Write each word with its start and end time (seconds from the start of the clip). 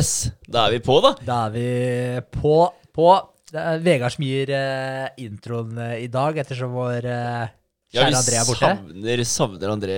Yes, 0.00 0.30
da 0.48 0.62
er 0.64 0.78
vi 0.78 0.80
på, 0.80 0.94
da. 1.04 1.10
Da 1.28 1.38
er 1.50 1.52
vi 1.52 1.64
på. 2.32 2.54
på. 2.96 3.08
Det 3.50 3.60
er 3.60 3.80
Vegard 3.84 4.14
som 4.14 4.24
gir 4.24 4.48
uh, 4.54 5.08
introen 5.20 5.74
uh, 5.76 5.96
i 6.00 6.06
dag, 6.08 6.38
ettersom 6.40 6.72
vår 6.72 7.04
uh, 7.04 7.50
kjære 7.92 8.06
ja, 8.14 8.20
André 8.20 8.36
er 8.38 8.46
borte. 8.48 8.70
savner, 8.70 9.22
savner 9.28 9.72
André 9.74 9.96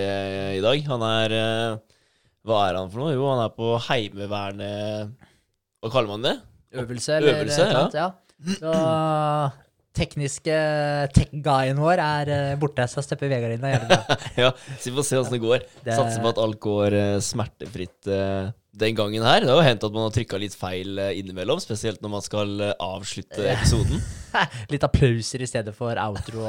i 0.57 0.63
dag. 0.65 0.81
Han 0.89 1.05
er 1.07 1.35
Hva 2.43 2.63
er 2.65 2.79
han 2.81 2.89
for 2.91 3.03
noe? 3.05 3.13
Jo, 3.15 3.27
han 3.29 3.43
er 3.45 3.53
på 3.55 3.69
Heimevernet 3.85 5.13
Hva 5.79 5.91
kaller 5.93 6.11
man 6.11 6.25
det? 6.25 6.33
Øvelse, 6.73 7.19
eller 7.21 7.37
Øvelse, 7.37 7.67
eller 7.67 7.79
annet, 7.83 7.99
ja. 8.01 8.09
Så 8.57 8.73
tekniske 9.93 10.57
tech-guyen 11.13 11.77
vår 11.79 12.01
er 12.01 12.33
borte, 12.59 12.89
så 12.89 13.03
stepper 13.05 13.29
Vegard 13.31 13.53
inn. 13.55 13.69
Ja, 14.41 14.49
Så 14.81 14.89
vi 14.89 14.97
får 14.97 15.07
se 15.07 15.21
åssen 15.21 15.37
det 15.37 15.43
går. 15.45 15.63
Det- 15.85 15.95
Satser 15.95 16.25
på 16.25 16.33
at 16.33 16.41
alt 16.43 16.59
går 16.65 16.97
smertefritt 17.23 18.11
den 18.73 18.95
gangen 18.97 19.21
her. 19.25 19.43
Det 19.43 19.51
har 19.51 19.59
jo 19.59 19.65
hendt 19.67 19.83
at 19.85 19.93
man 19.93 20.07
har 20.07 20.13
trykka 20.15 20.39
litt 20.41 20.55
feil 20.57 20.97
eh, 20.97 21.13
innimellom, 21.19 21.59
spesielt 21.61 22.01
når 22.01 22.11
man 22.15 22.23
skal 22.25 22.53
eh, 22.69 22.75
avslutte 22.81 23.45
episoden. 23.51 24.01
Litt 24.73 24.81
applauser 24.81 25.43
i 25.45 25.47
stedet 25.49 25.75
for 25.77 25.99
outro. 26.01 26.47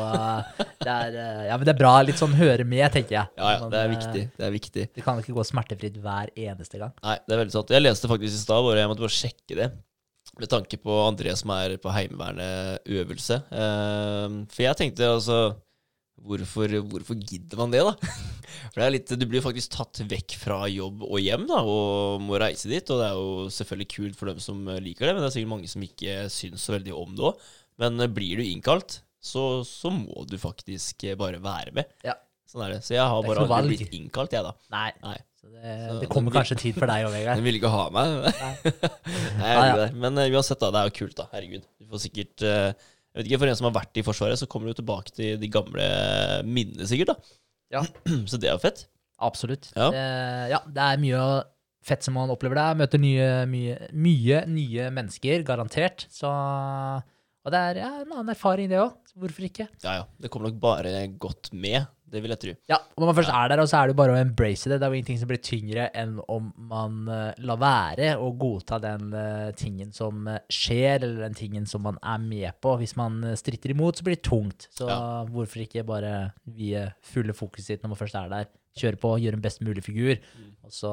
Det 0.81 0.89
er, 0.89 1.19
eh, 1.21 1.43
ja, 1.51 1.59
men 1.59 1.69
det 1.69 1.75
er 1.75 1.81
bra. 1.83 1.99
Litt 2.07 2.21
sånn 2.21 2.37
høre 2.39 2.65
med, 2.65 2.87
tenker 2.95 3.19
jeg. 3.19 3.33
Ja, 3.37 3.51
ja, 3.59 3.69
det 3.69 3.81
er 3.83 3.91
eh, 3.91 3.93
viktig. 3.93 4.23
Det 4.39 4.47
er 4.47 4.55
viktig. 4.55 4.87
Det 4.97 5.05
kan 5.05 5.21
ikke 5.21 5.37
gå 5.37 5.45
smertefritt 5.45 5.99
hver 6.01 6.33
eneste 6.33 6.81
gang. 6.81 6.95
Nei, 7.05 7.19
det 7.27 7.37
er 7.37 7.43
veldig 7.43 7.57
sant. 7.59 7.75
Jeg 7.77 7.85
leste 7.85 8.11
faktisk 8.11 8.39
i 8.39 8.45
stad, 8.47 8.65
og 8.65 8.81
jeg 8.81 8.89
måtte 8.89 9.05
bare 9.05 9.19
sjekke 9.19 9.59
det. 9.61 9.69
Med 10.41 10.51
tanke 10.51 10.81
på 10.81 10.97
André 11.05 11.37
som 11.39 11.53
er 11.55 11.77
på 11.83 11.93
Heimevernet 11.93 12.89
øvelse. 12.89 13.43
Eh, 13.53 14.41
for 14.49 14.65
jeg 14.65 14.81
tenkte 14.81 15.13
altså 15.19 15.43
Hvorfor, 16.25 16.73
hvorfor 16.89 17.19
gidder 17.21 17.61
man 17.61 17.75
det, 17.75 17.83
da? 17.85 17.95
For 18.73 18.81
det 18.81 18.87
litt, 18.95 19.11
Du 19.21 19.27
blir 19.29 19.43
faktisk 19.45 19.75
tatt 19.75 20.01
vekk 20.09 20.37
fra 20.41 20.63
jobb 20.71 21.03
og 21.05 21.19
hjem 21.21 21.45
da, 21.51 21.61
og 21.69 22.23
må 22.25 22.39
reise 22.41 22.71
dit. 22.71 22.89
Og 22.91 23.01
det 23.01 23.09
er 23.11 23.19
jo 23.19 23.49
selvfølgelig 23.53 23.89
kult 23.93 24.19
for 24.19 24.31
dem 24.31 24.41
som 24.43 24.63
liker 24.81 25.09
det, 25.09 25.15
men 25.15 25.23
det 25.23 25.29
er 25.29 25.35
sikkert 25.37 25.53
mange 25.53 25.71
som 25.71 25.85
ikke 25.85 26.17
syns 26.33 26.65
så 26.65 26.77
veldig 26.79 26.95
om 26.97 27.13
det 27.19 27.27
òg. 27.29 27.45
Men 27.83 28.01
eh, 28.01 28.11
blir 28.11 28.41
du 28.41 28.47
innkalt, 28.47 29.01
så, 29.25 29.45
så 29.69 29.93
må 29.93 30.25
du 30.31 30.39
faktisk 30.41 31.05
eh, 31.11 31.19
bare 31.19 31.43
være 31.45 31.75
med. 31.77 31.93
Ja. 32.07 32.17
Sånn 32.49 32.65
er 32.67 32.77
det. 32.77 32.83
Så 32.87 32.95
jeg 32.97 33.05
har 33.05 33.27
bare 33.27 33.45
aldri 33.59 33.79
blitt 33.81 33.95
innkalt, 33.97 34.35
jeg, 34.37 34.47
da. 34.47 34.55
Nei. 34.75 34.91
Nei. 35.05 35.17
Så 35.41 35.51
det, 35.53 35.77
det 36.01 36.09
kommer 36.13 36.33
kanskje 36.33 36.57
tid 36.61 36.79
for 36.79 36.89
deg 36.89 37.05
òg, 37.09 37.13
Vegard. 37.19 37.37
Den 37.41 37.47
ville 37.49 37.61
ikke 37.61 37.73
ha 37.73 37.85
meg. 37.93 38.17
Nei, 38.25 38.53
jeg 38.65 39.55
Ja, 39.59 39.65
ja. 39.75 39.89
Men 39.93 40.23
eh, 40.23 40.33
uansett, 40.33 40.61
da. 40.63 40.71
Det 40.73 40.83
er 40.83 40.91
jo 40.91 40.97
kult, 41.03 41.17
da. 41.21 41.29
Herregud. 41.35 41.67
Du 41.83 41.89
får 41.91 42.05
sikkert 42.07 42.47
eh, 42.49 42.91
Jeg 43.15 43.23
vet 43.23 43.29
ikke, 43.31 43.39
For 43.45 43.51
en 43.53 43.59
som 43.61 43.69
har 43.69 43.77
vært 43.77 44.01
i 44.01 44.03
Forsvaret, 44.03 44.41
så 44.41 44.49
kommer 44.51 44.71
du 44.71 44.81
tilbake 44.81 45.13
til 45.15 45.37
de 45.39 45.49
gamle 45.55 45.85
minnene, 46.49 46.87
sikkert. 46.91 47.15
da. 47.15 47.35
Ja. 47.77 47.83
Så 48.31 48.41
det 48.43 48.51
er 48.51 48.57
jo 48.57 48.63
fett. 48.65 48.87
Absolutt. 49.23 49.69
Ja. 49.77 49.87
Det, 49.95 50.05
ja, 50.51 50.59
det 50.75 50.87
er 50.89 51.03
mye 51.03 51.21
fett 51.85 52.03
som 52.07 52.17
man 52.19 52.33
opplever 52.35 52.59
der. 52.59 52.79
Møter 52.81 52.99
nye, 52.99 53.29
mye, 53.47 53.77
mye 53.95 54.41
nye 54.51 54.89
mennesker, 54.95 55.45
garantert. 55.47 56.09
Så 56.11 56.27
Og 57.45 57.53
det 57.55 57.61
er 57.61 57.81
ja, 57.85 57.91
en 58.03 58.11
annen 58.17 58.33
erfaring, 58.35 58.71
det 58.73 58.81
òg. 58.83 58.97
Hvorfor 59.15 59.47
ikke? 59.47 59.69
Ja, 59.85 60.01
ja. 60.01 60.05
Det 60.19 60.31
kommer 60.33 60.51
nok 60.51 60.59
bare 60.63 61.07
godt 61.23 61.53
med. 61.55 61.85
Det 62.15 62.23
vil 62.23 62.33
jeg 62.35 62.41
tro. 62.45 62.55
Ja, 62.71 62.79
og 62.95 63.03
Når 63.03 63.11
man 63.11 63.17
først 63.19 63.33
er 63.35 63.51
der, 63.53 63.63
så 63.67 63.79
er 63.81 63.89
det 63.91 63.95
jo 63.97 63.99
bare 64.01 64.15
å 64.15 64.21
embrace 64.23 64.71
det. 64.71 64.79
Det 64.81 64.87
er 64.87 64.93
jo 64.95 65.01
ingenting 65.01 65.21
som 65.21 65.31
blir 65.33 65.43
tyngre 65.43 65.89
enn 65.99 66.17
om 66.31 66.51
man 66.71 67.01
eh, 67.11 67.43
lar 67.45 67.59
være 67.61 68.13
å 68.23 68.31
godta 68.39 68.79
den 68.83 69.11
eh, 69.19 69.51
tingen 69.59 69.91
som 69.97 70.29
eh, 70.31 70.39
skjer, 70.53 71.01
eller 71.03 71.25
den 71.27 71.35
tingen 71.39 71.67
som 71.71 71.83
man 71.87 71.99
er 72.03 72.23
med 72.23 72.55
på. 72.65 72.77
Hvis 72.81 72.95
man 73.01 73.21
stritter 73.41 73.75
imot, 73.75 73.99
så 73.99 74.07
blir 74.07 74.17
det 74.21 74.25
tungt. 74.31 74.69
Så 74.75 74.87
Ja. 74.89 75.01
hvorfor 75.27 75.65
ikke 75.67 75.83
bare 75.89 76.15
vie 76.47 76.87
fulle 77.03 77.35
fokuset 77.35 77.75
sitt 77.75 77.83
når 77.85 77.95
man 77.97 78.01
først 78.01 78.15
er 78.23 78.31
der? 78.33 78.51
Kjøre 78.75 78.99
på, 78.99 79.13
gjøre 79.23 79.37
en 79.39 79.43
best 79.45 79.61
mulig 79.63 79.85
figur, 79.87 80.17
og 80.67 80.73
så 80.75 80.91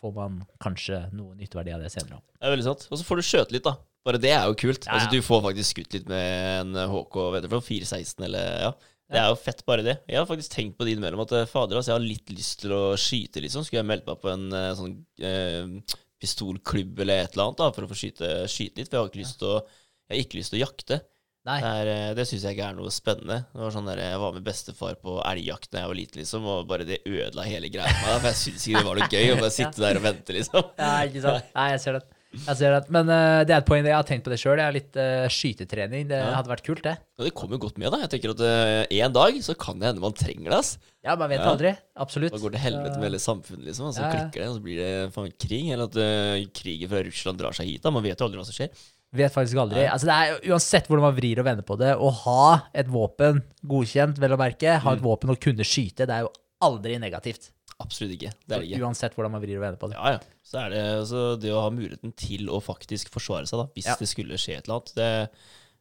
får 0.00 0.14
man 0.16 0.40
kanskje 0.62 1.04
noe 1.14 1.36
nytteverdi 1.38 1.70
av 1.76 1.84
det 1.84 1.92
senere. 1.94 2.18
Det 2.40 2.48
er 2.48 2.54
veldig 2.56 2.66
sant. 2.66 2.88
Og 2.90 2.98
så 2.98 3.06
får 3.06 3.20
du 3.20 3.26
skjøte 3.28 3.54
litt, 3.54 3.62
da. 3.68 3.76
Bare 4.02 4.18
det 4.18 4.32
er 4.32 4.46
jo 4.48 4.56
kult. 4.58 4.86
Ja, 4.88 4.96
ja. 4.96 4.96
Altså, 4.96 5.10
Du 5.12 5.22
får 5.22 5.42
faktisk 5.44 5.74
skutt 5.76 5.94
litt 5.94 6.08
med 6.10 6.74
en 6.74 6.90
HK, 6.90 7.18
vet 7.36 7.44
du, 7.46 7.52
416 7.60 8.24
eller 8.26 8.64
ja. 8.64 8.70
Det 9.10 9.18
er 9.18 9.28
jo 9.32 9.38
fett, 9.42 9.64
bare 9.66 9.84
det. 9.86 9.96
Jeg 10.06 10.20
har 10.20 10.28
faktisk 10.28 10.52
tenkt 10.54 10.76
på 10.78 10.86
det 10.86 10.94
innimellom 10.94 11.24
at 11.24 11.32
eh, 11.34 11.48
fader, 11.50 11.80
altså, 11.80 11.92
jeg 11.92 11.98
har 11.98 12.06
litt 12.06 12.30
lyst 12.34 12.60
til 12.62 12.74
å 12.76 12.82
skyte, 13.00 13.42
liksom. 13.42 13.64
Skulle 13.66 13.82
jeg 13.82 13.90
meldt 13.90 14.06
meg 14.06 14.20
på 14.22 14.30
en 14.30 14.44
eh, 14.54 14.70
sånn 14.78 14.96
eh, 15.26 15.96
pistolklubb 16.20 17.00
eller 17.02 17.24
et 17.24 17.34
eller 17.34 17.48
annet 17.48 17.62
da, 17.62 17.70
for 17.74 17.86
å 17.86 17.90
få 17.90 17.98
skyte, 17.98 18.34
skyte 18.50 18.82
litt? 18.82 18.90
For 18.90 18.98
jeg 18.98 19.02
har 19.02 19.10
ikke 19.10 19.24
lyst 19.24 19.40
til 19.42 19.54
å 19.54 19.56
Jeg 19.60 20.14
har 20.14 20.22
ikke 20.26 20.38
lyst 20.40 20.54
til 20.54 20.60
å 20.60 20.64
jakte. 20.64 21.00
Nei. 21.48 21.56
Det, 21.64 21.68
er, 21.80 21.88
eh, 21.88 22.14
det 22.18 22.26
syns 22.28 22.42
jeg 22.44 22.56
ikke 22.56 22.68
er 22.68 22.76
noe 22.76 22.92
spennende. 22.92 23.38
Det 23.48 23.62
var 23.62 23.72
sånn 23.72 23.86
der, 23.88 24.02
Jeg 24.04 24.20
var 24.20 24.34
med 24.36 24.44
bestefar 24.44 24.98
på 25.00 25.16
elgjakt 25.24 25.70
da 25.72 25.82
jeg 25.82 25.90
var 25.92 25.98
liten, 25.98 26.20
liksom, 26.20 26.48
og 26.52 26.66
bare 26.68 26.86
det 26.88 27.00
ødela 27.08 27.46
hele 27.48 27.70
greia 27.72 27.94
for 28.20 28.28
jeg 28.28 28.40
syns 28.42 28.66
ikke 28.68 28.82
det 28.82 28.88
var 28.90 29.00
noe 29.00 29.10
gøy 29.14 29.32
å 29.32 29.38
bare 29.40 29.54
sitte 29.54 29.84
der 29.86 30.00
og 30.00 30.04
vente, 30.04 30.36
liksom. 30.36 30.72
Ja, 30.76 30.90
ikke 31.08 31.24
sant? 31.24 31.54
Nei, 31.56 31.68
jeg 31.72 31.84
ser 31.86 31.98
den. 31.98 32.08
Men 32.30 33.08
uh, 33.10 33.42
det 33.42 33.50
er 33.54 33.58
et 33.58 33.66
poeng. 33.66 33.82
Jeg 33.84 33.96
har 33.96 34.06
tenkt 34.06 34.22
på 34.26 34.30
det 34.30 34.38
sjøl. 34.38 34.60
Litt 34.74 34.94
uh, 34.96 35.26
skytetrening. 35.32 36.06
Det 36.10 36.18
Ja. 36.20 36.34
hadde 36.36 36.50
vært 36.52 36.62
kult, 36.66 36.82
det. 36.86 36.94
Ja, 37.18 37.24
det 37.26 37.32
kommer 37.34 37.58
godt 37.58 37.76
med, 37.78 37.90
da. 37.90 37.98
Jeg 38.04 38.10
tenker 38.14 38.30
at 38.36 38.40
eh, 38.46 39.00
en 39.02 39.12
dag 39.16 39.34
så 39.42 39.56
kan 39.58 39.78
det 39.80 39.88
hende 39.90 40.00
man 40.04 40.12
trenger 40.16 40.48
det. 40.50 40.58
ass. 40.60 40.78
Ja, 41.04 41.16
man 41.16 41.28
vet 41.28 41.40
Ja. 41.40 41.50
aldri. 41.50 41.72
Absolutt. 41.96 42.32
Da 42.32 42.38
går 42.38 42.52
det 42.54 42.60
helvete 42.62 42.96
med 43.00 43.10
hele 43.10 43.18
samfunnet, 43.18 43.64
liksom. 43.66 43.86
Og 43.90 43.94
så 43.98 44.06
klikker 44.06 44.40
det, 44.44 44.48
og 44.48 44.56
så 44.60 44.62
blir 44.62 44.78
det 44.78 45.12
faen 45.12 45.32
krig. 45.42 45.72
Eller 45.74 45.84
at 45.90 45.96
uh, 45.98 46.46
krigen 46.54 46.88
fra 46.88 47.02
Russland 47.02 47.38
drar 47.42 47.52
seg 47.52 47.66
hit. 47.66 47.82
da 47.82 47.90
Man 47.90 48.02
vet 48.06 48.18
jo 48.18 48.26
aldri 48.28 48.38
hva 48.40 48.46
som 48.46 48.54
skjer. 48.56 48.70
Vet 49.12 49.32
faktisk 49.34 49.58
aldri. 49.58 49.88
Altså 49.90 50.06
det 50.06 50.14
er 50.14 50.52
Uansett 50.54 50.86
hvordan 50.86 51.02
man 51.08 51.16
vrir 51.16 51.40
og 51.42 51.44
vender 51.50 51.66
på 51.66 51.76
det, 51.80 51.96
å 51.98 52.12
ha 52.14 52.60
et 52.72 52.86
våpen 52.86 53.42
godkjent, 53.66 54.20
vel 54.22 54.36
å 54.36 54.38
merke, 54.38 54.78
ha 54.78 54.90
Mm. 54.94 54.96
et 54.98 55.02
våpen 55.02 55.30
og 55.34 55.40
kunne 55.42 55.66
skyte, 55.66 56.06
det 56.06 56.14
er 56.14 56.20
jo 56.28 56.30
aldri 56.62 56.94
negativt. 57.02 57.50
Absolutt 57.80 58.12
ikke. 58.16 58.30
Det 58.46 58.54
er 58.56 58.60
det 58.62 58.68
ikke. 58.70 58.82
Uansett 58.84 59.14
hvordan 59.16 59.32
man 59.32 59.42
vrir 59.42 59.56
og 59.56 59.62
vender 59.64 59.78
på 59.80 59.88
det. 59.90 59.96
Ja, 59.96 60.16
ja. 60.18 60.40
Så 60.44 60.58
er 60.60 60.72
det 60.74 60.80
altså, 61.00 61.22
det 61.40 61.52
å 61.54 61.62
ha 61.64 61.70
muligheten 61.72 62.12
til 62.20 62.50
å 62.52 62.60
faktisk 62.62 63.08
forsvare 63.14 63.48
seg, 63.48 63.62
da, 63.62 63.66
hvis 63.76 63.88
Ja. 63.88 63.94
det 64.00 64.08
skulle 64.10 64.36
skje 64.40 64.58
et 64.58 64.66
eller 64.68 64.80
annet, 64.80 64.92
det, 64.98 65.08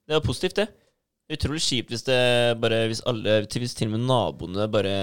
det 0.08 0.16
er 0.16 0.24
positivt, 0.26 0.56
det. 0.62 0.68
Utrolig 1.30 1.62
kjipt 1.62 1.92
hvis 1.94 2.06
det 2.08 2.18
bare 2.58 2.80
Hvis 2.90 3.04
alle 3.10 3.36
Hvis 3.46 3.76
til 3.78 3.86
og 3.86 3.94
med 3.94 4.06
naboene 4.10 4.66
bare 4.74 4.94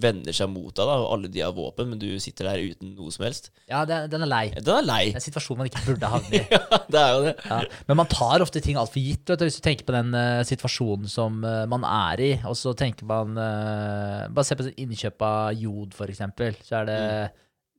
vender 0.00 0.32
seg 0.32 0.48
mot 0.48 0.72
deg, 0.72 0.88
da, 0.88 0.94
og 1.02 1.10
alle 1.12 1.28
de 1.32 1.42
har 1.44 1.52
våpen, 1.52 1.90
men 1.90 2.00
du 2.00 2.06
sitter 2.22 2.48
der 2.48 2.62
uten 2.72 2.94
noe 2.96 3.12
som 3.12 3.26
helst. 3.26 3.50
Ja, 3.68 3.82
det, 3.88 3.98
den 4.12 4.24
er 4.24 4.30
lei. 4.30 4.44
Den 4.56 4.78
er 4.78 4.86
lei. 4.86 5.02
Det 5.10 5.18
er 5.18 5.20
en 5.20 5.24
situasjon 5.26 5.58
man 5.60 5.68
ikke 5.68 5.82
burde 5.84 6.10
havne 6.14 6.40
i. 6.40 6.42
Ja, 6.54 6.78
det 6.88 7.00
er 7.00 7.10
jo 7.12 7.24
det. 7.26 7.34
Ja. 7.50 7.58
Men 7.88 7.98
man 8.00 8.08
tar 8.10 8.44
ofte 8.44 8.62
ting 8.64 8.78
altfor 8.80 9.02
gitt. 9.02 9.24
Vet 9.28 9.40
du, 9.40 9.44
hvis 9.46 9.58
du 9.58 9.64
tenker 9.64 9.88
på 9.88 9.94
den 9.96 10.16
uh, 10.16 10.44
situasjonen 10.46 11.10
som 11.10 11.40
uh, 11.44 11.64
man 11.70 11.84
er 11.88 12.22
i, 12.22 12.30
og 12.48 12.56
så 12.58 12.72
tenker 12.78 13.08
man 13.08 13.36
uh, 13.36 14.24
Bare 14.32 14.46
se 14.46 14.56
på 14.56 14.66
sånn 14.66 14.80
innkjøp 14.86 15.24
av 15.26 15.58
jod, 15.58 15.96
for 15.96 16.12
eksempel. 16.12 16.56
Så, 16.64 16.80
det, 16.88 17.00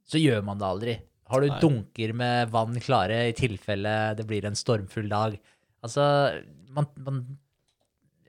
så 0.10 0.22
gjør 0.22 0.46
man 0.46 0.62
det 0.62 0.70
aldri. 0.70 0.96
Har 1.32 1.42
du 1.42 1.50
Nei. 1.50 1.58
dunker 1.64 2.14
med 2.22 2.54
vann 2.54 2.78
klare 2.86 3.24
i 3.32 3.34
tilfelle 3.38 3.96
det 4.18 4.28
blir 4.30 4.46
en 4.46 4.58
stormfull 4.58 5.10
dag? 5.10 5.40
Altså, 5.86 6.06
man, 6.76 6.90
man 7.06 7.24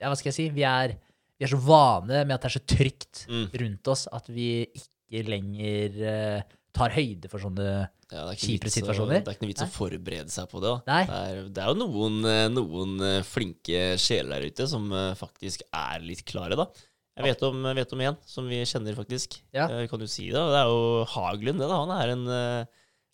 Ja, 0.01 0.09
hva 0.11 0.17
skal 0.19 0.29
jeg 0.31 0.37
si? 0.37 0.47
Vi 0.53 0.63
er, 0.67 0.93
vi 1.37 1.45
er 1.47 1.51
så 1.51 1.59
vane 1.61 2.23
med 2.25 2.35
at 2.37 2.43
det 2.45 2.49
er 2.51 2.55
så 2.59 2.63
trygt 2.69 3.23
Mm. 3.27 3.45
rundt 3.61 3.87
oss 3.93 4.07
at 4.13 4.27
vi 4.31 4.65
ikke 4.77 5.23
lenger 5.27 5.95
uh, 6.03 6.41
tar 6.77 6.93
høyde 6.93 7.29
for 7.31 7.41
sånne 7.41 7.65
Ja, 8.11 8.21
det 8.29 8.35
er 8.35 8.39
Kjipe 8.39 8.69
situasjoner. 8.71 9.19
Det 9.23 9.31
er 9.31 9.35
ikke 9.35 9.43
noe 9.47 9.51
vits 9.51 9.63
å 9.65 9.71
forberede 9.73 10.31
seg 10.31 10.45
på 10.51 10.61
det. 10.63 10.73
Det 10.87 10.99
er, 11.17 11.39
det 11.51 11.63
er 11.63 11.71
jo 11.73 11.79
noen, 11.81 12.19
eh, 12.29 12.45
noen 12.53 12.93
eh, 13.03 13.17
flinke 13.27 13.81
sjeler 13.99 14.37
der 14.45 14.53
ute 14.53 14.67
som 14.71 14.85
faktisk 15.19 15.65
er 15.75 16.05
litt 16.05 16.21
klare, 16.29 16.55
da. 16.55 16.69
Jeg 17.17 17.25
vet 17.33 17.43
om, 17.49 17.65
vet 17.75 17.91
om 17.97 18.03
en 18.05 18.15
som 18.29 18.47
vi 18.47 18.61
kjenner, 18.63 18.95
faktisk. 18.95 19.39
Ja. 19.51 19.65
Kan 19.89 19.99
du 19.99 20.05
si 20.07 20.29
det? 20.29 20.37
Det 20.39 20.59
er 20.61 20.69
jo 20.71 21.03
Haglund. 21.17 21.59
Det, 21.59 21.67
da. 21.67 21.81
Han 21.81 21.91
er 21.97 22.13
en 22.13 22.23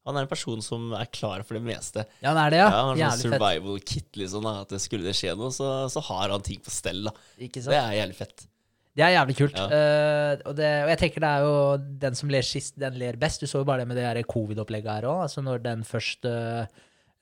han 0.04 0.18
er 0.20 0.26
en 0.26 0.32
person 0.32 0.64
som 0.64 0.90
er 0.98 1.08
klar 1.16 1.44
for 1.48 1.56
det 1.56 1.64
meste. 1.64 2.04
Ja, 2.20 2.34
han 2.34 2.40
er 2.42 2.52
det, 2.52 2.58
ja. 2.60 2.70
Ja, 2.70 2.80
han 2.90 3.00
har 3.00 3.14
sånn 3.16 3.36
survival 3.36 3.78
fett. 3.78 3.92
kit, 3.94 4.10
liksom. 4.20 4.48
da, 4.48 4.56
At 4.66 4.74
det 4.76 4.82
skulle 4.84 5.08
det 5.08 5.16
skje 5.16 5.36
noe, 5.40 5.52
så, 5.56 5.70
så 5.92 6.04
har 6.10 6.34
han 6.34 6.44
ting 6.44 6.60
på 6.64 6.74
stell. 6.74 7.06
da. 7.08 7.14
Ikke 7.40 7.64
sant? 7.64 7.72
Det 7.72 7.80
er 7.80 8.02
jævlig 8.02 8.20
fett. 8.20 8.48
Det 8.94 9.02
er 9.02 9.16
jævlig 9.16 9.36
kult. 9.40 9.58
Ja. 9.58 9.66
Uh, 9.74 10.34
og, 10.52 10.56
det, 10.60 10.70
og 10.86 10.92
jeg 10.92 11.00
tenker 11.02 11.24
det 11.24 11.30
er 11.32 11.46
jo 11.48 11.54
den 12.04 12.18
som 12.20 12.34
ler 12.34 12.46
sist, 12.46 12.76
den 12.82 13.00
ler 13.02 13.18
best. 13.22 13.42
Du 13.42 13.50
så 13.50 13.64
jo 13.64 13.68
bare 13.68 13.82
det 13.82 13.90
med 13.90 13.98
det 13.98 14.26
covid-opplegget 14.30 15.00
her 15.00 15.08
òg. 15.10 15.24
Altså 15.26 15.42
når 15.46 15.64
den 15.64 15.86
først 15.88 16.28
uh, 16.30 16.68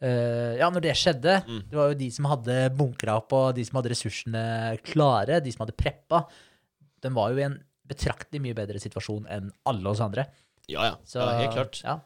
eh, 0.04 0.60
Ja, 0.60 0.68
når 0.68 0.84
det 0.84 0.98
skjedde. 1.00 1.38
Mm. 1.48 1.64
Det 1.70 1.80
var 1.80 1.94
jo 1.94 2.00
de 2.02 2.12
som 2.12 2.28
hadde 2.34 2.60
bunkra 2.76 3.22
opp, 3.22 3.38
og 3.38 3.56
de 3.56 3.66
som 3.68 3.80
hadde 3.80 3.94
ressursene 3.94 4.46
klare, 4.84 5.40
de 5.40 5.54
som 5.54 5.64
hadde 5.64 5.78
preppa. 5.80 6.26
Den 7.06 7.16
var 7.16 7.32
jo 7.32 7.40
i 7.40 7.48
en 7.48 7.60
betraktelig 7.92 8.44
mye 8.44 8.58
bedre 8.58 8.82
situasjon 8.82 9.30
enn 9.32 9.52
alle 9.68 9.94
oss 9.94 10.04
andre. 10.04 10.28
Ja, 10.68 10.92
ja. 10.92 10.96
Så, 11.08 11.24
ja 11.24 11.40
helt 11.40 11.56
klart. 11.56 11.80
Ja. 11.86 12.02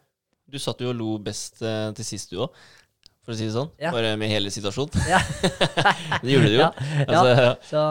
Du 0.52 0.58
satt 0.62 0.82
jo 0.84 0.92
og 0.94 0.98
lo 1.00 1.14
best 1.26 1.62
eh, 1.66 1.90
til 1.98 2.06
sist, 2.06 2.30
du 2.34 2.44
òg. 2.46 2.54
For 3.26 3.34
å 3.34 3.38
si 3.40 3.48
det 3.48 3.56
sånn. 3.56 3.72
Ja. 3.82 3.90
Bare 3.96 4.12
med 4.22 4.30
hele 4.30 4.52
situasjonen. 4.54 5.02
Ja. 5.14 5.18
det 6.22 6.30
gjorde 6.36 6.52
du 6.52 6.58
jo. 6.60 6.62
Ja, 6.62 6.70
Altså, 7.08 7.32
ja. 7.34 7.56
Så, 7.72 7.86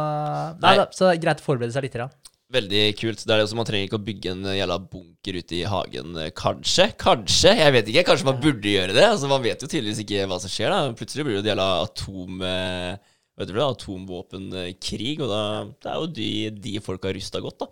nei, 0.63 0.75
da, 0.79 0.85
så 0.95 1.11
greit 1.19 1.43
å 1.43 1.47
forberede 1.49 1.75
seg 1.75 1.89
litt. 1.89 1.97
Da. 1.99 2.07
Veldig 2.55 2.83
kult. 3.01 3.25
Det 3.27 3.33
er 3.35 3.41
det 3.41 3.47
også, 3.49 3.57
Man 3.59 3.67
trenger 3.67 3.89
ikke 3.89 3.99
å 3.99 4.05
bygge 4.07 4.31
en 4.37 4.45
eh, 4.47 4.59
jævla 4.61 4.77
bunker 4.93 5.39
ute 5.41 5.57
i 5.59 5.65
hagen. 5.67 6.13
eh, 6.23 6.31
Kanskje. 6.39 6.87
Kanskje. 7.01 7.57
Jeg 7.59 7.75
vet 7.75 7.91
ikke. 7.91 8.05
Kanskje 8.13 8.29
man 8.31 8.39
burde 8.45 8.71
gjøre 8.77 8.95
det. 8.95 9.09
Altså, 9.09 9.27
Man 9.33 9.43
vet 9.43 9.65
jo 9.65 9.71
tydeligvis 9.73 10.05
ikke 10.05 10.29
hva 10.31 10.39
som 10.45 10.53
skjer. 10.55 10.71
da 10.71 10.95
Plutselig 11.01 11.27
blir 11.27 11.41
det 11.41 11.43
en 11.49 11.51
jævla 11.57 11.69
atom... 11.89 12.47
eh, 12.53 13.11
Vet 13.35 13.49
du 13.51 13.57
det, 13.57 13.65
Atomvåpenkrig. 13.67 15.17
Og 15.25 15.27
da 15.35 15.41
det 15.67 15.91
er 15.91 15.99
jo 15.99 16.07
de, 16.15 16.29
de 16.69 16.77
folka 16.85 17.11
rusta 17.17 17.41
godt, 17.43 17.65
da. 17.65 17.67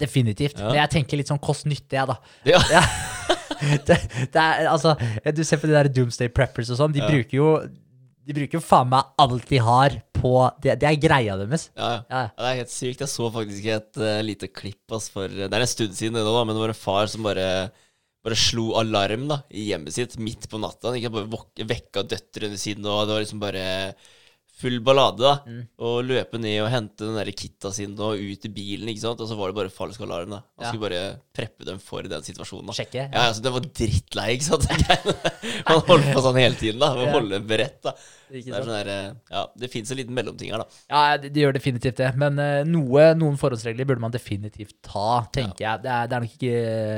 Definitivt. 0.00 0.56
Ja. 0.60 0.70
Men 0.70 0.78
jeg 0.80 0.92
tenker 0.96 1.20
litt 1.20 1.28
sånn 1.28 1.40
kost-nytte, 1.44 1.98
jeg, 1.98 2.08
da. 2.08 2.16
Ja. 2.48 2.62
Det, 3.88 3.96
det 4.34 4.42
er, 4.42 4.66
altså, 4.70 4.94
du 5.34 5.42
ser 5.46 5.60
på 5.62 5.68
de 5.70 5.76
der 5.76 5.88
Doomsday 5.92 6.28
Preppers 6.32 6.70
og 6.74 6.80
sånn, 6.80 6.94
de 6.96 7.02
Ja. 7.04 7.08
bruker 7.10 7.36
jo 7.38 7.50
De 8.26 8.34
bruker 8.34 8.58
jo 8.58 8.62
faen 8.64 8.88
meg 8.90 9.06
alt 9.22 9.44
de 9.52 9.58
har 9.62 9.94
på 10.16 10.32
Det, 10.58 10.72
det 10.82 10.88
er 10.88 10.96
greia 10.98 11.36
deres. 11.38 11.68
Ja, 11.78 11.90
ja. 11.92 12.00
Ja. 12.10 12.22
Det 12.34 12.48
er 12.48 12.56
helt 12.64 12.72
sykt. 12.74 13.02
Jeg 13.04 13.12
så 13.12 13.28
faktisk 13.30 13.68
et 13.70 14.00
uh, 14.02 14.20
lite 14.26 14.48
klipp 14.50 14.96
ass, 14.96 15.06
for 15.12 15.28
Det 15.30 15.46
er 15.46 15.62
en 15.62 15.70
stund 15.70 15.94
siden 15.94 16.18
det 16.18 16.24
nå, 16.26 16.32
men 16.44 16.56
det 16.56 16.64
var 16.64 16.72
en 16.74 16.80
far 16.80 17.06
som 17.12 17.22
bare 17.26 17.48
bare 18.26 18.34
slo 18.34 18.72
alarm 18.80 19.28
da, 19.30 19.36
i 19.54 19.68
hjemmet 19.68 19.94
sitt 19.94 20.16
midt 20.18 20.48
på 20.50 20.58
natta. 20.58 20.90
Han 20.90 20.96
ikke 20.98 21.12
bare 21.14 21.66
vekka 21.70 22.02
døtrene 22.10 22.58
sine, 22.58 22.82
og 22.90 23.04
det 23.06 23.14
var 23.14 23.22
liksom 23.22 23.38
bare 23.44 23.66
full 24.56 24.78
ballade. 24.80 25.18
da 25.20 25.34
Mm. 25.46 25.62
Og 25.84 26.04
løpe 26.08 26.38
ned 26.40 26.62
og 26.64 26.70
hente 26.72 27.04
den 27.04 27.14
der 27.18 27.28
kitta 27.36 27.70
sin 27.76 27.92
og 28.00 28.16
ut 28.16 28.44
i 28.46 28.48
bilen, 28.48 28.88
ikke 28.88 29.02
sant. 29.02 29.20
Og 29.20 29.28
så 29.28 29.36
var 29.36 29.52
det 29.52 29.56
bare 29.58 29.68
falsk 29.72 30.00
alarm. 30.00 30.30
da 30.30 30.36
Han 30.56 30.64
Ja. 30.64 30.70
skulle 30.72 30.88
bare 30.88 31.20
preppe 31.36 31.64
dem 31.68 31.78
for 31.78 32.02
den 32.02 32.22
situasjonen. 32.22 32.66
da 32.66 32.72
Sjekke. 32.72 33.02
Ja, 33.12 33.26
altså, 33.28 33.42
Den 33.42 33.52
var 33.52 33.60
drittlei, 33.60 34.28
ikke 34.38 34.48
sant. 34.48 34.64
Han 35.68 35.80
holdt 35.80 36.08
på 36.14 36.22
sånn 36.24 36.40
hele 36.40 36.54
tiden, 36.56 36.80
da. 36.80 36.94
Med 36.94 37.04
å 37.04 37.06
Ja. 37.06 37.12
holde 37.18 37.40
beredt. 37.46 37.82
da 37.82 37.92
Det 38.30 38.46
er 38.48 38.62
sånn 38.64 38.84
der, 38.84 38.88
eh, 38.88 39.12
Ja, 39.30 39.46
det 39.56 39.70
fins 39.70 39.90
en 39.90 39.98
liten 39.98 40.14
mellomting 40.14 40.50
her, 40.50 40.58
da. 40.58 40.66
Ja, 40.90 41.16
det, 41.18 41.32
de 41.34 41.40
gjør 41.44 41.52
definitivt 41.54 41.96
det. 41.96 42.16
Men 42.16 42.38
uh, 42.40 42.64
noe, 42.64 43.12
noen 43.14 43.36
forholdsregler 43.36 43.84
burde 43.86 44.00
man 44.00 44.10
definitivt 44.10 44.74
ta, 44.82 45.28
tenker 45.32 45.60
jeg. 45.62 45.82
Det 45.82 45.90
er, 45.90 46.06
det, 46.08 46.16
er 46.16 46.20
nok 46.20 46.32
ikke, 46.32 46.56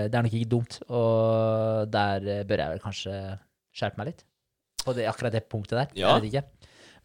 det 0.08 0.14
er 0.14 0.22
nok 0.22 0.32
ikke 0.38 0.48
dumt. 0.48 0.78
Og 0.88 1.90
der 1.90 2.16
eh, 2.38 2.44
bør 2.44 2.56
jeg 2.62 2.70
vel 2.76 2.78
kanskje 2.86 3.38
skjerpe 3.74 3.98
meg 3.98 4.06
litt. 4.12 4.24
På 4.84 4.94
det, 4.94 5.04
akkurat 5.10 5.32
det 5.34 5.48
punktet 5.50 5.76
der. 5.76 5.88
Ja. 5.98 6.14
Jeg 6.16 6.22
vet 6.22 6.32
ikke. 6.32 6.44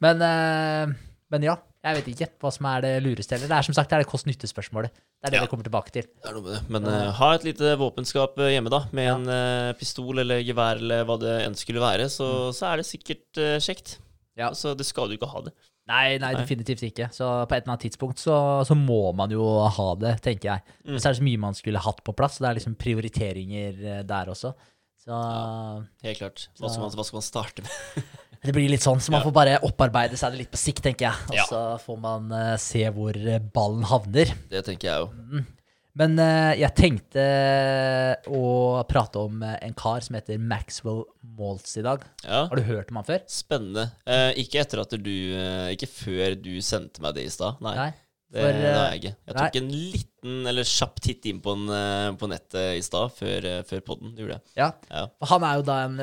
Men, 0.04 0.24
eh, 0.28 0.94
men 1.34 1.48
ja, 1.48 1.58
jeg 1.84 1.98
vet 1.98 2.10
ikke 2.14 2.28
hva 2.40 2.52
som 2.56 2.68
er 2.70 2.84
det 2.86 2.92
lureste 3.04 3.36
heller. 3.36 3.50
Det 3.52 3.58
er 3.58 3.68
som 3.68 3.76
sagt 3.76 3.92
det 3.92 3.98
er 3.98 4.04
det 4.06 4.10
kost-nytte-spørsmålet. 4.12 4.94
Det 4.94 5.28
er 5.28 5.34
det 5.34 5.40
Ja. 5.40 5.44
vi 5.44 5.52
kommer 5.52 5.68
tilbake 5.68 5.92
til. 5.92 6.08
Det 6.08 6.30
er 6.30 6.38
noe 6.38 6.44
med 6.44 6.54
det. 6.56 6.62
Men 6.70 6.88
uh, 6.88 7.12
ha 7.12 7.34
et 7.36 7.44
lite 7.44 7.76
våpenskap 7.80 8.40
eh, 8.40 8.54
hjemme, 8.56 8.72
da. 8.72 8.86
Med 8.96 9.10
en 9.12 9.28
uh, 9.28 9.74
pistol 9.76 10.24
eller 10.24 10.40
gevær 10.40 10.80
eller 10.80 11.04
hva 11.04 11.20
det 11.20 11.36
enn 11.44 11.56
skulle 11.60 11.84
være. 11.84 12.08
Så, 12.08 12.56
så 12.56 12.72
er 12.72 12.80
det 12.80 12.88
sikkert 12.88 13.28
uh, 13.40 13.60
kjekt. 13.60 13.98
Ja. 14.40 14.48
Altså, 14.54 14.74
det 14.80 14.88
skal 14.88 15.12
du 15.12 15.18
ikke 15.18 15.28
ha 15.28 15.44
det. 15.44 15.54
Nei, 15.92 16.16
nei, 16.24 16.32
definitivt 16.40 16.86
ikke. 16.88 17.10
Så 17.12 17.28
på 17.44 17.52
et 17.52 17.66
eller 17.66 17.74
annet 17.74 17.84
tidspunkt 17.90 18.22
så, 18.24 18.64
så 18.64 18.76
må 18.80 19.12
man 19.12 19.32
jo 19.36 19.44
ha 19.68 19.90
det, 20.00 20.16
tenker 20.24 20.54
jeg. 20.54 20.64
Mm. 20.88 20.96
så 20.96 21.10
er 21.10 21.12
det 21.12 21.20
så 21.20 21.28
mye 21.28 21.42
man 21.44 21.58
skulle 21.60 21.84
hatt 21.84 22.00
på 22.08 22.16
plass. 22.16 22.38
Så 22.38 22.46
det 22.46 22.54
er 22.54 22.60
liksom 22.62 22.80
prioriteringer 22.80 24.06
der 24.08 24.32
også. 24.32 24.54
Så 25.04 25.20
Helt 26.08 26.22
klart. 26.22 26.48
Hva 26.56 26.72
skal 26.72 26.86
man, 26.86 26.96
hva 26.96 27.04
skal 27.04 27.20
man 27.20 27.28
starte 27.28 27.68
med? 27.68 28.08
det 28.44 28.54
blir 28.56 28.70
litt 28.72 28.84
sånn, 28.84 29.00
så 29.00 29.14
man 29.14 29.24
får 29.24 29.36
bare 29.36 29.58
opparbeide 29.64 30.20
seg 30.20 30.34
det 30.34 30.44
litt 30.44 30.54
på 30.54 30.60
sikt, 30.60 30.84
tenker 30.84 31.10
jeg. 31.10 31.28
Og 31.32 31.50
så 31.50 31.62
får 31.84 32.00
man 32.04 32.32
uh, 32.34 32.54
se 32.60 32.84
hvor 32.92 33.16
eh, 33.16 33.42
ballen 33.56 33.86
havner. 33.88 34.34
Det 34.52 34.64
tenker 34.68 34.90
jeg 34.90 35.06
jo. 35.06 35.44
Men 35.94 36.18
uh, 36.18 36.52
jeg 36.58 36.74
tenkte 36.76 37.24
å 38.28 38.44
prate 38.90 39.22
om 39.22 39.44
en 39.46 39.76
kar 39.78 40.04
som 40.04 40.18
heter 40.18 40.42
Maxwell 40.42 41.04
Maltz 41.38 41.78
i 41.80 41.86
dag. 41.86 42.04
Ja. 42.26 42.46
Har 42.50 42.60
du 42.60 42.66
hørt 42.68 42.92
om 42.92 43.00
han 43.00 43.08
før? 43.08 43.24
Spennende. 43.32 43.88
Uh, 44.10 44.32
ikke 44.42 44.64
etter 44.64 44.84
at 44.84 44.96
du 44.98 45.14
uh, 45.38 45.70
Ikke 45.72 45.88
før 45.88 46.36
du 46.36 46.56
sendte 46.66 47.04
meg 47.06 47.16
det 47.16 47.28
i 47.30 47.34
stad. 47.34 47.62
Nei. 47.64 47.78
Nei. 47.80 47.92
Det, 48.34 48.42
For, 48.42 48.56
det 48.58 48.66
har 48.66 48.80
eh, 48.80 48.94
jeg 48.96 49.00
ikke. 49.00 49.10
Jeg 49.28 49.36
nei. 49.38 49.44
tok 49.44 49.58
en 49.60 49.68
liten 49.78 50.48
eller 50.50 50.66
kjapp 50.66 50.96
titt 51.06 51.26
inn 51.30 51.42
på, 51.44 51.54
den, 51.54 51.68
eh, 51.78 52.08
på 52.18 52.30
nettet 52.32 52.80
i 52.80 52.82
stad, 52.82 53.12
før, 53.14 53.46
eh, 53.46 53.60
før 53.70 53.84
podden. 53.86 54.16
Det 54.16 54.24
gjorde 54.24 54.38
jeg. 54.40 54.54
Ja. 54.58 54.70
Ja. 54.90 55.04
Han 55.30 55.46
er 55.46 55.60
jo 55.60 55.66
da 55.68 55.76
en 55.86 56.00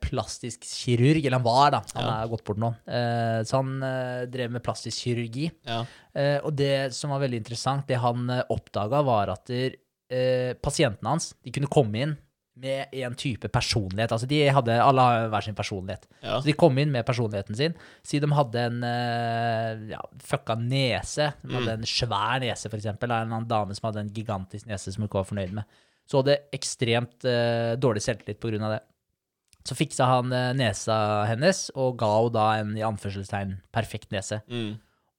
plastisk 0.00 0.64
kirurg, 0.64 1.20
eller 1.20 1.36
han 1.36 1.44
var 1.44 1.74
da, 1.76 1.82
han 1.92 2.06
Ja. 2.08 2.14
er 2.22 2.30
gått 2.32 2.44
bort 2.48 2.62
nå. 2.62 2.70
Så 3.44 3.60
han 3.60 3.74
drev 4.32 4.50
med 4.56 4.64
plastisk 4.64 5.04
kirurgi. 5.04 5.50
Ja. 5.68 5.82
Og 6.46 6.54
det 6.56 6.94
som 6.96 7.10
var 7.12 7.20
veldig 7.20 7.42
interessant, 7.44 7.86
det 7.86 8.00
han 8.00 8.24
oppdaga, 8.48 9.04
var 9.04 9.34
at 9.36 9.44
der, 9.52 9.76
pasientene 10.62 11.10
hans 11.12 11.34
de 11.44 11.50
kunne 11.50 11.68
komme 11.68 12.00
inn 12.06 12.16
med 12.56 12.92
en 12.96 13.14
type 13.18 13.48
personlighet. 13.52 14.12
Altså 14.14 14.28
de 14.30 14.38
hadde, 14.48 14.76
Alle 14.80 15.04
har 15.04 15.28
hver 15.32 15.44
sin 15.44 15.56
personlighet. 15.56 16.06
Ja. 16.22 16.38
Så 16.40 16.48
de 16.48 16.56
kom 16.56 16.78
inn 16.80 16.92
med 16.94 17.04
personligheten 17.06 17.58
sin. 17.58 17.76
Si 18.06 18.20
de 18.22 18.30
hadde 18.32 18.62
en 18.70 18.82
eh, 18.86 19.84
ja, 19.92 20.00
fucka 20.24 20.56
nese. 20.60 21.32
De 21.42 21.58
hadde 21.58 21.76
en 21.76 21.88
svær 21.90 22.40
nese, 22.44 22.70
eksempel. 22.72 23.12
Eller 23.12 23.36
en 23.36 23.48
dame 23.48 23.76
som 23.76 23.90
hadde 23.90 24.06
en 24.06 24.12
gigantisk 24.16 24.70
nese 24.70 24.94
som 24.94 25.04
hun 25.04 25.10
ikke 25.10 25.20
var 25.20 25.28
fornøyd 25.28 25.54
med. 25.60 25.78
Så 26.06 26.22
hadde 26.22 26.38
ekstremt 26.54 27.26
uh, 27.26 27.74
dårlig 27.82 28.04
selvtillit 28.04 28.44
av 28.62 28.76
det. 28.76 28.82
Så 29.66 29.74
fiksa 29.74 30.06
han 30.06 30.30
uh, 30.30 30.52
nesa 30.54 30.96
hennes, 31.26 31.64
og 31.74 31.96
ga 31.98 32.12
henne 32.14 32.34
da 32.36 32.44
en 32.60 32.76
i 32.78 32.84
anførselstegn 32.86 33.56
perfekt 33.74 34.14
nese. 34.14 34.38
Mm. 34.46 34.76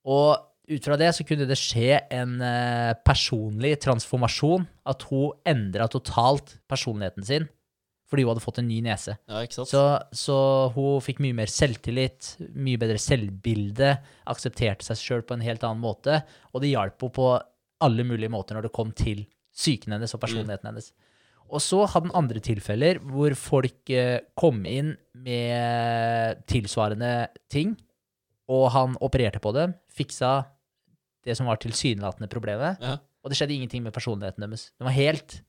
Og 0.08 0.38
ut 0.68 0.88
fra 0.88 0.98
det 1.00 1.12
så 1.16 1.26
kunne 1.28 1.48
det 1.48 1.58
skje 1.60 2.02
en 2.14 2.40
eh, 2.44 2.94
personlig 3.08 3.78
transformasjon. 3.84 4.68
At 4.88 5.06
hun 5.10 5.38
endra 5.48 5.88
totalt 5.92 6.58
personligheten 6.70 7.28
sin 7.28 7.48
fordi 8.08 8.24
hun 8.24 8.32
hadde 8.32 8.44
fått 8.44 8.62
en 8.62 8.70
ny 8.70 8.78
nese. 8.86 9.18
ja, 9.28 9.42
ikke? 9.44 9.66
Så, 9.68 9.82
så 10.16 10.38
hun 10.72 11.02
fikk 11.04 11.18
mye 11.24 11.36
mer 11.36 11.52
selvtillit, 11.52 12.38
mye 12.56 12.80
bedre 12.80 13.02
selvbilde, 13.04 13.90
aksepterte 14.32 14.88
seg 14.88 15.02
sjøl 15.02 15.26
på 15.28 15.36
en 15.36 15.44
helt 15.44 15.66
annen 15.68 15.84
måte, 15.84 16.22
og 16.54 16.64
det 16.64 16.72
hjalp 16.72 17.04
henne 17.04 17.18
på 17.18 17.26
alle 17.84 18.06
mulige 18.08 18.32
måter 18.32 18.56
når 18.56 18.70
det 18.70 18.76
kom 18.78 18.94
til 18.96 19.26
psyken 19.52 19.98
hennes 19.98 20.16
og 20.16 20.24
personligheten 20.24 20.72
hennes. 20.72 20.88
Og 21.48 21.60
så 21.64 21.82
hadde 21.84 22.10
han 22.10 22.18
andre 22.24 22.40
tilfeller 22.44 23.02
hvor 23.12 23.36
folk 23.40 23.92
eh, 23.92 24.24
kom 24.40 24.64
inn 24.68 24.96
med 25.28 26.48
tilsvarende 26.48 27.12
ting, 27.52 27.76
og 28.48 28.70
han 28.72 28.96
opererte 29.04 29.44
på 29.44 29.52
dem, 29.52 29.76
fiksa 29.92 30.46
det 31.28 31.36
som 31.38 31.50
var 31.50 31.60
tilsynelatende 31.62 32.30
problemet, 32.32 32.82
Ja. 32.84 32.98
og 33.24 33.32
det 33.32 33.38
skjedde 33.40 33.58
ingenting 33.58 33.84
med 33.84 33.96
personligheten 33.96 34.46
deres. 34.46 34.70
Den 34.80 34.88
var 34.88 34.96
helt 34.96 35.42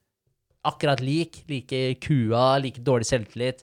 akkurat 0.67 1.01
lik, 1.01 1.45
like 1.49 1.95
kua, 2.03 2.59
like 2.59 2.83
dårlig 2.83 3.07
selvtillit, 3.09 3.63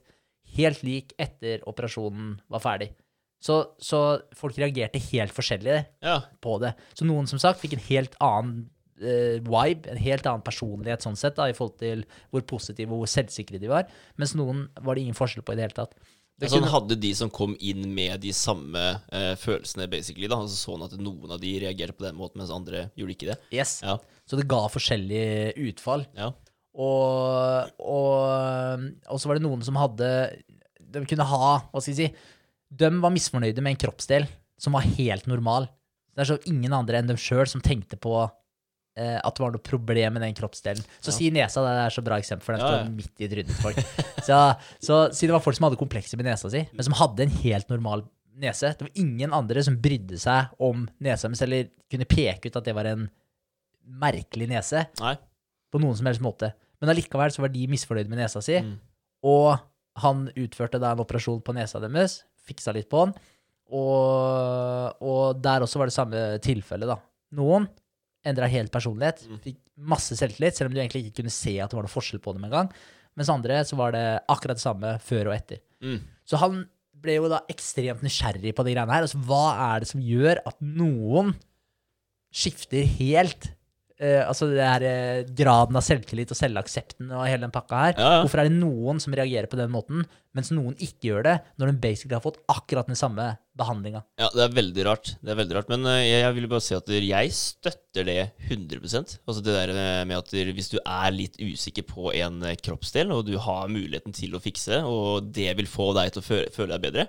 helt 0.56 0.82
lik 0.86 1.12
etter 1.20 1.60
operasjonen 1.68 2.38
var 2.48 2.62
ferdig. 2.64 2.94
Så, 3.42 3.60
så 3.78 4.00
folk 4.34 4.56
reagerte 4.58 5.00
helt 5.12 5.34
forskjellig 5.36 5.76
ja. 6.02 6.16
på 6.42 6.56
det. 6.62 6.72
Så 6.96 7.06
noen 7.06 7.28
som 7.30 7.38
sagt 7.42 7.60
fikk 7.60 7.76
en 7.76 7.84
helt 7.90 8.16
annen 8.24 8.64
uh, 9.02 9.36
vibe, 9.44 9.90
en 9.92 10.00
helt 10.00 10.26
annen 10.26 10.44
personlighet 10.46 11.04
sånn 11.04 11.18
sett, 11.20 11.36
da, 11.36 11.50
i 11.50 11.56
forhold 11.56 11.76
til 11.82 12.06
hvor 12.32 12.46
positive 12.48 12.96
og 12.96 13.04
hvor 13.04 13.12
selvsikre 13.12 13.60
de 13.62 13.70
var, 13.70 13.90
mens 14.16 14.34
noen 14.38 14.66
var 14.80 14.96
det 14.96 15.04
ingen 15.04 15.18
forskjell 15.18 15.44
på 15.46 15.54
i 15.54 15.60
det 15.60 15.68
hele 15.68 15.78
tatt. 15.82 15.94
Det 16.36 16.50
Så 16.52 16.58
han 16.60 16.68
hadde 16.68 16.98
de 17.00 17.10
som 17.16 17.30
kom 17.32 17.54
inn 17.64 17.86
med 17.96 18.20
de 18.20 18.32
samme 18.36 18.80
eh, 19.08 19.32
følelsene, 19.40 19.86
basically. 19.88 20.28
da 20.28 20.36
Altså 20.42 20.58
sånn 20.58 20.82
at 20.84 20.92
noen 21.00 21.32
av 21.32 21.40
de 21.40 21.54
reagerte 21.62 21.96
på 21.96 22.04
den 22.04 22.18
måten, 22.18 22.42
mens 22.42 22.52
andre 22.52 22.90
gjorde 22.98 23.14
ikke 23.16 23.30
det. 23.30 23.38
yes. 23.56 23.78
Ja. 23.86 23.96
Så 24.28 24.36
det 24.36 24.44
ga 24.50 24.66
forskjellig 24.68 25.54
utfall. 25.70 26.04
Ja. 26.18 26.32
Og, 26.76 27.70
og, 27.80 28.82
og 29.08 29.20
så 29.22 29.30
var 29.30 29.38
det 29.38 29.46
noen 29.46 29.62
som 29.64 29.78
hadde 29.80 30.08
De 30.92 31.00
kunne 31.08 31.24
ha 31.24 31.46
Hva 31.72 31.80
skal 31.80 31.94
jeg 31.94 32.10
si 32.10 32.26
De 32.68 32.90
var 33.00 33.14
misfornøyde 33.14 33.62
med 33.64 33.72
en 33.72 33.80
kroppsdel 33.86 34.26
som 34.60 34.76
var 34.76 34.84
helt 34.98 35.24
normal. 35.28 35.70
Det 36.12 36.24
er 36.24 36.28
så 36.34 36.36
ingen 36.48 36.72
andre 36.76 37.00
enn 37.00 37.08
dem 37.08 37.18
sjøl 37.20 37.48
som 37.48 37.60
tenkte 37.64 37.96
på 38.00 38.12
eh, 38.96 39.16
at 39.20 39.36
det 39.36 39.44
var 39.44 39.52
noe 39.54 39.62
problem 39.64 40.16
med 40.16 40.24
den 40.26 40.34
kroppsdelen. 40.36 40.82
Så 41.04 41.12
si 41.14 41.28
nesa, 41.34 41.62
det 41.64 41.72
er 41.84 41.94
så 41.94 42.04
bra 42.06 42.18
eksempel, 42.22 42.44
for 42.48 42.56
den 42.56 42.64
står 42.64 42.90
midt 42.96 43.22
i 43.24 43.28
trynet 43.32 43.52
til 43.52 43.62
folk. 43.62 43.80
Så, 44.26 44.36
så 44.82 44.94
si 45.14 45.28
det 45.28 45.34
var 45.36 45.42
folk 45.44 45.54
som 45.54 45.68
hadde 45.68 45.78
komplekser 45.78 46.18
med 46.18 46.26
nesa 46.26 46.48
si, 46.50 46.64
men 46.74 46.82
som 46.88 46.96
hadde 46.98 47.22
en 47.28 47.34
helt 47.44 47.68
normal 47.70 48.02
nese. 48.42 48.72
Det 48.74 48.88
var 48.88 48.98
ingen 48.98 49.32
andre 49.36 49.62
som 49.62 49.76
brydde 49.80 50.18
seg 50.18 50.50
om 50.58 50.88
nesa 50.98 51.28
deres, 51.30 51.44
eller 51.46 51.68
kunne 51.92 52.08
peke 52.10 52.50
ut 52.50 52.58
at 52.58 52.66
det 52.66 52.74
var 52.74 52.88
en 52.90 53.04
merkelig 53.86 54.48
nese 54.50 54.82
Nei. 54.98 55.14
på 55.70 55.78
noen 55.80 55.94
som 55.96 56.08
helst 56.10 56.24
måte. 56.24 56.50
Men 56.82 56.90
allikevel 56.92 57.30
så 57.32 57.44
var 57.44 57.52
de 57.54 57.68
misfornøyde 57.70 58.10
med 58.10 58.18
nesa 58.24 58.42
si, 58.44 58.58
Mm. 58.60 58.74
og 59.30 59.60
han 60.02 60.26
utførte 60.36 60.80
da 60.82 60.90
en 60.92 61.00
operasjon 61.04 61.38
på 61.46 61.54
nesa 61.56 61.78
deres, 61.80 62.18
fiksa 62.48 62.74
litt 62.74 62.90
på 62.90 63.06
den, 63.06 63.14
og, 63.72 64.96
og 65.02 65.40
der 65.42 65.64
også 65.64 65.80
var 65.80 65.88
det 65.90 65.96
samme 65.96 66.24
tilfelle, 66.44 66.86
da. 66.90 66.98
Noen 67.38 67.66
endra 68.26 68.48
helt 68.50 68.72
personlighet, 68.74 69.24
Mm. 69.28 69.40
fikk 69.44 69.58
masse 69.78 70.16
selvtillit, 70.18 70.56
selv 70.58 70.70
om 70.70 70.74
du 70.74 70.80
egentlig 70.82 71.06
ikke 71.06 71.22
kunne 71.22 71.32
se 71.34 71.56
at 71.60 71.70
det 71.70 71.76
var 71.78 71.86
noe 71.86 71.92
forskjell 71.92 72.20
på 72.24 72.34
dem 72.36 72.44
engang. 72.48 72.70
Mens 73.16 73.30
andre 73.32 73.60
så 73.64 73.76
var 73.78 73.92
det 73.96 74.04
akkurat 74.28 74.58
det 74.58 74.64
samme 74.66 74.96
før 75.00 75.30
og 75.30 75.36
etter. 75.38 75.60
Mm. 75.80 76.00
Så 76.26 76.36
han 76.42 76.64
ble 76.96 77.14
jo 77.18 77.28
da 77.30 77.40
ekstremt 77.52 78.02
nysgjerrig 78.04 78.54
på 78.56 78.64
de 78.66 78.74
greiene 78.74 78.92
her. 78.92 79.04
Altså, 79.06 79.20
hva 79.24 79.74
er 79.76 79.80
det 79.84 79.88
som 79.88 80.00
gjør 80.02 80.40
at 80.46 80.56
noen 80.60 81.34
skifter 82.34 82.84
helt 82.98 83.50
eh, 84.00 84.22
Altså 84.26 84.48
det 84.50 84.62
her 84.64 84.84
uh, 84.86 85.32
graden 85.36 85.78
av 85.78 85.84
selvtillit 85.84 86.32
og 86.34 86.38
selvaksepten 86.38 87.10
og 87.12 87.26
hele 87.26 87.46
den 87.46 87.54
pakka 87.54 87.82
her. 87.82 87.96
Ja, 87.96 88.12
ja. 88.16 88.20
Hvorfor 88.24 88.42
er 88.42 88.50
det 88.50 88.58
noen 88.58 89.02
som 89.02 89.16
reagerer 89.16 89.50
på 89.50 89.58
den 89.60 89.72
måten, 89.72 90.06
mens 90.36 90.52
noen 90.52 90.76
ikke 90.76 91.10
gjør 91.10 91.26
det, 91.26 91.36
når 91.56 91.72
de 91.72 91.82
basically 91.86 92.16
har 92.16 92.24
fått 92.24 92.42
akkurat 92.52 92.88
den 92.90 92.98
samme 92.98 93.30
behandlinga? 93.56 94.02
Ja, 94.20 94.28
det 94.34 94.44
er 94.44 94.56
veldig 94.56 94.86
rart. 94.88 95.14
Det 95.24 95.32
er 95.32 95.40
veldig 95.40 95.58
rart. 95.58 95.72
Men 95.72 95.88
uh, 95.88 95.96
jeg, 96.00 96.22
jeg 96.24 96.38
vil 96.38 96.50
bare 96.52 96.66
si 96.66 96.76
at 96.76 96.92
jeg 96.96 97.36
støtter 97.36 98.06
det 98.06 98.20
100% 98.50 99.16
Altså 99.26 99.42
det 99.44 99.54
der 99.54 99.72
eh, 99.72 100.02
med 100.08 100.18
at 100.18 100.32
hvis 100.56 100.70
du 100.72 100.76
er 100.82 101.14
litt 101.14 101.38
usikker 101.40 101.86
på 101.88 102.10
en 102.14 102.42
eh, 102.46 102.58
kroppsdel, 102.60 103.12
og 103.14 103.24
du 103.28 103.36
har 103.40 103.70
muligheten 103.72 104.14
til 104.16 104.36
å 104.36 104.42
fikse, 104.42 104.82
og 104.84 105.30
det 105.36 105.52
vil 105.58 105.70
få 105.70 105.90
deg 105.96 106.12
til 106.12 106.22
å 106.22 106.26
føle, 106.26 106.50
føle 106.54 106.74
deg 106.74 106.84
bedre, 106.84 107.06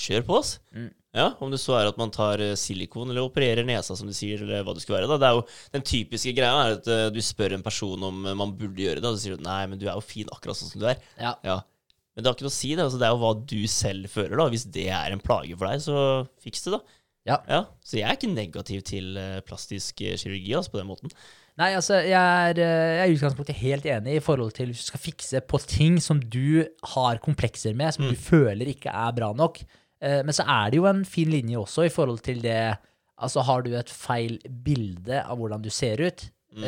kjør 0.00 0.26
på, 0.26 0.40
ass. 0.40 0.56
Mm. 0.76 0.90
Ja, 1.16 1.32
Om 1.42 1.50
det 1.50 1.58
så 1.58 1.74
er 1.74 1.88
at 1.90 1.98
man 1.98 2.12
tar 2.14 2.38
eh, 2.42 2.54
silikon 2.58 3.10
eller 3.10 3.26
opererer 3.26 3.66
nesa, 3.66 3.96
som 3.98 4.06
du 4.06 4.14
sier, 4.14 4.44
eller 4.44 4.62
hva 4.66 4.76
det 4.76 4.84
skulle 4.84 5.00
være. 5.00 5.08
da. 5.10 5.18
Det 5.18 5.28
er 5.28 5.38
jo 5.38 5.42
Den 5.74 5.86
typiske 5.90 6.34
greia 6.36 6.60
er 6.62 6.76
at 6.76 6.90
uh, 6.90 7.08
du 7.10 7.18
spør 7.24 7.56
en 7.56 7.66
person 7.66 8.06
om 8.06 8.22
uh, 8.28 8.36
man 8.38 8.54
burde 8.58 8.78
gjøre 8.78 9.02
det, 9.02 9.10
og 9.10 9.18
så 9.18 9.24
sier 9.24 9.40
du 9.40 9.46
nei, 9.46 9.64
men 9.66 9.80
du 9.80 9.88
er 9.88 9.98
jo 9.98 10.06
fin 10.06 10.30
akkurat 10.30 10.58
sånn 10.58 10.70
som 10.70 10.82
du 10.82 10.86
er. 10.92 11.02
Ja. 11.18 11.34
Ja. 11.46 11.58
Men 12.14 12.22
det 12.22 12.30
har 12.30 12.38
ikke 12.38 12.46
noe 12.46 12.54
å 12.54 12.58
si, 12.60 12.70
det. 12.76 12.86
Altså, 12.86 13.00
det 13.02 13.08
er 13.08 13.16
jo 13.16 13.22
hva 13.24 13.34
du 13.54 13.58
selv 13.70 14.12
føler, 14.12 14.36
da. 14.38 14.46
Hvis 14.54 14.68
det 14.78 14.86
er 14.94 15.16
en 15.16 15.24
plage 15.24 15.58
for 15.58 15.66
deg, 15.66 15.82
så 15.82 16.06
fiks 16.46 16.66
det, 16.66 16.78
da. 16.78 16.96
Ja. 17.30 17.60
Så 17.86 17.98
jeg 17.98 18.06
er 18.06 18.16
ikke 18.16 18.30
negativ 18.30 18.86
til 18.86 19.18
plastisk 19.46 19.98
kirurgi, 19.98 20.54
altså, 20.56 20.72
på 20.72 20.80
den 20.80 20.88
måten. 20.90 21.12
Nei, 21.60 21.72
altså, 21.76 21.98
jeg 22.06 22.14
er, 22.16 22.62
jeg 22.62 23.02
er 23.02 23.10
i 23.10 23.18
utgangspunktet 23.18 23.58
helt 23.60 23.86
enig 23.90 24.16
i 24.16 24.22
forhold 24.24 24.54
til 24.56 24.70
hvis 24.70 24.86
du 24.86 24.92
skal 24.92 25.02
fikse 25.02 25.42
på 25.42 25.58
ting 25.66 25.98
som 26.02 26.22
du 26.22 26.62
har 26.94 27.20
komplekser 27.22 27.74
med, 27.76 27.92
som 27.94 28.06
du 28.06 28.16
føler 28.30 28.70
ikke 28.72 28.94
er 28.94 29.14
bra 29.18 29.34
nok. 29.36 29.60
Eh, 30.00 30.22
Men 30.24 30.32
så 30.36 30.46
er 30.48 30.70
det 30.70 30.80
jo 30.80 30.86
en 30.90 31.04
fin 31.04 31.28
linje 31.30 31.58
også 31.60 31.86
i 31.86 31.92
forhold 31.92 32.22
til 32.26 32.40
det 32.44 32.76
Altså, 33.20 33.42
har 33.44 33.60
du 33.60 33.74
et 33.76 33.90
feil 33.92 34.38
bilde 34.64 35.18
av 35.20 35.36
hvordan 35.36 35.60
du 35.60 35.68
ser 35.68 36.00
ut? 36.00 36.22
Mm. 36.56 36.64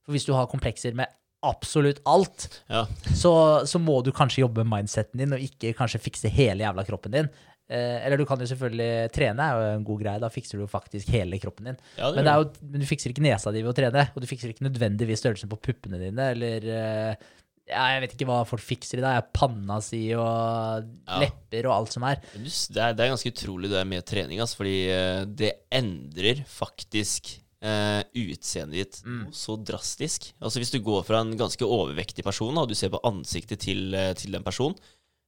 For 0.00 0.14
hvis 0.14 0.24
du 0.24 0.30
har 0.32 0.46
komplekser 0.48 0.94
med 0.96 1.10
absolutt 1.44 1.98
alt, 2.08 2.46
Ja. 2.72 2.86
så, 3.12 3.66
så 3.68 3.76
må 3.78 3.98
du 4.02 4.08
kanskje 4.16 4.40
jobbe 4.46 4.64
med 4.64 4.70
mindseten 4.78 5.20
din, 5.20 5.34
og 5.36 5.44
ikke 5.44 5.74
kanskje 5.76 6.00
fikse 6.00 6.30
hele 6.32 6.64
jævla 6.64 6.86
kroppen 6.88 7.12
din. 7.12 7.28
Eh, 7.68 8.00
eller 8.06 8.16
du 8.20 8.24
kan 8.28 8.40
jo 8.40 8.48
selvfølgelig 8.48 9.12
trene, 9.12 9.44
er 9.44 9.60
jo 9.60 9.76
en 9.76 9.84
god 9.84 10.00
greie. 10.02 10.20
Da 10.24 10.28
fikser 10.32 10.60
du 10.60 10.66
faktisk 10.72 11.12
hele 11.12 11.38
kroppen 11.42 11.68
din. 11.70 11.78
Ja, 11.98 12.10
det 12.10 12.16
men, 12.22 12.24
det 12.30 12.34
jo, 12.40 12.68
men 12.72 12.80
du 12.80 12.88
fikser 12.88 13.12
ikke 13.12 13.24
nesa 13.28 13.52
di 13.52 13.62
ved 13.64 13.72
å 13.72 13.76
trene, 13.76 14.08
og 14.14 14.24
du 14.24 14.28
fikser 14.30 14.52
ikke 14.52 14.66
nødvendigvis 14.70 15.20
størrelsen 15.20 15.52
på 15.52 15.60
puppene 15.68 16.00
dine, 16.00 16.30
eller 16.32 16.68
eh, 16.80 17.30
ja, 17.70 17.84
jeg 17.94 18.02
vet 18.04 18.16
ikke 18.16 18.26
hva 18.28 18.42
folk 18.48 18.64
fikser 18.64 19.00
i 19.00 19.04
dag. 19.04 19.30
Panna 19.32 19.78
si 19.84 20.02
og 20.16 20.84
Ja. 21.08 21.20
lepper 21.22 21.70
og 21.70 21.76
alt 21.78 21.94
som 21.96 22.04
er. 22.04 22.20
Det 22.34 22.76
er, 22.76 22.92
det 22.92 23.04
er 23.06 23.14
ganske 23.14 23.32
utrolig 23.32 23.70
det 23.72 23.86
med 23.88 24.04
trening, 24.04 24.40
altså, 24.40 24.60
fordi 24.60 24.76
eh, 24.92 25.24
det 25.24 25.52
endrer 25.72 26.44
faktisk 26.44 27.38
eh, 27.64 28.02
utseendet 28.20 28.76
ditt 28.76 29.00
mm. 29.04 29.22
så 29.32 29.56
drastisk. 29.56 30.32
Altså 30.40 30.60
Hvis 30.60 30.74
du 30.74 30.80
går 30.84 31.04
fra 31.08 31.22
en 31.24 31.32
ganske 31.40 31.64
overvektig 31.64 32.24
person, 32.26 32.56
og 32.60 32.68
du 32.68 32.76
ser 32.76 32.92
på 32.92 33.00
ansiktet 33.08 33.64
til, 33.64 33.94
eh, 33.94 34.12
til 34.18 34.36
den 34.36 34.44
personen, 34.44 34.76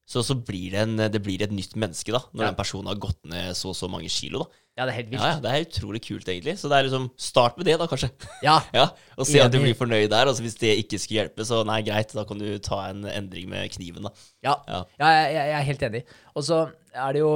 så, 0.07 0.23
så 0.23 0.37
blir 0.39 0.71
det, 0.71 0.85
en, 0.87 0.97
det 1.11 1.19
blir 1.25 1.43
et 1.43 1.51
nytt 1.55 1.75
menneske 1.75 2.15
da, 2.15 2.21
når 2.31 2.45
Ja. 2.45 2.51
den 2.53 2.59
personen 2.61 2.87
har 2.93 2.99
gått 3.03 3.19
ned 3.27 3.57
så 3.59 3.73
og 3.73 3.77
så 3.79 3.89
mange 3.91 4.07
kilo. 4.13 4.45
da. 4.45 4.63
Ja, 4.77 4.85
det 4.85 4.93
er 4.93 4.97
helt 5.01 5.09
vilt. 5.11 5.23
Ja, 5.25 5.29
ja, 5.33 5.41
Det 5.41 5.51
er 5.51 5.65
utrolig 5.65 6.01
kult, 6.05 6.29
egentlig. 6.29 6.53
Så 6.61 6.69
det 6.69 6.77
er 6.77 6.85
liksom, 6.85 7.07
start 7.17 7.57
med 7.57 7.65
det, 7.67 7.79
da, 7.81 7.87
kanskje. 7.89 8.11
Ja, 8.45 8.59
Ja, 8.77 8.91
Og 9.17 9.27
se 9.27 9.41
at 9.41 9.51
du 9.55 9.57
blir 9.63 9.75
fornøyd 9.75 10.11
der. 10.13 10.29
Altså 10.29 10.45
Hvis 10.45 10.59
det 10.61 10.75
ikke 10.83 10.99
skulle 11.01 11.23
hjelpe, 11.25 11.47
så 11.49 11.63
nei, 11.67 11.81
greit, 11.87 12.13
da 12.13 12.27
kan 12.29 12.39
du 12.39 12.59
ta 12.63 12.83
en 12.91 13.07
endring 13.09 13.49
med 13.49 13.73
kniven, 13.73 14.05
da. 14.05 14.13
ja. 14.45 14.55
Ja. 14.69 14.83
ja 15.01 15.13
jeg, 15.17 15.33
jeg 15.39 15.57
er 15.61 15.67
helt 15.71 15.87
enig. 15.89 16.03
Og 16.37 16.45
så 16.45 16.61
er 16.93 17.17
det 17.17 17.25
jo 17.25 17.33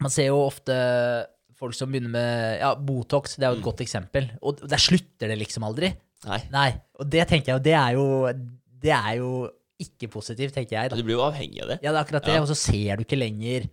Man 0.00 0.14
ser 0.14 0.28
jo 0.30 0.38
ofte 0.46 0.74
folk 1.58 1.74
som 1.74 1.90
begynner 1.90 2.12
med 2.14 2.60
ja, 2.62 2.70
Botox, 2.78 3.34
det 3.34 3.42
er 3.48 3.50
jo 3.56 3.58
et 3.58 3.64
godt 3.66 3.80
eksempel. 3.82 4.28
Og 4.46 4.60
der 4.62 4.78
slutter 4.78 5.26
det 5.26 5.40
liksom 5.40 5.66
aldri. 5.66 5.90
Nei. 6.24 6.38
Nei. 6.54 6.68
Og 7.02 7.10
det 7.10 7.26
tenker 7.30 7.50
jeg 7.50 7.58
jo, 7.58 7.64
det 7.66 7.74
er 7.74 7.96
jo 7.98 8.06
Det 8.86 8.94
er 8.94 9.14
jo 9.18 9.32
ikke 9.78 10.08
positivt, 10.10 10.54
tenker 10.56 10.74
jeg. 10.76 10.90
da. 10.90 10.96
Du 10.98 11.04
blir 11.06 11.14
jo 11.18 11.22
avhengig 11.26 11.62
av 11.62 11.68
det. 11.74 11.78
Ja, 11.84 11.92
det 11.92 11.98
er 12.00 12.04
akkurat 12.04 12.24
det. 12.26 12.34
Ja. 12.34 12.42
Og 12.42 12.48
så 12.50 12.56
ser 12.58 12.98
du 12.98 13.04
ikke 13.06 13.18
lenger 13.20 13.68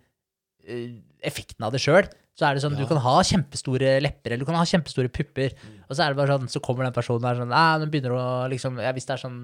uh, 0.70 0.94
effekten 1.26 1.66
av 1.66 1.72
det 1.74 1.80
sjøl. 1.82 2.08
Så 2.36 2.44
er 2.44 2.54
det 2.58 2.62
sånn, 2.62 2.74
Ja. 2.76 2.84
Du 2.84 2.90
kan 2.90 2.98
ha 3.00 3.14
kjempestore 3.24 3.94
lepper 4.04 4.32
eller 4.34 4.44
du 4.44 4.48
kan 4.48 4.58
ha 4.58 4.64
kjempestore 4.68 5.08
pupper, 5.08 5.54
Mm. 5.56 5.78
og 5.88 5.96
så 5.96 6.04
er 6.04 6.12
det 6.12 6.18
bare 6.18 6.34
sånn, 6.36 6.48
så 6.52 6.60
kommer 6.60 6.84
den 6.84 6.92
personen 6.92 7.22
der 7.24 7.38
sånn 7.40 7.48
Nei, 7.48 7.78
den 7.80 7.90
begynner 7.90 8.12
å 8.12 8.26
liksom, 8.52 8.76
ja, 8.82 8.92
Hvis 8.92 9.06
det 9.08 9.14
er 9.16 9.22
sånn 9.22 9.38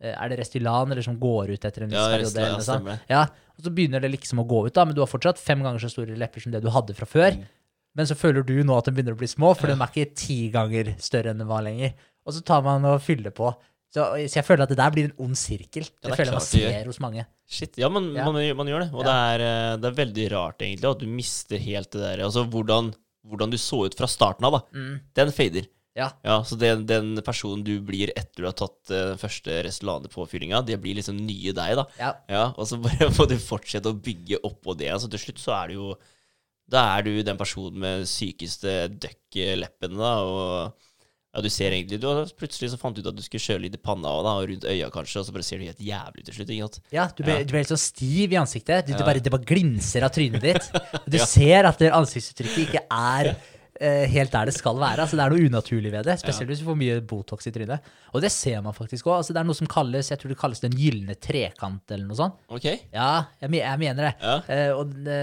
eh, 0.00 0.14
Er 0.16 0.28
det 0.32 0.38
Restylan 0.40 0.90
eller 0.90 1.02
som 1.04 1.18
går 1.20 1.50
ut 1.52 1.64
etter 1.68 1.82
en 1.84 1.90
viss 1.92 1.98
Ja, 2.00 2.08
periode? 2.08 2.62
Stemmer 2.64 2.96
det. 2.96 3.00
Ja, 3.12 3.22
og 3.58 3.60
så 3.66 3.70
begynner 3.76 4.00
det 4.00 4.10
liksom 4.14 4.40
å 4.40 4.46
gå 4.48 4.62
ut, 4.66 4.72
da, 4.72 4.86
men 4.86 4.94
du 4.96 5.02
har 5.04 5.10
fortsatt 5.12 5.36
fem 5.38 5.60
ganger 5.62 5.78
så 5.84 5.90
store 5.92 6.16
lepper 6.16 6.40
som 6.40 6.50
det 6.52 6.62
du 6.64 6.70
hadde 6.72 6.94
fra 6.96 7.04
før. 7.04 7.36
Mm. 7.36 7.44
Men 7.94 8.06
så 8.06 8.14
føler 8.16 8.42
du 8.46 8.56
nå 8.64 8.78
at 8.78 8.86
de 8.88 8.92
begynner 8.96 9.12
å 9.12 9.20
bli 9.20 9.28
små, 9.28 9.52
for 9.58 9.66
de 9.68 9.74
er 9.76 9.92
ikke 9.92 10.14
ti 10.16 10.48
ganger 10.54 10.94
større 11.02 11.34
enn 11.34 11.38
de 11.42 11.44
var 11.44 11.60
lenger. 11.66 11.92
Og 12.24 12.32
så 12.32 12.40
tar 12.46 12.62
man 12.62 12.84
og 12.88 13.02
fyller 13.02 13.34
på. 13.36 13.52
Så, 13.90 14.04
så 14.30 14.36
jeg 14.38 14.46
føler 14.46 14.62
at 14.62 14.70
det 14.70 14.78
der 14.78 14.92
blir 14.94 15.08
en 15.08 15.16
ond 15.26 15.34
sirkel. 15.38 15.82
Ja, 15.82 15.90
det 15.90 16.04
det 16.04 16.12
er 16.12 16.18
føler 16.20 16.30
klart. 16.36 16.38
man 16.38 16.46
ser 16.46 16.90
hos 16.92 17.00
mange. 17.02 17.24
Shit, 17.50 17.78
ja, 17.82 17.88
men 17.90 18.12
Ja. 18.14 18.28
Man, 18.30 18.38
man 18.60 18.68
gjør 18.70 18.84
det. 18.84 18.90
Og 18.94 19.02
det, 19.02 19.14
er, 19.34 19.42
eh, 19.48 19.76
det 19.82 19.88
er 19.90 19.96
veldig 20.04 20.26
rart, 20.36 20.62
egentlig, 20.62 20.90
at 20.92 21.02
du 21.02 21.08
mister 21.10 21.58
helt 21.58 21.90
det 21.90 22.00
der 22.04 22.22
Altså 22.28 22.44
hvordan, 22.46 22.92
hvordan 23.26 23.50
du 23.50 23.58
så 23.58 23.80
ut 23.88 23.96
fra 23.98 24.06
starten 24.06 24.46
av, 24.46 24.60
da. 24.60 24.62
Mm. 24.78 25.00
Den 25.18 25.32
fader. 25.34 25.66
Ja. 25.98 26.12
Ja, 26.22 26.36
Så 26.46 26.54
den, 26.56 26.84
den 26.86 27.18
personen 27.26 27.64
du 27.66 27.72
blir 27.82 28.12
etter 28.14 28.44
du 28.44 28.46
har 28.46 28.54
tatt 28.54 28.92
eh, 28.94 29.08
den 29.10 29.18
første 29.18 29.58
Restylane-påfyllinga, 29.66 30.62
det 30.64 30.78
blir 30.80 30.94
liksom 31.00 31.18
nye 31.18 31.50
deg, 31.52 31.74
da. 31.80 31.84
Ja. 31.98 32.12
Ja, 32.30 32.44
Og 32.54 32.70
så 32.70 32.78
bare 32.78 33.10
må 33.18 33.26
du 33.26 33.34
fortsette 33.42 33.90
å 33.90 33.98
bygge 33.98 34.38
oppå 34.46 34.76
det. 34.78 34.92
Altså 34.94 35.10
Til 35.10 35.18
slutt 35.26 35.42
så 35.42 35.56
er 35.58 35.72
du 35.72 35.74
jo 35.80 35.88
Da 36.70 36.84
er 36.94 37.02
du 37.02 37.10
den 37.26 37.36
personen 37.36 37.82
med 37.82 38.06
sykeste 38.06 38.86
duck-leppene, 39.02 39.98
da. 39.98 40.14
Og 40.22 40.86
ja, 41.34 41.40
du 41.44 41.48
ser 41.52 41.70
egentlig 41.76 42.00
du 42.02 42.06
har 42.08 42.26
Plutselig 42.40 42.72
så 42.72 42.78
fant 42.80 42.96
du 42.96 43.02
ut 43.04 43.06
at 43.06 43.14
du 43.14 43.22
skulle 43.22 43.42
kjøre 43.44 43.62
litt 43.62 43.76
i 43.76 43.78
panna 43.78 44.08
og, 44.10 44.24
da, 44.26 44.32
og 44.40 44.48
rundt 44.50 44.64
øya, 44.66 44.88
kanskje, 44.90 45.20
og 45.20 45.26
så 45.28 45.34
bare 45.36 45.46
ser 45.46 45.58
du 45.62 45.64
helt 45.68 45.78
jævlig 45.78 46.24
til 46.26 46.34
slutt. 46.34 46.48
sant? 46.58 46.80
Ja, 46.90 47.06
du 47.14 47.22
ble, 47.22 47.36
Ja. 47.38 47.44
du 47.44 47.52
ble 47.54 47.62
helt 47.62 47.70
så 47.70 47.78
stiv 47.78 48.32
i 48.34 48.38
ansiktet. 48.40 48.86
Du, 48.86 48.92
det, 48.92 49.00
Ja. 49.00 49.06
bare, 49.06 49.20
det 49.22 49.30
bare 49.30 49.46
glinser 49.46 50.02
av 50.02 50.10
trynet 50.10 50.40
ditt. 50.42 50.70
Du 51.10 51.16
Ja. 51.18 51.24
ser 51.26 51.64
at 51.70 51.78
ansiktsuttrykket 51.80 52.66
ikke 52.66 52.82
er 52.90 53.36
helt 53.80 54.32
der 54.34 54.50
det 54.50 54.52
skal 54.56 54.76
være. 54.76 55.04
Altså, 55.06 55.16
det 55.16 55.24
er 55.24 55.32
noe 55.32 55.46
unaturlig 55.48 55.90
ved 55.94 56.04
det, 56.04 56.18
spesielt 56.20 56.50
hvis 56.50 56.60
du 56.60 56.66
får 56.66 56.76
mye 56.76 56.98
Botox 57.08 57.48
i 57.48 57.52
trynet. 57.54 57.86
Og 58.12 58.20
det 58.24 58.30
ser 58.34 58.60
man 58.64 58.74
faktisk 58.76 59.08
òg. 59.08 59.14
Altså, 59.20 59.32
det 59.32 59.40
er 59.40 59.48
noe 59.48 59.56
som 59.56 59.70
kalles 59.70 60.10
jeg 60.12 60.20
tror 60.20 60.32
det 60.34 60.38
kalles 60.40 60.60
den 60.60 60.74
gylne 60.76 61.16
trekant, 61.16 61.84
eller 61.88 62.04
noe 62.08 62.18
sånt. 62.18 62.36
Ok? 62.52 62.66
Ja, 62.92 63.08
jeg, 63.40 63.52
jeg 63.56 63.80
mener 63.80 64.10
det. 64.10 64.12
Ja. 64.20 64.34
Eh, 64.52 64.72
og 64.76 64.92
det, 65.06 65.20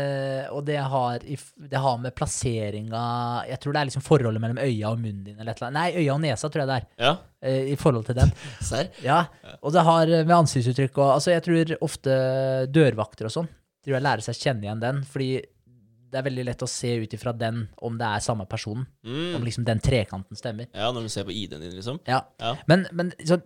og 0.56 0.66
det, 0.66 0.80
har, 0.94 1.28
det 1.74 1.84
har 1.86 2.02
med 2.02 2.16
plassering 2.18 2.90
av 2.98 3.46
Jeg 3.52 3.62
tror 3.62 3.76
det 3.78 3.82
er 3.84 3.90
liksom 3.92 4.06
forholdet 4.06 4.44
mellom 4.44 4.62
øya 4.64 4.94
og 4.94 5.04
munnen 5.04 5.22
din 5.28 5.38
eller 5.38 5.54
et 5.54 5.62
eller 5.62 5.70
annet. 5.70 5.78
Nei, 5.78 6.04
øya 6.06 6.16
og 6.18 6.24
nesa 6.26 6.50
tror 6.50 6.64
jeg 6.66 6.72
det 6.72 6.80
er. 6.80 6.90
Ja. 7.06 7.14
eh, 7.46 7.70
I 7.76 7.78
forhold 7.80 8.10
til 8.10 8.18
den. 8.18 8.34
Serr? 8.72 8.90
Ja, 9.06 9.22
og 9.62 9.76
det 9.76 9.86
har 9.88 10.16
med 10.18 10.36
ansiktsuttrykk 10.42 10.98
og 11.04 11.14
Altså, 11.18 11.32
jeg 11.36 11.46
tror 11.46 11.78
ofte 11.86 12.18
dørvakter 12.74 13.30
og 13.30 13.34
sånn 13.38 13.54
tror 13.88 13.96
jeg 13.96 14.04
lærer 14.04 14.26
seg 14.26 14.36
å 14.36 14.42
kjenne 14.44 14.68
igjen 14.68 14.82
den, 14.84 14.98
fordi 15.08 15.30
det 16.08 16.20
er 16.20 16.26
veldig 16.30 16.48
lett 16.48 16.64
å 16.64 16.70
se 16.72 16.94
ut 17.02 17.14
ifra 17.18 17.34
den 17.36 17.66
om 17.84 17.98
det 18.00 18.08
er 18.08 18.24
samme 18.24 18.48
personen. 18.50 18.88
Mm. 19.04 19.36
Om 19.38 19.46
liksom 19.48 19.68
den 19.68 19.82
trekanten 19.84 20.40
stemmer. 20.40 20.70
Ja, 20.72 20.90
når 20.96 21.08
du 21.08 21.14
ser 21.14 21.28
på 21.28 21.36
ID-en 21.36 21.64
din, 21.64 21.76
liksom? 21.76 22.00
Ja. 22.08 22.24
Ja. 22.42 22.56
Men, 22.70 22.88
men 22.96 23.12
sånn 23.28 23.44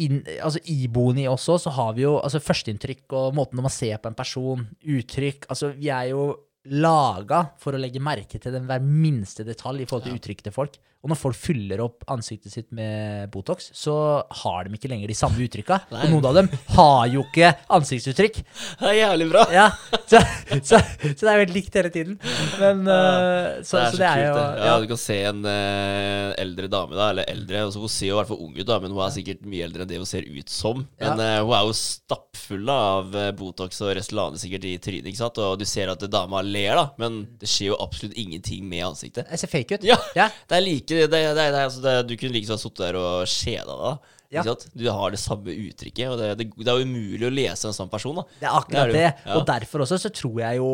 inn, 0.00 0.22
altså 0.42 0.62
iboende 0.70 1.24
i 1.24 1.28
oss 1.30 1.46
også, 1.46 1.68
så 1.68 1.74
har 1.76 1.92
vi 1.98 2.04
jo 2.04 2.16
altså 2.18 2.40
førsteinntrykk 2.42 3.14
og 3.18 3.36
måten 3.38 3.62
man 3.62 3.72
ser 3.72 4.00
på 4.02 4.10
en 4.10 4.18
person, 4.18 4.66
uttrykk 4.80 5.46
Altså, 5.52 5.70
vi 5.78 5.90
er 5.94 6.10
jo 6.12 6.26
laga 6.64 7.42
for 7.60 7.76
å 7.76 7.80
legge 7.80 8.02
merke 8.02 8.40
til 8.40 8.54
den 8.54 8.66
hver 8.68 8.82
minste 8.84 9.44
detalj 9.46 9.84
i 9.84 9.88
forhold 9.88 10.08
til 10.08 10.16
uttrykket 10.18 10.48
til 10.48 10.54
folk. 10.54 10.78
Og 11.04 11.10
når 11.12 11.18
folk 11.20 11.36
fyller 11.36 11.82
opp 11.84 12.06
ansiktet 12.08 12.54
sitt 12.54 12.70
med 12.72 13.28
Botox, 13.32 13.66
så 13.76 13.94
har 14.40 14.64
de 14.64 14.72
ikke 14.78 14.88
lenger 14.88 15.10
de 15.12 15.16
samme 15.18 15.36
uttrykka. 15.44 15.76
Og 15.92 16.06
noen 16.14 16.28
av 16.30 16.38
dem 16.38 16.48
har 16.78 17.02
jo 17.12 17.26
ikke 17.26 17.50
ansiktsuttrykk. 17.76 18.38
Det 18.80 18.88
er 18.88 18.96
jævlig 19.02 19.26
bra! 19.28 19.42
Ja, 19.52 19.66
så, 20.08 20.22
så, 20.64 20.80
så 20.80 21.12
det 21.20 21.28
er 21.34 21.42
helt 21.42 21.52
likt 21.52 21.76
hele 21.76 21.90
tiden. 21.92 22.16
Men 22.56 22.80
eh, 22.88 23.60
så, 23.68 23.76
det 23.76 23.82
er 23.82 23.92
så 23.92 24.00
det 24.00 24.08
er 24.08 24.22
jo. 24.22 24.30
Ja, 24.38 24.70
ja. 24.70 24.78
Du 24.80 24.88
kan 24.94 25.02
se 25.02 25.18
en 25.28 25.44
uh, 25.44 26.30
eldre 26.40 26.70
dame, 26.72 26.96
da, 26.96 27.10
eller 27.12 27.28
eldre 27.34 27.66
altså 27.66 27.84
Hun 27.84 27.92
ser 27.92 28.08
jo 28.08 28.16
i 28.16 28.18
hvert 28.22 28.32
fall 28.32 28.40
ung 28.46 28.56
ut, 28.56 28.64
da, 28.72 28.80
men 28.80 28.96
hun 28.96 29.04
er 29.04 29.14
sikkert 29.18 29.44
mye 29.44 29.68
eldre 29.68 29.84
enn 29.84 29.92
det 29.92 30.00
hun 30.00 30.08
ser 30.08 30.24
ut 30.24 30.52
som. 30.56 30.86
Men 31.04 31.20
uh, 31.20 31.42
hun 31.44 31.54
er 31.58 31.68
jo 31.68 31.76
stappfull 31.82 32.72
av 32.72 33.12
Botox 33.36 33.82
og 33.84 33.92
Restylane 34.00 34.40
sikkert 34.40 34.64
i 34.72 34.74
trynet, 34.80 35.12
ikke 35.12 35.20
sant? 35.20 35.42
og 35.44 35.60
du 35.60 35.66
ser 35.68 35.92
at 35.92 36.08
dama 36.08 36.40
ler, 36.44 36.80
da, 36.80 36.86
men 37.04 37.20
det 37.40 37.48
skjer 37.50 37.74
jo 37.74 37.78
absolutt 37.84 38.16
ingenting 38.20 38.64
med 38.72 38.86
ansiktet. 38.88 39.28
Jeg 39.28 39.44
ser 39.44 39.52
fake 39.52 39.76
ut. 39.78 39.86
Ja, 39.92 40.00
Ja. 40.16 40.30
det 40.48 40.56
er 40.56 40.64
like 40.64 40.93
det, 40.94 41.06
det, 41.12 41.22
det, 41.36 41.46
altså 41.60 41.82
det, 41.84 41.94
Du 42.08 42.14
kunne 42.20 42.34
like 42.36 42.48
sånn 42.48 42.60
sittet 42.60 42.84
der 42.86 42.98
og 43.00 43.30
kjeda 43.30 43.78
deg. 43.80 44.12
Ja. 44.34 44.42
Du 44.74 44.84
har 44.90 45.14
det 45.14 45.20
samme 45.22 45.54
uttrykket, 45.54 46.10
og 46.10 46.20
det, 46.40 46.46
er 46.66 46.82
umulig 46.82 47.26
å 47.28 47.32
lese 47.32 47.70
en 47.70 47.76
sånn 47.76 47.90
person. 47.92 48.18
da. 48.18 48.24
Det 48.40 48.48
er 48.48 48.60
akkurat 48.60 48.94
Det 48.94 49.02
er. 49.06 49.18
Ja. 49.22 49.34
Og 49.38 49.44
derfor 49.48 49.84
også 49.84 50.00
så 50.02 50.10
tror 50.14 50.40
jeg 50.42 50.58
jo 50.58 50.70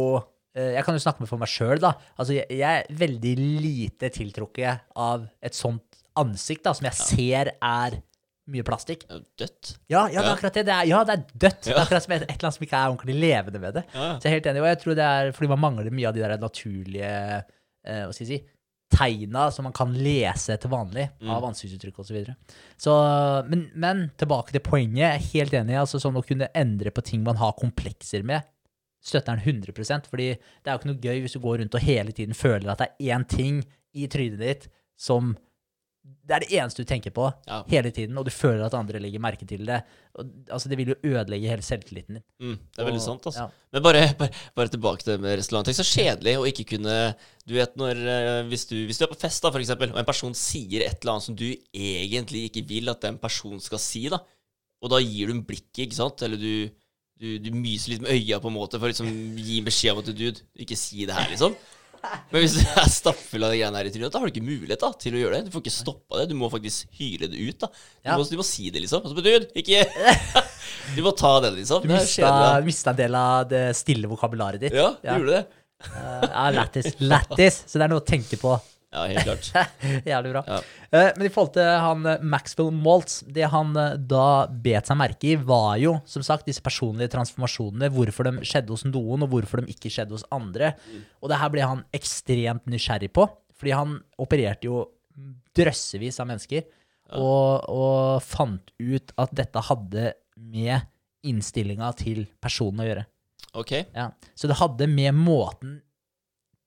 eh, 0.56 0.76
Jeg 0.78 0.84
kan 0.86 0.96
jo 0.96 1.02
snakke 1.04 1.24
med 1.24 1.30
for 1.30 1.40
meg 1.40 1.50
sjøl, 1.52 1.80
da. 1.82 1.94
Altså, 2.16 2.38
jeg, 2.38 2.46
jeg 2.60 2.84
er 2.84 3.00
veldig 3.02 3.34
lite 3.40 4.12
tiltrukket 4.14 4.86
av 4.96 5.26
et 5.44 5.58
sånt 5.58 6.00
ansikt 6.20 6.64
da, 6.66 6.72
som 6.76 6.88
jeg 6.88 6.98
ser 6.98 7.52
er 7.54 8.00
mye 8.50 8.66
plastikk. 8.66 9.04
Dødt. 9.38 9.74
Ja, 9.92 10.06
ja, 10.10 10.22
det 10.22 10.26
er 10.26 10.32
akkurat 10.32 10.56
det. 10.56 10.64
det 10.66 10.74
er, 10.74 10.86
ja, 10.90 11.02
det 11.06 11.16
er 11.16 11.26
dødt. 11.34 11.60
Det 11.68 11.74
er 11.74 11.82
akkurat 11.84 12.06
som 12.06 12.14
et, 12.16 12.24
et 12.24 12.32
eller 12.32 12.48
annet 12.48 12.56
som 12.56 12.66
ikke 12.66 12.80
er 12.80 12.94
ordentlig 12.94 13.18
levende 13.20 13.60
ved 13.62 13.76
det. 13.78 13.84
Ja. 13.92 14.06
Så 14.16 14.26
jeg 14.26 14.30
er 14.30 14.38
helt 14.38 14.48
enig. 14.50 14.62
Og 14.64 14.70
jeg 14.70 14.80
tror 14.84 14.96
det 14.98 15.10
er 15.10 15.34
fordi 15.36 15.50
man 15.52 15.62
mangler 15.66 15.94
mye 15.94 16.08
av 16.10 16.16
de 16.16 16.24
der 16.24 16.40
naturlige 16.40 17.12
eh, 17.12 18.02
Hva 18.06 18.16
skal 18.16 18.24
jeg 18.26 18.32
si 18.32 18.40
tegna 19.00 19.48
som 19.50 19.64
man 19.66 19.74
kan 19.76 19.92
lese 19.96 20.56
til 20.60 20.70
vanlig 20.70 21.08
Mm. 21.20 21.30
av 21.32 21.44
ansiktsuttrykk 21.50 21.98
osv. 21.98 22.06
Så, 22.10 22.14
videre. 22.14 22.36
så 22.76 22.94
men, 23.48 23.70
men 23.74 24.10
tilbake 24.20 24.52
til 24.52 24.60
poenget. 24.60 25.00
Jeg 25.00 25.10
er 25.16 25.28
helt 25.34 25.52
enig. 25.62 25.78
altså 25.80 26.00
Sånn 26.00 26.16
å 26.20 26.24
kunne 26.26 26.48
endre 26.54 26.90
på 26.92 27.02
ting 27.02 27.24
man 27.24 27.36
har 27.40 27.56
komplekser 27.58 28.22
med, 28.24 28.44
støtter 29.00 29.36
den 29.40 29.62
100 29.62 30.04
Fordi 30.10 30.26
det 30.36 30.68
er 30.68 30.74
jo 30.74 30.78
ikke 30.78 30.90
noe 30.92 31.04
gøy 31.08 31.20
hvis 31.24 31.32
du 31.36 31.40
går 31.40 31.58
rundt 31.62 31.74
og 31.74 31.80
hele 31.86 32.12
tiden 32.12 32.34
føler 32.36 32.70
at 32.70 32.78
det 32.82 32.88
er 33.00 33.16
én 33.16 33.24
ting 33.28 33.62
i 33.96 34.06
trynet 34.06 34.38
ditt 34.38 34.68
som 35.00 35.36
Det 36.00 36.32
er 36.32 36.40
det 36.44 36.52
eneste 36.56 36.80
du 36.80 36.88
tenker 36.88 37.10
på 37.12 37.26
Ja. 37.46 37.58
hele 37.68 37.90
tiden, 37.92 38.16
og 38.16 38.24
du 38.24 38.30
føler 38.30 38.64
at 38.64 38.74
andre 38.74 39.00
legger 39.02 39.20
merke 39.20 39.46
til 39.46 39.66
det. 39.66 39.80
Og, 40.16 40.26
altså, 40.50 40.68
det 40.70 40.78
vil 40.78 40.88
jo 40.92 40.94
ødelegge 41.04 41.48
hele 41.50 41.62
selvtilliten 41.66 42.14
din. 42.16 42.22
Mm, 42.40 42.54
det 42.56 42.78
er 42.80 42.86
veldig 42.88 43.00
Og- 43.02 43.04
sant, 43.04 43.26
altså. 43.26 43.40
ja. 43.44 43.48
Men 43.72 43.82
bare, 43.82 44.14
bare, 44.18 44.30
bare 44.56 44.68
tilbake 44.72 45.02
til 45.04 45.12
det 45.12 45.20
med 45.20 45.36
restaurant. 45.38 45.66
Tenk 45.66 45.76
så 45.76 45.84
kjedelig 45.84 46.36
å 46.38 46.46
ikke 46.48 46.64
kunne 46.76 47.14
Du 47.46 47.54
vet 47.54 47.74
når 47.76 47.96
eh, 47.98 48.42
hvis, 48.48 48.64
du, 48.70 48.76
hvis 48.86 48.98
du 48.98 49.04
er 49.04 49.08
på 49.12 49.18
fest, 49.20 49.42
da, 49.42 49.50
for 49.50 49.58
eksempel, 49.58 49.90
og 49.92 49.98
en 49.98 50.04
person 50.08 50.32
sier 50.34 50.86
et 50.86 51.02
eller 51.02 51.12
annet 51.18 51.26
som 51.26 51.34
du 51.36 51.48
egentlig 51.74 52.44
ikke 52.50 52.66
vil 52.68 52.88
at 52.88 53.00
den 53.02 53.18
personen 53.18 53.60
skal 53.60 53.78
si, 53.82 54.08
da, 54.08 54.20
og 54.82 54.90
da 54.90 55.00
gir 55.02 55.26
du 55.26 55.34
en 55.34 55.42
blikket, 55.44 55.88
ikke 55.88 55.98
sant, 55.98 56.22
eller 56.22 56.36
du, 56.40 56.70
du, 57.20 57.38
du 57.42 57.50
myser 57.50 57.90
litt 57.96 58.00
med 58.06 58.12
øya 58.14 58.38
på 58.40 58.48
en 58.48 58.54
måte 58.56 58.78
for 58.78 58.86
å 58.86 58.92
liksom 58.92 59.10
gi 59.36 59.60
beskjed 59.66 59.92
om 59.92 59.98
at 59.98 60.06
du, 60.06 60.12
dude, 60.14 60.40
ikke 60.56 60.78
si 60.78 61.04
det 61.04 61.12
her, 61.18 61.28
liksom. 61.28 61.56
Men 62.30 62.42
hvis 62.42 62.56
du 62.56 62.62
er 62.64 62.88
stappfull 62.90 63.44
av 63.46 63.52
de 63.52 63.58
greiene 63.60 63.80
her 63.80 63.88
i 63.88 63.92
trynet, 63.92 64.12
da 64.12 64.20
har 64.20 64.28
du 64.28 64.32
ikke 64.32 64.46
mulighet 64.46 64.82
da, 64.82 64.90
til 65.04 65.16
å 65.16 65.20
gjøre 65.20 65.38
det. 65.38 65.48
Du 65.48 65.54
får 65.54 65.64
ikke 65.64 65.74
stoppa 65.74 66.20
det. 66.20 66.26
Du 66.30 66.36
må 66.38 66.50
faktisk 66.52 66.88
hyle 67.00 67.28
det 67.30 67.40
ut. 67.40 67.58
da 67.60 67.70
Du, 67.70 68.10
må, 68.12 68.26
du 68.30 68.36
må 68.40 68.46
si 68.46 68.70
det, 68.72 68.82
liksom. 68.84 69.04
Altså, 69.04 69.16
betyr, 69.18 69.46
ikke 69.60 69.84
Du 70.96 71.02
må 71.04 71.14
ta 71.18 71.32
den, 71.46 71.58
liksom. 71.60 71.84
Du 71.84 71.92
mista 72.70 72.94
en 72.94 73.00
del 73.00 73.18
av 73.20 73.48
det 73.50 73.64
stille 73.78 74.10
vokabularet 74.10 74.62
ditt. 74.62 74.76
Ja, 74.76 74.92
du 75.02 75.10
gjorde 75.20 75.40
det. 75.40 75.44
Uh, 75.80 76.24
ja, 76.26 76.44
lættis. 76.58 76.92
Lættis. 77.00 77.62
Så 77.66 77.80
det 77.80 77.86
er 77.86 77.92
noe 77.92 78.02
å 78.02 78.06
tenke 78.06 78.36
på. 78.40 78.56
Ja, 78.90 79.04
helt 79.06 79.22
klart. 79.22 79.48
Jævlig 80.10 80.32
bra. 80.34 80.40
Ja. 80.48 80.56
Eh, 80.90 81.10
men 81.14 81.28
i 81.28 81.30
forhold 81.30 81.52
til 81.54 81.68
han 81.84 82.06
eh, 82.10 82.22
Maxwell 82.26 82.72
Maltz, 82.74 83.20
det 83.30 83.46
han 83.52 83.70
eh, 83.78 83.94
da 84.10 84.48
bet 84.50 84.90
seg 84.90 84.98
merke 84.98 85.28
i, 85.30 85.36
var 85.36 85.76
jo 85.78 85.94
som 86.10 86.24
sagt 86.26 86.48
disse 86.50 86.62
personlige 86.64 87.12
transformasjonene. 87.14 87.92
Hvorfor 87.94 88.26
de 88.26 88.42
skjedde 88.42 88.74
hos 88.74 88.82
noen, 88.88 89.22
og 89.22 89.30
hvorfor 89.30 89.62
de 89.62 89.70
ikke 89.70 89.92
skjedde 89.94 90.16
hos 90.16 90.26
andre. 90.34 90.72
Og 91.22 91.30
det 91.30 91.38
her 91.38 91.52
ble 91.54 91.68
han 91.70 91.84
ekstremt 91.94 92.66
nysgjerrig 92.70 93.12
på, 93.14 93.28
fordi 93.60 93.76
han 93.78 93.94
opererte 94.18 94.66
jo 94.66 94.82
drøssevis 95.54 96.18
av 96.22 96.30
mennesker. 96.32 96.66
Og, 97.14 97.70
og 97.70 98.22
fant 98.22 98.74
ut 98.78 99.14
at 99.18 99.32
dette 99.34 99.62
hadde 99.66 100.12
med 100.34 100.90
innstillinga 101.26 101.92
til 101.98 102.24
personen 102.42 102.82
å 102.82 102.86
gjøre. 102.88 103.06
Ok. 103.58 103.72
Ja. 103.94 104.10
Så 104.34 104.50
det 104.50 104.58
hadde 104.60 104.86
med 104.90 105.14
måten 105.18 105.80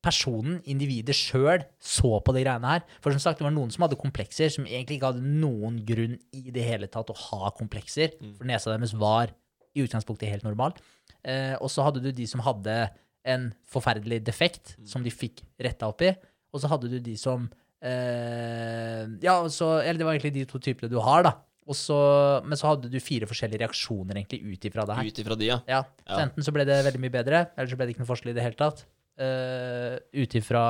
personen, 0.04 0.58
individet 0.70 1.16
sjøl, 1.16 1.64
så 1.80 2.18
på 2.24 2.34
de 2.36 2.44
greiene 2.44 2.74
her. 2.74 2.84
For 3.04 3.16
som 3.16 3.22
sagt, 3.24 3.40
det 3.40 3.48
var 3.48 3.56
noen 3.56 3.72
som 3.74 3.86
hadde 3.86 4.00
komplekser, 4.00 4.52
som 4.52 4.68
egentlig 4.68 5.00
ikke 5.00 5.14
hadde 5.14 5.24
noen 5.24 5.80
grunn 5.88 6.18
i 6.36 6.52
det 6.54 6.66
hele 6.68 6.90
tatt 6.92 7.12
å 7.14 7.18
ha 7.30 7.54
komplekser. 7.58 8.18
For 8.38 8.50
nesa 8.50 8.74
deres 8.74 8.96
var 9.00 9.32
i 9.74 9.86
utgangspunktet 9.86 10.30
helt 10.30 10.46
normal. 10.46 10.76
Eh, 11.24 11.56
og 11.58 11.72
så 11.72 11.86
hadde 11.88 12.04
du 12.04 12.12
de 12.14 12.28
som 12.30 12.44
hadde 12.44 12.76
en 13.24 13.48
forferdelig 13.72 14.20
defekt, 14.28 14.76
som 14.86 15.04
de 15.06 15.14
fikk 15.14 15.42
retta 15.64 15.88
opp 15.90 16.04
i. 16.04 16.12
Og 16.54 16.62
så 16.62 16.70
hadde 16.70 16.92
du 16.92 17.00
de 17.02 17.16
som 17.18 17.48
eh, 17.82 19.08
Ja, 19.24 19.40
så, 19.50 19.78
eller 19.82 20.02
det 20.02 20.08
var 20.08 20.18
egentlig 20.18 20.36
de 20.36 20.46
to 20.50 20.60
typene 20.62 20.92
du 20.92 21.00
har, 21.02 21.24
da. 21.26 21.38
Og 21.64 21.78
så, 21.80 21.96
men 22.44 22.60
så 22.60 22.74
hadde 22.74 22.90
du 22.92 22.98
fire 23.00 23.28
forskjellige 23.30 23.62
reaksjoner 23.62 24.20
egentlig 24.20 24.42
ut 24.44 24.66
ifra 24.68 24.84
det 24.88 24.98
her. 24.98 25.08
Ut 25.08 25.22
ifra 25.24 25.38
de, 25.40 25.48
ja. 25.48 25.62
Ja, 25.70 25.86
så 26.04 26.20
enten 26.26 26.44
så 26.44 26.52
ble 26.56 26.66
det 26.68 26.82
veldig 26.90 27.00
mye 27.06 27.14
bedre, 27.14 27.46
eller 27.56 27.72
så 27.72 27.80
ble 27.80 27.88
det 27.88 27.96
ikke 27.96 28.04
noe 28.04 28.10
forskjell 28.12 28.34
i 28.34 28.36
det 28.36 28.44
hele 28.44 28.60
tatt. 28.60 28.84
Uh, 29.20 29.98
Ut 30.18 30.36
ifra 30.40 30.64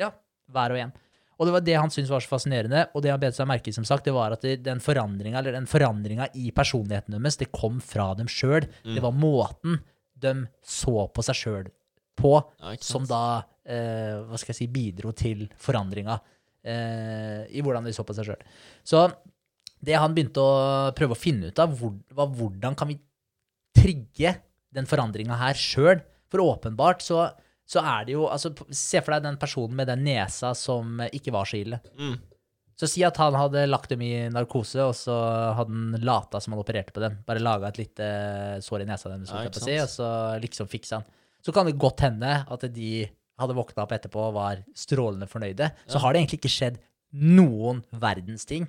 ja, 0.00 0.10
hver 0.52 0.74
og 0.74 0.80
en. 0.80 0.94
Og 1.34 1.48
det 1.48 1.54
var 1.56 1.64
det 1.66 1.74
han 1.76 1.90
syntes 1.90 2.12
var 2.12 2.22
så 2.22 2.30
fascinerende, 2.30 2.84
og 2.94 3.02
det 3.02 3.10
han 3.10 3.22
bet 3.22 3.36
seg 3.36 3.48
merke 3.50 3.72
i, 3.72 3.74
som 3.74 3.86
sagt, 3.86 4.06
det 4.06 4.14
var 4.14 4.36
at 4.36 4.44
det, 4.46 4.60
den 4.64 4.82
forandringa, 4.82 5.40
eller 5.40 5.56
den 5.56 5.66
forandringa 5.68 6.28
i 6.38 6.52
personligheten 6.54 7.16
deres, 7.16 7.40
det 7.40 7.50
kom 7.54 7.80
fra 7.82 8.12
dem 8.18 8.30
sjøl. 8.30 8.68
Mm. 8.84 8.94
Det 8.94 9.02
var 9.02 9.18
måten 9.18 9.80
de 10.24 10.34
så 10.62 11.08
på 11.10 11.24
seg 11.26 11.40
sjøl 11.40 11.72
på, 12.14 12.36
ja 12.62 12.76
som 12.78 13.06
da, 13.10 13.42
uh, 13.42 14.16
hva 14.28 14.38
skal 14.38 14.54
jeg 14.54 14.60
si, 14.62 14.70
bidro 14.70 15.10
til 15.18 15.48
forandringa 15.60 16.14
uh, 16.20 17.42
i 17.50 17.64
hvordan 17.64 17.88
de 17.88 17.94
så 17.96 18.06
på 18.06 18.14
seg 18.16 18.30
sjøl. 18.30 18.46
Så 18.86 19.02
det 19.84 19.98
han 19.98 20.14
begynte 20.14 20.40
å 20.40 20.92
prøve 20.96 21.16
å 21.16 21.18
finne 21.18 21.50
ut 21.50 21.60
av, 21.60 21.74
hvor, 21.76 21.96
var 22.14 22.30
hvordan 22.30 22.78
kan 22.78 22.88
vi 22.92 23.00
trigge 23.74 24.36
den 24.74 24.86
forandringa 24.88 25.36
her 25.42 25.58
sjøl? 25.58 25.98
For 26.34 26.42
åpenbart 26.42 27.02
så, 27.06 27.28
så 27.62 27.82
er 27.86 28.08
det 28.08 28.16
jo 28.16 28.26
altså, 28.26 28.50
Se 28.74 29.00
for 29.00 29.14
deg 29.14 29.28
den 29.28 29.40
personen 29.40 29.78
med 29.78 29.88
den 29.92 30.02
nesa 30.06 30.50
som 30.58 30.98
eh, 31.04 31.12
ikke 31.14 31.34
var 31.34 31.46
så 31.48 31.60
ille. 31.62 31.78
Mm. 31.94 32.16
Så 32.74 32.88
si 32.90 33.04
at 33.06 33.18
han 33.22 33.36
hadde 33.38 33.68
lagt 33.68 33.92
dem 33.92 34.00
i 34.02 34.12
narkose, 34.34 34.82
og 34.82 34.96
så 34.98 35.14
hadde 35.54 35.70
han 35.70 36.02
lata 36.02 36.40
som 36.42 36.56
han 36.56 36.62
opererte 36.64 36.90
på 36.94 37.02
den. 37.04 37.20
Bare 37.26 37.42
laga 37.42 37.70
et 37.70 37.78
lite 37.78 38.08
sår 38.66 38.82
i 38.82 38.88
nesa 38.88 39.12
deres, 39.12 39.30
Ja, 39.30 39.44
si, 39.54 39.76
og 39.78 39.92
så 39.92 40.08
liksom 40.42 40.70
fiksa 40.70 40.98
han. 40.98 41.12
Så 41.44 41.54
kan 41.54 41.68
det 41.68 41.76
godt 41.78 42.02
hende 42.02 42.40
at 42.50 42.66
de 42.74 43.04
hadde 43.38 43.54
våkna 43.54 43.84
opp 43.84 43.94
etterpå 43.94 44.26
og 44.28 44.34
var 44.34 44.64
strålende 44.78 45.28
fornøyde. 45.30 45.70
Så 45.86 46.02
har 46.02 46.12
det 46.12 46.24
egentlig 46.24 46.40
ikke 46.40 46.54
skjedd 46.56 46.80
noen 47.14 47.84
verdens 48.02 48.46
ting. 48.48 48.66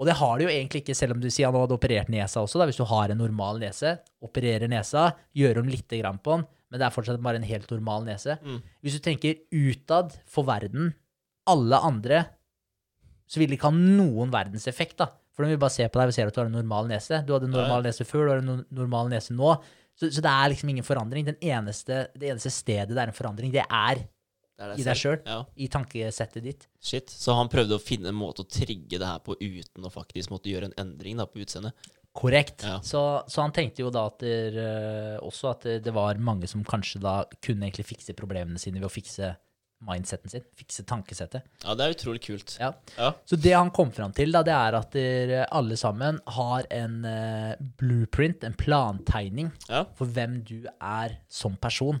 Og 0.00 0.08
det 0.08 0.16
har 0.18 0.38
det 0.38 0.46
jo 0.46 0.52
egentlig 0.52 0.82
ikke, 0.82 0.96
selv 0.98 1.14
om 1.14 1.20
du 1.22 1.28
sier 1.30 1.50
han 1.50 1.60
hadde 1.60 1.76
operert 1.76 2.08
nesa 2.10 2.40
også. 2.42 2.58
da, 2.58 2.66
Hvis 2.66 2.80
du 2.80 2.86
har 2.88 3.12
en 3.12 3.20
normal 3.20 3.60
nese, 3.62 3.98
opererer 4.24 4.70
nesa, 4.70 5.10
gjør 5.36 5.60
om 5.60 5.68
lite 5.70 6.00
grann 6.00 6.18
på 6.18 6.38
den, 6.38 6.46
men 6.72 6.80
det 6.80 6.86
er 6.88 6.94
fortsatt 6.94 7.20
bare 7.22 7.36
en 7.36 7.44
helt 7.44 7.68
normal 7.70 8.06
nese. 8.08 8.38
Mm. 8.40 8.62
Hvis 8.80 8.96
du 8.96 9.02
tenker 9.04 9.42
utad 9.52 10.14
for 10.32 10.48
verden, 10.48 10.94
alle 11.52 11.76
andre, 11.84 12.22
så 13.28 13.40
vil 13.40 13.52
det 13.52 13.58
ikke 13.58 13.68
ha 13.70 13.76
noen 13.76 14.32
verdens 14.32 14.64
effekt, 14.70 14.96
da. 15.02 15.10
For 15.32 15.44
de 15.44 15.52
vil 15.54 15.60
bare 15.62 15.72
se 15.72 15.84
på 15.88 16.00
deg 16.00 16.10
og 16.10 16.16
ser 16.16 16.28
at 16.28 16.34
du 16.36 16.40
har 16.42 16.48
en 16.50 16.56
normal 16.58 16.88
nese. 16.90 17.22
Du 17.24 17.32
hadde 17.32 17.46
en 17.48 17.54
normal 17.56 17.84
nese 17.86 18.04
før, 18.08 18.26
du 18.26 18.32
har 18.34 18.42
en 18.42 18.50
no- 18.50 18.64
normal 18.82 19.08
nese 19.12 19.32
nå. 19.36 19.52
Så, 19.96 20.08
så 20.12 20.24
det 20.24 20.32
er 20.32 20.50
liksom 20.52 20.72
ingen 20.72 20.84
forandring. 20.84 21.24
Den 21.28 21.38
eneste, 21.44 22.02
det 22.16 22.32
eneste 22.32 22.52
stedet 22.52 22.92
det 22.92 23.00
er 23.00 23.12
en 23.12 23.16
forandring, 23.16 23.52
det 23.54 23.64
er 23.68 24.02
Det 24.02 24.66
er 24.66 24.74
i 24.80 24.84
deg 24.86 24.98
sjøl. 25.00 25.18
Ja, 25.28 25.38
i 25.56 25.68
tankesettet 25.72 26.44
ditt. 26.44 26.66
shit. 26.80 27.08
Så 27.12 27.34
han 27.36 27.48
prøvde 27.52 27.76
å 27.78 27.82
finne 27.82 28.12
en 28.12 28.16
måte 28.20 28.44
å 28.44 28.48
trigge 28.48 29.00
det 29.00 29.08
her 29.08 29.20
på 29.24 29.36
uten 29.40 29.88
å 29.88 29.92
faktisk 29.92 30.30
måtte 30.32 30.52
gjøre 30.52 30.68
en 30.70 30.76
endring 30.84 31.16
da 31.20 31.24
på 31.26 31.40
utseendet. 31.44 31.72
Korrekt. 32.12 32.64
Ja. 32.66 32.78
Så, 32.84 33.00
så 33.26 33.40
han 33.40 33.54
tenkte 33.56 33.84
jo 33.84 33.92
da 33.92 34.04
at 34.10 34.18
det, 34.20 34.34
eh, 34.60 35.16
også 35.24 35.54
at 35.54 35.64
det, 35.84 35.94
var 35.96 36.20
mange 36.20 36.50
som 36.50 36.64
kanskje 36.64 37.00
da 37.00 37.22
kunne 37.40 37.68
egentlig 37.68 37.88
fikse 37.88 38.16
problemene 38.18 38.60
sine 38.60 38.82
ved 38.82 38.90
å 38.90 38.92
fikse 38.92 39.32
mindseten 39.82 40.30
sin, 40.30 40.44
fikse 40.54 40.84
tankesettet. 40.86 41.42
Ja, 41.64 41.74
det 41.74 41.86
er 41.86 41.96
utrolig 41.96 42.22
kult. 42.22 42.54
Ja. 42.60 42.70
Ja. 42.94 43.10
Så 43.26 43.38
det 43.40 43.54
han 43.56 43.72
kom 43.74 43.90
fram 43.94 44.12
til, 44.14 44.30
da, 44.34 44.44
det 44.46 44.54
er 44.54 44.76
at 44.78 44.94
dere 44.94 45.42
alle 45.50 45.78
sammen 45.80 46.20
har 46.36 46.68
en 46.70 47.00
uh, 47.02 47.56
blueprint, 47.80 48.46
en 48.46 48.54
plantegning, 48.54 49.50
for 49.98 50.06
hvem 50.06 50.38
du 50.46 50.68
er 50.78 51.18
som 51.32 51.56
person. 51.58 51.98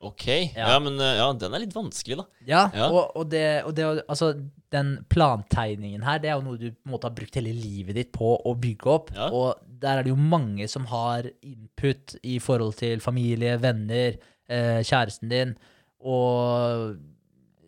Ok. 0.00 0.26
Ja. 0.56 0.78
Men 0.80 0.96
eh, 0.96 1.18
ja, 1.18 1.28
den 1.36 1.54
er 1.54 1.60
litt 1.60 1.76
vanskelig, 1.76 2.22
da. 2.22 2.26
Ja, 2.48 2.62
Ja. 2.72 2.88
Og, 2.88 3.12
og, 3.16 3.28
det, 3.28 3.62
og 3.68 3.74
det, 3.76 3.84
altså, 4.08 4.32
den 4.74 4.92
plantegningen 5.10 6.04
her, 6.06 6.20
det 6.22 6.30
er 6.30 6.38
jo 6.38 6.46
noe 6.46 6.60
du 6.60 6.70
måte 6.88 7.08
har 7.08 7.16
brukt 7.16 7.36
hele 7.38 7.52
livet 7.56 7.96
ditt 7.98 8.12
på 8.14 8.32
å 8.38 8.54
bygge 8.58 8.90
opp. 8.92 9.12
Ja. 9.16 9.28
Og 9.34 9.62
der 9.82 10.00
er 10.00 10.06
det 10.06 10.12
jo 10.12 10.20
mange 10.20 10.68
som 10.70 10.86
har 10.90 11.26
input 11.42 12.16
i 12.22 12.38
forhold 12.42 12.76
til 12.80 13.02
familie, 13.04 13.56
venner, 13.62 14.18
eh, 14.50 14.80
kjæresten 14.86 15.32
din, 15.32 15.56
og 16.00 16.96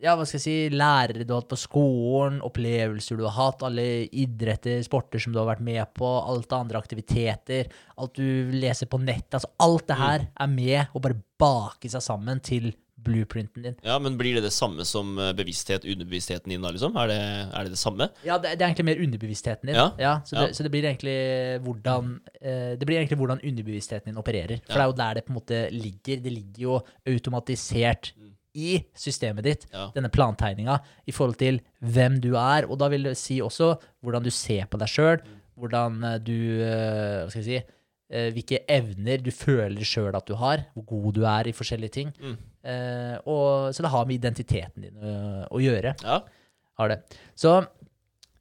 ja, 0.03 0.17
hva 0.19 0.25
skal 0.27 0.41
jeg 0.41 0.43
si, 0.43 0.55
lærere 0.75 1.23
du 1.23 1.31
har 1.31 1.45
hatt 1.45 1.53
på 1.53 1.61
skolen, 1.63 2.41
opplevelser 2.43 3.21
du 3.21 3.27
har 3.29 3.37
hatt, 3.37 3.63
alle 3.67 3.85
idretter, 4.09 4.81
sporter 4.83 5.23
som 5.23 5.35
du 5.35 5.39
har 5.39 5.47
vært 5.53 5.63
med 5.63 5.93
på, 5.95 6.09
alt 6.09 6.51
av 6.51 6.65
andre 6.65 6.81
aktiviteter, 6.83 7.71
alt 8.03 8.19
du 8.19 8.51
leser 8.57 8.91
på 8.91 8.99
nett, 9.03 9.29
altså 9.31 9.53
alt 9.63 9.87
det 9.93 9.99
her 10.01 10.27
er 10.27 10.51
med 10.51 10.97
å 10.97 11.03
bare 11.05 11.21
bake 11.39 11.91
seg 11.93 12.03
sammen 12.03 12.43
til 12.43 12.73
blueprinten 13.05 13.63
din. 13.67 13.75
Ja, 13.85 13.99
Men 13.99 14.17
blir 14.19 14.35
det 14.39 14.43
det 14.47 14.53
samme 14.55 14.85
som 14.89 15.19
eh, 15.19 15.33
bevissthet, 15.37 15.85
underbevisstheten 15.85 16.51
din, 16.55 16.63
da, 16.63 16.71
liksom? 16.75 16.97
Er 16.97 17.09
det 17.11 17.19
er 17.23 17.65
det, 17.65 17.71
det 17.75 17.79
samme? 17.81 18.09
Ja, 18.25 18.39
det, 18.39 18.55
det 18.59 18.63
er 18.65 18.71
egentlig 18.71 18.89
mer 18.91 19.03
underbevisstheten 19.05 19.67
din. 19.71 19.77
Ja, 19.77 20.21
så, 20.25 20.37
det, 20.37 20.49
ja. 20.49 20.53
så 20.59 20.63
det 20.67 20.71
blir 20.75 20.85
egentlig 20.89 21.17
hvordan 21.65 22.13
eh, 22.41 22.73
Det 22.79 22.87
blir 22.89 22.99
egentlig 23.03 23.19
hvordan 23.21 23.43
underbevisstheten 23.43 24.13
din 24.13 24.19
opererer. 24.23 24.61
For 24.67 24.79
Ja. 24.79 24.79
det 24.79 24.87
er 24.87 24.93
jo 24.93 24.99
der 25.03 25.15
det 25.21 25.25
på 25.27 25.33
en 25.35 25.39
måte 25.41 25.63
ligger. 25.73 26.23
Det 26.23 26.33
ligger 26.33 26.63
jo 26.69 26.81
automatisert 27.07 28.13
i 28.55 28.83
systemet 28.95 29.45
ditt, 29.47 29.67
Ja. 29.73 29.91
denne 29.95 30.11
plantegninga, 30.13 30.79
i 31.09 31.13
forhold 31.13 31.39
til 31.41 31.61
hvem 31.81 32.21
du 32.21 32.35
er. 32.37 32.67
Og 32.69 32.79
da 32.79 32.89
vil 32.93 33.03
det 33.09 33.17
si 33.17 33.41
også 33.41 33.79
hvordan 34.03 34.23
du 34.23 34.31
ser 34.31 34.67
på 34.67 34.79
deg 34.79 34.89
sjøl, 34.93 35.23
hvordan 35.57 36.03
eh, 36.05 36.19
du 36.19 36.37
eh, 36.63 37.23
Hva 37.25 37.31
skal 37.31 37.43
jeg 37.43 37.49
si 37.63 37.63
Hvilke 38.35 38.63
evner 38.71 39.23
du 39.25 39.31
føler 39.35 39.87
sjøl 39.89 40.15
at 40.19 40.29
du 40.29 40.35
har, 40.41 40.67
hvor 40.75 40.85
god 40.91 41.15
du 41.17 41.23
er 41.29 41.49
i 41.49 41.55
forskjellige 41.57 41.97
ting. 41.97 42.11
Mm. 42.21 42.35
Eh, 42.63 43.15
og, 43.27 43.73
så 43.75 43.83
det 43.83 43.91
har 43.91 44.05
med 44.07 44.21
identiteten 44.21 44.85
din 44.85 44.99
å, 45.03 45.15
å 45.51 45.63
gjøre 45.63 45.97
Ja. 46.05 46.21
har 46.79 46.93
det. 46.93 47.01
Så 47.35 47.57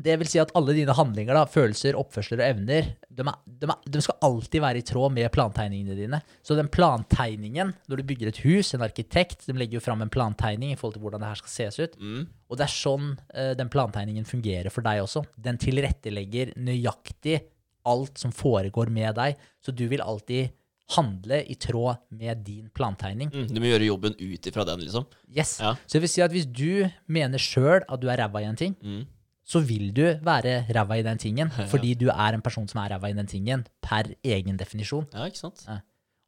det 0.02 0.16
vil 0.18 0.30
si 0.30 0.40
at 0.42 0.52
alle 0.58 0.74
dine 0.74 0.94
handlinger, 0.98 1.38
da, 1.38 1.44
følelser, 1.50 1.98
oppførsler 2.00 2.42
og 2.42 2.46
evner, 2.48 2.88
de, 3.06 3.22
er, 3.22 3.38
de, 3.46 3.68
er, 3.70 3.90
de 3.94 4.02
skal 4.02 4.18
alltid 4.26 4.64
være 4.64 4.82
i 4.82 4.86
tråd 4.88 5.14
med 5.14 5.30
plantegningene 5.34 5.98
dine. 5.98 6.22
Så 6.46 6.58
den 6.58 6.72
plantegningen, 6.74 7.74
når 7.90 8.02
du 8.02 8.08
bygger 8.10 8.32
et 8.32 8.42
hus, 8.46 8.74
en 8.74 8.86
arkitekt, 8.86 9.46
de 9.46 9.58
legger 9.58 9.78
jo 9.78 9.86
fram 9.86 10.02
en 10.02 10.14
plantegning 10.14 10.74
i 10.74 10.80
forhold 10.80 10.98
til 10.98 11.06
hvordan 11.06 11.22
det 11.22 11.32
her 11.32 11.42
skal 11.44 11.54
ses 11.54 11.80
ut. 11.82 11.98
Mm. 12.02 12.26
Og 12.50 12.58
det 12.58 12.66
er 12.66 12.74
sånn 12.74 13.12
uh, 13.14 13.52
den 13.60 13.72
plantegningen 13.74 14.28
fungerer 14.28 14.74
for 14.74 14.86
deg 14.86 15.04
også. 15.06 15.26
Den 15.38 15.62
tilrettelegger 15.62 16.56
nøyaktig 16.58 17.44
alt 17.86 18.18
som 18.22 18.32
foregår 18.32 18.90
med 18.94 19.16
deg, 19.16 19.38
så 19.64 19.72
du 19.76 19.88
vil 19.92 20.02
alltid 20.02 20.52
handle 20.92 21.38
i 21.48 21.56
tråd 21.56 22.02
med 22.20 22.42
din 22.44 22.66
plantegning. 22.76 23.30
Mm. 23.32 23.48
Du 23.48 23.60
må 23.64 23.70
gjøre 23.70 23.88
jobben 23.88 24.16
ut 24.20 24.48
ifra 24.50 24.66
den, 24.68 24.82
liksom. 24.84 25.06
Yes. 25.32 25.58
Ja. 25.64 25.76
Så 25.88 25.98
det 25.98 26.02
vil 26.04 26.12
si 26.12 26.22
at 26.26 26.34
hvis 26.36 26.50
du 26.52 26.84
mener 27.08 27.40
sjøl 27.40 27.86
at 27.88 28.02
du 28.02 28.10
er 28.12 28.20
ræva 28.20 28.42
i 28.44 28.50
en 28.50 28.60
ting, 28.60 28.76
Mm. 28.82 29.06
så 29.48 29.60
vil 29.64 29.94
du 29.94 30.04
være 30.24 30.66
ræva 30.70 30.98
i 31.00 31.04
den 31.08 31.18
tingen, 31.18 31.50
fordi 31.72 31.96
du 31.96 32.10
er 32.10 32.34
en 32.36 32.42
person 32.44 32.68
som 32.68 32.82
er 32.84 32.90
ræva 32.98 33.10
i 33.10 33.14
den 33.16 33.28
tingen, 33.28 33.64
per 33.82 34.12
egen 34.24 34.58
definisjon. 34.60 35.08
Ja, 35.14 35.26
ikke 35.32 35.38
sant? 35.40 35.64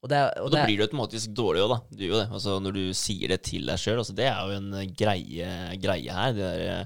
Og 0.04 0.10
det, 0.12 0.18
og 0.40 0.46
Og 0.46 0.52
da 0.52 0.58
det, 0.58 0.66
blir 0.68 0.78
du 0.78 0.84
automatisk 0.84 1.32
dårlig 1.36 1.62
òg, 1.64 1.70
da. 1.72 1.78
Du 1.96 2.04
jo 2.06 2.18
det. 2.20 2.26
Altså, 2.32 2.58
når 2.60 2.74
du 2.76 2.82
sier 2.94 3.28
det 3.32 3.42
til 3.48 3.66
deg 3.68 3.80
sjøl. 3.80 3.98
Altså, 4.02 4.12
det 4.16 4.26
er 4.28 4.36
jo 4.48 4.58
en 4.60 4.96
greie, 5.00 5.78
greie 5.80 6.12
her. 6.12 6.34
Det 6.36 6.44
der, 6.44 6.80
eh, 6.82 6.86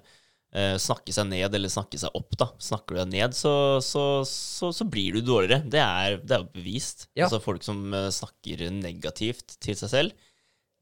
snakke 0.80 1.12
seg 1.14 1.28
ned 1.30 1.54
eller 1.54 1.70
snakke 1.70 2.00
seg 2.00 2.14
opp, 2.18 2.32
da. 2.40 2.48
Snakker 2.64 2.96
du 2.96 3.02
deg 3.02 3.10
ned, 3.12 3.36
så, 3.36 3.52
så, 3.84 4.04
så, 4.26 4.72
så 4.74 4.88
blir 4.88 5.18
du 5.18 5.26
dårligere. 5.28 5.60
Det 5.68 5.82
er, 5.84 6.16
det 6.24 6.38
er 6.38 6.46
jo 6.46 6.50
bevist. 6.56 7.10
Ja. 7.12 7.28
Altså, 7.28 7.42
folk 7.44 7.66
som 7.68 7.84
eh, 7.94 8.08
snakker 8.16 8.64
negativt 8.74 9.58
til 9.64 9.78
seg 9.78 9.92
selv, 9.92 10.28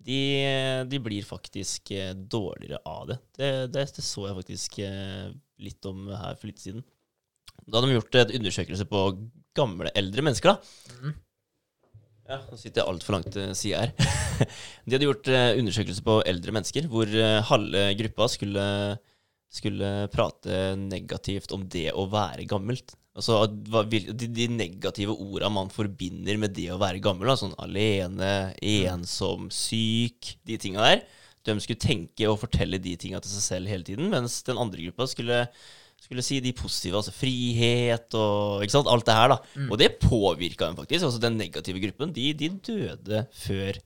de, 0.05 0.19
de 0.91 0.99
blir 1.01 1.25
faktisk 1.25 1.91
eh, 1.95 2.13
dårligere 2.13 2.81
av 2.85 3.09
det. 3.09 3.19
Det, 3.37 3.51
det. 3.73 3.87
det 3.97 4.05
så 4.05 4.27
jeg 4.29 4.37
faktisk 4.37 4.79
eh, 4.85 5.33
litt 5.65 5.89
om 5.89 6.07
her 6.13 6.37
for 6.37 6.51
litt 6.51 6.61
siden. 6.61 6.85
Da 7.65 7.79
hadde 7.79 7.89
de 7.89 7.97
gjort 7.97 8.17
et 8.21 8.33
undersøkelse 8.37 8.87
på 8.89 9.05
gamle, 9.57 9.91
eldre 9.97 10.25
mennesker, 10.25 10.53
da. 10.53 10.91
Mm. 11.01 11.15
Ja, 12.25 12.39
nå 12.49 12.57
sitter 12.57 12.81
jeg 12.81 12.89
altfor 12.89 13.15
langt 13.15 13.29
til 13.33 13.51
sida 13.57 13.83
her. 13.83 13.91
De 14.85 14.95
hadde 14.95 15.05
gjort 15.05 15.27
eh, 15.29 15.57
undersøkelse 15.61 16.05
på 16.05 16.19
eldre 16.29 16.55
mennesker, 16.57 16.87
hvor 16.89 17.09
eh, 17.09 17.41
halve 17.51 17.83
gruppa 18.01 18.27
skulle, 18.33 18.65
skulle 19.55 19.91
prate 20.13 20.75
negativt 20.79 21.53
om 21.55 21.65
det 21.71 21.89
å 21.95 22.07
være 22.11 22.47
gammelt. 22.49 22.95
Altså 23.15 23.45
de, 23.47 24.47
negative 24.51 25.13
orda 25.15 25.47
man 25.53 25.71
forbinder 25.71 26.35
med 26.41 26.51
det 26.57 26.67
å 26.73 26.79
være 26.81 26.99
gammel, 27.03 27.31
da, 27.31 27.37
sånn 27.39 27.55
alene, 27.63 28.33
ensom, 28.59 29.47
syk, 29.53 30.35
de 30.43 30.59
tinga 30.59 30.83
der. 30.83 31.05
De 31.45 31.55
skulle 31.63 31.79
tenke 31.79 32.27
og 32.27 32.41
fortelle 32.41 32.81
de 32.81 32.97
tinga 32.99 33.21
til 33.23 33.31
seg 33.37 33.45
selv 33.45 33.71
hele 33.71 33.87
tiden, 33.87 34.11
mens 34.11 34.41
den 34.43 34.59
andre 34.59 34.83
gruppa 34.83 35.07
skulle 35.07 35.45
skulle 36.05 36.25
si 36.25 36.41
de 36.43 36.51
positive, 36.53 36.99
altså 36.99 37.13
frihet 37.15 38.13
og 38.19 38.61
ikke 38.65 38.75
sant, 38.75 38.89
alt 38.91 39.07
det 39.07 39.15
her. 39.15 39.31
da. 39.31 39.37
Og 39.71 39.79
det 39.79 39.95
påvirka 40.01 40.67
dem 40.67 40.77
faktisk. 40.77 41.07
altså 41.07 41.21
Den 41.23 41.39
negative 41.39 41.81
gruppen, 41.81 42.13
de, 42.13 42.27
de 42.37 42.51
døde 42.67 43.23
før 43.33 43.79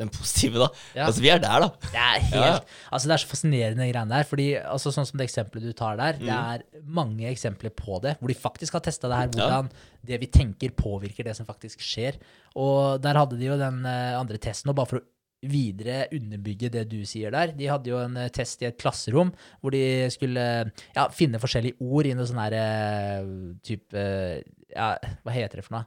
den 0.00 0.08
positive, 0.08 0.56
da. 0.62 0.68
Ja. 0.96 1.06
Altså, 1.06 1.20
vi 1.20 1.28
er 1.28 1.38
der, 1.42 1.60
da. 1.60 1.68
Det 1.92 2.00
er 2.00 2.18
helt, 2.30 2.34
Ja. 2.34 2.60
altså 2.90 3.08
det 3.10 3.14
er 3.14 3.22
så 3.22 3.28
fascinerende 3.28 3.88
greiene 3.92 4.08
der. 4.08 4.24
fordi 4.24 4.46
altså 4.56 4.92
Sånn 4.94 5.06
som 5.06 5.18
det 5.20 5.28
eksempelet 5.28 5.62
du 5.68 5.72
tar 5.76 5.96
der, 6.00 6.14
Mm. 6.18 6.26
det 6.26 6.32
er 6.32 6.82
mange 6.86 7.28
eksempler 7.30 7.70
på 7.76 8.00
det, 8.00 8.16
hvor 8.18 8.28
de 8.28 8.34
faktisk 8.34 8.72
har 8.72 8.80
testa 8.80 9.08
det 9.08 9.18
her, 9.20 9.28
hvordan 9.28 9.70
det 10.04 10.20
vi 10.20 10.26
tenker, 10.26 10.70
påvirker 10.70 11.24
det 11.24 11.36
som 11.36 11.46
faktisk 11.46 11.78
skjer. 11.84 12.16
Og 12.56 13.00
der 13.02 13.14
hadde 13.20 13.38
de 13.38 13.44
jo 13.50 13.58
den 13.60 13.84
eh, 13.84 14.18
andre 14.18 14.38
testen, 14.38 14.70
og 14.70 14.76
bare 14.76 14.86
for 14.86 14.98
å 15.02 15.06
videre 15.44 16.06
underbygge 16.14 16.70
det 16.70 16.88
du 16.88 17.00
sier 17.04 17.30
der. 17.34 17.50
De 17.52 17.66
hadde 17.66 17.90
jo 17.90 17.98
en 17.98 18.16
eh, 18.16 18.28
test 18.30 18.62
i 18.62 18.66
et 18.66 18.78
klasserom 18.78 19.32
hvor 19.60 19.72
de 19.74 20.08
skulle 20.14 20.70
ja, 20.96 21.08
finne 21.10 21.40
forskjellige 21.42 21.76
ord 21.82 22.06
i 22.06 22.14
noe 22.14 22.24
sånn 22.30 22.38
her 22.38 22.54
eh, 22.54 23.26
type 23.62 24.44
Ja, 24.72 24.96
hva 25.24 25.32
heter 25.34 25.58
det 25.60 25.64
for 25.66 25.76
noe? 25.80 25.86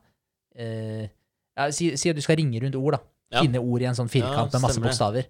Uh, 0.60 1.08
ja, 1.58 1.72
si, 1.72 1.89
si 1.98 2.10
at 2.12 2.15
du 2.15 2.22
skal 2.22 2.38
ringe 2.38 2.60
rundt 2.62 2.76
ord, 2.76 2.94
da. 2.96 3.00
Ja. 3.31 3.41
Finne 3.41 3.59
ord 3.59 3.81
i 3.81 3.88
en 3.89 3.97
sånn 3.97 4.11
firkant 4.11 4.53
Ja, 4.53 4.59
med 4.59 4.61
masse 4.67 4.81
bokstaver. 4.83 5.25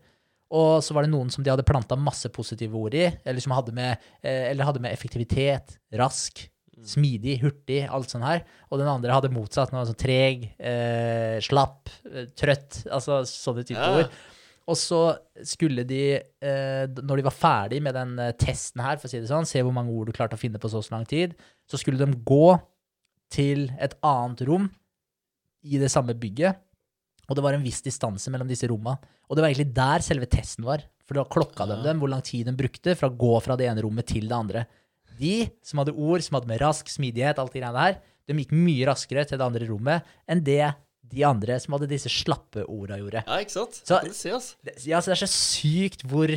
Og 0.55 0.83
så 0.85 0.93
var 0.93 1.05
det 1.05 1.11
noen 1.11 1.31
som 1.33 1.43
de 1.43 1.49
hadde 1.49 1.65
planta 1.65 1.95
masse 1.97 2.29
positive 2.29 2.75
ord 2.77 2.93
i, 2.93 3.05
eller 3.25 3.41
som 3.41 3.53
hadde 3.55 3.73
med, 3.73 3.97
eh, 4.21 4.51
eller 4.51 4.67
hadde 4.67 4.81
med 4.83 4.93
effektivitet, 4.93 5.77
rask, 5.97 6.43
smidig, 6.85 7.39
hurtig, 7.41 7.79
alt 7.89 8.11
sånn 8.11 8.21
her. 8.27 8.43
Og 8.69 8.77
den 8.81 8.87
andre 8.91 9.15
hadde 9.15 9.31
motsatt, 9.33 9.71
noe 9.73 9.85
sånn 9.87 9.97
treg, 9.97 10.43
eh, 10.59 11.39
slapp, 11.41 11.89
eh, 12.11 12.27
trøtt, 12.35 12.83
altså 12.91 13.21
sånne 13.25 13.65
type 13.65 13.79
Ja. 13.79 14.03
ord. 14.03 14.11
Og 14.67 14.75
så 14.75 15.17
skulle 15.43 15.85
de, 15.85 16.15
eh, 16.41 16.85
når 16.87 17.17
de 17.17 17.21
var 17.23 17.31
ferdig 17.31 17.81
med 17.81 17.93
den 17.93 18.19
eh, 18.19 18.31
testen 18.33 18.81
her, 18.81 18.97
for 18.97 19.07
å 19.07 19.09
si 19.09 19.19
det 19.19 19.29
sånn, 19.29 19.45
se 19.47 19.61
hvor 19.61 19.73
mange 19.73 19.91
ord 19.91 20.07
du 20.07 20.11
klarte 20.11 20.33
å 20.33 20.39
finne 20.41 20.59
på 20.59 20.69
så 20.69 20.77
og 20.77 20.83
så 20.83 20.91
lang 20.91 21.05
tid, 21.05 21.35
så 21.69 21.77
skulle 21.77 21.97
de 21.97 22.11
gå 22.25 22.59
til 23.31 23.69
et 23.79 23.93
annet 24.03 24.41
rom 24.47 24.69
i 25.63 25.77
det 25.77 25.89
samme 25.89 26.13
bygget, 26.13 26.57
og 27.27 27.35
det 27.37 27.43
var 27.45 27.57
en 27.57 27.63
viss 27.65 27.81
distanse 27.85 28.31
mellom 28.33 28.47
disse 28.49 28.67
rommene. 28.69 28.97
Og 29.29 29.35
det 29.37 29.43
var 29.43 29.49
egentlig 29.51 29.73
der 29.75 30.03
selve 30.05 30.27
testen 30.29 30.65
var, 30.67 30.83
for 31.05 31.17
da 31.17 31.25
klokka 31.25 31.67
de 31.69 31.77
dem 31.85 31.99
hvor 32.01 32.09
lang 32.11 32.23
tid 32.25 32.45
de 32.49 32.53
brukte 32.57 32.95
fra 32.97 33.09
å 33.11 33.15
gå 33.17 33.35
fra 33.45 33.57
det 33.59 33.67
ene 33.69 33.83
rommet 33.85 34.07
til 34.09 34.27
det 34.29 34.35
andre. 34.37 34.65
De 35.19 35.45
som 35.63 35.79
hadde 35.81 35.93
ord 35.95 36.23
som 36.25 36.37
hadde 36.39 36.49
med 36.49 36.61
rask 36.61 36.89
smidighet, 36.91 37.39
alt 37.39 37.53
det 37.53 37.61
greiene 37.61 37.83
her, 37.85 37.99
de 38.25 38.33
gikk 38.41 38.55
mye 38.57 38.87
raskere 38.89 39.23
til 39.29 39.37
det 39.37 39.45
andre 39.45 39.67
rommet 39.69 40.05
enn 40.27 40.41
det 40.43 40.73
de 41.05 41.21
andre 41.27 41.59
som 41.61 41.75
hadde 41.77 41.87
disse 41.91 42.09
slappe 42.09 42.63
orda, 42.65 42.97
gjorde. 42.97 43.21
Ja, 43.27 43.37
ikke 43.43 43.53
sant? 43.53 43.77
Så-. 43.77 43.99
Det, 44.65 44.73
ja, 44.89 44.97
så 45.01 45.11
det 45.13 45.17
er 45.19 45.21
så 45.27 45.29
sykt 45.29 46.01
hvor 46.09 46.33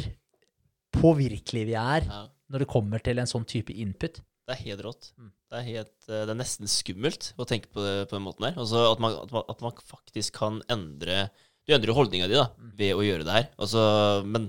påvirkelige 0.99 1.71
vi 1.71 1.77
er 1.79 2.05
Ja. 2.05 2.27
når 2.51 2.59
det 2.65 2.69
kommer 2.69 3.03
til 3.03 3.19
en 3.19 3.27
sånn 3.29 3.47
type 3.49 3.73
input. 3.73 4.21
Det 4.49 4.55
er 4.57 4.63
helt 4.65 4.81
rått. 4.87 5.11
Mm. 5.21 5.29
Det 5.53 5.59
er, 5.59 5.65
helt, 5.67 5.97
eh, 6.09 6.23
det 6.25 6.33
er 6.33 6.39
nesten 6.41 6.71
skummelt 6.73 7.27
å 7.37 7.45
tenke 7.49 7.69
på 7.73 7.83
det 7.85 7.95
på 8.09 8.17
den 8.17 8.25
måten 8.25 8.47
der. 8.49 8.55
Altså 8.61 8.87
at 8.95 9.03
man, 9.05 9.13
at 9.21 9.35
man, 9.35 9.45
at 9.53 9.65
man 9.67 9.75
faktisk 9.85 10.39
kan 10.41 10.63
endre 10.73 11.27
Du 11.69 11.75
endrer 11.77 11.93
jo 11.93 11.99
holdninga 11.99 12.29
di 12.31 12.37
da, 12.39 12.47
Mm. 12.57 12.71
ved 12.79 12.95
å 12.97 13.03
gjøre 13.05 13.25
det 13.29 13.35
her. 13.35 13.49
Altså, 13.61 13.83
men 14.25 14.47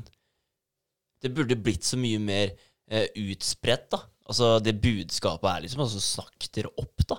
det 1.19 1.33
burde 1.35 1.57
blitt 1.59 1.83
så 1.83 1.97
mye 1.99 2.19
mer 2.23 2.53
eh, 2.89 3.09
utspredt, 3.19 3.89
da. 3.91 3.99
Altså, 4.29 4.53
det 4.63 4.77
budskapet 4.79 5.49
er 5.51 5.65
liksom 5.65 5.81
altså, 5.83 5.99
Snakk 5.99 6.47
dere 6.55 6.71
opp, 6.79 7.03
da. 7.09 7.17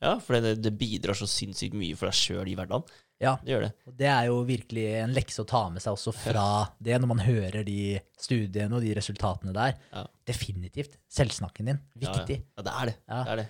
Ja, 0.00 0.14
for 0.24 0.40
det, 0.40 0.54
det 0.64 0.72
bidrar 0.80 1.16
så 1.18 1.28
sinnssykt 1.28 1.76
mye 1.76 1.96
for 1.96 2.08
deg 2.08 2.16
sjøl 2.16 2.48
i 2.48 2.56
hverdagen. 2.56 2.84
Ja, 3.22 3.36
Det 3.42 3.48
gjør 3.54 3.62
det. 3.64 3.70
og 3.88 3.94
det 3.96 4.08
er 4.12 4.26
jo 4.28 4.40
virkelig 4.44 4.82
en 5.00 5.14
lekse 5.16 5.40
å 5.40 5.46
ta 5.48 5.62
med 5.72 5.80
seg 5.80 5.94
også 5.96 6.12
fra 6.12 6.46
det, 6.84 6.98
når 7.00 7.08
man 7.14 7.22
hører 7.24 7.62
de 7.64 7.98
studiene 8.20 8.76
og 8.76 8.82
de 8.84 8.92
resultatene 8.98 9.54
der. 9.56 9.76
Ja. 9.94 10.02
Definitivt. 10.28 10.98
Selvsnakken 11.08 11.70
din. 11.72 11.78
Viktig. 11.96 12.42
Ja, 12.42 12.58
ja. 12.58 12.66
det 12.66 12.74
er 12.74 12.90
det. 12.90 12.96
Ja. 13.08 13.22
det, 13.22 13.30
er 13.32 13.40
det. 13.40 13.46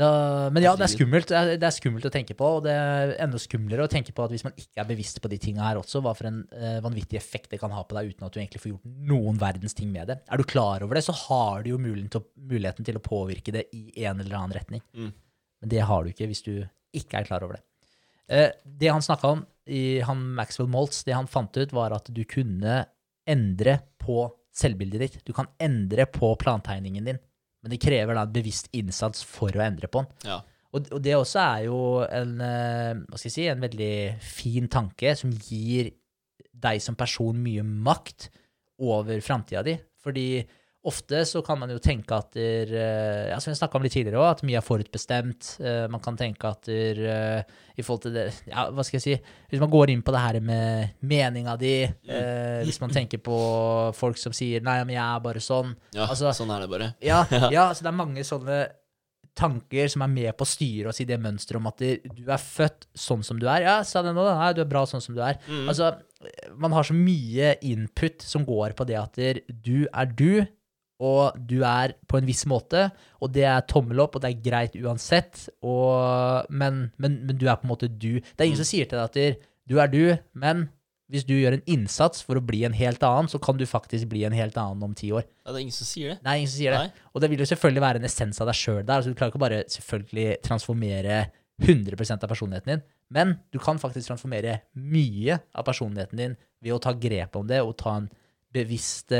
Så, 0.00 0.06
men 0.54 0.64
ja, 0.64 0.72
det 0.78 0.86
er 0.86 0.92
skummelt. 0.94 1.28
Det 1.28 1.36
er, 1.36 1.50
er 1.68 1.74
skummelt 1.76 2.06
å 2.08 2.12
tenke 2.14 2.32
på, 2.38 2.46
og 2.56 2.62
det 2.64 2.72
er 2.72 3.12
enda 3.20 3.36
skumlere 3.42 3.84
å 3.84 3.90
tenke 3.92 4.14
på 4.16 4.24
at 4.24 4.32
hvis 4.32 4.46
man 4.46 4.54
ikke 4.56 4.80
er 4.80 4.88
bevisst 4.88 5.20
på 5.20 5.28
de 5.28 5.36
tinga 5.42 5.66
her 5.66 5.80
også, 5.82 6.00
hva 6.00 6.14
for 6.16 6.30
en 6.30 6.38
uh, 6.54 6.78
vanvittig 6.80 7.18
effekt 7.20 7.50
det 7.52 7.60
kan 7.60 7.74
ha 7.76 7.82
på 7.84 7.98
deg 7.98 8.14
uten 8.14 8.24
at 8.24 8.32
du 8.32 8.40
egentlig 8.40 8.62
får 8.62 8.72
gjort 8.72 8.86
noen 9.10 9.36
verdens 9.42 9.76
ting 9.76 9.90
med 9.92 10.08
det. 10.08 10.16
Er 10.32 10.40
du 10.40 10.46
klar 10.48 10.80
over 10.86 10.96
det, 10.96 11.04
så 11.04 11.12
har 11.26 11.66
du 11.66 11.74
jo 11.74 11.80
muligheten 11.82 12.08
til, 12.14 12.22
å- 12.24 12.48
muligheten 12.54 12.88
til 12.88 12.96
å 12.96 13.04
påvirke 13.04 13.52
det 13.58 13.66
i 13.76 14.06
en 14.06 14.22
eller 14.24 14.38
annen 14.40 14.56
retning. 14.56 14.80
Mm. 14.96 15.10
Men 15.60 15.74
det 15.74 15.84
har 15.84 16.06
du 16.06 16.14
ikke 16.14 16.30
hvis 16.30 16.46
du 16.46 16.54
ikke 16.96 17.20
er 17.20 17.28
klar 17.28 17.44
over 17.44 17.58
det. 17.58 17.64
Eh, 18.30 18.50
det 18.64 18.92
han 18.92 19.02
snakka 19.02 19.34
om, 19.36 19.44
i 19.70 20.00
han 20.00 20.22
Maxwell 20.34 20.70
Maltz, 20.70 21.02
det 21.06 21.16
han 21.16 21.28
fant 21.30 21.56
ut, 21.56 21.72
var 21.74 21.94
at 21.94 22.08
du 22.14 22.22
kunne 22.28 22.84
endre 23.28 23.78
på 24.00 24.24
selvbildet 24.56 25.02
ditt. 25.02 25.18
Du 25.26 25.34
kan 25.36 25.50
endre 25.62 26.06
på 26.10 26.32
plantegningen 26.40 27.06
din, 27.06 27.20
men 27.62 27.74
det 27.74 27.82
krever 27.82 28.16
da 28.16 28.24
en 28.26 28.34
bevisst 28.34 28.70
innsats 28.76 29.22
for 29.26 29.54
å 29.54 29.64
endre 29.64 29.90
på 29.90 30.04
den. 30.04 30.30
Ja. 30.30 30.40
Og, 30.70 30.86
og 30.94 31.02
det 31.02 31.16
også 31.18 31.42
er 31.42 31.64
jo 31.66 31.78
en, 32.06 32.36
eh, 32.46 33.00
hva 33.02 33.18
skal 33.18 33.28
jeg 33.28 33.36
si, 33.36 33.48
en 33.50 33.64
veldig 33.64 33.94
fin 34.22 34.70
tanke 34.70 35.16
som 35.18 35.32
gir 35.34 35.90
deg 36.60 36.82
som 36.82 36.98
person 36.98 37.38
mye 37.42 37.64
makt 37.66 38.28
over 38.80 39.22
framtida 39.24 39.64
di. 39.66 39.74
Fordi 40.00 40.26
ofte 40.88 41.18
så 41.28 41.42
kan 41.44 41.58
man 41.60 41.68
jo 41.68 41.78
tenke 41.78 42.16
at 42.16 42.30
der, 42.32 42.70
eh, 42.72 43.28
ja, 43.28 43.36
som 43.42 43.50
jeg 43.52 43.58
snakka 43.58 43.76
om 43.76 43.82
litt 43.84 43.92
tidligere 43.92 44.16
òg, 44.22 44.30
at 44.30 44.42
mye 44.48 44.56
er 44.56 44.64
forutbestemt. 44.64 45.50
Eh, 45.60 45.88
Man 45.92 46.00
kan 46.00 46.16
tenke 46.16 46.48
at 46.48 46.62
der, 46.70 47.00
eh, 47.04 47.42
i 47.76 47.82
forhold 47.82 48.02
til 48.06 48.14
det 48.14 48.24
Ja, 48.48 48.70
hva 48.70 48.82
skal 48.84 48.98
jeg 48.98 49.02
si 49.04 49.14
Hvis 49.50 49.60
man 49.60 49.70
går 49.70 49.90
inn 49.92 50.02
på 50.02 50.12
det 50.12 50.20
her 50.24 50.40
med 50.40 50.94
meninga 51.02 51.58
di, 51.60 51.82
eh, 51.84 52.64
hvis 52.64 52.80
man 52.80 52.90
tenker 52.90 53.18
på 53.18 53.92
folk 53.94 54.16
som 54.16 54.32
sier 54.32 54.60
'nei, 54.60 54.78
men 54.84 54.94
jeg 54.96 55.04
er 55.16 55.20
bare 55.20 55.40
sånn', 55.40 55.76
ja 55.94 56.06
Altså- 56.06 56.32
sånn 56.32 56.50
er 56.56 56.60
det 56.66 56.70
bare. 56.70 56.94
ja, 57.02 57.24
ja, 57.50 57.72
så 57.72 57.82
det 57.82 57.86
er 57.92 57.92
mange 58.04 58.24
sånne 58.24 58.68
tanker 59.36 59.88
som 59.88 60.02
er 60.02 60.08
med 60.08 60.36
på 60.36 60.44
å 60.44 60.48
styre 60.48 60.88
oss 60.88 61.00
i 61.00 61.04
det 61.04 61.18
mønsteret 61.20 61.56
om 61.60 61.66
at 61.66 61.76
du 61.78 62.24
er 62.28 62.36
født 62.42 62.86
sånn 62.98 63.22
som 63.24 63.38
du 63.38 63.46
er. 63.48 63.62
Ja, 63.62 63.82
sa 63.86 64.02
det 64.02 64.12
nå, 64.14 64.24
da. 64.26 64.34
Nei, 64.36 64.52
du 64.52 64.60
er 64.62 64.70
bra 64.70 64.82
sånn 64.84 65.00
som 65.00 65.14
du 65.14 65.20
er. 65.22 65.38
Mm. 65.48 65.68
Altså, 65.68 65.92
man 66.56 66.72
har 66.72 66.82
så 66.82 66.92
mye 66.96 67.54
input 67.62 68.20
som 68.26 68.44
går 68.44 68.74
på 68.74 68.84
det 68.86 68.98
at 68.98 69.14
du 69.62 69.86
er 69.92 70.06
du, 70.06 70.46
og 71.00 71.38
du 71.48 71.62
er 71.64 71.94
på 72.08 72.18
en 72.18 72.26
viss 72.28 72.44
måte, 72.50 72.90
og 73.24 73.32
det 73.32 73.46
er 73.48 73.64
tommel 73.68 74.02
opp, 74.04 74.18
og 74.18 74.24
det 74.24 74.34
er 74.34 74.42
greit 74.44 74.76
uansett, 74.76 75.46
og, 75.64 76.50
men, 76.52 76.90
men, 77.00 77.22
men 77.24 77.38
du 77.40 77.46
er 77.48 77.56
på 77.60 77.68
en 77.68 77.72
måte 77.72 77.88
du. 77.88 78.20
Det 78.20 78.36
er 78.36 78.50
ingen 78.50 78.60
som 78.60 78.68
sier 78.68 78.90
til 78.90 79.00
deg 79.00 79.08
at 79.08 79.48
du 79.70 79.80
er 79.80 79.90
du, 79.92 80.04
men 80.36 80.68
hvis 81.10 81.24
du 81.26 81.32
gjør 81.34 81.56
en 81.56 81.64
innsats 81.70 82.22
for 82.22 82.38
å 82.38 82.44
bli 82.44 82.62
en 82.66 82.76
helt 82.76 83.02
annen, 83.06 83.28
så 83.30 83.40
kan 83.42 83.58
du 83.58 83.64
faktisk 83.66 84.06
bli 84.12 84.22
en 84.28 84.36
helt 84.36 84.58
annen 84.60 84.84
om 84.86 84.94
ti 84.94 85.10
år. 85.14 85.24
Ja, 85.42 85.50
det 85.50 85.58
er 85.58 85.64
ingen 85.64 85.74
som 85.74 85.88
sier 85.88 86.12
det. 86.12 86.20
Er 86.22 86.38
ingen 86.38 86.52
som 86.52 86.60
sier 86.60 86.76
det. 86.76 87.02
Og 87.10 87.24
det 87.24 87.30
vil 87.32 87.42
jo 87.42 87.48
selvfølgelig 87.50 87.82
være 87.82 88.00
en 88.00 88.06
essens 88.06 88.38
av 88.42 88.50
deg 88.50 88.58
sjøl 88.60 88.84
der. 88.84 89.00
Altså, 89.00 89.10
du 89.10 89.18
klarer 89.18 89.34
ikke 89.34 89.42
bare 89.42 89.60
selvfølgelig 89.74 90.28
transformere 90.46 91.18
100% 91.60 92.24
av 92.24 92.30
personligheten 92.30 92.72
din, 92.72 92.84
men 93.12 93.34
du 93.52 93.58
kan 93.60 93.80
faktisk 93.82 94.08
transformere 94.08 94.60
mye 94.78 95.40
av 95.52 95.66
personligheten 95.66 96.22
din 96.22 96.38
ved 96.62 96.76
å 96.76 96.80
ta 96.80 96.94
grep 96.96 97.36
om 97.36 97.48
det 97.50 97.58
og 97.64 97.74
ta 97.80 97.98
en 97.98 98.08
bevisst, 98.54 99.14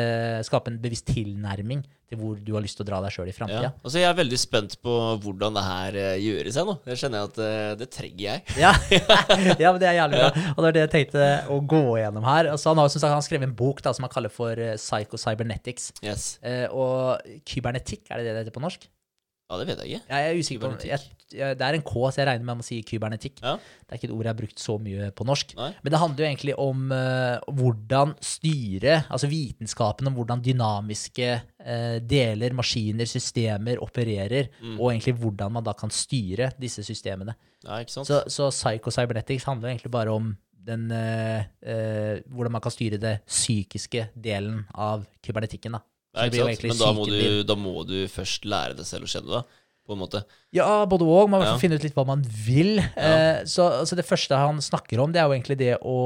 skape 0.46 0.72
en 0.72 0.80
bevisst 0.82 1.06
tilnærming 1.12 1.84
til 2.10 2.18
hvor 2.18 2.38
du 2.42 2.50
har 2.56 2.64
lyst 2.64 2.78
til 2.78 2.84
å 2.84 2.88
dra 2.88 2.98
deg 3.04 3.14
sjøl 3.14 3.30
i 3.30 3.34
Ja. 3.38 3.70
Altså, 3.70 4.00
jeg 4.00 4.08
er 4.08 4.16
veldig 4.18 4.38
spent 4.40 4.74
på 4.82 4.94
hvordan 5.22 5.54
det 5.54 5.62
her 5.62 5.98
eh, 6.00 6.22
gjøres 6.24 6.58
jeg 6.58 6.66
nå. 6.66 6.74
Det 6.82 6.96
kjenner 6.98 7.20
jeg 7.20 7.30
at 7.30 7.40
eh, 7.46 7.74
det 7.78 7.88
trenger 7.94 8.24
jeg. 8.24 8.42
Ja. 8.58 8.72
ja, 9.62 9.70
men 9.70 9.78
det 9.82 9.88
er 9.88 9.98
jævlig 10.00 10.18
bra. 10.18 10.30
Og 10.50 10.58
det 10.58 10.66
var 10.66 10.76
det 10.76 10.82
jeg 10.82 10.92
tenkte 10.96 11.28
å 11.54 11.60
gå 11.74 11.82
gjennom 12.00 12.26
her. 12.26 12.50
Altså, 12.50 12.72
han 12.72 12.82
har 12.82 12.90
som 12.90 13.04
sagt 13.04 13.14
han 13.14 13.26
skrevet 13.26 13.46
en 13.46 13.56
bok 13.62 13.82
da, 13.86 13.94
som 13.94 14.08
han 14.08 14.12
kaller 14.12 14.34
for 14.34 14.58
eh, 14.58 14.74
Psycho-Cybernetics. 14.80 15.92
Yes. 16.02 16.32
Eh, 16.42 16.66
og 16.74 17.22
kybernetikk, 17.46 18.08
er 18.10 18.18
det 18.18 18.26
det 18.26 18.34
det 18.34 18.44
heter 18.44 18.58
på 18.58 18.64
norsk? 18.66 18.90
Ja, 18.90 19.58
det 19.60 19.70
vet 19.70 19.84
jeg 19.84 20.00
ikke. 20.00 20.10
Jeg 20.10 20.26
er 20.26 20.42
usikker 20.42 20.66
på 20.66 20.74
jeg, 20.82 20.98
jeg, 20.98 21.19
Det 21.30 21.62
er 21.62 21.76
en 21.78 21.84
K, 21.86 21.92
så 22.10 22.20
jeg 22.20 22.26
regner 22.28 22.44
med 22.44 22.52
at 22.56 22.58
man 22.60 22.66
si 22.66 22.80
kybernetikk. 22.86 23.38
Ja. 23.44 23.54
Det 23.56 23.94
er 23.94 24.00
ikke 24.00 24.08
et 24.10 24.14
ord 24.16 24.24
jeg 24.26 24.32
har 24.32 24.38
brukt 24.40 24.62
så 24.62 24.76
mye 24.82 25.10
på 25.14 25.26
norsk. 25.28 25.54
Nei. 25.58 25.68
Men 25.84 25.94
det 25.94 26.00
handler 26.02 26.24
jo 26.24 26.28
egentlig 26.30 26.56
om 26.58 26.84
uh, 26.90 27.54
hvordan 27.60 28.14
styre, 28.24 28.96
altså 29.08 29.30
vitenskapen 29.30 30.10
om 30.10 30.16
hvordan 30.18 30.42
dynamiske 30.44 31.30
uh, 31.38 31.96
deler, 32.02 32.56
maskiner, 32.58 33.06
systemer 33.10 33.80
opererer, 33.82 34.50
Mm. 34.60 34.76
og 34.80 34.90
egentlig 34.90 35.14
hvordan 35.20 35.52
man 35.52 35.64
da 35.64 35.72
kan 35.72 35.90
styre 35.90 36.50
disse 36.60 36.82
systemene. 36.84 37.34
Ja? 37.64 37.78
Så, 37.86 38.04
så 38.28 38.50
Psycho-Cybernetics 38.50 39.46
handler 39.48 39.70
egentlig 39.70 39.90
bare 39.92 40.12
om 40.12 40.32
den, 40.52 40.90
uh, 40.92 42.20
hvordan 42.28 42.52
man 42.52 42.60
kan 42.64 42.74
styre 42.74 42.98
det 43.00 43.20
psykiske 43.28 44.08
delen 44.14 44.64
av 44.74 45.06
kybernetikken. 45.24 45.72
da. 45.78 45.82
Ja, 46.10 46.26
det 46.28 46.40
jo? 46.40 46.46
Men 46.66 46.78
da 46.80 46.90
må, 46.92 47.04
du, 47.06 47.42
da 47.46 47.54
må 47.54 47.84
du 47.86 47.96
først 48.10 48.44
lære 48.48 48.74
deg 48.74 48.86
selv 48.88 49.06
å 49.06 49.10
kjenne 49.12 49.30
det, 49.30 49.42
på 49.90 49.96
en 49.98 50.02
måte. 50.04 50.22
Ja, 50.56 50.84
både 50.88 51.04
og. 51.08 51.28
Man 51.32 51.42
må 51.42 51.48
Ja. 51.50 51.56
finne 51.60 51.76
ut 51.76 51.84
litt 51.84 51.96
hva 51.98 52.06
man 52.08 52.22
vil. 52.22 52.78
Ja. 52.96 53.42
så, 53.44 53.68
så 53.84 53.98
det 53.98 54.06
første 54.06 54.38
han 54.38 54.62
snakker 54.62 55.02
om, 55.02 55.12
det 55.12 55.20
er 55.20 55.28
jo 55.28 55.34
egentlig 55.36 55.58
det 55.60 55.74
å 55.82 55.98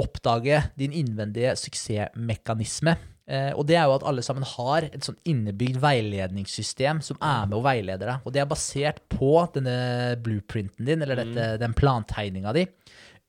oppdage 0.00 0.62
din 0.80 0.96
innvendige 0.96 1.52
suksessmekanisme. 1.60 2.96
Eh, 3.28 3.50
og 3.52 3.66
det 3.68 3.76
er 3.76 3.84
jo 3.84 3.96
at 3.98 4.06
alle 4.08 4.22
sammen 4.24 4.46
har 4.56 4.86
et 4.88 5.04
sånn 5.04 5.18
innebygd 5.28 5.76
veiledningssystem 5.82 7.02
som 7.04 7.18
er 7.20 7.44
med 7.50 7.58
og 7.58 7.66
veileder 7.66 8.08
deg. 8.14 8.24
Og 8.24 8.32
det 8.32 8.40
er 8.40 8.48
basert 8.48 9.02
på 9.12 9.32
denne 9.52 10.16
blueprinten 10.24 10.88
din, 10.88 11.04
eller 11.04 11.20
dette, 11.20 11.48
den 11.60 11.76
plantegninga 11.76 12.54
di. 12.56 12.64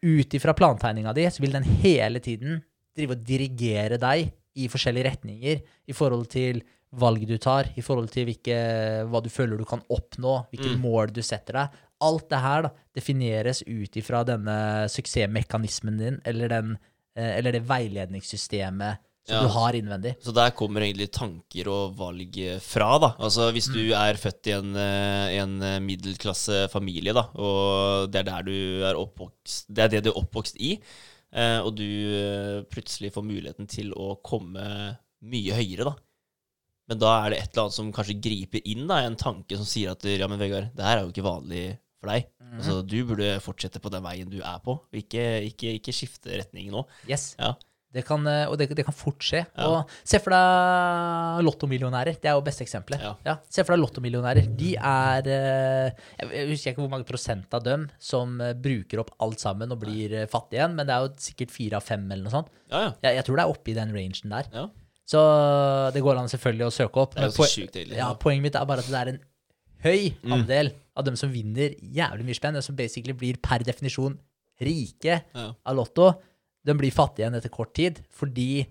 Ut 0.07 0.35
ifra 0.39 0.55
plantegninga 0.55 1.11
di 1.17 1.27
så 1.27 1.43
vil 1.43 1.51
den 1.57 1.67
hele 1.83 2.21
tiden 2.23 2.61
drive 2.95 3.17
og 3.17 3.25
dirigere 3.27 3.99
deg 3.99 4.31
i 4.59 4.69
forskjellige 4.71 5.09
retninger 5.11 5.59
i 5.91 5.95
forhold 5.95 6.29
til 6.31 6.61
valg 6.91 7.27
du 7.27 7.37
tar, 7.37 7.67
i 7.77 7.81
forhold 7.85 8.09
til 8.09 8.25
hvilke, 8.25 8.55
hva 9.09 9.21
du 9.21 9.29
føler 9.29 9.57
du 9.57 9.65
kan 9.65 9.81
oppnå, 9.93 10.45
hvilke 10.51 10.71
Mm. 10.75 10.79
mål 10.81 11.11
du 11.13 11.21
setter 11.21 11.53
deg. 11.53 11.69
Alt 12.01 12.29
det 12.29 12.39
her 12.39 12.61
da, 12.63 12.69
defineres 12.95 13.61
ut 13.67 13.91
ifra 13.99 14.23
denne 14.25 14.87
suksessmekanismen 14.89 15.97
din, 15.99 16.21
eller, 16.25 16.47
den, 16.49 16.77
eh, 17.15 17.37
eller 17.37 17.51
det 17.51 17.61
veiledningssystemet 17.67 18.97
som 19.27 19.35
Ja. 19.35 19.41
du 19.43 19.47
har 19.49 19.73
innvendig. 19.73 20.15
Så 20.23 20.33
der 20.33 20.49
kommer 20.51 20.81
egentlig 20.81 21.11
tanker 21.11 21.67
og 21.69 21.95
valg 21.97 22.35
eh, 22.39 22.57
fra, 22.59 22.97
da. 22.97 23.13
Altså 23.19 23.51
hvis 23.53 23.67
Mm. 23.69 23.73
du 23.73 23.93
er 23.93 24.13
født 24.15 24.47
i 24.47 24.51
en, 24.57 24.75
eh, 24.75 25.37
en 25.43 25.85
middelklassefamilie, 25.85 27.13
da, 27.13 27.27
og 27.35 28.09
det 28.11 28.19
er 28.21 28.23
der 28.23 28.41
du 28.43 28.83
er 28.83 28.95
oppvokst 28.95 29.65
Det 29.71 29.83
er 29.83 29.87
det 29.89 30.03
du 30.05 30.09
er 30.11 30.23
oppvokst 30.23 30.55
i, 30.59 30.79
og 31.61 31.75
du 31.75 32.63
plutselig 32.71 33.11
får 33.13 33.23
muligheten 33.23 33.67
til 33.67 33.91
å 33.93 34.15
komme 34.23 34.97
mye 35.21 35.53
høyere, 35.53 35.83
da. 35.85 35.93
Men 36.89 37.01
da 37.01 37.13
er 37.19 37.33
det 37.33 37.43
et 37.43 37.51
eller 37.53 37.67
annet 37.67 37.77
som 37.77 37.93
kanskje 37.93 38.17
griper 38.23 38.65
inn, 38.65 38.87
da, 38.89 39.03
en 39.05 39.19
tanke 39.19 39.59
som 39.59 39.67
sier 39.69 39.93
at 39.93 40.05
ja, 40.09 40.27
men 40.29 40.41
Vegard, 40.41 40.71
det 40.75 40.85
her 40.85 40.97
er 40.97 41.05
jo 41.05 41.13
ikke 41.13 41.27
vanlig 41.27 41.63
for 41.99 42.09
deg. 42.11 42.29
Mm. 42.41 42.57
Altså, 42.57 42.81
du 42.81 42.99
burde 43.05 43.31
fortsette 43.45 43.81
på 43.83 43.91
den 43.93 44.05
veien 44.05 44.29
du 44.31 44.39
er 44.41 44.61
på, 44.65 44.79
og 44.81 45.01
ikke, 45.03 45.25
ikke, 45.51 45.75
ikke 45.79 45.93
skifte 45.95 46.33
retning 46.39 46.71
nå. 46.73 46.85
Yes. 47.09 47.33
Ja. 47.37 47.53
Det 47.89 48.03
kan, 48.05 48.21
eh, 48.29 48.45
og 48.45 48.53
det, 48.61 48.67
det 48.77 48.83
kan 48.85 48.93
fort 48.93 49.23
skje. 49.25 49.41
Ja. 49.57 49.65
Og 49.65 49.93
se 50.05 50.19
for 50.21 50.33
deg 50.33 51.39
lottomillionærer. 51.47 52.19
Det 52.21 52.29
er 52.29 52.35
jo 52.37 52.43
beste 52.45 52.61
eksempelet. 52.61 53.01
Ja. 53.25 53.37
se 53.49 53.65
for 53.65 53.73
deg 53.73 53.81
lottomillionærer. 53.81 54.51
De 54.59 54.75
er 54.77 55.29
eh, 55.33 56.03
Jeg 56.21 56.51
husker 56.51 56.75
ikke 56.75 56.83
hvor 56.83 56.91
mange 56.93 57.09
prosent 57.09 57.57
av 57.57 57.65
dem 57.65 57.87
som 57.97 58.37
eh, 58.45 58.53
bruker 58.53 59.01
opp 59.01 59.15
alt 59.25 59.41
sammen 59.41 59.73
og 59.73 59.81
blir 59.81 60.19
fattige 60.29 60.61
igjen, 60.61 60.77
men 60.77 60.85
det 60.85 60.93
er 60.95 61.07
jo 61.07 61.15
sikkert 61.29 61.55
fire 61.55 61.81
av 61.81 61.89
fem 61.89 62.05
eller 62.11 62.27
noe 62.27 62.35
sånt. 62.35 62.53
Ja, 62.69 62.83
ja. 62.85 62.93
Jeg, 63.07 63.19
jeg 63.19 63.27
tror 63.29 63.39
det 63.39 63.47
er 63.47 63.57
oppe 63.57 63.73
i 63.73 63.77
den 63.79 63.97
rangen 63.97 64.37
der. 64.37 64.53
Så 65.09 65.19
det 65.95 66.03
går 66.05 66.19
an 66.21 66.29
selvfølgelig 66.29 66.67
å 66.67 66.73
søke 66.75 67.01
opp. 67.01 67.15
Det 67.15 67.23
er 67.23 67.31
jo 67.31 67.35
så 67.37 67.41
poe- 67.43 67.49
sjukt 67.55 67.75
egentlig. 67.79 67.97
ja, 67.97 68.09
poenget 68.21 68.45
mitt 68.45 68.55
er 68.59 68.65
bare 68.69 68.83
at 68.83 68.89
det 68.91 68.99
er 68.99 69.11
en 69.15 69.19
høy 69.83 70.13
Mm. 70.21 70.33
andel 70.35 70.71
av 70.99 71.05
dem 71.05 71.15
som 71.15 71.31
vinner 71.33 71.73
jævlig 71.81 72.25
mye 72.27 72.35
spenn, 72.37 72.61
som 72.61 72.75
basically 72.75 73.13
blir 73.13 73.37
per 73.41 73.59
definisjon 73.65 74.19
rike 74.61 75.23
Ja. 75.33 75.53
av 75.65 75.75
Lotto, 75.75 76.11
de 76.65 76.73
blir 76.75 76.91
fattige 76.91 77.25
igjen 77.25 77.35
etter 77.39 77.49
kort 77.49 77.73
tid 77.73 78.01
fordi 78.11 78.67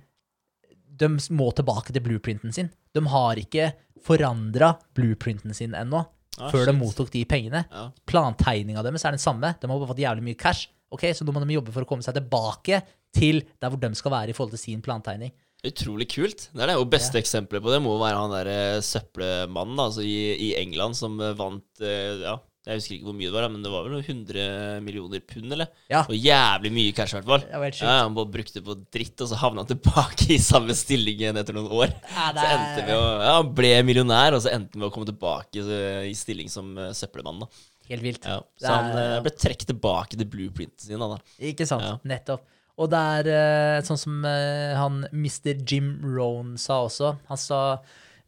de 0.99 1.09
må 1.09 1.53
tilbake 1.55 1.93
til 1.93 2.03
blueprinten 2.03 2.53
sin. 2.55 2.71
De 2.95 3.01
har 3.07 3.37
ikke 3.37 3.73
forandra 4.05 4.79
blueprinten 4.95 5.55
sin 5.55 5.73
ennå, 5.73 6.07
Ah, 6.41 6.51
før 6.53 6.67
de 6.67 6.73
mottok 6.73 7.11
de 7.11 7.25
pengene. 7.25 7.65
Ja. 7.73 7.91
Plantegninga 8.07 8.83
deres 8.85 9.05
er 9.05 9.11
den 9.11 9.19
samme. 9.19 9.59
De 9.59 9.67
har 9.67 9.79
bare 9.79 9.89
fått 9.89 9.99
jævlig 9.99 10.23
mye 10.23 10.39
cash. 10.39 10.69
Ok, 10.93 11.01
Så 11.13 11.25
nå 11.27 11.33
må 11.35 11.45
de 11.45 11.55
jobbe 11.55 11.73
for 11.73 11.83
å 11.85 11.87
komme 11.87 12.03
seg 12.03 12.15
tilbake 12.15 12.83
til 13.13 13.43
der 13.61 13.71
hvor 13.71 13.81
de 13.81 13.93
skal 13.95 14.13
være 14.13 14.29
i 14.29 14.33
forhold 14.33 14.51
til 14.51 14.59
sin 14.59 14.81
plantegning. 14.83 15.33
Utrolig 15.67 16.07
kult. 16.13 16.49
Det 16.55 16.63
er 16.63 16.71
det 16.71 16.77
Og 16.79 16.87
beste 16.93 17.19
eksempelet 17.19 17.65
på 17.65 17.73
det. 17.73 17.81
må 17.83 17.97
være 17.99 18.19
han 18.21 18.31
derre 18.31 18.59
søppelmannen 18.87 19.81
altså 19.89 20.05
i, 20.07 20.19
i 20.51 20.53
England 20.61 20.95
som 20.99 21.17
eh, 21.21 21.33
vant 21.39 21.83
eh, 21.83 22.21
Ja, 22.23 22.37
jeg 22.69 22.79
husker 22.83 22.95
ikke 22.99 23.09
hvor 23.09 23.17
mye 23.17 23.31
det 23.31 23.33
var, 23.35 23.47
men 23.49 23.63
det 23.65 23.71
var 23.73 23.87
vel 23.87 23.95
noen 23.97 24.05
100 24.05 24.83
millioner 24.85 25.23
pund, 25.25 25.55
eller? 25.57 25.71
Ja. 25.89 26.03
Og 26.05 26.13
jævlig 26.13 26.71
mye 26.75 26.93
cash, 26.93 27.15
i 27.15 27.17
hvert 27.17 27.31
fall. 27.31 27.47
Ja, 27.81 27.95
han 28.05 28.13
bare 28.19 28.29
brukte 28.35 28.61
på 28.67 28.75
dritt, 28.93 29.17
og 29.25 29.31
så 29.31 29.39
havna 29.41 29.65
han 29.65 29.71
tilbake 29.71 30.27
i 30.35 30.37
samme 30.43 30.77
stilling 30.77 31.17
igjen 31.17 31.41
etter 31.41 31.57
noen 31.57 31.71
år. 31.73 31.95
Ja, 32.13 32.27
er... 32.29 32.37
Så 32.43 32.45
endte 32.59 32.85
med 32.91 32.93
å, 32.99 33.07
ja, 33.25 33.33
Han 33.39 33.55
ble 33.57 33.71
millionær, 33.89 34.37
og 34.37 34.45
så 34.45 34.53
endte 34.53 34.77
han 34.77 34.85
med 34.85 34.91
å 34.91 34.93
komme 34.99 35.09
tilbake 35.09 35.65
eh, 35.65 36.05
i 36.11 36.15
stilling 36.19 36.53
som 36.53 36.75
eh, 36.77 36.93
søppelmann. 36.99 37.41
da. 37.47 37.49
Helt 37.89 38.05
vilt. 38.05 38.29
Ja. 38.29 38.37
Så 38.61 38.69
han 38.75 38.93
er- 38.93 39.15
eh, 39.17 39.25
ble 39.25 39.33
trukket 39.47 39.71
tilbake 39.73 40.21
til 40.21 40.29
blueprinten 40.29 40.85
sin. 40.91 41.01
da, 41.01 41.15
da. 41.17 41.39
Ikke 41.49 41.65
sant? 41.71 41.89
Ja. 41.89 41.97
Nettopp. 42.13 42.45
Og 42.79 42.91
det 42.93 42.99
er 42.99 43.29
eh, 43.35 43.81
sånn 43.83 43.99
som 43.99 44.25
eh, 44.29 44.75
han 44.79 45.01
Mr. 45.13 45.57
Jim 45.67 45.97
Rohn 46.05 46.57
sa 46.61 46.85
også. 46.87 47.17
Han 47.29 47.41
sa 47.43 47.61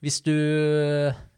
hvis 0.02 0.18
du, 0.26 0.32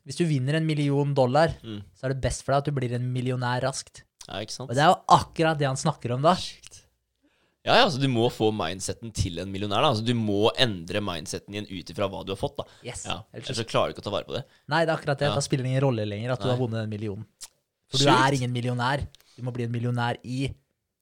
hvis 0.07 0.17
du 0.17 0.25
vinner 0.29 0.57
en 0.57 0.67
million 0.67 1.13
dollar, 1.15 1.53
Mm. 1.63 1.83
så 1.99 2.07
er 2.09 2.15
det 2.15 2.23
best 2.25 2.45
for 2.45 2.53
deg 2.55 2.63
at 2.63 2.71
du 2.71 2.73
blir 2.73 2.95
en 2.97 3.09
millionær 3.13 3.61
raskt. 3.67 4.03
Ja, 4.29 4.39
ikke 4.41 4.55
sant? 4.55 4.71
Og 4.71 4.77
det 4.79 4.83
er 4.85 4.93
jo 4.95 5.01
akkurat 5.19 5.59
det 5.59 5.67
han 5.67 5.77
snakker 5.77 6.15
om 6.15 6.23
da. 6.23 6.35
Sjukt. 6.39 6.79
Ja, 7.67 7.77
ja, 7.79 7.85
altså 7.87 8.01
Du 8.03 8.09
må 8.11 8.25
få 8.33 8.49
mindseten 8.55 9.13
til 9.15 9.39
en 9.39 9.51
millionær. 9.53 9.83
da 9.85 9.91
Altså 9.93 10.05
Du 10.05 10.15
må 10.19 10.51
endre 10.59 10.99
mindseten 11.01 11.53
din 11.55 11.67
ut 11.71 11.91
ifra 11.93 12.09
hva 12.11 12.25
du 12.27 12.33
har 12.33 12.41
fått. 12.41 12.57
da 12.57 12.65
Yes. 12.83 13.05
Ja, 13.07 13.21
Ellers 13.35 13.57
så- 13.59 13.65
klarer 13.69 13.93
du 13.93 13.95
ikke 13.95 14.03
å 14.03 14.09
ta 14.09 14.11
vare 14.11 14.25
på 14.27 14.35
det. 14.35 14.45
Nei, 14.69 14.85
det 14.85 14.91
er 14.91 14.97
akkurat 14.97 15.19
det. 15.19 15.29
Ja. 15.29 15.35
Da 15.35 15.41
spiller 15.41 15.63
det 15.65 15.71
ingen 15.71 15.83
rolle 15.85 16.07
lenger 16.09 16.33
at 16.33 16.41
du 16.41 16.49
har 16.49 16.57
vunnet 16.59 16.83
en 16.83 16.91
million. 16.91 17.25
For 17.91 17.99
du 17.99 18.09
er 18.09 18.33
ingen 18.35 18.53
millionær. 18.53 19.07
Du 19.37 19.43
må 19.45 19.53
bli 19.53 19.65
en 19.65 19.71
millionær 19.73 20.17
i 20.25 20.51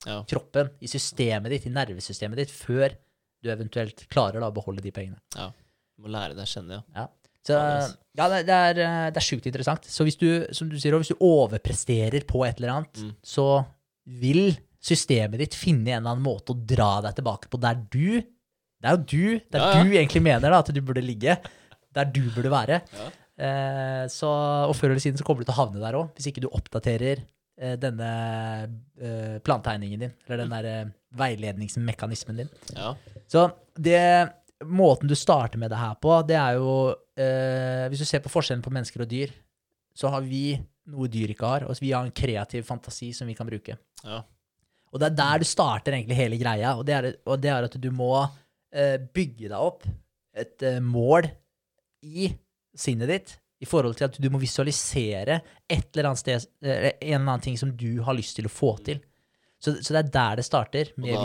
Ja. 0.06 0.22
kroppen, 0.24 0.70
i 0.80 0.86
systemet 0.88 1.50
ditt, 1.52 1.66
i 1.66 1.70
nervesystemet 1.74 2.36
ditt, 2.36 2.50
før 2.50 2.94
du 3.42 3.50
eventuelt 3.52 4.06
klarer 4.08 4.40
da 4.40 4.48
å 4.50 4.54
beholde 4.54 4.80
de 4.84 4.90
pengene. 4.90 5.18
ja 5.36 5.50
Du 5.96 6.02
må 6.06 6.08
lære 6.14 6.34
deg 6.34 6.46
å 6.46 6.48
kjenne, 6.48 6.78
ja. 6.78 6.82
Ja. 6.96 7.08
Så, 7.44 7.56
Ja, 8.16 8.28
det 8.28 8.38
er- 8.40 8.44
det, 8.44 8.54
er, 8.54 8.80
eh, 8.84 9.10
det 9.10 9.16
er 9.16 9.26
sjukt 9.26 9.46
interessant. 9.46 9.84
Så 9.84 10.04
hvis 10.04 10.16
du, 10.18 10.46
som 10.52 10.68
du 10.68 10.76
sier, 10.78 10.92
hvis 10.98 11.08
du 11.12 11.16
overpresterer 11.20 12.24
på 12.26 12.46
et 12.46 12.56
eller 12.60 12.72
annet, 12.78 12.94
Mm. 13.02 13.14
så 13.22 13.66
vil 14.06 14.56
systemet 14.82 15.38
ditt 15.38 15.54
finne 15.54 15.88
en 15.88 16.02
eller 16.02 16.10
annen 16.16 16.24
måte 16.24 16.54
å 16.54 16.66
dra 16.66 17.00
deg 17.02 17.14
tilbake 17.16 17.48
på 17.50 17.60
der 17.60 17.74
du 17.90 18.22
Det 18.80 18.88
er 18.88 18.96
jo 18.96 19.04
du, 19.04 19.40
der 19.52 19.58
Ja, 19.60 19.82
du 19.84 19.90
egentlig 19.90 20.22
mener 20.22 20.48
da, 20.50 20.58
at 20.60 20.72
du 20.72 20.80
burde 20.80 21.02
ligge. 21.04 21.36
Der 21.92 22.04
du 22.06 22.22
burde 22.30 22.48
være. 22.48 22.80
Eh, 23.38 24.06
så, 24.08 24.24
og 24.68 24.74
før 24.74 24.90
eller 24.92 25.00
siden 25.00 25.18
så 25.18 25.22
kommer 25.24 25.40
du 25.44 25.44
til 25.50 25.54
å 25.54 25.66
havne 25.66 25.80
der 25.80 25.92
òg, 25.98 26.14
hvis 26.16 26.26
ikke 26.32 26.40
du 26.40 26.48
oppdaterer 26.48 27.20
denne 27.80 28.10
eh, 28.96 29.36
plantegningen 29.44 30.00
din, 30.06 30.12
eller 30.26 30.42
den 30.44 30.54
der 30.54 30.68
eh, 30.70 30.92
veiledningsmekanismen 31.20 32.42
din. 32.42 32.52
ja. 32.76 32.94
Så 33.30 33.44
det, 33.76 34.00
måten 34.64 35.08
du 35.08 35.14
starter 35.14 35.60
med 35.60 35.70
det 35.70 35.78
her 35.78 35.94
på, 36.02 36.16
det 36.26 36.36
er 36.36 36.56
jo 36.58 36.72
eh, 37.14 37.86
Hvis 37.88 38.02
du 38.02 38.08
ser 38.08 38.24
på 38.24 38.32
forskjellen 38.32 38.64
på 38.64 38.72
mennesker 38.74 39.04
og 39.04 39.10
dyr, 39.10 39.30
så 39.94 40.10
har 40.10 40.24
vi 40.26 40.58
noe 40.90 41.08
dyr 41.10 41.30
ikke 41.34 41.46
har. 41.46 41.66
Og 41.68 41.78
vi 41.80 41.92
har 41.92 42.06
en 42.06 42.14
kreativ 42.14 42.64
fantasi 42.66 43.12
som 43.14 43.30
vi 43.30 43.36
kan 43.38 43.48
bruke. 43.48 43.78
ja. 44.04 44.22
Og 44.90 44.98
det 44.98 45.06
er 45.06 45.18
der 45.20 45.38
du 45.38 45.46
starter 45.46 45.94
egentlig 45.94 46.16
hele 46.18 46.38
greia, 46.40 46.72
og 46.74 46.82
det 46.86 46.94
er, 46.96 47.12
og 47.22 47.38
det 47.38 47.50
er 47.52 47.66
at 47.68 47.76
du 47.78 47.90
må 47.94 48.10
eh, 48.74 48.96
bygge 48.98 49.46
deg 49.46 49.54
opp 49.54 49.86
et 50.34 50.64
eh, 50.66 50.80
mål 50.82 51.28
i 52.02 52.30
sinnet 52.74 53.10
ditt 53.12 53.36
i 53.60 53.68
forhold 53.68 53.96
til 53.98 54.08
at 54.08 54.16
du 54.20 54.30
må 54.32 54.40
visualisere 54.40 55.40
et 55.68 55.90
eller 55.94 56.10
annet 56.10 56.22
sted, 56.22 56.46
eh, 56.64 56.90
en 57.00 57.20
eller 57.20 57.26
annen 57.26 57.40
ting 57.44 57.58
som 57.60 57.72
du 57.76 58.02
har 58.06 58.16
lyst 58.16 58.36
til 58.40 58.48
å 58.48 58.52
få 58.52 58.74
til. 58.86 59.00
Så, 59.60 59.74
så 59.84 59.92
det 59.92 59.98
er 60.00 60.06
der 60.14 60.38
det 60.40 60.44
starter, 60.46 60.88
med 60.96 61.12
da, 61.12 61.18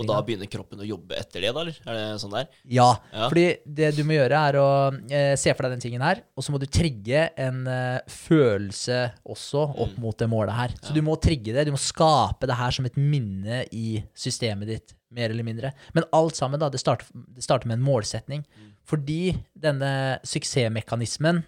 og 0.00 0.06
da 0.08 0.20
begynner 0.24 0.48
kroppen 0.48 0.80
å 0.80 0.86
jobbe 0.88 1.12
etter 1.20 1.42
det, 1.44 1.50
da, 1.52 1.60
eller? 1.60 1.76
Er 1.84 1.98
det 1.98 2.04
sånn 2.22 2.32
der? 2.32 2.46
Ja, 2.72 2.86
Ja. 3.12 3.26
fordi 3.28 3.42
det 3.68 3.90
du 3.98 4.00
må 4.08 4.16
gjøre 4.16 4.38
er 4.48 4.56
å 4.56 4.68
eh, 5.12 5.34
se 5.36 5.52
for 5.52 5.66
deg 5.68 5.74
den 5.74 5.82
tingen 5.84 6.00
her, 6.00 6.22
og 6.32 6.40
så 6.46 6.54
må 6.54 6.60
du 6.62 6.64
trigge 6.72 7.26
en 7.36 7.66
eh, 7.68 8.00
følelse 8.08 9.02
også 9.28 9.66
opp 9.84 9.98
mot 10.00 10.16
det 10.16 10.30
målet 10.32 10.56
her. 10.56 10.72
Så 10.80 10.88
Ja. 10.88 10.96
du 10.96 11.02
må 11.04 11.18
trigge 11.20 11.52
det, 11.52 11.66
du 11.68 11.74
må 11.76 11.82
skape 11.84 12.48
det 12.48 12.56
her 12.56 12.70
som 12.72 12.88
et 12.88 12.96
minne 12.96 13.66
i 13.76 14.00
systemet 14.16 14.72
ditt 14.72 14.96
mer 15.12 15.28
eller 15.28 15.44
mindre. 15.44 15.74
Men 15.92 16.08
alt 16.16 16.40
sammen, 16.40 16.58
da, 16.64 16.70
det 16.72 16.80
starter, 16.80 17.04
det 17.12 17.44
starter 17.44 17.68
med 17.68 17.76
en 17.76 17.84
målsetning. 17.84 18.46
Fordi 18.88 19.34
denne 19.52 20.18
suksessmekanismen, 20.24 21.42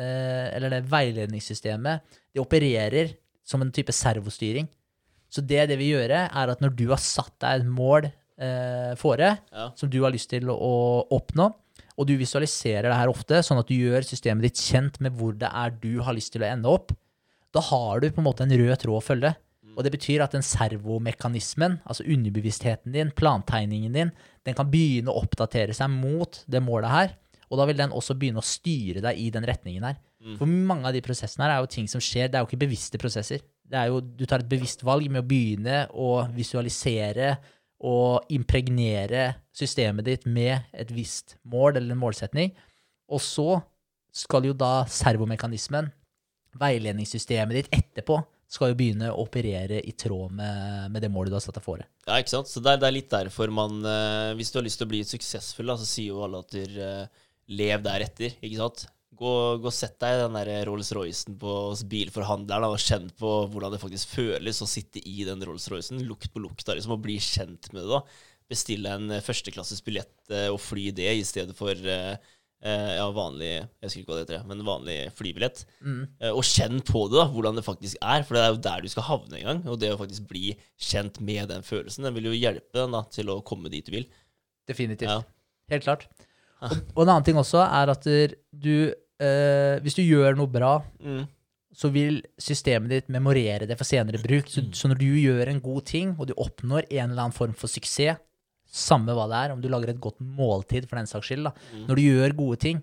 eller 0.00 0.70
det 0.70 0.82
veiledningssystemet, 0.92 2.02
det 2.34 2.42
opererer 2.42 3.14
som 3.46 3.62
en 3.62 3.72
type 3.72 3.92
servostyring. 3.94 4.68
Så 5.30 5.42
det 5.42 5.68
det 5.70 5.78
vil 5.80 5.96
gjøre, 5.96 6.26
er 6.30 6.52
at 6.52 6.60
når 6.62 6.74
du 6.76 6.86
har 6.92 7.00
satt 7.02 7.34
deg 7.42 7.60
et 7.62 7.66
mål 7.68 8.06
eh, 8.38 8.92
fore, 9.00 9.38
Ja. 9.52 9.70
som 9.76 9.90
du 9.90 10.02
har 10.02 10.12
lyst 10.14 10.30
til 10.30 10.50
å 10.52 11.06
oppnå, 11.10 11.48
og 11.96 12.06
du 12.06 12.14
visualiserer 12.20 12.90
det 12.90 12.98
her 12.98 13.08
ofte, 13.08 13.40
sånn 13.42 13.58
at 13.58 13.68
du 13.68 13.74
gjør 13.74 14.04
systemet 14.04 14.42
ditt 14.50 14.60
kjent 14.60 15.00
med 15.00 15.16
hvor 15.16 15.32
det 15.32 15.48
er 15.48 15.70
du 15.80 16.00
har 16.04 16.14
lyst 16.16 16.32
til 16.34 16.44
å 16.44 16.50
ende 16.50 16.68
opp, 16.68 16.92
da 17.52 17.60
har 17.60 18.00
du 18.00 18.10
på 18.10 18.20
en 18.20 18.26
måte 18.28 18.44
en 18.44 18.52
rød 18.52 18.76
tråd 18.82 19.00
å 19.00 19.04
følge. 19.04 19.34
Og 19.76 19.84
det 19.84 19.92
betyr 19.92 20.22
at 20.24 20.32
den 20.32 20.44
servomekanismen, 20.44 21.80
altså 21.84 22.04
underbevisstheten 22.08 22.92
din, 22.94 23.10
plantegningen 23.12 23.92
din, 23.92 24.12
den 24.46 24.56
kan 24.56 24.70
begynne 24.72 25.12
å 25.12 25.20
oppdatere 25.22 25.74
seg 25.76 25.90
mot 25.92 26.42
det 26.48 26.62
målet 26.64 26.92
her. 26.92 27.14
Og 27.50 27.60
da 27.60 27.66
vil 27.68 27.78
den 27.78 27.94
også 27.94 28.16
begynne 28.18 28.42
å 28.42 28.46
styre 28.46 29.02
deg 29.04 29.18
i 29.22 29.28
den 29.34 29.46
retningen 29.46 29.86
her. 29.86 29.98
For 30.38 30.50
mange 30.50 30.88
av 30.88 30.96
de 30.96 31.02
prosessene 31.04 31.46
her 31.46 31.54
er 31.54 31.62
jo 31.62 31.70
ting 31.70 31.86
som 31.90 32.02
skjer, 32.02 32.30
det 32.30 32.38
er 32.38 32.42
jo 32.42 32.48
ikke 32.48 32.64
bevisste 32.64 32.98
prosesser. 32.98 33.44
Det 33.66 33.78
er 33.78 33.92
jo, 33.92 34.00
du 34.00 34.24
tar 34.26 34.42
et 34.42 34.50
bevisst 34.50 34.82
valg 34.86 35.06
med 35.10 35.22
å 35.22 35.28
begynne 35.28 35.84
å 35.94 36.24
visualisere 36.34 37.36
og 37.86 38.30
impregnere 38.32 39.28
systemet 39.54 40.06
ditt 40.06 40.26
med 40.26 40.70
et 40.72 40.90
visst 40.94 41.36
mål 41.46 41.76
eller 41.76 41.94
en 41.94 42.02
målsetning. 42.02 42.54
Og 43.12 43.22
så 43.22 43.60
skal 44.16 44.48
jo 44.48 44.56
da 44.56 44.86
servomekanismen, 44.90 45.90
veiledningssystemet 46.56 47.60
ditt 47.60 47.76
etterpå, 47.76 48.18
skal 48.46 48.70
jo 48.70 48.78
begynne 48.78 49.10
å 49.10 49.24
operere 49.24 49.80
i 49.82 49.92
tråd 49.98 50.34
med, 50.38 50.90
med 50.94 51.02
det 51.02 51.10
målet 51.12 51.34
du 51.34 51.36
har 51.36 51.42
satt 51.44 51.58
deg 51.58 51.66
fore. 51.66 51.86
Ja, 52.06 52.18
ikke 52.22 52.32
sant? 52.36 52.50
Så 52.50 52.62
det 52.62 52.76
er, 52.76 52.80
det 52.82 52.88
er 52.88 52.94
litt 52.94 53.10
derfor 53.10 53.50
man 53.50 53.80
eh, 53.82 54.34
Hvis 54.38 54.52
du 54.54 54.60
har 54.60 54.64
lyst 54.66 54.78
til 54.78 54.86
å 54.86 54.92
bli 54.92 55.00
suksessfull, 55.04 55.66
da, 55.66 55.74
så 55.80 55.88
sier 55.88 56.14
jo 56.14 56.22
alle 56.22 56.44
at 56.44 56.54
du 56.54 56.60
eh, 56.62 57.24
lev 57.52 57.82
deretter, 57.84 58.36
ikke 58.42 58.60
sant? 58.60 58.86
Gå, 59.16 59.32
gå 59.62 59.70
og 59.70 59.72
sett 59.72 59.96
deg 60.02 60.12
i 60.16 60.22
den 60.24 60.34
der 60.36 60.66
Rolls-Roycen 60.68 61.38
på 61.40 61.52
bilforhandleren 61.88 62.68
og 62.68 62.82
kjenn 62.82 63.06
på 63.16 63.30
hvordan 63.52 63.72
det 63.72 63.80
faktisk 63.80 64.12
føles 64.18 64.60
å 64.60 64.68
sitte 64.68 65.00
i 65.00 65.22
den 65.24 65.40
Rolls-Roycen. 65.46 66.02
Lukt 66.04 66.28
på 66.34 66.42
lukta, 66.44 66.74
liksom, 66.76 66.96
og 66.98 67.04
bli 67.06 67.16
kjent 67.22 67.70
med 67.72 67.86
det. 67.86 67.88
da. 67.94 68.02
Bestille 68.52 68.92
en 68.92 69.14
eh, 69.16 69.22
førsteklasses 69.24 69.80
billett 69.86 70.34
eh, 70.34 70.50
og 70.52 70.60
fly 70.60 70.90
det 70.94 71.08
i 71.16 71.24
stedet 71.26 71.56
for 71.56 71.72
eh, 71.72 72.12
eh, 72.60 72.92
ja, 72.98 73.06
vanlig 73.16 73.48
Jeg 73.54 73.86
husker 73.86 74.02
ikke 74.02 74.12
hva 74.12 74.18
det 74.18 74.26
heter, 74.26 74.44
men 74.50 74.66
vanlig 74.68 74.98
flybillett. 75.16 75.64
Eh, 76.20 76.30
og 76.34 76.44
kjenn 76.46 76.82
på 76.84 77.06
det, 77.08 77.16
da, 77.22 77.26
hvordan 77.32 77.56
det 77.58 77.64
faktisk 77.66 77.96
er. 78.02 78.22
For 78.26 78.36
det 78.36 78.44
er 78.44 78.52
jo 78.52 78.62
der 78.68 78.84
du 78.84 78.92
skal 78.92 79.08
havne 79.08 79.40
en 79.40 79.48
gang. 79.48 79.64
Og 79.72 79.80
det 79.80 79.94
å 79.94 79.98
faktisk 80.02 80.28
bli 80.28 80.52
kjent 80.76 81.22
med 81.24 81.48
den 81.54 81.64
følelsen, 81.66 82.04
den 82.06 82.18
vil 82.20 82.28
jo 82.30 82.36
hjelpe 82.36 82.82
deg 82.82 82.92
da, 82.98 83.02
til 83.16 83.32
å 83.32 83.40
komme 83.48 83.72
dit 83.72 83.88
du 83.88 83.96
vil. 83.96 84.06
Definitivt. 84.68 85.08
Ja. 85.08 85.22
Helt 85.72 85.88
klart. 85.88 86.08
Og, 86.66 86.76
og 86.96 87.02
en 87.04 87.12
annen 87.14 87.24
ting 87.26 87.38
også 87.40 87.62
er 87.64 87.92
at 87.92 88.04
du 88.06 88.74
eh, 89.20 89.78
Hvis 89.84 89.96
du 89.96 90.02
gjør 90.04 90.36
noe 90.36 90.50
bra, 90.52 90.74
Mm. 91.00 91.24
så 91.76 91.90
vil 91.92 92.22
systemet 92.40 92.88
ditt 92.92 93.08
memorere 93.12 93.66
det 93.68 93.76
for 93.78 93.84
senere 93.88 94.20
bruk. 94.22 94.48
Så, 94.48 94.62
så 94.72 94.88
når 94.88 94.98
du 95.00 95.06
gjør 95.20 95.48
en 95.52 95.60
god 95.60 95.84
ting, 95.88 96.14
og 96.18 96.26
du 96.30 96.34
oppnår 96.40 96.86
en 96.90 97.10
eller 97.10 97.22
annen 97.26 97.36
form 97.36 97.52
for 97.54 97.68
suksess, 97.68 98.16
samme 98.66 99.12
hva 99.14 99.26
det 99.30 99.36
er, 99.44 99.52
om 99.54 99.60
du 99.62 99.68
lager 99.70 99.92
et 99.92 100.00
godt 100.02 100.18
måltid 100.20 100.88
for 100.88 100.98
den 100.98 101.06
saks 101.08 101.28
skyld, 101.30 101.44
da. 101.46 101.52
når 101.86 101.96
du 101.96 102.02
gjør 102.02 102.34
gode 102.36 102.56
ting, 102.64 102.80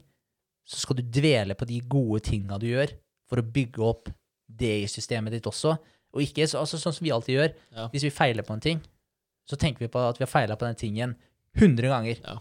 så 0.66 0.78
skal 0.80 0.96
du 0.96 1.04
dvele 1.04 1.58
på 1.60 1.66
de 1.68 1.82
gode 1.92 2.22
tinga 2.24 2.58
du 2.62 2.70
gjør, 2.70 2.94
for 3.30 3.42
å 3.42 3.46
bygge 3.46 3.82
opp 3.84 4.08
det 4.48 4.72
i 4.84 4.88
systemet 4.88 5.34
ditt 5.36 5.50
også. 5.50 5.74
Og 6.14 6.22
ikke 6.24 6.46
så, 6.48 6.62
altså, 6.62 6.78
sånn 6.80 6.94
som 6.96 7.04
vi 7.04 7.12
alltid 7.12 7.36
gjør. 7.36 7.54
Ja. 7.76 7.88
Hvis 7.92 8.06
vi 8.08 8.14
feiler 8.14 8.46
på 8.48 8.54
en 8.56 8.62
ting, 8.64 8.80
så 9.50 9.58
tenker 9.60 9.84
vi 9.84 9.90
på 9.92 10.00
at 10.08 10.20
vi 10.22 10.24
har 10.24 10.32
feila 10.32 10.56
på 10.56 10.70
den 10.70 10.78
tingen 10.80 11.16
100 11.58 11.90
ganger. 11.92 12.22
Ja. 12.24 12.38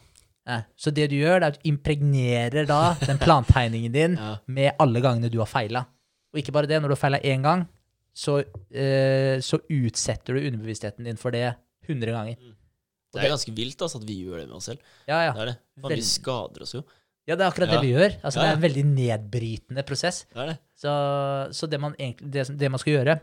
Eh, 0.48 0.62
Så 0.76 0.90
det 0.94 1.08
du 1.10 1.16
gjør, 1.16 1.38
det 1.40 1.46
er 1.46 1.52
at 1.54 1.60
du 1.62 1.68
impregnerer 1.70 2.66
da 2.66 2.94
den 3.06 3.18
plantegningen 3.22 3.92
din 3.94 4.16
Ja. 4.22 4.36
med 4.46 4.72
alle 4.82 5.00
gangene 5.04 5.30
du 5.30 5.38
har 5.38 5.46
feila. 5.50 5.84
Og 6.32 6.40
ikke 6.40 6.52
bare 6.56 6.66
det, 6.66 6.80
når 6.82 6.88
du 6.88 6.94
har 6.96 7.02
feila 7.04 7.20
én 7.22 7.42
gang, 7.44 7.66
så, 8.14 8.40
eh, 8.74 9.38
så 9.40 9.60
utsetter 9.70 10.34
du 10.34 10.40
underbevisstheten 10.48 11.04
din 11.04 11.16
for 11.20 11.30
det 11.30 11.54
100 11.88 12.10
ganger. 12.12 12.36
Det 13.12 13.20
er 13.24 13.28
ganske 13.34 13.52
vilt 13.54 13.80
altså, 13.84 13.98
at 14.00 14.06
vi 14.08 14.22
gjør 14.24 14.38
det 14.40 14.48
med 14.48 14.56
oss 14.56 14.64
selv. 14.70 14.78
Ja, 15.06 15.18
ja. 15.26 15.32
Det 15.36 15.42
er 15.42 15.46
det. 15.52 15.56
Man, 15.82 15.92
vi 15.92 16.00
skader 16.06 16.62
oss 16.64 16.74
jo. 16.74 16.82
Ja 17.28 17.36
det 17.38 17.44
er 17.44 17.50
akkurat 17.52 17.70
Ja. 17.70 17.74
det 17.78 17.86
vi 17.86 17.92
gjør. 17.94 18.14
Altså, 18.22 18.38
Ja, 18.38 18.42
Det 18.42 18.50
er 18.50 18.56
en 18.56 18.64
veldig 18.66 18.84
nedbrytende 18.96 19.84
prosess. 19.86 20.24
Det 20.32 20.40
er 20.42 20.46
det. 20.52 20.58
Så, 20.82 20.92
så 21.54 21.68
det, 21.70 21.78
man 21.80 21.94
egentlig, 21.94 22.30
det, 22.34 22.46
det 22.58 22.70
man 22.74 22.80
skal 22.82 22.96
gjøre, 22.96 23.14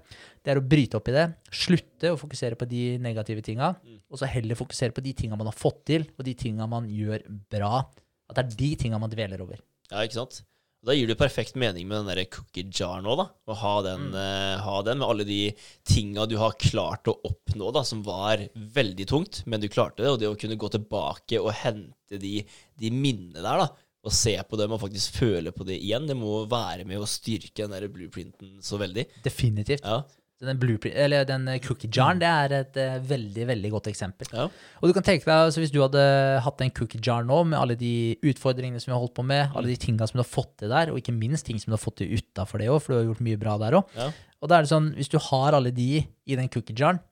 det 0.45 0.53
er 0.53 0.61
å 0.61 0.67
bryte 0.71 0.95
opp 0.99 1.09
i 1.11 1.15
det. 1.17 1.25
Slutte 1.51 2.13
å 2.13 2.19
fokusere 2.19 2.55
på 2.55 2.67
de 2.69 2.83
negative 3.03 3.43
tinga, 3.43 3.73
og 4.09 4.17
så 4.21 4.29
heller 4.31 4.55
fokusere 4.55 4.95
på 4.95 5.03
de 5.03 5.11
tinga 5.13 5.35
man 5.35 5.49
har 5.51 5.57
fått 5.59 5.83
til, 5.91 6.07
og 6.17 6.23
de 6.23 6.33
tinga 6.39 6.67
man 6.71 6.87
gjør 6.87 7.25
bra. 7.51 7.81
At 8.29 8.37
det 8.39 8.45
er 8.45 8.55
de 8.61 8.69
tinga 8.85 8.99
man 9.01 9.11
dveler 9.11 9.41
over. 9.43 9.59
Ja, 9.91 10.05
ikke 10.05 10.21
sant? 10.21 10.43
Da 10.85 10.93
gir 10.95 11.09
det 11.09 11.17
jo 11.17 11.19
perfekt 11.19 11.57
mening 11.59 11.89
med 11.89 12.05
den 12.05 12.07
der 12.15 12.23
cookie 12.31 12.63
jar 12.71 13.01
nå, 13.03 13.17
da. 13.19 13.25
Å 13.51 13.55
ha 13.59 13.73
den, 13.83 14.13
eh, 14.15 14.55
ha 14.63 14.77
den 14.87 15.01
med 15.01 15.09
alle 15.09 15.25
de 15.27 15.39
tinga 15.83 16.23
du 16.29 16.37
har 16.39 16.53
klart 16.55 17.09
å 17.11 17.17
oppnå, 17.27 17.73
da, 17.75 17.81
som 17.83 17.99
var 18.05 18.45
veldig 18.55 19.05
tungt, 19.11 19.41
men 19.45 19.59
du 19.59 19.67
klarte 19.67 20.05
det. 20.05 20.07
Og 20.13 20.19
det 20.21 20.29
å 20.31 20.37
kunne 20.39 20.55
gå 20.55 20.69
tilbake 20.71 21.41
og 21.41 21.51
hente 21.51 22.15
de, 22.21 22.45
de 22.79 22.91
minnene 22.95 23.43
der, 23.43 23.65
da, 23.65 23.67
og 24.09 24.15
se 24.17 24.35
på 24.49 24.59
dem 24.59 24.73
og 24.75 24.81
faktisk 24.81 25.19
føle 25.21 25.53
på 25.55 25.65
det 25.67 25.77
igjen, 25.79 26.07
det 26.09 26.17
må 26.17 26.43
være 26.49 26.87
med 26.89 27.01
å 27.01 27.09
styrke 27.09 27.65
den 27.65 27.75
der 27.75 27.91
blueprinten 27.91 28.57
så 28.65 28.79
veldig. 28.81 29.05
Definitivt. 29.25 29.85
Ja. 29.85 30.01
Den, 30.39 30.55
eller 30.95 31.25
den 31.27 31.49
eh, 31.51 31.57
cookie 31.59 31.89
jaren, 31.91 32.19
det 32.21 32.27
er 32.29 32.53
et 32.61 32.77
uh, 32.79 32.93
veldig 33.03 33.43
veldig 33.49 33.71
godt 33.73 33.89
eksempel. 33.91 34.29
Ja. 34.31 34.45
Og 34.79 34.87
du 34.87 34.93
kan 34.95 35.03
tenke 35.03 35.27
deg, 35.27 35.49
altså 35.49 35.59
Hvis 35.59 35.73
du 35.73 35.81
hadde 35.83 36.03
hatt 36.45 36.63
en 36.63 36.71
cookie 36.71 37.01
jar 37.03 37.25
nå, 37.27 37.41
med 37.51 37.59
alle 37.59 37.75
de 37.75 38.15
utfordringene 38.23 38.79
som 38.79 38.93
vi 38.93 38.95
har 38.95 39.01
holdt 39.03 39.17
på 39.17 39.25
med, 39.27 39.51
alle 39.51 39.67
de 39.67 39.75
tinga 39.83 40.07
som 40.07 40.15
du 40.15 40.23
har 40.23 40.29
fått 40.31 40.53
til 40.61 40.71
der, 40.71 40.93
og 40.93 41.01
ikke 41.01 41.15
minst 41.17 41.43
ting 41.49 41.59
som 41.59 41.73
du 41.73 41.75
har 41.75 41.83
fått 41.83 41.99
til 41.99 42.15
utafor 42.15 42.63
det 42.63 42.69
òg, 42.71 42.79
for 42.79 42.95
du 42.95 43.01
har 43.01 43.09
gjort 43.09 43.25
mye 43.27 43.41
bra 43.41 43.57
der 43.59 43.81
òg. 43.81 43.91
Ja. 43.99 44.07
Og 44.39 44.47
da 44.47 44.55
er 44.55 44.63
det 44.63 44.71
sånn, 44.71 44.93
hvis 44.95 45.11
du 45.11 45.19
har 45.27 45.59
alle 45.59 45.75
de 45.75 45.89
i 45.99 46.39
den 46.39 46.47
cookie 46.47 46.77
jaren, 46.77 47.03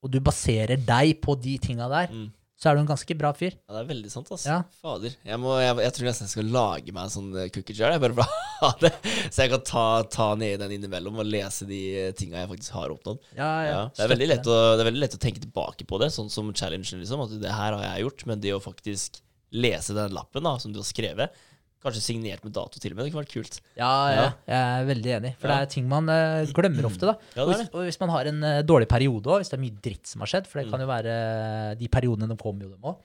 og 0.00 0.08
du 0.14 0.16
baserer 0.24 0.80
deg 0.80 1.18
på 1.20 1.36
de 1.44 1.58
tinga 1.60 1.92
der, 1.92 2.08
Mm. 2.08 2.30
Så 2.60 2.68
er 2.68 2.76
du 2.76 2.82
en 2.82 2.88
ganske 2.90 3.14
bra 3.16 3.30
fyr. 3.32 3.54
Ja, 3.56 3.72
det 3.72 3.80
er 3.80 3.88
veldig 3.88 4.10
sant, 4.12 4.28
altså. 4.34 4.50
Ja. 4.50 4.58
Fader. 4.82 5.14
Jeg, 5.24 5.40
må, 5.40 5.54
jeg, 5.62 5.78
jeg 5.80 5.94
tror 5.96 6.08
nesten 6.10 6.26
jeg 6.26 6.32
skal 6.34 6.50
lage 6.52 6.92
meg 6.92 7.06
en 7.06 7.14
sånn 7.14 7.30
eh, 7.40 7.48
cookie 7.54 7.76
jar, 7.78 7.94
bare 8.02 8.16
for 8.18 8.26
å 8.26 8.42
ha 8.58 8.70
det. 8.84 8.90
Så 9.32 9.46
jeg 9.46 9.52
kan 9.54 9.64
ta, 9.64 9.84
ta 10.12 10.26
ned 10.36 10.60
den 10.60 10.74
innimellom 10.76 11.22
og 11.22 11.30
lese 11.30 11.64
de 11.70 11.80
eh, 12.02 12.10
tinga 12.16 12.42
jeg 12.42 12.50
faktisk 12.50 12.76
har 12.76 12.92
oppnådd. 12.92 13.24
Ja, 13.38 13.48
ja. 13.64 13.78
Ja, 13.96 14.10
det, 14.10 14.18
er 14.28 14.44
å, 14.44 14.58
det 14.76 14.84
er 14.84 14.90
veldig 14.90 15.04
lett 15.06 15.16
å 15.16 15.22
tenke 15.24 15.40
tilbake 15.40 15.88
på 15.88 16.02
det, 16.04 16.10
sånn 16.12 16.28
som 16.32 16.52
challengen, 16.52 17.00
liksom. 17.00 17.24
At 17.24 17.32
det 17.40 17.56
her 17.56 17.78
har 17.78 17.86
jeg 17.86 18.04
gjort, 18.04 18.26
men 18.28 18.44
det 18.44 18.52
å 18.52 18.60
faktisk 18.60 19.22
lese 19.56 19.96
den 19.96 20.12
lappen 20.14 20.44
da, 20.44 20.58
som 20.60 20.76
du 20.76 20.82
har 20.82 20.86
skrevet, 20.90 21.40
kanskje 21.80 22.02
signert 22.04 22.42
med 22.44 22.52
dato 22.52 22.78
til 22.78 22.92
og 22.92 22.96
med, 22.98 23.06
det 23.06 23.12
kunne 23.14 23.22
vært 23.24 23.32
kult. 23.32 23.54
Ja, 23.78 23.90
ja, 24.12 24.24
jeg 24.46 24.58
er 24.60 24.84
veldig 24.90 25.12
enig. 25.16 25.30
For 25.40 25.48
Ja. 25.48 25.54
det 25.56 25.62
er 25.68 25.70
ting 25.72 25.86
man 25.88 26.08
uh, 26.12 26.44
glemmer 26.52 26.84
ofte. 26.90 27.08
da. 27.08 27.14
Ja, 27.36 27.42
og, 27.46 27.48
det 27.48 27.54
er 27.54 27.62
hvis, 27.64 27.70
og 27.72 27.84
hvis 27.88 28.00
man 28.00 28.10
har 28.12 28.28
en 28.30 28.42
uh, 28.44 28.60
dårlig 28.68 28.88
periode 28.90 29.24
òg, 29.32 29.40
hvis 29.40 29.48
det 29.52 29.56
er 29.58 29.62
mye 29.64 29.78
dritt 29.80 30.06
som 30.06 30.20
har 30.20 30.28
skjedd, 30.34 30.46
for 30.50 30.60
det 30.60 30.66
Mm. 30.66 30.70
kan 30.74 30.80
jo 30.84 30.88
være 30.90 31.78
De 31.80 31.88
periodene 31.88 32.28
de 32.28 32.36
kommer 32.36 32.62
jo, 32.66 32.70
dem 32.74 32.84
òg. 32.84 32.96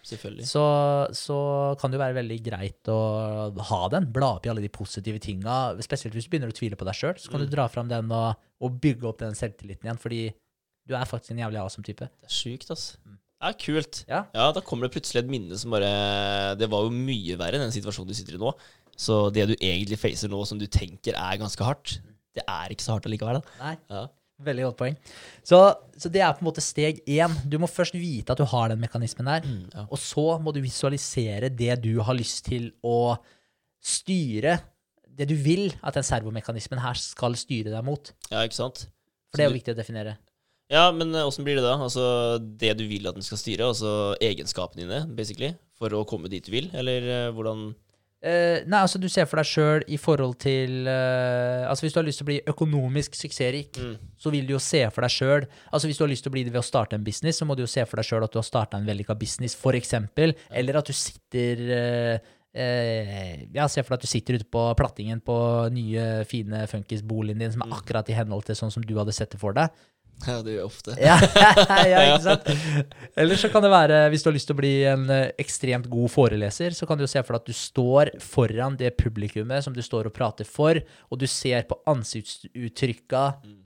Så, 0.46 0.64
så 1.16 1.38
kan 1.80 1.92
det 1.92 1.98
jo 2.00 2.04
være 2.04 2.18
veldig 2.20 2.40
greit 2.44 2.92
å 2.92 3.00
ha 3.72 3.82
den. 3.90 4.12
Bla 4.12 4.34
opp 4.36 4.46
i 4.46 4.50
alle 4.52 4.62
de 4.62 4.70
positive 4.70 5.20
tinga. 5.20 5.76
Spesielt 5.82 6.14
hvis 6.14 6.28
du 6.28 6.36
begynner 6.36 6.52
å 6.52 6.56
tvile 6.60 6.76
på 6.76 6.86
deg 6.86 6.94
sjøl, 7.00 7.16
så 7.18 7.30
kan 7.32 7.40
Mm. 7.42 7.46
du 7.50 7.56
dra 7.56 7.68
fram 7.68 7.88
den 7.88 8.12
og, 8.12 8.36
og 8.62 8.80
bygge 8.82 9.08
opp 9.08 9.20
den 9.20 9.34
selvtilliten 9.34 9.88
igjen. 9.88 9.98
Fordi 10.02 10.34
du 10.88 10.94
er 10.96 11.06
faktisk 11.06 11.32
en 11.32 11.40
jævlig 11.48 11.62
awesome 11.64 11.84
type. 11.88 12.10
Det 12.22 12.28
er 12.28 12.36
sjukt, 12.36 12.70
ass. 12.72 12.98
Ja, 13.46 13.52
kult. 13.62 14.02
Ja. 14.10 14.24
Ja, 14.34 14.50
da 14.56 14.64
kommer 14.66 14.88
det 14.90 14.96
plutselig 14.98 15.22
et 15.22 15.30
minne 15.30 15.54
som 15.62 15.70
bare 15.76 15.92
Det 16.58 16.66
var 16.72 16.88
jo 16.88 16.90
mye 16.94 17.38
verre 17.38 17.60
enn 17.60 17.68
den 17.68 17.76
situasjonen 17.76 18.10
du 18.10 18.18
sitter 18.18 18.40
i 18.40 18.42
nå. 18.42 18.52
Så 18.98 19.28
det 19.36 19.46
du 19.52 19.56
egentlig 19.60 20.00
facer 20.02 20.32
nå, 20.32 20.40
som 20.50 20.58
du 20.58 20.66
tenker 20.72 21.14
er 21.20 21.38
ganske 21.42 21.62
hardt, 21.68 22.00
det 22.36 22.42
er 22.48 22.72
ikke 22.74 22.84
så 22.86 22.96
hardt 22.96 23.06
allikevel, 23.10 23.42
da. 23.42 23.58
Nei, 23.62 23.76
Ja. 23.94 24.06
Veldig 24.44 24.66
godt 24.66 24.76
poeng. 24.82 24.96
Så, 25.48 25.58
så 25.96 26.10
det 26.12 26.20
er 26.20 26.34
på 26.36 26.44
en 26.44 26.48
måte 26.50 26.60
steg 26.64 26.98
én. 27.08 27.32
Du 27.48 27.54
må 27.62 27.70
først 27.72 27.96
vite 27.96 28.34
at 28.34 28.42
du 28.42 28.44
har 28.52 28.68
den 28.74 28.82
mekanismen 28.82 29.30
der. 29.30 29.46
Mm, 29.48 29.70
ja. 29.72 29.86
Og 29.88 30.02
så 30.04 30.26
må 30.44 30.52
du 30.52 30.60
visualisere 30.60 31.48
det 31.56 31.78
du 31.86 31.94
har 32.04 32.18
lyst 32.20 32.42
til 32.50 32.66
å 32.84 33.16
styre. 33.80 34.58
Det 35.08 35.30
du 35.30 35.38
vil 35.40 35.70
at 35.80 35.96
den 35.96 36.04
servomekanismen 36.04 36.82
her 36.84 37.00
skal 37.00 37.38
styre 37.40 37.72
deg 37.72 37.86
mot. 37.88 38.12
ja, 38.28 38.42
ikke 38.44 38.58
sant? 38.60 38.90
For 39.32 39.40
det 39.40 39.46
er 39.46 39.52
jo 39.54 39.56
viktig 39.56 39.72
å 39.76 39.80
definere. 39.80 40.18
Ja, 40.72 40.88
men 40.92 41.14
eh, 41.14 41.26
åssen 41.28 41.46
blir 41.46 41.60
det 41.60 41.66
da? 41.66 41.76
Altså 41.78 42.40
det 42.42 42.74
du 42.80 42.86
vil 42.90 43.06
at 43.08 43.14
den 43.18 43.26
skal 43.26 43.38
styre, 43.38 43.68
altså 43.70 44.16
egenskapene 44.24 44.86
dine, 44.86 45.04
basically, 45.16 45.54
for 45.78 45.94
å 45.94 46.06
komme 46.10 46.32
dit 46.32 46.46
du 46.48 46.52
vil, 46.56 46.72
eller 46.74 47.06
eh, 47.06 47.32
hvordan 47.36 47.74
Eh, 48.26 48.64
nei, 48.66 48.80
altså 48.82 48.98
du 48.98 49.06
ser 49.12 49.28
for 49.30 49.38
deg 49.38 49.46
sjøl 49.46 49.84
i 49.92 49.98
forhold 50.02 50.40
til 50.42 50.88
eh, 50.90 51.66
Altså 51.70 51.84
Hvis 51.86 51.94
du 51.94 52.00
har 52.00 52.06
lyst 52.08 52.18
til 52.18 52.26
å 52.26 52.30
bli 52.32 52.38
økonomisk 52.50 53.14
suksessrik, 53.20 53.76
Mm. 53.78 53.98
så 54.18 54.32
vil 54.34 54.48
du 54.48 54.54
jo 54.56 54.62
se 54.64 54.80
for 54.90 55.06
deg 55.06 55.14
sjøl 55.14 55.44
Altså 55.70 55.86
Hvis 55.86 56.00
du 56.00 56.06
har 56.06 56.10
lyst 56.10 56.26
til 56.26 56.32
å 56.32 56.34
bli 56.34 56.44
det 56.48 56.54
ved 56.56 56.64
å 56.64 56.66
starte 56.66 56.98
en 56.98 57.04
business, 57.06 57.38
så 57.38 57.46
må 57.46 57.54
du 57.60 57.62
jo 57.62 57.70
se 57.70 57.84
for 57.86 58.02
deg 58.02 58.08
sjøl 58.08 58.26
at 58.26 58.34
du 58.34 58.40
har 58.40 58.48
starta 58.48 58.80
en 58.80 58.88
vellykka 58.88 59.14
business, 59.20 59.54
for 59.54 59.78
eksempel. 59.78 60.34
Eller 60.50 60.80
at 60.80 60.90
du 60.90 60.96
sitter 60.98 61.62
eh, 61.76 62.32
eh, 62.56 63.46
Ja, 63.54 63.68
se 63.70 63.84
for 63.84 63.94
deg 63.94 64.00
at 64.00 64.08
du 64.08 64.10
sitter 64.10 64.40
ute 64.40 64.50
på 64.50 64.64
plattingen 64.80 65.22
på 65.22 65.38
nye, 65.76 66.08
fine 66.26 66.64
funkisboligen 66.72 67.44
din, 67.44 67.54
som 67.54 67.68
er 67.68 67.78
akkurat 67.78 68.10
i 68.10 68.18
henhold 68.18 68.48
til 68.48 68.58
sånn 68.58 68.74
som 68.74 68.82
du 68.88 68.96
hadde 68.98 69.14
sett 69.14 69.36
det 69.36 69.42
for 69.44 69.54
deg. 69.54 69.70
Ja, 70.26 70.38
det 70.42 70.54
gjør 70.56 70.62
jeg 70.62 70.66
ofte. 70.66 70.94
Ja, 70.98 71.16
ja, 71.92 72.00
ikke 72.08 72.22
sant? 72.24 72.48
Eller 73.20 73.38
så 73.38 73.50
kan 73.52 73.62
det 73.66 73.70
være, 73.70 73.98
hvis 74.10 74.24
du 74.24 74.30
har 74.30 74.36
lyst 74.38 74.48
til 74.50 74.56
å 74.56 74.60
bli 74.62 74.72
en 74.90 75.04
eh, 75.12 75.26
ekstremt 75.44 75.90
god 75.92 76.10
foreleser, 76.14 76.74
så 76.74 76.88
kan 76.88 76.98
du 76.98 77.04
jo 77.04 77.10
se 77.12 77.22
for 77.22 77.36
deg 77.36 77.44
at 77.44 77.50
du 77.52 77.58
står 77.60 78.12
foran 78.24 78.78
det 78.80 78.94
publikummet 78.98 79.66
som 79.66 79.76
du 79.76 79.82
står 79.86 80.08
og 80.10 80.16
prater 80.16 80.48
for, 80.48 80.80
og 81.12 81.20
du 81.22 81.28
ser 81.30 81.68
på 81.70 81.78
ansiktsuttrykka 81.92 83.26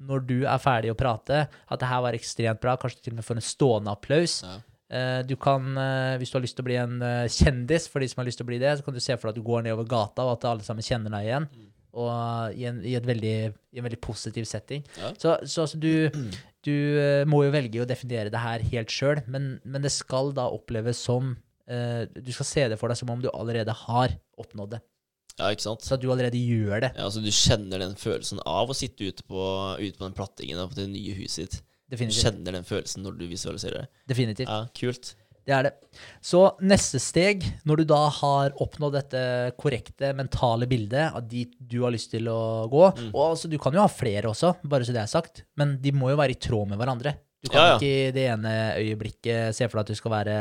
når 0.10 0.26
du 0.30 0.36
er 0.50 0.60
ferdig 0.64 0.92
å 0.94 0.98
prate, 1.00 1.46
at 1.48 1.80
det 1.84 1.90
her 1.92 2.04
var 2.06 2.18
ekstremt 2.18 2.62
bra, 2.64 2.76
kanskje 2.82 3.06
til 3.06 3.14
og 3.16 3.22
med 3.22 3.30
får 3.30 3.40
en 3.40 3.48
stående 3.52 3.94
applaus. 3.96 4.40
Ja. 4.44 4.58
Eh, 4.90 5.22
Du 5.30 5.36
kan, 5.38 5.70
eh, 5.78 6.18
hvis 6.18 6.32
du 6.34 6.40
har 6.40 6.44
lyst 6.48 6.58
til 6.58 6.66
å 6.66 6.70
bli 6.72 6.80
en 6.82 7.00
kjendis, 7.30 7.88
for 7.88 8.02
de 8.02 8.10
som 8.10 8.24
har 8.24 8.28
lyst 8.30 8.42
til 8.42 8.48
å 8.48 8.52
bli 8.52 8.60
det, 8.62 8.76
så 8.80 8.86
kan 8.90 8.94
du 8.98 9.00
se 9.00 9.16
for 9.16 9.30
deg 9.30 9.38
at 9.38 9.44
du 9.44 9.46
går 9.48 9.64
nedover 9.70 9.86
gata, 9.88 10.26
og 10.26 10.38
at 10.40 10.50
alle 10.50 10.66
sammen 10.66 10.84
kjenner 10.84 11.14
deg 11.14 11.30
igjen. 11.30 11.48
Og 11.98 12.54
i 12.54 12.68
en, 12.70 12.84
i, 12.86 12.94
et 12.98 13.06
veldig, 13.08 13.36
i 13.74 13.82
en 13.82 13.86
veldig 13.88 14.00
positiv 14.04 14.46
setting. 14.50 14.84
Ja. 15.00 15.10
Så, 15.18 15.38
så 15.50 15.66
altså, 15.66 15.80
du, 15.82 16.10
du 16.68 16.76
eh, 17.02 17.24
må 17.30 17.42
jo 17.46 17.54
velge 17.56 17.82
å 17.82 17.88
definere 17.90 18.34
det 18.34 18.44
her 18.44 18.66
helt 18.74 18.94
sjøl, 18.94 19.24
men, 19.32 19.56
men 19.66 19.86
det 19.86 19.94
skal 19.96 20.30
da 20.38 20.50
oppleves 20.54 21.02
som 21.02 21.34
uh, 21.34 22.04
Du 22.14 22.30
skal 22.36 22.50
se 22.50 22.68
det 22.74 22.78
for 22.82 22.92
deg 22.92 23.00
som 23.00 23.10
om 23.14 23.24
du 23.24 23.32
allerede 23.34 23.74
har 23.86 24.14
oppnådd 24.40 24.76
det. 24.78 24.82
ja, 25.40 25.50
ikke 25.50 25.66
sant? 25.66 25.88
Så 25.88 25.98
at 25.98 26.04
du 26.04 26.12
allerede 26.14 26.38
gjør 26.38 26.86
det. 26.86 26.92
Ja, 26.94 27.08
altså 27.08 27.24
Du 27.26 27.32
kjenner 27.34 27.82
den 27.82 27.98
følelsen 27.98 28.44
av 28.46 28.70
å 28.70 28.78
sitte 28.78 29.10
ute 29.10 29.26
på, 29.26 29.42
ute 29.80 29.98
på 29.98 30.06
den 30.06 30.18
plattingen 30.18 30.62
på 30.62 30.78
det 30.78 30.90
nye 30.94 31.18
huset 31.18 31.48
ditt. 31.48 31.64
Du 31.90 31.98
kjenner 31.98 32.54
den 32.54 32.68
følelsen 32.68 33.02
når 33.02 33.18
du 33.18 33.26
visualiserer 33.32 33.82
det. 33.82 34.04
Definitivt. 34.12 34.46
Ja, 34.46 34.68
kult. 34.78 35.16
Det 35.50 35.56
er 35.58 35.66
det. 35.66 35.72
Så 36.22 36.44
neste 36.62 37.00
steg, 37.02 37.44
når 37.66 37.82
du 37.82 37.86
da 37.90 38.04
har 38.20 38.54
oppnådd 38.62 38.94
dette 39.00 39.22
korrekte 39.60 40.12
mentale 40.16 40.68
bildet 40.70 41.08
av 41.18 41.26
dit 41.28 41.50
du 41.60 41.80
har 41.84 41.92
lyst 41.96 42.12
til 42.14 42.30
å 42.30 42.68
gå 42.70 42.84
Mm. 43.00 43.10
Og 43.16 43.24
altså, 43.32 43.50
du 43.50 43.58
kan 43.62 43.74
jo 43.74 43.82
ha 43.82 43.90
flere 43.90 44.30
også, 44.30 44.54
bare 44.70 44.86
så 44.86 44.94
det 44.94 45.02
er 45.02 45.10
sagt, 45.12 45.44
men 45.58 45.78
de 45.82 45.92
må 45.96 46.12
jo 46.14 46.20
være 46.22 46.36
i 46.36 46.40
tråd 46.42 46.70
med 46.70 46.78
hverandre. 46.82 47.16
Du 47.40 47.48
kan 47.48 47.62
Ja, 47.62 47.68
ja. 47.70 47.76
ikke 47.80 47.90
i 48.10 48.12
det 48.12 48.24
ene 48.34 48.54
øyeblikket 48.76 49.56
se 49.56 49.68
for 49.70 49.80
deg 49.80 49.86
at 49.86 49.92
du 49.94 49.96
skal 49.96 50.12
være 50.12 50.38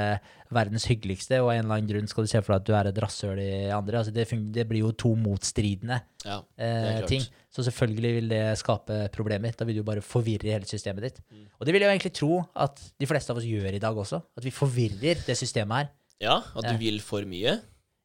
verdens 0.50 0.86
hyggeligste, 0.90 1.38
og 1.40 1.52
av 1.52 1.54
en 1.54 1.64
eller 1.64 1.76
annen 1.76 1.90
grunn 1.92 2.08
skal 2.10 2.24
du 2.26 2.30
se 2.32 2.40
for 2.42 2.54
deg 2.56 2.60
at 2.62 2.66
du 2.66 2.72
er 2.74 2.88
et 2.90 2.98
rasshøl 3.04 3.38
i 3.38 3.50
andre. 3.70 4.00
Altså, 4.00 4.14
det, 4.16 4.26
det 4.56 4.64
blir 4.68 4.82
jo 4.82 4.90
to 4.98 5.12
motstridende 5.14 6.00
Ja, 6.26 6.40
eh, 6.58 6.98
klart. 6.98 7.06
ting. 7.12 7.22
Så 7.58 7.64
selvfølgelig 7.66 8.10
vil 8.20 8.28
det 8.30 8.42
skape 8.60 8.96
problemer. 9.10 9.50
Da 9.58 9.66
vil 9.66 9.80
du 9.80 9.82
bare 9.82 10.00
forvirre 10.04 10.46
hele 10.54 10.68
systemet 10.70 11.02
ditt. 11.08 11.16
Mm. 11.26 11.46
Og 11.58 11.66
det 11.66 11.72
vil 11.74 11.82
jeg 11.82 11.88
jo 11.90 11.94
egentlig 11.96 12.12
tro 12.14 12.36
at 12.54 12.78
de 13.02 13.08
fleste 13.10 13.34
av 13.34 13.40
oss 13.40 13.48
gjør 13.48 13.74
i 13.74 13.80
dag 13.82 13.98
også. 13.98 14.20
At 14.38 14.46
vi 14.46 14.52
forvirrer 14.54 15.24
det 15.26 15.36
systemet 15.40 15.76
her. 15.82 15.88
ja 16.22 16.36
at 16.38 16.64
Ja. 16.64 16.72
du 16.72 16.78
vil 16.78 17.00
for 17.02 17.22
mye. 17.26 17.56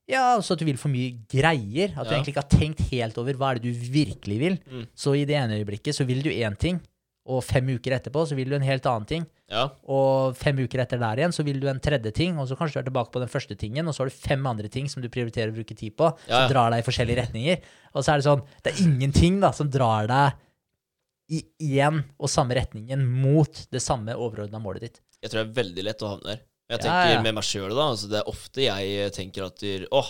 Ja, 0.10 0.36
altså 0.36 0.54
at 0.54 0.60
du 0.60 0.66
vil 0.66 0.78
for 0.78 0.90
mye 0.90 1.14
greier. 1.32 1.94
At 1.98 2.10
du 2.10 2.14
egentlig 2.16 2.34
ikke 2.34 2.44
har 2.44 2.60
tenkt 2.60 2.82
helt 2.92 3.18
over 3.22 3.34
hva 3.40 3.52
er 3.54 3.60
det 3.62 3.70
du 3.72 3.86
virkelig 3.94 4.40
vil. 4.42 4.58
Mm. 4.70 4.88
Så 4.96 5.14
i 5.16 5.24
det 5.26 5.36
ene 5.38 5.62
øyeblikket 5.62 5.96
så 5.96 6.04
vil 6.06 6.22
du 6.26 6.30
én 6.30 6.58
ting, 6.58 6.82
og 7.26 7.40
fem 7.46 7.70
uker 7.72 7.94
etterpå 7.96 8.26
så 8.28 8.36
vil 8.36 8.50
du 8.52 8.56
en 8.58 8.66
helt 8.68 8.86
annen 8.90 9.06
ting. 9.08 9.26
Ja, 9.54 9.70
Og 9.88 10.36
fem 10.36 10.58
uker 10.60 10.82
etter 10.84 11.00
der 11.00 11.20
igjen 11.22 11.32
så 11.36 11.44
vil 11.46 11.60
du 11.62 11.68
en 11.70 11.80
tredje 11.80 12.12
ting, 12.12 12.38
og 12.42 12.48
så 12.50 12.58
kanskje 12.60 12.80
du 12.80 12.80
er 12.82 12.88
tilbake 12.90 13.12
på 13.14 13.22
den 13.22 13.30
første 13.32 13.56
tingen, 13.60 13.88
og 13.88 13.94
så 13.96 14.04
har 14.04 14.10
du 14.12 14.16
fem 14.16 14.44
andre 14.50 14.68
ting 14.72 14.90
som 14.92 15.02
du 15.04 15.08
prioriterer 15.14 15.52
å 15.54 15.56
bruke 15.56 15.76
tid 15.78 15.96
på, 15.96 16.10
Ja, 16.28 16.34
ja. 16.34 16.40
som 16.48 16.54
drar 16.56 16.72
deg 16.74 16.84
i 16.84 16.88
forskjellige 16.88 17.20
retninger. 17.22 17.62
Og 17.94 18.04
så 18.04 18.12
er 18.14 18.18
det 18.20 18.26
sånn, 18.28 18.42
det 18.66 18.74
er 18.74 18.82
ingenting 18.84 19.40
da 19.44 19.52
som 19.56 19.70
drar 19.72 20.08
deg 20.12 20.42
i 21.34 21.44
én 21.80 22.02
og 22.20 22.28
samme 22.30 22.58
retningen 22.58 23.06
mot 23.08 23.62
det 23.72 23.82
samme 23.82 24.12
overordna 24.20 24.60
målet 24.60 24.82
ditt. 24.90 25.00
jeg 25.24 25.32
tror 25.32 25.44
det 25.44 25.50
er 25.54 25.64
veldig 25.64 25.84
lett 25.88 26.02
å 26.04 26.10
havne 26.18 26.28
der. 26.34 26.42
Jeg 26.74 26.80
Ja, 26.80 26.84
tenker 26.84 27.24
med 27.24 27.36
meg 27.36 27.44
sjøl, 27.48 27.70
da. 27.76 27.86
Altså, 27.94 28.10
det 28.12 28.20
er 28.20 28.28
ofte 28.32 28.62
jeg 28.66 29.12
tenker 29.16 29.46
at 29.48 29.60
du, 29.60 29.88
åh, 29.92 30.10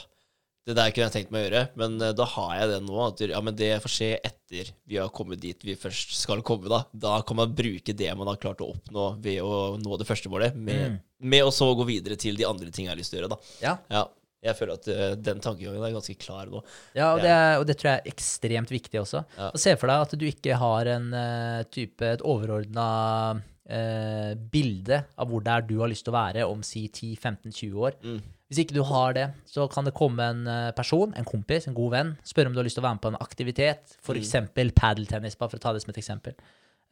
det 0.66 0.76
der 0.78 0.92
kunne 0.96 1.10
jeg 1.10 1.14
tenkt 1.18 1.32
meg 1.36 1.42
å 1.44 1.48
gjøre, 1.50 1.62
men 1.76 1.98
eh, 2.02 2.14
da 2.16 2.24
har 2.38 2.54
jeg 2.62 2.70
det 2.72 2.80
nå. 2.86 2.98
At 3.08 3.20
ja, 3.28 3.42
men 3.44 3.56
det 3.60 3.72
får 3.84 3.92
skje 3.98 4.10
etter 4.24 4.70
vi 4.88 4.96
har 5.02 5.10
kommet 5.12 5.42
dit 5.44 5.60
vi 5.68 5.76
først 5.76 6.14
skal 6.22 6.42
komme. 6.46 6.70
Da 6.72 6.84
Da 6.94 7.18
kan 7.28 7.36
man 7.42 7.52
bruke 7.58 7.92
det 7.96 8.10
man 8.16 8.28
har 8.32 8.38
klart 8.40 8.62
å 8.64 8.70
oppnå 8.76 9.10
ved 9.24 9.42
å 9.44 9.78
nå 9.82 9.98
det 10.00 10.08
første 10.08 10.30
målet, 10.32 10.56
med, 10.56 10.92
Mm. 10.94 11.00
med 11.34 11.44
å 11.44 11.52
så 11.52 11.68
gå 11.76 11.86
videre 11.88 12.16
til 12.16 12.36
de 12.40 12.46
andre 12.48 12.72
tingene 12.72 12.92
jeg 12.94 12.96
har 12.96 13.02
lyst 13.04 13.12
til 13.12 13.20
å 13.20 13.24
gjøre. 13.28 13.34
da. 13.36 13.56
Ja, 13.62 13.78
Ja, 13.92 14.06
jeg 14.44 14.56
føler 14.60 14.74
at 14.80 14.88
uh, 14.92 15.16
den 15.16 15.40
tankegangen 15.40 15.84
er 15.84 15.94
ganske 15.96 16.18
klar 16.20 16.48
nå. 16.52 16.64
Ja, 16.96 17.14
og 17.16 17.22
det, 17.24 17.30
er- 17.32 17.60
og 17.60 17.66
det 17.68 17.78
tror 17.80 17.92
jeg 17.94 18.02
er 18.02 18.12
ekstremt 18.12 18.70
viktig 18.72 19.00
også. 19.00 19.26
Ja. 19.38 19.52
Og 19.54 19.60
Se 19.60 19.76
for 19.80 19.88
deg 19.88 20.02
at 20.08 20.16
du 20.20 20.26
ikke 20.28 20.58
har 20.60 20.86
en 20.96 21.14
uh, 21.14 21.64
type, 21.72 22.02
et 22.04 22.22
overordna 22.24 22.88
uh, 23.72 24.34
bilde 24.52 25.00
av 25.18 25.30
hvor 25.32 25.44
det 25.44 25.54
er 25.56 25.68
du 25.68 25.78
har 25.80 25.92
lyst 25.92 26.04
til 26.08 26.14
å 26.14 26.18
være 26.20 26.48
om 26.50 26.64
si 26.66 26.86
10-15-20 26.90 27.74
år. 27.88 27.96
Mm. 28.04 28.20
Hvis 28.54 28.68
ikke 28.68 28.76
du 28.76 28.84
har 28.86 29.16
det, 29.18 29.24
så 29.50 29.66
kan 29.72 29.88
det 29.88 29.96
komme 29.98 30.22
en 30.22 30.44
eh, 30.46 30.72
person, 30.78 31.14
en 31.18 31.26
kompis, 31.26 31.66
en 31.66 31.74
god 31.74 31.90
venn, 31.90 32.12
spørre 32.22 32.52
om 32.52 32.54
du 32.54 32.60
har 32.62 32.68
lyst 32.68 32.78
til 32.78 32.84
å 32.84 32.86
være 32.86 33.00
med 33.00 33.02
på 33.02 33.10
en 33.10 33.18
aktivitet, 33.24 33.96
f.eks. 33.98 34.34
Mm. 34.46 34.76
padeltennis, 34.78 35.38
bare 35.40 35.50
for 35.50 35.58
å 35.58 35.64
ta 35.64 35.74
det 35.74 35.82
som 35.82 35.90
et 35.90 35.98
eksempel. 35.98 36.38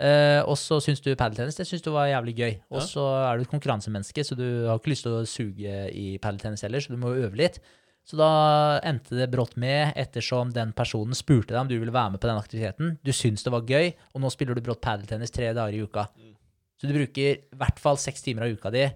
Uh, 0.01 0.41
og 0.49 0.55
så 0.57 0.80
syns 0.82 1.03
du 1.05 1.12
padeltennis 1.14 1.59
det 1.59 1.68
synes 1.70 1.84
du 1.86 1.91
var 1.93 2.07
jævlig 2.09 2.34
gøy. 2.34 2.55
Og 2.74 2.80
Ja. 2.80 2.88
så 2.89 3.03
er 3.22 3.38
du 3.38 3.43
et 3.43 3.51
konkurransemenneske, 3.51 4.24
så 4.26 4.34
du 4.34 4.66
har 4.66 4.80
ikke 4.80 4.89
lyst 4.95 5.05
til 5.05 5.20
å 5.20 5.28
suge 5.30 5.76
i 5.93 6.18
padeltennis 6.18 6.66
heller, 6.66 6.82
så 6.82 6.89
du 6.89 6.97
må 6.97 7.14
jo 7.14 7.28
øve 7.28 7.38
litt. 7.38 7.59
Så 8.01 8.18
da 8.18 8.80
endte 8.82 9.14
det 9.14 9.30
brått 9.30 9.53
med, 9.62 9.93
ettersom 9.95 10.49
den 10.55 10.74
personen 10.74 11.14
spurte 11.14 11.53
deg 11.53 11.62
om 11.62 11.70
du 11.70 11.78
ville 11.78 11.93
være 11.93 12.16
med 12.16 12.24
på 12.24 12.32
den 12.32 12.41
aktiviteten. 12.41 12.97
Du 13.05 13.14
syns 13.14 13.45
det 13.45 13.53
var 13.53 13.62
gøy, 13.62 13.93
og 14.16 14.24
nå 14.24 14.32
spiller 14.34 14.57
du 14.57 14.66
brått 14.66 14.82
padeltennis 14.82 15.30
tre 15.30 15.53
dager 15.53 15.78
i 15.78 15.84
uka. 15.86 16.07
Mm. 16.18 16.34
Så 16.82 16.89
du 16.89 16.97
bruker 16.97 17.38
i 17.38 17.59
hvert 17.62 17.78
fall 17.78 18.01
seks 18.01 18.26
timer 18.26 18.47
av 18.47 18.57
uka 18.57 18.72
di, 18.74 18.88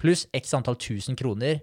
pluss 0.00 0.24
x 0.32 0.54
antall 0.56 0.80
tusen 0.80 1.18
kroner, 1.20 1.60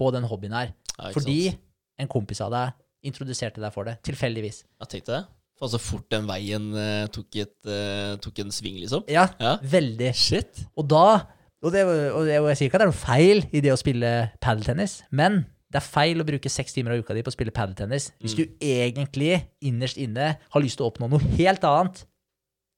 på 0.00 0.08
den 0.14 0.24
hobbyen 0.30 0.56
her. 0.56 0.72
Ja, 0.96 1.10
Fordi 1.14 1.36
sant? 1.50 1.60
en 2.00 2.08
kompis 2.10 2.40
av 2.44 2.50
deg 2.54 2.72
introduserte 3.10 3.60
deg 3.62 3.72
for 3.76 3.88
det, 3.88 3.98
tilfeldigvis. 4.08 4.62
Ja, 4.80 4.88
tenk 4.88 5.06
det. 5.08 5.20
For 5.60 5.68
så 5.68 5.76
fort 5.80 6.06
den 6.12 6.24
veien 6.28 6.70
uh, 6.72 7.04
tok, 7.12 7.36
et, 7.42 7.52
uh, 7.68 8.14
tok 8.24 8.38
en 8.40 8.52
sving, 8.52 8.78
liksom. 8.80 9.04
Ja, 9.12 9.26
Ja. 9.40 9.58
veldig. 9.60 10.14
Shit. 10.16 10.64
Og 10.80 10.88
da 10.88 11.26
Og, 11.62 11.74
det, 11.74 11.82
og, 11.84 12.22
det, 12.24 12.38
og 12.40 12.46
jeg 12.48 12.56
sier 12.56 12.68
ikke 12.70 12.78
at 12.78 12.80
det 12.80 12.86
er 12.86 12.92
noe 12.94 12.96
feil 13.04 13.42
i 13.52 13.60
det 13.60 13.68
å 13.74 13.76
spille 13.76 14.10
padeltennis, 14.40 15.02
men 15.12 15.42
det 15.68 15.76
er 15.82 15.84
feil 15.84 16.22
å 16.22 16.24
bruke 16.24 16.48
seks 16.48 16.72
timer 16.72 16.94
av 16.94 17.02
uka 17.04 17.12
di 17.12 17.20
på 17.22 17.28
å 17.28 17.34
spille 17.34 17.52
padeltennis 17.52 18.06
hvis 18.24 18.32
du 18.38 18.40
egentlig 18.64 19.34
innerst 19.68 20.00
inne 20.00 20.30
har 20.40 20.64
lyst 20.64 20.80
til 20.80 20.86
å 20.86 20.88
oppnå 20.88 21.10
noe 21.12 21.20
helt 21.36 21.66
annet 21.68 22.00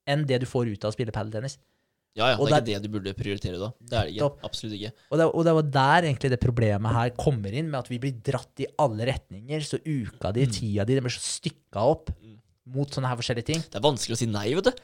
enn 0.05 0.25
det 0.27 0.41
du 0.43 0.45
får 0.51 0.73
ut 0.73 0.83
av 0.83 0.91
å 0.91 0.97
spille 0.97 1.15
padeltennis. 1.15 1.55
Ja, 2.13 2.27
ja. 2.29 2.37
Og 2.37 2.45
Det 2.45 2.53
er 2.53 2.61
ikke 2.61 2.67
det 2.69 2.81
du 2.83 2.93
burde 2.93 3.13
prioritere 3.17 3.57
da. 3.57 3.71
Det 3.81 3.97
er 3.97 4.05
det 4.05 4.13
ikke. 4.13 4.27
Topp. 4.27 4.43
Absolutt 4.45 4.75
ikke. 4.77 4.91
Og 5.09 5.17
det, 5.17 5.25
og 5.29 5.47
det 5.47 5.55
var 5.57 5.69
der 5.79 6.07
egentlig 6.09 6.29
det 6.33 6.41
problemet 6.43 6.93
her 6.93 7.13
kommer 7.17 7.55
inn, 7.57 7.71
med 7.71 7.79
at 7.81 7.89
vi 7.89 7.97
blir 8.03 8.15
dratt 8.21 8.61
i 8.61 8.69
alle 8.83 9.07
retninger. 9.09 9.65
Så 9.65 9.81
uka 9.81 10.33
di, 10.35 10.45
tida 10.45 10.85
di, 10.85 10.97
den 10.99 11.07
blir 11.07 11.15
så 11.15 11.23
stykka 11.25 11.85
opp 11.95 12.13
mot 12.73 12.87
sånne 12.93 13.09
her 13.09 13.19
forskjellige 13.19 13.49
ting. 13.49 13.63
Det 13.65 13.79
er 13.79 13.83
vanskelig 13.83 14.15
å 14.15 14.21
si 14.21 14.29
nei, 14.29 14.49
vet 14.55 14.69
du. 14.69 14.83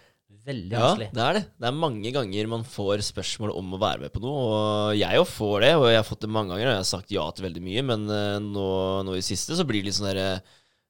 Veldig 0.49 0.73
Ja, 0.73 0.81
vanskelig. 0.87 1.09
det 1.13 1.21
er 1.21 1.35
det. 1.37 1.41
Det 1.59 1.67
er 1.67 1.75
mange 1.75 2.11
ganger 2.15 2.49
man 2.49 2.63
får 2.65 3.03
spørsmål 3.05 3.51
om 3.59 3.73
å 3.75 3.79
være 3.81 4.05
med 4.05 4.13
på 4.13 4.21
noe, 4.23 4.43
og 4.49 4.97
jeg 4.97 5.19
jo 5.19 5.25
får 5.27 5.57
det, 5.65 5.71
og 5.77 5.85
jeg 5.89 5.99
har 5.99 6.07
fått 6.07 6.23
det 6.25 6.29
mange 6.33 6.53
ganger, 6.53 6.69
og 6.69 6.73
jeg 6.73 6.81
har 6.81 6.87
sagt 6.89 7.13
ja 7.13 7.25
til 7.35 7.45
veldig 7.45 7.63
mye, 7.65 7.83
men 7.85 8.05
eh, 8.13 8.37
nå, 8.41 8.69
nå 9.05 9.17
i 9.19 9.25
siste 9.25 9.57
så 9.57 9.65
blir 9.67 9.83
det 9.83 9.91
litt 9.91 9.99
sånn 9.99 10.09
derre 10.09 10.29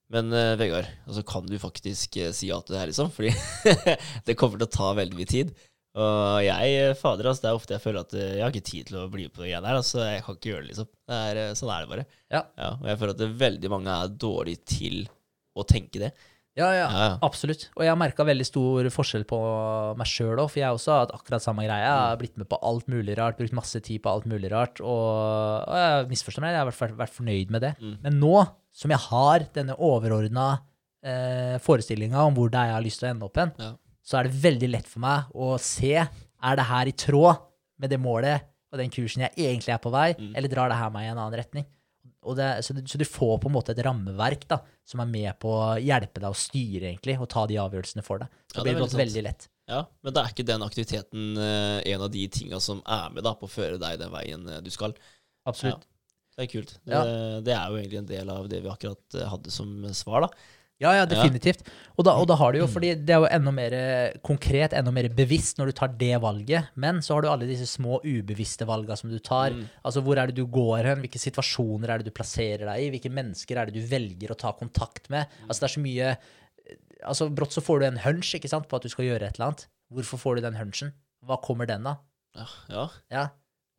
Men 0.10 0.32
uh, 0.34 0.56
Vegard, 0.58 0.88
altså 1.06 1.22
kan 1.22 1.46
du 1.46 1.54
faktisk 1.62 2.16
uh, 2.18 2.32
si 2.34 2.48
ja 2.50 2.56
til 2.66 2.74
det 2.74 2.80
her, 2.82 2.90
liksom? 2.90 3.12
Fordi 3.14 3.30
det 4.26 4.36
kommer 4.40 4.58
til 4.58 4.66
å 4.66 4.74
ta 4.74 4.88
veldig 4.98 5.20
mye 5.20 5.30
tid. 5.30 5.52
Og 5.98 6.44
jeg, 6.46 6.74
eh, 6.78 6.94
fader, 7.00 7.32
altså, 7.32 7.42
det 7.42 7.50
er 7.50 7.58
ofte 7.58 7.74
jeg 7.74 7.82
føler 7.82 8.04
at 8.06 8.14
eh, 8.14 8.34
jeg 8.38 8.44
har 8.46 8.52
ikke 8.54 8.70
tid 8.70 8.90
til 8.92 9.00
å 9.02 9.08
bli 9.10 9.26
med 9.26 9.34
på 9.34 9.42
det 9.42 9.50
greiene 9.50 9.72
her. 9.72 9.80
Altså, 9.82 10.04
jeg 10.06 10.24
kan 10.26 10.36
ikke 10.38 10.52
gjøre 10.52 10.62
det, 10.66 10.70
liksom. 10.74 10.90
Det 11.10 11.22
er, 11.30 11.40
eh, 11.48 11.54
sånn 11.58 11.72
er 11.74 11.86
det 11.86 11.90
bare. 11.96 12.06
Ja. 12.30 12.44
og 12.78 12.86
jeg 12.92 13.00
føler 13.02 13.16
at 13.16 13.22
det, 13.24 13.30
veldig 13.42 13.72
mange 13.74 13.96
er 13.96 14.12
dårlige 14.22 14.66
til 14.70 15.00
å 15.58 15.66
tenke 15.68 16.04
det. 16.04 16.12
Ja, 16.60 16.68
ja, 16.76 16.86
Ja, 16.92 17.02
ja. 17.08 17.18
absolutt. 17.24 17.70
Og 17.78 17.86
jeg 17.86 17.92
har 17.94 17.98
merka 18.00 18.26
veldig 18.28 18.46
stor 18.46 18.88
forskjell 18.92 19.24
på 19.30 19.38
meg 19.98 20.08
sjøl 20.10 20.42
òg, 20.42 20.50
for 20.52 20.60
jeg 20.60 20.76
også 20.76 20.92
har 20.92 21.04
hatt 21.06 21.14
akkurat 21.16 21.44
samme 21.46 21.64
greie. 21.64 21.82
Jeg 21.86 21.94
har 22.04 22.18
blitt 22.20 22.38
med 22.42 22.50
på 22.52 22.60
alt 22.68 22.90
mulig 22.92 23.16
rart, 23.18 23.38
brukt 23.40 23.56
masse 23.56 23.80
tid 23.86 24.02
på 24.04 24.12
alt 24.12 24.28
mulig 24.30 24.52
rart, 24.52 24.82
og, 24.84 25.70
og 25.70 25.78
jeg 25.80 26.10
misforstår 26.12 26.44
meg, 26.44 26.56
jeg 26.58 26.64
har 26.66 26.72
vært, 26.72 26.98
vært 27.00 27.16
fornøyd 27.16 27.54
med 27.56 27.64
det. 27.66 27.74
Mm. 27.80 27.94
Men 28.04 28.20
nå 28.20 28.34
som 28.76 28.92
jeg 28.94 29.02
har 29.10 29.46
denne 29.56 29.78
overordna 29.80 30.48
eh, 31.06 31.56
forestillinga 31.64 32.26
om 32.28 32.36
hvor 32.38 32.52
det 32.52 32.60
er 32.60 32.74
jeg 32.74 32.78
har 32.78 32.86
lyst 32.86 33.02
til 33.02 33.08
å 33.10 33.14
ende 33.14 33.30
opp 33.30 33.40
hen, 33.42 33.54
Ja. 33.60 33.72
Så 34.10 34.18
er 34.20 34.28
det 34.30 34.39
veldig 34.41 34.70
lett 34.74 34.88
for 34.89 35.03
meg 35.05 35.30
å 35.38 35.51
se 35.62 35.93
er 36.01 36.55
det 36.57 36.66
her 36.70 36.89
i 36.89 36.95
tråd 36.97 37.43
med 37.80 37.91
det 37.93 37.99
målet 38.01 38.47
og 38.74 38.78
den 38.82 38.91
kursen 38.93 39.24
jeg 39.28 39.34
egentlig 39.38 39.74
er 39.76 39.82
på 39.82 39.91
vei, 39.93 40.14
Mm. 40.18 40.34
eller 40.38 40.49
drar 40.51 40.70
det 40.70 40.78
her 40.78 40.89
meg 40.93 41.05
i 41.07 41.12
en 41.12 41.18
annen 41.22 41.38
retning. 41.39 41.66
Og 42.28 42.36
det, 42.36 42.47
så, 42.66 42.74
du, 42.76 42.82
så 42.86 42.97
du 42.99 43.05
får 43.07 43.38
på 43.41 43.47
en 43.49 43.53
måte 43.55 43.72
et 43.72 43.80
rammeverk 43.86 44.43
da, 44.49 44.57
som 44.86 44.99
er 45.01 45.07
med 45.10 45.38
på 45.41 45.49
å 45.55 45.78
hjelpe 45.80 46.20
deg 46.20 46.28
å 46.30 46.36
styre 46.38 46.89
egentlig, 46.91 47.16
og 47.22 47.30
ta 47.32 47.45
de 47.47 47.55
avgjørelsene 47.62 48.03
for 48.05 48.20
deg. 48.22 48.28
Så 48.51 48.60
Ja, 48.60 48.64
det 48.68 48.74
det 48.76 48.82
veldig 48.82 48.99
veldig 48.99 49.24
lett. 49.30 49.47
Ja, 49.70 49.80
men 50.03 50.14
det 50.14 50.22
er 50.24 50.34
ikke 50.34 50.45
den 50.49 50.66
aktiviteten 50.66 51.38
eh, 51.38 51.80
en 51.93 52.01
av 52.05 52.12
de 52.12 52.26
tinga 52.34 52.60
som 52.62 52.82
er 52.86 53.10
med 53.16 53.24
da 53.24 53.34
på 53.39 53.47
å 53.47 53.53
føre 53.53 53.80
deg 53.82 53.99
den 54.01 54.12
veien 54.14 54.45
eh, 54.49 54.60
du 54.66 54.70
skal. 54.74 54.93
Absolutt. 55.49 55.86
Det 56.36 56.45
er 56.45 56.51
kult. 56.51 56.76
Det, 56.86 56.93
Ja. 56.93 57.03
det 57.45 57.53
er 57.55 57.66
jo 57.72 57.78
egentlig 57.80 58.01
en 58.03 58.10
del 58.12 58.30
av 58.36 58.49
det 58.51 58.62
vi 58.64 58.70
akkurat 58.72 59.16
eh, 59.18 59.28
hadde 59.30 59.51
som 59.53 59.72
svar, 59.97 60.28
da. 60.28 60.30
Ja, 60.80 60.93
ja, 60.95 61.03
definitivt. 61.09 61.65
Og, 61.97 62.05
da, 62.07 62.13
og 62.15 62.30
da 62.30 62.38
har 62.39 62.53
du 62.55 62.61
jo, 62.61 62.67
fordi 62.71 62.93
det 63.03 63.11
er 63.11 63.19
jo 63.19 63.27
enda 63.27 63.51
mer 63.51 63.73
konkret, 64.23 64.71
enda 64.77 64.93
mer 64.95 65.09
bevisst 65.11 65.59
når 65.59 65.71
du 65.71 65.75
tar 65.75 65.91
det 65.99 66.13
valget. 66.23 66.69
Men 66.80 67.01
så 67.03 67.17
har 67.17 67.25
du 67.25 67.30
alle 67.32 67.49
disse 67.49 67.67
små 67.67 67.99
ubevisste 68.05 68.67
valgene 68.69 68.95
som 68.99 69.11
du 69.11 69.17
tar. 69.19 69.51
Mm. 69.55 69.65
Altså 69.84 70.03
hvor 70.05 70.21
er 70.21 70.32
det 70.32 70.38
du 70.39 70.45
går 70.47 70.88
hen, 70.88 71.03
hvilke 71.03 71.19
situasjoner 71.19 71.91
er 71.91 71.99
det 71.99 72.07
du 72.07 72.15
plasserer 72.15 72.63
deg 72.63 72.86
i, 72.86 72.91
hvilke 72.95 73.11
mennesker 73.11 73.59
er 73.59 73.67
det 73.67 73.75
du 73.75 73.91
velger 73.91 74.32
å 74.32 74.39
ta 74.39 74.53
kontakt 74.55 75.11
med. 75.11 75.27
Altså 75.49 75.65
det 75.65 75.69
er 75.69 75.75
så 75.77 75.88
mye 75.88 76.13
Altså 76.99 77.30
brått 77.32 77.53
så 77.55 77.61
får 77.63 77.80
du 77.80 77.86
en 77.88 78.01
hunch 78.03 78.34
ikke 78.36 78.49
sant, 78.51 78.65
på 78.67 78.75
at 78.75 78.84
du 78.84 78.91
skal 78.91 79.05
gjøre 79.05 79.30
et 79.30 79.38
eller 79.38 79.53
annet. 79.53 79.61
Hvorfor 79.95 80.19
får 80.19 80.36
du 80.36 80.41
den 80.43 80.57
hunchen? 80.59 80.89
Hva 81.23 81.38
kommer 81.39 81.69
den 81.69 81.88
av? 81.88 82.01
Ja, 82.36 82.47
ja. 82.69 82.84
Ja. 83.13 83.23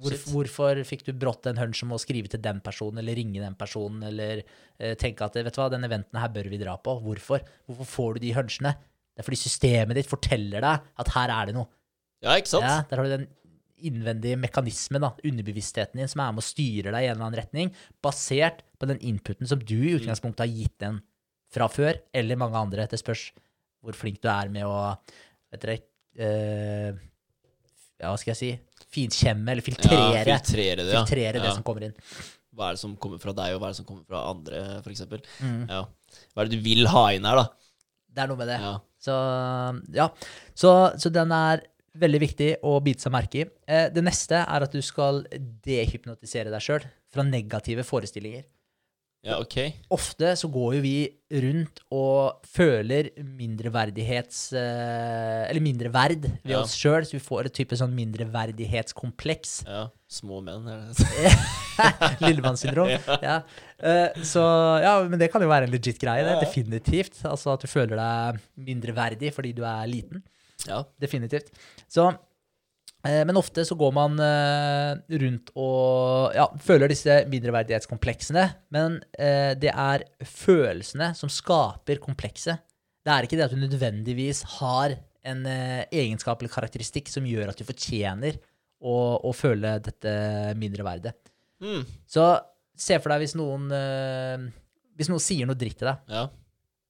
Hvor, 0.00 0.14
Shit. 0.14 0.28
hvorfor 0.32 0.78
fikk 0.88 1.02
du 1.04 1.10
brått 1.12 1.44
en 1.50 1.58
hunch 1.60 1.82
om 1.84 1.92
å 1.92 2.00
skrive 2.00 2.30
til 2.32 2.40
den 2.40 2.62
personen, 2.64 3.02
eller 3.02 3.18
ringe 3.18 3.42
den 3.42 3.56
personen, 3.58 4.04
eller 4.08 4.40
eh, 4.40 4.94
tenke 5.00 5.26
at 5.26 5.36
vet 5.36 5.52
du 5.52 5.60
hva, 5.60 5.68
den 5.72 5.84
eventen 5.84 6.20
her 6.20 6.30
bør 6.32 6.48
vi 6.48 6.60
dra 6.62 6.78
på? 6.80 6.94
Hvorfor? 7.04 7.44
Hvorfor 7.68 7.90
får 7.90 8.16
du 8.16 8.24
de 8.24 8.30
hunchene? 8.38 8.72
Det 9.12 9.20
er 9.20 9.26
fordi 9.26 9.40
systemet 9.42 9.98
ditt 9.98 10.08
forteller 10.08 10.64
deg 10.64 10.88
at 11.04 11.12
her 11.16 11.34
er 11.34 11.50
det 11.50 11.56
noe. 11.58 11.68
ja, 12.24 12.38
ikke 12.40 12.54
sant? 12.54 12.64
Ja, 12.64 12.80
der 12.88 13.02
har 13.02 13.08
du 13.08 13.14
den 13.18 13.28
innvendige 13.80 14.36
mekanismen, 14.40 15.04
da, 15.04 15.12
underbevisstheten 15.24 16.00
din, 16.00 16.08
som 16.08 16.22
er 16.24 16.32
med 16.32 16.42
og 16.42 16.48
styrer 16.48 16.92
deg 16.92 17.04
i 17.04 17.08
en 17.08 17.14
eller 17.14 17.26
annen 17.26 17.40
retning, 17.40 17.70
basert 18.04 18.64
på 18.80 18.88
den 18.88 19.00
inputen 19.04 19.48
som 19.48 19.60
du 19.60 19.76
i 19.78 19.94
utgangspunktet 19.96 20.44
har 20.44 20.52
gitt 20.52 20.76
den 20.82 21.00
fra 21.52 21.68
før, 21.68 21.98
eller 22.16 22.40
mange 22.40 22.60
andre. 22.60 22.88
Det 22.88 23.00
spørs 23.00 23.30
hvor 23.80 23.96
flink 23.96 24.20
du 24.20 24.28
er 24.32 24.52
med 24.52 24.68
å 24.68 24.76
vet 25.50 25.64
dere, 25.64 25.76
eh, 26.20 27.00
ja, 28.00 28.10
hva 28.10 28.16
skal 28.20 28.32
jeg 28.34 28.40
si, 28.40 28.50
finkjemme 28.94 29.54
eller 29.54 29.64
filtrere, 29.64 30.20
Ja, 30.20 30.38
filtrere 30.40 30.84
det, 30.84 30.92
filtrere 30.98 31.42
det 31.42 31.54
som 31.54 31.64
kommer 31.66 31.88
inn. 31.88 31.96
Hva 32.56 32.68
er 32.70 32.76
det 32.76 32.82
som 32.82 32.96
kommer 33.00 33.20
fra 33.22 33.32
deg, 33.36 33.54
og 33.54 33.62
hva 33.62 33.70
er 33.70 33.74
det 33.74 33.80
som 33.80 33.88
kommer 33.88 34.04
fra 34.08 34.24
andre, 34.32 34.62
eksempel? 34.90 35.22
Mm. 35.38 35.64
Ja. 35.70 35.84
Hva 36.34 36.42
er 36.42 36.50
det 36.50 36.58
du 36.58 36.64
vil 36.64 36.88
ha 36.90 37.04
inn 37.14 37.28
her, 37.28 37.38
da? 37.38 37.46
Det 38.10 38.24
er 38.24 38.30
noe 38.32 38.40
med 38.40 38.50
det. 38.50 38.58
Ja. 38.58 38.72
Så 39.00 39.16
ja, 39.96 40.08
så, 40.58 40.72
så 41.00 41.12
den 41.14 41.30
er 41.32 41.62
veldig 42.00 42.20
viktig 42.22 42.48
å 42.66 42.76
bite 42.84 43.06
seg 43.06 43.14
merke 43.14 43.42
i. 43.42 43.46
Eh, 43.70 43.86
det 43.94 44.02
neste 44.04 44.42
er 44.42 44.66
at 44.66 44.74
du 44.74 44.80
skal 44.84 45.22
dehypnotisere 45.64 46.52
deg 46.52 46.64
sjøl 46.64 46.86
fra 47.10 47.24
negative 47.26 47.86
forestillinger. 47.86 48.44
Ja, 49.26 49.36
ok. 49.42 49.56
Ofte 49.92 50.30
så 50.40 50.48
går 50.48 50.78
jo 50.78 50.80
vi 50.84 50.94
rundt 51.42 51.82
og 51.92 52.40
føler 52.48 53.10
mindreverdighets... 53.20 54.38
Eh, 54.56 55.42
eller 55.50 55.60
mindreverd 55.64 56.24
ved 56.40 56.54
Ja. 56.54 56.62
oss 56.62 56.72
sjøl, 56.78 57.04
så 57.04 57.18
vi 57.18 57.20
får 57.22 57.50
et 57.50 57.56
type 57.58 57.76
sånn 57.76 57.92
mindreverdighetskompleks. 57.98 59.52
Ja. 59.68 59.82
Små 60.10 60.40
menn, 60.42 60.66
er 60.66 60.88
det 60.88 61.34
Lillemannssyndrom. 62.24 62.90
ja. 63.28 63.36
Eh, 63.78 64.22
så 64.26 64.42
ja, 64.82 64.96
men 65.08 65.20
det 65.20 65.30
kan 65.32 65.44
jo 65.44 65.48
være 65.52 65.68
en 65.68 65.74
legit 65.74 66.00
greie, 66.00 66.24
det. 66.26 66.38
Definitivt. 66.42 67.20
Altså 67.28 67.54
at 67.54 67.64
du 67.64 67.70
føler 67.70 67.96
deg 68.00 68.40
mindreverdig 68.70 69.32
fordi 69.36 69.52
du 69.56 69.62
er 69.68 69.86
liten. 69.90 70.24
Ja. 70.68 70.82
Definitivt. 71.00 71.52
Så, 71.88 72.10
men 73.24 73.38
ofte 73.40 73.64
så 73.64 73.76
går 73.80 73.92
man 73.96 74.18
eh, 74.20 74.98
rundt 75.22 75.52
og 75.56 76.34
ja, 76.36 76.44
føler 76.60 76.92
disse 76.92 77.22
mindreverdighetskompleksene. 77.32 78.44
Men 78.76 78.98
eh, 79.16 79.54
det 79.56 79.72
er 79.72 80.04
følelsene 80.28 81.12
som 81.16 81.32
skaper 81.32 82.02
komplekset. 82.02 82.60
Det 83.00 83.14
er 83.14 83.24
ikke 83.24 83.38
det 83.40 83.46
at 83.46 83.54
du 83.56 83.62
nødvendigvis 83.62 84.42
har 84.58 84.98
en 85.30 85.46
eh, 85.48 85.86
egenskap 85.88 86.40
eller 86.40 86.52
karakteristikk 86.52 87.08
som 87.12 87.24
gjør 87.28 87.52
at 87.52 87.60
du 87.60 87.64
fortjener 87.68 88.36
å, 88.80 88.94
å 89.24 89.32
føle 89.36 89.78
dette 89.84 90.12
mindreverdet. 90.60 91.16
Mm. 91.64 91.84
Så 92.08 92.26
se 92.80 92.96
for 93.00 93.12
deg 93.12 93.24
hvis 93.24 93.36
noen, 93.36 93.66
eh, 93.76 94.46
hvis 94.96 95.10
noen 95.12 95.24
sier 95.24 95.48
noe 95.48 95.58
dritt 95.60 95.80
til 95.80 95.90
deg, 95.90 96.04
ja. 96.12 96.26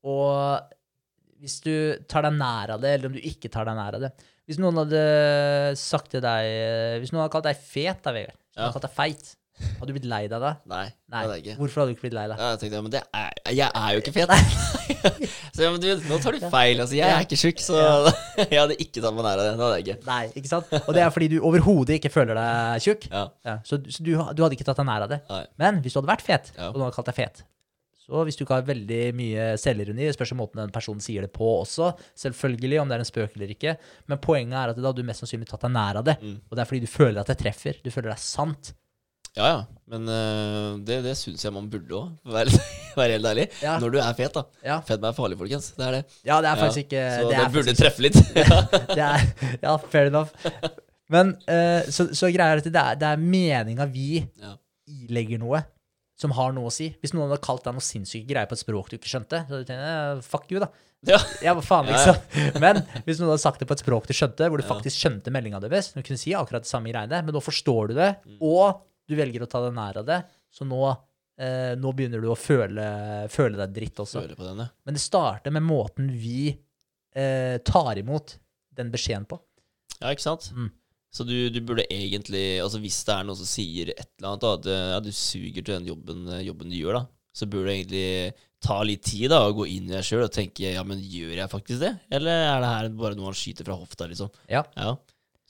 og 0.07 0.77
hvis 1.41 1.57
du 1.65 1.73
tar 2.11 2.27
deg 2.27 2.37
nær 2.37 2.75
av 2.77 2.83
det, 2.83 2.97
eller 2.97 3.11
om 3.11 3.17
du 3.17 3.23
ikke 3.23 3.51
tar 3.53 3.67
deg 3.71 3.79
nær 3.79 3.97
av 3.97 4.07
det 4.07 4.13
Hvis 4.51 4.59
noen 4.59 4.81
hadde 4.83 5.01
sagt 5.79 6.11
til 6.11 6.23
deg 6.25 6.99
Hvis 7.03 7.13
noen 7.15 7.23
hadde 7.23 7.35
kalt 7.37 7.47
deg 7.47 7.61
fet, 7.63 8.01
da, 8.03 8.15
Vegard, 8.17 8.35
Ja. 8.57 8.65
hadde 8.67 8.73
kalt 8.75 8.87
deg 8.89 8.97
feit, 8.97 9.29
hadde 9.79 9.87
du 9.91 9.95
blitt 9.95 10.09
lei 10.11 10.23
deg 10.27 10.41
da? 10.43 10.51
Nei, 10.73 10.87
Nei. 11.13 11.21
det 11.29 11.35
ikke. 11.45 11.55
Hvorfor 11.61 11.83
hadde 11.83 11.93
du 11.93 11.95
ikke 11.95 12.05
blitt 12.09 12.17
lei 12.17 12.25
deg? 12.33 12.39
Ja, 12.41 12.49
jeg 12.55 12.61
tenkte, 12.63 12.79
ja, 12.79 12.83
men 12.87 12.95
det 12.95 13.03
er, 13.15 13.31
jeg 13.55 13.71
er 13.77 13.91
jo 13.95 14.01
ikke 14.03 14.15
fet. 14.17 14.33
så 15.55 15.63
ja, 15.67 15.71
men 15.75 15.81
du, 15.85 15.89
nå 16.09 16.19
tar 16.25 16.35
du 16.37 16.47
feil. 16.51 16.81
Altså, 16.83 16.97
jeg 16.99 17.07
er 17.15 17.27
ikke 17.27 17.39
tjukk, 17.39 17.61
så 17.63 17.77
jeg 18.41 18.57
hadde 18.59 18.79
ikke 18.83 19.05
tatt 19.05 19.15
meg 19.19 19.27
nær 19.29 19.37
av 19.37 19.45
det. 19.45 19.53
Det 19.53 19.65
hadde 19.67 19.77
jeg 19.79 19.87
ikke. 19.87 19.99
Nei, 20.09 20.23
ikke 20.41 20.51
sant? 20.51 20.73
Og 20.81 20.91
det 20.97 21.05
er 21.05 21.13
fordi 21.15 21.29
du 21.35 21.39
overhodet 21.47 21.99
ikke 22.01 22.13
føler 22.15 22.41
deg 22.41 22.85
tjukk. 22.89 23.07
Ja. 23.13 23.25
Ja, 23.47 23.57
så 23.69 23.79
så 23.87 24.03
du, 24.07 24.11
du 24.17 24.43
hadde 24.47 24.57
ikke 24.59 24.67
tatt 24.67 24.81
deg 24.83 24.89
nær 24.91 25.07
av 25.07 25.13
det. 25.13 25.21
Nei. 25.31 25.43
Men 25.63 25.81
hvis 25.85 25.95
du 25.95 26.01
hadde 26.01 26.13
vært 26.15 26.27
fet, 26.27 26.51
og 26.57 26.75
noen 26.81 26.89
hadde 26.89 26.97
kalt 26.99 27.13
deg 27.13 27.19
fet, 27.21 27.45
så 28.11 28.25
hvis 28.27 28.37
du 28.39 28.43
ikke 28.43 28.57
har 28.59 28.67
veldig 28.67 29.01
mye 29.15 29.45
selvironi, 29.63 30.09
det 30.09 30.17
spørs 30.17 30.33
om 30.35 30.41
måten 30.43 30.59
den 30.65 30.73
personen 30.75 31.01
sier 31.05 31.23
det 31.23 31.31
på 31.37 31.47
også, 31.61 31.93
selvfølgelig, 32.19 32.81
om 32.83 32.91
det 32.91 32.99
er 32.99 33.05
en 33.05 33.09
spøk 33.13 33.37
eller 33.39 33.55
ikke, 33.55 33.77
men 34.11 34.19
poenget 34.19 34.59
er 34.59 34.73
at 34.75 34.81
da 34.83 34.89
har 34.91 34.99
du 34.99 35.05
mest 35.07 35.23
sannsynlig 35.23 35.47
tatt 35.51 35.63
deg 35.69 35.73
nær 35.79 36.03
av 36.03 36.07
det, 36.11 36.17
Mm. 36.21 36.37
og 36.51 36.57
det 36.59 36.63
er 36.65 36.69
fordi 36.73 36.81
du 36.85 36.91
føler 36.91 37.21
at 37.23 37.31
det 37.31 37.39
treffer, 37.41 37.79
du 37.85 37.91
føler 37.95 38.11
det 38.11 38.19
er 38.19 38.25
sant. 38.27 38.73
Ja, 39.39 39.47
ja. 39.47 39.59
Men 39.87 40.09
uh, 40.11 40.79
det, 40.83 40.97
det 41.07 41.13
syns 41.17 41.45
jeg 41.47 41.55
man 41.55 41.69
burde 41.71 41.95
òg, 41.95 42.09
for 42.19 42.33
å 42.33 42.35
være, 42.35 42.61
være 42.99 43.15
helt 43.15 43.29
ærlig. 43.31 43.45
Ja. 43.63 43.77
Når 43.79 43.93
du 43.95 43.99
er 44.03 44.17
fet, 44.19 44.35
da. 44.35 44.43
Ja, 44.67 44.81
Fett 44.83 44.99
meg 45.01 45.13
er 45.13 45.17
farlig, 45.21 45.39
folkens. 45.39 45.69
Det 45.79 45.87
er 45.87 45.97
det. 46.01 46.03
ja 46.27 46.41
det 46.43 46.51
er 46.51 46.59
faktisk 46.59 46.83
ikke 46.89 47.05
Så 47.15 47.29
det 47.31 47.37
det, 47.39 47.45
burde 47.55 47.71
faktisk, 47.71 47.83
treffe 47.85 48.03
litt. 48.03 48.19
det 48.99 49.05
er, 49.07 49.29
Ja, 49.63 49.77
fair 49.93 50.11
enough. 50.11 50.35
Men 51.11 51.37
uh, 51.47 51.87
så, 51.95 52.09
så 52.15 52.27
greia 52.35 52.57
er 52.57 52.63
at 52.65 52.67
det 52.67 52.83
er, 52.83 52.99
det 52.99 53.07
er 53.13 53.23
meninga 53.23 53.87
vi 53.91 54.25
ilegger 55.07 55.39
noe 55.43 55.63
som 56.21 56.35
har 56.37 56.53
noe 56.53 56.69
å 56.69 56.75
si. 56.75 56.91
Hvis 57.01 57.15
noen 57.17 57.31
hadde 57.31 57.41
kalt 57.47 57.65
deg 57.65 57.77
noe 57.79 57.85
sinnssyke 57.85 58.29
greier 58.29 58.49
på 58.51 58.57
et 58.59 58.61
språk 58.63 58.91
du 58.93 58.99
ikke 58.99 59.09
skjønte, 59.09 59.41
så 59.47 59.55
hadde 59.55 59.65
du 59.65 59.69
tenkt 59.71 59.89
eh, 59.89 60.23
fuck 60.27 60.51
you, 60.53 60.61
da. 60.63 60.69
Ja. 61.09 61.17
Ja, 61.41 61.55
faen, 61.65 61.89
Ja, 61.89 61.97
liksom. 61.97 62.61
Men 62.61 62.83
hvis 63.07 63.21
noen 63.23 63.31
hadde 63.33 63.41
sagt 63.41 63.63
det 63.63 63.69
på 63.71 63.73
et 63.73 63.81
språk 63.81 64.05
du 64.11 64.13
skjønte, 64.13 64.51
hvor 64.53 64.61
du 64.61 64.67
Ja. 64.67 64.69
faktisk 64.75 65.01
skjønte 65.01 65.33
meldinga 65.33 65.61
deres, 65.65 65.95
du 65.97 66.03
kunne 66.05 66.21
si 66.21 66.35
akkurat 66.37 66.67
det 66.67 66.69
samme 66.69 66.93
greiene, 66.93 67.23
men 67.25 67.33
nå 67.33 67.41
forstår 67.41 67.89
du 67.89 67.95
det, 67.97 68.11
Mm. 68.27 68.37
og 68.45 68.83
du 69.09 69.17
velger 69.17 69.41
å 69.47 69.49
ta 69.49 69.63
deg 69.65 69.73
nær 69.75 69.97
av 70.03 70.05
det, 70.07 70.19
så 70.53 70.69
nå, 70.69 70.83
eh, 71.41 71.73
nå 71.81 71.95
begynner 71.97 72.21
du 72.21 72.29
å 72.29 72.37
føle, 72.37 72.85
føle 73.33 73.57
deg 73.57 73.73
dritt 73.73 73.97
også. 74.05 74.21
Føle 74.21 74.37
på 74.37 74.45
den. 74.45 74.69
Men 74.85 74.95
det 74.95 75.01
starter 75.01 75.51
med 75.57 75.65
måten 75.65 76.13
vi 76.13 76.53
eh, 77.17 77.57
tar 77.65 77.97
imot 77.99 78.37
den 78.77 78.93
beskjeden 78.93 79.25
på. 79.27 79.41
Ja, 80.03 80.13
ikke 80.13 80.23
sant? 80.29 80.53
Mm. 80.55 80.69
Så 81.11 81.27
du, 81.27 81.35
du 81.51 81.59
burde 81.67 81.89
egentlig 81.91 82.61
Altså 82.63 82.79
Hvis 82.83 83.01
det 83.07 83.15
er 83.17 83.27
noen 83.27 83.39
som 83.41 83.49
sier 83.49 83.91
et 83.97 84.07
eller 84.21 84.29
annet, 84.31 84.45
da, 84.45 84.53
at 84.55 84.69
eh, 84.71 84.91
ja, 84.95 85.01
du 85.03 85.11
suger 85.15 85.59
til 85.65 85.75
den 85.75 85.91
jobben, 85.91 86.23
eh, 86.31 86.45
jobben 86.47 86.71
du 86.71 86.79
gjør, 86.79 87.01
da, 87.01 87.05
så 87.35 87.49
burde 87.51 87.71
du 87.71 87.75
egentlig 87.75 88.09
ta 88.61 88.77
litt 88.85 89.03
tid 89.09 89.31
da 89.33 89.41
og 89.49 89.63
gå 89.63 89.67
inn 89.73 89.89
i 89.89 89.95
deg 89.97 90.05
sjøl 90.07 90.27
og 90.27 90.35
tenke 90.35 90.75
ja, 90.75 90.85
men 90.87 91.01
gjør 91.01 91.39
jeg 91.39 91.53
faktisk 91.53 91.81
det? 91.83 91.95
Eller 92.13 92.45
er 92.51 92.61
det 92.63 92.75
her 92.75 92.91
bare 93.01 93.19
noe 93.19 93.31
han 93.31 93.39
skyter 93.41 93.67
fra 93.67 93.79
hofta, 93.81 94.09
liksom? 94.11 94.31
Ja. 94.53 94.63
Ja. 94.77 94.95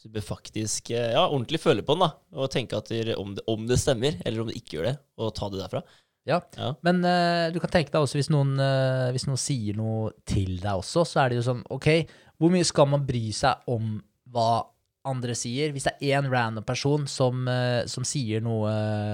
Så 0.00 0.08
du 0.08 0.14
bør 0.16 0.24
faktisk 0.30 0.92
eh, 0.94 1.11
ja, 1.12 1.26
ordentlig 1.26 1.61
føle 1.61 1.84
på 1.84 1.96
den, 1.96 2.06
da, 2.06 2.14
og 2.40 2.52
tenke 2.54 2.78
at 2.78 2.88
det, 2.88 3.18
om, 3.20 3.34
det, 3.36 3.44
om 3.50 3.66
det 3.68 3.80
stemmer, 3.82 4.16
eller 4.24 4.44
om 4.44 4.48
det 4.48 4.56
ikke 4.61 4.78
gjør 4.78 4.92
det, 4.92 4.96
og 5.20 5.34
ta 5.36 5.50
det 5.52 5.61
derfra. 5.61 5.84
Ja. 6.28 6.38
Ja. 6.56 6.72
Men 6.86 7.00
uh, 7.04 7.48
du 7.52 7.58
kan 7.61 7.72
tenke 7.72 7.92
deg 7.92 8.04
også, 8.04 8.18
hvis 8.20 8.30
noen, 8.32 8.54
uh, 8.61 9.08
hvis 9.12 9.26
noen 9.28 9.40
sier 9.40 9.76
noe 9.76 10.12
til 10.28 10.58
deg 10.61 10.72
også, 10.72 11.04
så 11.08 11.22
er 11.22 11.32
det 11.32 11.40
jo 11.40 11.46
sånn, 11.50 11.62
ok, 11.72 11.88
hvor 12.40 12.52
mye 12.52 12.68
skal 12.68 12.88
man 12.92 13.04
bry 13.08 13.26
seg 13.36 13.68
om 13.72 13.98
hva 14.30 14.62
andre 15.09 15.34
sier? 15.38 15.72
Hvis 15.72 15.86
det 15.88 15.94
er 16.01 16.20
én 16.20 16.28
random 16.30 16.64
person 16.66 17.07
som, 17.09 17.46
eh, 17.48 17.86
som 17.86 18.05
sier 18.05 18.40
noe 18.44 18.70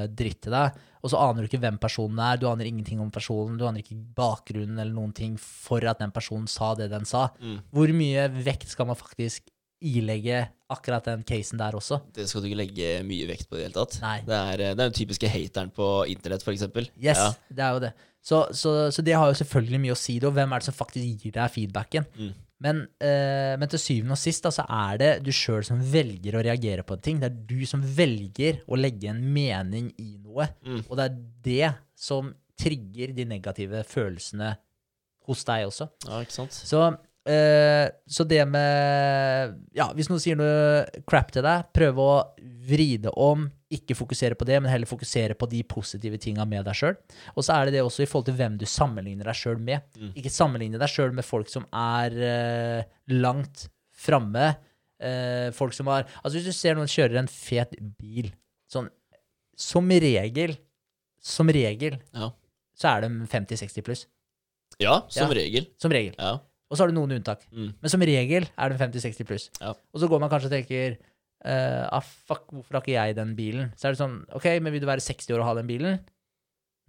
dritt 0.09 0.41
til 0.43 0.53
deg, 0.53 0.72
og 1.03 1.11
så 1.12 1.20
aner 1.22 1.43
du 1.45 1.49
ikke 1.49 1.61
hvem 1.62 1.76
personen 1.78 2.18
er, 2.18 2.37
du 2.43 2.49
aner 2.51 2.66
ingenting 2.66 2.99
om 3.01 3.11
personen, 3.14 3.57
du 3.59 3.66
aner 3.68 3.78
ikke 3.84 3.99
bakgrunnen 4.16 4.78
eller 4.82 4.93
noen 4.97 5.12
ting 5.14 5.37
for 5.39 5.84
at 5.87 6.01
den 6.03 6.11
personen 6.11 6.49
sa 6.51 6.74
det 6.74 6.91
den 6.91 7.05
sa, 7.07 7.28
Mm. 7.41 7.61
hvor 7.72 7.93
mye 7.95 8.28
vekt 8.43 8.68
skal 8.68 8.87
man 8.87 8.97
faktisk 8.97 9.47
ilegge 9.82 10.49
akkurat 10.72 11.05
den 11.05 11.22
casen 11.22 11.59
der 11.61 11.72
også? 11.78 12.01
Det 12.16 12.26
skal 12.28 12.43
du 12.43 12.49
ikke 12.49 12.59
legge 12.64 13.05
mye 13.07 13.26
vekt 13.28 13.47
på 13.49 13.55
i 13.55 13.62
det 13.62 13.68
hele 13.68 13.76
tatt. 13.84 14.01
Nei. 14.03 14.20
Det 14.26 14.34
er, 14.34 14.53
eh, 14.70 14.74
det 14.74 14.80
er 14.80 14.91
den 14.91 14.99
typiske 14.99 15.28
hateren 15.30 15.70
på 15.70 16.07
internett, 16.11 16.43
for 16.43 16.51
eksempel. 16.53 16.89
Yes, 16.99 17.16
Ja. 17.18 17.32
det 17.53 17.62
er 17.62 17.72
jo 17.74 17.78
det. 17.80 17.93
Så, 18.26 18.41
så, 18.53 18.91
så 18.91 19.05
det 19.05 19.14
har 19.14 19.28
jo 19.30 19.39
selvfølgelig 19.45 19.80
mye 19.80 19.93
å 19.95 19.97
si, 19.97 20.18
det, 20.18 20.26
og 20.26 20.34
hvem 20.34 20.51
er 20.53 20.59
det 20.59 20.64
som 20.66 20.74
faktisk 20.74 21.22
gir 21.22 21.30
deg 21.30 21.53
feedbacken? 21.53 22.07
Mm. 22.18 22.32
Men, 22.65 22.87
eh, 23.05 23.53
men 23.61 23.69
til 23.69 23.81
syvende 23.81 24.17
og 24.17 24.21
sist 24.21 24.47
da, 24.47 24.53
så 24.55 24.65
er 24.65 25.01
det 25.01 25.11
du 25.27 25.33
sjøl 25.35 25.65
som 25.67 25.81
velger 25.93 26.39
å 26.39 26.45
reagere 26.47 26.87
på 26.89 26.97
en 26.97 27.03
ting. 27.05 27.19
Det 27.21 27.29
er 27.29 27.41
du 27.51 27.67
som 27.69 27.83
velger 27.85 28.63
å 28.65 28.79
legge 28.81 29.11
en 29.13 29.21
mening 29.21 29.91
i 30.01 30.17
noe. 30.17 30.49
Mm. 30.65 30.81
Og 30.87 30.95
det 30.97 31.05
er 31.05 31.19
det 31.45 31.73
som 32.01 32.33
trigger 32.57 33.13
de 33.17 33.27
negative 33.29 33.83
følelsene 33.85 34.55
hos 35.27 35.45
deg 35.45 35.67
også. 35.69 35.89
Ja, 36.07 36.23
ikke 36.25 36.37
sant? 36.39 36.57
Så, 36.57 36.81
eh, 37.27 37.89
så 38.09 38.24
det 38.29 38.43
med 38.49 39.57
Ja, 39.77 39.89
hvis 39.97 40.09
noen 40.11 40.22
sier 40.22 40.39
noe 40.39 40.85
crap 41.09 41.33
til 41.35 41.43
deg, 41.47 41.66
prøv 41.77 41.99
å 42.03 42.11
vri 42.66 42.97
det 43.03 43.12
om. 43.16 43.49
Ikke 43.70 43.97
fokusere 43.99 44.37
på 44.39 44.47
det, 44.47 44.61
men 44.62 44.70
heller 44.70 44.87
fokusere 44.87 45.35
på 45.39 45.49
de 45.51 45.62
positive 45.66 46.18
tinga 46.22 46.45
med 46.47 46.64
deg 46.68 46.74
sjøl. 46.79 46.95
Og 47.35 47.43
så 47.47 47.57
er 47.57 47.66
det 47.66 47.74
det 47.77 47.83
også 47.83 48.05
i 48.05 48.07
forhold 48.11 48.29
til 48.31 48.37
hvem 48.39 48.57
du 48.61 48.64
sammenligner 48.70 49.27
deg 49.27 49.35
sjøl 49.39 49.59
med. 49.59 49.83
Mm. 49.99 50.12
Ikke 50.18 50.31
sammenligne 50.31 50.79
deg 50.79 50.89
sjøl 50.93 51.12
med 51.14 51.27
folk 51.27 51.51
som 51.51 51.66
er 51.74 52.14
uh, 52.14 52.83
langt 53.11 53.66
framme. 53.97 54.53
Uh, 55.03 55.51
folk 55.53 55.74
som 55.77 55.91
har 55.93 56.07
Altså, 56.22 56.39
hvis 56.39 56.47
du 56.49 56.55
ser 56.57 56.79
noen 56.79 56.89
kjører 56.89 57.18
en 57.20 57.29
fet 57.29 57.74
bil, 58.01 58.31
sånn 58.72 58.87
Som 59.61 59.89
regel, 59.91 60.55
som 61.20 61.49
regel, 61.53 61.99
Ja. 62.14 62.31
så 62.77 62.95
er 62.95 63.01
de 63.07 63.27
50-60 63.27 63.83
pluss. 63.85 64.07
Ja, 64.81 65.03
som 65.09 65.29
Ja. 65.31 65.35
regel. 65.35 65.66
Som 65.81 65.91
regel. 65.91 66.14
Ja. 66.18 66.39
Og 66.67 66.77
så 66.77 66.83
har 66.83 66.91
du 66.91 66.97
noen 66.97 67.14
unntak. 67.19 67.45
Mm. 67.55 67.69
Men 67.79 67.93
som 67.93 68.03
regel 68.03 68.49
er 68.51 68.73
det 68.73 68.81
50-60 68.81 69.29
pluss. 69.29 69.47
Ja. 69.61 69.75
Og 69.75 70.03
så 70.03 70.09
går 70.11 70.23
man 70.23 70.33
kanskje 70.33 70.51
og 70.51 70.57
tenker 70.57 70.97
eh, 70.97 71.85
ah, 71.87 72.03
fuck, 72.03 72.49
hvorfor 72.51 72.79
har 72.79 72.85
ikke 72.85 72.97
jeg 72.97 73.17
den 73.19 73.37
bilen? 73.39 73.71
Så 73.79 73.87
er 73.89 73.95
det 73.95 74.03
sånn, 74.03 74.19
ok, 74.35 74.49
men 74.64 74.75
vil 74.75 74.83
du 74.83 74.89
være 74.91 75.05
60 75.05 75.31
år 75.37 75.45
og 75.45 75.51
ha 75.51 75.57
den 75.61 75.71
bilen? 75.71 76.01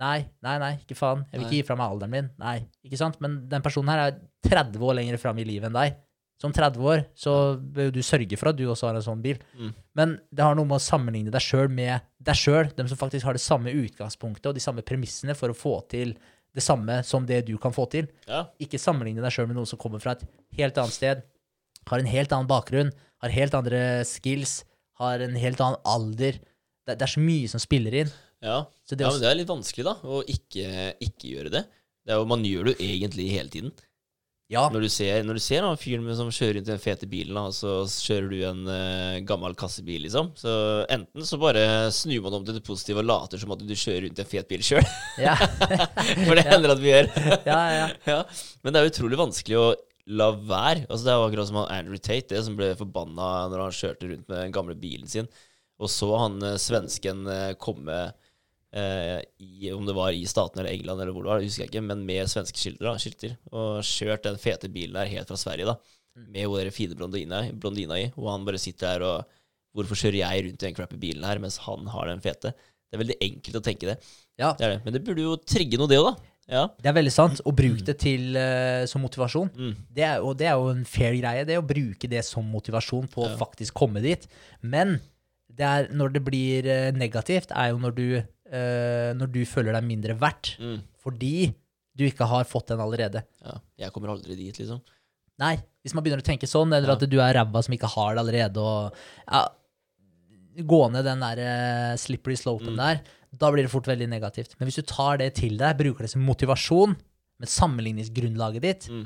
Nei, 0.01 0.17
nei, 0.45 0.57
nei, 0.61 0.73
ikke 0.83 0.97
faen. 0.97 1.23
Jeg 1.31 1.39
vil 1.39 1.47
Nei. 1.47 1.49
ikke 1.49 1.57
gi 1.57 1.67
fra 1.69 1.77
meg 1.77 1.93
alderen 1.93 2.13
min. 2.13 2.27
Nei, 2.41 2.57
ikke 2.85 2.99
sant? 2.99 3.17
Men 3.23 3.39
den 3.49 3.63
personen 3.65 3.89
her 3.89 4.03
er 4.03 4.19
30 4.45 4.83
år 4.85 4.99
lenger 4.99 5.17
fram 5.21 5.39
i 5.41 5.45
livet 5.47 5.71
enn 5.71 5.77
deg. 5.77 5.95
Som 6.37 6.53
30 6.53 6.83
år 6.85 6.99
så 7.17 7.33
bør 7.57 7.89
du 7.95 8.03
sørge 8.05 8.37
for 8.37 8.51
at 8.51 8.57
du 8.59 8.67
også 8.69 8.91
har 8.91 8.99
en 8.99 9.05
sånn 9.05 9.23
bil. 9.23 9.39
Mm. 9.57 9.71
Men 9.97 10.13
det 10.29 10.45
har 10.45 10.53
noe 10.57 10.69
med 10.69 10.77
å 10.77 10.85
sammenligne 10.85 11.33
deg 11.33 11.41
sjøl 11.41 11.71
med 11.73 12.05
deg 12.21 12.37
sjøl, 12.37 12.69
dem 12.77 12.89
som 12.91 12.99
faktisk 12.99 13.25
har 13.25 13.33
det 13.37 13.41
samme 13.41 13.73
utgangspunktet 13.73 14.51
og 14.51 14.57
de 14.57 14.61
samme 14.61 14.85
premissene 14.85 15.33
for 15.37 15.49
å 15.49 15.57
få 15.57 15.79
til 15.89 16.13
det 16.57 16.65
samme 16.65 16.99
som 17.05 17.25
det 17.29 17.43
du 17.47 17.55
kan 17.61 17.73
få 17.75 17.85
til. 17.93 18.09
Ja. 18.27 18.47
Ikke 18.63 18.81
sammenligne 18.81 19.23
deg 19.23 19.33
sjøl 19.33 19.49
med 19.49 19.59
noen 19.59 19.69
som 19.69 19.79
kommer 19.81 20.01
fra 20.03 20.15
et 20.17 20.25
helt 20.57 20.77
annet 20.81 20.95
sted, 20.95 21.25
har 21.87 22.01
en 22.01 22.09
helt 22.09 22.33
annen 22.33 22.49
bakgrunn, 22.49 22.91
har 23.23 23.33
helt 23.33 23.55
andre 23.57 23.81
skills, 24.07 24.61
har 24.99 25.21
en 25.23 25.37
helt 25.37 25.61
annen 25.63 25.81
alder. 25.87 26.39
Det, 26.87 26.97
det 26.97 27.05
er 27.05 27.13
så 27.13 27.23
mye 27.23 27.51
som 27.51 27.61
spiller 27.61 28.01
inn. 28.01 28.13
Ja. 28.43 28.63
Så 28.85 28.97
det 28.97 29.05
ja, 29.05 29.13
men 29.13 29.23
det 29.23 29.29
er 29.29 29.39
litt 29.39 29.49
vanskelig, 29.51 29.85
da, 29.87 29.95
å 30.05 30.23
ikke, 30.29 30.93
ikke 31.03 31.31
gjøre 31.35 31.53
det. 31.53 31.63
det 32.05 32.13
er 32.13 32.21
jo, 32.21 32.27
man 32.29 32.45
gjør 32.45 32.69
det 32.69 32.75
jo 32.75 32.89
egentlig 32.89 33.29
hele 33.33 33.53
tiden. 33.53 33.73
Ja, 34.47 34.61
Når 34.71 34.85
du 34.85 34.87
ser, 34.87 35.25
når 35.27 35.35
du 35.35 35.41
ser 35.43 35.65
han 35.65 35.79
fyren 35.79 36.05
som 36.15 36.29
kjører 36.31 36.55
rundt 36.55 36.69
i 36.69 36.71
den 36.71 36.79
fete 36.79 37.07
bilen, 37.11 37.35
og 37.35 37.51
så 37.51 37.81
kjører 37.83 38.29
du 38.31 38.37
en 38.47 38.61
uh, 38.69 39.17
gammel 39.27 39.57
kassebil, 39.59 40.05
liksom. 40.05 40.29
Så 40.39 40.53
enten 40.93 41.25
så 41.27 41.39
bare 41.41 41.65
snur 41.91 42.23
man 42.23 42.37
om 42.37 42.45
til 42.47 42.55
det 42.55 42.63
positive 42.63 43.03
og 43.03 43.09
later 43.09 43.41
som 43.41 43.51
at 43.51 43.65
du 43.67 43.73
kjører 43.75 44.05
rundt 44.05 44.21
i 44.21 44.23
en 44.23 44.29
fet 44.31 44.47
bil 44.47 44.63
sjøl. 44.63 44.87
ja, 45.19 45.35
For 46.29 46.39
det 46.39 46.45
hender 46.47 46.77
at 46.77 46.79
vi 46.79 46.93
gjør. 46.93 47.11
ja, 47.43 47.59
ja. 47.75 47.91
ja. 48.13 48.21
Men 48.63 48.71
det 48.71 48.79
er 48.79 48.93
utrolig 48.93 49.19
vanskelig 49.19 49.59
å 49.59 49.67
la 50.15 50.29
være. 50.31 50.85
Altså 50.87 51.03
Det 51.03 51.11
er 51.11 51.19
jo 51.19 51.27
akkurat 51.27 51.49
som 51.49 51.59
han 51.61 51.73
Andrew 51.81 51.99
Tate, 51.99 52.31
det 52.31 52.45
som 52.47 52.55
ble 52.55 52.71
forbanna 52.79 53.31
når 53.51 53.65
han 53.65 53.77
kjørte 53.81 54.13
rundt 54.13 54.31
med 54.31 54.39
den 54.45 54.55
gamle 54.55 54.77
bilen 54.79 55.11
sin, 55.11 55.27
og 55.77 55.91
så 55.91 56.07
han 56.23 56.39
eh, 56.41 56.55
svensken 56.61 57.27
eh, 57.29 57.51
komme 57.59 57.97
i, 58.75 59.69
om 59.71 59.85
det 59.87 59.95
var 59.95 60.11
i 60.11 60.25
Statene 60.27 60.61
eller 60.61 60.75
England 60.75 61.01
eller 61.01 61.15
hvor 61.15 61.23
det 61.23 61.29
var, 61.31 61.39
det 61.39 61.47
husker 61.47 61.63
jeg 61.63 61.71
ikke, 61.71 61.85
men 61.87 62.01
med 62.05 62.27
svenske 62.29 62.59
skilter, 62.59 62.99
skilter 62.99 63.37
og 63.49 63.79
kjørt 63.87 64.25
den 64.27 64.39
fete 64.41 64.69
bilen 64.69 64.99
der 64.99 65.09
helt 65.09 65.31
fra 65.31 65.39
Sverige, 65.39 65.69
da, 65.71 65.77
med 66.19 66.49
hun 66.49 66.59
der 66.59 66.73
fine 66.75 66.97
blondina, 66.99 67.39
blondina 67.55 67.99
i, 68.01 68.09
og 68.17 68.27
han 68.33 68.47
bare 68.47 68.61
sitter 68.61 68.97
der 68.97 69.07
og 69.07 69.33
Hvorfor 69.77 69.99
kjører 69.99 70.23
jeg 70.23 70.45
rundt 70.47 70.63
i 70.63 70.65
den 70.65 70.73
crappy 70.73 70.97
bilen 70.97 71.25
her, 71.27 71.37
mens 71.43 71.59
han 71.61 71.83
har 71.93 72.07
den 72.09 72.23
fete? 72.23 72.49
Det 72.87 72.97
er 72.97 73.01
veldig 73.03 73.17
enkelt 73.27 73.59
å 73.59 73.61
tenke 73.61 73.91
det. 73.91 73.99
ja. 74.39 74.55
Det 74.57 74.71
det. 74.71 74.79
Men 74.85 74.95
det 74.95 75.03
burde 75.05 75.21
jo 75.21 75.35
trigge 75.37 75.77
noe, 75.77 75.89
det 75.91 75.99
òg, 76.01 76.07
da. 76.07 76.31
Ja. 76.47 76.63
Det 76.79 76.87
er 76.89 76.95
veldig 76.95 77.11
sant. 77.11 77.41
Å 77.43 77.51
bruke 77.53 77.83
det 77.89 77.97
til, 77.99 78.31
uh, 78.39 78.87
som 78.87 79.03
motivasjon. 79.03 79.51
Mm. 79.51 79.73
Det 79.93 80.05
er, 80.07 80.23
og 80.23 80.37
det 80.39 80.47
er 80.47 80.55
jo 80.55 80.71
en 80.71 80.85
fair 80.87 81.17
greie, 81.19 81.43
det 81.45 81.59
å 81.59 81.65
bruke 81.67 82.09
det 82.09 82.23
som 82.25 82.47
motivasjon 82.47 83.09
på 83.11 83.25
å 83.25 83.33
faktisk 83.39 83.75
komme 83.77 84.01
dit. 84.05 84.23
Men 84.63 84.95
det 85.57 85.67
er, 85.67 85.91
når 85.91 86.15
det 86.15 86.23
blir 86.25 86.67
eh, 86.69 86.89
negativt, 86.95 87.51
er 87.55 87.71
jo 87.73 87.79
når 87.81 87.93
du, 87.97 88.07
eh, 88.51 89.13
når 89.17 89.31
du 89.31 89.41
føler 89.45 89.73
deg 89.73 89.83
mindre 89.87 90.15
verdt. 90.19 90.55
Mm. 90.59 90.81
Fordi 91.03 91.53
du 91.97 92.03
ikke 92.05 92.27
har 92.29 92.43
fått 92.45 92.67
den 92.67 92.79
allerede. 92.79 93.23
ja. 93.43 93.57
Jeg 93.77 93.91
kommer 93.93 94.09
aldri 94.13 94.35
dit, 94.35 94.57
liksom. 94.59 94.81
Nei, 95.39 95.55
hvis 95.83 95.93
man 95.93 96.03
begynner 96.03 96.21
å 96.23 96.25
tenke 96.25 96.47
sånn, 96.49 96.73
eller 96.73 96.87
Ja. 96.89 96.93
at 96.95 97.09
du 97.09 97.19
er 97.21 97.33
ræva 97.33 97.63
som 97.63 97.73
ikke 97.73 97.89
har 97.93 98.15
det 98.15 98.21
allerede, 98.23 98.57
og 98.57 98.93
ja, 99.31 99.47
gå 100.65 100.79
ned 100.91 101.05
den 101.05 101.19
der 101.21 101.37
eh, 101.43 101.95
slippery 101.97 102.35
slopen 102.35 102.73
Mm. 102.73 102.77
der, 102.77 103.01
da 103.37 103.51
blir 103.51 103.63
det 103.63 103.69
fort 103.71 103.85
veldig 103.85 104.07
negativt. 104.09 104.55
Men 104.59 104.67
hvis 104.67 104.79
du 104.81 104.81
tar 104.83 105.17
det 105.17 105.35
til 105.35 105.57
deg, 105.57 105.77
bruker 105.77 106.01
det 106.05 106.09
som 106.09 106.25
motivasjon, 106.25 106.95
men 107.39 107.47
sammenligningsgrunnlaget 107.47 108.61
ditt 108.61 108.87
Mm. 108.89 109.05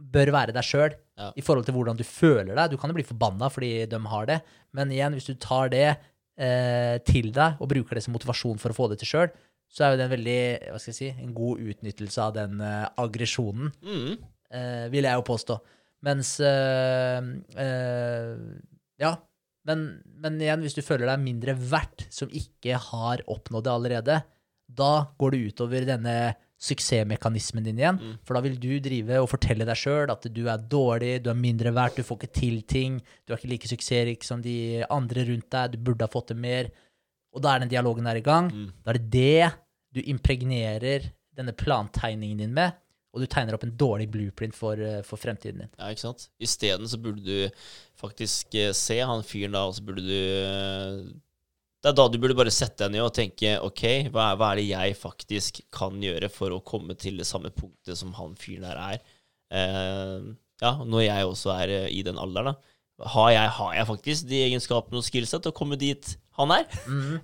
bør 0.00 0.30
være 0.32 0.52
deg 0.52 0.62
sjøl 0.64 0.94
Ja. 1.16 1.32
i 1.36 1.40
forhold 1.40 1.64
til 1.66 1.74
hvordan 1.74 1.96
du 1.96 2.04
føler 2.04 2.54
deg. 2.54 2.70
Du 2.70 2.76
kan 2.76 2.90
jo 2.90 2.94
bli 2.94 3.02
forbanna 3.04 3.48
fordi 3.50 3.86
de 3.88 3.98
har 3.98 4.26
det, 4.26 4.42
men 4.72 4.88
igjen, 4.90 5.12
hvis 5.14 5.26
du 5.26 5.34
tar 5.34 5.68
det 5.70 5.96
eh, 6.40 6.96
til 7.06 7.30
deg 7.36 7.60
og 7.60 7.68
bruker 7.70 7.98
det 7.98 8.02
som 8.06 8.16
motivasjon 8.16 8.58
for 8.62 8.72
å 8.72 8.76
få 8.78 8.88
det 8.92 8.98
til 9.02 9.10
sjøl, 9.12 9.30
så 9.70 9.84
er 9.86 9.92
jo 9.92 9.98
det 10.00 10.06
en 10.08 10.14
veldig, 10.16 10.38
hva 10.72 10.78
skal 10.82 10.90
jeg 10.90 10.98
si, 10.98 11.10
en 11.22 11.34
god 11.36 11.60
utnyttelse 11.70 12.24
av 12.24 12.32
den 12.40 12.60
eh, 12.64 12.86
aggresjonen 12.98 13.68
Mm. 13.84 14.16
eh, 14.50 14.86
vil 14.90 15.06
jeg 15.06 15.20
jo 15.20 15.26
påstå. 15.28 15.58
Mens 16.08 16.32
eh, 16.40 17.20
eh, 17.60 18.32
Ja. 19.00 19.14
Men, 19.68 20.00
men 20.16 20.38
igjen, 20.40 20.62
hvis 20.64 20.74
du 20.74 20.80
føler 20.82 21.04
deg 21.10 21.20
mindre 21.20 21.52
verdt 21.54 22.06
som 22.10 22.30
ikke 22.32 22.78
har 22.80 23.20
oppnådd 23.28 23.66
det 23.66 23.72
allerede, 23.74 24.14
da 24.66 24.92
går 25.20 25.34
det 25.34 25.40
utover 25.52 25.84
denne 25.84 26.14
suksessmekanismen 26.60 27.64
din 27.64 27.78
igjen. 27.80 27.98
Mm. 28.00 28.16
For 28.26 28.36
da 28.36 28.42
vil 28.44 28.58
du 28.60 28.74
drive 28.84 29.22
og 29.22 29.30
fortelle 29.32 29.64
deg 29.68 29.78
sjøl 29.80 30.12
at 30.12 30.28
du 30.28 30.42
er 30.44 30.66
dårlig, 30.72 31.14
du 31.24 31.30
er 31.32 31.38
mindre 31.38 31.72
verdt, 31.76 32.00
du 32.00 32.06
får 32.06 32.20
ikke 32.20 32.36
til 32.36 32.60
ting, 32.68 32.98
du 33.24 33.32
er 33.32 33.40
ikke 33.40 33.52
like 33.54 33.70
suksessrik 33.70 34.26
som 34.26 34.44
de 34.44 34.84
andre 34.92 35.24
rundt 35.30 35.48
deg, 35.56 35.72
du 35.72 35.80
burde 35.88 36.04
ha 36.04 36.12
fått 36.12 36.34
det 36.34 36.38
mer. 36.40 36.68
Og 37.32 37.42
da 37.44 37.54
er 37.54 37.64
den 37.64 37.72
dialogen 37.72 38.08
der 38.08 38.20
i 38.20 38.26
gang. 38.26 38.50
Mm. 38.52 38.68
Da 38.84 38.92
er 38.92 39.00
det 39.00 39.10
det 39.14 39.50
du 39.96 40.04
impregnerer 40.04 41.08
denne 41.36 41.54
plantegningen 41.56 42.44
din 42.44 42.54
med, 42.54 42.76
og 43.10 43.24
du 43.24 43.26
tegner 43.30 43.56
opp 43.56 43.64
en 43.66 43.74
dårlig 43.78 44.06
blueprint 44.12 44.54
for, 44.54 44.78
eh, 44.78 45.00
for 45.06 45.18
fremtiden 45.18 45.64
din. 45.64 45.72
Ja, 45.78 45.88
ikke 45.90 46.04
sant? 46.04 46.28
Isteden 46.38 46.86
så 46.86 47.00
burde 47.00 47.24
du 47.24 47.48
faktisk 47.98 48.54
eh, 48.54 48.74
se 48.76 49.00
han 49.00 49.24
fyren 49.26 49.56
da, 49.56 49.64
og 49.66 49.74
så 49.74 49.86
burde 49.86 50.04
du 50.04 50.14
eh, 50.14 51.00
Det 51.80 51.88
er 51.88 51.96
da 51.96 52.04
du 52.12 52.18
burde 52.20 52.36
bare 52.36 52.52
sette 52.52 52.84
deg 52.84 52.92
ned 52.98 53.06
og 53.06 53.14
tenke 53.16 53.54
OK, 53.64 53.84
hva 54.12 54.30
er, 54.32 54.40
hva 54.40 54.50
er 54.52 54.60
det 54.60 54.66
jeg 54.68 54.96
faktisk 55.00 55.62
kan 55.72 55.96
gjøre 56.02 56.28
for 56.32 56.52
å 56.52 56.60
komme 56.60 56.96
til 57.00 57.16
det 57.20 57.28
samme 57.28 57.52
punktet 57.56 57.96
som 57.96 58.12
han 58.18 58.36
fyren 58.40 58.66
der 58.68 58.80
er? 58.82 59.00
Eh, 59.56 60.28
ja, 60.60 60.74
når 60.84 61.06
jeg 61.06 61.30
også 61.30 61.54
er 61.56 61.72
eh, 61.78 61.88
i 61.96 62.02
den 62.06 62.20
alderen, 62.20 62.52
da. 62.52 62.76
Har 63.14 63.30
jeg, 63.32 63.48
har 63.56 63.70
jeg 63.78 63.88
faktisk 63.88 64.26
de 64.28 64.42
egenskapene 64.44 65.00
og 65.00 65.06
skillset 65.06 65.40
til 65.40 65.54
å 65.54 65.56
komme 65.56 65.78
dit 65.80 66.10
han 66.36 66.52
er? 66.52 66.66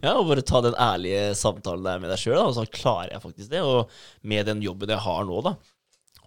Ja, 0.00 0.14
og 0.16 0.30
bare 0.30 0.44
ta 0.46 0.62
den 0.64 0.76
ærlige 0.80 1.34
samtalen 1.36 1.84
der 1.84 2.00
med 2.00 2.08
deg 2.14 2.22
sjøl, 2.22 2.38
og 2.46 2.54
så 2.56 2.64
klarer 2.64 3.12
jeg 3.12 3.24
faktisk 3.26 3.52
det. 3.52 3.60
Og 3.60 3.92
med 4.24 4.48
den 4.48 4.64
jobben 4.64 4.88
jeg 4.94 5.04
har 5.04 5.26
nå, 5.28 5.42
da, 5.44 5.52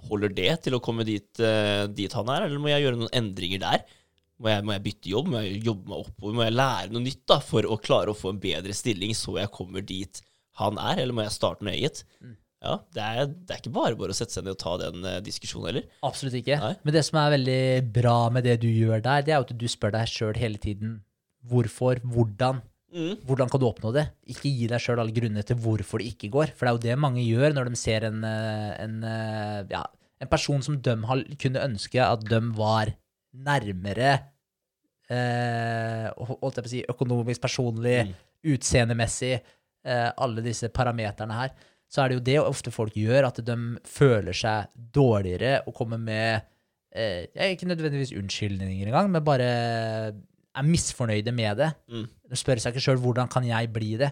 holder 0.06 0.36
det 0.38 0.52
til 0.68 0.78
å 0.78 0.82
komme 0.86 1.06
dit, 1.08 1.32
eh, 1.42 1.88
dit 1.90 2.14
han 2.14 2.30
er, 2.30 2.46
eller 2.46 2.62
må 2.62 2.70
jeg 2.70 2.86
gjøre 2.86 3.02
noen 3.02 3.18
endringer 3.24 3.66
der? 3.66 3.90
Må 4.40 4.52
jeg, 4.54 4.64
må 4.64 4.76
jeg 4.76 4.86
bytte 4.86 5.12
jobb? 5.12 5.32
Må 5.34 5.44
jeg 5.44 5.62
jobbe 5.68 5.92
meg 5.92 6.04
oppover? 6.06 6.36
Må 6.38 6.46
jeg 6.46 6.56
lære 6.56 6.94
noe 6.96 7.04
nytt 7.04 7.24
da, 7.28 7.40
for 7.44 7.68
å 7.68 7.80
klare 7.84 8.14
å 8.14 8.18
få 8.18 8.34
en 8.34 8.42
bedre 8.42 8.76
stilling, 8.76 9.12
så 9.18 9.36
jeg 9.42 9.52
kommer 9.56 9.84
dit 9.84 10.22
han 10.60 10.80
er, 10.82 11.02
eller 11.04 11.16
må 11.16 11.24
jeg 11.26 11.36
starte 11.36 11.66
noe 11.66 11.76
eget? 11.76 12.04
Ja, 12.60 12.74
det 12.96 13.04
er, 13.04 13.20
det 13.32 13.54
er 13.56 13.62
ikke 13.62 13.72
bare 13.76 13.96
bare 14.00 14.12
å 14.12 14.18
sette 14.18 14.36
seg 14.36 14.44
ned 14.44 14.58
og 14.58 14.60
ta 14.60 14.74
den 14.82 15.06
uh, 15.08 15.20
diskusjonen 15.24 15.70
heller. 15.70 15.86
Absolutt 16.04 16.36
ikke. 16.42 16.58
Nei. 16.60 16.74
Men 16.84 16.96
det 16.98 17.04
som 17.08 17.20
er 17.22 17.36
veldig 17.38 17.62
bra 17.96 18.18
med 18.36 18.48
det 18.48 18.58
du 18.64 18.68
gjør 18.68 19.04
der, 19.06 19.24
det 19.24 19.36
er 19.36 19.46
at 19.46 19.54
du 19.56 19.68
spør 19.72 19.96
deg 19.96 20.12
sjøl 20.12 20.40
hele 20.40 20.60
tiden 20.60 20.98
hvorfor, 21.48 22.02
hvordan. 22.04 22.60
Mm. 22.92 23.14
Hvordan 23.28 23.52
kan 23.52 23.62
du 23.62 23.68
oppnå 23.70 23.94
det? 23.96 24.10
Ikke 24.34 24.52
gi 24.52 24.68
deg 24.68 24.82
sjøl 24.84 25.00
alle 25.00 25.16
grunnene 25.16 25.46
til 25.48 25.60
hvorfor 25.62 26.02
det 26.02 26.10
ikke 26.12 26.32
går. 26.34 26.52
For 26.58 26.66
det 26.66 26.72
er 26.72 26.76
jo 26.76 26.86
det 26.88 27.02
mange 27.06 27.24
gjør 27.24 27.56
når 27.56 27.70
de 27.70 27.80
ser 27.80 28.08
en, 28.10 28.24
eh, 28.28 28.72
en, 28.84 28.98
eh, 29.08 29.60
ja, 29.72 29.84
en 30.20 30.32
person 30.32 30.64
som 30.66 30.80
de 30.84 30.96
har, 31.08 31.24
kunne 31.40 31.68
ønske 31.70 32.02
at 32.04 32.26
de 32.28 32.42
var 32.58 32.92
nærmere 33.36 34.12
eh, 35.10 36.66
si, 36.70 36.84
økonomisk, 36.90 37.42
personlig, 37.42 38.06
Mm. 38.08 38.14
utseendemessig, 38.54 39.40
eh, 39.86 40.12
alle 40.18 40.42
disse 40.42 40.70
parameterne 40.70 41.34
her, 41.34 41.50
så 41.90 42.04
er 42.04 42.10
det 42.10 42.16
jo 42.20 42.24
det 42.24 42.40
ofte 42.40 42.72
folk 42.72 42.94
gjør, 42.94 43.28
at 43.28 43.44
de 43.44 43.56
føler 43.84 44.34
seg 44.34 44.68
dårligere 44.94 45.64
og 45.68 45.74
kommer 45.74 45.98
med 45.98 46.42
eh, 46.94 47.26
Ikke 47.52 47.66
nødvendigvis 47.68 48.14
unnskyldninger 48.18 48.88
engang, 48.88 49.10
men 49.12 49.24
bare 49.24 49.44
er 50.56 50.64
misfornøyde 50.66 51.32
med 51.34 51.58
det. 51.58 51.74
Mm. 51.90 52.08
De 52.30 52.36
spør 52.36 52.60
seg 52.62 52.74
ikke 52.74 52.82
sjøl 52.86 52.98
hvordan 53.02 53.30
kan 53.30 53.44
jeg 53.46 53.72
bli 53.74 53.96
det, 53.98 54.12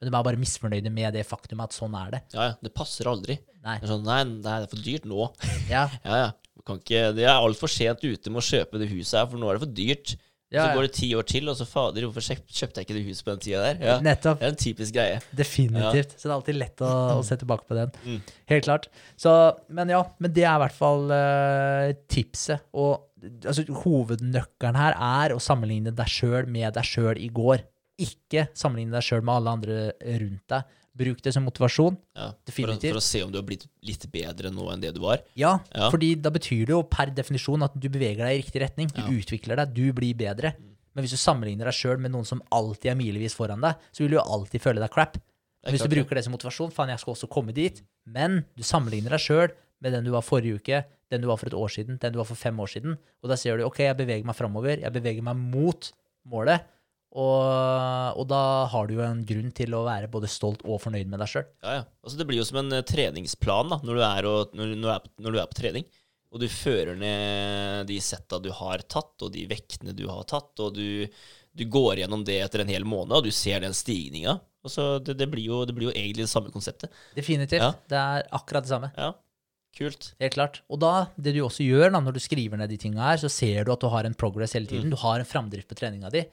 men 0.00 0.08
de 0.10 0.16
er 0.16 0.22
bare 0.24 0.36
misfornøyde 0.40 0.90
med 0.92 1.12
det 1.14 1.26
faktum 1.26 1.60
at 1.64 1.72
sånn 1.76 1.94
er 1.96 2.10
det. 2.16 2.22
Ja, 2.34 2.46
ja, 2.50 2.54
det 2.64 2.72
passer 2.74 3.08
aldri. 3.08 3.38
Nei. 3.64 3.78
Det 3.80 3.88
er 3.88 3.92
sånn, 3.94 4.04
nei, 4.04 4.22
det 4.44 4.50
er 4.52 4.66
for 4.68 4.76
dyrt 4.84 5.04
nå. 5.08 5.28
Ja, 5.70 5.88
Ja, 6.04 6.16
ja. 6.26 6.32
Kan 6.64 6.80
ikke, 6.80 7.10
det 7.16 7.26
er 7.26 7.34
altfor 7.34 7.68
sent 7.68 8.04
ute 8.04 8.32
med 8.32 8.40
å 8.40 8.46
kjøpe 8.46 8.80
det 8.80 8.88
huset 8.92 9.18
her, 9.20 9.26
for 9.28 9.40
nå 9.40 9.50
er 9.50 9.58
det 9.58 9.66
for 9.66 9.76
dyrt. 9.80 10.14
Ja, 10.54 10.68
så 10.68 10.76
går 10.76 10.86
det 10.86 10.92
ti 10.94 11.08
år 11.18 11.24
til, 11.26 11.48
og 11.50 11.56
så 11.58 11.66
fader, 11.66 12.04
hvorfor 12.06 12.22
kjøpte 12.22 12.80
jeg 12.80 12.86
ikke 12.86 12.94
det 12.96 13.04
huset 13.08 13.26
på 13.26 13.32
den 13.32 13.42
tida 13.42 13.62
der? 13.64 13.80
Ja. 13.82 13.94
nettopp. 14.04 14.38
Det 14.38 14.46
er 14.46 14.52
en 14.52 14.60
typisk 14.60 14.94
greie. 14.94 15.16
Definitivt. 15.34 16.14
Så 16.14 16.28
det 16.28 16.30
er 16.30 16.36
alltid 16.36 16.58
lett 16.60 16.84
å, 16.84 16.90
å 17.16 17.24
se 17.26 17.38
tilbake 17.40 17.66
på 17.66 17.78
den. 17.78 17.90
Mm. 18.04 18.20
Helt 18.52 18.68
klart. 18.68 18.86
Så, 19.18 19.32
men 19.74 19.90
ja, 19.90 20.04
men 20.22 20.34
det 20.36 20.44
er 20.44 20.54
i 20.54 20.62
hvert 20.62 20.76
fall 20.76 21.10
uh, 21.10 21.88
tipset. 22.12 22.68
Og 22.76 23.02
altså, 23.42 23.66
hovednøkkelen 23.82 24.78
her 24.78 24.98
er 25.08 25.34
å 25.34 25.42
sammenligne 25.42 25.94
deg 25.96 26.12
sjøl 26.12 26.46
med 26.46 26.76
deg 26.78 26.86
sjøl 26.86 27.18
i 27.18 27.30
går. 27.34 27.66
Ikke 28.04 28.48
sammenligne 28.54 28.94
deg 28.94 29.06
sjøl 29.06 29.26
med 29.26 29.40
alle 29.40 29.58
andre 29.58 29.80
rundt 30.22 30.54
deg. 30.54 30.80
Bruk 30.94 31.20
det 31.26 31.32
som 31.34 31.42
motivasjon. 31.42 31.96
Ja. 32.14 32.28
For, 32.46 32.70
for 32.78 32.98
å 33.00 33.02
se 33.02 33.22
om 33.24 33.32
du 33.32 33.38
har 33.40 33.46
blitt 33.46 33.66
litt 33.82 34.04
bedre 34.12 34.52
nå 34.54 34.68
enn 34.72 34.80
det 34.84 34.92
du 34.94 35.00
var. 35.02 35.24
Ja, 35.34 35.56
Ja. 35.74 35.88
fordi 35.90 36.12
da 36.22 36.30
betyr 36.30 36.66
det 36.68 36.74
jo 36.76 36.82
per 36.86 37.10
definisjon 37.10 37.64
at 37.66 37.74
du 37.74 37.88
beveger 37.88 38.22
deg 38.28 38.38
i 38.38 38.42
riktig 38.44 38.62
retning. 38.62 38.88
Du 38.94 39.00
Ja. 39.02 39.08
Mm. 39.08 39.18
utvikler 39.18 39.56
deg, 39.56 39.74
du 39.74 39.92
blir 39.92 40.14
bedre. 40.14 40.54
Men 40.94 41.02
hvis 41.02 41.10
du 41.10 41.16
sammenligner 41.18 41.64
deg 41.66 41.74
sjøl 41.74 41.98
med 41.98 42.12
noen 42.12 42.24
som 42.24 42.40
alltid 42.52 42.92
er 42.92 42.94
milevis 42.94 43.34
foran 43.34 43.60
deg, 43.60 43.74
så 43.90 44.04
vil 44.04 44.10
du 44.10 44.16
jo 44.20 44.22
alltid 44.22 44.62
føle 44.62 44.78
deg 44.80 44.90
crap. 44.94 45.18
Hvis 45.66 45.82
du 45.82 45.88
bruker 45.88 46.14
det 46.14 46.22
som 46.24 46.32
motivasjon, 46.32 46.70
faen, 46.70 46.90
jeg 46.92 47.00
skal 47.00 47.14
også 47.14 47.28
komme 47.28 47.52
dit, 47.52 47.82
men 48.06 48.44
du 48.54 48.62
sammenligner 48.62 49.10
deg 49.16 49.18
sjøl 49.24 49.48
med 49.80 49.92
den 49.92 50.04
du 50.04 50.10
var 50.12 50.22
forrige 50.22 50.60
uke, 50.60 50.84
den 51.10 51.20
du 51.22 51.26
var 51.26 51.36
for 51.40 51.46
et 51.48 51.54
år 51.58 51.68
siden, 51.72 51.98
den 51.98 52.12
du 52.12 52.18
var 52.18 52.24
for 52.28 52.36
fem 52.36 52.54
år 52.60 52.68
siden, 52.68 52.98
og 53.22 53.28
da 53.32 53.34
ser 53.34 53.56
du 53.58 53.64
ok, 53.64 53.78
jeg 53.78 53.96
beveger 53.96 54.24
meg 54.28 54.36
framover, 54.36 54.78
jeg 54.78 54.92
beveger 54.92 55.22
meg 55.24 55.36
mot 55.36 55.90
målet, 56.30 56.62
og, 57.14 58.18
og 58.18 58.24
da 58.26 58.40
har 58.72 58.88
du 58.88 58.96
jo 58.96 59.04
en 59.06 59.20
grunn 59.26 59.52
til 59.54 59.74
å 59.78 59.84
være 59.86 60.10
både 60.10 60.30
stolt 60.30 60.64
og 60.66 60.80
fornøyd 60.82 61.10
med 61.10 61.20
deg 61.22 61.30
sjøl. 61.30 61.44
Ja, 61.62 61.76
ja. 61.78 61.84
Altså, 62.02 62.18
det 62.18 62.26
blir 62.26 62.40
jo 62.40 62.46
som 62.48 62.58
en 62.64 62.74
eh, 62.74 62.86
treningsplan 62.86 63.70
da, 63.70 63.78
når 63.86 64.00
du 64.00 64.02
er, 64.06 64.28
og, 64.30 64.56
når, 64.58 64.72
når, 64.72 64.82
du 64.82 64.90
er 64.90 65.04
på, 65.04 65.12
når 65.22 65.36
du 65.36 65.38
er 65.38 65.52
på 65.52 65.58
trening. 65.60 65.86
og 66.34 66.42
du 66.42 66.48
fører 66.50 66.98
ned 66.98 67.86
de 67.86 68.00
setta 68.02 68.40
du 68.42 68.50
har 68.58 68.82
tatt, 68.90 69.14
og 69.22 69.30
de 69.36 69.46
vektene 69.46 69.94
du 69.94 70.08
har 70.10 70.26
tatt, 70.26 70.50
og 70.58 70.74
du, 70.74 71.06
du 71.54 71.64
går 71.70 72.02
gjennom 72.02 72.24
det 72.26 72.40
etter 72.42 72.64
en 72.64 72.74
hel 72.74 72.86
måned, 72.88 73.14
og 73.20 73.28
du 73.28 73.30
ser 73.30 73.62
den 73.62 73.76
stigninga. 73.76 74.40
Det, 74.64 75.14
det, 75.14 75.28
blir 75.30 75.44
jo, 75.46 75.62
det 75.68 75.76
blir 75.76 75.90
jo 75.90 75.94
egentlig 75.94 76.24
det 76.24 76.32
samme 76.32 76.50
konseptet. 76.50 76.90
Definitivt. 77.14 77.62
Ja. 77.62 77.74
Det 77.86 78.00
er 78.00 78.26
akkurat 78.34 78.66
det 78.66 78.72
samme. 78.72 78.90
Ja, 78.96 79.12
kult. 79.76 80.14
Helt 80.22 80.34
klart. 80.34 80.62
Og 80.72 80.80
da, 80.82 80.94
det 81.14 81.36
du 81.36 81.44
også 81.44 81.66
gjør 81.66 81.92
da, 81.92 82.00
når 82.02 82.16
du 82.16 82.22
skriver 82.24 82.58
ned 82.58 82.72
de 82.72 82.78
tinga 82.80 83.12
her, 83.12 83.20
så 83.22 83.30
ser 83.30 83.66
du 83.66 83.74
at 83.74 83.84
du 83.84 83.92
har 83.92 84.08
en 84.08 84.16
progress 84.18 84.56
hele 84.58 84.70
tiden. 84.70 84.90
Du 84.90 84.98
har 84.98 85.20
en 85.20 85.28
framdrift 85.28 85.70
på 85.70 85.78
treninga 85.78 86.10
di. 86.14 86.24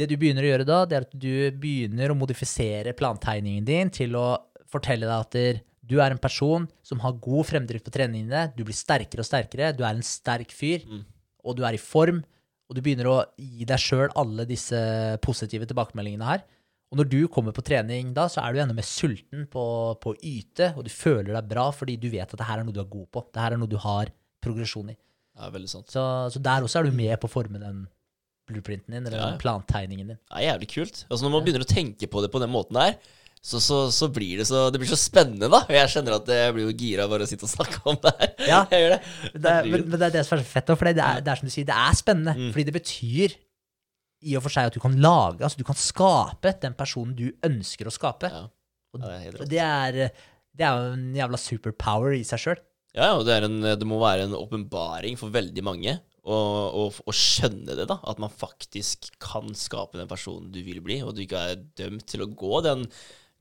Det 0.00 0.06
du 0.08 0.14
begynner 0.16 0.46
å 0.46 0.50
gjøre 0.54 0.64
da, 0.68 0.78
det 0.88 0.96
er 0.96 1.04
at 1.06 1.16
du 1.20 1.32
begynner 1.60 2.12
å 2.12 2.16
modifisere 2.16 2.94
plantegningen 2.96 3.66
din 3.68 3.90
til 3.92 4.14
å 4.16 4.28
fortelle 4.70 5.04
deg 5.04 5.16
at 5.26 5.36
der- 5.36 5.60
du 5.90 5.96
er 6.00 6.12
en 6.14 6.20
person 6.22 6.68
som 6.86 7.00
har 7.02 7.16
god 7.18 7.48
fremdrift 7.48 7.82
på 7.84 7.90
treningene, 7.90 8.52
du 8.54 8.62
blir 8.62 8.76
sterkere 8.78 9.24
og 9.24 9.26
sterkere, 9.26 9.72
du 9.76 9.82
er 9.82 9.96
en 9.96 10.04
sterk 10.06 10.52
fyr, 10.54 10.84
og 11.44 11.56
du 11.58 11.64
er 11.66 11.74
i 11.74 11.80
form, 11.82 12.20
og 12.70 12.76
du 12.76 12.80
begynner 12.80 13.08
å 13.10 13.16
gi 13.36 13.64
deg 13.66 13.80
sjøl 13.82 14.08
alle 14.14 14.44
disse 14.46 14.78
positive 15.20 15.66
tilbakemeldingene 15.66 16.28
her. 16.28 16.44
Og 16.92 16.98
når 17.00 17.08
du 17.10 17.18
kommer 17.28 17.50
på 17.52 17.62
trening 17.66 18.14
da, 18.14 18.28
så 18.30 18.38
er 18.44 18.52
du 18.54 18.60
enda 18.62 18.74
mer 18.74 18.86
sulten 18.86 19.48
på, 19.50 19.64
på 20.00 20.14
å 20.14 20.18
yte, 20.22 20.70
og 20.76 20.84
du 20.86 20.90
føler 20.94 21.34
deg 21.34 21.48
bra 21.50 21.68
fordi 21.74 21.98
du 21.98 22.08
vet 22.08 22.30
at 22.30 22.38
det 22.38 22.46
her 22.46 22.60
er 22.62 22.64
noe 22.68 22.74
du 22.76 22.80
er 22.82 22.90
god 22.90 23.10
på. 23.10 23.24
Det 23.34 23.42
her 23.42 23.52
er 23.56 23.58
noe 23.58 23.70
du 23.70 23.76
har 23.82 24.10
progresjon 24.40 24.90
i. 24.94 24.96
Ja, 25.36 25.50
veldig 25.50 25.68
sant. 25.70 25.90
Så, 25.90 26.02
så 26.30 26.38
der 26.42 26.62
også 26.62 26.80
er 26.80 26.88
du 26.90 26.94
med 26.94 27.18
på 27.18 27.26
å 27.26 27.34
forme 27.34 27.58
den 27.58 27.88
blueprinten 28.50 28.92
din, 28.96 29.06
eller 29.06 29.18
Ja, 29.18 29.30
ja. 29.32 29.38
plantegningen 29.40 30.12
din. 30.12 30.18
Det 30.20 30.36
er 30.40 30.46
jævlig 30.50 30.68
kult. 30.74 31.00
Altså 31.08 31.24
Når 31.26 31.32
man 31.36 31.46
begynner 31.46 31.64
å 31.66 31.70
tenke 31.70 32.08
på 32.10 32.22
det 32.24 32.30
på 32.34 32.42
den 32.42 32.52
måten 32.52 32.78
der, 32.78 32.98
så, 33.40 33.56
så, 33.64 33.76
så 33.88 34.10
blir 34.12 34.36
det 34.42 34.44
så 34.50 34.66
Det 34.68 34.76
blir 34.82 34.90
så 34.90 34.98
spennende, 35.00 35.48
da. 35.48 35.62
Og 35.64 35.72
jeg 35.72 35.88
kjenner 35.94 36.18
at 36.18 36.26
jeg 36.28 36.52
blir 36.56 36.66
jo 36.68 36.74
gira 36.76 37.06
bare 37.08 37.24
å 37.24 37.30
sitte 37.30 37.46
og 37.48 37.52
snakke 37.54 37.80
om 37.88 37.96
det 38.02 38.12
her. 38.18 38.34
Ja. 38.52 38.58
Jeg 38.68 38.82
gjør 38.84 38.92
det. 38.96 39.00
Det 39.32 39.52
er, 39.54 39.68
men, 39.70 39.86
men 39.88 39.96
det 40.02 40.08
er 40.10 40.16
det 40.18 40.24
som 40.28 40.36
er 40.36 40.42
så 40.44 40.50
fett, 40.50 40.72
for 40.76 40.90
det 40.90 41.00
er, 41.06 41.22
det 41.24 41.32
er 41.32 41.40
som 41.40 41.48
du 41.48 41.54
sier, 41.54 41.68
det 41.70 41.78
er 41.86 41.96
spennende. 41.96 42.34
Mm. 42.36 42.50
Fordi 42.52 42.66
det 42.68 42.74
betyr 42.76 43.38
i 44.20 44.34
og 44.36 44.42
for 44.44 44.52
seg 44.52 44.68
at 44.68 44.74
du 44.76 44.82
kan 44.82 44.98
lage, 45.00 45.40
altså 45.46 45.56
du 45.56 45.64
kan 45.64 45.78
skape 45.80 46.52
den 46.60 46.74
personen 46.76 47.14
du 47.16 47.30
ønsker 47.46 47.88
å 47.88 47.94
skape. 47.94 48.28
Ja. 48.28 48.42
Og 48.92 49.00
Ja, 49.06 49.14
det 49.16 49.30
er 49.40 49.46
det 49.48 49.62
er, 49.64 50.26
det 50.60 50.68
jo 50.74 50.90
en 50.98 51.06
jævla 51.16 51.38
superpower 51.40 52.18
i 52.18 52.24
seg 52.28 52.42
sjøl. 52.42 52.60
Ja, 52.92 53.12
og 53.14 53.22
det, 53.24 53.36
en, 53.46 53.60
det 53.62 53.86
må 53.88 54.00
være 54.02 54.26
en 54.26 54.34
åpenbaring 54.36 55.16
for 55.16 55.30
veldig 55.32 55.62
mange 55.64 55.94
og, 56.34 56.98
å 57.08 57.14
skjønne 57.14 57.76
det, 57.78 57.86
da. 57.90 57.98
At 58.08 58.20
man 58.22 58.32
faktisk 58.32 59.10
kan 59.22 59.50
skape 59.58 59.98
den 59.98 60.10
personen 60.10 60.50
du 60.54 60.60
vil 60.66 60.82
bli, 60.84 61.00
og 61.04 61.14
du 61.16 61.24
ikke 61.24 61.44
er 61.52 61.64
dømt 61.80 62.06
til 62.10 62.24
å 62.24 62.30
gå 62.30 62.62
den, 62.66 62.86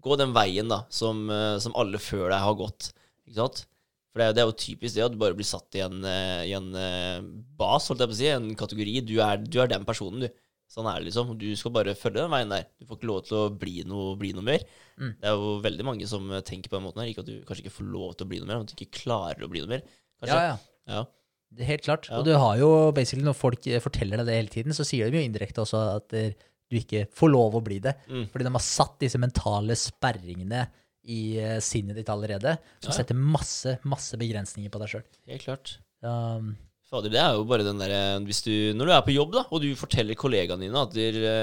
gå 0.04 0.20
den 0.20 0.36
veien 0.36 0.72
da, 0.72 0.84
som, 0.94 1.26
eh, 1.34 1.58
som 1.64 1.76
alle 1.80 2.02
før 2.02 2.30
deg 2.30 2.44
har 2.46 2.60
gått. 2.60 2.92
Ikke 3.28 3.42
sant? 3.42 3.64
For 4.10 4.22
det 4.22 4.28
er, 4.28 4.36
det 4.36 4.44
er 4.44 4.50
jo 4.50 4.60
typisk 4.64 4.96
det 4.96 5.06
at 5.06 5.14
du 5.14 5.20
bare 5.22 5.38
blir 5.38 5.48
satt 5.48 5.78
i 5.78 5.84
en, 5.86 6.00
eh, 6.08 6.46
i 6.50 6.54
en 6.58 6.70
eh, 6.76 7.20
bas, 7.60 7.90
holdt 7.92 8.06
jeg 8.06 8.12
på 8.12 8.18
å 8.18 8.22
si, 8.22 8.30
en 8.34 8.54
kategori. 8.58 8.96
Du 9.06 9.18
er, 9.22 9.44
du 9.44 9.60
er 9.62 9.70
den 9.72 9.86
personen, 9.88 10.26
du. 10.26 10.46
Sånn 10.70 10.86
er 10.86 11.00
det 11.02 11.10
liksom. 11.10 11.32
Du 11.42 11.48
skal 11.58 11.74
bare 11.74 11.96
følge 11.98 12.22
den 12.22 12.34
veien 12.34 12.52
der. 12.54 12.68
Du 12.78 12.86
får 12.86 13.00
ikke 13.00 13.10
lov 13.10 13.24
til 13.26 13.40
å 13.40 13.46
bli 13.50 13.80
noe, 13.90 14.14
bli 14.22 14.36
noe 14.38 14.46
mer. 14.46 14.66
Mm. 15.02 15.16
Det 15.18 15.30
er 15.30 15.34
jo 15.34 15.56
veldig 15.66 15.86
mange 15.88 16.10
som 16.10 16.28
tenker 16.46 16.70
på 16.70 16.78
den 16.78 16.86
måten 16.86 17.02
her. 17.02 17.10
Ikke 17.10 17.24
at 17.26 17.30
du 17.30 17.40
kanskje 17.48 17.66
ikke 17.66 17.78
får 17.80 17.88
lov 17.90 18.12
til 18.14 18.28
å 18.28 18.30
bli 18.30 18.42
noe 18.42 18.50
mer, 18.52 18.60
men 18.60 18.68
at 18.68 18.74
du 18.74 18.78
ikke 18.78 19.00
klarer 19.00 19.46
å 19.46 19.50
bli 19.50 19.64
noe 19.64 19.72
mer. 19.72 19.82
Kanskje. 20.22 20.38
Ja, 20.38 20.52
ja. 20.52 20.60
Ja. 20.90 21.02
Det 21.50 21.66
helt 21.66 21.86
klart. 21.86 22.10
Ja. 22.10 22.20
Og 22.20 22.28
du 22.28 22.36
har 22.38 22.60
jo 22.62 22.70
basically, 22.96 23.26
når 23.26 23.38
folk 23.38 23.66
eh, 23.68 23.82
forteller 23.84 24.22
deg 24.22 24.30
det 24.30 24.38
hele 24.38 24.54
tiden, 24.54 24.76
så 24.76 24.86
sier 24.88 25.10
de 25.10 25.20
jo 25.20 25.26
indirekte 25.26 25.64
også 25.64 25.82
at 25.96 26.16
eh, 26.18 26.36
du 26.70 26.78
ikke 26.78 27.08
får 27.18 27.32
lov 27.34 27.58
å 27.58 27.64
bli 27.66 27.80
det. 27.84 27.96
Mm. 28.10 28.28
Fordi 28.30 28.46
de 28.46 28.54
har 28.54 28.66
satt 28.66 29.00
disse 29.02 29.22
mentale 29.22 29.78
sperringene 29.80 30.68
i 31.10 31.22
eh, 31.42 31.58
sinnet 31.64 31.98
ditt 31.98 32.10
allerede, 32.14 32.58
som 32.78 32.94
Ja, 32.94 33.00
setter 33.02 33.18
masse, 33.18 33.78
masse 33.90 34.18
begrensninger 34.20 34.72
på 34.72 34.82
deg 34.84 34.94
sjøl. 34.94 35.06
Helt 35.32 35.46
klart. 35.48 35.78
Um, 36.06 36.54
Fader, 36.90 37.12
det 37.14 37.22
er 37.22 37.36
jo 37.38 37.44
bare 37.46 37.66
den 37.68 37.82
derre 37.82 38.22
Når 38.24 38.88
du 38.88 38.92
er 38.94 39.02
på 39.06 39.14
jobb, 39.14 39.34
da, 39.36 39.44
og 39.52 39.62
du 39.62 39.68
forteller 39.78 40.18
kollegaene 40.18 40.64
dine 40.66 40.86
at 40.86 40.94
dere, 40.96 41.34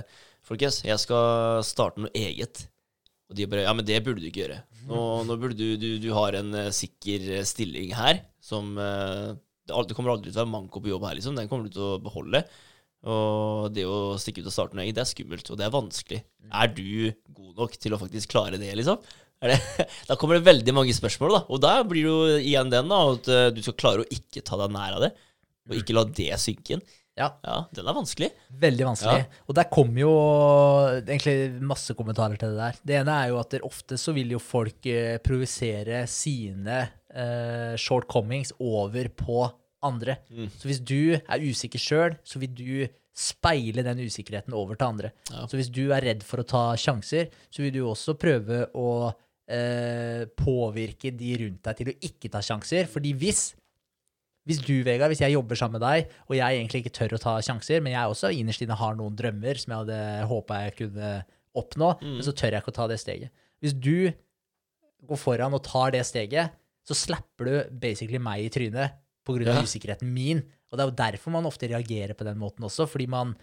eh, 0.00 0.20
Folkens, 0.46 0.80
jeg 0.86 0.98
skal 0.98 1.60
starte 1.66 2.02
noe 2.02 2.10
eget. 2.16 2.64
Og 3.30 3.36
de 3.38 3.46
bare 3.46 3.66
Ja, 3.66 3.74
men 3.76 3.86
det 3.86 4.00
burde 4.02 4.22
du 4.22 4.30
ikke 4.30 4.46
gjøre. 4.46 4.62
Nå, 4.88 4.98
nå 5.28 5.36
burde 5.40 5.58
du, 5.58 5.76
du 5.80 5.88
Du 6.00 6.10
har 6.16 6.36
en 6.38 6.54
uh, 6.56 6.72
sikker 6.74 7.26
eh, 7.36 7.46
stilling 7.48 7.94
her 7.96 8.22
som 8.40 8.72
uh, 8.78 9.36
det, 9.68 9.76
det 9.90 9.96
kommer 9.96 10.14
aldri 10.14 10.30
til 10.30 10.38
å 10.38 10.44
være 10.44 10.52
manko 10.54 10.82
på 10.82 10.90
jobb 10.90 11.06
her, 11.06 11.16
liksom. 11.18 11.36
Den 11.36 11.48
kommer 11.50 11.68
du 11.68 11.76
til 11.76 11.86
å 11.86 12.02
beholde. 12.02 12.42
Og 13.10 13.70
det 13.72 13.84
å 13.88 14.16
stikke 14.20 14.42
ut 14.42 14.48
og 14.50 14.54
starte 14.54 14.76
noe 14.76 14.84
eget, 14.84 14.96
det 14.98 15.04
er 15.04 15.10
skummelt, 15.10 15.50
og 15.52 15.60
det 15.60 15.66
er 15.66 15.74
vanskelig. 15.74 16.20
Er 16.50 16.72
du 16.74 17.12
god 17.36 17.60
nok 17.60 17.76
til 17.80 17.94
å 17.94 18.00
faktisk 18.00 18.32
klare 18.32 18.58
det, 18.60 18.72
liksom? 18.80 18.98
Det, 19.40 19.56
da 20.08 20.16
kommer 20.20 20.36
det 20.36 20.48
veldig 20.48 20.74
mange 20.74 20.96
spørsmål, 20.96 21.36
da. 21.36 21.42
Og 21.52 21.62
da 21.62 21.74
blir 21.86 22.02
det 22.02 22.10
jo 22.10 22.40
igjen 22.40 22.72
den, 22.72 22.90
da, 22.90 22.98
at 23.14 23.54
du 23.54 23.62
skal 23.62 23.78
klare 23.78 24.02
å 24.02 24.10
ikke 24.16 24.42
ta 24.44 24.58
deg 24.64 24.74
nær 24.74 24.98
av 24.98 25.06
det. 25.06 25.12
Og 25.70 25.78
ikke 25.78 25.94
la 25.94 26.04
det 26.08 26.32
synke 26.42 26.76
inn. 26.76 26.84
Ja, 27.20 27.28
Ja, 27.44 27.56
den 27.76 27.86
er 27.90 27.96
vanskelig. 27.96 28.30
veldig 28.64 28.86
vanskelig. 28.88 29.26
Og 29.46 29.56
der 29.58 29.68
kommer 29.72 30.00
jo 30.02 30.12
egentlig 31.04 31.60
masse 31.62 31.94
kommentarer 31.98 32.38
til 32.40 32.54
det 32.54 32.60
der. 32.64 32.80
Det 32.86 32.98
ene 33.02 33.16
er 33.22 33.32
jo 33.32 33.40
at 33.42 33.56
ofte 33.66 33.98
så 34.00 34.14
vil 34.16 34.32
jo 34.34 34.40
folk 34.42 34.86
eh, 34.90 35.18
projisere 35.24 36.02
sine 36.10 36.80
eh, 37.12 37.76
shortcomings 37.80 38.54
over 38.58 39.08
på 39.12 39.42
andre. 39.86 40.18
Mm. 40.30 40.48
Så 40.58 40.68
hvis 40.68 40.80
du 40.84 40.98
er 41.16 41.44
usikker 41.46 41.80
sjøl, 41.80 42.16
så 42.24 42.40
vil 42.42 42.52
du 42.56 42.72
speile 43.20 43.82
den 43.84 44.00
usikkerheten 44.06 44.54
over 44.56 44.78
til 44.78 44.86
andre. 44.86 45.10
Ja. 45.32 45.46
Så 45.50 45.58
hvis 45.58 45.70
du 45.72 45.90
er 45.92 46.04
redd 46.06 46.22
for 46.24 46.40
å 46.40 46.46
ta 46.48 46.62
sjanser, 46.80 47.28
så 47.52 47.64
vil 47.64 47.74
du 47.74 47.80
også 47.88 48.14
prøve 48.20 48.62
å 48.78 48.88
eh, 49.50 50.24
påvirke 50.38 51.12
de 51.16 51.32
rundt 51.42 51.64
deg 51.66 51.80
til 51.80 51.90
å 51.92 51.96
ikke 52.06 52.30
ta 52.32 52.40
sjanser. 52.44 52.88
Fordi 52.92 53.12
hvis 53.20 53.50
hvis 54.48 54.60
du, 54.64 54.72
Vegard, 54.86 55.10
hvis 55.12 55.20
jeg 55.20 55.34
jobber 55.34 55.54
sammen 55.58 55.78
med 55.78 55.84
deg, 55.84 56.12
og 56.26 56.34
jeg 56.36 56.56
egentlig 56.58 56.80
ikke 56.84 56.94
tør 56.96 57.14
å 57.16 57.20
ta 57.20 57.34
sjanser, 57.44 57.82
men 57.84 57.92
jeg 57.92 58.08
også 58.14 58.30
innerst 58.34 58.62
inne 58.64 58.76
har 58.80 58.94
noen 58.98 59.14
drømmer 59.18 59.58
som 59.60 59.72
jeg 59.74 59.82
hadde 59.84 59.98
håpa 60.30 60.62
jeg 60.64 60.76
kunne 60.80 61.10
oppnå, 61.60 61.90
men 62.02 62.22
så 62.24 62.32
tør 62.32 62.54
jeg 62.56 62.62
ikke 62.64 62.72
å 62.72 62.78
ta 62.80 62.86
det 62.88 62.98
steget. 63.02 63.30
Hvis 63.60 63.74
du 63.76 64.10
går 65.06 65.20
foran 65.20 65.54
og 65.56 65.62
tar 65.66 65.92
det 65.92 66.02
steget, 66.08 66.50
så 66.86 66.96
slapper 66.96 67.44
du 67.50 67.76
basically 67.82 68.18
meg 68.18 68.46
i 68.46 68.50
trynet 68.52 68.96
av 69.30 69.36
Ja. 69.36 69.60
usikkerheten 69.62 70.08
min. 70.10 70.40
Og 70.72 70.78
det 70.78 70.82
er 70.82 70.88
jo 70.90 70.96
derfor 70.96 71.30
man 71.36 71.44
ofte 71.46 71.68
reagerer 71.68 72.14
på 72.18 72.24
den 72.26 72.38
måten 72.38 72.64
også, 72.66 72.88
fordi 72.88 73.06
man 73.08 73.36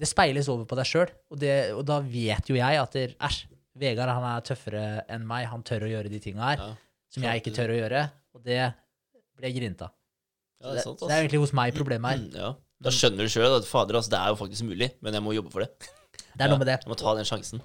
Det 0.00 0.08
speiles 0.08 0.48
over 0.48 0.64
på 0.64 0.76
deg 0.78 0.86
sjøl, 0.88 1.10
og, 1.30 1.42
og 1.76 1.82
da 1.84 1.98
vet 2.00 2.46
jo 2.48 2.54
jeg 2.56 2.78
at 2.80 2.94
æsj, 3.20 3.42
Vegard 3.76 4.08
han 4.08 4.24
er 4.24 4.40
tøffere 4.40 4.84
enn 5.12 5.26
meg, 5.28 5.44
han 5.50 5.62
tør 5.62 5.84
å 5.84 5.90
gjøre 5.90 6.08
de 6.08 6.18
tinga 6.24 6.40
her 6.40 6.56
Ja, 6.56 6.68
som 7.12 7.22
jeg 7.26 7.42
ikke 7.42 7.52
tør 7.54 7.68
å 7.74 7.76
gjøre, 7.76 8.10
og 8.32 8.42
det 8.42 8.72
blir 9.36 9.50
jeg 9.50 9.58
grinta. 9.60 9.90
Ja 10.60 10.74
det 10.74 10.82
er 10.82 10.86
sant, 10.86 11.00
det 11.02 11.14
er 11.14 11.22
egentlig 11.24 11.40
hos 11.42 11.54
meg 11.56 11.76
problemet 11.76 12.12
her. 12.14 12.26
Mm, 12.26 12.34
Ja. 12.36 12.50
Da 12.80 12.88
skjønner 12.96 13.26
du 13.26 13.32
sjøl 13.32 13.58
at 13.58 13.66
fader, 13.68 13.98
altså, 13.98 14.08
det 14.14 14.18
er 14.22 14.30
jo 14.32 14.36
faktisk 14.40 14.64
mulig, 14.64 14.86
men 15.04 15.12
jeg 15.12 15.24
må 15.24 15.34
jobbe 15.36 15.52
for 15.52 15.66
det. 15.66 15.90
Det 16.36 16.46
er 16.46 16.52
noe 16.52 16.60
med 16.62 16.68
det. 16.70 16.76
Jeg 16.80 16.88
må 16.88 16.96
ta 16.96 17.12
den 17.18 17.26
sjansen. 17.28 17.60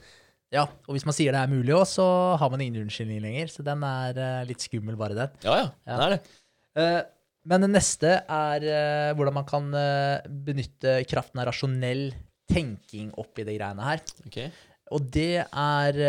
Ja, 0.51 0.65
og 0.87 0.95
hvis 0.95 1.05
man 1.07 1.15
sier 1.15 1.31
det 1.35 1.41
er 1.45 1.51
mulig 1.51 1.73
òg, 1.75 1.85
så 1.87 2.05
har 2.41 2.49
man 2.51 2.61
ingen 2.63 2.81
unnskyldning 2.81 3.21
lenger. 3.23 3.51
Så 3.53 3.63
den 3.63 3.83
er 3.87 4.17
uh, 4.17 4.41
litt 4.49 4.63
skummel, 4.65 4.97
bare 4.99 5.15
den. 5.15 5.37
Ja, 5.45 5.53
ja. 5.61 5.67
Det 5.85 6.05
er 6.05 6.13
det. 6.15 6.19
Uh, 6.75 7.01
men 7.51 7.63
det 7.63 7.69
neste 7.71 8.11
er 8.19 8.65
uh, 8.65 9.11
hvordan 9.15 9.37
man 9.37 9.47
kan 9.47 9.69
benytte 10.47 10.97
kraften 11.07 11.39
av 11.39 11.47
rasjonell 11.51 12.09
tenking 12.51 13.13
oppi 13.21 13.45
de 13.47 13.55
greiene 13.55 13.85
her. 13.85 14.03
Okay. 14.27 14.49
Og 14.93 15.07
det 15.13 15.45
er 15.45 16.01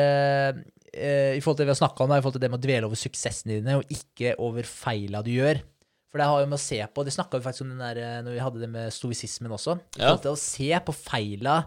I 0.97 1.39
forhold 1.41 1.57
til 1.57 1.62
det 1.62 1.68
vi 1.68 1.74
har 1.76 1.80
snakka 1.84 2.05
om, 2.05 2.11
da, 2.11 2.18
i 2.18 2.24
forhold 2.24 2.37
til 2.41 2.45
det 2.45 2.51
med 2.53 2.61
å 2.61 2.66
dvele 2.66 2.89
over 2.91 2.99
suksessene 3.01 3.61
dine, 3.61 3.78
og 3.78 3.93
ikke 3.93 4.34
over 4.43 4.68
feila 4.68 5.22
du 5.24 5.32
gjør. 5.37 5.62
For 6.11 6.19
det 6.23 6.27
har 6.31 6.41
jo 6.41 6.47
med 6.47 6.57
å 6.59 6.63
se 6.63 6.79
på 6.95 7.05
Det 7.05 7.13
snakka 7.13 7.39
vi 7.41 7.45
faktisk 7.49 7.63
om 7.67 7.73
den 7.75 7.83
der, 7.83 7.99
eh, 7.99 8.21
når 8.23 8.33
vi 8.37 8.43
hadde 8.45 8.61
det 8.63 8.69
med 8.71 8.93
stoisismen 8.95 9.51
også. 9.53 9.79
Ja. 9.99 10.15
forhold 10.17 10.33
å 10.33 10.39
se 10.39 10.71
på 10.87 10.95
feila 10.95 11.65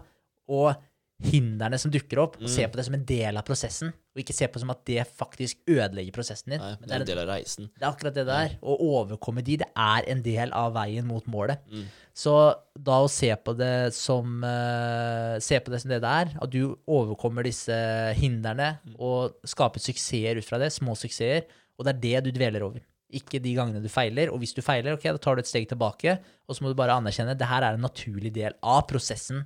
og 0.48 0.74
hindrene 1.20 1.76
som 1.78 1.90
dukker 1.92 2.16
opp, 2.22 2.36
og 2.40 2.46
Mm. 2.48 2.48
se 2.48 2.64
på 2.66 2.76
det 2.76 2.84
som 2.86 2.94
en 2.94 3.04
del 3.04 3.36
av 3.36 3.44
prosessen, 3.44 3.88
og 3.92 4.16
ikke 4.22 4.32
se 4.32 4.46
på 4.48 4.54
det 4.54 4.60
som 4.62 4.70
at 4.70 4.84
det 4.86 5.04
faktisk 5.18 5.56
ødelegger 5.68 6.12
prosessen 6.16 6.48
din. 6.54 6.58
Nei, 6.60 6.76
det 6.80 6.90
er 6.90 7.00
en 7.02 7.06
del 7.10 7.18
av 7.18 7.28
reisen. 7.28 7.68
det 7.78 7.82
er 7.84 7.90
akkurat 7.92 8.14
det 8.14 8.24
det 8.24 8.38
er. 8.38 8.56
Å 8.62 8.78
overkomme 8.80 9.44
de, 9.44 9.58
det 9.58 9.68
er 9.76 10.08
en 10.08 10.22
del 10.22 10.50
av 10.56 10.72
veien 10.72 11.04
mot 11.06 11.22
målet. 11.26 11.58
Mm. 11.70 11.84
Så 12.14 12.54
da 12.74 13.02
å 13.04 13.10
se 13.10 13.36
på 13.36 13.54
det 13.56 13.92
som 13.94 14.42
uh, 14.42 15.38
Se 15.38 15.60
på 15.60 15.70
det 15.70 15.82
som 15.82 15.90
det 15.90 16.00
det 16.00 16.08
er, 16.10 16.32
at 16.42 16.50
du 16.50 16.74
overkommer 16.88 17.44
disse 17.44 17.70
hindrene 18.16 18.78
Mm. 18.86 18.96
og 18.98 19.34
skaper 19.44 19.78
suksesser 19.78 20.38
ut 20.38 20.44
fra 20.44 20.58
det, 20.58 20.72
små 20.72 20.96
suksesser, 20.96 21.44
og 21.78 21.84
det 21.84 21.94
er 21.96 22.00
det 22.22 22.24
du 22.32 22.38
dveler 22.38 22.62
over. 22.62 22.80
Ikke 23.16 23.40
de 23.42 23.54
gangene 23.56 23.80
du 23.82 23.88
feiler. 23.92 24.30
Og 24.32 24.38
hvis 24.42 24.52
du 24.56 24.60
feiler, 24.62 24.94
ok, 24.96 25.06
da 25.16 25.18
tar 25.22 25.36
du 25.38 25.42
et 25.42 25.48
steg 25.50 25.66
tilbake, 25.70 26.18
og 26.46 26.56
så 26.56 26.62
må 26.64 26.70
du 26.72 26.76
bare 26.78 26.94
anerkjenne 27.00 27.34
det 27.38 27.48
her 27.50 27.64
er 27.66 27.78
en 27.78 27.82
naturlig 27.86 28.32
del 28.36 28.54
av 28.62 28.84
prosessen 28.90 29.42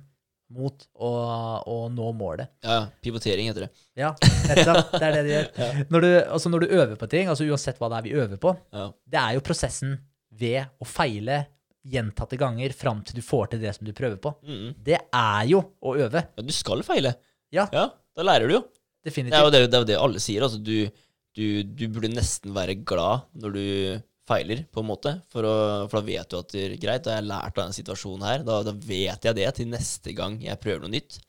mot 0.55 0.83
å, 1.01 1.09
å 1.65 1.77
nå 1.89 2.11
målet. 2.13 2.51
Ja, 2.61 2.75
ja. 2.77 2.81
Pivotering 3.01 3.47
heter 3.49 3.65
det. 3.65 3.69
Ja, 3.97 4.11
nettopp. 4.45 4.91
Det 4.93 5.01
er 5.07 5.15
det 5.17 5.23
de 5.25 5.33
gjør. 5.33 5.47
Når 5.95 6.05
du, 6.05 6.09
altså 6.37 6.51
når 6.53 6.65
du 6.67 6.75
øver 6.77 6.95
på 7.01 7.09
ting, 7.09 7.31
altså 7.31 7.47
uansett 7.49 7.79
hva 7.81 7.89
det 7.89 7.97
er 7.97 8.05
vi 8.05 8.13
øver 8.21 8.41
på, 8.43 8.53
Ja. 8.75 8.85
det 9.09 9.21
er 9.23 9.39
jo 9.39 9.43
prosessen 9.47 9.95
ved 10.35 10.67
å 10.83 10.85
feile 10.85 11.39
gjentatte 11.85 12.37
ganger 12.41 12.73
fram 12.77 13.01
til 13.05 13.17
du 13.19 13.25
får 13.25 13.51
til 13.55 13.61
det 13.65 13.73
som 13.77 13.85
du 13.89 13.93
prøver 13.97 14.17
på. 14.21 14.35
Mm. 14.45 14.69
Det 14.85 14.99
er 15.01 15.49
jo 15.49 15.63
å 15.81 15.95
øve. 15.97 16.21
ja, 16.37 16.45
du 16.45 16.53
skal 16.53 16.81
feile. 16.85 17.15
Ja. 17.53 17.65
ja. 17.73 17.87
Da 18.15 18.25
lærer 18.25 18.49
du 18.49 18.55
jo. 18.59 18.61
Det 19.05 19.11
er 19.13 19.21
jo 19.21 19.29
Definitivt. 19.29 19.51
det, 19.53 19.59
det, 19.69 19.77
er 19.77 19.83
jo 19.83 19.89
det 19.91 19.97
alle 20.01 20.21
sier. 20.21 20.45
Altså, 20.45 20.57
du, 20.65 21.04
du, 21.35 21.47
du 21.63 21.87
burde 21.91 22.11
nesten 22.13 22.53
være 22.55 22.77
glad 22.87 23.25
når 23.37 23.55
du 23.55 23.65
feiler, 24.25 24.63
på 24.73 24.81
en 24.81 24.89
måte. 24.89 25.13
For, 25.33 25.45
å, 25.45 25.55
for 25.91 26.01
da 26.01 26.07
vet 26.07 26.31
du 26.31 26.37
at 26.39 26.53
det 26.53 26.65
er 26.65 26.75
greit, 26.81 27.05
da 27.05 27.13
har 27.13 27.21
jeg 27.21 27.29
lært 27.29 27.53
av 27.53 27.61
denne 27.61 27.77
situasjonen 27.77 28.25
her. 28.25 28.45
Da, 28.47 28.59
da 28.65 28.73
vet 28.73 29.27
jeg 29.27 29.37
det 29.37 29.49
til 29.59 29.69
neste 29.69 30.15
gang 30.17 30.39
jeg 30.41 30.61
prøver 30.63 30.85
noe 30.85 30.95
nytt. 30.95 31.19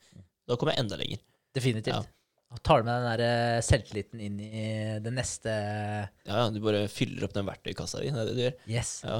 Da 0.47 0.57
kommer 0.57 0.73
jeg 0.73 0.85
enda 0.85 0.99
lenger. 0.99 1.21
Definitivt. 1.57 1.93
Ja. 1.93 2.13
Og 2.55 2.61
tar 2.63 2.85
med 2.87 2.93
den 2.95 3.09
der 3.09 3.23
eh, 3.25 3.61
selvtilliten 3.65 4.21
inn 4.23 4.37
i 4.39 4.67
det 5.03 5.11
neste 5.11 5.51
Ja, 5.51 6.31
ja, 6.31 6.45
du 6.47 6.61
bare 6.63 6.85
fyller 6.91 7.27
opp 7.27 7.35
den 7.35 7.47
verktøykassa 7.49 7.99
di. 7.99 8.11
Det 8.13 8.21
er 8.21 8.29
det 8.29 8.37
du 8.37 8.43
gjør. 8.45 8.55
Yes. 8.71 8.91
Ja. 9.03 9.17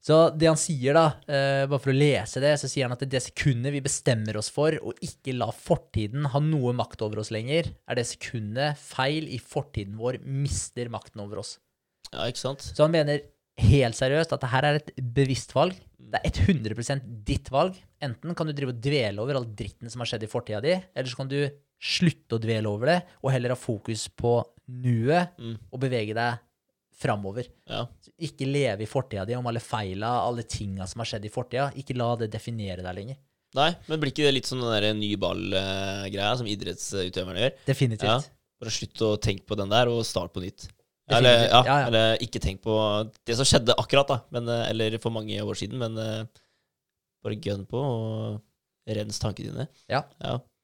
Så 0.00 0.16
det 0.38 0.46
han 0.46 0.58
sier, 0.60 0.94
da, 0.94 1.06
uh, 1.26 1.64
bare 1.68 1.80
for 1.82 1.90
å 1.90 1.96
lese 1.98 2.40
det, 2.40 2.52
så 2.60 2.68
sier 2.70 2.86
han 2.86 2.94
at 2.94 3.02
det 3.10 3.20
sekundet 3.24 3.74
vi 3.74 3.80
bestemmer 3.84 4.38
oss 4.38 4.48
for 4.54 4.76
å 4.78 4.92
ikke 5.04 5.34
la 5.36 5.50
fortiden 5.52 6.28
ha 6.32 6.40
noe 6.40 6.72
makt 6.78 7.02
over 7.04 7.20
oss 7.24 7.32
lenger, 7.34 7.72
er 7.74 7.98
det 7.98 8.06
sekundet 8.06 8.78
feil 8.78 9.26
i 9.26 9.40
fortiden 9.42 9.98
vår 9.98 10.20
mister 10.24 10.88
makten 10.92 11.24
over 11.24 11.42
oss. 11.42 11.56
ja, 12.12 12.28
ikke 12.30 12.40
sant? 12.44 12.62
Så 12.62 12.86
han 12.86 12.94
mener 12.94 13.26
helt 13.58 13.98
seriøst 13.98 14.32
at 14.32 14.40
det 14.44 14.52
her 14.54 14.64
er 14.68 14.76
et 14.78 14.92
bevisst 15.02 15.50
valg. 15.56 15.74
Det 15.98 16.20
er 16.24 16.30
100% 16.46 17.02
ditt 17.26 17.50
valg. 17.52 17.74
Enten 18.00 18.36
kan 18.38 18.46
du 18.46 18.54
drive 18.54 18.70
og 18.72 18.78
dvele 18.80 19.18
over 19.20 19.34
all 19.36 19.48
dritten 19.58 19.90
som 19.90 20.00
har 20.00 20.08
skjedd 20.12 20.24
i 20.24 20.30
fortida 20.30 20.60
di, 20.64 20.76
eller 20.94 21.10
så 21.10 21.18
kan 21.18 21.28
du 21.28 21.40
slutte 21.82 22.38
å 22.38 22.42
dvele 22.42 22.70
over 22.70 22.86
det, 22.92 23.00
og 23.22 23.34
heller 23.34 23.52
ha 23.52 23.58
fokus 23.58 24.06
på 24.08 24.38
nuet 24.68 25.34
Mm. 25.38 25.56
og 25.72 25.80
bevege 25.80 26.14
deg 26.14 26.38
framover. 26.98 27.46
Ja. 27.70 27.84
Ikke 28.26 28.46
leve 28.48 28.82
i 28.84 28.90
fortida 28.90 29.24
di 29.28 29.36
om 29.38 29.46
alle 29.46 29.62
feila, 29.62 30.10
alle 30.26 30.42
tinga 30.48 30.86
som 30.90 31.02
har 31.04 31.08
skjedd 31.12 31.26
i 31.28 31.32
fortida. 31.32 31.68
Ikke 31.78 31.94
la 31.98 32.08
det 32.20 32.30
definere 32.32 32.82
deg 32.82 32.96
lenger. 32.96 33.18
Nei, 33.56 33.70
men 33.88 34.00
blir 34.02 34.10
ikke 34.12 34.26
det 34.26 34.34
litt 34.34 34.48
som 34.50 34.60
den 34.60 34.68
der 34.74 34.90
ny 34.98 35.12
ball-greia 35.20 36.32
som 36.36 36.48
idrettsutøverne 36.50 37.46
gjør? 37.46 37.54
Definitivt. 37.70 38.10
Ja. 38.10 38.18
Bare 38.60 38.74
slutt 38.74 39.04
å 39.06 39.12
tenke 39.22 39.46
på 39.48 39.56
den 39.56 39.70
der, 39.72 39.88
og 39.88 40.02
start 40.04 40.34
på 40.34 40.42
nytt. 40.42 40.66
Eller, 41.08 41.46
ja, 41.46 41.62
Ja, 41.64 41.76
ja. 41.80 41.86
eller 41.88 42.18
ikke 42.20 42.42
tenk 42.44 42.60
på 42.66 42.74
det 43.24 43.38
som 43.38 43.46
skjedde 43.48 43.72
akkurat, 43.80 44.10
da. 44.10 44.18
Men, 44.34 44.50
eh, 44.52 44.66
eller 44.74 44.98
for 45.00 45.14
mange 45.14 45.38
år 45.40 45.56
siden. 45.56 45.78
Men 45.80 45.96
eh, 45.96 46.26
bare 47.24 47.38
gønn 47.40 47.64
på, 47.70 47.80
og 47.80 48.42
rens 48.98 49.18
tankene 49.22 49.54
dine. 49.54 49.68
Ja. 49.88 50.02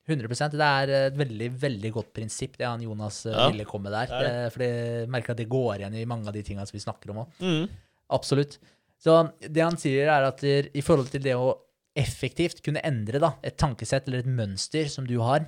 Ja. 0.06 0.14
100% 0.14 0.52
Det 0.58 0.66
er 0.68 0.90
et 1.08 1.16
veldig 1.16 1.48
veldig 1.62 1.90
godt 1.94 2.12
prinsipp, 2.12 2.58
det 2.60 2.66
han 2.68 2.82
Jonas 2.84 3.22
eh, 3.26 3.32
Ja, 3.32 3.48
ville 3.50 3.64
komme 3.64 3.90
der. 3.90 4.10
er 4.12 4.20
det. 4.24 4.32
Eh, 4.44 4.48
For 4.52 4.64
jeg 4.66 5.08
merker 5.08 5.32
at 5.32 5.40
det 5.40 5.48
går 5.48 5.78
igjen 5.80 5.94
i 5.96 6.04
mange 6.04 6.28
av 6.28 6.34
de 6.36 6.42
tingene 6.44 6.66
som 6.68 6.76
vi 6.76 6.82
snakker 6.84 7.10
om 7.14 7.22
òg. 7.24 7.38
Mm. 7.40 7.68
Absolutt. 8.12 8.58
Så 9.00 9.16
det 9.40 9.62
han 9.64 9.76
sier, 9.80 10.08
er 10.08 10.28
at 10.28 10.42
i 10.44 10.80
forhold 10.84 11.10
til 11.12 11.22
det 11.24 11.34
å 11.36 11.54
effektivt 11.96 12.62
kunne 12.64 12.82
endre 12.84 13.20
da, 13.22 13.34
et 13.46 13.56
tankesett 13.60 14.08
eller 14.08 14.24
et 14.24 14.30
mønster 14.30 14.88
som 14.90 15.06
du 15.06 15.20
har 15.22 15.44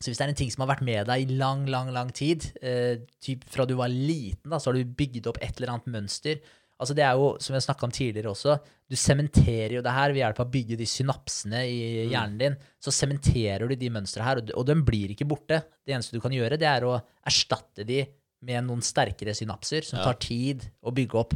Så 0.00 0.10
hvis 0.12 0.18
det 0.18 0.24
er 0.26 0.30
en 0.32 0.38
ting 0.38 0.50
som 0.50 0.62
har 0.62 0.68
vært 0.76 0.84
med 0.86 1.06
deg 1.08 1.24
i 1.24 1.34
lang, 1.38 1.64
lang, 1.66 1.88
lang 1.90 2.10
tid, 2.14 2.44
eh, 2.62 3.00
typ 3.24 3.42
fra 3.50 3.64
du 3.66 3.74
var 3.74 3.88
liten, 3.90 4.46
da, 4.50 4.60
så 4.62 4.70
har 4.70 4.78
du 4.78 4.84
bygd 4.94 5.26
opp 5.26 5.40
et 5.42 5.56
eller 5.58 5.72
annet 5.72 5.88
mønster. 5.90 6.38
Altså 6.78 6.94
Det 6.94 7.02
er 7.02 7.18
jo, 7.18 7.32
som 7.42 7.56
jeg 7.56 7.64
snakka 7.64 7.86
om 7.88 7.92
tidligere 7.94 8.30
også, 8.30 8.54
du 8.88 8.94
sementerer 8.96 9.74
jo 9.74 9.82
det 9.82 9.94
her 9.96 10.12
ved 10.14 10.22
hjelp 10.22 10.38
av 10.38 10.46
å 10.46 10.52
bygge 10.52 10.78
de 10.78 10.86
synapsene 10.86 11.64
i 11.66 12.06
hjernen 12.12 12.38
din. 12.38 12.56
Så 12.80 12.94
sementerer 12.94 13.66
du 13.66 13.74
de 13.74 13.90
mønstrene 13.92 14.28
her, 14.28 14.40
og 14.40 14.52
og 14.62 14.68
de 14.68 14.76
blir 14.86 15.12
ikke 15.12 15.26
borte. 15.28 15.58
Det 15.82 15.96
eneste 15.96 16.14
du 16.14 16.22
kan 16.22 16.34
gjøre, 16.34 16.60
det 16.60 16.68
er 16.70 16.86
å 16.86 16.94
erstatte 17.26 17.86
de 17.88 18.04
med 18.46 18.68
noen 18.68 18.84
sterkere 18.84 19.34
synapser, 19.34 19.82
som 19.82 19.98
tar 19.98 20.20
tid 20.22 20.68
å 20.86 20.94
bygge 20.94 21.18
opp. 21.18 21.34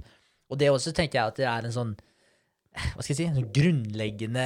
Og 0.52 0.58
det 0.60 0.70
også 0.70 0.94
tenker 0.94 1.18
jeg 1.18 1.32
at 1.32 1.40
det 1.40 1.48
er 1.50 1.66
en 1.66 1.74
sånn 1.74 1.92
hva 2.72 3.02
skal 3.04 3.12
jeg 3.12 3.16
si, 3.18 3.24
en 3.28 3.34
sånn 3.36 3.50
grunnleggende 3.52 4.44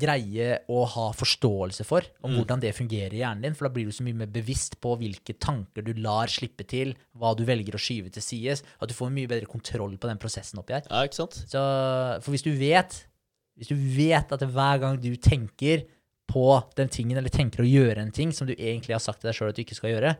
greie 0.00 0.48
å 0.68 0.80
ha 0.96 1.04
forståelse 1.14 1.84
for 1.86 2.02
om 2.26 2.32
Mm. 2.32 2.38
hvordan 2.40 2.60
det 2.64 2.72
fungerer 2.74 3.14
i 3.14 3.20
hjernen 3.22 3.42
din. 3.42 3.54
For 3.54 3.68
da 3.68 3.74
blir 3.74 3.86
du 3.86 3.92
så 3.94 4.02
mye 4.02 4.16
mer 4.18 4.26
bevisst 4.34 4.80
på 4.82 4.96
hvilke 4.98 5.36
tanker 5.38 5.84
du 5.86 5.92
lar 5.94 6.26
slippe 6.26 6.66
til, 6.66 6.94
hva 7.16 7.36
du 7.38 7.44
velger 7.46 7.74
å 7.78 7.82
skyve 7.82 8.10
til 8.10 8.22
sides. 8.22 8.64
At 8.82 8.88
du 8.90 8.94
får 8.94 9.12
mye 9.14 9.28
bedre 9.30 9.46
kontroll 9.46 9.94
på 9.96 10.08
den 10.10 10.18
prosessen 10.18 10.58
oppi 10.58 10.74
her. 10.74 10.82
ja, 10.90 11.04
ikke 11.06 11.14
sant? 11.22 11.38
Så, 11.46 11.62
for 12.22 12.30
hvis 12.34 12.42
du 12.42 12.50
vet 12.58 13.04
hvis 13.58 13.68
du 13.68 13.74
vet 13.74 14.30
at 14.30 14.40
hver 14.40 14.78
gang 14.78 15.00
du 15.02 15.16
tenker 15.16 15.86
på 16.30 16.62
den 16.76 16.88
tingen, 16.88 17.16
eller 17.18 17.30
tenker 17.30 17.64
å 17.64 17.66
gjøre 17.66 17.98
en 17.98 18.12
ting 18.12 18.30
som 18.32 18.46
du 18.46 18.52
egentlig 18.54 18.94
har 18.94 19.00
sagt 19.02 19.20
til 19.20 19.28
deg 19.30 19.34
sjøl 19.34 19.48
at 19.50 19.56
du 19.56 19.62
ikke 19.64 19.74
skal 19.74 19.90
gjøre, 19.90 20.16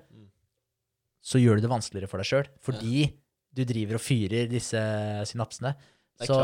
så 1.23 1.39
gjør 1.39 1.57
du 1.59 1.63
det 1.67 1.71
vanskeligere 1.71 2.09
for 2.11 2.19
deg 2.19 2.27
sjøl. 2.27 2.49
Fordi 2.65 3.13
du 3.55 3.65
driver 3.69 3.99
og 3.99 4.03
fyrer 4.03 4.49
disse 4.51 4.81
synapsene. 5.31 5.75
Så, 6.19 6.37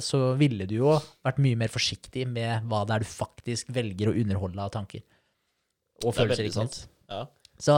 så 0.00 0.18
ville 0.40 0.64
du 0.64 0.78
jo 0.78 0.94
vært 1.24 1.40
mye 1.44 1.58
mer 1.60 1.72
forsiktig 1.72 2.24
med 2.30 2.64
hva 2.70 2.82
det 2.88 2.94
er 2.94 3.04
du 3.04 3.10
faktisk 3.10 3.72
velger 3.76 4.08
å 4.08 4.14
underholde 4.16 4.64
av 4.64 4.70
tanker. 4.72 5.02
Og 6.02 6.14
er 6.14 6.22
følelser, 6.22 6.48
ikke 6.48 6.60
sant. 6.62 6.78
Ja. 7.12 7.26
Så, 7.60 7.76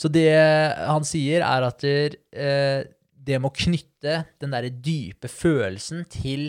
så 0.00 0.10
det 0.12 0.30
han 0.32 1.04
sier, 1.06 1.44
er 1.44 1.66
at 1.68 1.84
eh, 1.84 2.86
det 3.26 3.40
med 3.40 3.50
å 3.50 3.56
knytte 3.56 4.22
den 4.40 4.54
derre 4.54 4.72
dype 4.72 5.28
følelsen 5.30 6.06
til 6.12 6.48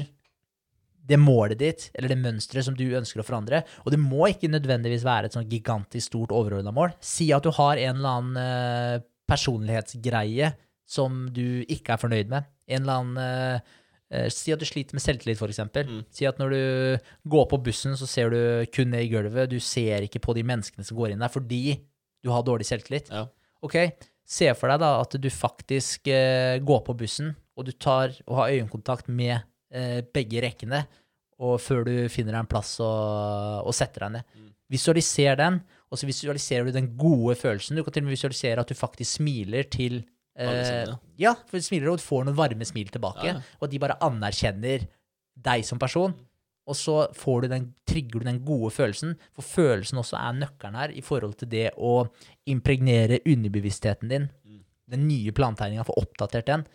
det 1.07 1.19
målet 1.19 1.59
ditt, 1.61 1.87
eller 1.95 2.11
det 2.11 2.19
mønsteret 2.19 2.67
som 2.67 2.75
du 2.75 2.85
ønsker 2.97 3.21
å 3.21 3.25
forandre. 3.27 3.61
Og 3.85 3.93
det 3.93 3.99
må 4.01 4.27
ikke 4.27 4.51
nødvendigvis 4.51 5.05
være 5.07 5.29
et 5.29 5.37
sånn 5.37 5.47
gigantisk 5.51 6.09
stort 6.09 6.33
overordna 6.35 6.73
mål. 6.75 6.95
Si 7.03 7.29
at 7.35 7.47
du 7.47 7.51
har 7.55 7.79
en 7.79 7.99
eller 7.99 8.21
annen 8.21 8.39
eh, 8.41 9.05
personlighetsgreie 9.27 10.51
som 10.87 11.25
du 11.35 11.63
ikke 11.67 11.95
er 11.95 12.01
fornøyd 12.01 12.31
med. 12.31 12.47
En 12.71 12.83
eller 12.83 13.01
annen 13.01 13.21
eh, 13.23 13.75
Si 14.31 14.53
at 14.55 14.61
du 14.61 14.63
sliter 14.63 14.95
med 14.95 15.03
selvtillit, 15.03 15.39
f.eks. 15.41 15.59
Mm. 15.75 16.03
Si 16.15 16.27
at 16.29 16.37
når 16.39 16.53
du 16.53 17.07
går 17.27 17.47
på 17.51 17.59
bussen, 17.65 17.97
så 17.99 18.07
ser 18.07 18.31
du 18.31 18.39
kun 18.71 18.93
ned 18.93 19.03
i 19.03 19.09
gulvet. 19.11 19.49
Du 19.51 19.59
ser 19.59 20.05
ikke 20.05 20.21
på 20.23 20.35
de 20.37 20.45
menneskene 20.47 20.87
som 20.87 20.95
går 20.95 21.11
inn 21.11 21.25
der, 21.25 21.33
fordi 21.33 21.75
du 22.23 22.31
har 22.31 22.45
dårlig 22.47 22.67
selvtillit. 22.69 23.11
Ja. 23.11 23.25
Ok, 23.65 23.75
se 24.27 24.49
for 24.57 24.71
deg 24.71 24.81
da 24.83 24.93
at 25.01 25.17
du 25.19 25.29
faktisk 25.33 26.09
eh, 26.11 26.59
går 26.63 26.83
på 26.87 26.95
bussen, 26.99 27.33
og 27.57 27.67
du 27.67 27.73
tar 27.73 28.15
og 28.27 28.41
har 28.41 28.55
øyekontakt 28.55 29.09
med 29.09 29.39
eh, 29.73 30.01
begge 30.13 30.43
rekkene, 30.45 30.83
og 31.37 31.59
før 31.61 31.85
du 31.85 31.95
finner 32.09 32.33
deg 32.33 32.43
en 32.43 32.49
plass 32.49 32.77
og, 32.81 33.67
og 33.67 33.75
setter 33.75 34.07
deg 34.07 34.17
ned. 34.17 34.37
Mm. 34.37 34.51
Visualiser 34.73 35.37
den, 35.39 35.59
og 35.87 35.99
så 35.99 36.09
visualiserer 36.09 36.67
du 36.67 36.75
den 36.75 36.89
gode 36.99 37.37
følelsen. 37.39 37.77
Du 37.77 37.85
kan 37.85 37.95
til 37.95 38.03
og 38.03 38.09
med 38.09 38.17
visualisere 38.17 38.63
at 38.63 38.71
du 38.71 38.75
faktisk 38.77 39.19
smiler 39.19 39.69
til 39.71 40.01
eh, 40.37 40.93
Ja, 41.17 41.33
for 41.47 41.57
Smileråd 41.57 41.65
smiler, 41.65 41.91
og 41.93 41.99
får 42.05 42.25
noen 42.27 42.35
varme 42.37 42.65
smil 42.65 42.89
tilbake, 42.93 43.25
Ja, 43.25 43.39
og 43.61 43.69
de 43.71 43.79
bare 43.79 43.97
anerkjenner 44.05 44.87
deg 45.35 45.65
som 45.65 45.79
person. 45.79 46.13
Og 46.67 46.75
så 46.75 47.07
får 47.15 47.41
du 47.41 47.47
den, 47.47 47.73
trigger 47.87 48.19
du 48.19 48.25
den 48.27 48.41
gode 48.43 48.71
følelsen, 48.75 49.15
for 49.33 49.41
følelsen 49.41 49.97
også 50.01 50.17
er 50.19 50.33
nøkkelen 50.41 50.75
her 50.75 50.89
i 50.91 51.01
forhold 51.01 51.37
til 51.39 51.47
det 51.49 51.69
å 51.79 52.09
impregnere 52.45 53.21
underbevisstheten 53.25 54.09
din, 54.09 54.29
Mm. 54.45 54.59
den 54.89 55.07
nye 55.07 55.31
plantegninga, 55.31 55.85
få 55.85 55.95
oppdatert 55.97 56.45
den, 56.45 56.65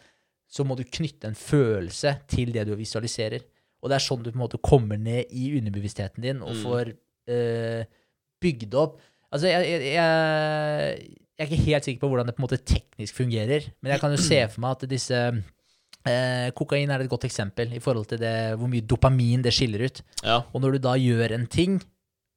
så 0.50 0.64
må 0.64 0.76
du 0.76 0.84
knytte 0.84 1.24
en 1.28 1.34
følelse 1.34 2.20
til 2.26 2.52
det 2.52 2.66
du 2.66 2.74
visualiserer. 2.76 3.40
Og 3.82 3.90
det 3.90 3.96
er 3.96 4.04
sånn 4.06 4.22
du 4.22 4.30
på 4.30 4.36
en 4.38 4.46
måte 4.48 4.60
kommer 4.62 4.96
ned 4.98 5.26
i 5.30 5.58
underbevisstheten 5.58 6.22
din 6.22 6.40
og 6.42 6.54
Mm. 6.54 6.62
får 6.64 6.92
eh, 7.28 7.84
bygd 8.40 8.74
opp 8.74 8.98
Altså, 9.32 9.46
jeg, 9.48 9.64
jeg, 9.64 9.94
jeg, 9.94 11.16
jeg 11.42 11.48
er 11.48 11.50
ikke 11.56 11.66
helt 11.66 11.88
sikker 11.88 12.00
på 12.04 12.08
hvordan 12.12 12.28
det 12.30 12.34
på 12.36 12.42
en 12.42 12.46
måte 12.46 12.60
teknisk 12.64 13.18
fungerer, 13.18 13.66
men 13.82 13.92
jeg 13.92 14.00
kan 14.02 14.14
jo 14.14 14.20
se 14.22 14.38
for 14.52 14.62
meg 14.64 14.76
at 14.78 14.84
disse 14.90 15.18
eh, 16.06 16.48
Kokain 16.54 16.90
er 16.94 17.02
et 17.04 17.10
godt 17.10 17.26
eksempel 17.28 17.74
i 17.74 17.80
forhold 17.82 18.06
til 18.12 18.20
det, 18.22 18.34
hvor 18.60 18.70
mye 18.70 18.84
dopamin 18.86 19.42
det 19.44 19.52
skiller 19.54 19.84
ut. 19.88 20.02
Ja. 20.22 20.40
Og 20.54 20.62
når 20.62 20.76
du 20.78 20.82
da 20.86 20.94
gjør 20.98 21.34
en 21.36 21.46
ting, 21.50 21.80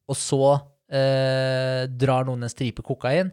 og 0.10 0.18
så 0.18 0.42
eh, 0.90 1.86
drar 1.90 2.26
noen 2.28 2.46
en 2.46 2.52
stripe 2.52 2.84
kokain, 2.86 3.32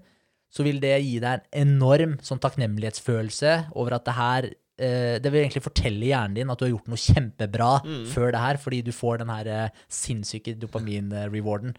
så 0.53 0.65
vil 0.67 0.81
det 0.83 0.99
gi 1.01 1.17
deg 1.21 1.47
en 1.57 1.71
enorm 1.77 2.19
sånn 2.25 2.41
takknemlighetsfølelse 2.45 3.53
over 3.81 3.95
at 3.97 4.05
det 4.05 4.15
her 4.19 4.49
eh, 4.77 5.17
Det 5.25 5.31
vil 5.33 5.47
egentlig 5.47 5.63
fortelle 5.65 6.09
hjernen 6.11 6.35
din 6.37 6.51
at 6.53 6.61
du 6.61 6.67
har 6.67 6.75
gjort 6.75 6.91
noe 6.93 7.01
kjempebra 7.01 7.71
Mm. 7.85 8.07
før 8.13 8.33
det 8.35 8.41
her, 8.45 8.57
fordi 8.61 8.83
du 8.85 8.93
får 8.93 9.23
den 9.23 9.33
her 9.33 9.49
eh, 9.49 9.69
sinnssyke 9.89 10.53
dopamin-rewarden. 10.61 11.73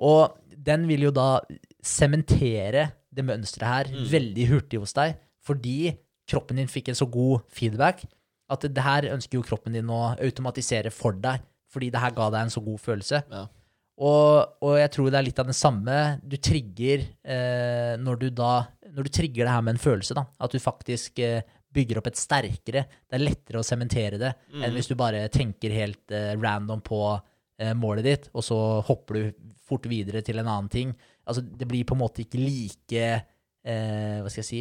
Og 0.00 0.36
den 0.56 0.84
vil 0.88 1.08
jo 1.08 1.10
da 1.16 1.40
sementere 1.84 2.90
det 3.12 3.24
mønsteret 3.26 3.68
her 3.68 3.90
Mm. 3.92 4.04
veldig 4.10 4.48
hurtig 4.50 4.78
hos 4.80 4.92
deg, 4.94 5.16
fordi 5.42 5.96
kroppen 6.30 6.56
din 6.60 6.68
fikk 6.70 6.88
en 6.88 6.94
så 6.98 7.06
god 7.10 7.42
feedback 7.50 8.04
at 8.50 8.60
det 8.66 8.82
her 8.82 9.02
ønsker 9.14 9.38
jo 9.38 9.42
kroppen 9.46 9.72
din 9.72 9.86
å 9.90 10.16
automatisere 10.18 10.90
for 10.90 11.12
deg, 11.12 11.40
fordi 11.70 11.90
det 11.90 12.00
her 12.02 12.10
ga 12.10 12.30
deg 12.30 12.40
en 12.42 12.50
så 12.50 12.62
god 12.64 12.78
følelse. 12.82 13.22
Ja. 13.30 13.46
Og, 14.00 14.56
og 14.64 14.78
jeg 14.78 14.90
tror 14.94 15.10
det 15.10 15.18
er 15.20 15.26
litt 15.26 15.38
av 15.42 15.46
det 15.50 15.54
samme 15.58 16.20
du 16.24 16.36
trigger 16.40 17.02
eh, 17.24 17.96
når 18.00 18.18
du 18.22 18.30
da 18.30 18.66
Når 18.90 19.04
du 19.06 19.10
trigger 19.12 19.44
det 19.44 19.52
her 19.52 19.60
med 19.62 19.74
en 19.76 19.82
følelse, 19.82 20.14
da. 20.16 20.24
At 20.40 20.50
du 20.50 20.58
faktisk 20.58 21.18
eh, 21.22 21.42
bygger 21.72 21.98
opp 22.00 22.08
et 22.10 22.16
sterkere 22.18 22.86
Det 22.88 23.14
er 23.14 23.22
lettere 23.22 23.60
å 23.60 23.66
sementere 23.66 24.18
det 24.18 24.32
Mm. 24.50 24.64
enn 24.64 24.72
hvis 24.74 24.88
du 24.88 24.94
bare 24.98 25.28
tenker 25.28 25.70
helt 25.70 26.10
eh, 26.10 26.32
random 26.34 26.80
på 26.82 27.20
eh, 27.60 27.74
målet 27.74 28.04
ditt, 28.04 28.28
og 28.34 28.42
så 28.42 28.58
hopper 28.88 29.14
du 29.14 29.32
fort 29.68 29.84
videre 29.86 30.22
til 30.26 30.38
en 30.40 30.48
annen 30.48 30.68
ting. 30.72 30.96
Altså, 31.28 31.42
det 31.44 31.68
blir 31.68 31.84
på 31.86 31.96
en 31.96 32.00
måte 32.02 32.22
ikke 32.24 32.40
like 32.40 33.00
eh, 33.00 34.20
Hva 34.22 34.30
skal 34.32 34.40
jeg 34.40 34.48
si 34.48 34.60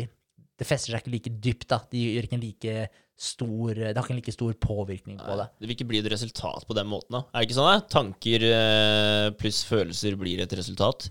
Det 0.60 0.68
fester 0.68 0.92
seg 0.92 1.02
ikke 1.04 1.14
like 1.14 1.32
dypt, 1.40 1.68
da. 1.72 1.80
Det 1.90 2.02
gjør 2.04 2.28
ikke 2.28 2.38
en 2.40 2.44
like 2.44 2.74
stor 3.20 3.80
Det 3.80 3.94
har 3.96 4.04
ikke 4.04 4.16
en 4.16 4.20
like 4.22 4.36
stor 4.36 4.54
påvirkning 4.64 5.18
på 5.20 5.38
det. 5.40 5.48
det 5.60 5.68
vil 5.68 5.76
ikke 5.76 5.88
bli 5.90 6.00
et 6.00 6.12
resultat 6.12 6.68
på 6.68 6.76
den 6.78 6.88
måten. 6.88 7.18
da. 7.18 7.24
Er 7.34 7.42
det 7.42 7.50
ikke 7.50 7.58
sånn? 7.60 7.72
da? 7.72 7.88
Tanker 7.96 8.46
eh, 8.50 9.30
pluss 9.40 9.64
følelser 9.68 10.16
blir 10.20 10.44
et 10.44 10.56
resultat. 10.60 11.10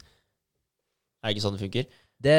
Er 1.22 1.28
det 1.28 1.36
ikke 1.36 1.44
sånn 1.44 1.58
det 1.58 1.64
funker? 1.66 1.88
Det 2.18 2.34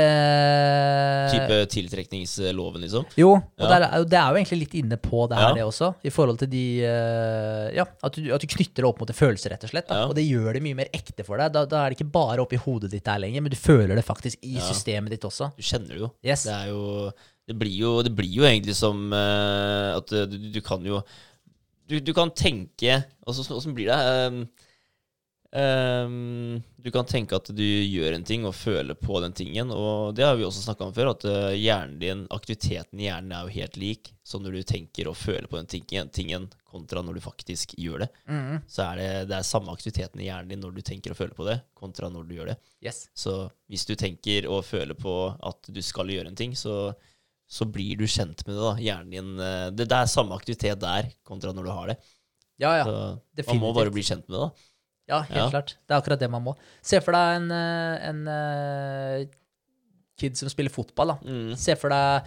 Type 1.32 1.58
tiltrekningsloven, 1.72 2.82
liksom? 2.84 3.06
Jo, 3.16 3.30
og 3.38 3.64
Ja. 3.64 3.68
det, 3.70 3.78
er, 3.88 4.04
det 4.12 4.18
er 4.20 4.28
jo 4.34 4.40
egentlig 4.42 4.60
litt 4.66 4.74
inne 4.82 4.98
på 5.00 5.22
det 5.32 5.38
her, 5.40 5.50
Ja. 5.50 5.54
det 5.56 5.64
også. 5.64 5.94
I 6.04 6.12
forhold 6.12 6.40
til 6.42 6.50
de 6.52 6.64
eh, 6.84 7.70
Ja, 7.78 7.86
at 8.04 8.14
du, 8.18 8.28
at 8.36 8.42
du 8.44 8.48
knytter 8.48 8.84
det 8.84 8.90
opp 8.90 9.00
mot 9.00 9.10
en 9.10 9.16
følelse, 9.16 9.50
rett 9.54 9.64
og 9.64 9.72
slett. 9.72 9.88
Ja. 9.90 10.04
Og 10.10 10.16
det 10.16 10.26
gjør 10.28 10.54
det 10.58 10.64
mye 10.66 10.76
mer 10.82 10.92
ekte 10.92 11.24
for 11.24 11.38
deg. 11.40 11.54
Da, 11.56 11.64
da 11.66 11.86
er 11.86 11.90
det 11.94 12.00
ikke 12.00 12.12
bare 12.12 12.44
oppi 12.44 12.60
hodet 12.60 12.92
ditt 12.92 13.06
der 13.08 13.20
lenger, 13.24 13.42
men 13.46 13.52
du 13.54 13.60
føler 13.60 13.96
det 13.96 14.04
faktisk 14.06 14.38
i 14.44 14.60
systemet 14.60 15.16
ditt 15.16 15.24
også. 15.24 15.52
Du 15.56 15.64
kjenner 15.64 15.96
det 15.96 16.04
jo. 16.04 16.12
Yes. 16.28 16.44
Det 16.44 16.54
er 16.60 16.68
jo 16.74 17.12
Det 17.50 17.56
blir 17.58 17.78
jo, 17.80 17.96
det 18.06 18.12
blir 18.14 18.30
jo 18.30 18.44
egentlig 18.46 18.76
som 18.78 19.08
uh, 19.16 19.96
at 19.98 20.12
du, 20.12 20.26
du, 20.38 20.50
du 20.54 20.62
kan 20.62 20.84
jo 20.86 21.00
Du, 21.90 22.00
du 22.00 22.12
kan 22.14 22.30
tenke 22.30 23.00
Åssen 23.26 23.74
blir 23.74 23.88
det? 23.90 23.96
Ehm, 23.98 24.44
ehm, 25.56 26.62
du 26.78 26.92
kan 26.92 27.08
tenke 27.10 27.38
at 27.38 27.50
du 27.56 27.64
gjør 27.64 28.16
en 28.16 28.26
ting 28.26 28.46
og 28.48 28.56
føler 28.56 28.98
på 28.98 29.20
den 29.24 29.34
tingen. 29.36 29.72
Og 29.74 30.16
det 30.18 30.26
har 30.26 30.38
vi 30.40 30.46
også 30.48 30.64
snakka 30.64 30.88
om 30.88 30.94
før, 30.96 31.12
at 31.14 31.26
eh, 31.30 31.58
hjernen 31.60 31.98
din, 32.02 32.24
aktiviteten 32.34 33.02
i 33.02 33.08
hjernen 33.08 33.34
er 33.36 33.48
jo 33.48 33.56
helt 33.58 33.80
lik. 33.82 34.12
Så 34.24 34.42
når 34.42 34.60
du 34.60 34.68
tenker 34.70 35.10
og 35.10 35.18
føler 35.18 35.50
på 35.50 35.60
den 35.60 35.70
tingen, 35.70 36.12
tingen 36.14 36.50
kontra 36.70 37.02
når 37.02 37.18
du 37.18 37.24
faktisk 37.26 37.74
gjør 37.82 38.06
det, 38.06 38.10
mm. 38.30 38.60
så 38.70 38.86
er 38.92 39.00
det, 39.00 39.10
det 39.32 39.40
er 39.40 39.48
samme 39.48 39.74
aktiviteten 39.74 40.22
i 40.22 40.28
hjernen 40.28 40.54
din 40.54 40.62
når 40.62 40.76
du 40.78 40.84
tenker 40.86 41.16
og 41.16 41.18
føler 41.18 41.38
på 41.38 41.48
det, 41.48 41.58
kontra 41.78 42.12
når 42.14 42.28
du 42.30 42.36
gjør 42.38 42.52
det. 42.54 42.60
Yes. 42.86 43.08
Så 43.18 43.40
hvis 43.72 43.88
du 43.90 43.96
tenker 43.98 44.48
og 44.52 44.62
føler 44.68 44.98
på 44.98 45.16
at 45.34 45.72
du 45.74 45.82
skal 45.86 46.14
gjøre 46.14 46.30
en 46.30 46.38
ting, 46.40 46.54
så, 46.58 46.94
så 47.50 47.66
blir 47.66 47.98
du 47.98 48.06
kjent 48.06 48.46
med 48.46 48.54
det. 48.54 48.62
da. 48.62 48.76
Hjernen 48.86 49.18
din 49.18 49.44
eh, 49.44 49.68
det, 49.74 49.90
det 49.90 49.98
er 49.98 50.14
samme 50.14 50.38
aktivitet 50.38 50.82
der 50.84 51.10
kontra 51.28 51.56
når 51.56 51.70
du 51.70 51.74
har 51.74 51.94
det. 51.94 52.00
Ja, 52.60 52.76
ja. 52.76 52.86
Så 52.86 53.48
man 53.54 53.62
må 53.62 53.72
bare 53.74 53.92
bli 53.94 54.04
kjent 54.04 54.28
med 54.28 54.36
det. 54.36 54.48
da. 54.50 54.69
Ja, 55.10 55.22
helt 55.26 55.42
Ja. 55.42 55.50
klart. 55.50 55.76
Det 55.88 55.96
er 55.96 56.00
akkurat 56.02 56.22
det 56.22 56.30
man 56.32 56.44
må. 56.46 56.54
Se 56.86 57.00
for 57.02 57.16
deg 57.18 57.36
en, 57.42 57.52
eh, 57.52 58.08
en 58.10 58.20
eh, 58.30 59.26
kid 60.20 60.38
som 60.38 60.50
spiller 60.52 60.70
fotball. 60.74 61.16
da. 61.16 61.20
Mm. 61.26 61.54
Se 61.58 61.76
for 61.80 61.90
deg 61.90 62.26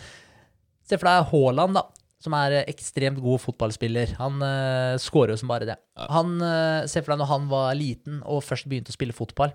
Se 0.82 0.98
for 0.98 1.06
deg 1.06 1.28
Haaland, 1.30 1.74
da. 1.78 1.82
Som 2.22 2.34
er 2.34 2.64
ekstremt 2.66 3.20
god 3.22 3.40
fotballspiller. 3.40 4.16
Han 4.18 4.42
uh, 4.42 4.96
scorer 4.98 5.30
jo 5.32 5.36
som 5.40 5.48
bare 5.50 5.66
det. 5.66 5.76
Ja. 5.96 6.06
Han, 6.10 6.34
uh, 6.42 6.86
Se 6.90 7.00
for 7.02 7.12
deg 7.14 7.20
når 7.22 7.30
han 7.30 7.46
var 7.50 7.74
liten 7.78 8.20
og 8.26 8.42
først 8.42 8.66
begynte 8.70 8.90
å 8.90 8.96
spille 8.96 9.14
fotball. 9.14 9.54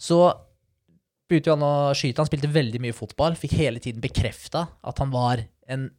Så 0.00 0.18
begynte 1.28 1.52
han 1.54 1.64
å 1.64 1.92
skyte. 1.96 2.20
Han 2.24 2.28
spilte 2.28 2.50
veldig 2.52 2.80
mye 2.84 2.96
fotball. 2.96 3.36
Fikk 3.40 3.52
hele 3.60 3.80
tiden 3.84 4.02
bekrefta 4.04 4.66
at 4.82 5.00
han 5.00 5.12
var 5.14 5.44
en 5.68 5.90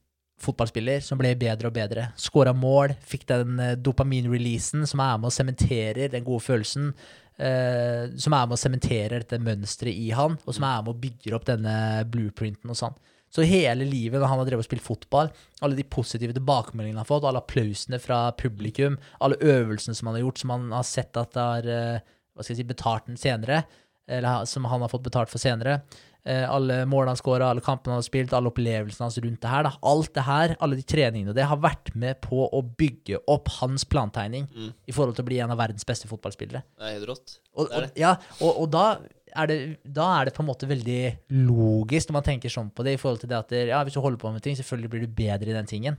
fotballspiller 0.42 1.04
som 1.04 1.20
ble 1.20 1.32
bedre 1.40 1.70
og 1.70 1.76
bedre. 1.76 2.10
Skåra 2.20 2.54
mål, 2.56 2.96
fikk 3.08 3.28
den 3.30 3.56
dopaminreleasen 3.56 3.84
dopamin-releasen 3.86 4.90
som 4.90 5.04
er 5.04 5.18
med 5.20 5.30
og 5.30 5.36
sementerer 5.36 6.12
den 6.12 6.26
gode 6.28 6.44
følelsen. 6.44 6.94
eh, 7.38 8.08
som 8.16 8.32
er 8.34 8.46
med 8.48 8.56
og 8.56 8.60
sementerer 8.60 9.20
dette 9.20 9.42
mønsteret 9.44 9.92
i 9.92 10.12
han, 10.16 10.38
og 10.46 10.56
som 10.56 10.64
er 10.64 10.82
med 10.84 10.94
og 10.94 11.02
bygger 11.02 11.36
opp 11.36 11.46
denne 11.50 12.06
blueprinten 12.08 12.72
og 12.72 12.80
sånn. 12.80 12.96
Så 13.36 13.44
hele 13.44 13.84
livet 13.84 14.22
når 14.22 14.30
han 14.32 14.40
har 14.40 14.48
drevet 14.48 14.64
og 14.64 14.70
spilt 14.70 14.86
fotball, 14.86 15.32
alle 15.60 15.76
de 15.76 15.84
positive 15.84 16.32
tilbakemeldingene 16.38 16.96
han 16.96 17.04
har 17.04 17.10
fått, 17.10 17.26
alle 17.28 17.42
applausene 17.44 18.00
fra 18.00 18.30
publikum, 18.40 18.96
alle 19.20 19.40
øvelsene 19.44 19.98
som 19.98 20.08
han 20.08 20.16
har 20.16 20.24
gjort, 20.24 20.40
som 20.40 20.54
han 20.56 20.70
har 20.72 20.86
sett 20.88 21.20
at 21.20 21.36
har 21.36 21.68
eh, 21.68 22.14
si, 22.46 22.64
betalt 22.64 23.10
den 23.10 23.20
senere, 23.20 23.66
eller 24.08 24.46
som 24.48 24.68
han 24.72 24.86
har 24.86 24.92
fått 24.94 25.04
betalt 25.10 25.32
for 25.34 25.42
senere, 25.42 25.82
eh, 25.82 26.14
alle 26.26 26.80
målene 26.90 27.14
han 27.14 27.20
skåra, 27.20 27.52
alle 27.54 27.62
kampene 27.62 27.94
han 27.94 28.02
har 28.02 28.06
spilt, 28.08 28.34
alle 28.34 28.50
opplevelsene 28.50 29.06
hans 29.06 29.18
rundt 29.22 29.42
det 29.44 29.50
her, 29.52 29.64
da. 29.68 29.72
alt 29.86 30.14
det 30.16 30.24
her, 30.26 30.56
alle 30.60 30.76
de 30.80 30.82
treningene, 30.90 31.36
det 31.38 31.46
har 31.46 31.58
vært 31.62 31.92
med 31.96 32.18
på 32.22 32.48
å 32.50 32.62
bygge 32.78 33.20
opp 33.28 33.48
hans 33.60 33.86
plantegning 33.86 34.48
Mm. 34.56 34.72
i 34.88 34.92
forhold 34.92 35.16
til 35.16 35.24
å 35.26 35.30
bli 35.30 35.40
en 35.40 35.52
av 35.52 35.58
verdens 35.62 35.86
beste 35.86 36.08
fotballspillere. 36.10 36.64
Det 36.80 36.82
er 36.90 36.96
helt 36.98 37.08
rått. 37.10 37.40
Og, 37.56 37.70
og, 37.70 37.92
ja, 37.96 38.16
og, 38.42 38.62
og 38.64 38.72
da, 38.74 38.98
er 39.36 39.48
det, 39.48 39.60
da 39.86 40.08
er 40.22 40.26
det 40.26 40.34
på 40.34 40.42
en 40.44 40.50
måte 40.50 40.68
veldig 40.68 41.00
logisk 41.46 42.10
når 42.10 42.14
man 42.20 42.24
tenker 42.34 42.50
sånn 42.50 42.72
på 42.74 42.84
det, 42.84 42.94
i 42.98 43.02
forhold 43.02 43.22
til 43.22 43.30
det 43.30 43.38
at 43.38 43.50
det, 43.54 43.68
ja, 43.70 43.84
hvis 43.86 43.94
du 43.94 44.02
holder 44.02 44.18
på 44.22 44.32
med 44.34 44.42
ting, 44.46 44.56
selvfølgelig 44.58 44.90
blir 44.96 45.06
du 45.06 45.14
bedre 45.22 45.52
i 45.52 45.58
den 45.58 45.70
tingen. 45.70 45.98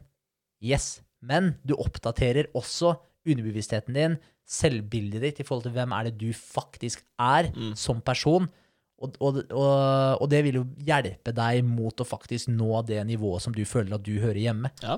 Yes. 0.65 1.01
Men 1.23 1.55
du 1.65 1.75
oppdaterer 1.79 2.51
også 2.57 2.97
underbevisstheten 3.27 3.95
din, 3.97 4.19
selvbildet 4.47 5.23
ditt, 5.25 5.41
i 5.43 5.47
forhold 5.47 5.65
til 5.67 5.75
hvem 5.75 5.93
er 5.97 6.05
det 6.11 6.19
du 6.21 6.29
faktisk 6.37 7.03
er 7.19 7.49
Mm. 7.55 7.75
som 7.77 8.01
person. 8.01 8.49
Og, 8.97 9.19
og, 9.21 9.43
og, 9.53 10.23
og 10.23 10.31
det 10.33 10.41
vil 10.47 10.63
jo 10.63 10.65
hjelpe 10.87 11.35
deg 11.37 11.67
mot 11.69 12.01
å 12.01 12.07
faktisk 12.09 12.49
nå 12.49 12.81
det 12.89 13.03
nivået 13.05 13.45
som 13.45 13.53
du 13.53 13.61
føler 13.69 13.99
at 13.99 14.07
du 14.07 14.15
hører 14.23 14.41
hjemme. 14.41 14.73
Ja. 14.85 14.97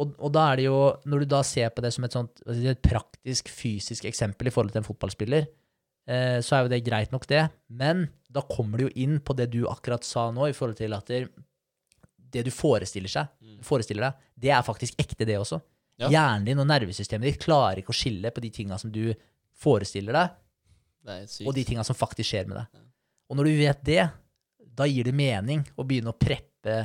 Og, 0.00 0.28
da 0.32 0.46
er 0.48 0.60
det 0.60 0.64
jo, 0.64 0.76
når 1.08 1.24
du 1.24 1.30
da 1.34 1.40
ser 1.44 1.72
på 1.74 1.82
det 1.84 1.90
som 1.92 2.06
et 2.06 2.14
sånt 2.14 2.40
et 2.48 2.80
praktisk, 2.84 3.50
fysisk 3.52 4.06
eksempel 4.08 4.48
i 4.48 4.52
forhold 4.54 4.72
til 4.72 4.80
en 4.80 4.86
fotballspiller, 4.86 5.48
eh, 6.08 6.38
så 6.44 6.56
er 6.56 6.64
jo 6.64 6.72
det 6.72 6.80
greit 6.86 7.12
nok, 7.12 7.26
det. 7.28 7.42
Men 7.68 8.06
da 8.32 8.44
kommer 8.48 8.80
det 8.80 8.88
jo 8.88 8.94
inn 9.04 9.18
på 9.20 9.36
det 9.36 9.50
du 9.52 9.62
akkurat 9.68 10.06
sa 10.06 10.28
nå, 10.32 10.48
i 10.48 10.56
forhold 10.56 10.78
til 10.80 10.96
at 10.96 11.10
det, 11.10 11.26
det 12.32 12.46
du 12.48 12.52
forestiller, 12.54 13.12
seg, 13.12 13.28
forestiller 13.66 14.08
deg, 14.08 14.28
det 14.46 14.54
er 14.56 14.64
faktisk 14.64 15.00
ekte, 15.02 15.28
det 15.28 15.36
også. 15.40 15.60
Ja. 16.00 16.08
Hjernen 16.08 16.46
din 16.48 16.62
og 16.62 16.68
nervesystemet 16.70 17.28
ditt 17.28 17.42
klarer 17.42 17.82
ikke 17.82 17.92
å 17.92 18.00
skille 18.00 18.32
på 18.32 18.40
de 18.40 18.52
tinga 18.56 18.78
som 18.80 18.92
du 18.94 19.10
forestiller 19.60 20.16
deg, 20.16 20.38
og 21.44 21.52
de 21.56 21.64
tinga 21.66 21.84
som 21.84 21.98
faktisk 21.98 22.30
skjer 22.30 22.48
med 22.48 22.62
deg. 22.62 22.80
Og 23.30 23.38
når 23.38 23.46
du 23.46 23.52
vet 23.60 23.84
det, 23.86 24.04
da 24.76 24.86
gir 24.90 25.06
det 25.06 25.14
mening 25.14 25.62
å 25.78 25.84
begynne 25.86 26.10
å 26.12 26.18
preppe 26.18 26.76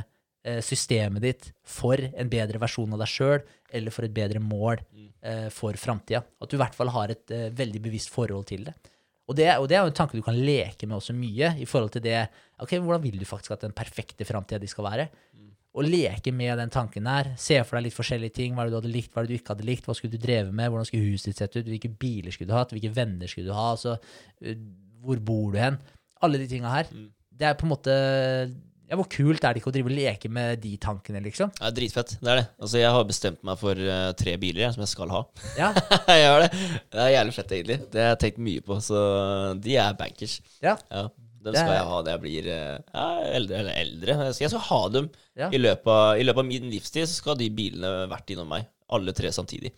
eh, 0.45 0.59
systemet 0.61 1.23
ditt 1.23 1.47
for 1.65 1.97
en 1.97 2.29
bedre 2.29 2.59
versjon 2.61 2.93
av 2.93 3.01
deg 3.01 3.09
sjøl, 3.09 3.39
eller 3.73 3.91
for 3.91 4.05
et 4.05 4.13
bedre 4.13 4.39
mål 4.39 4.77
Mm. 4.93 5.07
eh, 5.25 5.47
for 5.49 5.73
framtida. 5.73 6.21
At 6.41 6.49
du 6.51 6.55
i 6.55 6.61
hvert 6.61 6.75
fall 6.77 6.91
har 6.93 7.09
et 7.09 7.31
eh, 7.33 7.49
veldig 7.49 7.81
bevisst 7.81 8.11
forhold 8.13 8.45
til 8.45 8.63
det. 8.67 8.75
Og 9.27 9.35
det, 9.35 9.47
og 9.57 9.65
det 9.67 9.75
er 9.79 9.81
jo 9.81 9.89
en 9.89 9.97
tanke 9.97 10.13
du 10.19 10.21
kan 10.21 10.37
leke 10.37 10.85
med 10.85 10.99
også 10.99 11.15
mye, 11.17 11.55
i 11.57 11.65
forhold 11.65 11.95
til 11.95 12.03
det 12.05 12.27
Ok, 12.61 12.75
hvordan 12.77 13.01
vil 13.01 13.17
du 13.17 13.25
faktisk 13.25 13.51
at 13.55 13.61
den 13.65 13.73
perfekte 13.73 14.23
framtida 14.23 14.59
di 14.61 14.67
skal 14.69 14.85
være? 14.85 15.07
Å 15.75 15.81
leke 15.83 16.31
med 16.31 16.55
den 16.61 16.69
tanken 16.69 17.07
her, 17.09 17.33
Se 17.35 17.57
for 17.65 17.75
deg 17.75 17.87
litt 17.89 17.97
forskjellige 17.97 18.33
ting. 18.37 18.53
Hva 18.53 18.61
er 18.63 18.69
det 18.69 18.75
du 18.75 18.79
hadde 18.83 18.93
likt, 18.93 19.11
hva 19.11 19.23
er 19.23 19.25
det 19.25 19.33
du 19.33 19.39
ikke 19.41 19.55
hadde 19.55 19.65
likt? 19.67 19.85
Hva 19.89 19.95
skulle 19.97 20.13
du 20.13 20.21
drevet 20.21 20.53
med? 20.53 20.69
Hvordan 20.69 20.85
skulle 20.87 21.09
huset 21.09 21.33
ditt 21.33 21.41
sett 21.41 21.57
ut? 21.57 21.65
Hvilke 21.65 21.89
biler 21.99 22.31
skulle 22.31 22.53
du 22.53 22.55
hatt? 22.55 22.71
Hvilke 22.71 22.93
venner 22.95 23.27
skulle 23.27 23.49
du 23.49 23.57
ha? 23.57 23.71
Altså, 23.73 23.97
hvor 25.03 25.19
bor 25.25 25.51
du 25.51 25.59
hen? 25.59 25.81
Alle 26.25 26.41
de 26.41 26.47
tinga 26.51 26.71
her. 26.73 26.89
Mm. 26.91 27.09
Det 27.35 27.47
er 27.49 27.57
på 27.59 27.67
en 27.67 27.71
måte 27.73 27.93
ja, 28.85 28.95
Hvor 28.99 29.07
kult 29.11 29.43
er 29.43 29.55
det 29.55 29.59
ikke 29.61 29.71
å 29.71 29.73
drive 29.75 29.89
og 29.89 29.95
leke 29.97 30.29
med 30.31 30.59
de 30.63 30.75
tankene, 30.81 31.19
liksom? 31.25 31.49
Ja, 31.57 31.71
dritfett. 31.73 32.15
Det 32.21 32.29
er 32.31 32.39
det. 32.43 32.45
Altså, 32.61 32.77
jeg 32.79 32.91
har 32.93 33.07
bestemt 33.09 33.41
meg 33.47 33.57
for 33.59 33.79
uh, 33.81 34.11
tre 34.19 34.35
biler 34.41 34.61
jeg, 34.67 34.75
som 34.75 34.83
jeg 34.85 34.91
skal 34.91 35.13
ha. 35.15 35.21
Ja, 35.57 35.71
jeg 36.21 36.27
har 36.29 36.43
det. 36.45 36.49
Det 36.93 37.01
er 37.01 37.13
jævlig 37.15 37.33
fett, 37.39 37.53
egentlig. 37.57 37.77
Det 37.95 38.03
har 38.03 38.11
jeg 38.13 38.21
tenkt 38.27 38.43
mye 38.45 38.65
på, 38.67 38.77
så 38.85 38.99
de 39.65 39.77
er 39.81 39.97
bankers. 39.99 40.37
ja, 40.61 40.75
Ja, 40.93 41.07
dem 41.45 41.53
skal 41.57 41.73
jeg 41.75 41.85
ha 41.89 41.97
når 42.01 42.11
jeg 42.13 42.21
blir 42.23 42.47
eh, 42.53 42.77
ja, 42.93 43.07
eldre. 43.39 43.57
Eller 43.63 43.81
eldre. 43.81 44.13
Jeg 44.33 44.49
skal 44.53 44.63
ha 44.69 44.79
dem 44.93 45.09
Ja. 45.37 45.49
i, 45.53 45.59
løpet 45.61 45.91
av, 45.93 46.21
i 46.21 46.23
løpet 46.25 46.41
av 46.45 46.47
min 46.53 46.69
livstid. 46.71 47.09
Så 47.09 47.19
skal 47.23 47.37
de 47.41 47.49
bilene 47.53 47.91
vært 48.09 48.31
innom 48.33 48.49
meg. 48.53 48.69
Alle 48.93 49.13
tre 49.17 49.29
samtidig. 49.33 49.73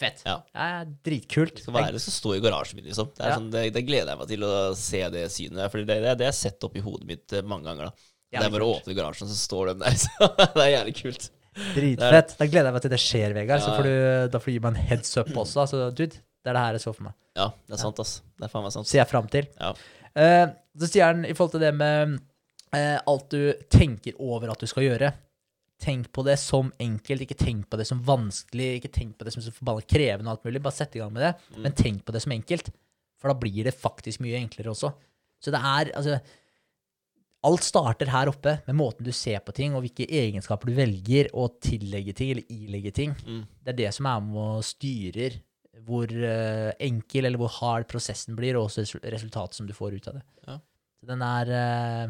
Fett. 0.00 0.22
Ja. 0.26 0.38
er 0.54 0.88
dritkult. 1.04 1.56
Det 1.58 1.64
skal, 1.66 1.74
være, 1.76 1.92
det 1.96 2.00
skal 2.04 2.16
stå 2.16 2.34
i 2.36 2.40
garasjen 2.44 2.78
min, 2.80 2.88
liksom. 2.88 3.10
Det, 3.16 3.26
Ja. 3.26 3.36
sånn, 3.36 3.50
det, 3.52 3.66
det 3.74 3.84
gleder 3.86 4.12
jeg 4.14 4.18
meg 4.22 4.30
til 4.32 4.46
å 4.48 4.54
se 4.78 5.02
det 5.14 5.26
synet. 5.34 5.70
For 5.70 5.82
det, 5.82 5.86
det, 6.02 6.16
det 6.18 6.26
har 6.26 6.32
jeg 6.32 6.40
sett 6.40 6.66
i 6.72 6.82
hodet 6.84 7.06
mitt 7.06 7.32
eh, 7.36 7.42
mange 7.46 7.68
ganger. 7.70 7.90
da 7.90 8.40
Det 8.40 8.46
er 8.48 8.54
bare 8.56 8.66
å 8.66 8.74
åpne 8.78 8.96
garasjen, 8.96 9.28
så 9.30 9.36
står 9.38 9.72
de 9.72 9.78
der. 9.84 9.96
Så 10.04 10.28
det 10.56 10.64
er 10.66 10.72
jævlig 10.78 10.96
kult. 11.02 11.30
Dritfett. 11.76 12.36
Da 12.38 12.46
gleder 12.48 12.70
jeg 12.70 12.76
meg 12.78 12.84
til 12.86 12.92
det 12.94 13.00
skjer, 13.02 13.34
Vegard. 13.36 13.60
Så 13.62 13.72
Ja. 13.72 13.76
får 13.78 13.88
du, 13.88 13.96
da 14.32 14.38
får 14.40 14.48
du 14.50 14.52
gi 14.56 14.62
meg 14.64 14.72
en 14.72 14.86
heads 14.88 15.16
up 15.20 15.28
også. 15.36 15.64
Altså, 15.66 15.82
dude, 15.92 16.16
det 16.42 16.50
er 16.50 16.56
det 16.56 16.62
her 16.64 16.78
jeg 16.78 16.84
så 16.86 16.94
for 16.96 17.08
meg. 17.10 17.16
Ja, 17.36 17.50
det 17.68 17.76
er 17.76 17.82
sant, 17.82 18.00
ass. 18.00 18.14
Det 18.38 18.48
er 18.48 18.52
faen 18.52 18.64
meg 18.66 18.72
sant. 18.74 18.88
Ser 18.88 19.02
jeg 19.02 19.10
fram 19.12 19.28
til. 19.32 19.48
Ja. 19.60 19.72
Uh, 20.12 20.46
så 20.80 20.88
sier 20.88 21.12
han 21.12 21.26
i 21.28 21.32
forhold 21.36 21.54
til 21.54 21.62
det 21.64 21.72
med 21.76 22.16
uh, 22.74 22.98
alt 23.08 23.28
du 23.32 23.52
tenker 23.72 24.16
over 24.20 24.52
at 24.52 24.60
du 24.60 24.68
skal 24.68 24.84
gjøre. 24.88 25.12
Tenk 25.82 26.12
på 26.14 26.22
det 26.26 26.36
som 26.38 26.68
enkelt, 26.82 27.24
ikke 27.24 27.38
tenk 27.40 27.66
på 27.70 27.78
det 27.80 27.88
som 27.88 28.02
vanskelig, 28.06 28.76
ikke 28.78 28.92
tenk 28.94 29.16
på 29.18 29.26
det 29.26 29.32
som 29.34 29.42
så 29.42 29.50
forbanna 29.54 29.82
krevende 29.90 30.30
og 30.30 30.36
alt 30.36 30.46
mulig. 30.46 30.62
Bare 30.62 30.76
sett 30.78 30.94
i 30.94 31.02
gang 31.02 31.12
med 31.12 31.24
det, 31.26 31.32
Mm. 31.56 31.62
men 31.64 31.72
tenk 31.72 32.04
på 32.06 32.12
det 32.14 32.22
som 32.22 32.32
enkelt. 32.32 32.70
For 33.18 33.32
da 33.32 33.34
blir 33.38 33.64
det 33.66 33.74
faktisk 33.74 34.20
mye 34.22 34.38
enklere 34.38 34.70
også. 34.70 34.92
Så 35.42 35.50
det 35.50 35.58
er 35.58 35.92
altså 35.98 36.20
Alt 37.44 37.64
starter 37.66 38.06
her 38.06 38.28
oppe 38.30 38.52
med 38.68 38.76
måten 38.78 39.02
du 39.02 39.10
ser 39.10 39.40
på 39.42 39.50
ting, 39.52 39.74
og 39.74 39.82
hvilke 39.82 40.06
egenskaper 40.06 40.70
du 40.70 40.76
velger 40.76 41.26
å 41.34 41.48
tillegge 41.58 42.14
ting, 42.14 42.30
eller 42.30 42.44
ilegge 42.48 42.92
ting. 42.94 43.16
Mm. 43.26 43.40
Det 43.64 43.72
er 43.72 43.78
det 43.80 43.94
som 43.96 44.06
er 44.06 44.20
med 44.20 44.36
og 44.38 44.62
styrer 44.62 45.40
hvor 45.82 46.06
uh, 46.06 46.70
enkel 46.78 47.26
eller 47.26 47.38
hvor 47.42 47.50
hard 47.50 47.88
prosessen 47.90 48.36
blir, 48.38 48.54
og 48.54 48.68
også 48.70 49.00
resultatet 49.02 49.58
som 49.58 49.66
du 49.66 49.74
får 49.74 49.96
ut 49.98 50.06
av 50.06 50.20
det. 50.20 50.22
Ja. 50.46 50.60
Så 51.02 51.08
den 51.10 51.24
er 51.26 51.50
ja, 51.50 52.06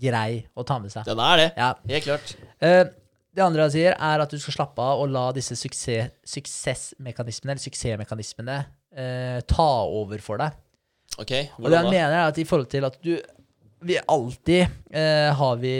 grei 0.00 0.46
å 0.56 0.64
ta 0.66 0.78
med 0.82 0.92
seg. 0.92 1.04
Den 1.06 1.20
er 1.20 1.36
det. 1.36 1.48
Ja. 1.56 1.74
Helt 1.88 2.04
klart. 2.06 2.34
Eh, 2.60 2.84
det 3.32 3.40
andre 3.44 3.66
jeg 3.68 3.72
sier, 3.78 3.94
er 3.96 4.20
at 4.20 4.30
du 4.32 4.38
skal 4.38 4.52
slappe 4.58 4.82
av 4.84 5.00
og 5.00 5.08
la 5.12 5.26
disse 5.32 5.56
suksess, 5.56 6.10
suksessmekanismene, 6.28 7.54
eller 7.54 7.62
suksessmekanismene, 7.64 8.56
eh, 8.96 9.40
ta 9.48 9.68
over 9.88 10.18
for 10.24 10.38
deg. 10.42 10.52
OK, 11.18 11.30
Og 11.30 11.30
det 11.32 11.48
hvordan 11.58 11.78
han 11.78 11.84
da? 11.84 11.90
mener, 11.92 12.12
er 12.18 12.28
at 12.32 12.38
i 12.40 12.44
forhold 12.48 12.68
til 12.72 12.84
at 12.88 12.98
du 13.04 13.16
vi 13.82 13.96
alltid 13.98 14.68
eh, 14.94 15.32
har 15.34 15.56
vi 15.58 15.72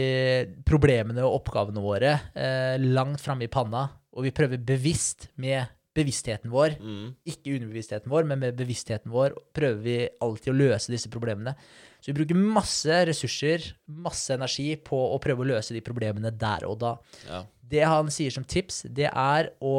problemene 0.66 1.22
og 1.22 1.36
oppgavene 1.40 1.80
våre 1.84 2.16
eh, 2.34 2.74
langt 2.82 3.20
framme 3.22 3.46
i 3.46 3.52
panna, 3.52 3.84
og 4.12 4.24
vi 4.26 4.32
prøver 4.34 4.58
bevisst 4.58 5.28
med 5.40 5.70
bevisstheten 5.94 6.50
vår, 6.50 6.78
Mm. 6.80 7.14
ikke 7.28 7.52
underbevisstheten 7.58 8.10
vår, 8.10 8.24
men 8.26 8.40
med 8.40 8.56
bevisstheten 8.56 9.12
vår, 9.12 9.36
prøver 9.54 9.82
vi 9.84 9.96
alltid 10.24 10.52
å 10.52 10.56
løse 10.56 10.90
disse 10.90 11.08
problemene. 11.12 11.54
Så 12.02 12.10
vi 12.10 12.16
bruker 12.18 12.34
masse 12.34 12.96
ressurser, 13.06 13.68
masse 13.86 14.34
energi 14.34 14.72
på 14.82 14.98
å 15.14 15.20
prøve 15.22 15.44
å 15.44 15.50
løse 15.52 15.70
de 15.76 15.80
problemene 15.86 16.32
der 16.34 16.64
og 16.66 16.80
da. 16.82 16.96
Ja. 17.28 17.44
Det 17.72 17.84
han 17.86 18.10
sier 18.10 18.34
som 18.34 18.42
tips, 18.44 18.82
det 18.90 19.06
er 19.08 19.52
å 19.62 19.74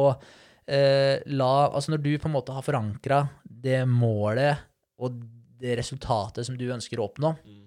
eh, 0.65 1.19
la 1.35 1.49
Altså 1.67 1.91
når 1.91 2.01
du 2.05 2.13
på 2.23 2.29
en 2.29 2.35
måte 2.37 2.55
har 2.55 2.63
forankra 2.63 3.17
det 3.43 3.81
målet 3.91 4.63
og 5.03 5.19
det 5.59 5.75
resultatet 5.81 6.47
som 6.47 6.55
du 6.59 6.63
ønsker 6.71 6.99
å 6.99 7.09
oppnå, 7.09 7.33
Mm. 7.43 7.59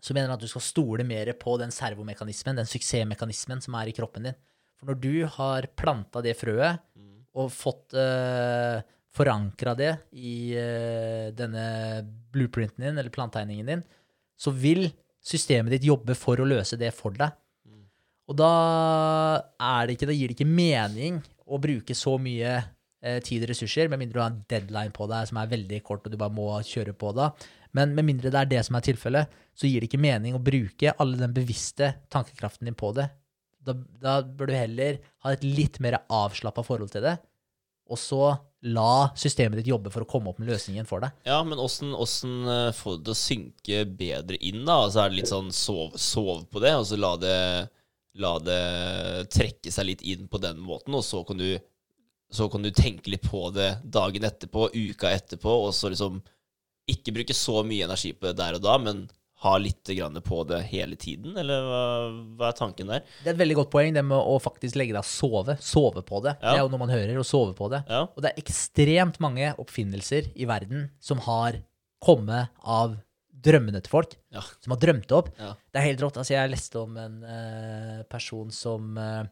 så 0.00 0.14
mener 0.14 0.28
han 0.30 0.36
at 0.38 0.40
du 0.46 0.48
skal 0.48 0.62
stole 0.62 1.04
mer 1.04 1.32
på 1.34 1.58
den 1.58 1.70
servomekanismen, 1.74 2.56
den 2.56 2.66
suksessmekanismen 2.70 3.60
som 3.62 3.74
er 3.74 3.90
i 3.90 3.92
kroppen 3.92 4.22
din. 4.30 4.38
For 4.78 4.86
når 4.86 5.00
du 5.02 5.26
har 5.26 5.66
planta 5.76 6.22
det 6.22 6.36
frøet 6.38 6.78
Mm. 6.96 7.26
og 7.34 7.50
fått 7.50 7.92
uh, 7.94 8.80
forankra 9.16 9.74
det 9.78 9.92
i 10.14 10.54
uh, 10.54 11.30
denne 11.36 11.64
blueprinten 12.32 12.84
din, 12.84 12.98
eller 12.98 13.12
plantegningen 13.14 13.70
din, 13.72 13.86
så 14.38 14.52
vil 14.54 14.86
systemet 15.20 15.74
ditt 15.74 15.88
jobbe 15.88 16.16
for 16.16 16.40
å 16.40 16.48
løse 16.48 16.78
det 16.80 16.92
for 16.96 17.14
deg. 17.16 17.34
Mm. 17.68 17.86
Og 18.30 18.38
da, 18.38 18.50
det 19.86 19.98
ikke, 19.98 20.08
da 20.08 20.16
gir 20.16 20.30
det 20.30 20.38
ikke 20.38 20.48
mening 20.48 21.20
å 21.50 21.58
bruke 21.60 21.96
så 21.98 22.16
mye 22.22 22.60
uh, 22.60 23.18
tid 23.26 23.44
og 23.44 23.50
ressurser, 23.52 23.90
med 23.90 24.00
mindre 24.02 24.18
du 24.18 24.22
har 24.22 24.32
en 24.32 24.44
deadline 24.50 24.94
på 24.96 25.08
deg 25.10 25.30
som 25.30 25.40
er 25.42 25.50
veldig 25.50 25.80
kort, 25.86 26.06
og 26.06 26.14
du 26.14 26.20
bare 26.20 26.36
må 26.36 26.52
kjøre 26.66 26.94
på 26.96 27.14
da. 27.18 27.32
Men 27.76 27.94
med 27.94 28.06
mindre 28.06 28.32
det 28.32 28.40
er 28.40 28.50
det 28.50 28.62
som 28.66 28.78
er 28.78 28.86
tilfellet, 28.86 29.40
så 29.54 29.68
gir 29.68 29.82
det 29.82 29.90
ikke 29.90 30.02
mening 30.02 30.36
å 30.36 30.42
bruke 30.42 30.94
alle 31.02 31.18
den 31.20 31.34
bevisste 31.34 31.92
tankekraften 32.10 32.66
din 32.66 32.78
på 32.78 32.92
det. 32.96 33.10
Da, 33.60 33.74
da 34.00 34.20
bør 34.24 34.48
du 34.48 34.56
heller 34.56 35.02
ha 35.26 35.34
et 35.34 35.44
litt 35.44 35.76
mer 35.84 35.98
avslappa 36.08 36.64
forhold 36.64 36.94
til 36.94 37.04
det, 37.04 37.18
og 37.90 37.98
så 38.00 38.30
la 38.60 39.10
systemet 39.16 39.60
ditt 39.60 39.70
jobbe 39.70 39.90
for 39.92 40.04
å 40.04 40.08
komme 40.08 40.30
opp 40.30 40.40
med 40.40 40.50
løsningen 40.50 40.88
for 40.88 41.00
deg. 41.04 41.14
Ja, 41.28 41.38
men 41.46 41.60
åssen 41.60 41.94
får 41.96 42.50
eh, 42.52 42.72
få 42.76 42.96
det 43.00 43.14
å 43.14 43.18
synke 43.18 43.84
bedre 43.88 44.36
inn, 44.36 44.62
da? 44.66 44.82
Altså 44.84 45.04
er 45.04 45.12
det 45.12 45.20
litt 45.20 45.32
sånn 45.32 45.52
sov, 45.54 45.96
sov 45.96 46.44
på 46.52 46.62
det, 46.62 46.74
og 46.76 46.84
så 46.88 46.98
la 47.00 47.14
det, 47.20 47.38
la 48.20 48.34
det 48.44 48.62
trekke 49.32 49.72
seg 49.72 49.88
litt 49.88 50.04
inn 50.04 50.28
på 50.28 50.42
den 50.42 50.60
måten, 50.60 50.96
og 50.96 51.06
så 51.06 51.24
kan 51.24 51.40
du 51.40 51.54
så 52.30 52.46
kan 52.46 52.62
du 52.62 52.70
tenke 52.70 53.10
litt 53.10 53.24
på 53.26 53.48
det 53.50 53.80
dagen 53.82 54.22
etterpå, 54.22 54.68
uka 54.70 55.10
etterpå, 55.10 55.50
og 55.64 55.72
så 55.74 55.90
liksom 55.90 56.20
ikke 56.90 57.14
bruke 57.16 57.34
så 57.34 57.64
mye 57.66 57.88
energi 57.88 58.12
på 58.14 58.28
det 58.28 58.36
der 58.38 58.58
og 58.58 58.62
da, 58.62 58.76
men 58.78 59.08
ha 59.40 59.54
litt 59.56 59.88
grann 59.96 60.18
på 60.20 60.42
det 60.44 60.58
hele 60.68 60.98
tiden, 61.00 61.36
eller 61.40 61.64
hva, 61.64 61.84
hva 62.36 62.48
er 62.50 62.56
tanken 62.58 62.90
der? 62.92 63.04
Det 63.22 63.30
er 63.30 63.34
et 63.34 63.40
veldig 63.40 63.56
godt 63.62 63.70
poeng, 63.72 63.94
det 63.96 64.02
med 64.04 64.18
å 64.20 64.36
faktisk 64.42 64.76
legge 64.76 64.92
deg 64.92 65.00
og 65.00 65.08
sove. 65.08 65.56
Sove 65.64 66.02
på 66.04 66.20
det. 66.26 66.34
Ja. 66.42 66.50
Det 66.50 66.56
er 66.58 66.64
jo 66.66 66.72
noe 66.74 66.82
man 66.82 66.92
hører, 66.92 67.16
å 67.16 67.24
sove 67.26 67.54
på 67.56 67.70
det. 67.72 67.80
Ja, 67.88 68.02
Og 68.12 68.20
det 68.20 68.34
er 68.34 68.42
ekstremt 68.42 69.16
mange 69.24 69.54
oppfinnelser 69.62 70.28
i 70.36 70.48
verden 70.50 70.90
som 71.00 71.22
har 71.24 71.62
kommet 72.04 72.52
av 72.60 72.98
drømmene 73.40 73.80
til 73.80 73.94
folk. 73.94 74.14
Ja. 74.34 74.44
Som 74.60 74.74
har 74.74 74.82
drømt 74.82 75.08
det 75.08 75.16
opp. 75.16 75.32
Det 75.32 75.80
er 75.80 75.88
helt 75.88 76.04
rått. 76.04 76.20
Altså, 76.20 76.36
jeg 76.36 76.52
leste 76.52 76.82
om 76.82 77.00
en 77.00 77.18
uh, 77.24 78.04
person 78.12 78.52
som 78.52 78.92
uh, 79.00 79.24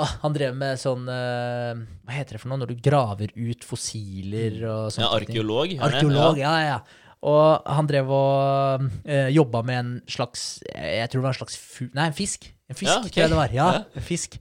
ah, 0.00 0.16
Han 0.24 0.32
drev 0.36 0.56
med 0.56 0.80
sånn 0.80 1.04
uh, 1.04 1.76
Hva 2.06 2.16
heter 2.16 2.38
det 2.38 2.42
for 2.42 2.52
noe 2.52 2.62
når 2.62 2.72
du 2.72 2.82
graver 2.88 3.34
ut 3.36 3.66
fossiler 3.66 4.62
og 4.64 4.88
sånt? 4.94 5.04
ja 5.04 5.12
arkeolog. 5.18 5.76
Arkeolog, 5.90 6.40
ja, 6.40 6.56
ja. 6.64 6.76
ja. 6.78 7.01
Og 7.22 7.68
han 7.70 7.86
drev 7.86 8.08
og 8.10 8.86
uh, 9.06 9.28
jobba 9.30 9.60
med 9.62 9.78
en 9.78 9.90
slags 10.10 10.62
Jeg 10.66 11.06
tror 11.10 11.20
det 11.20 11.26
var 11.28 11.34
en 11.36 11.38
slags 11.38 11.58
fu 11.60 11.84
Nei, 11.94 12.08
en 12.10 12.16
fisk. 12.16 12.48
En 12.66 12.78
fisk, 12.78 12.90
Ja, 12.90 12.98
okay. 12.98 13.12
tror 13.14 13.22
jeg 13.22 13.32
det 13.32 13.38
var. 13.38 13.54
Ja, 13.54 13.68
en 13.94 14.06
fisk. 14.06 14.38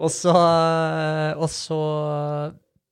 Og 0.00 0.12
så, 0.12 0.32
og 1.36 1.48
så 1.52 1.78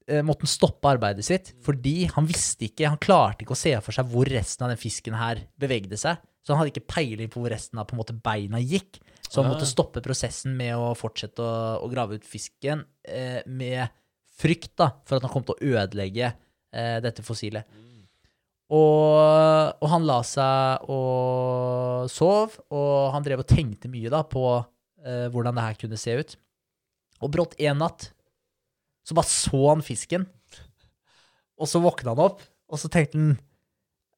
eh, 0.09 0.21
måtte 0.25 0.45
han 0.45 0.51
stoppe 0.53 0.91
arbeidet 0.91 1.25
sitt 1.25 1.55
fordi 1.65 2.03
han 2.13 2.29
visste 2.29 2.67
ikke, 2.69 2.91
han 2.93 3.01
klarte 3.01 3.45
ikke 3.45 3.57
å 3.57 3.59
se 3.59 3.73
for 3.85 3.97
seg 3.97 4.11
hvor 4.13 4.29
resten 4.29 4.67
av 4.67 4.75
den 4.75 4.81
fisken 4.81 5.17
her 5.17 5.41
bevegde 5.61 5.97
seg. 6.01 6.21
Så 6.45 6.53
han 6.53 6.63
hadde 6.63 6.75
ikke 6.75 6.89
peiling 6.93 7.33
på 7.33 7.41
hvor 7.43 7.53
resten 7.53 7.81
av 7.81 7.89
på 7.89 7.97
en 7.97 8.03
måte, 8.03 8.17
beina 8.17 8.61
gikk. 8.61 9.01
Så 9.29 9.43
han 9.43 9.51
måtte 9.53 9.69
stoppe 9.69 10.01
prosessen 10.05 10.55
med 10.57 10.73
å 10.77 10.95
fortsette 10.97 11.45
å, 11.45 11.57
å 11.85 11.89
grave 11.93 12.17
ut 12.17 12.29
fisken 12.29 12.87
eh, 13.05 13.41
med 13.45 13.89
frykt 14.39 14.73
da, 14.79 14.93
for 15.05 15.19
at 15.19 15.27
han 15.27 15.33
kom 15.33 15.45
til 15.45 15.57
å 15.57 15.75
ødelegge 15.83 16.31
eh, 16.31 16.97
dette 17.05 17.25
fossilet. 17.27 17.69
Og, 18.69 19.81
og 19.81 19.89
han 19.89 20.05
la 20.05 20.19
seg 20.29 20.91
og 20.93 22.11
sov, 22.13 22.59
og 22.69 23.15
han 23.15 23.25
drev 23.25 23.41
og 23.41 23.49
tenkte 23.49 23.89
mye 23.89 24.13
da 24.13 24.21
på 24.29 24.45
eh, 24.59 25.27
hvordan 25.33 25.57
det 25.57 25.65
her 25.65 25.81
kunne 25.81 26.01
se 26.01 26.19
ut. 26.21 26.37
Og 27.25 27.33
brått 27.33 27.57
en 27.65 27.81
natt 27.81 28.11
så 29.09 29.17
bare 29.17 29.31
så 29.31 29.61
han 29.71 29.81
fisken, 29.81 30.27
og 31.59 31.69
så 31.71 31.81
våkna 31.81 32.13
han 32.13 32.27
opp, 32.27 32.43
og 32.69 32.81
så 32.81 32.91
tenkte 32.93 33.17
han 33.17 33.31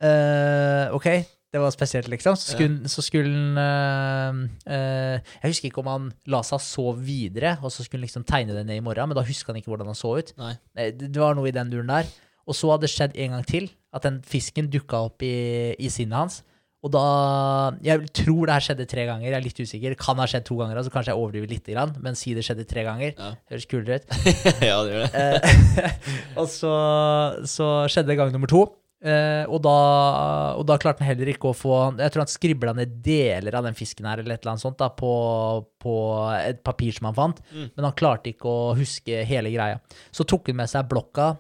eh, 0.03 0.97
OK, 0.97 1.07
det 1.51 1.61
var 1.63 1.71
spesielt, 1.75 2.09
liksom. 2.11 2.35
Så 2.39 2.57
skulle, 2.57 2.91
så 2.91 3.03
skulle 3.03 3.31
han 3.31 4.43
eh, 4.67 4.75
eh, 4.75 5.31
Jeg 5.43 5.53
husker 5.53 5.71
ikke 5.71 5.83
om 5.83 5.91
han 5.91 6.09
la 6.31 6.43
seg 6.47 6.63
sove 6.63 6.99
videre, 7.07 7.57
og 7.63 7.71
så 7.75 7.87
skulle 7.87 8.03
han 8.03 8.09
liksom 8.09 8.27
tegne 8.27 8.55
det 8.55 8.65
ned 8.67 8.79
i 8.79 8.85
morgen, 8.87 9.11
men 9.11 9.19
da 9.19 9.27
huska 9.27 9.51
han 9.51 9.61
ikke 9.63 9.71
hvordan 9.73 9.91
han 9.91 9.99
så 9.99 10.17
ut. 10.19 10.35
Nei. 10.43 10.57
Det 10.75 11.11
det 11.11 11.23
var 11.23 11.39
noe 11.39 11.51
i 11.51 11.55
den 11.55 11.71
duren 11.71 11.91
der. 11.91 12.11
Og 12.49 12.57
så 12.57 12.71
hadde 12.73 12.87
det 12.87 12.93
skjedd 12.95 13.17
en 13.21 13.37
gang 13.37 13.45
til, 13.49 13.69
at 13.95 14.07
den 14.07 14.21
fisken 14.27 14.71
dukka 14.73 15.05
opp 15.09 15.23
i, 15.27 15.75
i 15.79 15.91
sinnet 15.93 16.17
hans. 16.19 16.41
Og 16.81 16.89
da 16.95 17.01
Jeg 17.85 18.07
tror 18.17 18.49
det 18.49 18.55
her 18.57 18.65
skjedde 18.65 18.87
tre 18.89 19.05
ganger, 19.05 19.27
jeg 19.29 19.37
er 19.37 19.45
litt 19.45 19.59
usikker. 19.61 19.93
Det 19.93 20.01
kan 20.01 20.17
ha 20.17 20.25
skjedd 20.31 20.47
to 20.49 20.57
ganger, 20.57 20.79
altså 20.81 20.93
kanskje 20.95 21.13
jeg 21.13 21.21
overdriver 21.21 21.51
litt, 21.53 21.69
men 22.01 22.17
si 22.17 22.33
det 22.37 22.45
skjedde 22.47 22.65
tre 22.71 22.85
ganger. 22.87 23.13
Ja. 23.19 23.35
Høres 23.53 23.67
kulere 23.69 24.01
ut. 24.01 24.07
ja, 24.71 24.79
det 24.87 24.95
gjør 24.95 25.03
det. 25.05 25.11
Eh, 25.21 25.99
og 26.41 26.49
så, 26.49 26.73
så 27.45 27.73
skjedde 27.91 28.15
det 28.15 28.17
gang 28.23 28.33
nummer 28.33 28.49
to. 28.51 28.63
Eh, 29.01 29.45
og, 29.49 29.61
da, 29.65 29.75
og 30.61 30.65
da 30.69 30.77
klarte 30.81 31.01
han 31.01 31.09
heller 31.15 31.31
ikke 31.33 31.49
å 31.49 31.57
få 31.57 31.71
Jeg 31.97 32.13
tror 32.13 32.21
han 32.21 32.29
skribla 32.29 32.75
ned 32.77 32.99
deler 33.01 33.55
av 33.57 33.65
den 33.65 33.73
fisken 33.79 34.05
her 34.05 34.21
eller 34.21 34.35
et 34.35 34.43
eller 34.43 34.53
annet 34.53 34.65
sånt 34.67 34.77
da, 34.77 34.91
på, 34.93 35.13
på 35.81 35.95
et 36.37 36.61
papir 36.65 36.93
som 36.97 37.09
han 37.09 37.17
fant, 37.17 37.41
Mm. 37.49 37.71
men 37.77 37.87
han 37.89 37.97
klarte 37.97 38.29
ikke 38.33 38.49
å 38.49 38.75
huske 38.77 39.23
hele 39.29 39.53
greia. 39.53 39.79
Så 40.13 40.25
tok 40.29 40.49
han 40.53 40.61
med 40.61 40.69
seg 40.73 40.89
blokka 40.89 41.31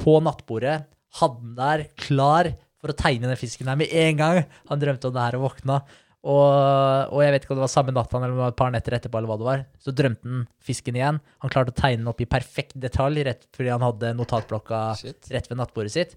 på 0.00 0.18
nattbordet, 0.24 0.84
hadde 1.20 1.40
den 1.42 1.54
der 1.58 1.84
klar 1.96 2.50
for 2.80 2.92
å 2.92 2.96
tegne 2.98 3.30
den 3.30 3.38
fisken 3.40 3.68
her 3.70 3.78
med 3.80 3.88
en 3.96 4.18
gang 4.20 4.42
han 4.68 4.80
drømte 4.82 5.08
om 5.08 5.14
det 5.16 5.22
her 5.24 5.36
og 5.38 5.46
våkna. 5.48 5.78
Og, 6.26 7.12
og 7.14 7.20
jeg 7.22 7.32
vet 7.36 7.44
ikke 7.46 7.54
om 7.54 7.58
det 7.60 7.64
var 7.64 7.70
samme 7.70 7.92
natt 7.94 8.14
eller 8.18 8.40
et 8.48 8.56
par 8.58 8.72
netter 8.74 8.96
etterpå, 8.96 9.18
eller 9.20 9.30
hva 9.30 9.36
det 9.38 9.46
var. 9.46 9.60
Så 9.78 9.94
drømte 9.94 10.26
han 10.26 10.40
fisken 10.66 10.98
igjen. 10.98 11.20
Han 11.44 11.52
klarte 11.52 11.70
å 11.70 11.76
tegne 11.78 12.02
den 12.02 12.10
opp 12.10 12.20
i 12.24 12.26
perfekt 12.28 12.74
detalj 12.82 13.22
rett 13.28 13.46
fordi 13.54 13.70
han 13.70 13.84
hadde 13.86 14.10
notatblokka 14.18 14.80
Shit. 14.98 15.30
rett 15.32 15.46
ved 15.52 15.60
nattbordet 15.62 15.94
sitt. 15.94 16.16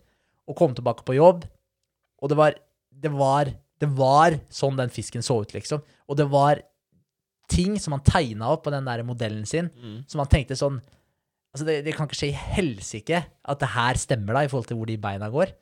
Og 0.50 0.58
kom 0.58 0.74
tilbake 0.76 1.06
på 1.06 1.14
jobb. 1.20 1.46
Og 2.24 2.32
det 2.34 2.40
var, 2.42 2.58
det 2.90 3.12
var, 3.14 3.52
det 3.80 3.92
var 4.02 4.40
sånn 4.52 4.80
den 4.82 4.90
fisken 4.92 5.24
så 5.24 5.38
ut, 5.46 5.54
liksom. 5.56 5.86
Og 6.10 6.18
det 6.20 6.26
var 6.34 6.64
ting 7.50 7.78
som 7.82 7.94
han 7.96 8.04
tegna 8.06 8.50
opp 8.54 8.66
på 8.66 8.74
den 8.74 8.86
der 8.90 9.06
modellen 9.06 9.46
sin, 9.50 9.70
Mm. 9.78 10.02
som 10.10 10.20
han 10.26 10.30
tenkte 10.30 10.58
sånn 10.58 10.82
Altså, 11.54 11.66
det, 11.66 11.80
det 11.88 11.96
kan 11.98 12.06
ikke 12.10 12.20
skje 12.20 12.32
i 12.32 12.42
helsike 12.58 13.24
at 13.26 13.62
det 13.64 13.72
her 13.74 14.00
stemmer, 14.02 14.38
da, 14.38 14.46
i 14.46 14.52
forhold 14.52 14.70
til 14.70 14.78
hvor 14.80 14.90
de 14.90 15.00
beina 15.02 15.32
går. 15.34 15.54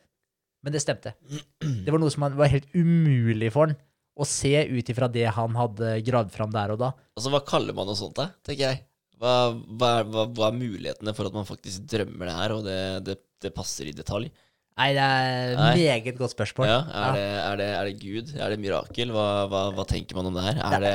Men 0.65 0.73
det 0.75 0.81
stemte. 0.83 1.13
Det 1.61 1.93
var 1.93 2.01
noe 2.01 2.11
som 2.11 2.25
var 2.35 2.51
helt 2.51 2.67
umulig 2.75 3.51
for 3.53 3.69
han 3.69 3.77
å 4.17 4.25
se 4.25 4.51
ut 4.71 4.89
ifra 4.89 5.07
det 5.13 5.27
han 5.35 5.55
hadde 5.57 5.99
gravd 6.05 6.33
fram 6.33 6.53
der 6.53 6.73
og 6.73 6.81
da. 6.81 6.91
Altså, 7.17 7.31
hva 7.33 7.43
kaller 7.45 7.75
man 7.77 7.87
noe 7.89 7.97
sånt, 7.99 8.17
da, 8.17 8.31
tenker 8.45 8.63
jeg? 8.71 8.81
Hva, 9.17 9.35
hva, 9.53 9.91
hva, 10.05 10.25
hva 10.33 10.49
er 10.49 10.57
mulighetene 10.57 11.13
for 11.17 11.29
at 11.29 11.37
man 11.37 11.47
faktisk 11.47 11.85
drømmer 11.89 12.29
det 12.29 12.35
her, 12.37 12.53
og 12.57 12.65
det, 12.65 12.81
det, 13.05 13.15
det 13.45 13.53
passer 13.55 13.89
i 13.89 13.95
detalj? 13.97 14.29
Nei, 14.77 14.91
det 14.93 15.01
er 15.01 15.55
Nei. 15.57 15.69
meget 15.79 16.17
godt 16.19 16.35
spørsmål. 16.35 16.67
Ja, 16.69 16.81
er, 16.85 17.15
Det, 17.15 17.21
er, 17.41 17.55
det, 17.61 17.67
er 17.73 17.87
det 17.87 17.93
Gud? 18.01 18.33
Er 18.37 18.53
det 18.53 18.59
mirakel? 18.61 19.13
Hva, 19.13 19.27
hva, 19.49 19.61
hva 19.73 19.85
tenker 19.89 20.19
man 20.19 20.29
om 20.29 20.37
det 20.37 20.43
her? 20.45 20.59
Er, 20.67 20.83
det, 20.83 20.91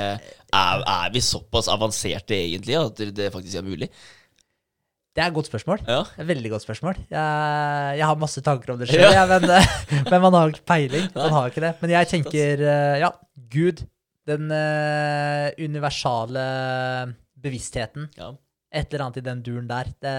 er, 0.55 0.85
er 0.94 1.14
vi 1.14 1.23
såpass 1.27 1.70
avanserte 1.73 2.39
egentlig 2.39 2.78
at 2.78 3.02
det 3.10 3.32
faktisk 3.35 3.59
er 3.59 3.66
mulig? 3.66 3.89
Det 5.13 5.21
er 5.21 5.29
et 5.29 5.37
godt 5.37 5.49
spørsmål. 5.51 5.83
Ja. 5.85 6.01
Et 6.23 6.29
veldig 6.29 6.51
godt 6.55 6.65
spørsmål. 6.65 7.01
Jeg, 7.11 7.97
jeg 7.99 8.07
har 8.09 8.21
masse 8.21 8.41
tanker 8.45 8.73
om 8.73 8.79
det 8.81 8.89
sjøl, 8.89 9.13
men, 9.29 9.45
eh, 9.59 9.75
men 10.11 10.23
man 10.25 10.37
har 10.39 10.53
ikke 10.55 10.65
peiling. 10.71 11.11
Man 11.13 11.35
har 11.35 11.51
ikke 11.51 11.65
det. 11.67 11.73
Men 11.83 11.93
jeg 11.93 12.09
tenker, 12.15 12.63
eh, 12.65 13.01
ja, 13.03 13.11
Gud. 13.53 13.85
Den 14.23 14.53
uh, 14.55 15.51
universale 15.59 16.43
bevisstheten. 17.43 18.09
ja. 18.17 18.31
Et 18.73 18.87
eller 18.89 19.03
annet 19.05 19.19
i 19.19 19.25
den 19.27 19.41
duren 19.45 19.67
der. 19.69 19.89
Det, 20.01 20.13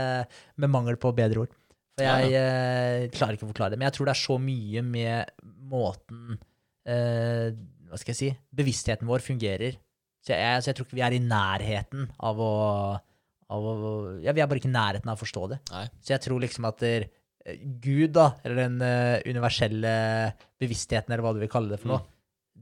med 0.61 0.69
mangel 0.69 0.97
på 1.01 1.09
bedre 1.15 1.45
ord. 1.45 1.53
For 1.95 2.05
Ja, 2.05 2.19
jeg 2.21 3.07
uh, 3.07 3.07
klarer 3.15 3.37
ikke 3.37 3.47
å 3.47 3.53
forklare 3.53 3.73
det. 3.73 3.79
Men 3.79 3.87
jeg 3.87 3.95
tror 3.95 4.09
det 4.09 4.13
er 4.13 4.21
så 4.21 4.37
mye 4.43 4.83
med 4.85 5.31
måten 5.71 6.35
uh, 6.37 7.47
Hva 7.89 8.01
skal 8.01 8.13
jeg 8.13 8.19
si 8.19 8.29
Bevisstheten 8.53 9.09
vår 9.09 9.25
fungerer. 9.25 9.79
Så 10.21 10.35
jeg, 10.35 10.61
så 10.61 10.69
jeg 10.69 10.77
tror 10.77 10.89
ikke 10.89 10.99
vi 10.99 11.07
er 11.07 11.17
i 11.17 11.23
nærheten 11.23 12.05
av 12.21 12.43
å, 12.43 12.51
av 13.53 13.67
å 13.67 13.91
Ja, 14.23 14.33
vi 14.35 14.43
er 14.43 14.49
bare 14.49 14.61
ikke 14.61 14.71
i 14.71 14.73
nærheten 14.73 15.11
av 15.11 15.19
å 15.19 15.23
forstå 15.23 15.43
det. 15.53 15.59
Nei. 15.73 15.85
Så 16.03 16.15
jeg 16.15 16.23
tror 16.25 16.41
liksom 16.43 16.67
at 16.69 16.79
der, 16.83 17.07
eh, 17.45 17.59
Gud, 17.83 18.13
da, 18.17 18.31
eller 18.43 18.63
den 18.65 18.79
uh, 18.81 19.19
universelle 19.29 19.93
bevisstheten, 20.61 21.13
eller 21.13 21.25
hva 21.25 21.35
du 21.35 21.41
vil 21.43 21.51
kalle 21.51 21.73
det 21.73 21.81
for 21.83 21.95
noe, 21.95 22.01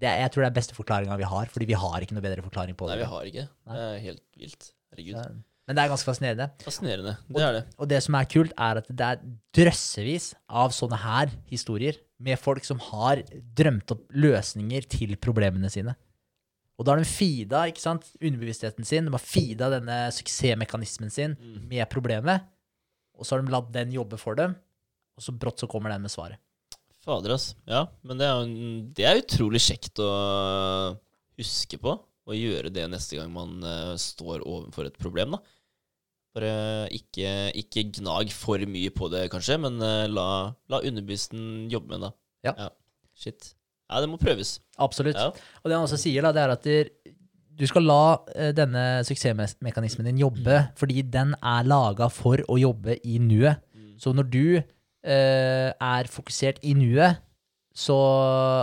det 0.02 0.10
er, 0.10 0.24
jeg 0.24 0.34
tror 0.34 0.46
det 0.46 0.50
er 0.50 0.58
beste 0.58 0.76
forklaringa 0.78 1.18
vi 1.20 1.30
har, 1.30 1.50
fordi 1.54 1.70
vi 1.70 1.78
har 1.78 2.02
ikke 2.02 2.18
noe 2.18 2.26
bedre 2.26 2.44
forklaring 2.46 2.78
på 2.78 2.90
det. 2.90 2.98
Nei, 2.98 3.04
vi 3.04 3.12
har 3.12 3.32
ikke. 3.32 3.48
Det 3.72 3.88
er 3.88 3.98
helt 4.08 4.24
vilt. 4.42 4.70
Herregud. 4.92 5.42
Men 5.70 5.78
det 5.78 5.84
er 5.84 5.92
ganske 5.92 6.10
fascinerende. 6.10 6.48
Fascinerende. 6.66 7.14
Det 7.30 7.44
er 7.46 7.54
det. 7.56 7.62
Og 7.78 7.90
det 7.92 8.00
som 8.04 8.18
er 8.18 8.30
kult, 8.34 8.56
er 8.58 8.80
at 8.82 8.88
det 8.90 9.08
er 9.08 9.22
drøssevis 9.56 10.32
av 10.50 10.74
sånne 10.76 10.98
her 11.04 11.32
historier 11.52 12.00
med 12.22 12.42
folk 12.42 12.66
som 12.66 12.82
har 12.90 13.22
drømt 13.58 13.94
opp 13.94 14.02
løsninger 14.12 14.88
til 14.90 15.14
problemene 15.22 15.70
sine. 15.72 15.94
Og 16.82 16.86
da 16.88 16.96
har 16.96 17.04
de 17.04 17.06
feeda 17.06 17.68
ikke 17.70 17.84
sant, 17.84 18.08
underbevisstheten 18.18 18.88
sin, 18.88 19.06
de 19.06 19.14
har 19.14 19.22
feeda 19.22 19.68
denne 19.70 19.98
suksessmekanismen 20.18 21.14
sin 21.14 21.36
med 21.70 21.86
problemet, 21.94 22.48
og 23.14 23.28
så 23.28 23.36
har 23.36 23.46
de 23.46 23.54
latt 23.54 23.70
den 23.76 23.94
jobbe 23.94 24.18
for 24.18 24.40
dem, 24.40 24.56
og 25.14 25.22
så 25.22 25.36
brått 25.38 25.62
så 25.62 25.70
kommer 25.70 25.94
den 25.94 26.02
med 26.02 26.10
svaret. 26.10 26.42
Fader, 27.06 27.36
ass. 27.36 27.52
Ja, 27.70 27.84
men 28.02 28.18
det 28.18 28.26
er, 28.26 28.50
det 28.98 29.06
er 29.06 29.22
utrolig 29.22 29.62
kjekt 29.62 30.02
å 30.02 30.10
huske 31.38 31.78
på, 31.82 31.94
og 32.02 32.38
gjøre 32.38 32.74
det 32.74 32.88
neste 32.90 33.20
gang 33.20 33.30
man 33.34 33.62
uh, 33.62 33.94
står 34.02 34.42
overfor 34.42 34.90
et 34.90 34.98
problem, 34.98 35.38
da. 35.38 35.42
Bare 36.34 36.52
ikke, 36.98 37.52
ikke 37.62 37.90
gnag 38.00 38.34
for 38.34 38.62
mye 38.66 38.90
på 38.96 39.14
det, 39.14 39.28
kanskje, 39.34 39.62
men 39.62 39.78
uh, 39.86 40.10
la, 40.10 40.28
la 40.66 40.82
underbevisstheten 40.82 41.70
jobbe 41.70 41.94
med 41.94 42.08
det. 42.08 42.14
Ja. 42.50 42.72
Shit. 43.14 43.54
Ja, 43.92 44.00
det 44.02 44.10
må 44.10 44.18
prøves. 44.18 44.60
Absolutt. 44.80 45.16
Ja. 45.20 45.30
Og 45.62 45.68
det 45.70 45.76
han 45.76 45.84
også 45.86 46.00
sier, 46.00 46.22
da, 46.24 46.32
det 46.32 46.42
er 46.46 46.54
at 46.56 46.64
det, 46.64 46.78
du 47.60 47.66
skal 47.68 47.84
la 47.84 48.18
eh, 48.34 48.54
denne 48.56 49.04
suksessmekanismen 49.04 50.08
din 50.08 50.22
jobbe, 50.24 50.62
fordi 50.80 51.02
den 51.12 51.36
er 51.44 51.68
laga 51.68 52.08
for 52.10 52.42
å 52.50 52.56
jobbe 52.58 52.96
i 53.06 53.18
nuet. 53.20 53.60
Så 54.02 54.14
når 54.18 54.30
du 54.34 54.46
eh, 54.58 55.70
er 55.76 56.08
fokusert 56.10 56.64
i 56.66 56.74
nuet, 56.74 57.20
så, 57.74 57.96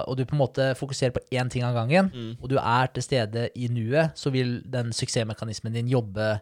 og 0.05 0.17
du 0.19 0.25
på 0.29 0.35
en 0.37 0.43
måte 0.43 0.65
fokuserer 0.77 1.15
på 1.15 1.23
én 1.33 1.49
ting 1.49 1.63
av 1.65 1.75
gangen, 1.77 2.11
Mm. 2.13 2.35
og 2.43 2.49
du 2.51 2.57
er 2.59 2.87
til 2.93 3.03
stede 3.03 3.49
i 3.57 3.69
nuet, 3.73 4.13
så 4.19 4.31
vil 4.35 4.63
den 4.69 4.91
suksessmekanismen 4.93 5.73
din 5.73 5.89
jobbe 5.89 6.41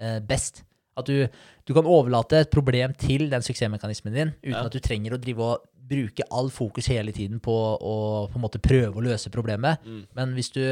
eh, 0.00 0.18
best. 0.20 0.64
At 0.96 1.06
du, 1.08 1.26
du 1.64 1.72
kan 1.72 1.86
overlate 1.88 2.42
et 2.42 2.50
problem 2.52 2.92
til 3.00 3.30
den 3.30 3.40
suksessmekanismen 3.42 4.12
din, 4.12 4.32
uten 4.42 4.52
Ja. 4.58 4.66
at 4.66 4.72
du 4.72 4.78
trenger 4.84 5.14
å 5.16 5.20
drive 5.22 5.40
og 5.40 5.62
bruke 5.88 6.24
all 6.30 6.50
fokus 6.50 6.88
hele 6.92 7.12
tiden 7.12 7.40
på 7.42 7.52
å 7.52 7.96
på 8.30 8.38
en 8.38 8.44
måte 8.44 8.62
prøve 8.62 8.98
å 8.98 9.04
løse 9.04 9.32
problemet. 9.34 9.82
Mm. 9.84 10.02
Men 10.18 10.34
hvis 10.36 10.52
du, 10.54 10.62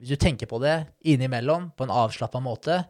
hvis 0.00 0.12
du 0.14 0.20
tenker 0.20 0.50
på 0.50 0.60
det 0.62 0.80
innimellom 1.06 1.70
på 1.76 1.86
en 1.86 1.94
avslappa 1.94 2.42
måte, 2.42 2.82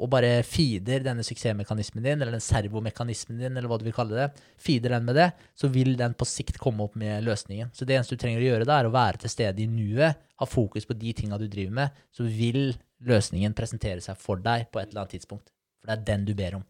og 0.00 0.08
bare 0.08 0.40
feeder 0.46 1.02
denne 1.04 1.24
suksessmekanismen 1.26 2.04
din, 2.04 2.22
eller 2.22 2.32
den 2.32 2.44
servomekanismen 2.44 3.42
din, 3.42 3.56
eller 3.56 3.68
hva 3.68 3.76
du 3.78 3.84
vil 3.84 3.94
kalle 3.96 4.16
det, 4.16 4.44
feeder 4.60 4.94
den 4.96 5.04
med 5.04 5.18
det, 5.20 5.28
så 5.58 5.68
vil 5.72 5.92
den 6.00 6.16
på 6.16 6.28
sikt 6.28 6.56
komme 6.60 6.86
opp 6.86 6.96
med 6.98 7.20
løsningen. 7.26 7.70
Så 7.76 7.84
det 7.84 7.98
eneste 7.98 8.16
du 8.16 8.22
trenger 8.22 8.40
å 8.40 8.46
gjøre, 8.46 8.68
da, 8.68 8.78
er 8.80 8.88
å 8.88 8.94
være 8.94 9.20
til 9.22 9.34
stede 9.34 9.62
i 9.62 9.68
nuet, 9.68 10.16
ha 10.40 10.48
fokus 10.48 10.88
på 10.88 10.96
de 10.96 11.12
tinga 11.16 11.38
du 11.38 11.44
driver 11.44 11.76
med, 11.82 12.00
så 12.14 12.24
vil 12.24 12.72
løsningen 13.04 13.54
presentere 13.58 14.00
seg 14.04 14.16
for 14.20 14.40
deg 14.40 14.70
på 14.72 14.80
et 14.80 14.88
eller 14.88 15.04
annet 15.04 15.18
tidspunkt. 15.18 15.52
For 15.82 15.90
det 15.90 15.98
er 15.98 16.06
den 16.08 16.24
du 16.24 16.32
ber 16.38 16.56
om. 16.62 16.64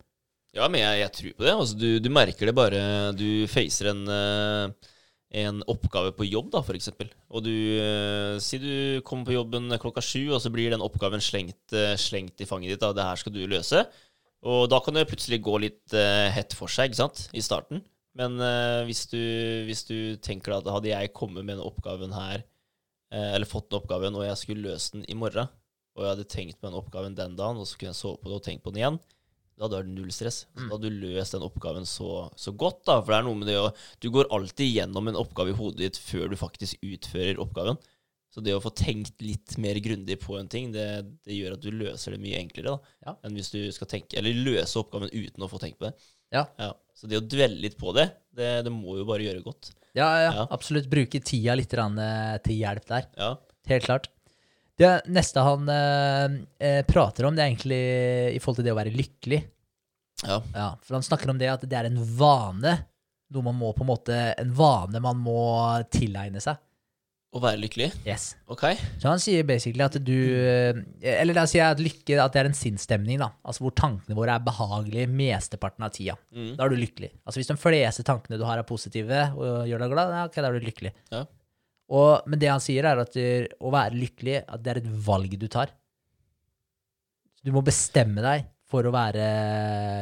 Ja, 0.53 0.67
men 0.69 0.83
jeg, 0.83 0.99
jeg 1.01 1.13
tror 1.17 1.37
på 1.37 1.47
det. 1.47 1.53
Altså, 1.57 1.77
du, 1.81 1.89
du 2.03 2.11
merker 2.13 2.49
det 2.49 2.57
bare 2.57 2.81
Du 3.17 3.47
facer 3.49 3.89
en, 3.89 4.03
eh, 4.13 4.91
en 5.43 5.63
oppgave 5.73 6.13
på 6.17 6.27
jobb, 6.29 6.51
da, 6.53 6.61
eksempel. 6.77 7.09
Og 7.33 7.45
du 7.47 7.55
eh, 7.81 8.37
Si 8.45 8.61
du 8.61 9.01
kommer 9.09 9.29
på 9.31 9.37
jobben 9.39 9.73
klokka 9.81 10.05
sju, 10.05 10.29
og 10.29 10.43
så 10.45 10.53
blir 10.53 10.75
den 10.75 10.85
oppgaven 10.85 11.25
slengt, 11.25 11.73
eh, 11.73 11.97
slengt 11.97 12.45
i 12.45 12.49
fanget 12.49 12.75
ditt. 12.75 12.83
da, 12.85 12.93
Det 12.93 13.09
her 13.09 13.23
skal 13.23 13.33
du 13.33 13.47
løse. 13.49 13.87
Og 14.43 14.67
da 14.69 14.81
kan 14.83 14.99
det 14.99 15.07
plutselig 15.09 15.39
gå 15.41 15.55
litt 15.63 15.95
hett 16.35 16.51
for 16.59 16.67
seg, 16.67 16.91
ikke 16.91 16.99
sant, 16.99 17.29
i 17.31 17.39
starten. 17.47 17.79
Men 18.19 18.35
hvis, 18.89 19.05
du, 19.07 19.21
hvis 19.69 19.85
du 19.87 20.17
tenker 20.19 20.57
at 20.57 20.67
hadde 20.67 20.91
jeg 20.91 21.13
kommet 21.15 21.47
med 21.47 21.61
den 21.61 21.63
oppgaven 21.63 22.11
her, 22.11 22.43
eller 23.15 23.47
fått 23.47 23.69
den 23.71 23.79
oppgaven, 23.79 24.19
og 24.19 24.27
jeg 24.27 24.41
skulle 24.41 24.67
løse 24.67 24.97
den 24.97 25.07
i 25.07 25.15
morgen, 25.15 25.47
og 25.95 26.03
jeg 26.03 26.11
hadde 26.11 26.27
tenkt 26.27 26.59
på 26.59 26.67
den 26.67 26.81
oppgaven 26.81 27.15
den 27.15 27.39
dagen, 27.39 27.63
og 27.63 27.71
så 27.71 27.79
kunne 27.79 27.93
jeg 27.93 28.01
sove 28.01 28.19
på 28.19 28.33
det 28.33 28.41
og 28.41 28.45
tenkt 28.49 28.67
på 28.67 28.75
den 28.75 28.83
igjen, 28.83 28.99
da 29.57 29.67
hadde 29.67 29.77
det 29.77 29.81
vært 29.83 29.95
null 29.95 30.13
stress. 30.15 30.39
Mm. 30.57 30.63
Da 30.69 30.75
hadde 30.77 30.91
du 30.91 31.01
løst 31.05 31.35
den 31.37 31.45
oppgaven 31.47 31.87
så, 31.89 32.11
så 32.41 32.53
godt, 32.57 32.81
da. 32.89 32.99
For 33.03 33.13
det 33.13 33.19
er 33.21 33.27
noe 33.29 33.39
med 33.39 33.51
det 33.51 33.59
å 33.61 33.69
Du 34.03 34.09
går 34.15 34.31
alltid 34.35 34.71
gjennom 34.73 35.11
en 35.13 35.19
oppgave 35.21 35.53
i 35.53 35.59
hodet 35.59 35.83
ditt 35.85 36.01
før 36.03 36.33
du 36.33 36.39
faktisk 36.41 36.79
utfører 36.83 37.41
oppgaven. 37.43 37.79
Så 38.33 38.41
det 38.41 38.55
å 38.57 38.63
få 38.65 38.71
tenkt 38.73 39.21
litt 39.21 39.59
mer 39.61 39.77
grundig 39.85 40.17
på 40.23 40.39
en 40.39 40.49
ting, 40.49 40.71
det, 40.73 40.87
det 41.29 41.37
gjør 41.37 41.59
at 41.59 41.65
du 41.67 41.69
løser 41.77 42.15
det 42.15 42.23
mye 42.23 42.39
enklere 42.41 42.73
da, 42.73 42.95
Ja. 43.05 43.13
enn 43.29 43.37
hvis 43.37 43.51
du 43.53 43.61
skal 43.77 43.91
tenke 43.91 44.17
Eller 44.17 44.33
løse 44.41 44.81
oppgaven 44.81 45.13
uten 45.13 45.45
å 45.45 45.51
få 45.53 45.61
tenkt 45.61 45.77
på 45.83 45.91
det. 45.91 45.93
Ja. 46.33 46.47
Så 46.97 47.11
det 47.11 47.21
å 47.21 47.27
dvelle 47.29 47.61
litt 47.61 47.77
på 47.77 47.93
det, 47.93 48.07
det, 48.33 48.49
det 48.65 48.73
må 48.73 48.97
jo 48.97 49.05
bare 49.09 49.27
gjøre 49.27 49.45
godt. 49.45 49.75
Ja, 49.93 50.09
ja, 50.23 50.31
Ja. 50.33 50.47
absolutt. 50.49 50.89
Bruke 50.89 51.21
tida 51.21 51.55
litt 51.59 51.75
eh, 51.77 52.39
til 52.47 52.57
hjelp 52.63 52.87
der. 52.89 53.09
Ja. 53.21 53.35
Helt 53.69 53.85
klart. 53.85 54.09
Det 54.83 54.93
neste 55.15 55.45
han 55.47 55.69
eh, 55.71 56.39
eh, 56.59 56.81
prater 56.89 57.29
om, 57.29 57.37
det 57.37 57.45
er 57.45 57.53
egentlig 57.53 57.83
i 58.35 58.41
forhold 58.43 58.61
til 58.61 58.69
det 58.69 58.75
å 58.75 58.81
være 58.81 58.95
lykkelig. 58.97 59.43
ja. 60.27 60.41
Ja, 60.55 60.69
for 60.83 60.99
han 60.99 61.07
snakker 61.07 61.31
om 61.33 61.39
det 61.41 61.51
at 61.53 61.65
det 61.69 61.79
er 61.79 61.91
en 61.91 62.03
vane. 62.19 62.77
Noe 63.33 63.47
man 63.47 63.57
må 63.57 63.71
på 63.73 63.81
en 63.81 63.89
måte 63.89 64.17
En 64.37 64.51
vane 64.53 65.01
man 65.01 65.17
må 65.25 65.41
tilegne 65.89 66.43
seg. 66.43 66.59
Å 67.33 67.41
være 67.41 67.63
lykkelig. 67.63 67.87
Yes. 68.05 68.35
Ok. 68.53 68.67
Så 69.01 69.09
han 69.09 69.21
sier 69.23 69.47
basically 69.49 69.81
at 69.87 69.95
du 70.05 70.17
eh, 70.37 70.83
Eller 71.15 71.33
da 71.39 71.47
sier 71.49 71.63
jeg 71.63 71.77
at 71.79 71.81
lykke 71.81 72.19
at 72.21 72.35
det 72.35 72.43
er 72.43 72.49
en 72.51 72.57
sinnsstemning, 72.57 73.23
da. 73.23 73.31
Altså 73.41 73.65
hvor 73.65 73.73
tankene 73.79 74.17
våre 74.19 74.35
er 74.37 74.45
behagelige 74.45 75.09
mesteparten 75.09 75.87
av 75.87 75.95
tida. 75.97 76.19
Mm. 76.37 76.51
Da 76.59 76.67
er 76.67 76.75
du 76.75 76.83
lykkelig. 76.83 77.09
Altså 77.25 77.41
hvis 77.41 77.49
de 77.49 77.57
fleste 77.63 78.05
tankene 78.05 78.37
du 78.37 78.45
har 78.45 78.61
er 78.61 78.69
positive 78.69 79.23
og 79.39 79.65
gjør 79.71 79.87
deg 79.87 79.95
glad, 79.95 80.13
ja, 80.19 80.27
ok, 80.29 80.37
da 80.37 80.51
er 80.51 80.59
du 80.59 80.69
lykkelig. 80.69 80.93
Ja. 81.15 81.23
Og, 81.93 82.25
men 82.31 82.41
det 82.41 82.49
han 82.49 82.63
sier, 82.65 82.87
er 82.89 83.03
at 83.03 83.13
det, 83.13 83.27
å 83.61 83.71
være 83.75 83.99
lykkelig, 84.01 84.39
at 84.49 84.63
det 84.65 84.71
er 84.73 84.81
et 84.81 84.91
valg 85.07 85.35
du 85.37 85.45
tar. 85.53 85.75
Du 87.45 87.51
må 87.53 87.61
bestemme 87.67 88.23
deg 88.25 88.47
for 88.71 88.87
å 88.89 88.93
være 88.95 89.27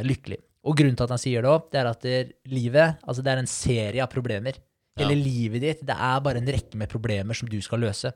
lykkelig. 0.06 0.38
Og 0.68 0.76
grunnen 0.76 0.96
til 0.98 1.06
at 1.06 1.14
han 1.14 1.22
sier 1.22 1.42
det 1.42 1.50
òg, 1.50 1.70
det 1.72 1.80
er 1.80 1.88
at 1.88 2.02
det, 2.04 2.18
livet 2.52 2.98
altså 3.08 3.24
det 3.24 3.32
er 3.32 3.40
en 3.42 3.48
serie 3.50 4.02
av 4.04 4.10
problemer. 4.12 4.58
Hele 5.00 5.14
Ja. 5.16 5.22
livet 5.24 5.62
ditt 5.64 5.80
det 5.86 5.96
er 5.96 6.20
bare 6.20 6.42
en 6.42 6.50
rekke 6.52 6.76
med 6.76 6.90
problemer 6.92 7.34
som 7.34 7.48
du 7.48 7.56
skal 7.64 7.80
løse. 7.80 8.12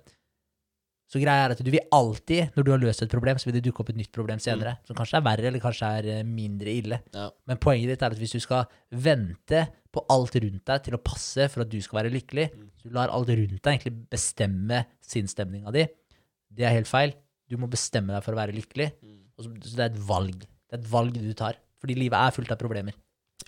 Så 1.09 1.21
greia 1.21 1.47
er 1.47 1.53
at 1.55 1.61
du 1.63 1.71
vil 1.71 1.85
alltid, 1.93 2.55
når 2.57 2.65
du 2.65 2.71
har 2.73 2.81
løst 2.83 3.03
et 3.05 3.11
problem, 3.13 3.39
så 3.39 3.49
vil 3.49 3.57
det 3.59 3.65
dukke 3.67 3.81
opp 3.83 3.91
et 3.93 3.99
nytt 3.99 4.13
problem 4.13 4.41
senere. 4.43 4.77
Som 4.87 4.97
kanskje 4.97 5.19
er 5.19 5.25
verre, 5.25 5.47
eller 5.51 5.63
kanskje 5.63 5.91
er 5.99 6.09
eh, 6.19 6.23
mindre 6.25 6.73
ille. 6.73 6.99
Ja. 7.15 7.27
Men 7.47 7.61
poenget 7.61 7.93
ditt 7.93 8.03
er 8.05 8.15
at 8.15 8.19
hvis 8.21 8.33
du 8.37 8.41
skal 8.41 8.65
vente 8.91 9.67
på 9.95 10.05
alt 10.13 10.37
rundt 10.43 10.65
deg 10.71 10.87
til 10.87 10.97
å 10.97 11.03
passe 11.03 11.49
for 11.53 11.65
at 11.65 11.71
du 11.71 11.79
skal 11.85 12.03
være 12.03 12.15
lykkelig, 12.15 12.49
så 12.81 12.91
du 12.91 12.97
lar 12.97 13.13
alt 13.15 13.31
rundt 13.31 13.61
deg 13.61 13.71
egentlig 13.77 13.95
bestemme 14.13 14.85
sinnsstemninga 15.05 15.75
di, 15.75 15.87
det 16.55 16.67
er 16.67 16.77
helt 16.77 16.91
feil. 16.91 17.15
Du 17.51 17.57
må 17.61 17.69
bestemme 17.71 18.15
deg 18.15 18.25
for 18.25 18.35
å 18.35 18.41
være 18.41 18.55
lykkelig. 18.57 18.91
Så, 19.39 19.51
så 19.51 19.79
det 19.79 19.87
er 19.87 19.91
et 19.93 20.05
valg. 20.09 20.45
Det 20.45 20.77
er 20.77 20.83
et 20.83 20.93
valg 20.93 21.17
du 21.17 21.33
tar. 21.37 21.59
Fordi 21.83 21.97
livet 21.99 22.17
er 22.17 22.35
fullt 22.35 22.53
av 22.55 22.61
problemer. 22.61 22.95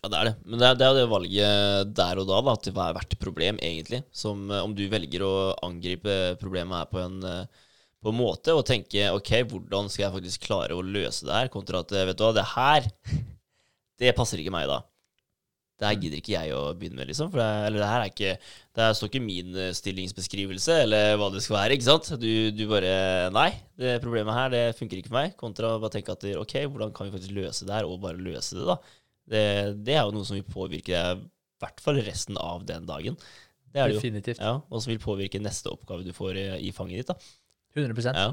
Ja, 0.03 0.11
det 0.11 0.19
er 0.19 0.29
det. 0.29 0.35
Men 0.45 0.61
det 0.61 0.67
er, 0.69 0.79
det 0.79 0.87
er 0.87 0.97
det 0.99 1.05
valget 1.11 1.95
der 1.97 2.21
og 2.21 2.27
da, 2.29 2.41
da 2.45 2.57
at 2.57 2.67
det 2.67 2.75
er 2.75 2.97
hvert 2.99 3.17
problem, 3.23 3.61
egentlig. 3.65 4.03
Som 4.15 4.51
eh, 4.51 4.65
om 4.65 4.75
du 4.77 4.85
velger 4.93 5.25
å 5.25 5.37
angripe 5.67 6.37
problemet 6.41 6.83
her 6.83 6.91
på 6.91 7.01
en, 7.01 7.17
eh, 7.27 7.71
på 8.03 8.13
en 8.13 8.19
måte 8.19 8.55
og 8.55 8.67
tenke 8.69 9.09
ok, 9.15 9.33
hvordan 9.53 9.89
skal 9.91 10.07
jeg 10.07 10.17
faktisk 10.19 10.49
klare 10.51 10.77
å 10.77 10.85
løse 10.85 11.27
det 11.27 11.39
her, 11.39 11.53
kontra 11.53 11.81
at 11.83 11.95
eh, 11.97 12.07
vet 12.11 12.21
du 12.21 12.27
hva, 12.27 12.35
det 12.37 12.47
her, 12.53 12.91
det 14.03 14.15
passer 14.19 14.43
ikke 14.43 14.55
meg 14.55 14.69
da. 14.71 14.83
Det 15.77 15.85
her 15.85 15.99
gidder 16.01 16.21
ikke 16.23 16.33
jeg 16.33 16.53
å 16.57 16.61
begynne 16.73 16.97
med, 16.97 17.09
liksom. 17.11 17.29
For 17.33 17.41
det, 17.43 17.47
eller 17.69 17.83
det 17.83 17.89
her 17.91 18.03
er 18.03 18.13
ikke 18.13 18.31
Det 18.41 18.85
her 18.85 18.95
står 18.97 19.11
ikke 19.11 19.25
min 19.25 19.59
eh, 19.61 19.73
stillingsbeskrivelse, 19.77 20.77
eller 20.87 21.19
hva 21.21 21.29
det 21.35 21.43
skal 21.45 21.59
være, 21.59 21.77
ikke 21.77 21.89
sant. 21.89 22.09
Du, 22.23 22.31
du 22.57 22.63
bare 22.71 22.93
Nei, 23.35 23.51
det 23.81 23.99
problemet 24.05 24.39
her, 24.39 24.53
det 24.55 24.63
funker 24.79 25.01
ikke 25.01 25.13
for 25.13 25.19
meg. 25.19 25.35
Kontra 25.41 25.75
å 25.75 25.83
bare 25.83 25.99
tenke 25.99 26.17
at 26.17 26.25
ok, 26.41 26.55
hvordan 26.73 26.95
kan 26.97 27.09
vi 27.09 27.17
faktisk 27.19 27.37
løse 27.37 27.69
det 27.69 27.77
her, 27.77 27.89
og 27.89 28.01
bare 28.05 28.21
løse 28.21 28.57
det, 28.57 28.65
da. 28.69 28.79
Det, 29.27 29.43
det 29.85 29.97
er 29.99 30.05
jo 30.07 30.15
noe 30.17 30.29
som 30.29 30.39
vil 30.39 30.47
påvirke 30.49 30.95
deg, 30.95 31.25
i 31.27 31.65
hvert 31.65 31.81
fall 31.81 32.01
resten 32.05 32.37
av 32.41 32.65
den 32.69 32.85
dagen. 32.89 33.17
Det 33.73 33.81
er 33.83 33.91
det 33.91 33.97
jo. 33.97 34.01
Definitivt. 34.01 34.41
Ja, 34.41 34.55
og 34.65 34.81
som 34.81 34.93
vil 34.93 35.01
påvirke 35.03 35.41
neste 35.43 35.73
oppgave 35.73 36.05
du 36.07 36.13
får 36.17 36.41
i, 36.41 36.47
i 36.69 36.73
fanget 36.77 37.03
ditt. 37.03 37.13
da. 37.13 37.17
100% 37.77 38.17
Ja. 38.17 38.31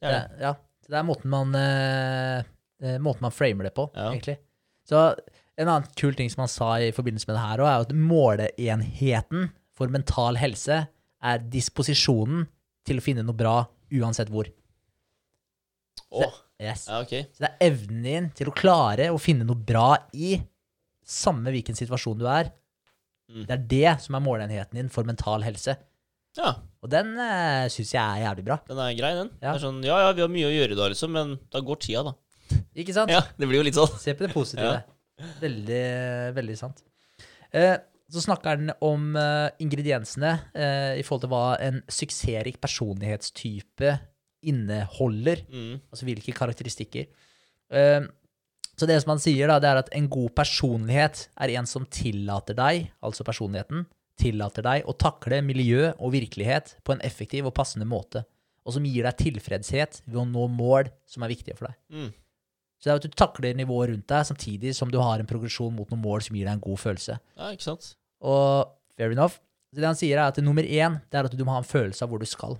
Det 0.00 0.08
er 0.08 0.14
det. 0.14 0.20
Ja, 0.40 0.48
ja. 0.48 0.52
Det 0.90 0.96
er 0.98 1.04
måten 1.06 1.30
man, 1.30 1.52
eh, 1.54 2.38
eh, 2.82 2.96
måten 2.98 3.22
man 3.22 3.34
framer 3.34 3.68
det 3.68 3.74
på, 3.76 3.84
egentlig. 3.94 4.38
Så 4.88 5.02
en 5.60 5.68
annen 5.68 5.88
kul 5.98 6.14
ting 6.16 6.30
som 6.32 6.44
han 6.44 6.50
sa 6.52 6.70
i 6.80 6.92
forbindelse 6.96 7.28
med 7.28 7.36
det 7.36 7.44
her, 7.44 7.62
er 7.64 7.84
at 7.84 7.92
måleenheten 7.96 9.50
for 9.76 9.92
mental 9.92 10.38
helse 10.40 10.82
er 11.20 11.42
disposisjonen 11.52 12.46
til 12.88 13.00
å 13.00 13.04
finne 13.04 13.24
noe 13.26 13.36
bra 13.36 13.58
uansett 13.92 14.32
hvor. 14.32 14.48
Å, 16.10 16.30
Yes. 16.60 16.84
ja, 16.90 16.98
okay. 17.00 17.24
Så 17.32 17.40
det 17.46 17.48
er 17.48 17.70
evnen 17.70 18.02
din 18.04 18.26
til 18.36 18.50
å 18.50 18.52
klare 18.52 19.06
å 19.08 19.20
finne 19.20 19.46
noe 19.48 19.56
bra 19.56 19.94
i 20.12 20.34
samme 21.08 21.52
hvilken 21.54 21.78
situasjon 21.78 22.18
du 22.20 22.26
er. 22.28 22.50
Mm. 23.30 23.46
Det 23.48 23.54
er 23.54 23.62
det 23.70 23.94
som 24.04 24.18
er 24.18 24.24
måleenheten 24.24 24.76
din 24.76 24.90
for 24.92 25.08
mental 25.08 25.46
helse. 25.46 25.78
Ja, 26.36 26.52
Og 26.84 26.90
den 26.92 27.14
uh, 27.18 27.64
syns 27.72 27.94
jeg 27.94 28.00
er 28.00 28.26
jævlig 28.26 28.44
bra. 28.46 28.58
den 28.68 28.78
er 28.78 28.92
grei, 28.98 29.14
den. 29.16 29.30
Ja. 29.40 29.54
Det 29.54 29.56
er 29.56 29.62
sånn, 29.64 29.80
ja, 29.86 29.96
ja, 30.04 30.12
vi 30.14 30.22
har 30.22 30.30
mye 30.30 30.50
å 30.50 30.52
gjøre 30.52 30.76
da, 30.78 30.90
liksom, 30.92 31.16
men 31.16 31.32
da 31.50 31.62
går 31.64 31.80
tida, 31.82 32.04
da. 32.10 32.60
Ikke 32.76 32.94
sant? 32.94 33.10
Ja, 33.14 33.22
det 33.40 33.48
blir 33.48 33.62
jo 33.62 33.66
litt 33.66 33.78
sånn. 33.78 33.90
Se 33.98 34.14
på 34.18 34.26
det 34.26 34.34
positive. 34.34 34.82
Veldig, 35.40 35.84
veldig 36.36 36.56
sant. 36.58 36.82
Eh, 37.54 37.76
så 38.10 38.22
snakker 38.24 38.56
han 38.56 38.72
om 38.84 39.14
eh, 39.18 39.48
ingrediensene 39.62 40.32
eh, 40.54 40.94
i 40.98 41.04
forhold 41.06 41.24
til 41.24 41.32
hva 41.32 41.44
en 41.62 41.82
suksessrik 41.90 42.58
personlighetstype 42.62 43.94
inneholder. 44.50 45.44
Mm. 45.50 45.76
Altså 45.92 46.08
hvilke 46.08 46.34
karakteristikker. 46.36 47.10
Så 48.80 48.86
det 48.88 48.96
som 49.02 49.12
han 49.12 49.20
sier, 49.22 49.46
da, 49.46 49.58
det 49.60 49.68
er 49.68 49.78
at 49.82 49.90
en 49.94 50.06
god 50.10 50.32
personlighet 50.40 51.26
er 51.44 51.52
en 51.60 51.68
som 51.68 51.84
tillater 51.92 52.56
deg, 52.56 52.88
altså 53.04 53.26
personligheten, 53.28 53.84
tillater 54.18 54.64
deg 54.64 54.88
å 54.88 54.94
takle 54.96 55.42
miljø 55.44 55.90
og 55.92 56.14
virkelighet 56.16 56.72
på 56.82 56.96
en 56.96 57.04
effektiv 57.04 57.46
og 57.46 57.54
passende 57.56 57.86
måte, 57.88 58.24
og 58.64 58.74
som 58.74 58.88
gir 58.88 59.04
deg 59.04 59.20
tilfredshet 59.20 60.00
ved 60.06 60.18
å 60.22 60.26
nå 60.28 60.48
mål 60.56 60.88
som 61.08 61.22
er 61.22 61.32
viktige 61.34 61.60
for 61.60 61.68
deg. 61.68 61.78
Mm. 61.92 62.10
Så 62.80 62.88
det 62.88 62.92
er 62.94 63.00
at 63.02 63.04
du 63.04 63.16
takler 63.20 63.56
nivået 63.58 63.90
rundt 63.92 64.06
deg, 64.08 64.24
samtidig 64.24 64.72
som 64.76 64.88
du 64.90 64.96
har 65.02 65.20
en 65.20 65.28
progresjon 65.28 65.74
mot 65.76 65.90
noen 65.92 66.00
mål 66.00 66.22
som 66.24 66.36
gir 66.36 66.46
deg 66.48 66.56
en 66.56 66.64
god 66.64 66.80
følelse. 66.80 67.18
Ja, 67.36 67.50
ikke 67.52 67.66
sant? 67.66 67.90
Og 68.24 68.70
fair 68.96 69.12
enough. 69.12 69.36
Så 69.70 69.82
det 69.82 69.86
han 69.86 69.98
sier, 70.00 70.16
er 70.18 70.32
at 70.32 70.40
nummer 70.42 70.64
én 70.64 70.96
det 71.12 71.20
er 71.20 71.28
at 71.28 71.36
du 71.36 71.44
må 71.44 71.52
ha 71.54 71.60
en 71.60 71.68
følelse 71.68 72.02
av 72.02 72.10
hvor 72.10 72.22
du 72.22 72.26
skal. 72.26 72.56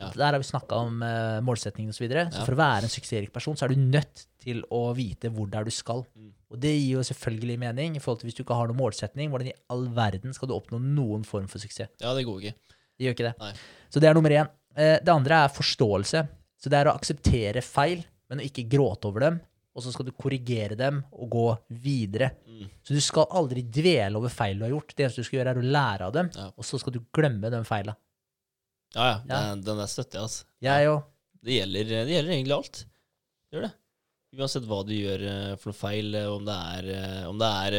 Ja. 0.00 0.08
Der 0.14 0.32
har 0.32 0.40
vi 0.42 0.46
snakka 0.46 0.78
om 0.86 1.02
uh, 1.02 1.40
målsettingene 1.44 1.92
osv. 1.94 1.98
Så, 2.00 2.02
videre. 2.06 2.24
så 2.32 2.40
Ja. 2.40 2.46
for 2.46 2.56
å 2.56 2.58
være 2.58 2.86
en 2.88 2.90
suksessrik 2.94 3.32
person, 3.34 3.54
så 3.58 3.66
er 3.66 3.74
du 3.74 3.82
nødt 3.82 4.24
til 4.42 4.62
å 4.74 4.88
vite 4.96 5.30
hvor 5.30 5.50
det 5.50 5.58
er 5.60 5.68
du 5.68 5.74
skal. 5.74 6.02
Mm. 6.14 6.32
Og 6.50 6.58
det 6.62 6.72
gir 6.74 6.96
jo 6.96 7.04
selvfølgelig 7.06 7.58
mening. 7.62 7.96
i 7.96 8.02
forhold 8.02 8.20
til 8.22 8.30
Hvis 8.30 8.38
du 8.38 8.42
ikke 8.42 8.58
har 8.58 8.70
noen 8.70 8.80
målsetning, 8.80 9.30
hvordan 9.30 9.50
i 9.52 9.56
all 9.70 9.86
verden 9.94 10.34
skal 10.34 10.50
du 10.50 10.54
oppnå 10.54 10.80
noen 10.82 11.24
form 11.26 11.46
for 11.50 11.58
suksess? 11.62 11.90
Ja, 12.02 12.14
det 12.14 12.26
går 12.26 12.40
ikke. 12.42 12.54
Det 12.98 13.06
gjør 13.06 13.14
ikke 13.16 13.28
det. 13.28 13.34
Nei. 13.42 13.52
Så 13.90 14.00
det 14.00 14.08
er 14.08 14.14
nummer 14.14 14.30
én. 14.30 14.50
Eh, 14.76 14.98
det 15.02 15.14
andre 15.14 15.44
er 15.44 15.54
forståelse. 15.54 16.28
Så 16.58 16.70
det 16.70 16.78
er 16.80 16.90
å 16.90 16.94
akseptere 16.98 17.62
feil, 17.62 18.04
men 18.30 18.40
å 18.40 18.46
ikke 18.46 18.66
gråte 18.70 19.06
over 19.10 19.20
dem. 19.28 19.40
Og 19.74 19.82
så 19.82 19.90
skal 19.90 20.06
du 20.06 20.12
korrigere 20.14 20.76
dem 20.78 21.00
og 21.12 21.30
gå 21.34 21.44
videre. 21.82 22.30
Mm. 22.46 22.68
Så 22.86 22.94
du 22.94 23.00
skal 23.02 23.26
aldri 23.34 23.64
dvele 23.66 24.20
over 24.20 24.30
feil 24.30 24.60
du 24.60 24.64
har 24.68 24.70
gjort. 24.76 24.94
Det 24.94 25.06
eneste 25.08 25.24
du 25.24 25.26
skal 25.26 25.40
gjøre, 25.40 25.54
er 25.56 25.62
å 25.62 25.72
lære 25.76 26.06
av 26.06 26.12
dem, 26.14 26.30
Ja. 26.36 26.50
og 26.54 26.64
så 26.68 26.78
skal 26.78 26.94
du 26.94 27.00
glemme 27.12 27.50
den 27.50 27.66
feila. 27.66 27.96
Ja, 28.94 29.04
ja. 29.08 29.16
Ja. 29.26 29.40
Den, 29.50 29.64
den 29.66 29.80
der 29.82 29.90
støtter 29.90 30.20
jeg, 30.20 30.28
altså. 30.28 30.44
Jeg 30.62 30.90
òg. 30.92 31.00
Det 31.44 31.58
det 31.66 32.14
gjelder 32.14 32.32
egentlig 32.36 32.54
alt. 32.54 32.84
Det 33.50 33.58
gjør 33.58 33.66
det. 33.66 33.72
Uansett 34.34 34.64
hva 34.66 34.80
du 34.86 34.90
gjør 34.94 35.22
eh, 35.30 35.56
for 35.62 35.70
noe 35.70 35.78
feil, 35.78 36.14
eh, 36.18 36.26
om 36.30 36.46
det 36.46 36.54
er, 36.54 36.88
eh, 36.94 37.26
om 37.28 37.38
det 37.38 37.50
er 37.66 37.76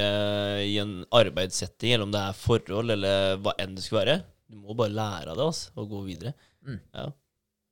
i 0.63 0.75
en 0.79 0.93
arbeidssetting, 1.11 1.95
eller 1.95 2.07
om 2.07 2.13
det 2.13 2.21
er 2.21 2.37
forhold, 2.39 2.93
eller 2.95 3.37
hva 3.43 3.55
enn 3.59 3.75
det 3.75 3.83
skulle 3.83 4.03
være. 4.05 4.17
Du 4.51 4.59
må 4.61 4.75
bare 4.77 4.93
lære 4.95 5.31
av 5.33 5.39
det 5.39 5.47
altså, 5.47 5.71
og 5.79 5.89
gå 5.95 6.03
videre. 6.11 6.35
Mm. 6.63 6.77
Ja. 6.93 7.07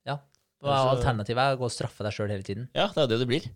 Ja. 0.10 0.18
Hva 0.64 0.74
er 0.80 0.92
alternativet? 0.98 1.44
Er 1.44 1.56
å 1.56 1.62
gå 1.62 1.68
og 1.70 1.76
straffe 1.76 2.04
deg 2.08 2.16
sjøl 2.16 2.32
hele 2.34 2.48
tiden. 2.48 2.68
ja, 2.76 2.88
det 2.96 3.04
er 3.06 3.12
det 3.14 3.20
det 3.24 3.30
blir. 3.30 3.48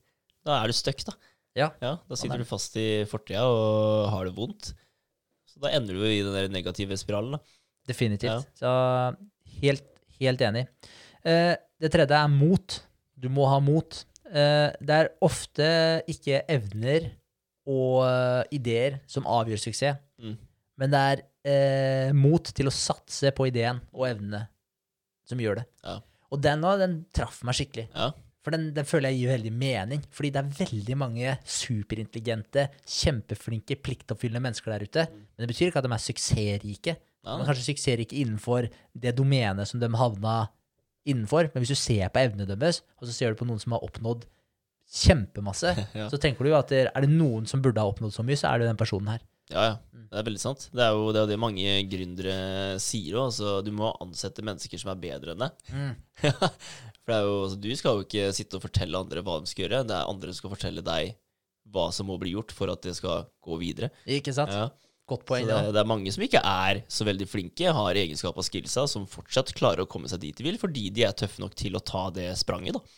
Da 0.47 0.61
er 0.63 0.71
du 0.71 0.75
stuck, 0.77 1.01
da. 1.07 1.13
Ja. 1.57 1.69
Da 1.81 1.93
er 2.13 2.19
sitter 2.21 2.39
du 2.41 2.47
fast 2.47 2.75
i 2.79 2.87
fortida 3.09 3.43
og 3.49 4.07
har 4.13 4.27
det 4.29 4.35
vondt. 4.37 4.71
Så 5.49 5.59
da 5.63 5.71
ender 5.75 5.97
du 5.97 6.03
i 6.07 6.21
den 6.23 6.35
der 6.35 6.49
negative 6.53 6.97
spiralen, 6.99 7.35
da. 7.37 7.41
Definitivt. 7.89 8.47
Så 8.59 8.71
helt, 9.61 9.85
helt 10.19 10.41
enig. 10.43 10.65
Eh, 11.27 11.55
det 11.81 11.91
tredje 11.93 12.17
er 12.19 12.31
mot. 12.31 12.79
Du 13.17 13.29
må 13.33 13.47
ha 13.49 13.59
mot. 13.63 14.01
Eh, 14.27 14.69
det 14.83 14.97
er 15.01 15.09
ofte 15.23 15.67
ikke 16.11 16.41
evner 16.51 17.09
og 17.67 18.03
eh, 18.07 18.43
ideer 18.59 18.99
som 19.11 19.27
avgjør 19.27 19.65
suksess, 19.67 20.03
Mm. 20.17 20.33
men 20.81 20.89
det 20.93 20.99
er 20.99 21.19
eh, 21.45 22.11
mot 22.17 22.41
til 22.57 22.65
å 22.65 22.73
satse 22.73 23.29
på 23.37 23.45
ideen 23.51 23.77
og 23.93 24.07
evnene 24.07 24.47
som 25.29 25.37
gjør 25.37 25.59
det. 25.59 25.65
Ja. 25.85 25.99
Og 26.33 26.41
den 26.41 26.63
den 26.81 26.95
traff 27.13 27.43
meg 27.45 27.53
skikkelig. 27.59 27.85
Ja. 27.93 28.07
For 28.47 28.55
den, 28.55 28.69
den 28.71 28.87
føler 28.87 29.11
jeg 29.11 29.19
gir 29.19 29.33
veldig 29.33 29.49
mening. 29.59 30.03
Fordi 30.15 30.29
det 30.31 30.39
er 30.39 30.51
veldig 30.61 30.95
mange 30.95 31.31
superintelligente, 31.43 32.69
kjempeflinke, 32.87 33.75
pliktoppfyllende 33.83 34.39
mennesker 34.45 34.71
der 34.71 34.85
ute. 34.87 35.03
Men 35.11 35.43
det 35.43 35.49
betyr 35.51 35.67
ikke 35.67 35.81
at 35.81 35.87
de 35.89 35.91
er 35.91 36.03
suksessrike. 36.05 36.93
De 37.27 37.33
er 37.33 37.49
kanskje 37.49 37.65
suksessrike 37.65 38.15
innenfor 38.15 38.69
det 38.95 39.11
domenet 39.17 39.67
som 39.67 39.81
de 39.83 39.89
havna 39.99 40.37
innenfor. 41.03 41.51
Men 41.51 41.65
hvis 41.65 41.75
du 41.75 41.81
ser 41.81 42.07
på 42.07 42.23
evnene 42.23 42.47
deres, 42.47 42.85
og 43.01 43.09
så 43.09 43.17
ser 43.17 43.35
du 43.35 43.41
på 43.41 43.49
noen 43.49 43.59
som 43.59 43.75
har 43.75 43.83
oppnådd 43.83 44.23
kjempemasse, 44.95 45.75
så 46.13 46.21
tenker 46.23 46.47
du 46.47 46.53
jo 46.53 46.61
at 46.61 46.71
er 46.71 46.93
det 47.03 47.11
noen 47.11 47.51
som 47.51 47.59
burde 47.59 47.83
ha 47.83 47.91
oppnådd 47.91 48.15
så 48.15 48.23
mye, 48.23 48.39
så 48.39 48.53
er 48.53 48.63
det 48.63 48.71
den 48.71 48.79
personen 48.79 49.11
her. 49.17 49.27
Ja, 49.51 49.63
ja. 49.63 49.75
Mm. 49.93 50.07
Det 50.11 50.19
er 50.19 50.25
veldig 50.27 50.41
sant. 50.41 50.65
Det 50.75 50.83
er 50.83 50.95
jo 50.95 51.11
det, 51.15 51.21
er 51.21 51.29
det 51.31 51.39
mange 51.39 51.75
gründere 51.91 52.37
sier 52.83 53.19
òg. 53.19 53.29
Altså, 53.29 53.53
du 53.63 53.71
må 53.75 53.91
ansette 54.03 54.43
mennesker 54.45 54.81
som 54.81 54.91
er 54.93 55.03
bedre 55.03 55.35
enn 55.35 55.45
deg. 55.45 55.61
For 57.07 57.13
det 57.13 57.19
er 57.19 57.27
jo, 57.27 57.37
altså, 57.45 57.59
du 57.63 57.69
skal 57.79 57.99
jo 57.99 58.07
ikke 58.07 58.27
sitte 58.35 58.59
og 58.59 58.65
fortelle 58.65 58.99
andre 58.99 59.23
hva 59.23 59.39
de 59.39 59.51
skal 59.51 59.65
gjøre. 59.65 59.85
Det 59.87 59.95
er 59.95 60.11
andre 60.11 60.33
som 60.33 60.41
skal 60.41 60.53
fortelle 60.57 60.83
deg 60.85 61.15
hva 61.71 61.87
som 61.91 62.07
må 62.07 62.15
bli 62.19 62.33
gjort 62.35 62.53
for 62.55 62.71
at 62.71 62.83
det 62.83 62.95
skal 62.99 63.25
gå 63.43 63.57
videre. 63.59 63.91
Ikke 64.07 64.35
sant? 64.35 64.53
Ja. 64.55 64.67
Godt 65.07 65.23
poeng. 65.27 65.45
det, 65.47 65.55
det 65.71 65.79
er 65.79 65.87
mange 65.87 66.11
som 66.11 66.23
ikke 66.25 66.41
er 66.43 66.81
så 66.91 67.05
veldig 67.07 67.29
flinke, 67.31 67.71
har 67.71 67.95
egenskap 67.99 68.35
og 68.35 68.43
skillsa, 68.43 68.83
som 68.91 69.05
fortsatt 69.07 69.53
klarer 69.55 69.85
å 69.85 69.87
komme 69.87 70.09
seg 70.11 70.19
dit 70.19 70.35
de 70.35 70.43
vil, 70.43 70.57
fordi 70.59 70.89
de 70.91 71.05
er 71.07 71.15
tøffe 71.15 71.39
nok 71.39 71.55
til 71.55 71.79
å 71.79 71.83
ta 71.83 72.09
det 72.11 72.27
spranget, 72.39 72.75
da. 72.75 72.97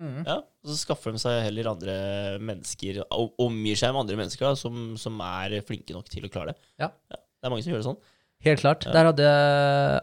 Mhm. 0.00 0.22
Ja, 0.26 0.38
og 0.40 0.70
så 0.70 0.76
skaffer 0.80 1.12
de 1.12 1.18
seg 1.20 1.42
heller 1.44 1.68
andre 1.74 1.94
mennesker, 2.40 3.02
og 3.12 3.34
omgir 3.38 3.76
seg 3.76 3.92
med 3.92 4.00
andre 4.06 4.16
mennesker 4.22 4.46
da, 4.48 4.54
som, 4.56 4.94
som 4.96 5.18
er 5.20 5.58
flinke 5.66 5.92
nok 5.92 6.08
til 6.08 6.24
å 6.24 6.30
klare 6.32 6.54
det. 6.54 6.62
Ja. 6.80 6.88
Det 7.10 7.44
er 7.44 7.52
mange 7.52 7.62
som 7.66 7.72
gjør 7.74 7.82
det 7.82 7.88
sånn. 7.90 8.00
Helt 8.40 8.62
klart. 8.62 8.86
Der 8.88 9.04
hadde 9.10 9.26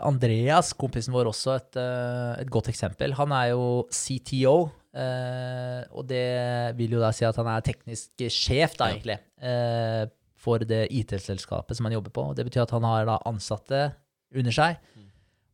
Andreas, 0.06 0.70
kompisen 0.78 1.14
vår, 1.16 1.32
også 1.32 1.56
et, 1.58 1.78
eh, 1.82 2.44
et 2.44 2.52
godt 2.54 2.70
eksempel. 2.70 3.16
Han 3.18 3.32
er 3.34 3.48
jo 3.56 3.88
CTO, 3.90 4.70
eh, 4.94 5.82
og 5.92 6.06
det 6.12 6.76
vil 6.78 6.94
jo 6.98 7.02
da 7.02 7.10
si 7.18 7.26
at 7.26 7.36
han 7.42 7.50
er 7.50 7.66
teknisk 7.66 8.28
sjef, 8.30 8.78
da, 8.78 8.92
Ja. 8.92 8.94
egentlig, 9.00 9.18
eh, 9.42 10.06
for 10.38 10.60
det 10.60 10.92
IT-selskapet 10.94 11.76
som 11.76 11.86
han 11.90 11.94
jobber 11.98 12.12
på. 12.14 12.36
Det 12.36 12.46
betyr 12.46 12.62
at 12.68 12.72
han 12.78 12.84
har 12.84 13.06
da 13.10 13.18
ansatte 13.26 13.96
under 14.36 14.52
seg, 14.52 14.78
Mm. 14.96 15.10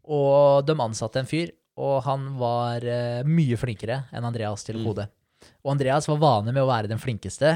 og 0.06 0.66
de 0.66 0.74
ansatte 0.76 1.16
en 1.24 1.26
fyr, 1.26 1.52
og 1.78 2.04
han 2.06 2.28
var 2.38 2.86
eh, 2.86 3.24
mye 3.26 3.58
flinkere 3.58 4.04
enn 4.14 4.28
Andreas 4.30 4.66
til 4.68 4.78
å 4.78 4.84
Mm. 4.84 5.08
Og 5.64 5.72
Andreas 5.74 6.08
var 6.08 6.20
vane 6.22 6.54
med 6.54 6.64
å 6.64 6.70
være 6.70 6.88
den 6.92 7.00
flinkeste 7.02 7.50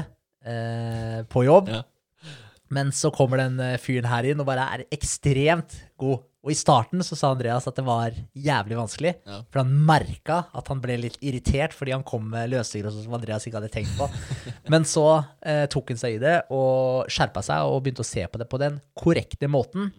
eh, 0.44 1.22
på 1.28 1.44
jobb. 1.46 1.68
Ja. 1.72 1.82
Men 2.74 2.90
så 2.92 3.08
kommer 3.14 3.40
den 3.40 3.60
eh, 3.64 3.78
fyren 3.80 4.08
her 4.10 4.26
inn 4.28 4.40
og 4.42 4.48
bare 4.48 4.66
er 4.74 4.82
ekstremt 4.92 5.78
god. 6.00 6.24
Og 6.44 6.52
i 6.52 6.56
starten 6.56 7.00
så 7.04 7.16
sa 7.18 7.32
Andreas 7.34 7.66
at 7.68 7.76
det 7.76 7.84
var 7.84 8.14
jævlig 8.36 8.76
vanskelig, 8.78 9.14
Ja. 9.26 9.40
for 9.50 9.62
han 9.62 9.72
merka 9.88 10.36
at 10.56 10.68
han 10.70 10.80
ble 10.80 10.96
litt 11.00 11.16
irritert 11.24 11.74
fordi 11.74 11.92
han 11.96 12.04
kom 12.06 12.28
med 12.30 12.50
løsninger 12.52 12.86
og 12.88 12.94
som 12.94 13.16
Andreas 13.18 13.44
ikke 13.48 13.58
hadde 13.58 13.72
tenkt 13.72 13.96
på. 13.98 14.06
Men 14.72 14.84
så 14.88 15.06
eh, 15.42 15.64
tok 15.72 15.90
han 15.94 16.00
seg 16.00 16.16
i 16.16 16.22
det 16.22 16.36
og 16.54 17.08
skjerpa 17.10 17.42
seg 17.44 17.66
og 17.68 17.82
begynte 17.82 18.04
å 18.04 18.08
se 18.08 18.24
på 18.30 18.38
det 18.40 18.48
på 18.52 18.60
den 18.62 18.78
korrekte 18.96 19.48
måten. 19.50 19.90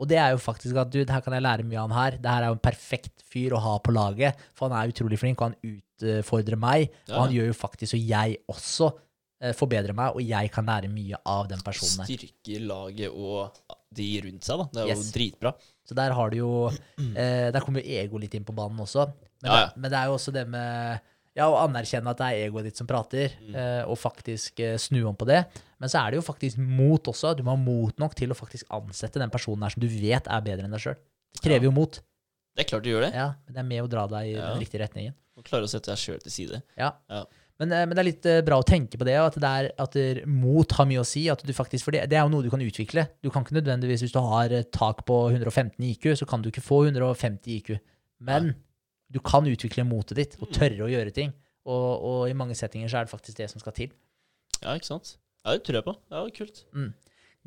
Og 0.00 0.08
det 0.08 0.16
er 0.16 0.32
jo 0.32 0.40
faktisk 0.40 0.78
at 0.80 0.90
du, 0.92 1.02
her 1.04 1.20
kan 1.24 1.34
jeg 1.36 1.44
lære 1.44 1.66
mye 1.68 1.80
av 1.82 1.90
han 1.90 1.98
her. 1.98 2.16
Det 2.22 2.32
her 2.32 2.46
er 2.46 2.52
jo 2.52 2.56
en 2.56 2.64
perfekt 2.64 3.20
fyr 3.30 3.52
å 3.52 3.60
ha 3.60 3.74
på 3.84 3.92
laget, 3.92 4.38
for 4.56 4.70
han 4.70 4.78
er 4.80 4.94
utrolig 4.94 5.18
flink, 5.20 5.42
og 5.44 5.50
han 5.52 5.74
utfordrer 5.74 6.56
meg. 6.60 6.88
Og 7.10 7.18
han 7.26 7.34
gjør 7.36 7.50
jo 7.50 7.56
faktisk 7.58 7.92
så 7.94 8.00
jeg 8.00 8.38
også 8.50 8.88
eh, 9.44 9.52
forbedrer 9.56 9.96
meg, 9.96 10.16
og 10.16 10.24
jeg 10.24 10.52
kan 10.54 10.66
lære 10.70 10.88
mye 10.92 11.20
av 11.28 11.50
den 11.52 11.60
personen 11.66 12.00
her. 12.06 12.08
Styrker 12.08 12.64
laget 12.70 13.12
og 13.12 13.60
de 13.92 14.08
rundt 14.24 14.46
seg, 14.46 14.62
da. 14.62 14.68
Det 14.72 14.82
er 14.86 14.90
jo 14.94 15.06
dritbra. 15.18 15.52
Så 15.90 15.96
der 15.98 16.14
har 16.14 16.30
du 16.30 16.36
jo 16.38 16.50
eh, 16.70 17.48
Der 17.50 17.60
kommer 17.64 17.82
jo 17.82 17.96
ego 18.00 18.20
litt 18.22 18.36
inn 18.38 18.44
på 18.46 18.54
banen 18.56 18.78
også. 18.80 19.08
Men, 19.42 19.48
Ja, 19.50 19.60
ja. 19.66 19.70
Men 19.76 19.90
det 19.90 19.98
er 19.98 20.10
jo 20.10 20.16
også 20.18 20.32
det 20.36 20.46
med 20.48 21.09
ja, 21.36 21.46
og 21.48 21.58
anerkjenne 21.70 22.10
at 22.10 22.18
det 22.18 22.26
er 22.26 22.48
egoet 22.48 22.64
ditt 22.66 22.76
som 22.80 22.86
prater, 22.90 23.30
Mm. 23.40 23.54
eh, 23.54 23.82
og 23.86 23.96
faktisk 23.98 24.60
eh, 24.60 24.76
snu 24.76 25.04
om 25.06 25.16
på 25.16 25.26
det. 25.28 25.44
Men 25.78 25.88
så 25.88 26.00
er 26.04 26.10
det 26.10 26.20
jo 26.20 26.26
faktisk 26.26 26.58
mot 26.58 27.02
også. 27.12 27.36
Du 27.36 27.42
må 27.46 27.54
ha 27.54 27.56
mot 27.60 27.96
nok 27.98 28.14
til 28.18 28.30
å 28.30 28.36
faktisk 28.36 28.64
ansette 28.70 29.18
den 29.22 29.30
personen 29.30 29.62
her 29.62 29.70
som 29.70 29.80
du 29.80 29.88
vet 29.88 30.26
er 30.26 30.40
bedre 30.42 30.64
enn 30.66 30.70
deg 30.74 30.80
sjøl. 30.82 30.96
Det 31.34 31.42
krever 31.46 31.64
jo 31.70 31.70
mot. 31.72 32.00
Det 32.56 32.64
er 32.66 32.68
klart 32.72 32.82
du 32.82 32.90
gjør 32.90 33.06
det. 33.06 33.12
Ja, 33.14 33.28
men 33.46 33.54
det 33.54 33.60
er 33.62 33.68
med 33.70 33.84
å 33.84 33.88
dra 33.88 34.06
deg 34.10 34.26
i 34.32 34.34
Ja. 34.34 34.50
den 34.54 34.58
riktige 34.60 34.82
retningen. 34.82 35.14
Og 35.38 35.44
klare 35.44 35.62
å 35.64 35.70
sette 35.70 35.86
deg 35.94 35.96
sjøl 36.02 36.18
til 36.20 36.32
side. 36.34 36.62
Ja. 36.76 36.92
Ja. 37.08 37.24
Men, 37.60 37.72
eh, 37.72 37.86
men 37.86 37.94
det 37.94 37.98
er 37.98 38.08
litt 38.10 38.44
bra 38.44 38.58
å 38.58 38.64
tenke 38.66 38.96
på 38.98 39.04
det, 39.04 39.14
at, 39.20 39.34
det 39.38 39.44
er, 39.44 39.70
at 39.78 40.26
mot 40.26 40.72
har 40.72 40.86
mye 40.86 41.00
å 41.00 41.06
si. 41.06 41.28
At 41.30 41.42
du 41.46 41.52
faktisk, 41.52 41.84
for 41.84 41.92
det, 41.92 42.08
det 42.10 42.16
er 42.18 42.24
jo 42.26 42.32
noe 42.32 42.42
du 42.42 42.50
kan 42.50 42.60
utvikle. 42.60 43.06
Du 43.22 43.30
kan 43.30 43.44
ikke 43.44 43.54
nødvendigvis, 43.62 44.00
Hvis 44.02 44.12
du 44.12 44.20
har 44.20 44.48
tak 44.72 45.04
på 45.06 45.30
115 45.30 45.78
IQ, 45.78 46.16
så 46.18 46.26
kan 46.26 46.42
du 46.42 46.50
ikke 46.50 46.64
få 46.64 46.84
150 46.90 47.46
IQ. 47.60 47.78
Men 48.20 48.54
du 49.10 49.18
kan 49.24 49.46
utvikle 49.50 49.84
motet 49.86 50.20
ditt 50.20 50.36
og 50.40 50.52
tørre 50.54 50.86
å 50.86 50.90
gjøre 50.90 51.14
ting. 51.14 51.34
Og, 51.68 51.88
og 52.06 52.20
i 52.30 52.36
mange 52.36 52.56
settinger 52.56 52.90
så 52.90 53.00
er 53.00 53.06
det 53.08 53.12
faktisk 53.12 53.40
det 53.42 53.50
som 53.52 53.62
skal 53.62 53.74
til. 53.76 53.92
Ja, 54.60 54.74
ikke 54.76 54.88
sant? 54.88 55.16
Ja, 55.44 55.54
det 55.54 55.64
tror 55.66 55.80
jeg 55.80 55.86
på. 55.86 55.94
Ja, 56.12 56.24
kult. 56.36 56.64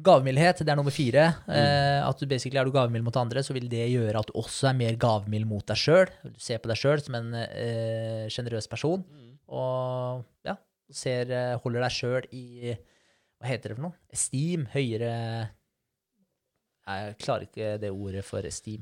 Gavmildhet, 0.04 0.64
det 0.66 0.74
er 0.74 0.78
nummer 0.80 0.94
fire. 0.94 1.26
Eh, 1.46 2.00
at 2.02 2.22
du 2.22 2.26
basically 2.30 2.58
er 2.58 2.66
du 2.66 2.74
gavmild 2.74 3.06
mot 3.06 3.18
andre, 3.22 3.44
så 3.46 3.54
vil 3.54 3.68
det 3.70 3.86
gjøre 3.92 4.24
at 4.24 4.32
du 4.32 4.40
også 4.42 4.72
er 4.72 4.78
mer 4.80 4.98
gavmild 5.02 5.46
mot 5.50 5.66
deg 5.70 5.78
sjøl. 5.78 6.10
Du 6.26 6.40
ser 6.42 6.62
på 6.64 6.72
deg 6.72 6.80
sjøl 6.82 7.04
som 7.06 7.18
en 7.20 7.36
eh, 7.38 8.24
person, 8.26 8.50
person. 8.72 9.04
Og 9.54 10.24
ja, 10.50 10.58
ser, 10.90 11.30
eh, 11.30 11.54
holder 11.62 11.86
deg 11.86 11.94
sjøl 12.00 12.32
i 12.34 12.46
Hva 12.74 13.52
heter 13.52 13.74
det 13.74 13.78
for 13.78 13.90
noe? 13.90 14.00
Esteem. 14.14 14.66
Høyere 14.74 15.14
Nei, 16.84 16.98
Jeg 17.00 17.20
klarer 17.22 17.48
ikke 17.48 17.70
det 17.80 17.94
ordet 17.94 18.26
for 18.28 18.44
esteem. 18.44 18.82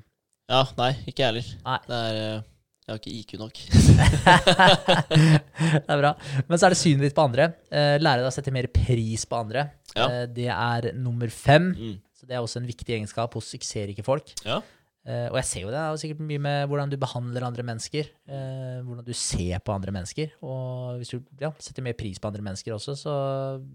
Ja, 0.49 0.63
nei, 0.79 0.93
ikke 1.05 1.21
jeg 1.21 1.27
heller. 1.29 1.51
Nei. 1.67 1.77
Det 1.85 1.99
er 2.07 2.21
eh, 2.21 2.47
Jeg 2.81 2.95
har 2.95 2.97
ikke 2.97 3.13
IQ 3.13 3.33
nok. 3.37 3.59
det 5.85 5.85
er 5.85 6.01
bra. 6.01 6.15
Men 6.47 6.57
så 6.57 6.67
er 6.67 6.73
det 6.73 6.81
synet 6.81 7.05
ditt 7.05 7.17
på 7.17 7.27
andre. 7.27 7.51
Eh, 7.69 7.95
lære 8.01 8.23
deg 8.23 8.29
å 8.31 8.33
sette 8.33 8.53
mer 8.53 8.67
pris 8.73 9.27
på 9.29 9.37
andre. 9.37 9.67
Ja. 9.93 10.07
Eh, 10.07 10.27
det 10.33 10.49
er 10.49 10.91
nummer 10.97 11.29
fem. 11.31 11.71
Mm. 11.77 11.97
Så 12.17 12.27
det 12.27 12.37
er 12.37 12.43
også 12.43 12.61
en 12.61 12.69
viktig 12.69 12.97
egenskap 12.97 13.37
hos 13.37 13.51
suksessrike 13.53 14.05
folk. 14.05 14.33
Ja. 14.47 14.59
Eh, 15.05 15.27
og 15.29 15.37
jeg 15.39 15.47
ser 15.49 15.63
jo 15.63 15.69
det, 15.69 15.77
det 15.77 15.85
er 15.85 15.93
jo 15.93 16.01
sikkert 16.01 16.25
mye 16.25 16.41
med 16.41 16.65
hvordan 16.69 16.91
du 16.91 16.97
behandler 17.01 17.45
andre 17.45 17.65
mennesker. 17.69 18.11
hvordan 18.27 19.05
du 19.05 19.13
ser 19.13 19.61
på 19.61 19.77
andre 19.77 19.93
mennesker. 19.93 20.35
Og 20.41 20.99
hvis 20.99 21.13
du 21.13 21.21
ja, 21.41 21.53
setter 21.61 21.85
mer 21.85 21.97
pris 22.01 22.17
på 22.17 22.33
andre 22.33 22.45
mennesker 22.49 22.73
også, 22.73 22.97
så 22.97 23.15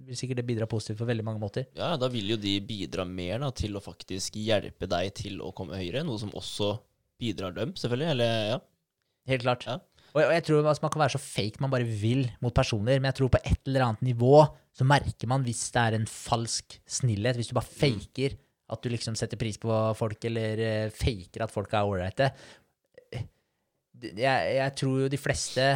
vil 0.07 0.19
sikkert 0.19 0.43
det 0.43 0.51
bidra 0.51 0.67
positivt 0.67 0.99
på 0.99 1.09
veldig 1.09 1.31
mange 1.31 1.43
måter. 1.43 1.71
Ja, 1.79 1.95
da 1.95 2.11
vil 2.11 2.35
jo 2.35 2.43
de 2.43 2.59
bidra 2.59 3.07
mer 3.07 3.39
da, 3.47 3.55
til 3.55 3.79
å 3.79 3.87
faktisk 3.87 4.39
hjelpe 4.43 4.91
deg 4.91 5.15
til 5.23 5.39
å 5.47 5.55
komme 5.55 5.79
høyere, 5.79 6.03
noe 6.03 6.19
som 6.19 6.35
også 6.35 6.75
bidrar 7.23 7.55
dem, 7.57 7.79
selvfølgelig. 7.79 8.17
Eller, 8.17 8.57
ja. 8.57 8.65
Helt 9.27 9.43
klart. 9.43 9.67
Ja. 9.67 9.79
Og, 10.17 10.23
og 10.23 10.33
jeg 10.33 10.45
tror 10.47 10.65
altså, 10.71 10.83
Man 10.87 10.91
kan 10.95 11.01
være 11.03 11.15
så 11.17 11.21
fake 11.21 11.61
man 11.61 11.71
bare 11.73 11.85
vil 11.85 12.23
mot 12.41 12.55
personer, 12.57 12.97
men 13.01 13.11
jeg 13.11 13.19
tror 13.19 13.29
på 13.35 13.41
et 13.45 13.59
eller 13.69 13.85
annet 13.89 14.03
nivå 14.07 14.47
så 14.77 14.85
merker 14.89 15.29
man 15.29 15.43
hvis 15.45 15.65
det 15.75 15.83
er 15.83 15.97
en 15.99 16.07
falsk 16.09 16.79
snillhet. 16.89 17.37
Hvis 17.37 17.49
du 17.51 17.57
bare 17.59 17.69
faker 17.69 18.37
at 18.73 18.83
du 18.83 18.89
liksom 18.91 19.15
setter 19.19 19.39
pris 19.39 19.59
på 19.63 19.71
folk, 19.97 20.25
eller 20.27 20.59
eh, 20.59 20.91
faker 20.91 21.45
at 21.45 21.53
folk 21.55 21.73
er 21.77 21.87
ålreite. 21.87 22.31
Eh, 23.13 23.23
Jeg, 24.17 24.57
jeg 24.59 24.73
tror 24.77 25.05
jo 25.05 25.09
de 25.13 25.21
fleste 25.21 25.67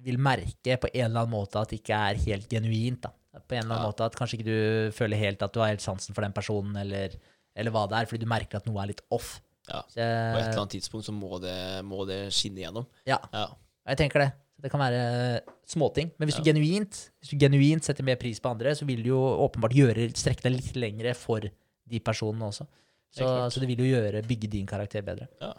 vil 0.00 0.16
merke 0.18 0.78
på 0.80 0.88
en 0.94 1.04
eller 1.10 1.20
annen 1.26 1.34
måte 1.34 1.60
at 1.60 1.70
det 1.70 1.82
ikke 1.82 1.98
er 2.10 2.22
helt 2.24 2.48
genuint. 2.50 3.02
da. 3.04 3.10
På 3.40 3.54
en 3.54 3.62
eller 3.66 3.74
annen 3.74 3.84
Ja. 3.84 3.90
måte 3.92 4.06
At 4.08 4.16
kanskje 4.16 4.38
ikke 4.40 4.48
du 4.48 4.92
føler 4.96 5.16
helt 5.20 5.42
at 5.42 5.52
du 5.52 5.60
har 5.60 5.68
helt 5.74 5.84
sansen 5.84 6.14
for 6.16 6.22
den 6.24 6.32
personen, 6.34 6.74
eller, 6.80 7.14
eller 7.54 7.70
hva 7.74 7.84
det 7.90 7.98
er, 8.00 8.06
fordi 8.10 8.24
du 8.24 8.30
merker 8.30 8.56
at 8.58 8.66
noe 8.66 8.80
er 8.82 8.90
litt 8.94 9.02
off. 9.10 9.40
Ja. 9.70 9.80
Så, 9.88 9.96
På 10.02 10.38
et 10.40 10.44
eller 10.48 10.60
annet 10.64 10.74
tidspunkt 10.76 11.06
så 11.06 11.14
må 11.14 11.40
det, 11.42 11.56
må 11.86 12.04
det 12.08 12.20
skinne 12.34 12.58
igjennom. 12.64 12.86
ja, 13.06 13.18
Ja. 13.32 13.46
jeg 13.88 13.98
tenker 14.02 14.24
det. 14.26 14.32
Det 14.60 14.68
kan 14.70 14.80
være 14.82 15.40
småting. 15.64 16.10
Men 16.18 16.28
hvis, 16.28 16.36
Ja. 16.36 16.42
du 16.44 16.50
genuint, 16.52 16.96
hvis 17.22 17.30
du 17.32 17.36
genuint 17.40 17.82
setter 17.86 18.04
mer 18.04 18.16
pris 18.20 18.38
på 18.40 18.50
andre, 18.50 18.74
så 18.76 18.84
vil 18.84 19.02
du 19.02 19.08
jo 19.08 19.20
åpenbart 19.48 19.72
gjøre, 19.72 20.10
strekke 20.12 20.42
deg 20.42 20.52
litt 20.58 20.74
lengre 20.76 21.14
for 21.16 21.40
de 21.40 22.00
personene 22.00 22.44
også. 22.50 22.66
Så, 23.10 23.24
så 23.50 23.58
det 23.60 23.66
vil 23.70 23.78
jo 23.86 23.88
gjøre, 23.96 24.20
bygge 24.26 24.50
din 24.50 24.66
karakter 24.66 25.02
bedre. 25.02 25.28
Ja. 25.40 25.54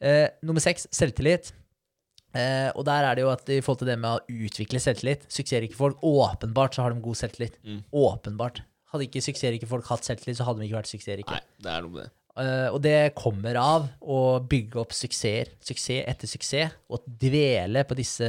Eh, 0.00 0.28
nummer 0.42 0.60
seks, 0.60 0.86
selvtillit. 0.90 1.52
Eh, 2.34 2.70
og 2.78 2.84
der 2.86 3.04
er 3.10 3.14
det 3.18 3.22
jo 3.24 3.30
at 3.30 3.48
i 3.50 3.60
forhold 3.60 3.78
til 3.82 3.88
det 3.90 3.98
med 3.98 4.20
å 4.20 4.24
utvikle 4.46 4.78
selvtillit 4.78 5.24
Suksessrike 5.28 5.74
folk, 5.74 5.98
åpenbart 6.06 6.76
så 6.78 6.82
har 6.86 6.94
de 6.94 7.00
god 7.02 7.18
selvtillit. 7.18 7.56
Mm. 7.66 7.82
Åpenbart. 7.92 8.60
Hadde 8.92 9.06
ikke 9.08 9.22
suksessrike 9.22 9.66
folk 9.70 9.84
hatt 9.90 10.06
selvtillit, 10.06 10.38
så 10.38 10.46
hadde 10.46 10.62
de 10.62 10.68
ikke 10.70 10.78
vært 10.80 10.90
suksessrike. 10.94 11.30
Nei, 11.36 11.40
det 11.60 11.72
er 11.74 11.82
noe 11.82 11.90
med 11.90 12.04
det. 12.04 12.10
Eh, 12.40 12.68
og 12.72 12.80
det 12.84 13.12
kommer 13.18 13.58
av 13.60 13.86
å 14.00 14.40
bygge 14.48 14.80
opp 14.80 14.94
suksesser, 14.96 15.52
suksess 15.64 16.06
etter 16.08 16.30
suksess, 16.30 16.76
og 16.88 17.04
dvele 17.04 17.84
på 17.88 17.96
disse 17.98 18.28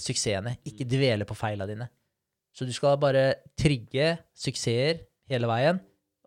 suksessene. 0.00 0.56
Ikke 0.68 0.88
dvele 0.88 1.26
på 1.28 1.36
feilene 1.36 1.68
dine. 1.68 1.88
Så 2.52 2.68
du 2.68 2.72
skal 2.76 3.00
bare 3.00 3.26
trigge 3.58 4.14
suksesser 4.36 5.02
hele 5.32 5.48
veien, 5.48 5.80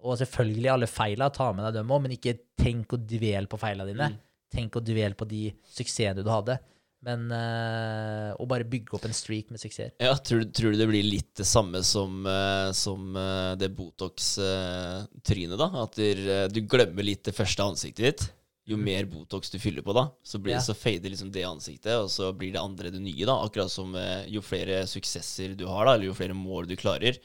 og 0.06 0.20
selvfølgelig 0.20 0.72
alle 0.74 0.90
feila, 0.90 1.32
ta 1.34 1.52
med 1.54 1.66
deg 1.68 1.80
dem 1.80 1.92
òg, 1.94 2.06
men 2.06 2.16
ikke 2.18 2.38
tenk 2.60 2.94
å 2.94 3.02
dvele 3.02 3.50
på 3.50 3.60
feilene 3.62 3.90
dine. 3.90 4.12
Mm. 4.14 4.22
Tenk 4.56 4.78
å 4.78 4.84
dvele 4.86 5.18
på 5.18 5.28
de 5.30 5.48
suksessene 5.66 6.24
du 6.26 6.30
hadde, 6.32 6.60
men 7.06 7.28
eh, 7.32 8.32
å 8.42 8.48
bare 8.50 8.66
bygge 8.66 8.96
opp 8.98 9.06
en 9.06 9.14
streak 9.14 9.52
med 9.54 9.62
suksess. 9.62 9.94
Ja, 10.02 10.16
tror, 10.18 10.42
tror 10.50 10.74
du 10.74 10.80
det 10.80 10.88
blir 10.90 11.06
litt 11.06 11.36
det 11.38 11.46
samme 11.46 11.84
som, 11.86 12.24
uh, 12.26 12.72
som 12.74 13.14
uh, 13.14 13.54
det 13.60 13.70
Botox-trynet, 13.78 15.58
da? 15.62 15.68
At 15.84 16.00
der, 16.00 16.50
du 16.50 16.64
glemmer 16.66 17.06
litt 17.06 17.28
det 17.28 17.36
første 17.38 17.66
ansiktet 17.66 18.08
ditt. 18.08 18.26
Jo 18.66 18.80
mer 18.82 19.06
Botox 19.06 19.52
du 19.54 19.60
fyller 19.62 19.86
på, 19.86 19.94
da, 19.94 20.08
så, 20.26 20.40
blir, 20.42 20.56
Ja. 20.56 20.64
så 20.66 20.74
fader 20.74 21.14
liksom 21.14 21.30
det 21.30 21.44
ansiktet, 21.46 21.94
og 22.02 22.10
så 22.10 22.32
blir 22.34 22.56
det 22.56 22.64
andre 22.64 22.90
det 22.90 23.04
nye. 23.04 23.28
da 23.30 23.36
Akkurat 23.46 23.70
som 23.70 23.94
jo 24.26 24.42
flere 24.42 24.80
suksesser 24.90 25.54
du 25.54 25.68
har, 25.70 25.86
da 25.86 25.94
eller 25.94 26.10
jo 26.10 26.16
flere 26.18 26.34
mål 26.34 26.66
du 26.72 26.74
klarer, 26.80 27.20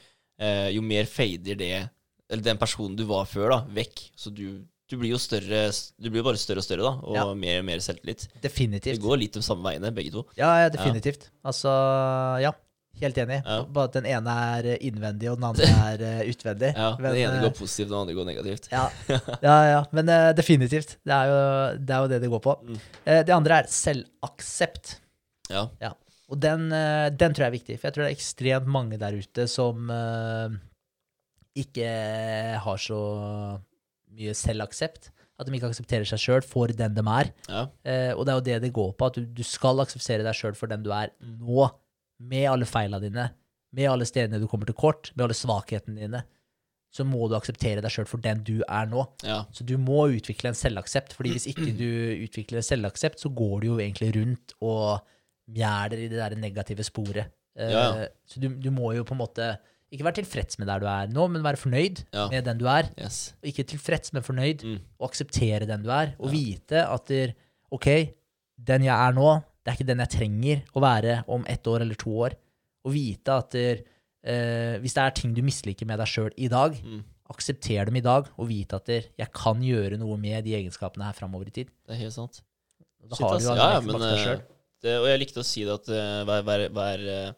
jo 0.72 0.84
mer 0.84 1.08
fader 1.08 1.56
det 1.56 1.88
Eller 2.30 2.44
den 2.44 2.60
personen 2.60 2.92
du 2.96 3.06
var 3.08 3.24
før, 3.24 3.48
da, 3.54 3.58
vekk. 3.72 4.04
Så 4.20 4.30
du, 4.30 4.60
du 4.90 4.96
blir 4.98 5.12
jo 5.14 5.20
større 5.22 5.68
Du 6.02 6.08
blir 6.10 6.24
bare 6.26 6.40
større 6.40 6.62
og 6.62 6.66
større, 6.66 6.82
da, 6.82 6.94
og 7.06 7.14
Ja. 7.14 7.26
mer 7.34 7.60
og 7.60 7.68
mer 7.68 7.78
selvtillit. 7.84 8.26
Definitivt. 8.42 8.98
Det 8.98 9.04
går 9.04 9.20
litt 9.22 9.38
de 9.38 9.42
samme 9.46 9.62
veiene, 9.62 9.92
begge 9.94 10.10
to. 10.16 10.24
Ja, 10.36 10.50
ja, 10.64 10.68
definitivt. 10.74 11.30
Altså, 11.46 11.70
ja. 12.42 12.52
Helt 13.00 13.16
enig. 13.16 13.38
Ja. 13.46 13.62
Bare 13.64 13.88
at 13.88 13.94
den 13.96 14.06
ene 14.10 14.32
er 14.56 14.66
eh, 14.74 14.80
innvendig, 14.84 15.30
og 15.30 15.38
den 15.38 15.46
andre 15.48 15.68
er 15.86 16.02
eh, 16.04 16.22
utvendig. 16.28 16.72
Ja, 16.76 16.90
Men, 16.98 17.14
Den 17.14 17.20
ene 17.22 17.38
eh, 17.38 17.44
går 17.46 17.54
positivt, 17.56 17.88
den 17.88 17.96
andre 18.00 18.16
går 18.18 18.26
negativt. 18.28 18.68
ja, 18.72 18.82
ja, 19.46 19.54
ja. 19.70 19.78
Men 19.96 20.10
uh, 20.10 20.32
definitivt. 20.36 20.98
Det 21.06 21.14
er, 21.14 21.30
jo, 21.30 21.38
det 21.78 21.94
er 21.96 22.02
jo 22.04 22.10
det 22.12 22.20
det 22.26 22.30
går 22.34 22.42
på. 22.44 22.56
Mm. 22.66 22.82
Uh, 23.06 23.20
det 23.24 23.36
andre 23.36 23.62
er 23.62 23.70
selvaksept. 23.72 24.98
Ja. 25.48 25.94
Og 26.28 26.42
den, 26.42 26.66
uh, 26.74 27.08
den 27.08 27.32
tror 27.32 27.46
jeg 27.46 27.52
er 27.52 27.56
viktig, 27.56 27.78
for 27.78 27.88
jeg 27.88 27.96
tror 27.96 28.04
det 28.04 28.10
er 28.10 28.18
ekstremt 28.18 28.68
mange 28.68 29.00
der 29.00 29.16
ute 29.16 29.46
som 29.48 29.88
ikke 31.60 31.88
har 32.62 32.78
så 32.78 33.00
mye 34.20 34.36
selvaksept. 34.36 35.10
At 35.40 35.48
de 35.48 35.54
ikke 35.56 35.70
aksepterer 35.72 36.04
seg 36.04 36.20
sjøl 36.20 36.42
for 36.44 36.68
den 36.76 36.92
de 36.98 37.00
er. 37.08 37.30
ja. 37.48 37.62
Eh, 37.88 38.10
og 38.12 38.26
det 38.28 38.32
er 38.32 38.36
jo 38.36 38.44
det 38.48 38.56
det 38.66 38.72
går 38.76 38.90
på, 39.00 39.06
at 39.08 39.14
du, 39.16 39.24
du 39.24 39.42
skal 39.46 39.80
akseptere 39.80 40.22
deg 40.26 40.36
sjøl 40.36 40.52
for 40.58 40.68
den 40.68 40.82
du 40.84 40.90
er 40.92 41.14
nå. 41.24 41.70
Med 42.20 42.44
alle 42.50 42.66
feila 42.68 42.98
dine, 43.00 43.30
med 43.72 43.88
alle 43.88 44.04
stedene 44.04 44.36
du 44.42 44.44
kommer 44.50 44.68
til 44.68 44.76
kort, 44.76 45.08
med 45.16 45.24
alle 45.24 45.36
svakhetene 45.38 45.96
dine. 46.02 46.20
Så 46.92 47.06
må 47.06 47.22
du 47.30 47.36
akseptere 47.38 47.80
deg 47.80 47.92
sjøl 47.94 48.08
for 48.10 48.20
den 48.20 48.42
du 48.44 48.58
er 48.66 48.84
nå. 48.90 49.06
ja. 49.24 49.38
Så 49.54 49.64
du 49.64 49.76
må 49.80 50.08
utvikle 50.12 50.50
en 50.52 50.58
selvaksept, 50.58 51.14
fordi 51.16 51.32
hvis 51.38 51.46
ikke 51.48 51.70
du 51.78 51.86
utvikler 52.26 52.60
en 52.60 52.66
selvaksept, 52.66 53.22
så 53.22 53.30
går 53.32 53.60
du 53.62 53.66
jo 53.70 53.78
egentlig 53.80 54.10
rundt 54.18 54.52
og 54.60 55.00
mjæler 55.54 56.02
i 56.04 56.08
det 56.10 56.18
der 56.20 56.36
negative 56.36 56.84
sporet. 56.84 57.30
Eh, 57.56 57.70
Ja. 57.72 58.08
Så 58.28 58.40
du, 58.42 58.48
du 58.60 58.68
må 58.74 58.92
jo 58.92 59.04
på 59.08 59.14
en 59.16 59.22
måte 59.22 59.54
ikke 59.92 60.04
vær 60.06 60.14
tilfreds 60.14 60.58
med 60.60 60.68
der 60.70 60.78
du 60.82 60.86
er 60.86 61.06
nå, 61.10 61.24
men 61.30 61.42
være 61.42 61.58
fornøyd 61.58 62.04
Ja. 62.14 62.28
med 62.30 62.44
den 62.44 62.58
du 62.58 62.66
er. 62.70 62.90
Yes. 63.00 63.34
Og 63.42 63.48
ikke 63.50 63.64
tilfreds, 63.66 64.12
men 64.12 64.22
fornøyd. 64.22 64.62
Mm. 64.64 64.78
Og 65.00 65.08
akseptere 65.10 65.66
den 65.66 65.82
du 65.82 65.90
er. 65.90 66.14
Og 66.18 66.26
Ja. 66.30 66.32
vite 66.32 66.84
at 66.86 67.06
der, 67.06 67.32
OK, 67.72 67.86
den 68.62 68.82
jeg 68.86 68.94
er 69.08 69.12
nå, 69.16 69.42
det 69.64 69.72
er 69.72 69.76
ikke 69.76 69.86
den 69.90 69.98
jeg 69.98 70.08
trenger 70.14 70.62
å 70.74 70.80
være 70.80 71.24
om 71.28 71.44
ett 71.48 71.64
år 71.66 71.80
eller 71.82 71.94
to 71.98 72.10
år. 72.10 72.34
Og 72.84 72.92
vite 72.94 73.28
at 73.36 73.50
der, 73.50 73.82
eh, 74.24 74.78
hvis 74.80 74.94
det 74.94 75.02
er 75.02 75.10
ting 75.10 75.34
du 75.34 75.42
misliker 75.42 75.86
med 75.86 75.98
deg 75.98 76.06
sjøl 76.06 76.30
i 76.38 76.48
dag, 76.48 76.74
Mm. 76.82 77.02
aksepter 77.30 77.84
dem 77.86 77.96
i 77.96 78.00
dag, 78.00 78.26
og 78.38 78.48
vite 78.48 78.74
at 78.74 78.84
der, 78.86 79.02
jeg 79.18 79.32
kan 79.32 79.60
gjøre 79.60 79.98
noe 79.98 80.16
med 80.16 80.44
de 80.44 80.54
egenskapene 80.54 81.04
her 81.04 81.12
framover 81.12 81.46
i 81.46 81.50
tid. 81.50 81.66
Det 81.86 81.94
er 81.96 82.00
helt 82.04 82.12
sant. 82.12 82.40
Da 83.08 83.16
Shit, 83.16 83.26
har 83.26 83.38
du 83.38 83.44
jo 83.44 83.54
ja, 83.54 83.72
ja, 83.74 83.80
men, 83.80 84.00
deg 84.00 84.18
selv. 84.18 84.42
det, 84.82 84.98
Og 85.00 85.06
jeg 85.06 85.20
likte 85.20 85.40
å 85.40 85.44
si 85.44 85.64
det 85.64 85.72
at 85.72 85.86
hver, 86.26 86.42
vær, 86.44 86.68
vær, 86.70 87.34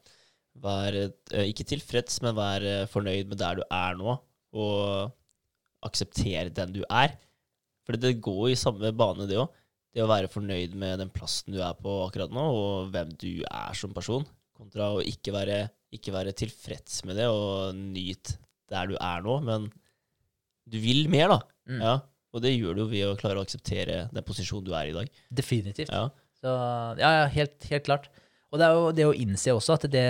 vær, 0.60 0.96
eh, 0.96 1.48
ikke 1.48 1.66
tilfreds, 1.68 2.20
men 2.24 2.36
vær 2.36 2.66
eh, 2.66 2.86
fornøyd 2.90 3.30
med 3.30 3.40
der 3.40 3.60
du 3.60 3.64
er 3.68 3.98
nå, 3.98 4.16
og 4.52 5.12
akseptere 5.86 6.52
den 6.54 6.74
du 6.76 6.82
er. 6.88 7.16
For 7.86 7.98
det 7.98 8.20
går 8.22 8.52
i 8.52 8.58
samme 8.58 8.92
bane, 8.94 9.26
det 9.30 9.40
òg. 9.40 9.50
Det 9.92 10.00
å 10.00 10.08
være 10.08 10.30
fornøyd 10.32 10.76
med 10.78 11.02
den 11.02 11.10
plassen 11.12 11.52
du 11.52 11.60
er 11.60 11.74
på 11.76 11.98
akkurat 12.06 12.32
nå, 12.32 12.44
og 12.56 12.92
hvem 12.94 13.10
du 13.20 13.42
er 13.44 13.76
som 13.76 13.92
person, 13.92 14.24
kontra 14.56 14.92
å 14.94 15.02
ikke 15.04 15.34
være, 15.34 15.66
ikke 15.92 16.14
være 16.14 16.32
tilfreds 16.38 17.02
med 17.08 17.18
det 17.20 17.26
og 17.28 17.74
nyte 17.76 18.38
der 18.72 18.88
du 18.88 18.96
er 18.96 19.24
nå, 19.24 19.36
men 19.44 19.68
du 20.64 20.78
vil 20.80 21.10
mer, 21.12 21.34
da. 21.34 21.38
Mm. 21.68 21.82
Ja, 21.82 21.94
og 22.32 22.44
det 22.44 22.54
gjør 22.54 22.78
du 22.78 22.86
ved 22.88 23.04
å 23.10 23.16
klare 23.20 23.40
å 23.40 23.44
akseptere 23.44 24.06
den 24.14 24.24
posisjonen 24.24 24.64
du 24.64 24.72
er 24.72 24.88
i 24.88 24.94
i 24.94 24.96
dag. 24.96 25.10
Definitivt. 25.42 25.92
Ja. 25.92 26.06
Så 26.40 26.52
ja, 26.98 27.10
ja 27.20 27.26
helt, 27.34 27.58
helt 27.68 27.84
klart. 27.86 28.08
Og 28.52 28.60
det 28.60 28.68
er 28.68 28.78
jo 28.78 28.94
det 28.96 29.08
å 29.08 29.16
innse 29.16 29.52
også 29.52 29.76
at 29.76 29.86
det 29.92 30.06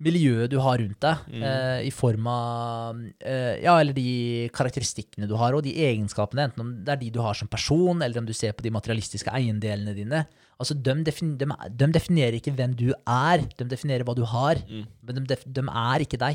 miljøet 0.00 0.50
du 0.52 0.58
har 0.62 0.78
rundt 0.78 1.00
deg, 1.02 1.16
Mm. 1.28 1.42
eh, 1.42 1.80
i 1.88 1.90
form 1.90 2.26
av 2.30 3.00
eh, 3.20 3.60
Ja, 3.64 3.78
eller 3.80 3.92
de 3.92 4.48
karakteristikkene 4.54 5.26
du 5.28 5.34
har, 5.36 5.54
og 5.54 5.62
de 5.64 5.72
egenskapene, 5.74 6.44
enten 6.48 6.60
om 6.60 6.84
det 6.84 6.92
er 6.92 6.96
de 7.02 7.10
du 7.10 7.20
har 7.20 7.34
som 7.34 7.48
person, 7.48 8.00
eller 8.02 8.18
om 8.20 8.26
du 8.26 8.32
ser 8.32 8.52
på 8.52 8.62
de 8.62 8.70
materialistiske 8.70 9.30
eiendelene 9.32 9.94
dine 9.94 10.26
Altså, 10.60 10.74
de, 10.74 10.90
defin 11.06 11.36
de, 11.38 11.46
de 11.70 11.86
definerer 11.94 12.34
ikke 12.34 12.50
hvem 12.56 12.72
du 12.74 12.88
er, 13.06 13.44
de 13.56 13.64
definerer 13.64 14.02
hva 14.02 14.14
du 14.16 14.24
har, 14.24 14.56
Mm. 14.68 14.86
men 15.06 15.24
de, 15.24 15.36
de 15.46 15.60
er 15.62 16.00
ikke 16.02 16.18
deg. 16.18 16.34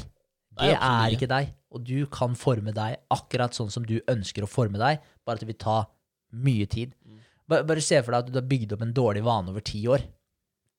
Det 0.56 0.70
Nei, 0.70 1.10
er 1.10 1.12
ikke. 1.18 1.28
deg, 1.28 1.50
og 1.74 1.84
du 1.84 2.06
kan 2.06 2.34
forme 2.36 2.72
deg 2.74 3.00
akkurat 3.12 3.52
sånn 3.52 3.70
som 3.72 3.84
du 3.84 4.00
ønsker 4.08 4.44
å 4.44 4.48
forme 4.48 4.78
deg, 4.80 5.00
bare 5.26 5.36
at 5.36 5.40
det 5.42 5.48
vil 5.48 5.56
ta 5.60 5.88
mye 6.32 6.66
tid. 6.70 6.94
Mm. 7.06 7.20
Bare, 7.50 7.64
bare 7.66 7.82
se 7.82 8.00
for 8.02 8.12
deg 8.14 8.20
at 8.24 8.32
du 8.32 8.40
har 8.40 8.48
bygd 8.48 8.72
opp 8.78 8.82
en 8.86 8.94
dårlig 8.94 9.24
vane 9.26 9.50
over 9.50 9.60
ti 9.62 9.84
år. 9.88 10.00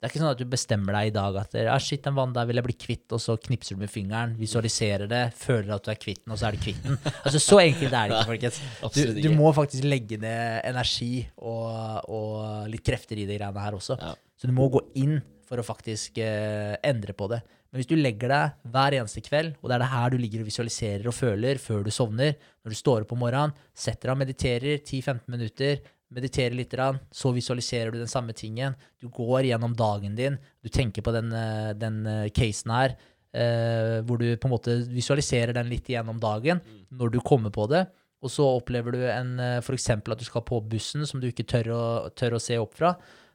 Det 0.05 0.11
er 0.11 0.13
ikke 0.13 0.21
sånn 0.21 0.35
at 0.35 0.41
du 0.43 0.49
bestemmer 0.53 0.97
deg 0.99 1.07
i 1.09 1.13
dag 1.15 1.37
at 1.41 1.55
ah, 1.65 1.79
shit, 1.81 2.03
den 2.05 2.13
vann 2.13 2.35
der 2.37 2.45
vil 2.45 2.61
jeg 2.61 2.67
bli 2.67 2.75
kvitt, 2.77 3.07
og 3.17 3.23
så 3.25 3.39
knipser 3.41 3.79
du 3.79 3.81
med 3.81 3.89
fingeren, 3.89 4.35
visualiserer 4.37 5.09
det, 5.09 5.23
føler 5.41 5.73
at 5.79 5.87
du 5.87 5.89
er 5.95 5.97
kvitt 6.03 6.21
den, 6.27 6.35
og 6.35 6.41
så 6.43 6.51
er 6.51 6.59
du 6.59 6.61
kvitt 6.61 6.83
den. 6.85 6.99
Altså, 7.25 7.41
Så 7.41 7.57
enkelt 7.63 7.89
er 7.89 8.11
det 8.13 8.19
ikke, 8.19 8.29
folkens. 8.35 8.59
Du, 8.93 9.01
du 9.25 9.31
må 9.33 9.49
faktisk 9.57 9.89
legge 9.89 10.19
ned 10.21 10.61
energi 10.69 11.25
og, 11.41 12.05
og 12.13 12.69
litt 12.69 12.85
krefter 12.85 13.17
i 13.17 13.25
de 13.25 13.39
greiene 13.39 13.65
her 13.65 13.79
også. 13.81 13.97
Ja. 13.97 14.13
Så 14.37 14.51
du 14.51 14.53
må 14.53 14.69
gå 14.77 14.85
inn 15.01 15.23
for 15.49 15.57
å 15.57 15.65
faktisk 15.65 16.21
eh, 16.21 16.77
endre 16.85 17.17
på 17.17 17.33
det. 17.33 17.41
Men 17.73 17.81
hvis 17.81 17.89
du 17.91 17.97
legger 17.97 18.31
deg 18.31 18.71
hver 18.77 18.95
eneste 19.01 19.25
kveld, 19.25 19.57
og 19.59 19.71
det 19.71 19.79
er 19.79 19.83
det 19.87 19.91
her 19.91 20.13
du 20.13 20.21
ligger 20.21 20.45
og 20.45 20.51
visualiserer 20.53 21.09
og 21.11 21.17
føler 21.17 21.59
før 21.59 21.81
du 21.83 21.91
sovner, 21.91 22.37
når 22.63 22.77
du 22.77 22.79
står 22.79 23.03
opp 23.03 23.17
om 23.17 23.25
morgenen, 23.25 23.57
setter 23.73 24.13
deg 24.13 24.15
og 24.15 24.21
mediterer 24.21 24.85
10-15 24.85 25.25
minutter, 25.33 25.81
mediterer 26.15 26.55
litt, 26.57 26.75
så 27.13 27.33
visualiserer 27.35 27.93
du 27.93 27.99
den 28.01 28.11
samme 28.11 28.35
tingen. 28.37 28.77
Du 29.01 29.09
går 29.13 29.49
gjennom 29.51 29.75
dagen 29.77 30.15
din, 30.19 30.39
du 30.63 30.71
tenker 30.73 31.03
på 31.03 31.13
den, 31.15 31.33
eh, 31.33 31.73
den 31.79 32.07
eh, 32.07 32.31
casen 32.35 32.73
her, 32.75 32.97
eh, 33.35 33.99
hvor 34.07 34.21
du 34.21 34.37
på 34.37 34.49
en 34.49 34.55
måte 34.55 34.79
visualiserer 34.91 35.55
den 35.57 35.69
litt 35.73 35.91
gjennom 35.91 36.21
dagen, 36.23 36.63
når 36.91 37.13
du 37.13 37.21
kommer 37.21 37.51
på 37.55 37.67
det, 37.71 37.85
og 38.25 38.33
så 38.33 38.47
opplever 38.57 38.95
du 38.95 39.03
en, 39.05 39.37
eksempel 39.61 40.15
at 40.15 40.23
du 40.23 40.25
skal 40.25 40.47
på 40.47 40.63
bussen 40.65 41.05
som 41.07 41.21
du 41.21 41.29
ikke 41.29 41.45
tør 41.45 41.75
å, 41.75 41.85
tør 42.17 42.39
å 42.39 42.43
se 42.43 42.57
opp 42.59 42.79
fra. 42.79 42.95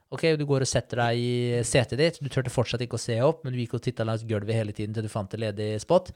Ok, 0.10 0.24
du 0.40 0.46
går 0.50 0.66
og 0.66 0.70
setter 0.70 1.04
deg 1.04 1.20
i 1.22 1.34
setet 1.68 2.00
ditt, 2.02 2.18
du 2.18 2.32
turte 2.34 2.50
fortsatt 2.50 2.82
ikke 2.82 2.98
å 2.98 3.02
se 3.02 3.20
opp, 3.22 3.44
men 3.44 3.54
du 3.54 3.60
gikk 3.62 3.76
og 3.78 3.84
titta 3.86 4.08
langs 4.08 4.26
gulvet 4.26 4.58
hele 4.58 4.74
tiden 4.74 4.96
til 4.96 5.06
du 5.06 5.12
fant 5.12 5.36
en 5.36 5.44
ledig 5.44 5.76
spot. 5.84 6.10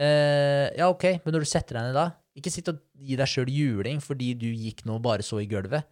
Eh, 0.00 0.66
ja, 0.76 0.90
ok, 0.90 1.06
men 1.24 1.34
når 1.34 1.44
du 1.44 1.48
setter 1.48 1.76
deg 1.76 1.88
ned 1.88 1.96
da, 1.96 2.06
ikke 2.36 2.52
sitt 2.52 2.68
og 2.72 2.78
gi 3.00 3.16
deg 3.20 3.28
sjøl 3.28 3.50
juling 3.52 4.00
fordi 4.04 4.32
du 4.38 4.48
gikk 4.48 4.84
nå 4.88 4.96
bare 5.02 5.24
så 5.26 5.40
i 5.42 5.48
gulvet. 5.50 5.88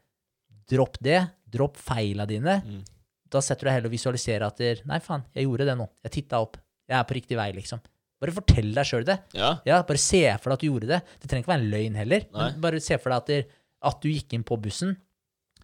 Dropp 0.69 0.99
det. 1.05 1.20
Dropp 1.49 1.78
feila 1.81 2.27
dine. 2.28 2.59
Mm. 2.65 2.81
Da 3.28 3.43
setter 3.45 3.66
du 3.66 3.69
deg 3.69 3.78
heller 3.78 3.90
og 3.90 3.97
visualiserer 3.97 4.47
at 4.47 4.61
der, 4.61 4.82
Nei, 4.89 5.01
faen, 5.05 5.24
jeg 5.36 5.49
gjorde 5.49 5.69
det 5.69 5.77
nå. 5.81 5.89
Jeg 6.07 6.15
titta 6.20 6.40
opp. 6.45 6.59
Jeg 6.89 6.97
er 6.99 7.09
på 7.09 7.16
riktig 7.19 7.39
vei, 7.39 7.51
liksom. 7.57 7.82
Bare 8.19 8.35
fortell 8.35 8.73
deg 8.74 8.89
sjøl 8.89 9.05
det. 9.07 9.19
Ja. 9.39 9.53
Ja, 9.69 9.82
bare 9.86 10.01
se 10.03 10.23
for 10.40 10.51
deg 10.51 10.57
at 10.57 10.65
du 10.65 10.69
gjorde 10.70 10.89
det. 10.90 11.03
Det 11.20 11.28
trenger 11.31 11.45
ikke 11.45 11.53
være 11.53 11.62
en 11.62 11.70
løgn 11.74 11.99
heller. 12.01 12.24
Bare 12.62 12.81
se 12.82 12.99
for 12.99 13.12
deg 13.12 13.20
at, 13.20 13.31
der, 13.31 13.61
at 13.90 14.01
du 14.03 14.09
gikk 14.11 14.35
inn 14.35 14.47
på 14.49 14.59
bussen. 14.62 14.97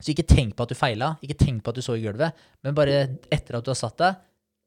Så 0.01 0.13
ikke 0.13 0.27
tenk 0.29 0.55
på 0.59 0.67
at 0.67 0.73
du 0.73 0.79
feila, 0.79 1.15
ikke 1.25 1.39
tenk 1.41 1.63
på 1.65 1.73
at 1.73 1.79
du 1.79 1.85
så 1.85 1.97
i 1.97 2.03
gulvet, 2.03 2.35
men 2.67 2.75
bare 2.77 2.97
etter 3.33 3.59
at 3.59 3.67
du 3.67 3.71
har 3.71 3.79
satt 3.79 3.97
deg, 4.01 4.23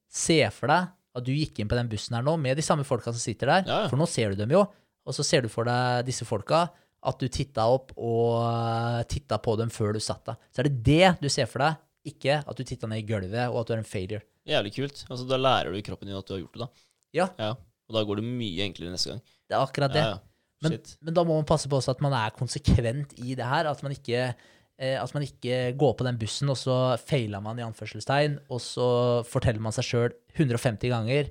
se 0.08 0.40
for 0.56 0.72
deg 0.72 0.88
at 1.18 1.26
du 1.26 1.34
gikk 1.34 1.60
inn 1.60 1.70
på 1.70 1.78
den 1.78 1.90
bussen 1.92 2.16
her 2.16 2.24
nå 2.24 2.36
med 2.40 2.56
de 2.58 2.64
samme 2.64 2.86
folka 2.88 3.12
som 3.12 3.20
sitter 3.20 3.52
der, 3.52 3.66
ja. 3.68 3.80
for 3.92 4.00
nå 4.00 4.08
ser 4.10 4.32
du 4.32 4.40
dem 4.40 4.54
jo, 4.56 4.62
og 5.08 5.16
så 5.16 5.26
ser 5.28 5.44
du 5.44 5.50
for 5.52 5.68
deg 5.68 6.08
disse 6.08 6.28
folka, 6.28 6.68
at 7.08 7.20
du 7.22 7.28
titta 7.30 7.68
opp 7.70 7.92
og 7.98 9.06
titta 9.12 9.38
på 9.44 9.56
dem 9.60 9.70
før 9.74 9.94
du 9.96 10.00
satt 10.04 10.26
deg. 10.26 10.40
Så 10.52 10.62
er 10.64 10.70
det 10.70 10.82
det 10.88 11.12
du 11.22 11.30
ser 11.30 11.46
for 11.50 11.64
deg, 11.64 11.78
ikke 12.08 12.40
at 12.42 12.58
du 12.58 12.64
titta 12.64 12.88
ned 12.90 13.04
i 13.04 13.08
gulvet 13.08 13.48
og 13.52 13.62
at 13.62 13.70
du 13.70 13.74
er 13.76 13.82
en 13.84 13.88
failure. 13.88 14.24
Jævlig 14.48 14.74
kult. 14.78 15.04
Altså, 15.10 15.26
da 15.28 15.38
lærer 15.40 15.74
du 15.76 15.82
kroppen 15.84 16.08
din 16.10 16.18
at 16.18 16.28
du 16.28 16.34
har 16.38 16.42
gjort 16.46 16.56
det, 16.58 16.66
da. 16.66 16.70
Ja, 17.18 17.28
Ja. 17.40 17.56
Og 17.88 17.96
da 17.96 18.02
går 18.04 18.20
det 18.20 18.26
mye 18.28 18.66
enklere 18.66 18.92
neste 18.92 19.14
gang. 19.14 19.22
det 19.48 19.56
er 19.56 19.62
akkurat 19.64 19.94
det. 19.94 20.02
Ja, 20.04 20.16
ja. 20.18 20.20
Men, 20.66 20.74
men 21.06 21.14
da 21.14 21.24
må 21.24 21.36
man 21.38 21.46
passe 21.48 21.70
på 21.70 21.78
også 21.78 21.94
at 21.94 22.02
man 22.04 22.12
er 22.18 22.34
konsekvent 22.36 23.14
i 23.24 23.36
det 23.38 23.46
her. 23.48 23.68
At 23.70 23.80
man 23.86 23.94
ikke, 23.96 24.34
eh, 24.76 24.98
at 25.00 25.14
man 25.14 25.24
ikke 25.24 25.72
går 25.80 25.94
på 25.96 26.04
den 26.04 26.18
bussen, 26.20 26.50
og 26.52 26.58
så 26.60 26.98
feiler 27.00 27.40
man 27.46 27.60
i 27.60 27.64
anførselstegn, 27.64 28.40
og 28.52 28.60
så 28.60 28.88
forteller 29.24 29.64
man 29.64 29.72
seg 29.72 29.88
sjøl 29.88 30.12
150 30.36 30.90
ganger. 30.92 31.30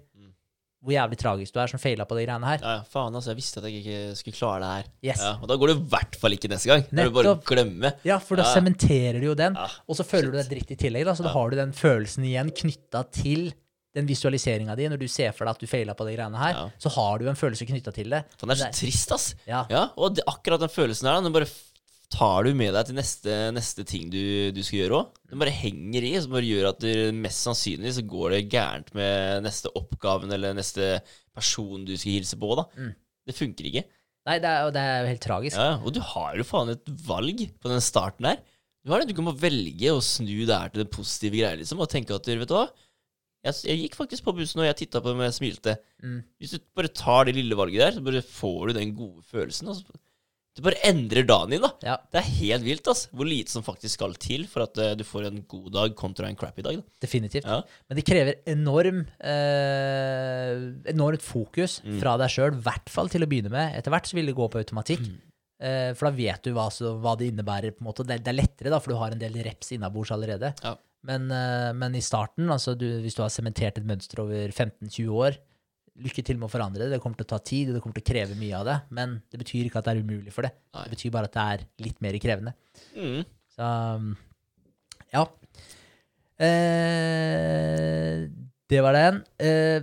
Hvor 0.87 0.95
jævlig 0.95 1.19
tragisk 1.19 1.53
du 1.57 1.61
er 1.61 1.67
som 1.73 1.83
faila 1.83 2.07
på 2.07 2.17
de 2.17 2.25
greiene 2.29 2.47
her. 2.47 2.63
Ja, 2.63 2.75
ja, 2.79 2.87
faen, 2.93 3.15
altså. 3.19 3.33
Jeg 3.35 3.41
visste 3.43 3.59
at 3.61 3.67
jeg 3.69 3.83
ikke 3.83 4.17
skulle 4.21 4.39
klare 4.39 4.63
det 4.63 4.71
her. 4.71 4.89
Yes. 5.11 5.21
Ja, 5.27 5.33
og 5.43 5.51
da 5.51 5.57
går 5.59 5.73
det 5.73 5.77
i 5.81 5.85
hvert 5.97 6.17
fall 6.23 6.33
ikke 6.39 6.49
neste 6.55 6.71
gang. 6.71 6.87
Da 6.93 7.05
du 7.09 7.15
bare 7.19 7.35
glemmer. 7.37 7.45
Glemme. 7.51 7.93
Ja, 8.07 8.19
for 8.23 8.39
da 8.39 8.47
Ja. 8.47 8.55
sementerer 8.55 9.19
du 9.21 9.27
jo 9.33 9.35
den, 9.35 9.55
Ja, 9.59 9.67
og 9.89 9.97
så 9.99 10.07
føler 10.07 10.31
du 10.31 10.39
deg 10.39 10.49
dritt 10.55 10.71
i 10.71 10.77
tillegg. 10.87 11.05
Da, 11.05 11.13
så 11.19 11.27
da 11.27 11.35
har 11.35 11.51
du 11.51 11.57
den 11.57 11.73
følelsen 11.77 12.25
igjen 12.25 12.51
knytta 12.55 13.03
til 13.13 13.49
den 13.97 14.07
visualiseringa 14.07 14.75
di. 14.77 14.89
Når 14.93 14.99
du 15.01 15.07
ser 15.09 15.33
for 15.33 15.47
deg 15.49 15.55
at 15.57 15.61
du 15.61 15.67
feila 15.67 15.95
på 15.97 16.05
de 16.07 16.15
greiene 16.17 16.37
her, 16.37 16.53
Ja. 16.53 16.69
så 16.79 16.91
har 16.95 17.19
du 17.19 17.29
en 17.29 17.35
følelse 17.39 17.65
knytta 17.67 17.93
til 17.97 18.11
det. 18.11 18.25
Det 18.39 18.51
er 18.51 18.55
så 18.61 18.73
trist, 18.73 19.13
ass. 19.13 19.35
Ja. 19.47 19.65
Ja, 19.71 19.89
og 19.97 20.15
det, 20.17 20.25
akkurat 20.29 20.61
den 20.61 20.69
følelsen 20.69 21.05
der, 21.09 21.15
da, 21.17 21.21
den 21.25 21.33
bare 21.33 21.47
f- 21.49 21.73
tar 22.13 22.47
du 22.47 22.53
med 22.57 22.73
deg 22.77 22.89
til 22.89 22.97
neste, 22.99 23.35
neste 23.55 23.85
ting 23.89 24.09
du, 24.13 24.53
du 24.55 24.63
skal 24.65 24.83
gjøre 24.83 25.01
òg. 25.01 25.21
Den 25.31 25.43
bare 25.43 25.55
henger 25.55 26.07
i, 26.07 26.13
som 26.23 26.35
bare 26.37 26.49
gjør 26.49 26.71
at 26.71 26.81
du, 26.83 26.91
mest 27.19 27.47
sannsynlig 27.47 27.97
så 27.97 28.05
går 28.07 28.37
det 28.37 28.43
gærent 28.55 28.93
med 28.97 29.45
neste 29.47 29.73
oppgaven 29.79 30.33
eller 30.37 30.57
neste 30.57 30.97
person 31.37 31.85
du 31.87 31.95
skal 31.97 32.19
hilse 32.19 32.39
på, 32.41 32.53
da. 32.59 32.67
Mm. 32.79 32.93
Det 33.27 33.37
funker 33.37 33.71
ikke. 33.71 33.85
Nei, 34.27 34.39
det 34.43 34.51
er, 34.51 34.71
det 34.75 34.83
er 34.83 35.01
jo 35.01 35.11
helt 35.13 35.25
tragisk. 35.27 35.59
Ja, 35.59 35.77
og 35.83 35.95
du 35.95 36.03
har 36.03 36.39
jo 36.39 36.47
faen 36.47 36.73
et 36.75 36.95
valg 37.07 37.47
på 37.63 37.71
den 37.71 37.83
starten 37.85 38.31
der. 38.31 38.43
Du 38.87 38.93
har 38.93 39.03
det, 39.03 39.11
du 39.11 39.19
kan 39.19 39.27
bare 39.27 39.43
velge 39.43 39.95
å 39.95 40.03
snu 40.03 40.35
det 40.47 40.55
her 40.55 40.71
til 40.71 40.85
det 40.85 40.93
positive 40.95 41.39
greier, 41.39 41.59
liksom, 41.59 41.83
og 41.83 41.91
tenke 41.91 42.15
at 42.15 42.27
du, 42.27 42.37
vet 42.39 42.51
du 42.51 42.55
hva 42.55 42.69
jeg, 43.47 43.59
jeg 43.69 43.83
gikk 43.85 43.97
faktisk 43.99 44.27
på 44.27 44.35
bussen, 44.37 44.63
og 44.63 44.67
jeg 44.67 44.79
titta 44.81 45.03
på 45.03 45.13
dem 45.13 45.23
og 45.23 45.29
jeg 45.29 45.37
smilte. 45.39 45.77
Mm. 46.03 46.19
Hvis 46.41 46.55
du 46.57 46.63
bare 46.77 46.91
tar 46.91 47.29
det 47.29 47.37
lille 47.37 47.59
valget 47.59 47.83
der, 47.83 47.95
så 47.95 48.03
bare 48.07 48.23
får 48.27 48.61
du 48.67 48.79
den 48.79 48.95
gode 48.97 49.23
følelsen. 49.31 49.71
Altså. 49.71 50.01
Du 50.57 50.63
bare 50.65 50.79
endrer 50.89 51.27
dagen 51.29 51.51
din, 51.53 51.61
da. 51.61 51.69
Ja, 51.85 51.97
Det 52.13 52.21
er 52.23 52.29
helt 52.39 52.65
vilt, 52.65 52.87
altså. 52.89 53.11
Hvor 53.13 53.29
lite 53.29 53.53
som 53.53 53.63
faktisk 53.67 53.99
skal 53.99 54.15
til 54.17 54.47
for 54.49 54.65
at 54.65 54.79
uh, 54.81 54.95
du 54.97 55.05
får 55.05 55.27
en 55.29 55.43
god 55.53 55.67
dag 55.75 55.95
kontra 55.99 56.31
en 56.31 56.39
crappy 56.41 56.65
dag. 56.65 56.79
Da. 56.81 56.83
definitivt. 57.05 57.45
Ja. 57.45 57.59
Men 57.91 57.99
det 58.01 58.07
krever 58.09 58.39
enorm, 58.49 59.03
eh, 59.21 60.91
enormt 60.93 61.23
fokus 61.23 61.81
Mm. 61.85 61.99
fra 62.01 62.17
deg 62.19 62.31
sjøl, 62.33 62.55
i 62.57 62.63
hvert 62.65 62.89
fall 62.93 63.09
til 63.13 63.23
å 63.23 63.29
begynne 63.29 63.51
med. 63.53 63.77
Etter 63.77 63.93
hvert 63.93 64.09
så 64.09 64.15
vil 64.17 64.27
det 64.31 64.35
gå 64.39 64.49
på 64.51 64.59
automatikk. 64.63 65.05
Mm. 65.07 65.19
Eh, 65.61 65.93
for 65.97 66.11
da 66.11 66.17
vet 66.17 66.43
du 66.45 66.53
hva, 66.53 66.67
så, 66.73 66.95
hva 67.01 67.17
det 67.17 67.31
innebærer. 67.33 67.73
på 67.77 67.81
en 67.85 67.89
måte. 67.93 68.07
Det, 68.07 68.19
det 68.25 68.33
er 68.33 68.41
lettere, 68.41 68.71
da, 68.73 68.79
for 68.81 68.93
du 68.93 68.99
har 69.01 69.13
en 69.13 69.19
del 69.23 69.33
reps 69.45 69.73
innabords 69.73 70.11
allerede. 70.13 70.55
Ja. 70.63 70.75
Men, 71.07 71.31
eh, 71.31 71.73
men 71.73 71.95
i 71.95 72.01
starten, 72.05 72.49
altså 72.51 72.75
du, 72.77 73.01
hvis 73.03 73.15
du 73.15 73.23
har 73.23 73.31
sementert 73.31 73.79
et 73.79 73.87
mønster 73.87 74.21
over 74.25 74.49
15-20 74.53 75.09
år, 75.13 75.37
lykke 76.03 76.23
til 76.25 76.37
med 76.37 76.49
å 76.49 76.53
forandre 76.53 76.85
det. 76.85 76.91
Det 76.97 77.01
kommer 77.03 77.17
til 77.17 77.25
å 77.27 77.33
ta 77.33 77.39
tid, 77.39 77.69
og 77.71 77.75
det 77.77 77.83
kommer 77.83 77.95
til 77.99 78.05
å 78.05 78.11
kreve 78.13 78.37
mye 78.39 78.57
av 78.59 78.65
det. 78.69 78.77
Men 78.91 79.23
det 79.33 79.39
betyr 79.41 79.65
ikke 79.69 79.79
at 79.81 79.85
det 79.89 79.95
er 79.97 80.03
umulig 80.05 80.33
for 80.35 80.43
det. 80.47 80.53
Det 80.75 80.91
betyr 80.93 81.11
bare 81.15 81.25
at 81.31 81.33
det 81.37 81.47
er 81.55 81.67
litt 81.87 82.01
mer 82.05 82.19
krevende. 82.23 82.53
Mm. 82.97 83.23
Så 83.57 83.71
um, 83.97 84.11
ja. 85.15 85.25
Eh, 86.37 88.27
det 88.71 88.81
var 88.85 88.93
den. 88.97 89.23
Eh, 89.41 89.81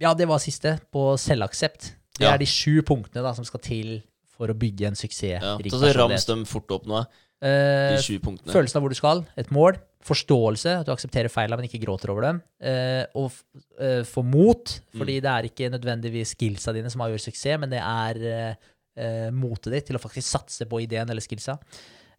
ja, 0.00 0.12
det 0.14 0.26
var 0.30 0.38
siste 0.42 0.76
på 0.92 1.12
selvaksept. 1.20 1.92
Det 2.18 2.24
Ja. 2.26 2.32
er 2.34 2.38
de 2.38 2.46
sju 2.46 2.82
punktene 2.82 3.22
da, 3.22 3.32
som 3.34 3.44
skal 3.44 3.60
til 3.60 4.02
for 4.26 4.48
å 4.48 4.54
bygge 4.58 4.86
en 4.88 4.94
suksess. 4.94 5.42
Ja. 5.42 5.56
personlighet. 5.58 5.96
Rams 5.96 6.24
dem 6.26 6.44
fort 6.44 6.70
opp 6.70 6.86
nå, 6.86 7.06
Eh, 7.40 7.94
de 7.94 8.02
sju 8.02 8.18
punktene. 8.18 8.50
følelsen 8.52 8.76
av 8.76 8.82
hvor 8.82 8.88
du 8.90 8.94
skal, 8.96 9.24
et 9.36 9.48
mål, 9.52 9.76
forståelse, 10.04 10.78
at 10.80 10.86
du 10.86 10.92
aksepterer 10.94 11.32
feila, 11.32 11.58
men 11.58 11.66
ikke 11.66 11.80
gråter 11.82 12.12
over 12.12 12.28
dem, 12.28 12.40
eh, 12.62 13.04
og 13.18 13.34
eh, 13.82 14.02
få 14.06 14.22
mot, 14.26 14.74
fordi 14.94 15.18
det 15.24 15.30
er 15.32 15.48
ikke 15.48 15.70
nødvendigvis 15.74 16.36
skillsa 16.36 16.74
dine 16.76 16.90
som 16.92 17.02
avgjør 17.04 17.24
suksess, 17.26 17.58
men 17.60 17.72
det 17.72 17.80
er 17.82 18.20
eh, 18.30 18.68
eh, 18.98 19.28
motet 19.34 19.74
ditt 19.74 19.88
til 19.90 19.98
å 19.98 20.02
faktisk 20.02 20.28
satse 20.28 20.68
på 20.70 20.82
ideen 20.84 21.10
eller 21.10 21.24
skillsa. 21.24 21.58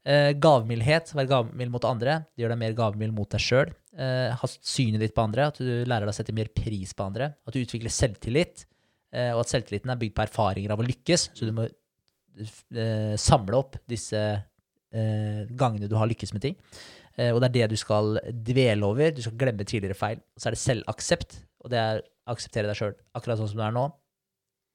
Eh, 0.08 0.32
gavmildhet, 0.40 1.12
være 1.16 1.30
gavmild 1.32 1.74
mot 1.74 1.88
andre, 1.88 2.22
det 2.32 2.44
gjør 2.44 2.54
deg 2.54 2.62
mer 2.62 2.76
gavmild 2.78 3.16
mot 3.16 3.32
deg 3.32 3.44
sjøl. 3.44 3.74
Eh, 4.00 4.30
ha 4.40 4.48
synet 4.48 5.04
ditt 5.04 5.16
på 5.16 5.26
andre, 5.26 5.50
at 5.52 5.60
du 5.60 5.68
lærer 5.68 6.08
deg 6.08 6.14
å 6.14 6.20
sette 6.20 6.36
mer 6.36 6.52
pris 6.56 6.94
på 6.96 7.08
andre. 7.08 7.34
At 7.48 7.56
du 7.56 7.60
utvikler 7.64 7.92
selvtillit, 7.94 8.64
eh, 9.12 9.32
og 9.34 9.44
at 9.44 9.52
selvtilliten 9.52 9.92
er 9.92 10.00
bygd 10.00 10.16
på 10.16 10.26
erfaringer 10.28 10.76
av 10.76 10.84
å 10.84 10.88
lykkes, 10.88 11.30
så 11.36 11.50
du 11.50 11.56
må 11.58 11.68
eh, 11.68 13.16
samle 13.20 13.60
opp 13.60 13.80
disse 13.90 14.24
eh, 14.24 15.44
gangene 15.60 15.92
du 15.92 15.98
har 16.00 16.10
lykkes 16.12 16.34
med 16.36 16.48
ting. 16.48 16.58
Eh, 17.20 17.34
og 17.36 17.42
det 17.44 17.50
er 17.50 17.56
det 17.58 17.74
du 17.74 17.80
skal 17.82 18.16
dvele 18.48 18.88
over. 18.88 19.12
Du 19.12 19.22
skal 19.26 19.36
glemme 19.42 19.66
tidligere 19.68 19.98
feil. 20.00 20.22
Og 20.36 20.40
så 20.44 20.50
er 20.50 20.56
det 20.56 20.62
selvaksept, 20.64 21.40
og 21.66 21.74
det 21.74 21.82
er 21.82 22.00
å 22.00 22.36
akseptere 22.36 22.70
deg 22.70 22.78
sjøl 22.80 22.96
akkurat 23.18 23.42
sånn 23.42 23.50
som 23.52 23.60
du 23.60 23.66
er 23.66 23.76
nå. 23.76 23.90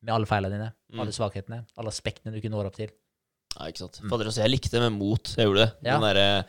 Med 0.04 0.12
alle 0.12 0.28
feilene 0.28 0.52
dine, 0.58 0.70
Mm. 0.92 1.00
alle 1.00 1.14
svakhetene, 1.16 1.62
alle 1.80 1.88
aspektene 1.88 2.34
du 2.34 2.36
ikke 2.42 2.50
når 2.52 2.66
opp 2.68 2.76
til. 2.76 2.90
Ja, 3.56 3.66
ikke 3.70 3.78
sant. 3.86 4.00
Mm. 4.02 4.10
Fader, 4.12 4.28
altså, 4.28 4.42
jeg 4.44 4.50
likte 4.52 4.70
det 4.74 4.82
med 4.84 4.98
mot. 4.98 5.30
Jeg 5.38 5.46
gjorde 5.48 5.64
det. 5.64 5.72
Ja. 5.86 5.94
Den 5.98 6.04
derre- 6.10 6.44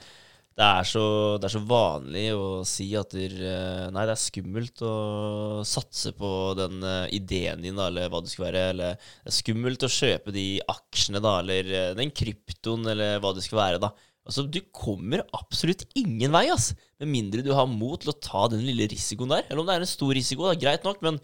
det, 0.55 0.63
er 0.65 0.83
så, 0.87 1.03
det 1.39 1.47
er 1.49 1.53
så 1.59 1.61
vanlig 1.67 2.25
å 2.35 2.65
si 2.67 2.87
at 2.95 3.09
der, 3.11 3.33
eh, 3.43 3.89
Nei, 3.91 4.05
det 4.07 4.13
er 4.15 4.21
skummelt 4.23 4.81
å 4.87 5.63
satse 5.67 6.11
på 6.15 6.29
den 6.57 6.81
eh, 6.83 7.07
ideen 7.15 7.61
din, 7.61 7.75
da, 7.75 7.87
eller 7.87 8.09
hva 8.09 8.21
det 8.23 8.31
skal 8.33 8.47
være. 8.49 8.69
Eller 8.73 8.95
det 8.95 9.31
er 9.31 9.35
skummelt 9.39 9.83
å 9.87 9.91
kjøpe 9.91 10.33
de 10.35 10.45
aksjene, 10.67 11.21
da, 11.23 11.39
eller 11.39 11.95
den 11.95 12.11
kryptoen, 12.11 12.87
eller 12.91 13.19
hva 13.23 13.33
det 13.35 13.43
skal 13.43 13.59
være, 13.61 13.79
da. 13.83 13.91
Altså, 14.25 14.45
Du 14.49 14.59
kommer 14.73 15.21
absolutt 15.37 15.83
ingen 15.95 16.31
vei, 16.33 16.47
ass. 16.49 16.71
Med 16.99 17.11
mindre 17.11 17.43
du 17.45 17.51
har 17.53 17.67
mot 17.69 17.99
til 18.01 18.09
å 18.09 18.19
ta 18.19 18.47
den 18.49 18.63
lille 18.65 18.87
risikoen 18.89 19.29
der. 19.29 19.43
Eller 19.49 19.61
om 19.61 19.67
det 19.69 19.75
er 19.75 19.85
en 19.85 19.91
stor 19.91 20.13
risiko, 20.17 20.47
da, 20.49 20.55
greit 20.57 20.83
nok, 20.87 21.01
men 21.05 21.19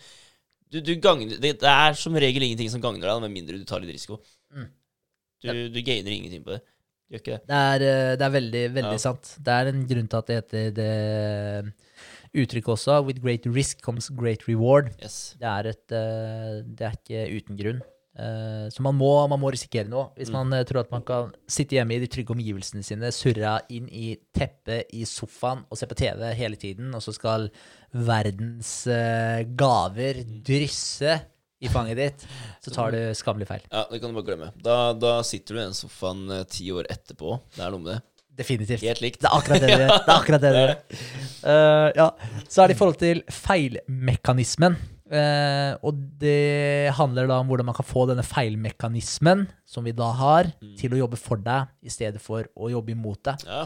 du, 0.72 0.80
du 0.86 0.94
gagner, 1.02 1.34
det, 1.42 1.56
det 1.60 1.72
er 1.72 1.98
som 2.00 2.14
regel 2.16 2.46
ingenting 2.46 2.70
som 2.72 2.84
gagner 2.84 3.10
deg, 3.10 3.24
med 3.26 3.34
mindre 3.34 3.58
du 3.60 3.66
tar 3.68 3.82
litt 3.84 3.96
risiko. 3.98 4.22
Mm. 4.54 4.70
Du, 5.42 5.50
du 5.74 5.80
gainer 5.82 6.14
ingenting 6.14 6.44
på 6.46 6.54
det. 6.54 6.62
Du 7.10 7.18
gjør 7.18 7.24
ikke 7.24 7.34
det. 7.40 7.42
Det 7.50 7.62
er, 7.74 7.84
eh, 7.90 8.12
det 8.22 8.26
er 8.28 8.36
veldig, 8.38 8.62
veldig 8.78 8.98
Ja. 9.00 9.04
sant. 9.04 9.34
Det 9.42 9.56
er 9.58 9.72
en 9.72 9.82
grunn 9.90 10.08
til 10.08 10.22
at 10.22 10.28
det 10.30 10.38
heter 10.38 10.70
det 10.78 10.92
uttrykket 12.44 12.72
også. 12.78 13.00
With 13.06 13.20
great 13.24 13.46
risk 13.50 13.82
comes 13.84 14.08
great 14.10 14.46
reward. 14.48 14.94
Yes. 15.02 15.36
Det 15.42 15.50
er, 15.50 15.72
et, 15.74 15.92
eh, 15.92 16.62
det 16.64 16.88
er 16.88 16.96
ikke 17.02 17.26
uten 17.42 17.58
grunn. 17.60 17.82
Eh, 18.20 18.68
Så 18.70 18.84
man 18.84 18.96
må, 19.00 19.28
man 19.32 19.40
må 19.40 19.52
risikere 19.54 19.88
noe. 19.88 20.10
Hvis 20.18 20.30
Mm. 20.30 20.34
man 20.34 20.48
mm. 20.52 20.66
tror 20.68 20.80
at 20.82 20.92
man 20.92 21.02
kan 21.08 21.32
sitte 21.48 21.78
hjemme 21.78 21.96
i 21.96 22.00
de 22.00 22.08
trygge 22.12 22.34
omgivelsene 22.36 22.84
sine, 22.84 23.12
surra 23.16 23.60
inn 23.70 23.88
i 23.88 24.18
teppet 24.36 24.92
i 24.94 25.06
sofaen 25.08 25.64
og 25.70 25.78
se 25.80 25.88
på 25.88 25.96
TV 25.96 26.34
hele 26.36 26.56
tiden, 26.60 26.94
og 26.94 27.02
så 27.02 27.14
skal 27.16 27.50
verdens 27.94 28.86
eh, 28.88 29.44
gaver 29.56 30.24
drysse 30.44 31.22
i 31.62 31.70
fanget 31.70 31.98
ditt, 32.00 32.24
så 32.66 32.72
tar 32.74 32.92
du 32.92 33.00
skammelig 33.14 33.48
feil. 33.48 33.62
Ja, 33.72 33.86
det 33.92 34.00
kan 34.02 34.10
du 34.10 34.18
bare 34.18 34.26
glemme. 34.32 34.52
Da, 34.66 34.94
da 34.98 35.22
sitter 35.22 35.54
du 35.56 35.60
i 35.62 35.66
den 35.68 35.76
sofaen 35.78 36.24
ti 36.50 36.72
år 36.74 36.90
etterpå. 36.90 37.36
Det 37.56 37.62
er 37.64 37.70
noe 37.76 37.84
med 37.84 37.94
det. 37.94 38.02
Definitivt. 38.42 38.82
Helt 38.82 39.02
likt. 39.04 39.20
Det 39.22 39.30
er 39.30 39.36
akkurat 39.38 39.62
det 39.62 39.70
du 39.70 39.76
gjør. 39.84 39.92
Det 40.08 40.10
er 40.10 40.16
akkurat 40.16 40.42
det 40.42 40.52
det 40.56 40.62
gjør. 40.64 40.74
Uh, 41.44 41.88
ja. 42.00 42.08
Så 42.50 42.64
er 42.64 42.72
det 42.72 42.76
i 42.76 42.80
forhold 42.80 42.98
til 43.02 43.22
feilmekanismen. 43.30 44.78
Eh, 45.12 45.74
og 45.84 45.98
det 46.22 46.94
handler 46.96 47.28
da 47.28 47.42
om 47.42 47.50
hvordan 47.52 47.68
man 47.68 47.76
kan 47.76 47.88
få 47.88 48.06
denne 48.08 48.24
feilmekanismen, 48.24 49.44
som 49.68 49.84
vi 49.84 49.92
da 49.96 50.08
har, 50.16 50.52
til 50.80 50.96
å 50.96 51.02
jobbe 51.02 51.20
for 51.20 51.42
deg 51.44 51.72
i 51.84 51.92
stedet 51.92 52.22
for 52.24 52.48
å 52.56 52.72
jobbe 52.72 52.96
imot 52.96 53.20
deg. 53.28 53.44
Ja. 53.50 53.66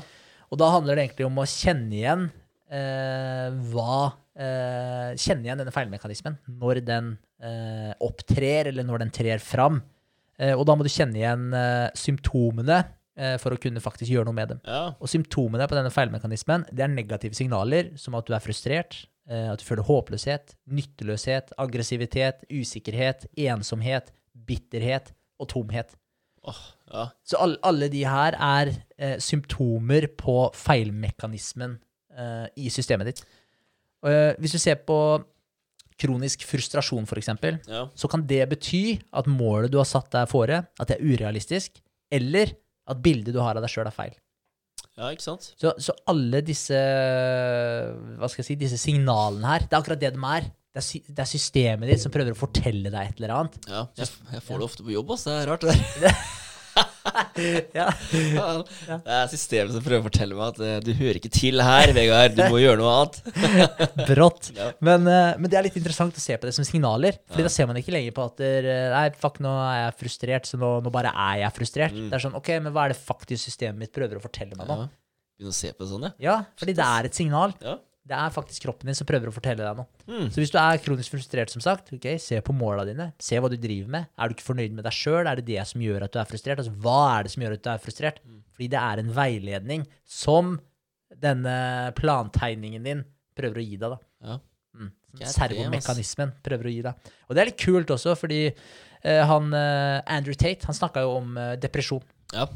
Og 0.49 0.61
da 0.61 0.71
handler 0.73 0.97
det 0.97 1.05
egentlig 1.05 1.27
om 1.27 1.37
å 1.41 1.47
kjenne 1.49 1.93
igjen 1.93 2.27
eh, 2.73 3.49
hva 3.71 3.97
eh, 4.33 5.13
Kjenne 5.21 5.47
igjen 5.47 5.61
denne 5.61 5.73
feilmekanismen 5.73 6.39
når 6.61 6.81
den 6.87 7.15
opptrer, 8.01 8.71
eller 8.71 8.85
når 8.87 9.03
den 9.03 9.11
trer 9.13 9.41
fram. 9.43 9.81
Eh, 10.39 10.55
og 10.55 10.63
da 10.65 10.73
må 10.73 10.85
du 10.85 10.89
kjenne 10.89 11.19
igjen 11.19 11.49
symptomene 11.99 12.79
for 13.39 13.55
å 13.55 13.59
kunne 13.61 13.79
faktisk 13.79 14.11
gjøre 14.11 14.27
noe 14.27 14.35
med 14.35 14.49
dem. 14.51 14.57
Ja. 14.67 14.89
Og 14.99 15.07
symptomene 15.07 15.67
på 15.69 15.77
denne 15.77 15.91
feilmekanismen 15.93 16.65
det 16.73 16.83
er 16.83 16.91
negative 16.91 17.37
signaler, 17.37 17.93
som 18.01 18.17
at 18.17 18.27
du 18.27 18.33
er 18.35 18.43
frustrert, 18.43 18.97
at 19.25 19.57
du 19.57 19.65
føler 19.65 19.87
håpløshet, 19.87 20.51
nytteløshet, 20.69 21.49
aggressivitet, 21.57 22.43
usikkerhet, 22.53 23.23
ensomhet, 23.41 24.11
bitterhet 24.45 25.09
og 25.41 25.49
tomhet. 25.49 25.95
Oh, 26.45 26.61
ja. 26.91 27.07
Så 27.25 27.39
alle, 27.41 27.57
alle 27.65 27.89
de 27.89 28.03
her 28.05 28.37
er 28.37 28.71
eh, 29.01 29.15
symptomer 29.23 30.07
på 30.19 30.37
feilmekanismen 30.55 31.79
eh, 32.13 32.45
i 32.61 32.69
systemet 32.73 33.09
ditt. 33.09 33.23
Og, 34.05 34.11
eh, 34.11 34.33
hvis 34.41 34.53
du 34.53 34.61
ser 34.61 34.77
på 34.85 34.99
kronisk 36.01 36.43
frustrasjon, 36.45 37.07
f.eks., 37.07 37.31
ja. 37.71 37.85
så 37.95 38.11
kan 38.11 38.25
det 38.27 38.43
bety 38.51 38.83
at 39.15 39.29
målet 39.31 39.71
du 39.73 39.79
har 39.79 39.89
satt 39.89 40.11
deg 40.13 40.29
fore, 40.29 40.61
at 40.67 40.91
det 40.91 40.99
er 40.99 41.15
urealistisk, 41.15 41.79
eller 42.13 42.51
at 42.85 43.01
bildet 43.01 43.33
du 43.33 43.41
har 43.41 43.57
av 43.57 43.65
deg 43.65 43.71
sjøl, 43.71 43.87
er 43.89 43.95
feil. 43.95 44.17
Ja, 44.95 45.09
ikke 45.11 45.25
sant? 45.25 45.49
Så, 45.59 45.73
så 45.83 45.95
alle 46.07 46.39
disse 46.45 46.75
hva 46.75 48.29
skal 48.31 48.43
jeg 48.43 48.47
si, 48.47 48.55
disse 48.61 48.79
signalene 48.79 49.49
her, 49.49 49.65
det 49.67 49.75
er 49.75 49.81
akkurat 49.81 50.01
det 50.01 50.13
de 50.15 50.29
er. 50.37 50.47
Det 50.75 50.81
er, 50.81 50.85
sy 50.87 50.99
det 51.07 51.21
er 51.23 51.27
systemet 51.29 51.87
ditt 51.91 52.01
som 52.03 52.11
prøver 52.11 52.35
å 52.35 52.39
fortelle 52.39 52.91
deg 52.91 53.11
et 53.11 53.19
eller 53.21 53.35
annet. 53.37 53.59
Ja, 53.71 53.85
jeg, 53.99 54.09
jeg 54.35 54.43
får 54.43 54.59
det 54.59 54.67
ofte 54.67 54.87
på 54.87 54.91
jobb, 54.95 55.13
ass. 55.15 55.27
Det 55.27 55.35
er 55.35 55.47
rart, 55.51 55.63
det 55.67 55.75
der. 56.03 56.25
Ja. 57.75 57.85
Ja, 58.35 58.45
Det 58.87 59.13
er 59.17 59.29
systemet 59.31 59.75
som 59.75 59.83
prøver 59.85 60.01
å 60.03 60.07
fortelle 60.07 60.37
meg 60.37 60.53
at 60.53 60.59
eh, 60.63 60.77
du 60.85 60.91
hører 60.97 61.19
ikke 61.19 61.31
til 61.33 61.61
her, 61.63 61.91
Vegard. 61.95 62.35
Du 62.37 62.43
må 62.51 62.59
gjøre 62.61 62.79
noe 62.81 62.93
annet. 63.01 63.19
Brått. 64.09 64.51
Ja. 64.55 64.69
Men, 64.85 65.03
eh, 65.09 65.33
men 65.41 65.51
det 65.51 65.57
er 65.59 65.65
litt 65.67 65.75
interessant 65.79 66.15
å 66.15 66.21
se 66.21 66.35
på 66.39 66.47
det 66.47 66.53
som 66.55 66.65
signaler. 66.67 67.17
Fordi 67.29 67.43
da 67.45 67.51
ser 67.51 67.67
man 67.67 67.77
ikke 67.79 67.91
lenger 67.95 68.13
på 68.15 68.23
at 68.29 68.43
eh, 68.45 68.67
Nei, 68.93 69.07
fuck, 69.19 69.41
nå 69.43 69.51
er 69.65 69.79
jeg 69.81 69.95
frustrert, 69.99 70.47
så 70.49 70.59
nå, 70.61 70.69
nå 70.85 70.91
bare 70.93 71.11
er 71.11 71.41
jeg 71.43 71.55
frustrert. 71.57 71.95
Mm. 71.97 72.07
Det 72.11 72.17
er 72.17 72.23
sånn, 72.23 72.37
ok, 72.39 72.51
men 72.63 72.75
hva 72.75 72.85
er 72.87 72.93
det 72.95 72.99
faktisk 73.01 73.49
systemet 73.49 73.81
mitt 73.83 73.93
prøver 73.95 74.19
å 74.19 74.23
fortelle 74.23 74.55
meg 74.57 74.69
nå? 74.69 74.77
Begynne 75.35 75.51
å 75.51 75.57
se 75.57 75.73
på 75.75 75.83
det 75.83 75.89
sånn, 75.91 76.07
ja. 76.07 76.13
Ja, 76.23 76.35
fordi 76.59 76.75
det 76.77 76.87
er 76.87 77.09
et 77.09 77.17
signal. 77.19 77.55
Ja. 77.63 77.75
Det 78.05 78.13
er 78.13 78.33
faktisk 78.33 78.67
kroppen 78.67 78.89
din 78.89 78.97
som 78.97 79.07
prøver 79.09 79.31
å 79.31 79.33
fortelle 79.33 79.65
deg 79.65 79.79
noe. 79.79 79.89
Mm. 80.05 80.27
Så 80.29 80.37
hvis 80.37 80.51
du 80.53 80.59
er 80.61 80.81
kronisk 80.83 81.15
frustrert, 81.15 81.49
som 81.49 81.63
sagt, 81.63 81.89
ok, 81.95 82.05
se 82.21 82.37
på 82.45 82.53
måla 82.53 82.83
dine. 82.85 83.09
Se 83.17 83.39
hva 83.41 83.49
du 83.49 83.57
driver 83.57 83.89
med. 83.95 84.11
Er 84.13 84.29
du 84.29 84.35
ikke 84.35 84.45
fornøyd 84.51 84.75
med 84.77 84.85
deg 84.85 84.93
sjøl? 84.93 85.25
Er 85.25 85.41
det 85.41 85.47
det 85.47 85.63
som 85.65 85.81
gjør 85.81 86.05
at 86.05 86.13
du 86.13 86.19
er 86.21 86.29
frustrert? 86.29 86.61
Altså, 86.61 86.75
hva 86.85 86.99
er 87.15 87.25
det 87.25 87.33
som 87.33 87.45
gjør 87.45 87.55
at 87.57 87.65
du 87.65 87.71
er 87.73 87.81
frustrert? 87.81 88.21
Mm. 88.21 88.43
Fordi 88.53 88.69
det 88.75 88.81
er 88.83 89.01
en 89.01 89.11
veiledning 89.17 89.87
som 90.05 90.53
denne 91.25 91.55
plantegningen 91.97 92.85
din 92.85 93.03
prøver 93.35 93.61
å 93.61 93.65
gi 93.65 93.81
deg, 93.81 93.95
da. 93.95 93.99
Ja. 94.29 94.37
Mm. 94.75 94.93
Servomekanismen 95.31 96.37
prøver 96.45 96.69
å 96.69 96.75
gi 96.75 96.85
deg. 96.85 97.11
Og 97.25 97.35
det 97.35 97.41
er 97.41 97.51
litt 97.51 97.61
kult 97.61 97.97
også, 97.97 98.15
fordi 98.19 98.41
uh, 98.51 99.23
han 99.31 99.49
uh, 99.55 99.99
Andrew 100.11 100.37
Tate 100.37 100.69
han 100.69 100.77
snakka 100.77 101.05
jo 101.07 101.17
om 101.23 101.35
uh, 101.39 101.53
depresjon. 101.59 102.05
Ja. 102.35 102.47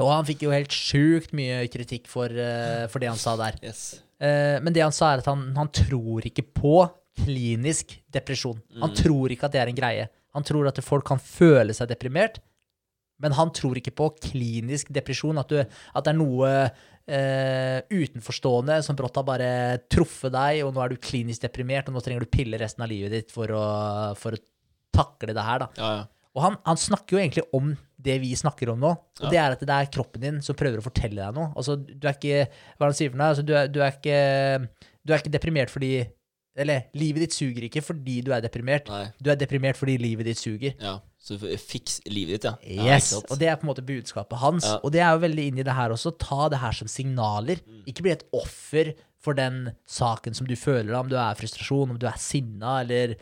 Og 0.00 0.08
han 0.08 0.26
fikk 0.28 0.46
jo 0.46 0.54
helt 0.54 0.72
sjukt 0.72 1.34
mye 1.36 1.62
kritikk 1.68 2.06
for, 2.08 2.32
for 2.88 3.02
det 3.02 3.10
han 3.10 3.18
sa 3.20 3.34
der. 3.36 3.58
Yes. 3.60 4.00
Eh, 4.20 4.58
men 4.60 4.72
det 4.76 4.82
han 4.84 4.92
sa, 4.92 5.14
er 5.14 5.22
at 5.24 5.28
han, 5.30 5.46
han 5.56 5.70
tror 5.72 6.26
ikke 6.28 6.44
på 6.56 6.74
klinisk 7.24 7.96
depresjon. 8.12 8.60
Han 8.80 8.90
Mm. 8.92 8.96
tror 8.96 9.32
ikke 9.34 9.48
at 9.48 9.52
det 9.56 9.60
er 9.62 9.68
en 9.72 9.76
greie. 9.80 10.08
Han 10.36 10.44
tror 10.46 10.68
at 10.68 10.78
folk 10.84 11.04
kan 11.08 11.18
føle 11.18 11.74
seg 11.74 11.88
deprimert, 11.90 12.38
men 13.20 13.32
han 13.36 13.50
tror 13.52 13.76
ikke 13.76 13.92
på 13.96 14.06
klinisk 14.30 14.88
depresjon. 14.94 15.36
At, 15.42 15.48
du, 15.50 15.58
at 15.60 16.04
det 16.06 16.12
er 16.14 16.16
noe 16.20 16.52
eh, 17.10 17.80
utenforstående 17.90 18.78
som 18.86 18.96
brått 18.96 19.18
har 19.18 19.26
bare 19.26 19.50
truffet 19.92 20.32
deg, 20.32 20.62
og 20.64 20.72
nå 20.76 20.84
er 20.84 20.94
du 20.94 21.00
klinisk 21.02 21.42
deprimert, 21.44 21.88
og 21.90 21.96
nå 21.98 22.04
trenger 22.04 22.24
du 22.24 22.30
piller 22.32 22.62
resten 22.62 22.84
av 22.86 22.88
livet 22.92 23.10
ditt 23.16 23.34
for 23.34 23.50
å, 23.52 23.64
for 24.16 24.36
å 24.38 24.42
takle 24.94 25.34
det 25.36 25.44
her. 25.44 25.64
da. 25.66 25.68
Ja, 25.80 25.90
ja. 25.98 26.06
Og 26.38 26.44
han, 26.46 26.56
han 26.64 26.78
snakker 26.78 27.16
jo 27.16 27.20
egentlig 27.24 27.42
om 27.58 27.72
det 28.02 28.16
vi 28.22 28.30
snakker 28.38 28.72
om 28.72 28.80
nå. 28.80 28.92
Og 29.20 29.26
Ja. 29.26 29.30
det 29.30 29.40
er 29.40 29.56
at 29.56 29.60
det 29.60 29.76
er 29.76 29.90
kroppen 29.92 30.22
din 30.24 30.40
som 30.42 30.56
prøver 30.58 30.80
å 30.80 30.86
fortelle 30.86 31.20
deg 31.20 31.36
noe. 31.36 31.52
Altså, 31.56 31.76
du 31.76 32.08
er 32.08 32.16
ikke 32.16 32.46
Hva 32.48 32.86
er 32.86 32.86
det 32.86 32.88
han 32.88 32.98
sier 33.00 33.10
for 33.12 33.20
noe? 33.20 33.28
Altså, 33.34 33.44
du, 33.46 33.52
er, 33.56 33.68
du, 33.68 33.80
er 33.84 33.92
ikke, 33.92 34.16
du 35.04 35.12
er 35.12 35.22
ikke 35.22 35.36
deprimert 35.36 35.70
fordi 35.72 35.92
Eller 36.60 36.88
livet 36.98 37.22
ditt 37.24 37.36
suger 37.36 37.68
ikke 37.68 37.82
fordi 37.84 38.20
du 38.26 38.32
er 38.34 38.42
deprimert. 38.42 38.88
Nei. 38.90 39.04
Du 39.22 39.30
er 39.30 39.38
deprimert 39.38 39.78
fordi 39.78 39.96
livet 40.00 40.26
ditt 40.26 40.40
suger. 40.40 40.74
Ja. 40.80 40.98
Så 41.20 41.36
fiks 41.38 42.00
livet 42.08 42.40
ditt, 42.40 42.48
ja. 42.48 42.56
ja 42.64 42.96
Yes, 42.96 43.12
ja, 43.12 43.20
Og 43.30 43.38
det 43.38 43.48
er 43.48 43.56
på 43.60 43.66
en 43.66 43.70
måte 43.70 43.84
budskapet 43.86 44.40
hans. 44.40 44.66
Ja. 44.66 44.80
Og 44.82 44.92
det 44.92 45.02
er 45.04 45.12
jo 45.14 45.22
veldig 45.26 45.44
inn 45.50 45.60
i 45.60 45.66
det 45.66 45.76
her 45.76 45.92
også. 45.94 46.14
Ta 46.18 46.48
det 46.52 46.58
her 46.62 46.72
som 46.72 46.88
signaler. 46.88 47.60
Mm. 47.66 47.82
Ikke 47.92 48.02
bli 48.06 48.14
et 48.16 48.24
offer 48.32 48.94
for 49.20 49.36
den 49.36 49.70
saken 49.88 50.34
som 50.34 50.48
du 50.48 50.56
føler, 50.56 50.94
om 50.96 51.10
du 51.10 51.16
er 51.20 51.36
frustrasjon, 51.36 51.92
om 51.92 51.98
du 52.00 52.06
er 52.08 52.16
sinna 52.20 52.80
eller 52.80 53.18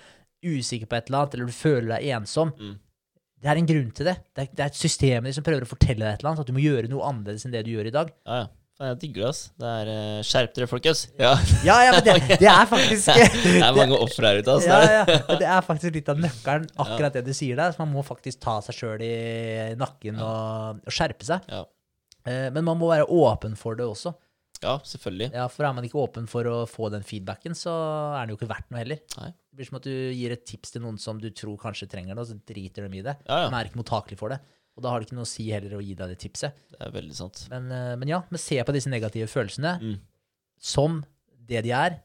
usikker 0.46 0.86
på 0.86 0.94
et 0.94 1.08
eller 1.08 1.24
annet, 1.24 1.34
eller 1.34 1.50
du 1.50 1.56
føler 1.56 1.88
deg 1.96 2.12
ensom. 2.14 2.52
Mm. 2.54 2.76
Det 3.42 3.50
er 3.52 3.58
en 3.60 3.66
grunn 3.70 3.90
til 3.94 4.08
det. 4.10 4.16
Det 4.34 4.44
er, 4.44 4.48
det 4.58 4.64
er 4.64 4.72
systemet 4.74 5.30
system 5.30 5.36
som 5.38 5.44
prøver 5.46 5.66
å 5.66 5.70
fortelle 5.70 6.02
deg 6.04 6.14
et 6.16 6.22
eller 6.22 6.32
annet, 6.32 6.40
at 6.42 6.48
du 6.50 6.56
må 6.56 6.62
gjøre 6.64 6.88
noe 6.90 7.04
annerledes 7.06 7.44
enn 7.46 7.52
det 7.54 7.64
du 7.66 7.70
gjør 7.76 7.90
i 7.90 7.94
dag. 7.94 8.14
Ja, 8.26 8.40
ja. 8.44 8.48
Jeg 8.78 8.94
digger 9.02 9.24
det, 9.24 9.28
ass. 9.32 9.38
Det 9.58 9.70
er 9.74 9.88
uh, 9.90 10.18
Skjerp 10.22 10.52
dere, 10.54 10.66
folkens. 10.70 11.00
Ja. 11.18 11.32
Ja, 11.66 11.76
ja, 11.82 11.94
men 11.96 12.04
det, 12.06 12.12
det 12.44 12.46
er 12.46 12.68
faktisk 12.70 13.08
Det 13.48 13.54
er 13.58 13.74
mange 13.74 13.96
ofre 13.98 14.30
her 14.30 14.38
ute, 14.38 14.54
ass. 14.54 14.68
ja, 14.70 14.76
ja, 15.00 15.38
det 15.40 15.48
er 15.50 15.64
faktisk 15.66 15.96
litt 15.96 16.10
av 16.12 16.20
nøkkelen, 16.22 16.68
akkurat 16.84 17.16
det 17.18 17.24
du 17.26 17.32
sier 17.34 17.58
der. 17.58 17.74
Så 17.74 17.82
man 17.82 17.90
må 17.96 18.04
faktisk 18.06 18.38
ta 18.44 18.60
seg 18.62 18.78
sjøl 18.78 19.02
i 19.02 19.10
nakken 19.80 20.22
og, 20.22 20.78
og 20.86 20.94
skjerpe 20.94 21.26
seg. 21.26 21.50
Ja. 21.50 21.64
Eh, 22.22 22.46
Men 22.54 22.68
man 22.70 22.78
må 22.78 22.92
være 22.92 23.08
åpen 23.10 23.58
for 23.58 23.74
det 23.74 23.86
også. 23.86 24.14
ja, 24.62 24.76
selvfølgelig. 24.86 25.32
Ja, 25.34 25.48
For 25.50 25.66
er 25.66 25.74
man 25.74 25.86
ikke 25.90 25.98
åpen 25.98 26.30
for 26.30 26.46
å 26.46 26.60
få 26.70 26.92
den 26.94 27.02
feedbacken, 27.06 27.58
så 27.58 27.74
er 28.14 28.26
det 28.26 28.36
jo 28.36 28.38
ikke 28.40 28.52
verdt 28.54 28.70
noe 28.70 28.84
heller. 28.84 29.02
Nei. 29.18 29.32
Blir 29.58 29.66
som 29.68 29.78
at 29.80 29.86
du 29.88 29.90
gir 30.14 30.30
et 30.34 30.44
tips 30.46 30.70
til 30.76 30.84
noen 30.84 30.98
som 31.02 31.18
du 31.18 31.28
tror 31.34 31.56
kanskje 31.58 31.88
trenger 31.90 32.14
det, 32.14 32.22
og 32.22 32.28
så 32.30 32.36
driter 32.46 32.86
de 32.86 33.00
i 33.00 33.02
det. 33.02 33.16
Ja, 33.26 33.40
De 33.50 33.56
er 33.58 33.66
ikke 33.70 33.80
mottakelig 33.82 34.18
for 34.20 34.30
det. 34.30 34.38
Og 34.78 34.84
da 34.84 34.92
har 34.92 35.02
det 35.02 35.08
ikke 35.08 35.16
noe 35.18 35.26
å 35.26 35.30
si 35.32 35.48
heller 35.50 35.72
å 35.74 35.82
gi 35.82 35.96
deg 35.98 36.12
det 36.12 36.18
tipset. 36.22 36.54
Det 36.70 36.78
er 36.86 36.92
veldig 36.94 37.16
sant. 37.18 37.40
Men, 37.50 37.64
eh, 37.74 37.96
men 37.98 38.12
ja, 38.12 38.20
men 38.30 38.38
se 38.38 38.60
på 38.62 38.74
disse 38.76 38.86
negative 38.92 39.26
følelsene 39.26 39.72
Mm. 39.82 39.96
som 40.62 41.00
det 41.48 41.64
de 41.66 41.72
er. 41.74 41.98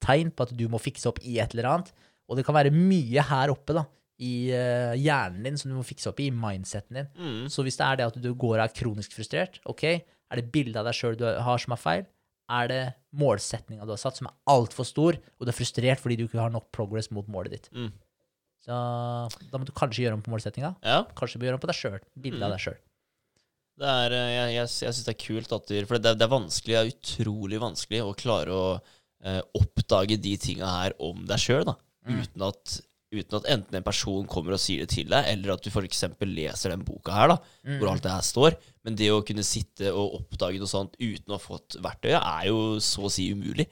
Tegn 0.00 0.30
på 0.32 0.46
at 0.48 0.54
du 0.56 0.64
må 0.72 0.80
fikse 0.80 1.06
opp 1.10 1.20
i 1.24 1.38
et 1.40 1.52
eller 1.54 1.68
annet. 1.68 1.92
Og 2.28 2.36
det 2.38 2.46
kan 2.46 2.56
være 2.56 2.72
mye 2.72 3.20
her 3.28 3.52
oppe 3.52 3.74
da, 3.76 3.84
i 4.24 4.48
eh, 4.54 4.94
hjernen 4.96 5.42
din 5.44 5.56
som 5.60 5.70
du 5.70 5.76
må 5.76 5.84
fikse 5.84 6.08
opp 6.08 6.20
i, 6.24 6.28
i 6.30 6.34
mindseten 6.34 6.96
din. 6.96 7.08
Mm. 7.18 7.44
Så 7.52 7.64
hvis 7.66 7.76
det 7.76 7.84
er 7.84 7.96
det 8.00 8.06
at 8.08 8.16
du 8.22 8.30
går 8.32 8.56
og 8.58 8.64
er 8.64 8.72
kronisk 8.80 9.12
frustrert, 9.12 9.60
ok, 9.68 9.84
er 9.84 10.40
det 10.40 10.48
bildet 10.54 10.76
av 10.80 10.86
deg 10.88 10.96
sjøl 10.96 11.16
du 11.20 11.24
har 11.28 11.58
som 11.60 11.74
er 11.76 11.80
feil? 11.84 12.06
Er 12.50 12.68
det 12.68 12.80
målsetninga 13.16 13.86
du 13.86 13.92
har 13.94 14.00
satt 14.00 14.18
som 14.18 14.26
er 14.28 14.34
altfor 14.52 14.84
stor, 14.84 15.16
og 15.16 15.46
du 15.46 15.48
er 15.52 15.56
frustrert 15.56 16.00
fordi 16.02 16.16
du 16.20 16.26
ikke 16.26 16.42
har 16.42 16.50
nok 16.52 16.66
progress 16.76 17.08
mot 17.10 17.26
målet 17.32 17.54
ditt? 17.56 17.68
Mm. 17.72 17.92
Så 18.64 18.72
da 19.52 19.58
må 19.60 19.64
du 19.68 19.72
kanskje 19.76 20.04
gjøre 20.06 20.16
om 20.18 20.22
på 20.24 20.32
målsetninga. 20.32 20.74
Ja. 20.84 21.02
Kanskje 21.16 21.36
du 21.38 21.42
må 21.44 21.48
gjøre 21.48 21.58
om 21.60 21.64
på 21.64 21.70
deg 21.72 21.76
sjøl. 21.80 21.98
Bildet 22.16 22.40
Mm. 22.40 22.46
av 22.48 22.50
deg 22.56 22.60
sjøl. 22.64 22.78
Det 23.76 23.88
er, 23.90 24.12
eh, 24.12 24.30
jeg 24.30 24.54
jeg, 24.54 24.68
jeg 24.86 24.92
syns 24.94 25.04
det 25.04 25.14
er 25.14 25.24
kult 25.26 25.52
at 25.52 25.66
du 25.66 25.86
For 25.86 25.98
det, 25.98 26.12
det 26.18 26.22
er 26.28 26.30
vanskelig, 26.30 26.74
det 26.74 26.80
er 26.80 26.92
utrolig 26.94 27.58
vanskelig 27.60 28.00
å 28.06 28.14
klare 28.14 28.54
å 28.54 28.66
eh, 29.24 29.40
oppdage 29.56 30.20
de 30.20 30.36
tinga 30.36 30.68
her 30.68 30.92
om 31.00 31.24
deg 31.26 31.38
sjøl, 31.40 31.64
da. 31.64 31.74
Mm. 32.06 32.20
Uten, 32.22 32.42
at, 32.44 32.80
uten 33.14 33.38
at 33.40 33.46
enten 33.48 33.74
en 33.80 33.82
person 33.86 34.26
kommer 34.28 34.52
og 34.52 34.60
sier 34.60 34.84
det 34.84 34.90
til 34.92 35.08
deg, 35.08 35.24
eller 35.32 35.54
at 35.56 35.62
du 35.64 35.70
f.eks. 35.70 36.04
leser 36.20 36.70
den 36.74 36.84
boka 36.84 37.12
her, 37.16 37.28
da, 37.32 37.38
Mm. 37.64 37.78
hvor 37.80 37.90
alt 37.94 38.02
det 38.04 38.12
her 38.12 38.20
står. 38.20 38.56
Men 38.84 38.96
det 39.00 39.08
å 39.14 39.22
kunne 39.24 39.42
sitte 39.46 39.88
og 39.96 40.18
oppdage 40.20 40.58
noe 40.60 40.68
sånt 40.68 40.94
uten 41.00 41.32
å 41.32 41.38
ha 41.38 41.42
fått 41.42 41.78
verktøyet, 41.80 42.20
er 42.20 42.48
jo 42.50 42.78
så 42.84 43.06
å 43.08 43.10
si 43.12 43.30
umulig. 43.32 43.64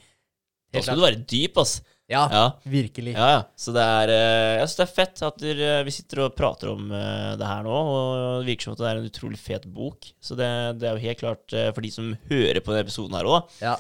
Da 0.72 0.78
Helt 0.78 0.86
skal 0.86 0.96
du 0.96 1.02
være 1.04 1.26
dyp, 1.28 1.58
ass. 1.60 1.82
Ja, 2.08 2.26
Ja. 2.32 2.46
virkelig. 2.68 3.12
Ja, 3.14 3.26
ja. 3.30 3.42
Så 3.56 3.72
det 3.72 3.80
er, 3.84 4.08
eh, 4.10 4.58
jeg 4.58 4.66
syns 4.68 4.76
det 4.76 4.84
er 4.88 4.94
fett 4.96 5.22
at 5.22 5.38
vi 5.86 5.90
sitter 5.94 6.24
og 6.24 6.34
prater 6.36 6.72
om 6.72 6.90
eh, 6.92 7.36
det 7.36 7.46
her 7.46 7.62
nå. 7.62 7.72
Og 7.72 8.40
det 8.44 8.48
virker 8.50 8.62
som 8.64 8.72
at 8.72 8.78
det 8.82 8.88
er 8.90 8.96
en 9.00 9.08
utrolig 9.10 9.38
fet 9.38 9.64
bok. 9.72 10.08
Så 10.20 10.36
det, 10.36 10.48
det 10.80 10.88
er 10.88 10.96
jo 10.96 11.04
helt 11.06 11.20
klart 11.20 11.52
eh, 11.56 11.70
for 11.72 11.80
de 11.84 11.90
som 11.90 12.10
hører 12.30 12.60
på 12.60 12.72
denne 12.72 12.84
episoden 12.88 13.16
her 13.16 13.24
òg. 13.24 13.48
Ja, 13.62 13.76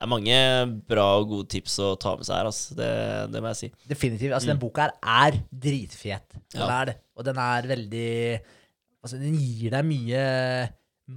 Det 0.00 0.06
er 0.06 0.08
mange 0.08 0.36
bra 0.88 1.18
og 1.20 1.28
gode 1.28 1.48
tips 1.52 1.74
å 1.84 1.90
ta 2.00 2.14
med 2.16 2.24
seg 2.24 2.38
her. 2.38 2.46
Altså. 2.48 2.74
Det, 2.78 3.32
det 3.34 3.42
må 3.42 3.50
jeg 3.52 3.58
si. 3.58 3.72
definitivt. 3.86 4.32
Altså, 4.32 4.48
Mm. 4.48 4.54
den 4.54 4.62
boka 4.62 4.86
her 4.86 4.92
er 5.02 5.42
dritfet. 5.52 6.22
Den 6.54 6.62
Ja. 6.62 6.80
er 6.80 6.84
det. 6.86 6.96
Og 7.18 7.24
den 7.24 7.36
er 7.36 7.62
veldig 7.68 8.40
Altså, 9.00 9.18
den 9.20 9.36
gir 9.40 9.72
deg 9.72 9.86
mye 9.88 10.22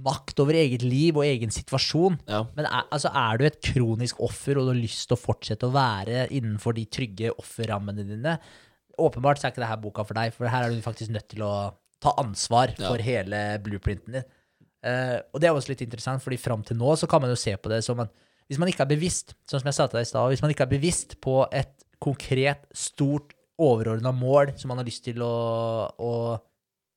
makt 0.04 0.40
over 0.42 0.56
eget 0.58 0.82
liv 0.82 1.14
og 1.20 1.26
egen 1.26 1.52
situasjon. 1.54 2.16
Ja. 2.26 2.40
Men 2.56 2.66
er, 2.66 2.86
altså, 2.94 3.12
er 3.14 3.38
du 3.38 3.44
et 3.46 3.60
kronisk 3.62 4.20
offer 4.24 4.58
og 4.58 4.66
du 4.66 4.72
har 4.72 4.80
lyst 4.80 5.06
til 5.08 5.16
å 5.16 5.20
fortsette 5.20 5.68
å 5.68 5.74
være 5.74 6.24
innenfor 6.34 6.74
de 6.76 6.86
trygge 6.90 7.30
offerrammene 7.38 8.06
dine, 8.08 8.38
åpenbart 8.98 9.40
så 9.40 9.48
er 9.48 9.54
ikke 9.54 9.62
dette 9.64 9.82
boka 9.82 10.04
for 10.06 10.18
deg, 10.18 10.34
for 10.34 10.50
her 10.50 10.66
er 10.66 10.74
du 10.74 10.82
faktisk 10.82 11.12
nødt 11.14 11.28
til 11.30 11.44
å 11.46 11.54
ta 12.02 12.12
ansvar 12.20 12.74
Ja. 12.78 12.88
for 12.88 13.02
hele 13.02 13.40
blueprinten 13.62 14.18
din. 14.18 14.26
Uh, 14.84 15.16
og 15.32 15.40
det 15.40 15.48
er 15.48 15.56
også 15.56 15.72
litt 15.72 15.80
interessant, 15.86 16.20
fordi 16.22 16.36
fram 16.36 16.62
til 16.66 16.76
nå 16.76 16.90
så 17.00 17.08
kan 17.08 17.22
man 17.24 17.30
jo 17.32 17.38
se 17.40 17.54
på 17.56 17.70
det 17.72 17.82
som 17.86 18.02
en 18.04 18.10
Hvis 18.44 18.58
man 18.60 18.68
ikke 18.68 18.84
er 18.84 18.90
bevisst, 18.90 19.32
sånn 19.48 19.62
som 19.62 19.68
jeg 19.70 19.76
sa 19.78 19.86
til 19.88 19.96
deg 19.96 20.04
i 20.04 20.08
stad, 20.10 20.28
hvis 20.28 20.42
man 20.44 20.50
ikke 20.52 20.66
er 20.66 20.72
bevisst 20.74 21.14
på 21.24 21.46
et 21.48 21.86
konkret, 22.04 22.66
stort, 22.76 23.32
overordna 23.56 24.12
mål 24.12 24.52
som 24.60 24.68
man 24.68 24.82
har 24.82 24.84
lyst 24.84 25.06
til 25.06 25.22
å, 25.24 25.88
å 25.96 26.10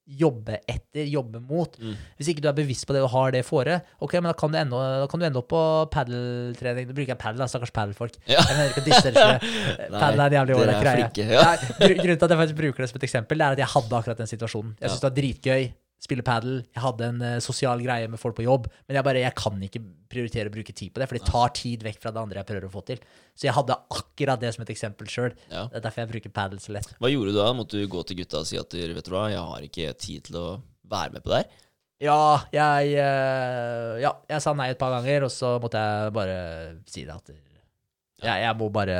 jobbe 0.08 0.60
etter, 0.72 1.04
jobbe 1.12 1.42
mot. 1.44 1.74
Mm. 1.84 1.96
Hvis 2.16 2.30
ikke 2.32 2.44
du 2.46 2.48
er 2.48 2.56
bevisst 2.56 2.86
på 2.88 2.96
det 2.96 3.02
og 3.04 3.10
har 3.12 3.34
det 3.36 3.42
fore, 3.48 3.82
ok, 4.00 4.14
men 4.22 4.30
da 4.32 4.36
kan 4.40 4.54
du 4.54 4.58
ende, 4.60 4.84
kan 5.12 5.20
du 5.20 5.26
ende 5.28 5.42
opp 5.42 5.50
på 5.52 5.64
padeltrening. 5.92 6.88
Nå 6.88 6.96
bruker 6.96 7.14
jeg 7.16 7.20
padel, 7.22 7.44
stakkars 7.52 7.74
padelfolk. 7.76 8.16
Ja. 8.30 8.40
Jeg 8.40 8.56
mener 8.56 8.72
ikke 8.72 8.84
å 8.86 8.88
disse 8.88 9.12
dere. 9.16 9.40
Nei, 9.92 10.00
Padel 10.00 10.24
er 10.24 10.28
en 10.32 10.38
jævlig 10.40 10.56
ålreit 10.62 10.80
greie. 10.86 11.28
ja. 11.36 11.44
Nei, 11.52 11.92
grunnen 12.00 12.22
til 12.22 12.28
at 12.30 12.32
jeg 12.36 12.42
faktisk 12.44 12.62
bruker 12.62 12.86
det 12.86 12.90
som 12.94 13.02
et 13.02 13.08
eksempel, 13.10 13.42
det 13.42 13.48
er 13.50 13.58
at 13.60 13.64
jeg 13.66 13.72
hadde 13.76 14.00
akkurat 14.00 14.24
den 14.24 14.32
situasjonen. 14.32 14.74
Jeg 14.80 14.88
Ja. 14.88 14.96
det 14.96 15.08
var 15.10 15.16
dritgøy. 15.20 15.68
Spille 15.98 16.22
padel. 16.22 16.60
Jeg 16.76 16.82
hadde 16.84 17.08
en 17.10 17.22
eh, 17.26 17.38
sosial 17.42 17.82
greie 17.82 18.08
med 18.08 18.20
folk 18.22 18.36
på 18.38 18.44
jobb, 18.46 18.68
men 18.88 19.00
jeg 19.00 19.06
bare, 19.08 19.22
jeg 19.24 19.34
kan 19.40 19.58
ikke 19.66 19.82
prioritere 20.12 20.52
å 20.52 20.54
bruke 20.54 20.76
tid 20.78 20.92
på 20.94 21.02
det, 21.02 21.08
for 21.10 21.18
det 21.18 21.26
tar 21.26 21.54
tid 21.58 21.82
vekk 21.88 21.98
fra 22.04 22.12
det 22.14 22.22
andre 22.22 22.42
jeg 22.44 22.50
prøver 22.52 22.68
å 22.70 22.74
få 22.76 22.84
til. 22.86 23.02
Så 23.34 23.48
jeg 23.50 23.56
hadde 23.58 23.78
akkurat 23.98 24.40
det 24.44 24.52
som 24.56 24.64
et 24.64 24.72
eksempel 24.76 25.10
sjøl. 25.10 25.34
Ja. 25.50 25.66
Det 25.72 25.80
er 25.82 25.86
derfor 25.88 26.04
jeg 26.06 26.12
bruker 26.14 26.36
padel 26.38 26.62
så 26.62 26.76
lett. 26.78 26.92
Hva 27.02 27.10
gjorde 27.12 27.34
du 27.34 27.40
da? 27.42 27.48
Måtte 27.58 27.82
du 27.82 27.88
gå 27.92 28.04
til 28.08 28.20
gutta 28.22 28.44
og 28.44 28.50
si 28.50 28.60
at 28.62 28.78
vet 28.78 29.10
du 29.10 29.14
hva, 29.16 29.26
jeg 29.34 29.42
har 29.50 29.66
ikke 29.72 29.96
tid 30.06 30.30
til 30.30 30.38
å 30.42 30.48
være 30.88 31.18
med 31.18 31.26
på 31.26 31.34
det 31.34 31.42
her? 31.42 31.64
Ja, 32.06 32.20
jeg, 32.54 32.94
eh, 33.02 33.94
ja, 34.06 34.14
jeg 34.30 34.44
sa 34.46 34.54
nei 34.54 34.70
et 34.70 34.78
par 34.78 34.94
ganger, 34.94 35.26
og 35.26 35.34
så 35.34 35.56
måtte 35.64 35.82
jeg 35.82 36.14
bare 36.14 36.40
si 36.86 37.08
det 37.08 37.16
at 37.16 37.32
jeg, 37.34 38.42
jeg 38.46 38.58
må 38.58 38.68
bare 38.74 38.98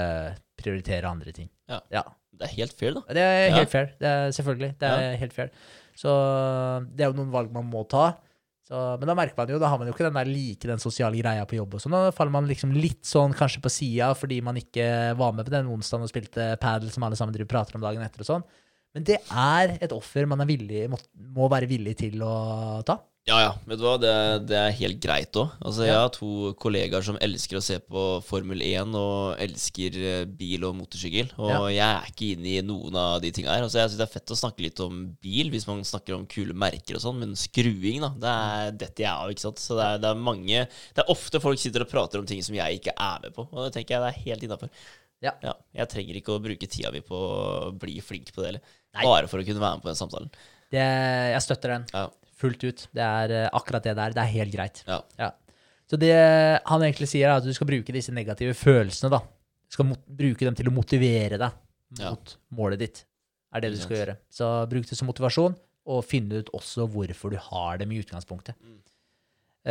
prioritere 0.58 1.10
andre 1.10 1.34
ting. 1.34 1.50
Ja. 1.70 1.78
ja. 1.94 2.04
Det 2.38 2.46
er 2.50 2.54
helt 2.58 2.74
fair, 2.78 2.94
da. 2.94 3.02
Det 3.14 3.22
er 3.22 3.36
Ja. 3.50 3.56
helt 3.62 3.70
fair. 3.72 3.88
Det 4.02 4.10
er, 4.10 4.32
selvfølgelig. 4.34 4.72
Det 4.82 4.90
er 4.94 5.16
helt 5.22 5.34
fair. 5.34 5.50
Så 5.98 6.14
det 6.94 7.06
er 7.06 7.12
jo 7.12 7.18
noen 7.18 7.34
valg 7.34 7.54
man 7.54 7.68
må 7.70 7.84
ta. 7.90 8.12
Så, 8.68 8.76
men 9.00 9.08
da 9.08 9.16
merker 9.16 9.38
man 9.40 9.52
jo, 9.54 9.58
da 9.64 9.70
har 9.72 9.80
man 9.80 9.88
jo 9.88 9.94
ikke 9.96 10.10
den 10.10 10.18
der 10.18 10.28
like 10.28 10.68
den 10.68 10.82
sosiale 10.84 11.16
greia 11.22 11.46
på 11.48 11.56
jobb 11.56 11.78
og 11.78 11.82
sånn. 11.82 11.96
Da 11.96 12.14
faller 12.16 12.36
man 12.36 12.50
liksom 12.50 12.74
litt 12.76 13.08
sånn 13.08 13.36
kanskje 13.38 13.62
på 13.64 13.72
sida 13.72 14.12
fordi 14.18 14.42
man 14.44 14.60
ikke 14.60 14.88
var 15.18 15.36
med 15.36 15.48
på 15.48 15.54
den 15.56 15.70
onsdagen 15.72 16.04
og 16.04 16.12
spilte 16.12 16.50
padel 16.60 16.92
som 16.92 17.06
alle 17.08 17.20
sammen 17.20 17.36
driver 17.36 17.54
prater 17.54 17.80
om 17.80 17.86
dagen 17.86 18.04
etter 18.04 18.26
og 18.26 18.30
sånn. 18.30 18.44
Men 18.96 19.06
det 19.08 19.22
er 19.24 19.78
et 19.80 19.94
offer 19.96 20.28
man 20.28 20.44
er 20.44 20.50
villig, 20.50 20.84
må, 20.92 21.00
må 21.38 21.48
være 21.52 21.70
villig 21.70 21.96
til 22.02 22.20
å 22.26 22.34
ta. 22.88 23.00
Ja, 23.28 23.38
ja. 23.44 23.50
Vet 23.68 23.80
du 23.82 23.84
hva, 23.84 23.98
det, 24.00 24.12
det 24.48 24.56
er 24.56 24.76
helt 24.78 25.00
greit 25.04 25.36
òg. 25.36 25.50
Altså, 25.60 25.84
jeg 25.84 25.98
har 26.00 26.12
to 26.16 26.54
kollegaer 26.62 27.04
som 27.04 27.18
elsker 27.20 27.58
å 27.60 27.64
se 27.66 27.76
på 27.84 28.04
Formel 28.24 28.62
1 28.64 28.94
og 28.96 29.42
elsker 29.44 29.98
eh, 30.00 30.22
bil 30.40 30.64
og 30.64 30.78
motorsykkel. 30.78 31.34
Og 31.36 31.50
Ja. 31.52 31.58
jeg 31.76 31.84
er 31.98 32.08
ikke 32.14 32.30
inne 32.38 32.54
i 32.54 32.62
noen 32.64 32.96
av 32.96 33.18
de 33.24 33.34
tinga 33.36 33.52
her. 33.52 33.66
Altså, 33.66 33.82
jeg 33.82 33.92
syns 33.92 34.00
det 34.00 34.06
er 34.08 34.14
fett 34.14 34.32
å 34.32 34.38
snakke 34.40 34.64
litt 34.64 34.80
om 34.86 35.02
bil, 35.20 35.50
hvis 35.52 35.68
man 35.68 35.84
snakker 35.84 36.16
om 36.16 36.24
kule 36.32 36.56
merker 36.56 36.96
og 36.96 37.04
sånn, 37.04 37.20
men 37.20 37.36
skruing, 37.36 38.00
da, 38.06 38.14
det 38.24 38.32
er 38.32 38.78
dette 38.86 39.04
jeg 39.04 39.12
av, 39.12 39.34
ikke 39.34 39.44
sant. 39.44 39.60
Så 39.60 39.76
det 39.76 39.88
er, 39.90 40.00
det 40.06 40.12
er 40.14 40.22
mange 40.30 40.62
Det 40.96 41.04
er 41.04 41.12
ofte 41.12 41.42
folk 41.44 41.60
sitter 41.60 41.84
og 41.84 41.92
prater 41.92 42.24
om 42.24 42.30
ting 42.30 42.40
som 42.46 42.56
jeg 42.56 42.80
ikke 42.80 42.94
er 42.96 43.26
med 43.26 43.36
på, 43.36 43.44
og 43.52 43.60
det 43.68 43.74
tenker 43.76 43.98
jeg 43.98 44.06
det 44.06 44.14
er 44.14 44.24
helt 44.30 44.48
innafor. 44.48 44.72
Ja. 45.26 45.34
jeg 45.74 45.90
trenger 45.90 46.20
ikke 46.22 46.36
å 46.38 46.40
bruke 46.44 46.68
tida 46.70 46.92
mi 46.94 47.02
på 47.04 47.18
å 47.18 47.72
bli 47.76 47.98
flink 48.06 48.32
på 48.32 48.40
det 48.46 48.54
heller. 48.54 48.72
Bare 49.02 49.28
for 49.28 49.42
å 49.42 49.46
kunne 49.50 49.60
være 49.64 49.80
med 49.80 49.84
på 49.84 49.90
den 49.92 50.00
samtalen. 50.00 50.32
Det, 50.72 50.86
jeg 51.34 51.44
støtter 51.44 51.74
den 51.76 51.86
Ja. 51.92 52.06
Fullt 52.38 52.64
ut. 52.68 52.86
Det 52.96 53.04
er 53.04 53.34
eh, 53.44 53.50
akkurat 53.58 53.86
det 53.88 53.96
der. 53.98 54.16
Det 54.16 54.24
er 54.24 54.34
helt 54.36 54.54
greit. 54.56 54.84
Ja. 54.88 55.02
Ja. 55.20 55.32
Så 55.88 56.00
det 56.00 56.12
han 56.68 56.84
egentlig 56.84 57.08
sier, 57.10 57.30
er 57.30 57.40
at 57.40 57.46
du 57.48 57.54
skal 57.56 57.70
bruke 57.70 57.94
disse 57.96 58.12
negative 58.16 58.56
følelsene, 58.60 59.12
da. 59.14 59.22
Du 59.68 59.76
skal 59.78 59.88
mot, 59.90 60.02
bruke 60.08 60.44
dem 60.48 60.56
til 60.56 60.68
å 60.70 60.76
motivere 60.76 61.40
deg 61.40 61.52
Ja. 62.02 62.10
mot 62.12 62.34
målet 62.52 62.80
ditt. 62.84 63.06
Er 63.56 63.64
det 63.64 63.72
du 63.72 63.78
skal 63.80 63.96
gjøre. 64.02 64.18
Så 64.30 64.48
bruk 64.70 64.86
det 64.90 64.98
som 65.00 65.08
motivasjon, 65.08 65.56
og 65.88 66.04
finne 66.04 66.42
ut 66.44 66.50
også 66.56 66.84
hvorfor 66.92 67.32
du 67.32 67.38
har 67.40 67.78
dem 67.80 67.92
i 67.96 68.02
utgangspunktet. 68.04 68.56
Mm. 68.60 68.80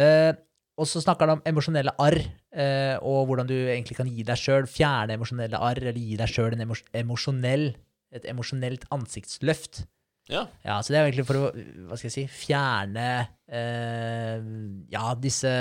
Eh, 0.00 0.32
og 0.76 0.88
så 0.88 1.00
snakker 1.04 1.28
han 1.28 1.38
om 1.38 1.42
emosjonelle 1.48 1.92
arr, 2.00 2.18
eh, 2.52 2.96
og 3.00 3.28
hvordan 3.28 3.48
du 3.48 3.54
egentlig 3.54 3.96
kan 3.96 4.08
gi 4.08 4.24
deg 4.28 4.40
sjøl 4.40 4.66
fjerne 4.68 5.16
emosjonelle 5.16 5.60
arr, 5.60 5.80
eller 5.80 5.96
gi 6.00 6.16
deg 6.20 6.28
sjøl 6.32 6.56
emos 6.60 6.82
emosjonell, 6.96 7.70
et 8.16 8.24
emosjonelt 8.28 8.84
ansiktsløft. 8.92 9.84
Ja. 10.28 10.46
Ja, 10.64 10.78
så 10.82 10.92
det 10.92 10.98
er 11.00 11.06
egentlig 11.10 11.26
for 11.28 11.36
å, 11.38 11.50
hva 11.88 11.96
skal 11.98 12.08
jeg 12.10 12.16
si, 12.16 12.24
fjerne 12.46 13.08
eh, 13.48 14.40
ja, 14.92 15.12
disse 15.20 15.52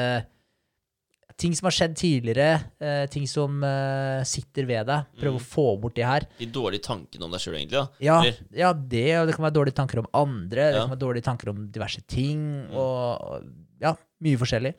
ting 1.36 1.52
som 1.58 1.68
har 1.68 1.74
skjedd 1.76 1.96
tidligere, 2.00 2.62
eh, 2.80 3.06
ting 3.12 3.26
som 3.28 3.58
eh, 3.68 4.22
sitter 4.28 4.64
ved 4.70 4.88
deg. 4.88 5.10
Prøve 5.20 5.34
Mm. 5.36 5.42
å 5.42 5.44
få 5.44 5.66
bort 5.84 5.96
de 5.98 6.06
her. 6.08 6.24
De 6.40 6.48
dårlige 6.48 6.86
tankene 6.88 7.26
om 7.28 7.32
deg 7.34 7.42
sjøl, 7.44 7.58
egentlig. 7.60 7.82
da 7.82 8.06
Ja, 8.06 8.22
ja, 8.56 8.70
det, 8.74 9.04
og 9.20 9.28
det 9.28 9.36
kan 9.36 9.44
være 9.44 9.58
dårlige 9.58 9.76
tanker 9.76 10.00
om 10.00 10.08
andre, 10.16 10.70
det 10.72 10.80
kan 10.80 10.94
være 10.94 11.04
dårlige 11.04 11.28
tanker 11.28 11.50
om 11.52 11.66
diverse 11.76 12.02
ting, 12.08 12.40
Mm. 12.70 12.76
og 12.76 13.22
og 13.36 13.44
ja, 13.82 13.92
mye 14.24 14.38
forskjellig. 14.40 14.74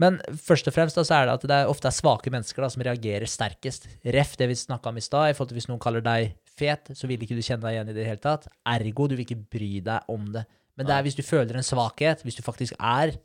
Men 0.00 0.16
først 0.32 0.66
og 0.70 0.72
fremst 0.72 0.96
da, 0.96 1.02
så 1.04 1.18
er 1.20 1.26
det 1.26 1.34
at 1.34 1.42
det 1.42 1.50
er, 1.58 1.68
ofte 1.68 1.86
er 1.90 1.92
svake 1.92 2.30
mennesker 2.32 2.62
da, 2.64 2.68
som 2.72 2.80
reagerer 2.82 3.26
sterkest. 3.28 3.84
Ref 4.06 4.36
det 4.38 4.48
vi 4.48 4.54
snakka 4.54 4.88
om 4.88 4.96
i 4.96 5.00
stad, 5.04 5.28
i 5.28 5.34
forhold 5.36 5.48
til 5.52 5.58
hvis 5.58 5.68
noen 5.68 5.78
kaller 5.82 6.00
deg 6.00 6.32
fet, 6.58 6.92
så 6.98 7.08
vil 7.10 7.22
ikke 7.24 7.38
du 7.38 7.44
kjenne 7.44 7.64
deg 7.64 7.76
igjen 7.76 7.92
i 7.92 7.96
det 7.96 8.06
hele 8.08 8.22
tatt. 8.22 8.48
Ergo, 8.68 9.08
du 9.08 9.16
vil 9.16 9.26
ikke 9.26 9.40
bry 9.56 9.72
deg 9.86 10.12
om 10.12 10.28
det. 10.34 10.44
Men 10.78 10.86
det 10.86 10.94
er 10.94 11.04
hvis 11.06 11.18
du 11.18 11.24
føler 11.26 11.58
en 11.58 11.66
svakhet, 11.66 12.22
hvis 12.22 12.38
du 12.38 12.44
faktisk 12.46 12.76
er 12.78 13.16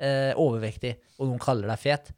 eh, 0.00 0.32
overvektig, 0.40 0.94
og 1.18 1.28
noen 1.28 1.42
kaller 1.42 1.68
deg 1.68 1.80
fet, 1.80 2.12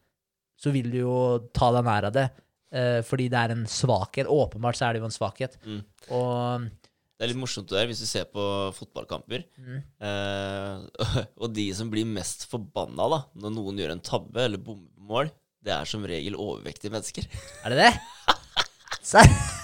så 0.60 0.70
vil 0.74 0.90
du 0.92 1.00
jo 1.00 1.18
ta 1.56 1.72
deg 1.74 1.86
nær 1.86 2.08
av 2.10 2.14
det. 2.14 2.28
Eh, 2.74 3.00
fordi 3.06 3.28
det 3.30 3.40
er 3.40 3.54
en 3.54 3.66
svakhet. 3.70 4.30
Åpenbart 4.30 4.78
så 4.78 4.88
er 4.88 4.94
det 4.94 5.02
jo 5.02 5.08
en 5.08 5.14
svakhet. 5.14 5.58
Mm. 5.66 5.82
Og 6.14 6.70
Det 7.14 7.26
er 7.26 7.30
litt 7.30 7.38
morsomt 7.38 7.68
det 7.70 7.78
der 7.78 7.90
hvis 7.90 8.02
du 8.02 8.08
ser 8.10 8.26
på 8.30 8.44
fotballkamper. 8.74 9.46
Mm. 9.58 9.82
Eh, 10.08 11.24
og 11.42 11.54
de 11.54 11.68
som 11.76 11.90
blir 11.92 12.08
mest 12.08 12.48
forbanna 12.50 13.10
da 13.16 13.20
når 13.38 13.58
noen 13.58 13.82
gjør 13.82 13.96
en 13.96 14.06
tabbe 14.06 14.46
eller 14.46 14.62
bommer 14.62 14.90
på 14.90 15.10
mål, 15.10 15.34
det 15.64 15.72
er 15.74 15.88
som 15.88 16.04
regel 16.06 16.38
overvektige 16.38 16.92
mennesker. 16.94 17.28
Er 17.64 17.74
det 17.74 17.86
det? 17.86 17.92
Serr? 19.14 19.62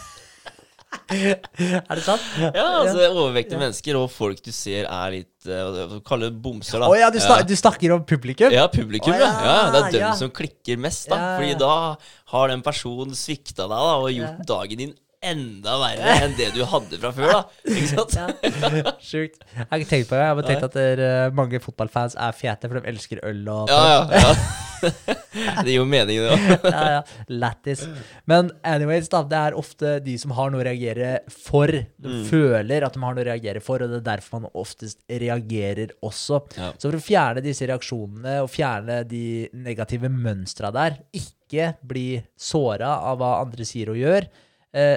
er 1.91 1.99
det 1.99 2.05
sant? 2.05 2.23
Ja, 2.41 2.65
altså 2.83 3.09
overvektige 3.09 3.59
mennesker 3.61 3.99
og 3.99 4.07
folk 4.15 4.41
du 4.45 4.53
ser 4.55 4.87
er 4.87 5.15
litt 5.17 5.49
uh, 5.51 5.83
Hva 5.91 6.01
kaller 6.07 6.31
det 6.31 6.39
bomser, 6.45 6.83
da. 6.83 6.91
Å 6.91 6.99
ja, 6.99 7.11
du, 7.11 7.19
snak, 7.23 7.45
du 7.49 7.55
snakker 7.59 7.97
om 7.97 8.05
publikum? 8.07 8.53
Ja, 8.55 8.69
publikum, 8.71 9.11
Oh, 9.11 9.19
ja. 9.19 9.29
ja, 9.29 9.55
ja. 9.59 9.69
Det 9.75 9.81
er 9.81 9.95
dem 9.97 10.05
ja. 10.07 10.15
som 10.19 10.33
klikker 10.35 10.81
mest, 10.81 11.09
da. 11.11 11.19
Ja, 11.19 11.29
ja. 11.29 11.37
Fordi 11.41 11.55
da 11.61 12.35
har 12.35 12.53
den 12.53 12.63
personen 12.67 13.17
svikta 13.19 13.65
deg 13.65 13.75
da, 13.75 13.95
og 13.99 14.13
gjort 14.15 14.45
dagen 14.49 14.85
din 14.85 14.99
enda 15.23 15.75
verre 15.83 16.15
enn 16.25 16.33
det 16.39 16.47
du 16.57 16.63
hadde 16.65 16.97
fra 17.03 17.11
før, 17.13 17.35
da. 17.35 17.41
Ikke 17.75 17.91
sant? 17.91 18.17
Ja. 18.17 18.95
Sjukt. 19.05 19.43
Jeg 19.53 19.67
har 19.69 19.83
ikke 19.83 19.91
tenkt 19.91 20.09
på 20.09 20.17
det. 20.17 20.23
Jeg 20.25 20.31
har 20.33 20.39
bare 20.41 20.49
tenkt 20.49 20.67
at 20.71 20.79
dere, 20.79 21.11
mange 21.37 21.61
fotballfans 21.61 22.17
er 22.17 22.33
fete, 22.39 22.71
for 22.71 22.81
de 22.81 22.89
elsker 22.95 23.21
øl 23.29 23.43
og 23.53 23.69
Ja, 23.73 23.85
ja. 23.93 24.25
ja. 24.25 24.35
Det 24.81 25.67
gir 25.69 25.75
jo 25.77 25.85
mening, 25.85 26.23
det 26.25 26.31
òg. 26.33 26.65
ja, 26.73 26.85
ja. 26.95 27.01
Lættis. 27.29 27.83
Men 28.31 28.49
anyways, 28.65 29.11
da, 29.13 29.21
det 29.29 29.37
er 29.51 29.57
ofte 29.61 29.99
de 30.01 30.15
som 30.19 30.33
har 30.39 30.49
noe 30.55 30.63
å 30.63 30.67
reagere 30.71 31.11
for. 31.31 31.69
De 31.69 32.09
Mm. 32.11 32.23
føler 32.31 32.87
at 32.89 32.97
de 32.97 33.03
har 33.05 33.13
noe 33.15 33.23
å 33.23 33.29
reagere 33.29 33.61
for, 33.63 33.85
og 33.85 33.93
det 33.93 33.99
er 34.01 34.07
derfor 34.15 34.41
man 34.41 34.55
oftest 34.57 35.03
reagerer 35.13 35.93
også. 36.03 36.41
Ja. 36.57 36.71
Så 36.81 36.89
for 36.89 36.97
å 36.97 37.05
fjerne 37.05 37.45
disse 37.45 37.69
reaksjonene 37.69 38.39
og 38.41 38.49
fjerne 38.51 39.03
de 39.07 39.23
negative 39.53 40.09
mønstra 40.11 40.73
der, 40.75 40.97
ikke 41.13 41.75
bli 41.87 42.09
såra 42.41 42.97
av 43.13 43.21
hva 43.21 43.35
andre 43.45 43.69
sier 43.69 43.93
og 43.93 44.01
gjør, 44.01 44.27
eh, 44.27 44.47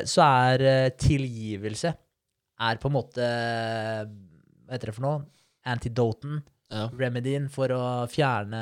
så 0.05 0.25
er 0.25 0.65
eh, 0.69 0.89
tilgivelse 0.99 1.93
er 2.63 2.79
på 2.81 2.89
en 2.89 2.95
måte 2.95 3.23
Hva 3.23 4.75
heter 4.75 4.91
det 4.91 4.95
for 4.95 5.05
noe? 5.05 5.23
Antidoten. 5.69 6.41
Ja. 6.73 6.87
Remedien 6.97 7.47
for 7.53 7.71
å 7.71 7.81
fjerne 8.11 8.61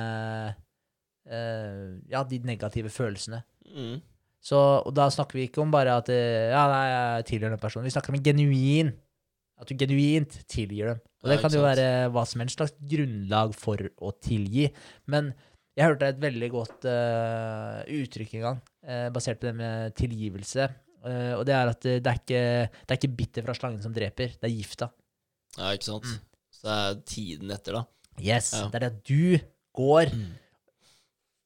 eh, 1.26 1.86
ja, 2.12 2.24
de 2.28 2.42
negative 2.46 2.92
følelsene. 2.94 3.42
Mm. 3.72 4.02
Så, 4.42 4.58
og 4.58 4.92
da 4.98 5.06
snakker 5.14 5.38
vi 5.38 5.46
ikke 5.48 5.62
om 5.64 5.72
bare 5.74 5.96
at 6.02 6.10
eh, 6.14 6.50
ja, 6.50 6.66
nei, 6.70 6.84
jeg 6.90 7.28
tilgir 7.30 7.54
den 7.54 7.62
personen. 7.62 7.88
Vi 7.88 7.94
snakker 7.94 8.14
om 8.14 8.20
en 8.20 8.26
genuin 8.26 8.92
At 9.62 9.70
du 9.70 9.78
genuint 9.78 10.40
tilgir 10.50 10.90
dem. 10.90 11.02
Og 11.22 11.30
det 11.30 11.38
kan 11.42 11.54
jo 11.54 11.62
være 11.62 11.88
hva 12.10 12.24
som 12.26 12.42
helst 12.42 12.58
slags 12.58 12.74
grunnlag 12.90 13.52
for 13.54 13.78
å 14.02 14.10
tilgi. 14.18 14.72
Men 15.14 15.30
jeg 15.78 15.86
hørte 15.86 16.10
et 16.10 16.22
veldig 16.22 16.50
godt 16.52 16.88
uh, 16.90 17.84
uttrykk 17.86 18.34
en 18.40 18.46
gang, 18.48 18.58
uh, 18.90 19.06
basert 19.14 19.38
på 19.38 19.48
det 19.48 19.54
med 19.60 19.94
tilgivelse. 20.00 20.66
Eh, 21.06 21.34
og 21.34 21.46
det 21.48 21.54
er 21.56 21.68
at 21.72 21.82
det, 21.82 22.04
det, 22.04 22.12
er 22.12 22.20
ikke, 22.20 22.44
det 22.88 22.92
er 22.94 23.00
ikke 23.00 23.16
bitter 23.18 23.44
fra 23.48 23.54
slangen 23.58 23.82
som 23.82 23.94
dreper, 23.94 24.36
det 24.38 24.44
er 24.50 24.54
gifta. 24.56 24.92
ja, 25.58 25.72
ikke 25.74 25.84
sant. 25.90 26.04
Mm. 26.06 26.20
Så 26.52 26.62
det 26.68 26.76
er 26.78 27.02
tiden 27.10 27.52
etter, 27.52 27.74
da. 27.74 27.86
Yes, 28.22 28.52
Ja. 28.54 28.68
Det 28.70 28.76
er 28.76 28.80
det 28.86 28.92
at 28.92 29.04
du 29.04 29.40
går 29.74 30.12
Mm. 30.14 30.28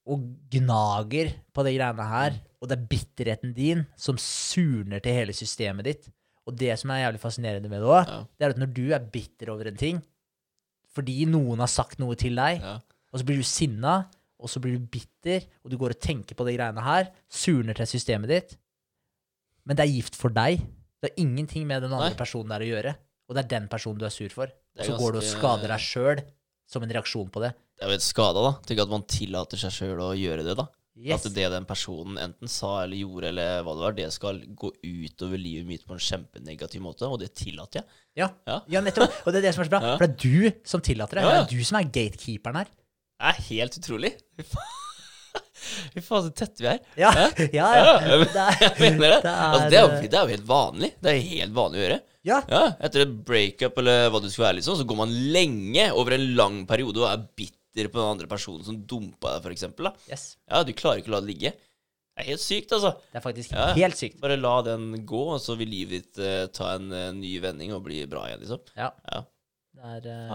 og 0.06 0.26
gnager 0.54 1.32
på 1.54 1.64
de 1.66 1.72
greiene 1.78 2.08
her, 2.10 2.32
Mm. 2.32 2.40
og 2.62 2.68
det 2.70 2.78
er 2.78 2.88
bitterheten 2.92 3.54
din 3.56 3.86
som 3.98 4.18
surner 4.18 5.00
til 5.02 5.14
hele 5.14 5.34
systemet 5.34 5.84
ditt. 5.86 6.10
Og 6.46 6.56
det 6.58 6.78
som 6.78 6.92
er 6.92 7.02
jævlig 7.10 7.20
fascinerende 7.22 7.70
med 7.70 7.80
det 7.82 7.88
òg, 7.90 8.06
Ja. 8.08 8.20
det 8.38 8.46
er 8.46 8.50
at 8.50 8.58
når 8.58 8.74
du 8.74 8.92
er 8.94 9.00
bitter 9.00 9.50
over 9.52 9.68
en 9.68 9.78
ting, 9.78 10.04
fordi 10.94 11.26
noen 11.26 11.58
har 11.60 11.68
sagt 11.68 11.98
noe 12.00 12.16
til 12.16 12.36
deg, 12.36 12.62
Ja. 12.62 12.76
og 13.14 13.20
så 13.20 13.26
blir 13.26 13.38
du 13.38 13.44
sinna, 13.44 14.06
og 14.40 14.48
så 14.50 14.60
blir 14.62 14.78
du 14.78 14.86
bitter, 14.86 15.42
og 15.64 15.72
du 15.72 15.78
går 15.78 15.90
og 15.96 16.00
tenker 16.00 16.36
på 16.36 16.46
de 16.46 16.56
greiene 16.58 16.82
her, 16.84 17.12
surner 17.30 17.74
til 17.74 17.86
systemet 17.88 18.28
ditt, 18.28 18.58
men 19.66 19.76
det 19.78 19.86
er 19.86 19.94
gift 19.94 20.16
for 20.16 20.30
deg. 20.30 20.60
Det 21.02 21.12
har 21.12 21.22
ingenting 21.22 21.66
med 21.68 21.84
den 21.84 21.94
andre 21.94 22.12
Nei. 22.14 22.18
personen 22.20 22.50
der 22.54 22.64
å 22.66 22.70
gjøre, 22.70 22.96
og 23.30 23.36
det 23.36 23.44
er 23.46 23.52
den 23.60 23.68
personen 23.72 24.00
du 24.00 24.06
er 24.06 24.14
sur 24.14 24.30
for. 24.30 24.48
Er 24.78 24.84
Så 24.88 24.98
går 24.98 25.14
du 25.14 25.18
og 25.20 25.24
ganske- 25.24 25.38
skader 25.40 25.68
deg 25.68 25.80
sjøl 25.80 26.24
som 26.68 26.84
en 26.84 26.90
reaksjon 26.90 27.30
på 27.32 27.42
det. 27.42 27.54
Det 27.78 27.84
er 27.86 27.90
jo 27.92 27.96
et 28.00 28.02
skada, 28.02 28.42
da. 28.42 28.52
Tenk 28.66 28.80
at 28.82 28.90
man 28.90 29.04
tillater 29.04 29.58
seg 29.58 29.72
sjøl 29.72 30.00
å 30.00 30.14
gjøre 30.18 30.44
det, 30.44 30.56
da. 30.58 30.68
Yes. 30.98 31.26
At 31.26 31.34
det 31.36 31.50
den 31.52 31.66
personen 31.68 32.16
enten 32.18 32.48
sa 32.48 32.84
eller 32.86 32.96
gjorde, 32.96 33.28
eller 33.28 33.64
hva 33.64 33.74
det 33.76 33.84
var, 33.84 33.92
det 33.98 34.14
skal 34.14 34.40
gå 34.56 34.72
utover 34.82 35.38
livet 35.38 35.66
mitt 35.68 35.84
på 35.86 35.92
en 35.92 36.00
kjempenegativ 36.00 36.80
måte, 36.80 37.04
og 37.04 37.20
det 37.20 37.34
tillater 37.36 37.82
jeg. 37.82 37.86
Ja. 38.16 38.30
Ja. 38.48 38.62
ja, 38.70 38.80
nettopp. 38.82 39.12
Og 39.28 39.34
det 39.34 39.42
er 39.44 39.50
det 39.50 39.54
som 39.56 39.64
er 39.66 39.68
så 39.68 39.74
bra. 39.76 39.82
Ja. 39.84 39.98
For 39.98 40.08
det 40.08 40.16
er 40.16 40.24
du 40.56 40.62
som 40.64 40.80
tillater 40.80 41.20
det. 41.20 41.24
Det 41.28 41.36
er 41.42 41.58
du 41.58 41.64
som 41.68 41.80
er 41.82 41.90
gatekeeperen 41.92 42.56
her. 42.56 42.66
Det 43.20 43.28
er 43.28 43.42
helt 43.50 43.78
utrolig. 43.82 44.14
Fy 45.96 46.02
faen, 46.06 46.26
så 46.28 46.32
tette 46.36 46.64
vi 46.64 46.70
er. 46.72 46.80
Ja, 47.00 47.12
ja. 47.20 47.28
Ja, 47.54 47.70
ja. 47.80 48.18
Det 48.24 48.42
er, 48.44 48.58
Jeg 48.66 48.76
mener 48.82 49.16
det. 49.16 49.22
det 49.26 49.34
altså, 49.34 49.70
det, 49.72 49.78
er 49.80 49.82
jo, 49.82 49.92
er- 49.96 50.08
det 50.12 50.20
er 50.20 50.24
jo 50.30 50.34
helt 50.36 50.48
vanlig. 50.50 50.92
Det 51.02 51.12
er 51.14 51.22
helt 51.32 51.56
vanlig 51.58 51.80
å 51.82 51.84
gjøre. 51.86 52.00
ja. 52.30 52.40
Ja, 52.52 52.64
Etter 52.88 53.04
et 53.06 53.14
breakup 53.28 53.78
eller 53.84 54.10
hva 54.14 54.22
det 54.24 54.32
skulle 54.34 54.48
være, 54.50 54.60
liksom, 54.62 54.80
så 54.80 54.88
går 54.90 55.00
man 55.04 55.14
lenge 55.36 55.90
over 55.94 56.16
en 56.18 56.26
lang 56.40 56.58
periode 56.70 57.02
og 57.04 57.10
er 57.12 57.24
bitter 57.38 57.90
på 57.92 58.00
den 58.00 58.08
andre 58.16 58.28
personen 58.32 58.64
som 58.68 58.78
dumpa 58.88 59.36
deg, 59.44 59.58
da. 59.84 59.92
Yes. 60.10 60.36
Ja, 60.50 60.64
du 60.64 60.72
klarer 60.78 61.02
ikke 61.04 61.12
å 61.12 61.18
la 61.18 61.24
det 61.26 61.32
ligge. 61.34 61.52
Det 62.16 62.24
er 62.24 62.30
helt 62.32 62.40
sykt, 62.46 62.72
altså. 62.72 62.94
Det 63.12 63.20
er 63.20 63.24
faktisk 63.26 63.52
Ja. 63.52 63.66
helt 63.76 63.98
sykt. 64.00 64.22
Bare 64.24 64.38
la 64.40 64.54
den 64.64 64.86
gå, 65.06 65.24
og 65.36 65.42
så 65.44 65.58
vil 65.60 65.68
livet 65.74 66.06
ditt 66.14 66.22
uh, 66.24 66.46
ta 66.56 66.76
en 66.78 66.86
uh, 66.94 67.10
ny 67.12 67.34
vending 67.44 67.74
og 67.76 67.84
bli 67.84 68.06
bra 68.08 68.22
igjen, 68.30 68.46
liksom. 68.46 68.62
Ja. 68.80 68.94
Ja. 69.12 69.26
Det 69.76 69.90
er, 69.98 70.08
eh, 70.14 70.32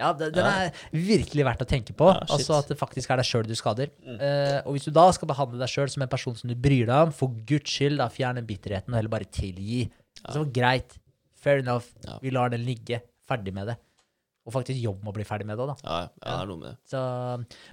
Ja. 0.00 0.06
ja, 0.08 0.12
det, 0.16 0.30
den 0.34 0.46
Ja. 0.48 0.66
er 0.66 0.84
virkelig 0.96 1.44
verdt 1.46 1.64
å 1.64 1.68
tenke 1.68 1.92
på. 1.96 2.08
Ja. 2.08 2.22
Mm. 2.24 2.32
altså 2.38 2.56
At 2.58 2.72
det 2.72 2.78
faktisk 2.80 3.12
er 3.12 3.20
deg 3.20 3.28
sjøl 3.28 3.46
du 3.48 3.54
skader. 3.58 3.92
Eh, 4.16 4.56
og 4.64 4.72
hvis 4.74 4.88
du 4.88 4.94
da 4.96 5.06
skal 5.12 5.28
behandle 5.30 5.60
deg 5.60 5.68
sjøl 5.70 5.92
som 5.92 6.02
en 6.06 6.10
person 6.10 6.34
som 6.40 6.48
du 6.48 6.56
bryr 6.56 6.88
deg 6.88 6.96
om, 7.10 7.12
for 7.12 7.28
guds 7.46 7.68
skyld, 7.76 8.00
da 8.00 8.08
fjerne 8.12 8.42
bitterheten 8.48 8.94
og 8.94 8.98
heller 9.00 9.12
bare 9.12 9.28
tilgi. 9.28 9.84
Altså, 10.24 10.46
greit. 10.52 10.96
Fair 11.40 11.62
enough. 11.62 11.86
Ja. 12.04 12.18
Vi 12.24 12.32
lar 12.34 12.50
den 12.52 12.64
ligge. 12.66 13.02
Ferdig 13.28 13.52
med 13.56 13.70
det. 13.70 13.76
Og 14.48 14.54
faktisk 14.56 14.80
jobb 14.82 15.02
med 15.04 15.12
å 15.12 15.16
bli 15.18 15.24
ferdig 15.28 15.46
med 15.46 15.58
det 15.58 15.62
òg, 15.66 15.70
da. 15.70 15.76
Ja, 15.84 15.98
ja, 16.00 16.08
det 16.24 16.34
er 16.42 16.48
noe 16.48 16.58
med 16.60 16.68
det. 16.72 16.76
Så, 16.90 17.00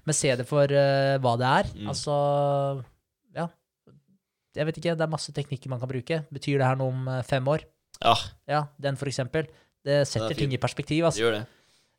men 0.06 0.16
se 0.16 0.34
det 0.36 0.45
for 0.48 0.68
uh, 0.68 1.16
hva 1.24 1.34
det 1.40 1.48
er. 1.62 1.70
Mm. 1.80 1.88
Altså 1.94 2.18
Ja. 3.36 3.48
Jeg 4.58 4.66
vet 4.68 4.78
ikke, 4.82 4.95
det 4.98 5.06
er 5.06 5.12
masse 5.12 5.32
teknikker 5.36 5.70
man 5.72 5.80
kan 5.82 5.90
bruke. 5.90 6.20
Betyr 6.34 6.60
det 6.60 6.68
her 6.68 6.78
noe 6.80 6.90
om 6.94 7.08
eh, 7.14 7.22
fem 7.28 7.45
år? 7.52 7.64
Ja, 8.02 8.16
Ja, 8.49 8.62
den 8.82 8.98
for 8.98 9.10
eksempel. 9.10 9.45
Det 9.86 10.02
setter 10.10 10.34
ting 10.36 10.52
i 10.54 10.58
perspektiv, 10.62 11.06
altså. 11.06 11.22
gjør 11.22 11.36
det. 11.38 11.44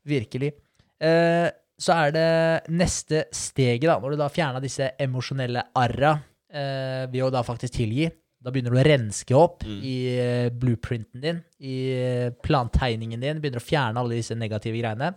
Virkelig. 0.07 0.53
Eh, 1.01 1.49
så 1.79 1.95
er 1.95 2.11
det 2.15 2.29
neste 2.75 3.25
steget, 3.35 3.87
da, 3.87 3.99
når 4.03 4.15
du 4.17 4.19
da 4.19 4.29
fjerna 4.33 4.61
disse 4.63 4.91
emosjonelle 4.99 5.63
arra 5.79 6.17
eh, 6.51 7.05
ved 7.11 7.23
å 7.23 7.31
da 7.31 7.45
faktisk 7.47 7.77
tilgi. 7.79 8.09
Da 8.39 8.53
begynner 8.55 8.71
du 8.75 8.79
å 8.79 8.87
renske 8.87 9.35
opp 9.35 9.65
Mm. 9.67 9.79
i 9.83 9.95
eh, 10.19 10.49
blueprinten 10.55 11.21
din, 11.23 11.41
i 11.61 11.77
eh, 11.95 12.31
plantegningen 12.45 13.21
din. 13.21 13.41
Begynner 13.43 13.59
å 13.63 13.67
fjerne 13.67 13.99
alle 13.99 14.15
disse 14.19 14.35
negative 14.39 14.79
greiene. 14.79 15.13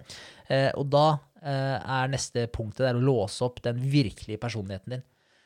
Eh, 0.49 0.69
og 0.77 0.89
da 0.93 1.05
eh, 1.41 1.77
er 1.77 2.09
neste 2.13 2.47
punktet 2.53 2.85
der 2.87 2.97
å 2.97 3.05
låse 3.05 3.45
opp 3.45 3.61
den 3.65 3.77
virkelige 3.93 4.41
personligheten 4.41 4.97
din. 4.97 5.03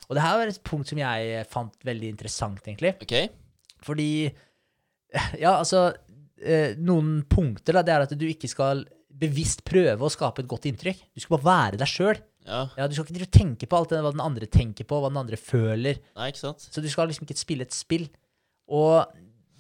Og 0.08 0.16
det 0.16 0.24
her 0.24 0.38
var 0.38 0.52
et 0.52 0.64
punkt 0.68 0.88
som 0.92 1.00
jeg 1.02 1.46
fant 1.52 1.76
veldig 1.88 2.10
interessant, 2.14 2.60
egentlig. 2.68 2.94
Okay. 3.04 3.30
Fordi 3.84 4.10
Ja, 5.44 5.56
altså 5.62 5.94
eh, 6.42 6.76
Noen 6.80 7.24
punkter, 7.30 7.76
da, 7.80 7.84
det 7.88 7.94
er 7.96 8.04
at 8.08 8.16
du 8.20 8.26
ikke 8.28 8.50
skal 8.52 8.84
bevisst 9.16 9.64
prøve 9.68 10.06
å 10.06 10.12
skape 10.12 10.44
et 10.44 10.50
godt 10.52 10.68
inntrykk. 10.70 11.04
Du 11.16 11.24
skal 11.24 11.38
bare 11.38 11.48
være 11.48 11.82
deg 11.82 11.92
sjøl. 11.92 12.20
Ja. 12.46 12.62
Ja, 12.78 12.88
du 12.88 12.94
skal 12.94 13.10
ikke 13.10 13.32
tenke 13.34 13.68
på 13.70 13.78
alt 13.78 13.94
det 13.94 14.02
hva 14.06 14.12
den 14.14 14.24
andre 14.24 14.48
tenker 14.52 14.86
på, 14.88 15.00
hva 15.02 15.10
den 15.10 15.22
andre 15.22 15.40
føler. 15.40 16.02
Nei, 16.18 16.30
ikke 16.30 16.44
sant? 16.44 16.68
Så 16.70 16.84
du 16.84 16.90
skal 16.92 17.10
liksom 17.10 17.26
ikke 17.26 17.40
spille 17.40 17.66
et 17.66 17.76
spill. 17.76 18.06
Og 18.70 19.02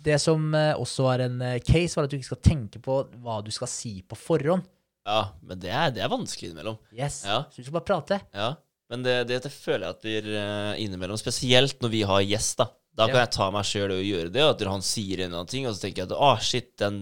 det 0.05 0.19
som 0.21 0.53
eh, 0.53 0.73
også 0.77 1.07
var 1.07 1.23
en 1.25 1.39
eh, 1.41 1.57
case, 1.65 1.95
var 1.97 2.05
at 2.05 2.13
du 2.13 2.19
ikke 2.19 2.29
skal 2.33 2.43
tenke 2.45 2.81
på 2.83 2.99
hva 3.23 3.39
du 3.45 3.49
skal 3.53 3.71
si 3.71 3.97
på 4.05 4.17
forhånd. 4.19 4.67
Ja, 5.05 5.31
men 5.45 5.61
det 5.61 5.73
er, 5.73 5.91
det 5.93 6.01
er 6.01 6.13
vanskelig 6.13 6.51
innimellom. 6.51 6.77
Yes. 6.93 7.23
Ja. 7.25 7.43
Så 7.49 7.61
du 7.61 7.67
skal 7.67 7.79
bare 7.79 7.89
prate. 7.89 8.19
Ja, 8.33 8.53
men 8.89 9.05
det, 9.05 9.17
det, 9.29 9.41
det 9.45 9.53
føler 9.53 9.87
jeg 9.87 9.97
at 9.97 10.05
vi 10.05 10.15
eh, 10.37 10.71
innimellom, 10.85 11.17
spesielt 11.21 11.81
når 11.81 11.93
vi 11.93 12.05
har 12.05 12.25
gjest, 12.25 12.59
da. 12.61 12.69
Da 12.95 13.09
kan 13.09 13.25
jeg 13.25 13.33
ta 13.35 13.49
meg 13.51 13.65
sjøl 13.67 13.91
og 13.91 14.05
gjøre 14.07 14.29
det, 14.31 14.43
og 14.45 14.53
at 14.53 14.61
han 14.71 14.85
sier 14.85 15.19
en 15.19 15.25
eller 15.27 15.41
annen 15.41 15.49
ting, 15.51 15.65
og 15.67 15.73
så 15.75 15.81
tenker 15.83 16.05
jeg 16.05 16.07
at 16.07 16.13
å, 16.15 16.29
shit, 16.39 16.69
den, 16.79 17.01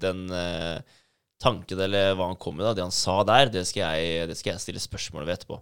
den 0.00 0.22
tanken 1.40 1.80
eller 1.86 2.14
hva 2.18 2.26
han 2.30 2.38
kom 2.40 2.56
med, 2.58 2.66
da, 2.68 2.74
det 2.76 2.84
han 2.84 2.94
sa 2.94 3.20
der, 3.24 3.48
det 3.52 3.62
skal 3.68 3.94
jeg, 3.96 4.28
det 4.30 4.36
skal 4.38 4.54
jeg 4.54 4.60
stille 4.64 4.82
spørsmål 4.82 5.24
ved 5.28 5.38
etterpå. 5.38 5.60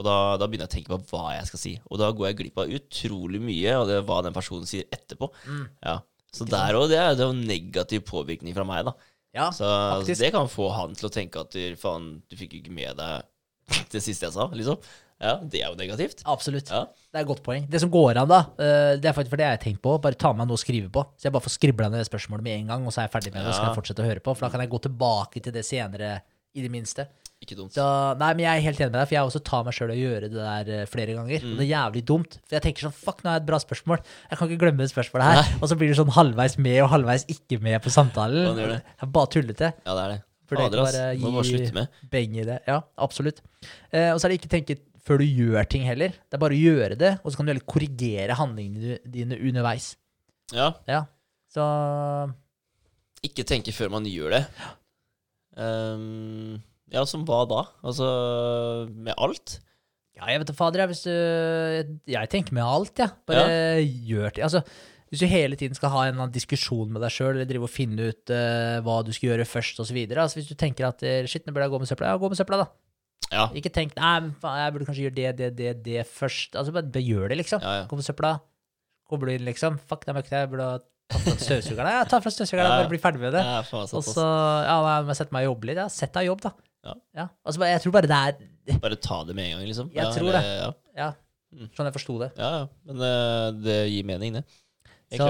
Og 0.00 0.06
da, 0.06 0.14
da 0.40 0.46
begynner 0.48 0.64
jeg 0.66 0.70
å 0.70 0.74
tenke 0.78 0.96
på 1.10 1.18
hva 1.20 1.34
jeg 1.36 1.48
skal 1.50 1.60
si. 1.60 1.72
Og 1.90 1.98
da 2.00 2.08
går 2.16 2.30
jeg 2.30 2.38
glipp 2.38 2.60
av 2.62 2.70
utrolig 2.72 3.40
mye 3.44 3.74
av 3.76 3.84
det, 3.90 3.98
hva 4.08 4.20
den 4.24 4.34
personen 4.36 4.66
sier 4.68 4.86
etterpå. 4.94 5.28
Mm. 5.44 5.64
Ja. 5.84 5.98
Så 6.32 6.46
der 6.48 6.78
òg, 6.78 6.86
det, 6.92 6.98
er- 7.02 7.16
det 7.18 7.26
jo 7.26 7.34
negativ 7.36 8.04
påvirkning 8.08 8.54
fra 8.56 8.64
meg, 8.64 8.86
da. 8.88 8.94
Ja, 9.36 9.50
Så 9.54 9.66
altså, 9.68 10.14
det 10.18 10.32
kan 10.34 10.48
få 10.50 10.70
han 10.74 10.94
til 10.98 11.06
å 11.06 11.12
tenke 11.14 11.42
at 11.44 11.52
du- 11.54 11.76
faen, 11.78 12.08
du 12.30 12.34
fikk 12.38 12.56
jo 12.56 12.62
ikke 12.64 12.74
med 12.74 12.96
deg 12.98 13.28
det 13.92 14.02
siste 14.02 14.26
jeg 14.26 14.34
sa, 14.34 14.48
liksom. 14.50 14.80
Ja, 15.20 15.36
det 15.44 15.60
er 15.60 15.68
jo 15.68 15.76
negativt. 15.76 16.22
Absolutt. 16.24 16.70
Ja. 16.72 16.86
Det 16.88 17.18
er 17.18 17.24
et 17.26 17.28
godt 17.28 17.42
poeng. 17.44 17.66
Det 17.68 17.80
som 17.82 17.92
går 17.92 18.22
an, 18.22 18.30
da, 18.30 18.40
eh, 18.56 18.96
det 18.96 19.10
er 19.10 19.16
faktisk 19.16 19.34
for 19.34 19.40
det 19.40 19.46
jeg 19.46 19.56
har 19.58 19.62
tenkt 19.62 19.82
på. 19.84 19.96
Bare 20.00 20.16
ta 20.16 20.32
meg 20.32 20.48
noe 20.48 20.56
å 20.56 20.62
skrive 20.62 20.88
på. 20.92 21.04
Så 21.20 21.28
jeg 21.28 21.34
bare 21.36 21.44
får 21.44 21.56
skribla 21.58 21.90
ned 21.90 22.00
det 22.00 22.08
spørsmålet 22.08 22.46
med 22.46 22.56
en 22.58 22.74
gang, 22.74 22.86
og 22.86 22.94
så 22.94 23.02
er 23.02 23.08
jeg 23.08 23.14
ferdig 23.18 23.34
med 23.34 23.42
det, 23.42 23.48
og 23.50 23.54
så 23.54 23.60
kan 23.60 23.72
jeg 23.72 23.80
fortsette 23.82 24.04
å 24.04 24.08
høre 24.08 24.24
på. 24.24 24.34
For 24.34 24.46
da 24.46 24.52
kan 24.54 24.64
jeg 24.64 24.72
gå 24.72 24.80
tilbake 24.88 25.42
til 25.44 25.56
det 25.56 25.64
senere, 25.68 26.20
i 26.50 26.64
det 26.64 26.70
minste. 26.72 27.04
Ikke 27.40 27.56
dumt. 27.56 27.72
Da, 27.72 28.12
nei, 28.20 28.32
men 28.36 28.42
jeg 28.44 28.58
er 28.58 28.64
helt 28.66 28.80
enig 28.82 28.90
med 28.90 28.98
deg, 28.98 29.06
for 29.08 29.16
jeg 29.16 29.28
også 29.28 29.40
tar 29.48 29.62
meg 29.64 29.76
sjøl 29.76 29.92
å 29.94 29.96
gjøre 29.96 30.28
det 30.28 30.40
der 30.40 30.72
eh, 30.76 30.88
flere 30.90 31.14
ganger. 31.16 31.44
Og 31.46 31.54
det 31.60 31.64
er 31.64 31.70
jævlig 31.70 32.02
dumt. 32.10 32.34
For 32.42 32.56
jeg 32.58 32.64
tenker 32.66 32.84
sånn, 32.84 32.96
fuck, 32.96 33.22
nå 33.24 33.30
er 33.30 33.38
jeg 33.38 33.44
et 33.44 33.46
bra 33.48 33.60
spørsmål. 33.62 34.02
Jeg 34.28 34.40
kan 34.40 34.50
ikke 34.50 34.62
glemme 34.64 34.84
det 34.84 34.90
spørsmålet 34.92 35.30
her. 35.30 35.54
Og 35.60 35.70
så 35.70 35.78
blir 35.80 35.92
du 35.92 35.96
sånn 35.96 36.12
halvveis 36.16 36.58
med 36.60 36.80
og 36.84 36.90
halvveis 36.92 37.24
ikke 37.32 37.60
med 37.64 37.80
på 37.84 37.92
samtalen. 37.94 38.50
Man 38.50 38.60
gjør 38.60 38.74
det. 38.74 38.82
Jeg 38.92 39.06
er 39.06 39.14
bare 39.16 39.32
tullete. 39.36 39.72
Ja, 39.86 39.94
det 39.94 40.02
er 40.02 40.12
det. 40.16 40.20
Burde 40.50 40.66
Må 40.66 40.70
bare 40.74 41.32
bare 41.38 41.46
slutte 41.46 41.74
med. 41.78 41.98
Beng 42.10 42.36
i 42.36 42.44
det. 42.44 42.58
Ja, 42.66 42.80
absolutt. 42.98 43.40
Eh, 43.88 44.10
og 44.10 44.18
så 44.18 44.26
er 44.26 44.34
det 44.34 44.40
ikke 44.40 44.52
tenke 44.58 44.76
før 45.06 45.22
du 45.22 45.26
gjør 45.26 45.68
ting 45.70 45.86
heller. 45.88 46.14
Det 46.28 46.36
er 46.36 46.42
bare 46.42 46.56
å 46.56 46.60
gjøre 46.60 46.98
det, 47.00 47.14
og 47.22 47.30
så 47.30 47.38
kan 47.40 47.48
du 47.48 47.52
heller 47.54 47.68
korrigere 47.68 48.36
handlingene 48.38 48.98
dine 49.08 49.38
underveis. 49.40 49.94
Ja, 50.54 50.74
Ja. 50.90 51.06
Så 51.50 51.64
ikke 53.26 53.42
tenke 53.42 53.72
før 53.74 53.90
man 53.90 54.06
gjør 54.06 54.36
det. 54.36 54.44
Ehm, 55.58 56.60
ja, 56.92 57.02
som 57.08 57.24
hva 57.26 57.42
da? 57.50 57.64
Altså, 57.82 58.06
med 58.90 59.16
alt? 59.18 59.58
Ja, 60.16 60.28
jeg 60.30 60.42
vet 60.42 60.50
da 60.50 60.56
fader, 60.56 60.82
jeg. 60.84 60.92
Hvis 60.92 61.04
du 61.06 62.12
Jeg 62.12 62.30
tenker 62.32 62.56
med 62.56 62.64
alt, 62.64 62.94
jeg. 62.98 63.12
Bare 63.26 63.82
gjør 63.82 64.34
det. 64.36 64.44
Altså, 64.46 64.62
hvis 65.10 65.24
du 65.24 65.26
hele 65.26 65.56
tiden 65.58 65.74
skal 65.74 65.90
ha 65.90 66.04
en 66.04 66.12
eller 66.12 66.26
annen 66.26 66.34
diskusjon 66.36 66.90
med 66.92 67.02
deg 67.02 67.10
sjøl, 67.10 67.34
eller 67.34 67.48
drive 67.50 67.66
og 67.66 67.72
finne 67.72 68.12
ut 68.12 68.30
uh, 68.30 68.78
hva 68.86 69.00
du 69.02 69.10
skal 69.16 69.32
gjøre 69.32 69.48
først, 69.48 69.80
osv. 69.82 69.98
Altså, 70.06 70.38
hvis 70.38 70.50
du 70.50 70.54
tenker 70.54 70.86
at 70.86 71.02
eh, 71.02 71.26
shit, 71.26 71.42
nå 71.46 71.54
burde 71.54 71.66
jeg 71.66 71.74
gå 71.74 71.80
med 71.82 71.90
søpla, 71.90 72.12
ja, 72.12 72.20
gå 72.20 72.30
med 72.30 72.38
søpla, 72.38 72.62
da. 72.62 72.68
Ja. 73.30 73.44
Ikke 73.54 73.70
tenk 73.72 73.94
nei, 73.96 74.14
faen, 74.42 74.58
jeg 74.64 74.72
burde 74.74 74.86
kanskje 74.88 75.04
gjøre 75.06 75.16
det, 75.16 75.30
det, 75.38 75.50
det, 75.58 75.72
det 75.86 76.06
først. 76.10 76.56
Altså, 76.58 76.72
bare, 76.74 76.88
bare 76.90 77.04
gjør 77.06 77.28
det, 77.30 77.36
liksom. 77.44 77.60
Ja, 77.62 77.74
ja. 77.80 77.84
Gå 77.90 77.98
på 78.00 78.06
søpla. 78.06 78.32
Koble 79.10 79.36
inn, 79.38 79.44
liksom. 79.46 79.78
Fuck, 79.90 80.04
det 80.06 80.12
er 80.12 80.18
møkkete. 80.18 80.40
Jeg 80.44 80.50
burde 80.50 80.66
ha 80.66 80.78
tatt 81.10 81.22
fra 81.26 81.36
støvsugeren. 81.46 81.92
Ja, 81.94 82.02
ta 82.10 82.20
fra 82.22 82.30
støvsugeren, 82.34 82.66
Ja, 82.66 82.72
ja. 82.74 82.82
bare 82.84 82.90
bli 82.92 83.00
ferdig 83.02 83.22
med 83.22 83.32
det. 83.38 83.44
Ja, 83.46 83.60
faen, 83.66 83.86
Og 83.98 84.04
så 84.06 84.24
ja, 84.66 84.76
må 84.82 85.12
jeg 85.14 85.18
sette 85.22 85.34
meg 85.34 85.46
og 85.46 85.54
jobbe 85.54 85.70
litt. 85.70 85.80
Ja, 85.82 85.86
sett 85.90 86.12
deg 86.14 86.26
i 86.26 86.30
jobb, 86.30 86.42
da. 86.48 86.52
Ja. 87.14 87.28
Altså, 87.44 87.58
bare- 87.62 87.72
jeg 87.74 87.82
tror 87.84 87.92
bare 87.98 88.08
det 88.08 88.20
er 88.70 88.78
Bare 88.80 88.96
ta 88.96 89.24
det 89.26 89.34
med 89.34 89.46
en 89.50 89.58
gang, 89.58 89.66
liksom. 89.68 89.88
Jeg 89.94 90.04
ja, 90.04 90.10
tror 90.14 90.32
det. 90.32 90.42
Ja, 90.46 90.70
Ja, 90.96 91.08
sånn 91.74 91.88
jeg 91.88 91.94
forsto 91.96 92.18
det. 92.20 92.28
ja, 92.38 92.50
ja. 92.60 92.66
Men 92.86 93.00
eh, 93.02 93.46
det 93.64 93.78
gir 93.90 94.04
mening, 94.06 94.36
det. 94.38 94.44
Så, 95.10 95.26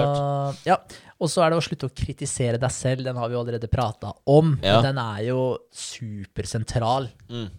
ja. 0.67 0.75
Og 1.17 1.29
så 1.33 1.41
er 1.41 1.49
det 1.49 1.57
å 1.57 1.63
slutte 1.65 1.87
å 1.89 1.93
kritisere 1.97 2.59
deg 2.61 2.69
selv. 2.69 3.01
Den 3.07 3.17
har 3.17 3.29
vi 3.31 3.37
allerede 3.39 3.65
prata 3.71 4.11
om. 4.29 4.51
Ja. 4.61 4.75
Men 4.77 4.91
den 4.91 4.99
er 5.01 5.23
jo 5.31 5.39
supersentral. 5.73 7.09
Mm. 7.31 7.49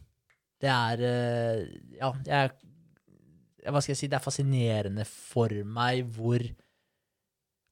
Det 0.62 0.70
er 0.70 1.02
eh, 1.08 1.62
Ja, 1.98 2.12
jeg 2.26 2.52
Hva 3.68 3.82
skal 3.82 3.92
jeg 3.94 4.00
si? 4.00 4.08
Det 4.10 4.18
er 4.18 4.24
fascinerende 4.24 5.04
for 5.08 5.50
meg 5.66 6.06
hvor 6.16 6.42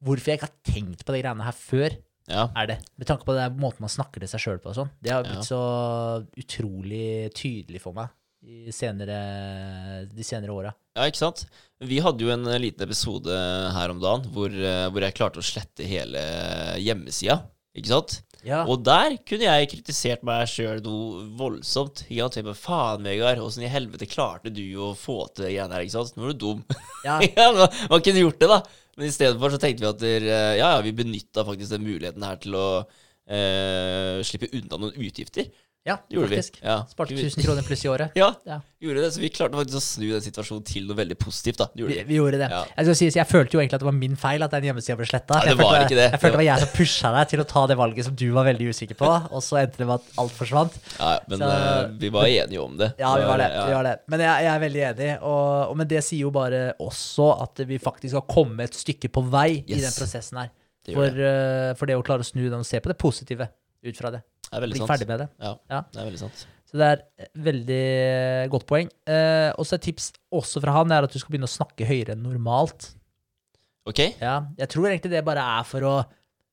Hvorfor 0.01 0.31
jeg 0.33 0.39
ikke 0.41 0.49
har 0.49 0.61
tenkt 0.65 1.03
på 1.05 1.13
de 1.13 1.21
greiene 1.21 1.45
her 1.45 1.53
før, 1.53 1.97
Ja. 2.31 2.47
er 2.57 2.67
det. 2.71 2.77
Med 2.97 3.07
tanke 3.11 3.27
på 3.27 3.35
det 3.37 3.51
måten 3.61 3.83
man 3.85 3.91
snakker 3.93 4.23
til 4.23 4.31
seg 4.31 4.41
sjøl 4.41 4.61
på 4.63 4.71
og 4.71 4.77
sånn. 4.79 4.91
Det 5.03 5.11
har 5.13 5.25
Ja. 5.27 5.33
blitt 5.35 5.45
så 5.49 6.25
utrolig 6.41 7.29
tydelig 7.37 7.81
for 7.83 7.93
meg 7.93 8.09
i 8.43 8.71
senere, 8.73 10.07
de 10.09 10.23
senere 10.25 10.49
åra. 10.55 10.73
Ja, 10.97 11.03
ikke 11.11 11.21
sant? 11.21 11.45
Vi 11.85 11.99
hadde 12.01 12.21
jo 12.25 12.31
en 12.33 12.47
eh, 12.49 12.57
liten 12.59 12.81
episode 12.87 13.29
her 13.75 13.91
om 13.93 14.01
dagen 14.01 14.25
hvor, 14.33 14.49
eh, 14.49 14.89
hvor 14.89 15.01
jeg 15.05 15.13
klarte 15.19 15.43
å 15.43 15.45
slette 15.45 15.85
hele 15.85 16.23
hjemmesida. 16.81 17.43
Ikke 17.77 17.93
sant? 17.93 18.23
Ja. 18.47 18.63
Og 18.65 18.81
der 18.87 19.19
kunne 19.29 19.47
jeg 19.47 19.69
kritisert 19.73 20.23
meg 20.27 20.49
sjøl 20.49 20.81
noe 20.85 21.25
voldsomt. 21.39 22.05
Ikke 22.07 22.25
sant? 22.25 22.37
Tenk 22.39 22.49
på, 22.49 22.57
Faen, 22.63 23.05
Vegard, 23.05 23.43
åssen 23.45 23.67
i 23.67 23.73
helvete 23.73 24.09
klarte 24.09 24.53
du 24.55 24.65
å 24.81 24.93
få 24.97 25.23
til 25.29 25.47
det 25.47 25.55
greiene 25.55 25.77
her? 25.77 25.87
Ikke 25.87 25.97
sant? 25.99 26.17
Nå 26.17 26.29
er 26.29 26.35
du 26.35 26.45
dum. 26.47 26.63
ja. 27.07 27.19
man, 27.93 28.01
kunne 28.01 28.25
gjort 28.25 28.41
det, 28.41 28.51
da. 28.51 28.61
Men 28.97 29.09
i 29.09 29.15
stedet 29.15 29.41
for 29.41 29.53
så 29.53 29.61
tenkte 29.61 29.85
vi 29.85 29.91
at 29.91 30.03
der, 30.03 30.29
eh, 30.29 30.55
ja, 30.61 30.75
ja, 30.77 30.85
vi 30.85 30.97
benytta 30.97 31.45
faktisk 31.49 31.75
den 31.77 31.87
muligheten 31.87 32.25
her 32.27 32.41
til 32.43 32.57
å 32.59 32.69
eh, 32.81 34.21
slippe 34.27 34.51
unna 34.57 34.81
noen 34.81 34.97
utgifter. 34.97 35.51
Ja, 35.89 35.95
gjorde 36.13 36.29
faktisk. 36.29 36.59
vi. 36.61 36.67
Ja. 36.69 36.75
Sparte 36.91 37.15
1000 37.17 37.41
kroner 37.43 37.63
pluss 37.65 37.85
i 37.87 37.89
året. 37.89 38.11
Ja, 38.21 38.35
Ja. 38.45 38.59
gjorde 38.85 39.01
det. 39.01 39.13
Så 39.15 39.21
vi 39.23 39.31
klarte 39.33 39.57
faktisk 39.57 39.79
å 39.79 39.81
snu 39.81 40.11
den 40.13 40.21
situasjonen 40.21 40.65
til 40.69 40.85
noe 40.87 40.97
veldig 40.99 41.17
positivt, 41.19 41.57
da. 41.63 41.67
Gjorde 41.75 41.95
vi. 41.97 42.03
vi 42.11 42.19
gjorde 42.19 42.41
det. 42.43 42.49
Ja. 42.53 42.59
Jeg, 42.77 42.85
skal 42.91 42.99
si, 43.01 43.09
jeg 43.17 43.27
følte 43.31 43.57
jo 43.57 43.63
egentlig 43.63 43.79
at 43.79 43.85
det 43.85 43.89
var 43.89 43.97
min 43.97 44.19
feil 44.21 44.45
at 44.45 44.53
den 44.53 44.67
hjemmesida 44.69 44.99
ble 45.01 45.09
sletta. 45.09 45.39
Det 45.41 45.55
jeg, 45.55 45.59
følte 45.63 45.97
det. 45.97 46.05
jeg 46.13 46.21
følte 46.21 46.35
det 46.37 46.41
var 46.43 46.47
jeg 46.51 46.65
som 46.67 46.73
pusha 46.77 47.13
deg 47.17 47.33
til 47.33 47.41
å 47.41 47.47
ta 47.55 47.63
det 47.73 47.79
valget 47.81 48.09
som 48.11 48.19
du 48.21 48.27
var 48.37 48.45
veldig 48.51 48.69
usikker 48.77 49.01
på, 49.01 49.09
og 49.33 49.41
så 49.47 49.61
endte 49.63 49.81
det 49.81 49.89
med 49.89 49.97
at 49.97 50.21
alt 50.21 50.37
forsvant. 50.37 50.77
Ja, 50.99 51.11
men 51.33 51.39
Så- 51.47 51.49
eh, 51.57 51.89
vi 52.05 52.13
var 52.19 52.29
enige 52.29 52.61
om 52.61 52.77
det. 52.77 52.91
Ja, 53.01 53.15
vi 53.17 53.25
var 53.33 53.39
det. 53.41 53.49
Vi 53.57 53.75
var 53.81 53.89
det. 53.89 53.97
Men 54.13 54.21
jeg, 54.27 54.45
jeg 54.45 54.53
er 54.55 54.65
veldig 54.69 54.85
enig, 54.93 55.11
og, 55.23 55.71
og, 55.71 55.77
men 55.81 55.89
det 55.97 56.05
sier 56.05 56.21
jo 56.29 56.31
bare 56.37 56.63
også 56.79 57.31
at 57.41 57.65
vi 57.73 57.79
faktisk 57.81 58.21
har 58.21 58.29
kommet 58.29 58.69
et 58.69 58.77
stykke 58.85 59.09
på 59.17 59.25
vei 59.33 59.65
i 59.65 59.81
den 59.81 59.97
prosessen 59.97 60.45
her. 60.45 60.53
Det 60.85 60.95
For, 60.97 61.09
eh, 61.25 61.73
for 61.77 61.89
det 61.89 61.97
å 61.97 62.05
klare 62.05 62.21
å 62.25 62.29
snu 62.29 62.45
den 62.51 62.61
og 62.61 62.69
se 62.69 62.79
på 62.81 62.89
det 62.93 62.97
positive 63.01 63.49
ut 63.85 63.97
fra 63.97 64.11
det. 64.11 64.23
Det 64.51 64.57
er 64.59 64.61
veldig 64.65 64.77
Bli 64.79 64.83
sant. 64.83 64.91
ferdig 64.93 65.09
med 65.09 65.19
det. 65.25 65.29
Ja, 65.41 65.53
Ja. 65.71 65.81
det 65.93 66.01
er 66.03 66.09
veldig 66.11 66.19
sant. 66.25 66.47
Så 66.71 66.79
det 66.79 66.87
er 66.87 67.03
et 67.19 67.31
veldig 67.35 68.51
godt 68.53 68.67
poeng. 68.67 68.89
Eh, 69.07 69.51
også 69.59 69.75
et 69.75 69.83
tips 69.89 70.13
også 70.33 70.61
fra 70.63 70.73
han 70.73 70.93
er 70.93 71.03
at 71.07 71.11
du 71.13 71.19
skal 71.19 71.33
begynne 71.35 71.49
å 71.49 71.57
snakke 71.59 71.87
høyere 71.89 72.15
enn 72.15 72.23
normalt. 72.23 72.93
Ok? 73.87 73.99
Ja, 74.21 74.37
jeg 74.59 74.69
tror 74.71 74.87
egentlig 74.91 75.11
det 75.11 75.25
bare 75.27 75.43
er 75.59 75.65
for 75.67 75.81
å 75.89 75.95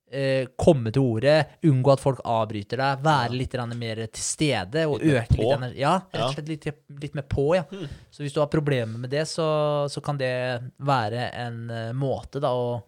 eh, 0.10 0.46
komme 0.58 0.90
til 0.96 1.04
ordet, 1.04 1.36
unngå 1.68 1.92
at 1.92 2.00
folk 2.00 2.22
avbryter 2.24 2.80
deg, 2.80 3.02
være 3.04 3.36
litt 3.36 3.52
grann 3.52 3.74
mer 3.78 4.00
til 4.08 4.24
stede 4.24 4.86
og 4.88 5.02
Litt 5.02 5.12
mer 5.12 5.22
øke 5.22 5.36
på. 5.36 5.42
litt 5.44 5.58
energi. 5.58 5.80
Ja, 5.84 5.96
rett 6.00 6.16
Ja. 6.22 6.26
og 6.30 6.34
slett 6.38 6.48
litt, 6.48 6.68
litt 7.04 7.16
mer 7.20 7.26
på, 7.28 7.48
ja. 7.58 7.64
Hmm. 7.70 7.90
Så 8.10 8.24
hvis 8.24 8.34
du 8.34 8.40
har 8.40 8.48
problemer 8.48 8.98
med 9.04 9.10
det, 9.12 9.26
så, 9.28 9.90
så 9.92 10.02
kan 10.02 10.18
det 10.18 10.32
være 10.80 11.28
en 11.34 11.70
eh, 11.70 11.92
måte 11.94 12.40
da 12.42 12.54
å 12.56 12.82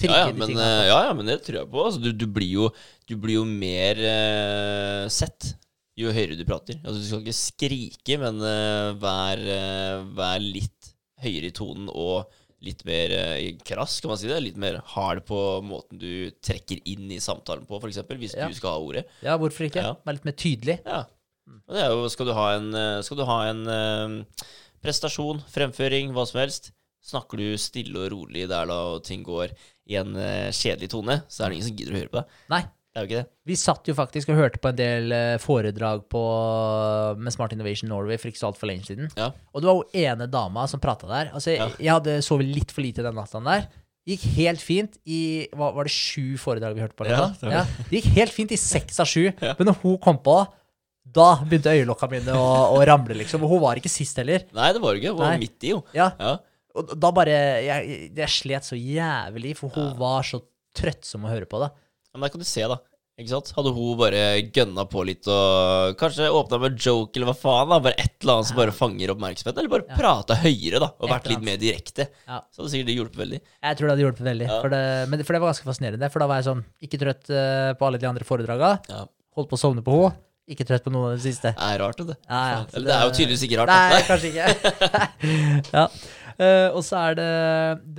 Ja, 0.00 0.24
ja, 0.26 0.32
men, 0.34 0.50
ja, 0.56 1.00
ja, 1.06 1.12
men 1.14 1.28
det 1.28 1.42
tror 1.44 1.60
jeg 1.60 1.70
på. 1.70 1.82
Altså, 1.84 2.00
du, 2.02 2.10
du, 2.16 2.24
blir 2.26 2.48
jo, 2.48 2.68
du 3.06 3.14
blir 3.20 3.36
jo 3.40 3.44
mer 3.46 3.98
uh, 4.00 5.04
sett 5.12 5.52
jo 6.00 6.10
høyere 6.14 6.38
du 6.38 6.46
prater. 6.48 6.78
Altså, 6.80 6.98
du 7.02 7.06
skal 7.06 7.20
ikke 7.22 7.36
skrike, 7.36 8.16
men 8.22 8.40
uh, 8.40 8.94
vær, 8.98 9.42
uh, 9.44 10.06
vær 10.16 10.40
litt 10.42 10.94
høyere 11.22 11.52
i 11.52 11.54
tonen 11.54 11.90
og 11.92 12.32
litt 12.62 12.84
mer 12.86 13.10
krass, 13.66 13.96
kan 14.00 14.12
man 14.12 14.18
si 14.18 14.30
det. 14.30 14.40
Litt 14.42 14.58
mer 14.58 14.80
hard 14.94 15.24
på 15.28 15.38
måten 15.66 15.98
du 15.98 16.30
trekker 16.46 16.78
inn 16.88 17.10
i 17.10 17.18
samtalen 17.22 17.66
på, 17.66 17.78
f.eks. 17.82 18.02
Hvis 18.16 18.36
Ja. 18.38 18.46
du 18.50 18.54
skal 18.58 18.76
ha 18.76 18.82
ordet. 18.82 19.06
Ja, 19.22 19.34
hvorfor 19.38 19.66
ikke? 19.66 19.82
Ja. 19.82 19.96
Være 20.06 20.20
litt 20.20 20.28
mer 20.30 20.38
tydelig. 20.38 20.76
Ja. 20.86 21.00
Og 21.66 21.74
det 21.74 21.82
er 21.82 21.90
jo, 21.90 22.04
skal 22.14 22.30
du 22.30 22.36
ha 22.38 22.46
en, 22.54 22.68
skal 23.02 23.18
du 23.18 23.24
ha 23.26 23.40
en 23.50 23.64
prestasjon, 24.82 25.42
fremføring, 25.50 26.14
hva 26.14 26.22
som 26.26 26.38
helst, 26.42 26.70
snakker 27.02 27.40
du 27.42 27.48
stille 27.58 28.04
og 28.06 28.12
rolig 28.14 28.46
der 28.50 28.68
da, 28.70 28.76
og 28.94 29.02
ting 29.06 29.24
går 29.26 29.50
i 29.90 29.96
en 29.98 30.14
eh, 30.16 30.52
kjedelig 30.54 30.92
tone, 30.94 31.20
så 31.28 31.42
er 31.44 31.50
det 31.50 31.58
ingen 31.58 31.68
som 31.70 31.76
gidder 31.80 31.96
å 31.96 32.00
høre 32.02 32.12
på 32.14 32.20
deg. 32.22 32.38
Nei. 32.54 32.62
Det 32.92 33.00
er 33.00 33.04
jo 33.06 33.08
ikke 33.08 33.20
det. 33.22 33.28
Vi 33.48 33.54
satt 33.56 33.88
jo 33.88 33.92
faktisk 33.96 34.28
og 34.28 34.36
hørte 34.36 34.58
på 34.60 34.68
en 34.68 34.76
del 34.76 35.12
eh, 35.16 35.36
foredrag 35.40 36.02
på, 36.12 36.20
med 37.16 37.32
Smart 37.32 37.54
Innovation 37.56 37.88
Norway 37.88 38.18
for 38.20 38.28
ikke 38.28 38.40
så 38.42 38.50
altfor 38.50 38.68
lenge 38.68 38.84
siden. 38.84 39.08
Ja. 39.16 39.30
Og 39.56 39.62
det 39.64 39.70
var 39.70 39.78
jo 39.78 40.02
ene 40.02 40.26
dama 40.28 40.66
som 40.68 40.82
prata 40.82 41.08
der. 41.08 41.30
Altså, 41.32 41.54
Ja. 41.56 41.70
Jeg 41.80 41.92
hadde 41.94 42.18
sovet 42.26 42.50
litt 42.52 42.74
for 42.74 42.84
lite 42.84 43.04
den 43.06 43.16
natta 43.16 43.40
der. 43.48 43.64
Gikk 44.08 44.24
helt 44.36 44.60
fint 44.60 44.96
i 45.06 45.46
hva, 45.54 45.70
Var 45.76 45.86
det 45.88 45.94
sju 45.94 46.36
foredrag 46.42 46.74
vi 46.76 46.82
hørte 46.82 46.98
på? 46.98 47.06
Ja, 47.08 47.28
det 47.38 47.46
var 47.48 47.54
ja, 47.54 47.64
det 47.88 48.00
gikk 48.00 48.08
helt 48.18 48.34
fint 48.34 48.52
i 48.52 48.58
seks 48.60 48.98
av 49.00 49.06
sju. 49.08 49.28
Men 49.40 49.68
når 49.70 49.78
hun 49.84 49.96
kom 50.02 50.18
på, 50.26 50.36
da 51.16 51.28
begynte 51.46 51.72
øyelokka 51.72 52.08
mine 52.12 52.34
å, 52.36 52.48
å 52.76 52.80
ramle, 52.88 53.14
liksom. 53.22 53.44
Og 53.46 53.54
hun 53.56 53.62
var 53.64 53.78
ikke 53.80 53.90
sist 53.92 54.18
heller. 54.20 54.44
Nei, 54.52 54.68
det 54.74 54.82
var 54.82 54.92
hun 54.92 55.00
ikke. 55.00 55.14
Hun 55.14 55.22
var 55.22 55.32
Nei. 55.36 55.40
midt 55.46 55.64
i, 55.64 55.72
jo. 55.72 55.80
Ja, 55.96 56.12
Ja. 56.20 56.36
Og 56.78 56.94
da 56.98 57.10
bare 57.12 57.34
Jeg, 57.66 58.12
jeg 58.16 58.28
slet 58.32 58.64
så 58.64 58.76
jævlig, 58.78 59.56
for 59.58 59.68
hun 59.74 59.90
Ja. 59.90 59.98
var 59.98 60.22
så 60.22 60.40
trøttsom 60.74 61.26
å 61.26 61.32
høre 61.32 61.44
på. 61.46 61.58
da 61.60 61.70
Men 62.14 62.22
der 62.22 62.28
kan 62.32 62.40
du 62.40 62.44
se, 62.48 62.62
da. 62.68 62.78
Ikke 63.20 63.28
sant? 63.28 63.50
Hadde 63.54 63.74
hun 63.76 63.98
bare 64.00 64.40
gønna 64.56 64.86
på 64.88 65.02
litt 65.04 65.26
og 65.28 65.92
kanskje 66.00 66.30
åpna 66.32 66.58
med 66.62 66.78
joke 66.80 67.12
eller 67.20 67.28
hva 67.28 67.36
faen, 67.36 67.68
da. 67.68 67.78
Bare 67.84 67.94
et 68.00 68.14
eller 68.24 68.38
annet 68.38 68.48
som 68.48 68.56
bare 68.56 68.72
fanger 68.72 69.12
oppmerksomheten. 69.12 69.58
Eller 69.60 69.68
bare 69.68 69.84
Ja. 69.86 69.96
prata 70.00 70.34
høyere, 70.40 70.80
da. 70.80 70.88
Og 70.98 71.10
vært 71.12 71.28
litt 71.28 71.42
mer 71.44 71.56
direkte. 71.60 72.08
Ja. 72.26 72.40
Så 72.50 72.62
hadde 72.64 72.72
sikkert 72.72 72.86
det 72.88 72.96
hjulpet 72.96 73.20
veldig. 73.20 73.40
Jeg 73.62 73.76
tror 73.76 73.86
det 73.86 73.92
hadde 73.92 74.04
hjulpet 74.06 74.26
veldig. 74.32 74.48
Ja. 74.48 74.60
For, 74.62 74.68
det, 74.72 75.08
men 75.12 75.22
for 75.28 75.32
det 75.36 75.40
var 75.44 75.52
ganske 75.52 75.68
fascinerende. 75.68 76.10
For 76.10 76.18
da 76.24 76.26
var 76.26 76.40
jeg 76.40 76.48
sånn 76.48 76.64
Ikke 76.82 76.98
trøtt 77.04 77.28
eh, 77.30 77.72
på 77.76 77.86
alle 77.86 77.98
de 78.00 78.06
andre 78.08 78.24
foredraga. 78.24 78.78
Ja. 78.88 79.04
Holdt 79.36 79.50
på 79.52 79.60
å 79.60 79.60
sovne 79.60 79.84
på 79.84 79.92
henne. 80.08 80.16
Ikke 80.50 80.64
trøtt 80.66 80.82
på 80.82 80.90
noen 80.90 81.12
av 81.12 81.16
det 81.16 81.22
siste. 81.22 81.52
Det 81.54 81.62
er 81.62 81.78
rart, 81.78 81.96
det. 82.02 82.16
Ja, 82.28 82.40
ja. 82.50 82.64
Eller 82.74 82.86
det 82.90 82.96
er 82.96 83.04
jo 83.06 83.12
tydeligvis 83.14 83.44
ikke 83.46 83.60
rart. 83.60 83.70
Nei, 83.70 84.02
kanskje 84.08 84.32
ikke. 84.32 85.68
ja. 85.76 85.84
Eh, 86.38 86.68
og 86.72 86.82
så 86.86 86.96
er 87.10 87.14
det 87.18 87.26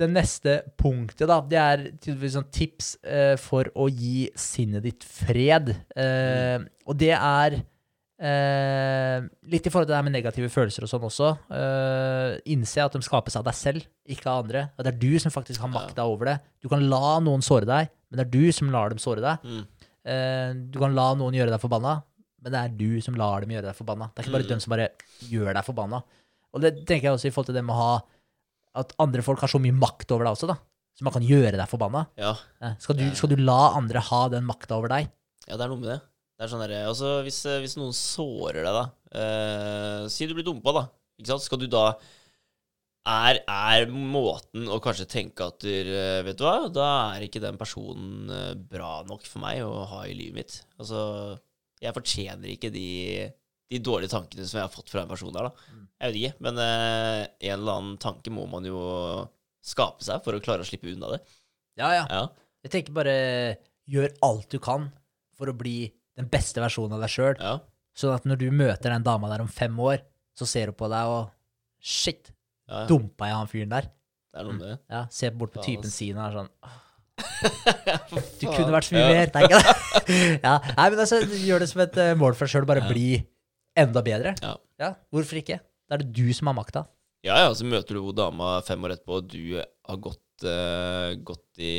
det 0.00 0.08
neste 0.10 0.56
punktet, 0.80 1.26
da. 1.28 1.40
Det 1.40 1.58
er 1.60 1.84
tydeligvis 1.98 2.34
sånn 2.38 2.48
tips 2.54 2.88
uh, 3.06 3.36
for 3.40 3.68
å 3.76 3.86
gi 3.92 4.30
sinnet 4.38 4.82
ditt 4.82 5.04
fred. 5.04 5.70
Eh, 5.96 6.58
Og 6.86 6.96
det 6.98 7.12
er 7.14 7.60
litt 8.24 9.66
i 9.66 9.70
forhold 9.72 9.88
til 9.88 9.92
det 9.92 9.96
her 9.98 10.04
med 10.06 10.14
negative 10.14 10.48
følelser 10.48 10.84
og 10.86 10.88
sånn 10.88 11.02
også. 11.08 11.28
Innse 12.54 12.84
at 12.84 12.94
de 12.94 13.02
skapes 13.04 13.34
av 13.36 13.44
deg 13.44 13.56
selv, 13.58 13.84
ikke 14.08 14.30
av 14.30 14.44
andre. 14.44 14.62
At 14.78 14.86
det 14.86 14.92
er 14.94 15.00
du 15.02 15.18
som 15.20 15.34
faktisk 15.34 15.60
har 15.60 15.68
makta 15.72 16.06
over 16.08 16.30
det. 16.30 16.36
Du 16.62 16.70
kan 16.72 16.84
la 16.88 17.18
noen 17.24 17.42
såre 17.44 17.66
deg, 17.68 17.90
men 18.08 18.20
det 18.20 18.24
er 18.26 18.32
du 18.32 18.52
som 18.54 18.70
lar 18.72 18.94
dem 18.94 19.02
såre 19.02 19.20
deg. 19.24 19.44
Mm. 19.44 20.70
Du 20.72 20.78
kan 20.80 20.94
la 20.96 21.10
noen 21.18 21.36
gjøre 21.36 21.52
deg 21.52 21.60
forbanna, 21.60 21.96
men 22.44 22.54
det 22.54 22.62
er 22.62 22.74
du 22.78 23.00
som 23.04 23.18
lar 23.18 23.44
dem 23.44 23.50
gjøre 23.56 23.68
deg 23.70 23.76
forbanna. 23.82 24.08
Det 24.14 24.22
er 24.22 24.28
ikke 24.28 24.36
bare 24.38 24.46
Mm. 24.46 24.52
dem 24.54 24.60
som 24.64 24.70
bare 24.76 24.88
gjør 25.28 25.52
deg 25.58 25.64
forbanna. 25.64 26.02
Og 26.54 26.60
det 26.62 26.72
tenker 26.86 27.08
jeg 27.10 27.12
også 27.18 27.26
i 27.28 27.30
forhold 27.34 27.46
til 27.50 27.54
det 27.58 27.64
med 27.66 27.74
å 27.74 27.82
ha 27.82 27.94
at 28.80 28.94
andre 29.02 29.22
folk 29.22 29.42
har 29.44 29.50
så 29.52 29.60
mye 29.62 29.74
makt 29.76 30.10
over 30.14 30.26
deg 30.26 30.34
også, 30.36 30.48
da. 30.50 30.56
Så 30.94 31.02
man 31.06 31.14
kan 31.14 31.24
gjøre 31.26 31.56
deg 31.58 31.70
forbanna. 31.70 32.04
Ja. 32.20 32.32
Eh, 32.62 32.74
Skal 32.82 32.98
du, 32.98 33.04
skal 33.18 33.32
du 33.32 33.40
la 33.42 33.60
andre 33.78 34.02
ha 34.10 34.20
den 34.30 34.44
makta 34.46 34.76
over 34.78 34.92
deg? 34.92 35.08
Ja, 35.48 35.56
det 35.58 35.64
er 35.66 35.72
noe 35.72 35.80
med 35.82 35.90
det. 35.90 36.00
Det 36.34 36.44
er 36.46 36.50
sånn 36.50 36.62
der, 36.64 36.74
også 36.90 37.10
hvis, 37.26 37.40
eh, 37.50 37.60
hvis 37.62 37.76
noen 37.78 37.94
sårer 37.94 38.62
deg, 38.66 38.74
da 38.74 38.84
eh, 39.14 40.06
Si 40.10 40.26
du 40.26 40.34
blir 40.34 40.46
dumpa, 40.46 40.72
da. 40.74 40.84
Ikke 41.18 41.30
sant? 41.32 41.44
Skal 41.46 41.60
du 41.62 41.68
da 41.70 41.84
er, 43.04 43.38
er 43.44 43.84
måten 43.92 44.64
å 44.72 44.78
kanskje 44.82 45.06
tenke 45.12 45.46
at 45.50 45.58
du, 45.62 45.68
eh, 45.70 46.22
Vet 46.26 46.38
du 46.40 46.44
hva, 46.46 46.56
da 46.72 46.86
er 47.14 47.26
ikke 47.26 47.42
den 47.42 47.58
personen 47.60 48.30
bra 48.70 49.02
nok 49.06 49.26
for 49.28 49.42
meg 49.44 49.60
å 49.66 49.82
ha 49.90 50.04
i 50.08 50.14
livet 50.16 50.38
mitt. 50.40 50.56
Altså, 50.80 51.02
jeg 51.84 51.94
fortjener 51.94 52.54
ikke 52.54 52.70
de, 52.74 52.86
de 53.72 53.80
dårlige 53.80 54.12
tankene 54.12 54.44
som 54.46 54.58
jeg 54.60 54.66
har 54.66 54.72
fått 54.72 54.90
fra 54.92 55.02
en 55.04 55.10
person 55.10 55.32
der, 55.34 55.48
da. 55.48 55.78
Jeg 56.04 56.12
vet 56.12 56.18
ikke, 56.20 56.44
men 56.44 56.58
eh, 56.60 57.20
en 57.48 57.54
eller 57.56 57.78
annen 57.78 57.98
tanke 58.02 58.32
må 58.34 58.44
man 58.50 58.66
jo 58.68 58.80
skape 59.64 60.04
seg 60.04 60.20
for 60.24 60.36
å 60.36 60.42
klare 60.44 60.64
å 60.64 60.68
slippe 60.68 60.90
unna 60.92 61.14
det. 61.14 61.20
Ja, 61.80 61.92
ja. 61.96 62.04
Ja. 62.10 62.24
Jeg 62.66 62.74
tenker 62.74 62.96
bare 62.96 63.14
gjør 63.90 64.12
alt 64.24 64.50
du 64.52 64.58
kan 64.62 64.90
for 65.36 65.50
å 65.50 65.56
bli 65.56 65.88
den 66.18 66.28
beste 66.30 66.62
versjonen 66.62 66.96
av 66.98 67.04
deg 67.06 67.12
sjøl. 67.14 67.38
ja. 67.40 67.58
Sånn 67.94 68.10
at 68.10 68.24
når 68.26 68.40
du 68.40 68.48
møter 68.50 68.90
den 68.90 69.04
dama 69.06 69.28
der 69.30 69.44
om 69.44 69.46
fem 69.46 69.76
år, 69.78 70.00
så 70.34 70.48
ser 70.50 70.72
hun 70.72 70.74
på 70.74 70.88
deg 70.90 71.10
og 71.14 71.28
Shit, 71.84 72.32
ja. 72.66 72.80
ja. 72.80 72.86
dumpa 72.90 73.28
jeg 73.28 73.36
han 73.38 73.50
fyren 73.52 73.70
der? 73.70 73.86
Det 74.32 74.40
er 74.40 74.46
noe 74.48 74.56
med 74.56 74.66
det. 74.66 74.76
Ja, 74.90 75.02
Se 75.14 75.28
bort 75.30 75.52
på 75.54 75.60
Faen, 75.60 75.66
typen 75.68 75.92
ass. 75.92 75.98
sin 76.00 76.16
og 76.18 76.24
er 76.24 76.38
sånn 76.40 76.48
Du 78.08 78.16
Du 78.40 78.46
kunne 78.48 78.72
vært 78.74 78.88
så 78.88 78.96
mye 78.96 79.10
mer, 79.12 79.30
tenker 79.34 79.54
jeg. 79.54 79.76
ja. 80.48 80.54
Nei, 80.74 80.86
men 80.90 81.02
altså, 81.04 81.20
gjør 81.44 81.62
det 81.62 81.68
som 81.70 81.84
et 81.84 81.98
eh, 82.02 82.14
mål 82.18 82.34
for 82.34 82.48
deg 82.48 82.54
sjøl. 82.56 82.66
Bare 82.66 82.82
bli 82.88 83.06
enda 83.78 84.02
bedre. 84.06 84.34
Ja. 84.42 84.92
Hvorfor 85.14 85.40
ikke? 85.40 85.60
Da 85.88 85.96
er 85.98 86.04
det 86.04 86.12
du 86.16 86.28
som 86.36 86.50
har 86.50 86.56
makta. 86.58 86.86
Ja, 87.24 87.38
ja, 87.46 87.52
så 87.56 87.64
møter 87.64 87.96
du 87.96 88.02
hun 88.04 88.16
dama 88.16 88.58
fem 88.66 88.82
år 88.84 88.96
etterpå, 88.98 89.18
og 89.22 89.28
du 89.32 89.54
har 89.56 90.00
gått, 90.04 90.20
uh, 90.44 91.14
gått 91.24 91.60
i 91.62 91.70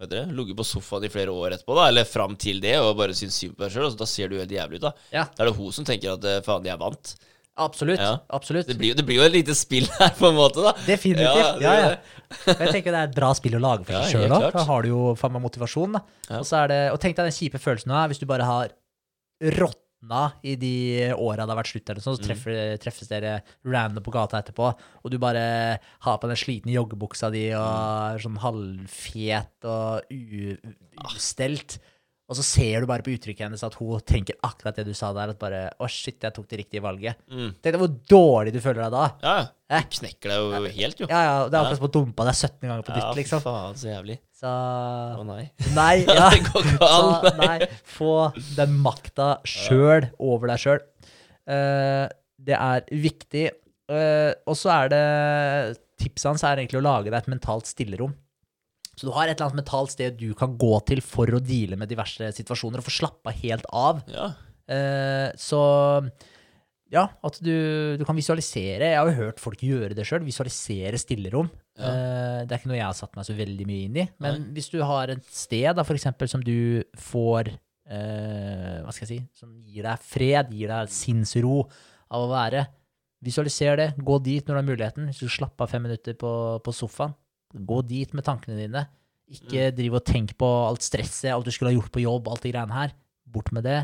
Vet 0.00 0.08
dere, 0.12 0.30
ligget 0.32 0.56
på 0.56 0.64
sofaen 0.64 1.04
i 1.04 1.10
flere 1.12 1.34
år 1.34 1.58
etterpå, 1.58 1.74
da, 1.76 1.90
eller 1.92 2.08
fram 2.08 2.38
til 2.40 2.60
det, 2.64 2.78
og 2.80 2.94
bare 3.00 3.12
syns 3.16 3.36
synd 3.36 3.56
på 3.58 3.66
deg 3.66 3.74
sjøl, 3.74 3.90
da 4.00 4.08
ser 4.08 4.32
du 4.32 4.38
helt 4.40 4.54
jævlig 4.56 4.80
ut, 4.80 4.86
da. 4.86 4.94
Ja. 5.12 5.26
Da 5.36 5.44
er 5.44 5.50
det 5.50 5.58
hun 5.58 5.74
som 5.76 5.84
tenker 5.88 6.14
at 6.16 6.24
eh, 6.30 6.40
faen, 6.46 6.64
jeg 6.70 6.80
vant. 6.80 7.12
Absolutt. 7.60 8.00
Ja. 8.00 8.14
Absolutt. 8.32 8.64
Det 8.70 8.78
blir, 8.80 8.94
det 8.96 9.04
blir 9.04 9.18
jo 9.20 9.26
et 9.26 9.34
lite 9.34 9.52
spill 9.58 9.84
her, 9.98 10.14
på 10.16 10.30
en 10.30 10.38
måte, 10.40 10.64
da. 10.64 10.72
Definitivt. 10.88 11.60
det 11.60 11.66
Ja, 11.68 11.74
ja. 11.76 11.90
det. 11.92 12.56
Jeg 12.62 12.72
tenker 12.78 12.94
det 12.96 13.00
er 13.02 13.10
et 13.10 13.18
bra 13.18 13.28
spill 13.36 13.58
å 13.58 13.60
lage 13.60 13.84
for 13.84 13.92
Ja, 13.98 14.06
seg 14.08 14.22
sjøl 14.22 14.32
òg. 14.38 14.46
Da 14.56 14.64
har 14.70 14.86
du 14.86 14.88
jo 14.94 15.02
faen 15.20 15.34
meg 15.36 15.44
motivasjon. 15.44 15.98
da. 15.98 16.04
Ja. 16.30 16.38
Og, 16.40 16.46
så 16.48 16.62
er 16.62 16.72
det, 16.72 16.80
og 16.94 17.02
tenk 17.04 17.18
deg 17.18 17.28
den 17.28 17.36
kjipe 17.36 17.60
følelsen 17.60 17.92
du 17.92 17.96
har 17.98 18.08
hvis 18.08 18.22
du 18.22 18.24
bare 18.30 18.46
har 18.48 18.72
råtna 19.60 19.78
i 20.42 20.56
de 20.56 21.12
åra 21.14 21.46
det 21.46 21.54
har 21.54 21.62
vært 21.62 21.72
slutt, 21.72 21.90
eller 21.90 22.00
sånn, 22.02 22.18
så 22.18 22.26
Mm. 22.26 22.78
treffes 22.82 23.08
dere 23.08 23.42
random 23.64 24.02
på 24.02 24.10
gata 24.12 24.42
etterpå, 24.42 24.74
og 25.04 25.10
du 25.10 25.18
bare 25.18 25.78
har 26.00 26.18
på 26.18 26.26
den 26.28 26.36
slitne 26.36 26.72
joggebuksa 26.74 27.30
di 27.30 27.52
og 27.52 28.18
Mm. 28.18 28.20
sånn 28.20 28.38
halvfet 28.38 29.64
og 29.64 30.02
ustelt. 31.14 31.78
Og 32.30 32.36
så 32.38 32.44
ser 32.46 32.80
du 32.80 32.86
bare 32.88 33.02
på 33.04 33.10
uttrykket 33.12 33.44
hennes 33.44 33.62
at 33.66 33.74
hun 33.76 33.98
tenker 34.08 34.38
akkurat 34.46 34.76
det 34.78 34.86
du 34.86 34.92
sa 34.96 35.10
der. 35.12 35.32
At 35.34 35.40
bare 35.42 35.64
Å, 35.82 35.88
shit, 35.90 36.16
jeg 36.22 36.32
tok 36.32 36.46
det 36.48 36.60
riktige 36.62 36.80
valget. 36.84 37.18
Mm. 37.28 37.50
Tenk 37.60 37.74
deg 37.74 37.80
hvor 37.82 37.90
dårlig 38.08 38.54
du 38.54 38.60
føler 38.64 38.84
deg 38.86 38.94
da. 38.94 39.02
Ja, 39.26 39.34
Eh. 39.72 39.84
du 39.88 39.94
knekker 39.96 40.28
deg 40.28 40.38
jo 40.38 40.70
helt, 40.76 40.98
jo. 41.00 41.06
Ja, 41.08 41.20
ja, 41.24 41.34
Det 41.48 41.56
er 41.56 41.62
akkurat 41.64 41.78
som 41.80 41.86
å 41.88 41.92
dumpe 41.92 42.24
deg 42.28 42.34
17 42.36 42.68
ganger 42.68 42.82
på 42.84 42.92
Ja, 42.92 42.96
nytt, 43.02 43.16
liksom. 43.16 43.40
faen, 43.44 43.76
så 43.80 43.88
jævlig. 43.88 44.18
Så 44.36 44.52
Å 44.52 45.24
nei. 45.26 45.44
Nei, 45.74 45.94
ja. 46.08 46.30
det 46.30 46.40
går 46.48 46.66
ikke 46.72 46.88
an. 46.88 47.12
Så, 47.26 47.32
nei, 47.40 47.68
få 47.96 48.12
den 48.56 48.74
makta 48.84 49.28
sjøl 49.48 50.10
over 50.20 50.52
deg 50.52 50.60
sjøl. 50.62 50.82
det 52.42 52.56
er 52.58 52.84
viktig. 52.90 53.46
Uh, 53.92 54.32
og 54.48 54.54
så 54.56 54.70
er 54.72 54.92
det 54.92 55.02
Tipset 56.02 56.30
hans 56.30 56.42
er 56.46 56.58
egentlig 56.62 56.80
å 56.80 56.84
lage 56.86 57.10
deg 57.10 57.18
et 57.20 57.28
mentalt 57.30 57.68
stillerom. 57.70 58.14
Så 58.98 59.08
du 59.08 59.14
har 59.16 59.26
et 59.26 59.34
eller 59.38 59.48
annet 59.48 59.62
mentalt 59.62 59.94
sted 59.94 60.18
du 60.20 60.32
kan 60.38 60.56
gå 60.60 60.74
til 60.88 61.00
for 61.04 61.30
å 61.32 61.40
deale 61.42 61.78
med 61.80 61.90
diverse 61.90 62.28
situasjoner 62.36 62.82
og 62.82 62.86
få 62.86 62.92
slappa 62.98 63.32
helt 63.38 63.64
av. 63.72 64.02
Ja. 64.12 64.32
Eh, 64.68 65.30
så 65.40 65.62
ja, 66.92 67.06
at 67.24 67.38
du, 67.40 67.54
du 67.96 68.04
kan 68.04 68.18
visualisere. 68.18 68.90
Jeg 68.92 68.98
har 69.00 69.08
jo 69.08 69.16
hørt 69.16 69.40
folk 69.40 69.62
gjøre 69.64 69.96
det 69.96 70.04
sjøl. 70.04 70.26
Visualisere 70.26 71.00
stillerom. 71.00 71.48
Ja. 71.80 71.88
Eh, 71.88 72.40
det 72.44 72.52
er 72.52 72.60
ikke 72.60 72.68
noe 72.68 72.76
jeg 72.76 72.88
har 72.90 72.98
satt 72.98 73.16
meg 73.16 73.24
så 73.24 73.36
veldig 73.38 73.66
mye 73.68 73.86
inn 73.86 73.96
i. 74.02 74.06
Men 74.20 74.50
hvis 74.52 74.68
du 74.74 74.76
har 74.84 75.14
et 75.14 75.24
sted 75.32 75.70
da, 75.78 75.86
for 75.88 75.96
eksempel, 75.96 76.28
som 76.28 76.44
du 76.44 76.84
får 77.00 77.48
eh, 77.48 78.76
Hva 78.84 78.92
skal 78.92 79.06
jeg 79.06 79.12
si? 79.14 79.18
Som 79.40 79.56
gir 79.64 79.88
deg 79.88 80.04
fred, 80.04 80.52
gir 80.52 80.74
deg 80.74 80.92
sinnsro 80.92 81.62
av 82.12 82.26
å 82.26 82.30
være. 82.34 82.66
Visualiser 83.24 83.80
det. 83.80 83.88
Gå 83.96 84.20
dit 84.20 84.44
når 84.44 84.52
du 84.52 84.60
har 84.60 84.68
muligheten. 84.68 85.08
Hvis 85.08 85.24
du 85.24 85.32
slapper 85.32 85.64
av 85.64 85.72
fem 85.72 85.88
minutter 85.88 86.18
på, 86.18 86.34
på 86.60 86.76
sofaen, 86.76 87.16
gå 87.52 87.80
dit 87.88 88.12
med 88.16 88.24
tankene 88.26 88.58
dine. 88.58 88.86
Ikke 89.32 89.70
driv 89.76 89.96
og 89.96 90.04
tenk 90.04 90.34
på 90.40 90.48
alt 90.66 90.84
stresset, 90.84 91.30
alt 91.32 91.46
du 91.48 91.52
skulle 91.54 91.72
ha 91.72 91.78
gjort 91.78 91.92
på 91.94 92.02
jobb, 92.04 92.28
alt 92.28 92.44
de 92.44 92.52
greiene 92.52 92.76
her. 92.76 92.94
Bort 93.32 93.52
med 93.54 93.64
det. 93.64 93.80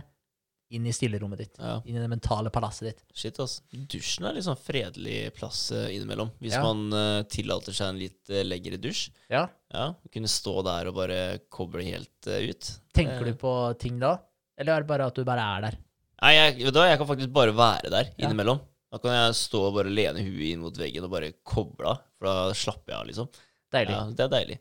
Inn 0.77 0.85
i 0.85 0.93
stillerommet 0.93 1.41
ditt. 1.41 1.55
ja. 1.57 1.79
Inn 1.89 1.97
i 1.97 2.03
det 2.03 2.11
mentale 2.13 2.51
palasset 2.53 2.91
ditt. 2.91 2.99
Shit, 3.17 3.39
ass. 3.41 3.63
Dusjen 3.73 4.27
er 4.29 4.37
litt 4.37 4.45
sånn 4.45 4.59
fredelig 4.61 5.31
plass 5.39 5.71
eh, 5.73 5.95
innimellom. 5.97 6.29
Hvis 6.45 6.59
Ja. 6.59 6.61
man 6.67 6.93
uh, 6.93 7.23
tillater 7.25 7.73
seg 7.73 7.95
en 7.95 8.01
litt 8.03 8.29
uh, 8.29 8.43
lengre 8.45 8.77
dusj. 8.77 9.07
Ja. 9.33 9.47
Ja, 9.73 9.95
Kunne 10.13 10.29
stå 10.29 10.59
der 10.67 10.91
og 10.91 10.99
bare 11.01 11.39
koble 11.49 11.87
helt 11.87 12.29
uh, 12.29 12.37
ut. 12.45 12.69
Tenker 12.93 13.25
du 13.25 13.33
på 13.41 13.55
ting 13.81 13.97
da? 14.03 14.19
Eller 14.61 14.75
er 14.77 14.85
det 14.85 14.91
bare 14.91 15.09
at 15.09 15.17
du 15.17 15.25
bare 15.25 15.47
er 15.57 15.65
der? 15.71 15.79
Nei, 16.21 16.35
jeg, 16.35 16.73
du 16.75 16.81
jeg 16.83 16.99
kan 17.01 17.09
faktisk 17.09 17.33
bare 17.33 17.57
være 17.57 17.89
der 17.95 18.13
innimellom. 18.19 18.61
Da 18.93 19.01
kan 19.01 19.13
jeg 19.15 19.37
stå 19.41 19.69
og 19.69 19.75
bare 19.77 19.93
lene 19.93 20.21
huet 20.25 20.51
inn 20.53 20.61
mot 20.65 20.77
veggen 20.77 21.05
og 21.07 21.13
bare 21.13 21.33
koble 21.47 21.95
av. 21.95 22.05
For 22.19 22.29
da 22.29 22.57
slapper 22.57 22.93
jeg 22.93 22.99
av, 22.99 23.09
liksom. 23.09 23.29
Deilig. 23.75 23.95
Ja, 23.97 24.05
Det 24.17 24.25
er 24.27 24.33
deilig. 24.37 24.59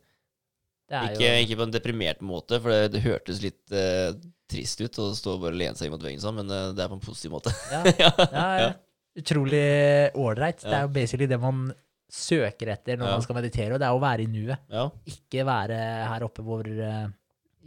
Det 0.87 0.95
er 0.95 1.13
Ikke, 1.13 1.27
jo 1.27 1.45
ikke 1.45 1.57
på 1.59 1.65
en 1.67 1.73
deprimert 1.75 2.21
måte, 2.23 2.59
for 2.63 2.71
det, 2.71 2.91
det 2.93 3.01
hørtes 3.03 3.41
litt 3.43 3.73
eh, 3.75 4.13
trist 4.47 4.79
ut 4.79 4.99
å 5.03 5.09
stå 5.17 5.33
og 5.35 5.41
bare 5.43 5.57
lene 5.59 5.75
seg 5.75 5.89
inn 5.89 5.95
mot 5.97 6.03
veggen 6.05 6.23
sånn, 6.23 6.37
men 6.39 6.51
eh, 6.53 6.69
det 6.77 6.85
er 6.85 6.91
på 6.93 6.95
en 6.99 7.03
positiv 7.03 7.33
måte. 7.35 7.51
ja, 7.73 7.81
ja. 8.05 8.47
ja. 8.61 8.69
Utrolig 9.17 9.65
ålreit. 10.15 10.61
Det 10.61 10.75
er 10.77 10.83
jo 10.85 10.93
basically 10.93 11.27
det 11.27 11.39
man 11.41 11.65
søker 12.07 12.69
etter 12.71 12.99
når 12.99 13.15
man 13.17 13.23
skal 13.25 13.35
meditere, 13.39 13.73
og 13.75 13.81
det 13.81 13.87
er 13.89 13.95
å 13.97 14.01
være 14.03 14.23
i 14.23 14.29
nuet. 14.31 14.67
Ikke 15.11 15.43
være 15.47 15.79
her 16.13 16.23
oppe 16.27 16.45
hvor 16.45 16.67
eh, 16.69 17.07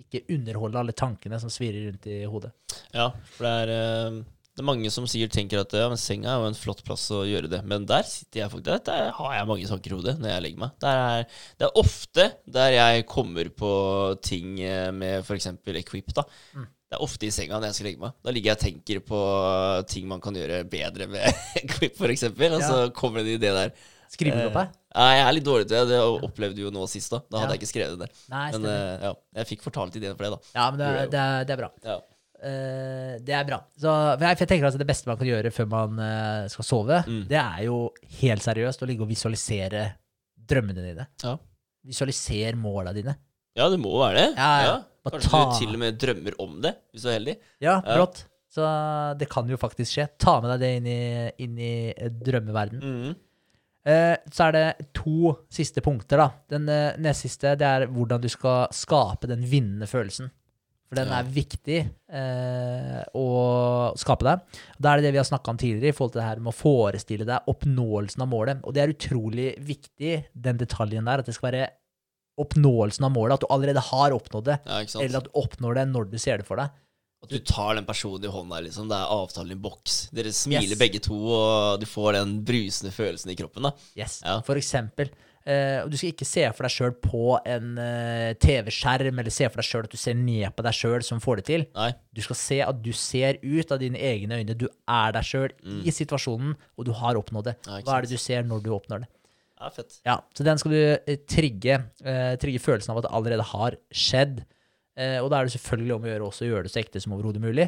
Ikke 0.00 0.22
underholde 0.32 0.80
alle 0.80 0.94
tankene 0.96 1.40
som 1.42 1.52
svirrer 1.52 1.90
rundt 1.90 2.06
i 2.08 2.20
hodet. 2.30 2.54
Ja, 2.94 3.10
for 3.34 3.44
det 3.44 3.56
er, 3.66 3.72
eh, 3.74 4.20
det 4.60 4.64
er 4.66 4.68
mange 4.68 4.90
som 4.92 5.06
sikkert 5.08 5.32
tenker 5.32 5.62
at 5.62 5.72
ja, 5.72 5.86
men 5.88 5.96
senga 6.00 6.34
er 6.34 6.42
jo 6.42 6.48
en 6.50 6.56
flott 6.58 6.82
plass 6.84 7.06
å 7.16 7.22
gjøre 7.24 7.48
det. 7.48 7.62
Men 7.64 7.86
der 7.88 8.04
sitter 8.04 8.42
jeg 8.42 8.52
faktisk, 8.52 8.82
der 8.90 9.06
har 9.16 9.30
jeg 9.38 9.46
mange 9.48 9.68
tanker 9.70 9.94
i 9.94 9.96
hodet 9.96 10.14
når 10.20 10.34
jeg 10.34 10.42
legger 10.44 10.60
meg. 10.66 10.74
Der 10.84 10.98
er, 11.06 11.22
det 11.56 11.66
er 11.70 11.78
ofte 11.80 12.26
der 12.58 12.74
jeg 12.76 13.06
kommer 13.08 13.48
på 13.56 13.70
ting 14.26 14.58
eh, 14.60 14.90
med 14.92 15.24
f.eks. 15.24 15.48
equip. 15.80 16.12
da. 16.18 16.26
Mm. 16.52 16.66
Det 16.90 16.98
er 16.98 17.04
ofte 17.06 17.28
i 17.28 17.30
senga 17.32 17.56
når 17.62 17.70
jeg 17.70 17.78
skal 17.78 17.88
legge 17.88 18.02
meg. 18.04 18.18
Da 18.26 18.34
ligger 18.36 18.50
jeg 18.52 18.58
og 18.58 18.64
tenker 18.66 19.00
på 19.08 19.22
ting 19.94 20.10
man 20.10 20.20
kan 20.20 20.36
gjøre 20.36 20.60
bedre 20.68 21.08
med 21.08 21.24
equip, 21.62 21.96
f.eks. 21.96 22.28
Og 22.34 22.60
så 22.66 22.78
kommer 23.00 23.24
det 23.24 23.38
en 23.38 23.40
idé 23.40 23.54
der. 23.56 23.72
Skriver 24.10 24.42
du 24.42 24.48
opp 24.50 24.56
her? 24.58 24.70
Nei, 24.98 25.10
jeg 25.14 25.26
er 25.30 25.34
litt 25.36 25.44
dårlig 25.46 25.66
til 25.70 25.76
det. 25.78 25.94
Det 25.94 26.00
opplevde 26.26 26.58
du 26.58 26.64
jo 26.66 26.70
nå 26.74 26.84
sist. 26.90 27.12
Da 27.14 27.22
Da 27.30 27.44
hadde 27.44 27.52
Ja. 27.52 27.56
jeg 27.56 27.62
ikke 27.62 27.72
skrevet 27.72 28.00
det. 28.02 28.08
Nei, 28.28 28.46
Men 28.56 28.64
eh, 28.74 29.04
ja, 29.06 29.12
jeg 29.40 29.50
fikk 29.54 29.62
fortalt 29.70 29.96
ideen 30.00 30.16
for 30.18 30.26
det, 30.26 30.32
da. 30.34 30.40
Ja, 30.58 30.64
men 30.74 30.80
det, 30.82 30.88
det, 31.14 31.26
det 31.46 31.54
er 31.54 31.60
bra. 31.62 31.68
Ja. 31.86 32.00
Eh, 32.42 33.18
det 33.20 33.34
er 33.36 33.44
bra. 33.48 33.58
Så, 33.76 33.90
for 34.16 34.24
jeg, 34.24 34.38
tenker 34.48 34.64
altså 34.70 34.78
Det 34.80 34.86
beste 34.88 35.06
man 35.10 35.18
kan 35.20 35.28
gjøre 35.28 35.50
før 35.52 35.68
man 35.68 35.98
eh, 36.00 36.48
skal 36.48 36.64
sove, 36.64 37.02
Mm. 37.06 37.22
det 37.28 37.36
er 37.40 37.64
jo 37.66 37.78
helt 38.22 38.42
seriøst 38.46 38.82
å 38.82 38.88
ligge 38.88 39.04
og 39.04 39.10
visualisere 39.12 39.84
drømmene 40.50 40.82
dine. 40.86 41.06
Ja. 41.22 41.36
Visualiser 41.86 42.56
måla 42.60 42.92
dine. 42.96 43.14
Ja, 43.56 43.68
det 43.68 43.78
må 43.82 43.92
være 44.00 44.14
det. 44.22 44.28
Ja, 44.36 44.50
ja. 44.64 44.76
Kanskje 45.10 45.30
ta- 45.30 45.44
du 45.50 45.58
til 45.58 45.72
og 45.74 45.78
med 45.80 45.98
drømmer 45.98 46.34
om 46.44 46.60
det, 46.60 46.74
hvis 46.92 47.02
du 47.02 47.08
er 47.08 47.18
heldig. 47.18 47.36
Ja, 47.64 47.80
Ja. 47.86 48.06
Så 48.50 48.66
det 49.16 49.28
kan 49.30 49.46
jo 49.48 49.56
faktisk 49.56 49.92
skje. 49.94 50.08
Ta 50.18 50.40
med 50.42 50.50
deg 50.50 50.60
det 50.60 50.70
inn 50.80 50.86
i, 50.90 51.32
inn 51.44 51.58
i 51.62 51.94
eh, 51.96 52.08
drømmeverden. 52.10 52.80
Mm. 52.82 53.12
Eh, 53.86 54.16
så 54.34 54.48
er 54.48 54.52
det 54.56 54.88
to 54.92 55.36
siste 55.48 55.80
punkter, 55.80 56.18
da. 56.18 56.26
Den 56.50 56.66
eh, 56.68 56.96
nest 56.98 57.22
siste 57.22 57.52
det 57.56 57.62
er 57.68 57.86
hvordan 57.86 58.20
du 58.20 58.26
skal 58.28 58.66
skape 58.74 59.28
den 59.30 59.44
vinnende 59.46 59.86
følelsen. 59.86 60.32
For 60.90 60.98
den 60.98 61.12
er 61.14 61.26
viktig 61.30 61.76
eh, 62.10 63.02
å 63.14 63.26
skape 64.00 64.26
deg. 64.26 64.40
Da 64.82 64.90
er 64.90 64.98
det 64.98 65.06
det 65.06 65.12
vi 65.14 65.20
har 65.20 65.28
snakka 65.28 65.52
om 65.54 65.60
tidligere, 65.60 65.92
i 65.94 65.96
forhold 65.96 66.16
til 66.16 66.20
det 66.22 66.26
her 66.26 66.40
med 66.42 66.50
å 66.50 66.56
forestille 66.58 67.26
deg 67.28 67.46
oppnåelsen 67.52 68.24
av 68.24 68.30
målet. 68.32 68.64
Og 68.66 68.74
det 68.74 68.82
er 68.82 68.94
utrolig 68.96 69.52
viktig, 69.62 70.16
den 70.34 70.58
detaljen 70.58 71.06
der, 71.06 71.22
at 71.22 71.30
det 71.30 71.36
skal 71.38 71.52
være 71.52 71.68
oppnåelsen 72.42 73.06
av 73.06 73.14
målet. 73.14 73.38
At 73.38 73.46
du 73.46 73.54
allerede 73.54 73.86
har 73.92 74.16
oppnådd 74.16 74.48
det. 74.50 74.58
Ja? 74.66 74.82
Eller 75.04 75.20
at 75.22 75.28
du 75.30 75.34
oppnår 75.38 75.78
det 75.78 75.86
når 75.92 76.10
du 76.10 76.18
ser 76.18 76.42
det 76.42 76.48
for 76.48 76.58
deg. 76.58 76.74
At 77.20 77.32
du 77.34 77.38
tar 77.44 77.74
den 77.76 77.84
personen 77.84 78.24
i 78.24 78.32
hånda, 78.32 78.62
liksom. 78.64 78.86
Det 78.88 78.96
er 78.96 79.10
avtalen 79.12 79.52
i 79.52 79.60
boks. 79.60 80.06
Dere 80.16 80.30
smiler 80.32 80.72
Yes. 80.72 80.78
begge 80.80 81.02
to, 81.04 81.18
og 81.36 81.80
du 81.82 81.84
får 81.86 82.14
den 82.16 82.38
brusende 82.48 82.90
følelsen 82.96 83.30
i 83.30 83.36
kroppen, 83.36 83.68
da. 83.68 83.74
Yes, 83.94 84.22
Ja. 84.24 84.38
For 84.42 84.56
eksempel. 84.56 85.10
Eh, 85.50 85.80
og 85.82 85.88
du 85.90 85.96
skal 85.98 86.12
ikke 86.12 86.26
se 86.28 86.42
for 86.54 86.66
deg 86.66 86.72
sjøl 86.74 86.92
på 87.02 87.22
en 87.48 87.70
uh, 87.80 88.30
TV-skjerm, 88.38 89.18
eller 89.22 89.34
se 89.34 89.48
for 89.48 89.58
deg 89.62 89.66
sjøl 89.66 89.86
at 89.88 89.94
du 89.94 89.98
ser 89.98 90.18
ned 90.18 90.52
på 90.54 90.64
deg 90.66 90.76
sjøl 90.76 91.04
som 91.06 91.22
får 91.22 91.40
det 91.40 91.46
til. 91.48 91.64
Nei. 91.74 91.88
Du 92.14 92.20
skal 92.22 92.38
se 92.38 92.58
at 92.66 92.82
du 92.84 92.90
ser 92.96 93.40
ut 93.42 93.72
av 93.74 93.80
dine 93.82 93.98
egne 93.98 94.38
øyne. 94.42 94.56
Du 94.58 94.68
er 94.68 95.16
deg 95.16 95.26
sjøl 95.26 95.54
i 95.82 95.94
situasjonen, 95.94 96.54
og 96.78 96.86
du 96.86 96.92
har 97.00 97.18
oppnådd 97.18 97.50
det. 97.50 97.56
Nei, 97.66 97.80
Hva 97.86 97.96
er 97.96 98.06
det 98.06 98.14
du 98.14 98.22
ser 98.22 98.46
når 98.46 98.62
du 98.66 98.70
oppnår 98.76 99.06
det? 99.06 99.10
Ja, 99.60 99.70
fett. 99.74 99.98
Ja, 100.06 100.18
Så 100.36 100.46
den 100.46 100.60
skal 100.60 100.72
du 100.72 100.80
eh, 100.80 101.18
trigge. 101.28 101.80
uh, 102.06 102.34
trigge 102.40 102.62
følelsen 102.62 102.94
av 102.94 103.00
at 103.02 103.08
det 103.08 103.14
allerede 103.18 103.50
har 103.50 103.80
skjedd. 103.90 104.44
Og 105.00 105.30
da 105.32 105.38
er 105.38 105.46
det 105.48 105.54
selvfølgelig 105.54 105.94
om 105.94 106.04
å 106.04 106.08
gjøre 106.10 106.26
også 106.26 106.42
å 106.44 106.48
gjøre 106.50 106.66
det 106.66 106.70
så 106.74 106.80
ekte 106.82 107.00
som 107.00 107.14
overhodet 107.16 107.40
mulig. 107.40 107.64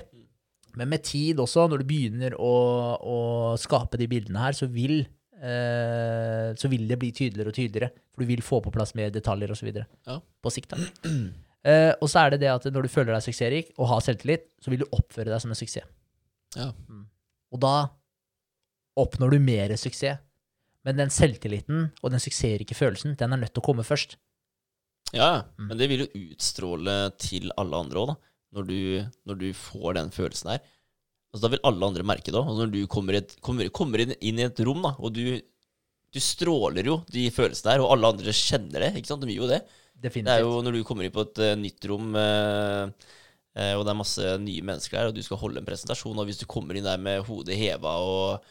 Men 0.77 0.91
med 0.91 1.05
tid 1.07 1.39
også, 1.41 1.65
når 1.71 1.81
du 1.81 1.87
begynner 1.89 2.35
å, 2.37 2.51
å 2.99 3.19
skape 3.61 3.97
de 4.01 4.09
bildene 4.11 4.43
her, 4.43 4.57
så 4.57 4.69
vil, 4.69 5.07
så 5.43 6.69
vil 6.71 6.85
det 6.87 7.01
bli 7.01 7.09
tydeligere 7.11 7.51
og 7.51 7.57
tydeligere. 7.57 7.89
For 8.13 8.23
du 8.23 8.29
vil 8.29 8.45
få 8.47 8.61
på 8.63 8.71
plass 8.75 8.93
mer 8.95 9.11
detaljer 9.11 9.51
osv. 9.51 9.73
Ja. 10.07 10.21
på 10.23 10.53
sikt. 10.55 10.75
da. 10.77 11.09
Eh, 11.63 11.93
og 12.03 12.09
så 12.11 12.25
er 12.25 12.33
det 12.33 12.41
det 12.43 12.49
at 12.51 12.65
når 12.75 12.87
du 12.87 12.91
føler 12.91 13.15
deg 13.15 13.23
suksessrik 13.23 13.69
og 13.77 13.87
har 13.93 14.01
selvtillit, 14.03 14.49
så 14.59 14.73
vil 14.73 14.81
du 14.83 14.89
oppføre 14.91 15.31
deg 15.31 15.43
som 15.45 15.53
en 15.55 15.59
suksess. 15.59 15.87
Ja. 16.57 16.73
Og 17.55 17.61
da 17.63 17.77
oppnår 18.99 19.37
du 19.37 19.39
mer 19.45 19.75
suksess. 19.79 20.19
Men 20.83 20.99
den 20.99 21.13
selvtilliten 21.15 21.85
og 22.03 22.11
den 22.11 22.23
suksessrike 22.23 22.75
følelsen, 22.75 23.15
den 23.15 23.35
er 23.35 23.39
nødt 23.39 23.55
til 23.55 23.63
å 23.63 23.69
komme 23.69 23.87
først. 23.87 24.17
Ja. 25.13 25.45
Mm. 25.59 25.69
men 25.69 25.79
det 25.79 25.89
vil 25.91 26.03
jo 26.03 26.25
utstråle 26.33 26.97
til 27.21 27.53
alle 27.61 27.83
andre 27.85 28.01
òg, 28.01 28.13
da. 28.15 28.31
Når 28.53 28.65
du, 28.69 28.79
når 29.29 29.39
du 29.41 29.47
får 29.57 29.95
den 29.97 30.11
følelsen 30.13 30.51
her. 30.53 30.72
Altså, 31.33 31.47
da 31.47 31.53
vil 31.55 31.65
alle 31.69 31.89
andre 31.89 32.05
merke 32.05 32.29
det 32.29 32.37
òg. 32.37 32.45
Altså, 32.45 32.67
når 32.67 32.73
du 32.75 32.83
kommer, 32.93 33.17
et, 33.17 33.35
kommer, 33.45 33.71
kommer 33.73 34.05
inn, 34.05 34.13
inn 34.21 34.41
i 34.41 34.45
et 34.45 34.63
rom, 34.69 34.83
da, 34.85 34.93
og 35.01 35.15
du, 35.17 35.25
du 36.13 36.21
stråler 36.21 36.91
jo 36.91 36.99
de 37.13 37.25
følelsene 37.33 37.73
der, 37.73 37.85
og 37.85 37.95
alle 37.95 38.13
andre 38.13 38.35
kjenner 38.37 38.85
det. 38.85 38.93
ikke 39.01 39.13
sant? 39.13 39.25
De 39.25 39.33
gjør 39.33 39.47
jo 39.47 39.55
det. 39.55 39.63
Det 40.03 40.11
er 40.27 40.43
jo 40.43 40.57
når 40.65 40.77
du 40.77 40.85
kommer 40.85 41.07
inn 41.07 41.15
på 41.15 41.25
et 41.25 41.41
uh, 41.41 41.53
nytt 41.57 41.87
rom, 41.89 42.17
uh, 42.19 42.89
uh, 43.55 43.75
og 43.79 43.85
det 43.87 43.93
er 43.93 44.01
masse 44.01 44.33
nye 44.43 44.65
mennesker 44.67 44.99
der, 44.99 45.13
og 45.13 45.17
du 45.17 45.23
skal 45.25 45.39
holde 45.41 45.63
en 45.63 45.69
presentasjon, 45.69 46.19
og 46.19 46.27
hvis 46.29 46.43
du 46.43 46.49
kommer 46.51 46.77
inn 46.77 46.89
der 46.89 47.01
med 47.01 47.23
hodet 47.29 47.57
heva 47.61 47.95
og 48.03 48.51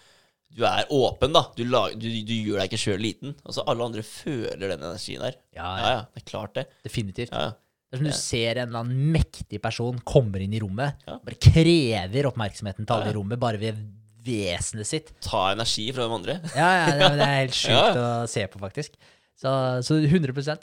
du 0.52 0.66
er 0.68 0.90
åpen, 0.92 1.32
da. 1.32 1.46
Du, 1.56 1.64
du, 1.64 2.08
du 2.28 2.34
gjør 2.36 2.60
deg 2.60 2.68
ikke 2.68 2.80
sjøl 2.82 3.00
liten. 3.00 3.36
Altså, 3.46 3.64
alle 3.72 3.86
andre 3.88 4.04
føler 4.04 4.66
den 4.66 4.82
energien 4.84 5.24
der. 5.24 5.38
Ja, 5.56 5.64
Ja, 5.64 5.76
ja, 5.80 5.92
ja. 5.94 6.02
Det 6.12 6.24
er 6.24 6.28
klart, 6.28 6.56
det. 6.58 6.66
definitivt. 6.84 7.32
Ja, 7.32 7.52
ja. 7.52 7.54
Det 7.92 7.98
er 7.98 8.00
som 8.00 8.08
du 8.08 8.16
ser 8.16 8.56
en 8.62 8.70
eller 8.70 8.84
annen 8.86 9.10
mektig 9.12 9.60
person 9.62 9.98
kommer 10.08 10.40
inn 10.40 10.54
i 10.56 10.62
rommet, 10.64 11.02
bare 11.08 11.36
krever 11.44 12.30
oppmerksomheten 12.30 12.86
til 12.88 12.96
alle 12.96 13.12
i 13.12 13.16
rommet, 13.18 13.40
bare 13.42 13.60
ved 13.60 13.82
vesenet 14.24 14.88
sitt. 14.88 15.10
Ta 15.26 15.50
energi 15.52 15.90
fra 15.92 16.06
de 16.08 16.16
andre. 16.16 16.36
Ja, 16.56 16.70
ja, 16.88 17.10
det, 17.12 17.26
er- 17.26 17.36
helt 17.42 17.58
sjukt 17.64 18.00
å 18.00 18.08
se 18.32 18.46
på, 18.54 18.62
faktisk. 18.64 18.96
Så, 19.42 19.52
så 19.84 20.00
100 20.00 20.58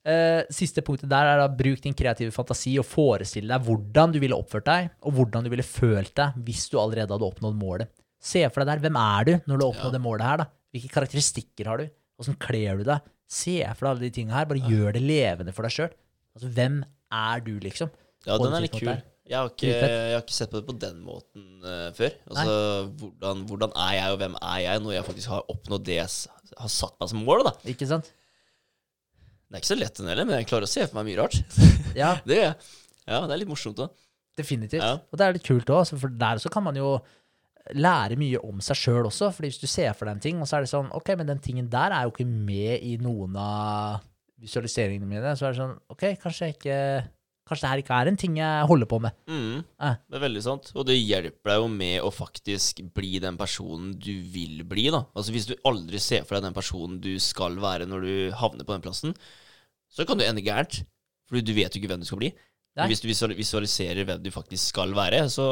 Uh, 0.00 0.46
Siste 0.48 0.80
punktet 0.80 1.10
der 1.12 1.28
er 1.28 1.36
da 1.42 1.46
bruk 1.52 1.82
din 1.84 1.92
kreative 1.92 2.32
fantasi 2.32 2.70
og 2.80 2.86
forestille 2.88 3.52
deg 3.52 3.66
hvordan 3.66 4.14
du 4.14 4.16
ville 4.22 4.32
oppført 4.32 4.64
deg, 4.64 4.86
og 5.04 5.12
hvordan 5.12 5.44
du 5.44 5.50
ville 5.52 5.66
følt 5.66 6.14
deg 6.16 6.38
hvis 6.46 6.62
du 6.72 6.78
allerede 6.80 7.12
hadde 7.12 7.26
oppnådd 7.26 7.58
målet. 7.60 7.90
Se 8.16 8.40
for 8.48 8.64
deg 8.64 8.70
der, 8.80 8.80
hvem 8.86 8.96
er 8.96 9.28
du 9.28 9.32
når 9.44 9.60
du 9.60 9.64
har 9.66 9.74
oppnådd 9.74 9.90
Ja. 9.92 9.98
det 9.98 10.00
målet 10.06 10.24
her, 10.24 10.40
da? 10.40 10.46
Hvilke 10.72 10.88
karakteristikker 10.94 11.68
har 11.68 11.82
du? 11.84 11.90
Åssen 12.16 12.38
kler 12.40 12.80
du 12.80 12.86
deg? 12.88 13.04
Se 13.28 13.58
for 13.76 13.84
deg 13.84 13.90
alle 13.92 14.06
de 14.06 14.10
tingene 14.16 14.38
her, 14.38 14.48
bare 14.48 14.72
gjør 14.72 14.96
det 14.96 15.04
levende 15.04 15.52
for 15.52 15.68
deg 15.68 15.76
sjøl. 15.76 15.92
Altså, 16.36 16.50
hvem 16.56 16.82
er 17.20 17.46
du, 17.46 17.54
liksom? 17.62 17.90
Ja, 18.26 18.36
den 18.40 18.54
er 18.54 18.66
litt 18.66 18.76
kul. 18.76 18.92
Jeg 19.30 19.38
har, 19.38 19.50
ikke, 19.52 19.68
jeg 19.70 20.14
har 20.16 20.24
ikke 20.24 20.34
sett 20.34 20.50
på 20.50 20.58
det 20.58 20.66
på 20.66 20.74
den 20.82 21.02
måten 21.06 21.44
uh, 21.62 21.90
før. 21.94 22.16
Altså, 22.32 22.54
hvordan, 22.98 23.44
hvordan 23.46 23.74
er 23.78 23.92
jeg, 23.94 24.14
og 24.14 24.18
hvem 24.24 24.34
er 24.40 24.62
jeg, 24.64 24.82
når 24.82 24.96
jeg 24.96 25.06
faktisk 25.06 25.30
har 25.30 25.52
oppnådd 25.54 25.84
det 25.86 25.98
jeg 26.00 26.08
har 26.58 26.72
satt 26.74 26.96
meg 26.98 27.12
som 27.12 27.22
mål? 27.28 27.44
da? 27.46 27.52
Ikke 27.70 27.86
sant? 27.86 28.10
Det 28.10 29.58
er 29.58 29.62
ikke 29.62 29.70
så 29.70 29.78
lett, 29.78 29.94
den 29.98 30.10
heller, 30.10 30.26
men 30.26 30.40
jeg 30.40 30.48
klarer 30.50 30.66
å 30.66 30.70
se 30.70 30.82
for 30.86 30.98
meg 30.98 31.12
mye 31.12 31.22
rart. 31.22 31.38
Ja, 32.00 32.10
det. 32.26 32.42
Ja, 33.06 33.22
det 33.26 33.34
er 33.34 33.40
litt 33.40 33.50
morsomt, 33.50 33.78
da. 33.78 33.88
definitivt. 34.38 34.82
Ja. 34.82 34.98
Og 35.10 35.18
det 35.18 35.26
er 35.26 35.34
litt 35.34 35.46
kult 35.46 35.72
òg, 35.74 35.94
for 35.98 36.20
der 36.20 36.42
så 36.42 36.52
kan 36.52 36.66
man 36.66 36.78
jo 36.78 36.92
lære 37.74 38.18
mye 38.18 38.38
om 38.46 38.60
seg 38.64 38.78
sjøl 38.78 39.08
også. 39.08 39.30
fordi 39.34 39.50
hvis 39.50 39.62
du 39.62 39.66
ser 39.70 39.94
for 39.94 40.06
deg 40.06 40.18
en 40.18 40.22
ting, 40.22 40.38
og 40.42 40.48
så 40.50 40.58
er 40.58 40.66
det 40.66 40.70
sånn 40.72 40.90
Ok, 40.96 41.10
men 41.18 41.28
den 41.28 41.42
tingen 41.42 41.70
der 41.70 41.94
er 41.94 42.06
jo 42.06 42.14
ikke 42.14 42.26
med 42.30 42.82
i 42.82 42.96
noen 43.02 43.36
av 43.38 44.06
visualiseringene 44.40 45.08
mine, 45.08 45.32
så 45.36 45.46
er 45.48 45.54
det 45.54 45.60
sånn 45.62 45.78
OK, 45.92 46.06
kanskje 46.22 46.52
ikke 46.56 46.76
Kanskje 47.50 47.64
det 47.64 47.70
her 47.72 47.80
ikke 47.82 47.96
er 47.98 48.06
en 48.06 48.18
ting 48.20 48.34
jeg 48.38 48.66
holder 48.70 48.86
på 48.86 48.98
med. 49.02 49.14
Mm, 49.26 49.64
Eh. 49.82 49.94
det 50.06 50.18
er 50.20 50.22
veldig 50.22 50.42
sant. 50.44 50.68
Og 50.78 50.84
det 50.86 50.94
hjelper 51.00 51.50
deg 51.50 51.56
jo 51.58 51.68
med 51.72 51.96
å 52.06 52.10
faktisk 52.14 52.78
bli 52.94 53.18
den 53.18 53.34
personen 53.40 53.88
du 53.98 54.12
vil 54.22 54.60
bli, 54.62 54.84
da. 54.94 55.00
Altså 55.18 55.32
hvis 55.34 55.48
du 55.48 55.56
aldri 55.66 55.98
ser 55.98 56.22
for 56.28 56.36
deg 56.36 56.44
den 56.44 56.54
personen 56.54 57.00
du 57.02 57.16
skal 57.18 57.56
være 57.58 57.88
når 57.90 58.06
du 58.06 58.12
havner 58.38 58.62
på 58.68 58.76
den 58.76 58.84
plassen, 58.84 59.16
så 59.90 60.06
kan 60.06 60.20
du 60.20 60.22
ende 60.28 60.44
gærent. 60.46 60.84
For 61.26 61.42
du 61.42 61.50
vet 61.56 61.74
jo 61.74 61.80
ikke 61.82 61.90
hvem 61.90 62.04
du 62.04 62.06
skal 62.06 62.20
bli. 62.22 62.30
Nei. 62.30 62.84
Men 62.86 62.92
hvis 62.92 63.02
du 63.02 63.08
visualiserer 63.34 64.06
hvem 64.06 64.22
du 64.22 64.30
faktisk 64.30 64.70
skal 64.70 64.94
være, 64.94 65.24
så, 65.34 65.48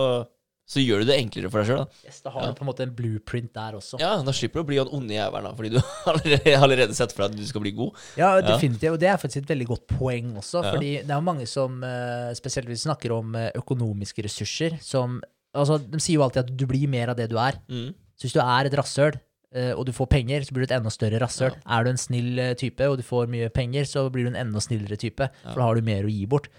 så 0.68 0.82
gjør 0.82 1.00
du 1.00 1.08
det 1.08 1.16
enklere 1.16 1.48
for 1.48 1.62
deg 1.62 1.70
sjøl. 1.70 1.84
Yes, 2.04 2.18
da 2.20 2.32
har 2.34 2.50
du 2.50 2.58
på 2.58 2.64
en 2.64 2.68
måte 2.68 2.84
en 2.84 2.92
blueprint 2.92 3.48
der 3.56 3.78
også. 3.78 3.96
Ja, 4.02 4.10
da 4.24 4.34
slipper 4.36 4.60
du 4.60 4.66
å 4.66 4.68
bli 4.68 4.80
han 4.80 4.90
onde 4.92 5.14
jævelen, 5.16 5.54
fordi 5.56 5.70
du 5.72 5.78
har 6.04 6.18
allerede, 6.58 6.96
sett 6.96 7.14
for 7.14 7.24
deg 7.24 7.32
at 7.32 7.40
du 7.40 7.48
skal 7.48 7.64
bli 7.64 7.72
god. 7.78 8.02
Ja, 8.20 8.34
definitivt. 8.44 8.90
Og 8.92 9.00
det 9.00 9.08
er 9.08 9.16
faktisk 9.22 9.46
et 9.46 9.54
veldig 9.54 9.68
godt 9.70 9.86
poeng 9.94 10.34
også. 10.36 10.60
Ja. 10.60 10.74
fordi 10.74 10.92
det 11.00 11.08
er 11.08 11.16
jo 11.16 11.24
mange 11.30 11.48
som 11.48 11.80
eh, 11.88 12.34
spesielt 12.36 12.68
hvis 12.68 12.82
vi 12.82 12.88
snakker 12.90 13.16
om 13.16 13.32
eh, 13.38 13.50
økonomiske 13.58 14.28
ressurser, 14.28 14.78
som 14.84 15.20
Altså, 15.58 15.78
de 15.80 15.96
sier 15.98 16.18
jo 16.18 16.22
alltid 16.22 16.42
at 16.44 16.50
du 16.60 16.66
blir 16.68 16.90
mer 16.92 17.08
av 17.10 17.16
det 17.16 17.24
du 17.32 17.38
er. 17.40 17.56
Mm. 17.72 17.94
Så 18.20 18.26
hvis 18.26 18.34
du 18.36 18.38
er 18.42 18.68
et 18.68 18.74
rasshøl, 18.76 19.16
eh, 19.56 19.70
og 19.72 19.86
du 19.88 19.94
får 19.96 20.10
penger, 20.12 20.44
så 20.44 20.54
blir 20.54 20.62
du 20.62 20.68
et 20.68 20.74
enda 20.76 20.92
større 20.92 21.18
rasshøl. 21.22 21.56
Er 21.64 21.86
du 21.86 21.90
en 21.90 21.98
snill 21.98 22.38
type, 22.60 22.84
og 22.84 23.00
du 23.00 23.02
får 23.02 23.30
mye 23.32 23.48
penger, 23.50 23.88
så 23.88 24.04
blir 24.12 24.28
du 24.28 24.30
en 24.34 24.38
enda 24.44 24.60
snillere 24.62 25.00
type. 25.00 25.30
For 25.48 25.56
da 25.56 25.70
har 25.70 25.80
du 25.80 25.88
mer 25.88 26.06
å 26.06 26.12
gi 26.12 26.28
bort. 26.30 26.50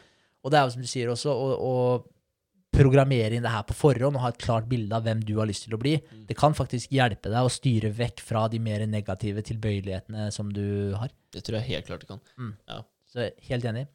Og 0.42 0.52
det 0.52 0.58
er 0.60 0.66
jo 0.66 0.74
som 0.74 0.84
du 0.84 0.90
sier 0.90 1.14
også, 1.14 1.38
og, 1.38 1.54
å 1.62 1.76
programmere 2.76 3.36
inn 3.36 3.46
det 3.46 3.52
her 3.54 3.66
på 3.68 3.76
forhånd 3.78 4.18
og 4.18 4.24
ha 4.24 4.32
et 4.34 4.42
klart 4.42 4.70
bilde 4.70 4.96
av 4.96 5.06
hvem 5.08 5.24
du 5.26 5.34
har 5.40 5.50
lyst 5.50 5.66
til 5.66 5.76
å 5.76 5.82
bli, 5.82 5.96
det 6.30 6.38
kan 6.38 6.56
faktisk 6.58 6.94
hjelpe 6.96 7.32
deg 7.32 7.46
å 7.46 7.52
styre 7.52 7.92
vekk 7.96 8.24
fra 8.24 8.46
de 8.52 8.62
mer 8.64 8.86
negative 8.88 9.44
tilbøyelighetene 9.50 10.30
som 10.36 10.52
du 10.54 10.96
har. 11.00 11.12
Det 11.34 11.44
tror 11.46 11.60
jeg 11.60 11.70
helt 11.74 11.90
klart 11.90 12.06
du 12.06 12.10
kan. 12.14 12.24
Mm. 12.40 12.54
Ja. 12.70 12.82
Så 13.10 13.30
helt 13.50 13.66
enig. 13.66 13.88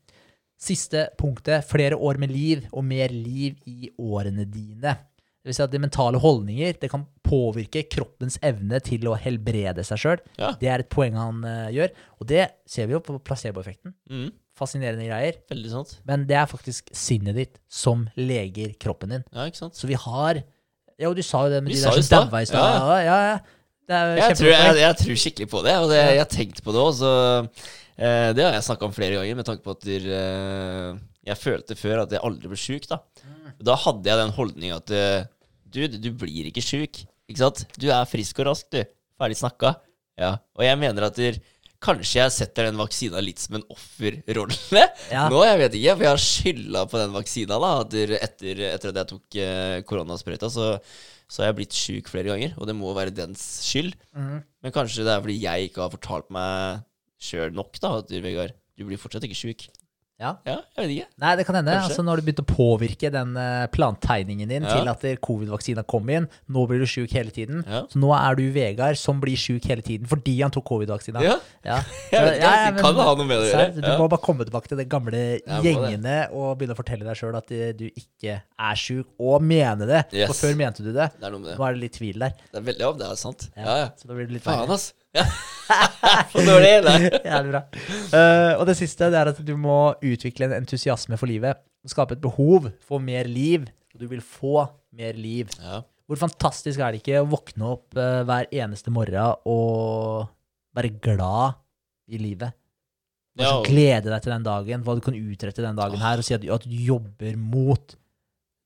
Siste 0.60 1.09
punktet. 1.18 1.66
Flere 1.68 1.96
år 1.96 2.18
med 2.22 2.32
liv 2.34 2.68
og 2.72 2.86
mer 2.86 3.12
liv 3.14 3.59
i 3.70 3.90
årene 4.01 4.46
dine. 4.48 4.94
Det 5.44 5.51
vil 5.51 5.56
si 5.59 5.64
at 5.64 5.72
de 5.74 5.80
mentale 5.82 6.20
holdninger 6.22 6.78
det 6.80 6.88
kan 6.88 7.02
påvirke 7.26 7.82
kroppens 7.92 8.38
evne 8.44 8.78
til 8.84 9.05
å 9.10 9.16
helbrede 9.20 9.84
seg 9.84 10.01
sjøl. 10.01 10.22
Ja. 10.38 10.55
Det 10.60 10.70
er 10.72 10.84
et 10.84 10.92
poeng 10.92 11.18
han 11.20 11.42
uh, 11.44 11.68
gjør. 11.74 11.92
Og 12.16 12.30
det 12.30 12.46
ser 12.70 12.88
vi 12.88 12.96
jo 12.96 13.02
på 13.05 13.18
placeboeffekten. 13.20 13.92
Mm. 14.09 14.30
Fascinerende 14.59 15.06
greier. 15.09 15.40
Veldig 15.51 15.70
sant. 15.72 15.97
Men 16.06 16.26
det 16.28 16.36
er 16.39 16.51
faktisk 16.51 16.93
sinnet 16.94 17.35
ditt 17.39 17.56
som 17.70 18.05
leger 18.14 18.76
kroppen 18.81 19.16
din. 19.16 19.24
Ja, 19.35 19.48
ikke 19.51 19.64
sant? 19.64 19.78
Så 19.78 19.90
vi 19.90 19.98
har 19.98 20.44
Jo, 21.01 21.10
du 21.10 21.24
sa 21.26 21.40
jo 21.48 21.51
det 21.51 21.62
med 21.64 21.72
Vi 21.72 21.81
de 21.81 21.82
der 21.89 22.02
som 22.02 22.28
daua 22.28 22.43
i 22.44 22.47
stad. 22.47 22.76
Ja, 22.78 22.98
ja. 23.02 23.16
ja. 23.32 23.39
Jeg 23.85 24.36
tror, 24.39 24.48
jeg, 24.48 24.76
jeg 24.81 24.97
tror 25.01 25.18
skikkelig 25.20 25.48
på 25.51 25.60
det, 25.66 25.72
og 25.76 25.90
det, 25.90 25.98
jeg 25.98 26.20
har 26.22 26.31
tenkt 26.31 26.62
på 26.64 26.72
det 26.72 26.81
òg. 26.81 27.51
Eh, 27.94 28.31
det 28.35 28.43
har 28.47 28.55
jeg 28.56 28.66
snakka 28.66 28.89
om 28.89 28.94
flere 28.94 29.18
ganger, 29.18 29.36
med 29.39 29.47
tanke 29.47 29.62
på 29.62 29.74
at 29.74 29.85
der, 29.86 30.06
eh, 30.18 31.02
jeg 31.28 31.39
følte 31.39 31.76
før 31.78 32.05
at 32.05 32.14
jeg 32.14 32.22
aldri 32.26 32.51
ble 32.51 32.59
sjuk. 32.59 32.89
Da 32.90 33.02
Da 33.62 33.76
hadde 33.78 34.09
jeg 34.09 34.18
den 34.18 34.32
holdninga 34.35 34.78
at 34.81 34.90
eh, 34.94 35.26
du, 35.66 35.86
du 35.89 36.10
blir 36.18 36.48
ikke 36.51 36.64
sjuk. 36.64 37.05
Ikke 37.31 37.43
sant? 37.43 37.64
Du 37.78 37.89
er 37.90 38.09
frisk 38.09 38.40
og 38.43 38.51
rask, 38.51 38.70
du. 38.72 38.82
Ferdig 39.20 39.39
snakka. 39.39 39.76
Ja. 40.18 40.36
Og 40.59 40.64
jeg 40.66 40.78
mener 40.78 41.06
at 41.06 41.18
der, 41.18 41.39
kanskje 41.85 42.20
jeg 42.23 42.35
setter 42.35 42.69
den 42.69 42.78
vaksina 42.81 43.20
litt 43.23 43.43
som 43.43 43.59
en 43.59 43.66
offerrolle. 43.73 44.85
Ja. 45.12 45.27
Nå, 45.32 45.43
jeg 45.47 45.61
vet 45.61 45.77
ikke, 45.78 45.97
for 45.97 46.06
jeg 46.06 46.12
har 46.15 46.23
skylda 46.23 46.85
på 46.90 47.01
den 47.02 47.15
vaksina. 47.15 47.59
da 47.61 47.73
etter, 47.85 48.65
etter 48.70 48.93
at 48.93 49.01
jeg 49.02 49.11
tok 49.12 49.39
eh, 49.44 49.77
koronasprøyta, 49.89 50.51
så, 50.52 50.73
så 51.28 51.43
har 51.43 51.52
jeg 51.52 51.59
blitt 51.61 51.78
sjuk 51.78 52.11
flere 52.12 52.32
ganger. 52.32 52.56
Og 52.59 52.70
det 52.70 52.77
må 52.78 52.94
være 52.97 53.15
dens 53.15 53.44
skyld. 53.69 53.94
Mm. 54.16 54.43
Men 54.65 54.74
kanskje 54.74 55.06
det 55.06 55.15
er 55.15 55.24
fordi 55.24 55.39
jeg 55.43 55.70
ikke 55.70 55.85
har 55.85 55.94
fortalt 55.94 56.32
meg 56.35 56.85
sjøl 57.24 57.55
nok, 57.56 57.78
da, 57.81 57.97
at 58.02 58.12
Vegard, 58.24 58.56
du 58.77 58.86
blir 58.89 59.01
fortsatt 59.01 59.24
ikke 59.28 59.39
sjuk. 59.39 59.69
Ja. 60.20 60.36
Ja, 60.47 60.61
jeg 60.78 60.85
vet 60.85 60.93
ikke. 60.95 61.07
Nei, 61.24 61.31
det 61.41 61.45
kan 61.49 61.57
hende. 61.59 61.73
Altså, 61.74 62.03
når 62.07 62.20
du 62.20 62.27
begynte 62.28 62.45
å 62.45 62.49
påvirke 62.55 63.11
den 63.11 63.32
eh, 63.41 63.65
plantegningen 63.74 64.49
din 64.49 64.62
Ja. 64.62 64.77
til 64.78 64.89
at 64.93 65.03
eh, 65.11 65.16
covid-vaksina 65.19 65.82
kom 65.91 66.09
inn, 66.15 66.28
nå 66.55 66.62
blir 66.70 66.78
du 66.78 66.86
sjuk 66.86 67.11
hele 67.19 67.35
tiden. 67.35 67.65
Ja. 67.66 67.81
Så 67.91 67.99
nå 67.99 68.12
er 68.15 68.39
du 68.39 68.45
Vegard 68.55 68.97
som 69.01 69.19
blir 69.20 69.35
sjuk 69.41 69.66
hele 69.66 69.82
tiden 69.82 70.07
fordi 70.07 70.36
han 70.41 70.55
tok 70.55 70.65
covid-vaksina. 70.70 71.23
Ja, 71.24 71.35
Ja. 71.66 71.81
jeg 72.15 72.23
vet 72.28 72.39
ikke, 72.39 72.55
det 72.77 72.81
kan 72.86 72.95
ha 73.03 73.15
noe 73.19 73.27
med 73.27 73.43
det 73.43 73.49
å 73.49 73.51
gjøre. 73.51 73.69
Du 73.81 73.91
må 74.05 74.09
bare 74.15 74.23
komme 74.23 74.47
tilbake 74.47 74.70
til 74.70 74.78
de 74.78 74.86
gamle 74.95 75.24
gjengene 75.66 76.16
og 76.32 76.59
begynne 76.61 76.77
å 76.78 76.78
fortelle 76.78 77.05
deg 77.11 77.19
sjøl 77.19 77.36
at 77.43 77.51
eh, 77.51 77.73
du 77.74 77.89
ikke 77.91 78.39
er 78.45 78.78
sjuk, 78.78 79.11
og 79.19 79.43
mene 79.43 79.86
det. 79.91 80.05
Yes. 80.15 80.31
For 80.31 80.47
før 80.47 80.59
mente 80.62 80.85
du 80.86 80.93
det. 80.95 81.11
Det 81.19 81.27
er. 81.27 81.35
Nå 81.35 81.66
er 81.66 81.74
det 81.74 81.82
litt 81.89 81.99
tvil 81.99 82.23
der. 82.23 82.39
Det 82.53 82.61
er 82.62 82.69
veldig, 82.70 82.86
ja, 82.86 82.93
det 83.03 83.11
er 83.11 83.19
sant. 83.19 83.49
Ja, 83.59 83.74
ja. 83.82 83.89
Så 83.99 84.07
da 84.09 84.15
blir 84.16 84.28
det 84.31 84.39
litt 84.39 84.47
Faen, 84.47 84.70
ass. 84.70 84.93
For 86.32 86.45
dårlig. 86.45 86.70
eller? 86.81 87.07
Jævlig 87.31 87.53
bra. 87.55 87.62
Uh, 88.12 88.53
og 88.61 88.66
det 88.69 88.77
siste 88.78 89.09
det 89.12 89.20
er 89.20 89.31
at 89.32 89.41
du 89.47 89.55
må 89.61 89.78
utvikle 90.05 90.49
en 90.51 90.57
entusiasme 90.61 91.16
for 91.20 91.31
livet. 91.31 91.61
Skape 91.89 92.16
et 92.16 92.23
behov 92.24 92.70
for 92.85 93.03
mer 93.03 93.28
liv. 93.31 93.66
Og 93.95 94.03
du 94.03 94.09
vil 94.11 94.23
få 94.24 94.66
mer 94.97 95.16
liv. 95.19 95.51
Ja. 95.62 95.81
Hvor 96.05 96.20
fantastisk 96.20 96.82
er 96.85 96.93
det 96.93 97.01
ikke 97.01 97.23
å 97.23 97.28
våkne 97.32 97.70
opp 97.77 97.97
uh, 97.97 98.20
hver 98.28 98.51
eneste 98.53 98.93
morgen 98.93 99.39
og 99.49 100.27
være 100.77 100.93
glad 101.01 101.57
i 102.12 102.20
livet? 102.20 102.53
Ja, 103.41 103.57
og- 103.57 103.65
glede 103.66 104.11
deg 104.12 104.20
til 104.23 104.35
den 104.35 104.45
dagen, 104.47 104.82
hva 104.86 104.95
du 104.95 105.01
kan 105.03 105.16
utrette 105.16 105.65
den 105.65 105.78
dagen 105.78 105.99
her, 106.03 106.20
og 106.20 106.27
si 106.27 106.36
at, 106.36 106.45
at 106.45 106.66
du 106.69 106.77
jobber 106.77 107.35
mot 107.41 107.97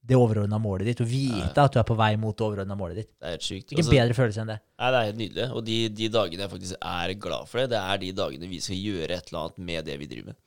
det 0.08 0.16
overordna 0.16 0.56
målet 0.62 0.88
ditt, 0.88 1.00
og 1.04 1.08
vite 1.10 1.60
at 1.60 1.74
du 1.74 1.78
er 1.82 1.84
på 1.88 1.96
vei 1.98 2.14
mot 2.16 2.36
det 2.36 2.46
overordna 2.46 2.74
målet 2.78 3.02
ditt. 3.02 3.10
Det 3.20 3.28
er 3.28 3.34
helt 3.36 3.44
sykt. 3.44 3.66
Ikke 3.74 3.82
Altså, 3.82 3.92
bedre 3.92 4.16
følelse 4.16 4.40
enn 4.42 4.52
det. 4.54 4.58
Nei, 4.80 4.90
det 4.94 4.98
er 5.02 5.08
helt 5.10 5.20
nydelig. 5.20 5.46
Og 5.52 5.64
de, 5.68 5.76
de 6.00 6.08
dagene 6.14 6.44
jeg 6.46 6.52
faktisk 6.54 6.80
er 6.80 7.14
glad 7.28 7.48
for 7.50 7.60
det, 7.60 7.68
det 7.74 7.80
er 7.84 8.02
de 8.02 8.12
dagene 8.22 8.48
vi 8.50 8.60
skal 8.64 8.80
gjøre 8.80 9.10
et 9.18 9.28
eller 9.32 9.40
annet 9.44 9.58
med 9.70 9.84
det 9.90 9.96
vi 10.00 10.08
driver 10.10 10.30
med. 10.32 10.38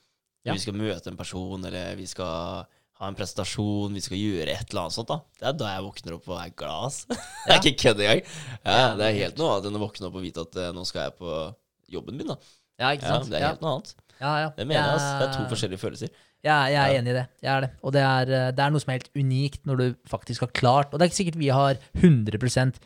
Ja. 0.50 0.54
Vi 0.58 0.64
skal 0.64 0.74
møte 0.80 1.12
en 1.14 1.20
person, 1.20 1.66
eller 1.70 1.96
vi 2.00 2.08
skal 2.10 2.66
ha 3.02 3.08
en 3.10 3.16
presentasjon, 3.18 3.94
vi 3.98 4.02
skal 4.06 4.18
gjøre 4.18 4.50
et 4.56 4.68
eller 4.74 4.84
annet 4.88 4.94
sånt. 4.98 5.10
da. 5.14 5.20
Det 5.40 5.48
er 5.52 5.58
da 5.62 5.70
jeg 5.76 5.86
våkner 5.88 6.16
opp 6.18 6.28
og 6.34 6.40
er 6.42 6.52
glad. 6.58 6.86
ass. 6.90 7.06
det 7.46 7.54
er 7.54 7.60
ikke 7.62 7.78
kødd 7.86 8.02
engang. 8.06 8.24
Ja, 8.66 8.96
det 8.98 9.06
er 9.12 9.20
helt 9.22 9.38
noe 9.42 9.56
annet 9.56 9.70
enn 9.72 9.78
å 9.78 9.84
våkne 9.86 10.10
opp 10.10 10.18
og 10.18 10.26
vite 10.26 10.44
at 10.48 10.58
eh, 10.62 10.72
nå 10.74 10.84
skal 10.90 11.08
jeg 11.08 11.16
på 11.22 11.36
jobben 11.94 12.18
min. 12.18 12.34
da. 12.34 12.38
Ja, 12.82 12.92
ikke 12.98 13.06
Ja, 13.06 13.14
sant? 13.20 13.30
Det 13.30 13.38
er 13.38 13.46
Ja. 13.46 13.54
helt 13.54 13.62
noe 13.66 13.76
annet. 13.78 13.94
Ja, 14.22 14.34
ja. 14.42 14.50
Det 14.58 14.66
mener 14.70 14.82
jeg. 14.86 14.98
ass. 14.98 15.08
Det 15.22 15.28
er 15.30 15.34
to 15.38 15.46
forskjellige 15.54 15.82
følelser. 15.82 16.10
Ja, 16.44 16.66
jeg 16.66 16.78
er 16.82 16.94
Ja. 16.94 17.00
enig 17.00 17.12
i 17.12 17.18
det. 17.20 17.26
Jeg 17.44 17.52
er 17.52 17.62
det. 17.62 17.72
Og 17.84 17.94
det 17.94 18.02
er, 18.02 18.22
eh, 18.34 18.52
det 18.52 18.60
er 18.60 18.70
noe 18.72 18.80
som 18.82 18.90
er 18.90 18.98
helt 19.00 19.12
unikt 19.16 19.66
når 19.66 19.78
du 19.78 19.96
faktisk 20.10 20.42
har 20.42 20.48
klart 20.58 20.94
Og 20.94 21.00
det 21.00 21.06
er 21.06 21.10
ikke 21.12 21.22
sikkert 21.24 21.40
vi 21.40 21.50
har 21.54 21.78
100 21.94 22.80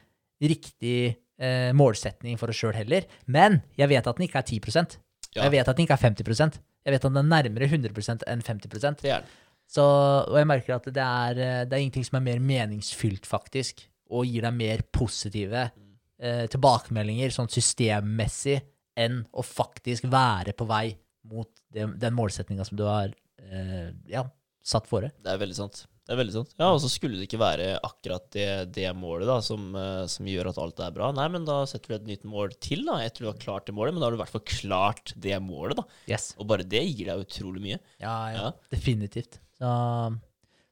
riktig 0.43 1.15
eh, 1.39 1.71
målsetning 1.75 2.37
for 2.39 2.49
oss 2.51 2.59
sjøl 2.59 2.75
heller, 2.75 3.05
men 3.27 3.61
jeg 3.77 3.89
vet 3.89 4.07
at 4.07 4.15
den 4.17 4.27
ikke 4.27 4.39
er 4.39 4.43
10 4.43 4.97
Ja. 5.35 5.43
Jeg 5.43 5.51
vet 5.51 5.67
at 5.67 5.75
den 5.75 5.85
ikke 5.85 5.93
er 5.95 6.03
50% 6.09 6.59
Jeg 6.85 6.93
vet 6.93 7.05
at 7.05 7.11
den 7.13 7.17
er 7.17 7.43
nærmere 7.43 7.67
100% 7.67 8.23
enn 8.27 8.41
50 8.41 9.01
Det 9.01 9.11
er. 9.11 9.23
Så, 9.67 9.81
Og 9.81 10.37
jeg 10.37 10.47
merker 10.47 10.75
at 10.75 10.85
det 10.85 10.97
er, 11.01 11.31
eh, 11.31 11.65
det 11.65 11.73
er 11.73 11.81
ingenting 11.81 12.05
som 12.05 12.17
er 12.17 12.21
mer 12.21 12.39
meningsfylt, 12.39 13.25
faktisk, 13.25 13.87
og 14.11 14.25
gir 14.25 14.41
deg 14.45 14.53
mer 14.53 14.83
positive 14.93 15.71
eh, 16.19 16.45
tilbakemeldinger 16.47 17.33
sånn 17.33 17.49
systemmessig 17.49 18.61
enn 18.95 19.25
å 19.33 19.43
faktisk 19.43 20.03
være 20.07 20.53
på 20.55 20.67
vei 20.69 20.95
mot 21.25 21.49
den, 21.73 21.97
den 21.99 22.13
målsettinga 22.15 22.63
som 22.65 22.77
du 22.77 22.85
har 22.87 23.11
eh, 23.51 23.91
ja, 24.11 24.25
satt 24.65 24.87
fore. 24.89 25.11
Det 25.21 25.31
er 25.33 25.41
veldig 25.41 25.57
sant. 25.57 25.85
Det 26.05 26.13
er 26.13 26.19
veldig 26.19 26.33
sant. 26.35 26.51
Ja, 26.61 26.67
Og 26.69 26.77
så 26.83 26.89
skulle 26.93 27.17
det 27.17 27.25
ikke 27.25 27.39
være 27.41 27.79
akkurat 27.81 28.27
det, 28.35 28.45
det 28.75 28.91
målet 28.93 29.25
da, 29.25 29.39
som, 29.41 29.71
eh, 29.73 30.03
som 30.11 30.27
gjør 30.29 30.51
at 30.51 30.59
alt 30.61 30.81
er 30.85 30.91
bra. 30.93 31.07
Nei, 31.17 31.25
men 31.33 31.47
da 31.47 31.63
setter 31.65 31.95
du 31.95 31.95
et 31.97 32.05
nytt 32.11 32.27
mål 32.29 32.53
til 32.61 32.83
da, 32.85 32.99
etter 33.01 33.25
du 33.25 33.29
har 33.31 33.39
klart 33.41 33.65
det 33.65 33.73
målet. 33.73 33.95
Men 33.95 34.03
da 34.03 34.05
har 34.11 34.13
du 34.13 34.19
i 34.19 34.21
hvert 34.21 34.35
fall 34.35 34.45
klart 34.45 35.15
det 35.17 35.39
målet. 35.41 35.79
da. 35.81 35.87
Yes. 36.13 36.35
Og 36.37 36.45
bare 36.51 36.67
det 36.67 36.83
gir 36.85 37.09
deg 37.09 37.25
utrolig 37.25 37.63
mye. 37.63 37.79
Ja, 38.03 38.13
ja, 38.35 38.43
Ja. 38.45 38.51
definitivt. 38.69 39.39
Så, 39.57 39.71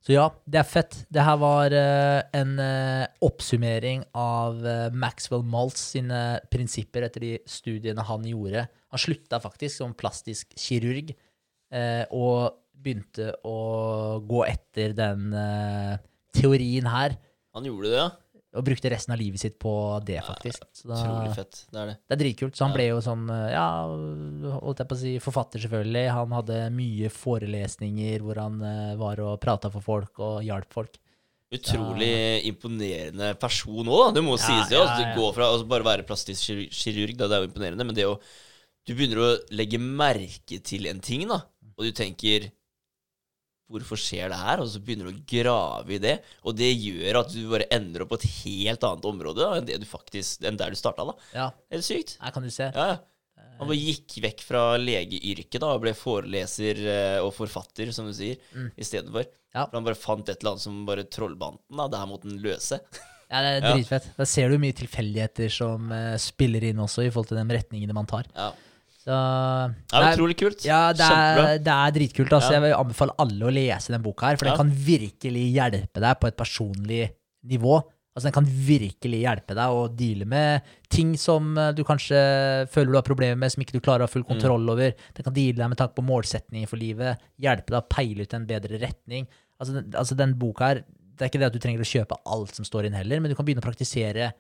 så 0.06 0.14
ja, 0.14 0.28
det 0.46 0.60
er 0.62 0.70
fett. 0.70 1.00
Det 1.10 1.26
her 1.26 1.38
var 1.42 1.74
uh, 1.74 2.22
en 2.38 2.54
uh, 2.62 3.08
oppsummering 3.26 4.04
av 4.14 4.62
uh, 4.62 4.90
Maxwell 4.94 5.42
Maltz 5.42 5.82
sine 5.96 6.22
prinsipper 6.54 7.08
etter 7.08 7.26
de 7.26 7.34
studiene 7.50 8.06
han 8.06 8.22
gjorde. 8.30 8.68
Han 8.94 9.02
slutta 9.02 9.42
faktisk 9.42 9.80
som 9.82 9.98
plastisk 9.98 10.54
kirurg, 10.62 11.16
og 12.14 12.54
begynte 12.84 13.32
å 13.48 13.58
gå 14.28 14.44
etter 14.48 14.94
den 14.98 15.32
uh, 15.34 15.96
teorien 16.36 16.88
her, 16.92 17.16
Han 17.56 17.66
gjorde 17.70 17.90
det, 17.92 17.98
ja. 18.02 18.10
og 18.58 18.66
brukte 18.66 18.90
resten 18.94 19.14
av 19.14 19.20
livet 19.22 19.40
sitt 19.42 19.56
på 19.62 19.72
det, 20.06 20.20
faktisk. 20.26 20.64
Så 20.74 20.90
da, 20.90 20.98
fett. 21.34 21.64
Det 21.72 21.80
er 21.84 21.92
det. 21.92 21.96
det 22.10 22.16
er 22.18 22.22
dritkult. 22.24 22.56
Så 22.58 22.66
han 22.66 22.74
Ja. 22.74 22.78
ble 22.80 22.88
jo 22.90 23.00
sånn, 23.06 23.24
eh, 23.30 23.52
ja, 23.54 23.68
holdt 24.60 24.82
jeg 24.82 24.90
på 24.90 24.98
å 24.98 25.02
si, 25.04 25.14
forfatter 25.22 25.62
selvfølgelig. 25.64 26.04
Han 26.18 26.34
hadde 26.38 26.60
mye 26.74 27.10
forelesninger 27.14 28.22
hvor 28.26 28.42
han 28.42 28.60
eh, 28.62 28.96
var 29.00 29.22
og 29.26 29.40
prata 29.42 29.70
for 29.74 29.82
folk 29.86 30.20
og 30.26 30.42
hjalp 30.46 30.74
folk. 30.74 30.98
Utrolig 31.54 32.46
imponerende 32.50 33.34
person 33.38 33.86
òg, 33.86 34.08
da. 34.08 34.12
Det 34.18 34.24
må 34.26 34.38
Ja, 34.40 34.42
sies, 34.48 34.70
det. 34.72 34.80
Altså, 34.82 35.04
ja. 35.04 35.14
Du 35.14 35.22
går 35.22 35.34
fra 35.36 35.50
altså, 35.54 35.68
bare 35.70 35.86
være 35.86 36.06
plastisk 36.10 36.50
kirurg, 36.74 37.14
da, 37.20 37.28
det 37.30 37.38
er 37.38 37.44
jo 37.46 37.50
imponerende, 37.52 37.86
men 37.86 37.96
det 37.98 38.08
å 38.10 38.18
Du 38.84 38.92
begynner 38.98 39.20
å 39.22 39.28
legge 39.56 39.78
merke 39.80 40.58
til 40.66 40.90
en 40.90 40.98
ting, 41.00 41.22
da, 41.30 41.38
og 41.78 41.86
du 41.86 41.92
tenker 41.96 42.50
Hvorfor 43.72 43.98
skjer 43.98 44.30
det 44.30 44.38
her? 44.38 44.60
Og 44.62 44.68
så 44.70 44.82
begynner 44.84 45.08
du 45.10 45.16
å 45.16 45.24
grave 45.30 45.96
i 45.96 46.02
det, 46.04 46.18
og 46.44 46.56
det 46.60 46.72
gjør 46.76 47.22
at 47.24 47.32
du 47.34 47.40
bare 47.50 47.68
ender 47.74 48.04
opp 48.04 48.12
på 48.14 48.20
et 48.20 48.28
helt 48.44 48.84
annet 48.90 49.06
område 49.10 49.40
da, 49.42 49.54
enn, 49.58 49.66
det 49.70 49.80
du 49.82 49.86
faktisk, 49.90 50.44
enn 50.46 50.58
der 50.60 50.70
du 50.76 50.78
starta. 50.78 51.06
da. 51.10 51.16
Ja, 51.34 51.48
Helt 51.74 51.88
sykt. 51.88 52.18
her 52.22 52.32
kan 52.36 52.44
du 52.46 52.52
se. 52.54 52.70
Ja, 52.76 52.88
ja. 52.94 53.00
Han 53.60 53.70
bare 53.70 53.78
gikk 53.80 54.16
vekk 54.24 54.42
fra 54.44 54.62
legeyrket 54.82 55.62
da, 55.62 55.72
og 55.78 55.82
ble 55.86 55.94
foreleser 55.96 56.80
eh, 56.90 57.20
og 57.24 57.32
forfatter, 57.38 57.92
som 57.96 58.08
du 58.10 58.14
sier, 58.18 58.38
i 58.76 58.84
stedet 58.86 59.12
for. 59.14 59.26
Ja. 59.54 59.68
For 59.70 59.78
han 59.78 59.86
bare 59.86 59.98
fant 60.00 60.28
et 60.30 60.42
eller 60.42 60.56
annet 60.56 60.64
som 60.66 60.80
bare 60.88 61.04
trollbanden 61.06 61.62
den. 61.70 61.78
da, 61.78 61.88
Det 61.94 62.00
her 62.02 62.10
måtte 62.10 62.30
han 62.32 62.40
løse. 62.44 62.80
Ja, 63.34 63.40
det 63.42 63.50
er 63.50 63.64
Ja. 63.66 63.70
dritfett. 63.74 64.08
Da 64.18 64.26
ser 64.30 64.50
du 64.52 64.60
mye 64.62 64.76
tilfeldigheter 64.78 65.50
som 65.50 65.88
eh, 65.96 66.18
spiller 66.22 66.62
inn 66.68 66.78
også, 66.84 67.02
i 67.08 67.10
forhold 67.10 67.32
til 67.32 67.40
de 67.40 67.56
retningene 67.56 67.96
man 67.98 68.06
tar. 68.06 68.28
Ja, 68.36 68.52
Så 69.04 69.16
det 69.92 70.00
er 70.00 70.14
utrolig 70.16 70.38
kult. 70.40 70.62
Ja, 70.64 70.94
det 70.96 71.04
er, 71.04 71.58
det 71.60 71.74
er 71.74 71.92
dritkult. 71.98 72.32
Altså. 72.32 72.54
Ja. 72.54 72.60
Jeg 72.60 72.64
vil 72.70 72.78
anbefale 72.78 73.16
alle 73.20 73.50
å 73.50 73.52
lese 73.52 73.92
den 73.92 74.04
boka 74.06 74.30
her, 74.30 74.38
for 74.40 74.48
Ja. 74.48 74.54
den 74.56 74.62
kan 74.64 74.78
virkelig 74.86 75.44
hjelpe 75.58 76.00
deg 76.00 76.20
på 76.22 76.28
et 76.30 76.38
personlig 76.40 77.10
nivå. 77.44 77.82
Altså, 78.16 78.28
den 78.30 78.36
kan 78.36 78.46
virkelig 78.46 79.20
hjelpe 79.26 79.56
deg 79.58 79.74
å 79.74 79.88
deale 79.98 80.26
med 80.30 80.62
ting 80.88 81.16
som 81.18 81.58
eh, 81.58 81.72
du 81.74 81.82
kanskje 81.84 82.16
føler 82.70 82.92
du 82.94 82.98
har 83.00 83.08
problemer 83.08 83.36
med, 83.42 83.52
som 83.52 83.64
ikke 83.64 83.74
du 83.74 83.82
klarer 83.82 84.06
å 84.06 84.08
ha 84.08 84.14
full 84.14 84.24
Mm. 84.24 84.30
kontroll 84.36 84.70
over. 84.70 84.94
Den 85.18 85.24
kan 85.26 85.34
deale 85.34 85.58
deg 85.58 85.70
med 85.74 85.78
tanke 85.82 85.96
på 85.98 86.06
målsetninger 86.06 86.68
for 86.70 86.78
livet, 86.78 87.18
hjelpe 87.42 87.74
deg 87.74 87.82
å 87.82 87.90
peile 87.90 88.22
ut 88.22 88.34
en 88.38 88.46
bedre 88.46 88.80
retning. 88.80 89.28
Altså, 89.60 89.74
den, 89.82 89.92
altså, 89.98 90.16
den 90.16 90.36
boka 90.38 90.60
her, 90.70 90.84
det 90.86 91.22
er 91.26 91.30
ikke 91.32 91.40
det 91.42 91.48
at 91.50 91.54
du 91.54 91.60
trenger 91.60 91.82
å 91.82 91.90
kjøpe 91.90 92.16
alt 92.26 92.54
som 92.56 92.64
står 92.66 92.86
inn 92.86 92.94
heller, 92.94 93.20
men 93.20 93.30
du 93.32 93.36
kan 93.36 93.46
begynne 93.46 93.62
å 93.66 93.68
praktisere 93.68 94.32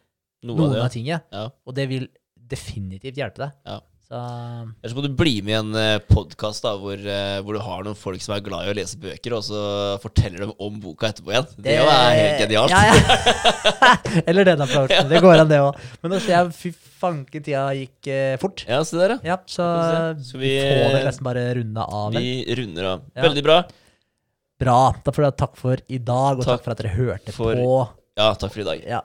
Noe 0.43 0.55
noen 0.57 0.75
av 0.77 0.85
av 0.85 0.91
tingene, 0.91 1.21
Ja. 1.33 1.49
og 1.65 1.73
det 1.75 1.89
vil 1.89 2.07
definitivt 2.37 3.15
hjelpe 3.17 3.37
deg. 3.47 3.51
Ja. 3.65 3.79
Så 4.13 4.19
Ellers 4.21 4.91
så 4.93 4.97
må 4.99 5.01
du 5.07 5.13
bli 5.17 5.39
med 5.41 5.53
i 5.53 5.57
en 5.57 5.73
uh, 5.73 5.97
podkast 6.05 6.65
hvor, 6.67 6.93
eh, 6.99 7.37
hvor 7.41 7.55
du 7.57 7.61
har 7.65 7.85
noen 7.85 7.97
folk 7.97 8.21
som 8.21 8.35
er 8.35 8.43
glad 8.45 8.67
i 8.67 8.73
å 8.73 8.75
lese 8.77 8.99
bøker, 9.01 9.33
og 9.33 9.41
så 9.47 9.61
forteller 10.03 10.43
dem 10.43 10.51
om 10.61 10.75
boka 10.83 11.09
etterpå 11.09 11.33
igjen. 11.33 11.47
Det, 11.65 11.77
er 11.81 12.17
helt 12.19 12.43
genialt. 12.43 12.75
Ja, 12.75 12.83
ja. 12.91 14.21
Eller 14.29 14.45
den 14.51 14.61
approachen. 14.61 15.09
Det 15.09 15.21
går 15.23 15.41
an, 15.41 15.49
det 15.49 15.61
òg. 15.65 15.79
Men 16.03 16.13
nå 16.13 16.19
ser 16.21 16.35
jeg 16.35 16.53
fy 16.59 16.71
fanken, 17.03 17.41
tida 17.47 17.63
gikk 17.79 18.11
eh, 18.13 18.35
fort. 18.43 18.65
Ja, 18.69 18.83
se 18.85 18.99
der, 19.01 19.15
ja. 19.25 19.39
Så 19.49 19.65
vi 20.37 20.45
vi- 20.45 20.53
får 20.61 20.93
vel 20.99 21.09
nesten 21.09 21.29
bare 21.31 21.47
runde 21.57 21.87
av. 22.03 22.13
Vi 22.19 22.35
runder 22.61 22.91
av. 22.91 23.07
Veldig 23.17 23.45
bra. 23.49 23.57
Bra. 24.61 24.77
Da 25.01 25.15
får 25.15 25.25
dere 25.25 25.39
takk 25.41 25.57
for 25.59 25.81
i 25.89 25.97
dag, 25.97 26.37
og 26.37 26.45
Takk 26.45 26.59
takk 26.59 26.67
for 26.69 26.75
at 26.77 26.85
dere 26.85 26.93
hørte 26.99 27.33
for- 27.33 27.57
på. 27.57 27.73
Ja, 28.13 28.29
takk 28.37 28.53
for 28.53 28.61
i 28.61 28.69
dag. 28.69 28.85
Ja, 28.85 29.01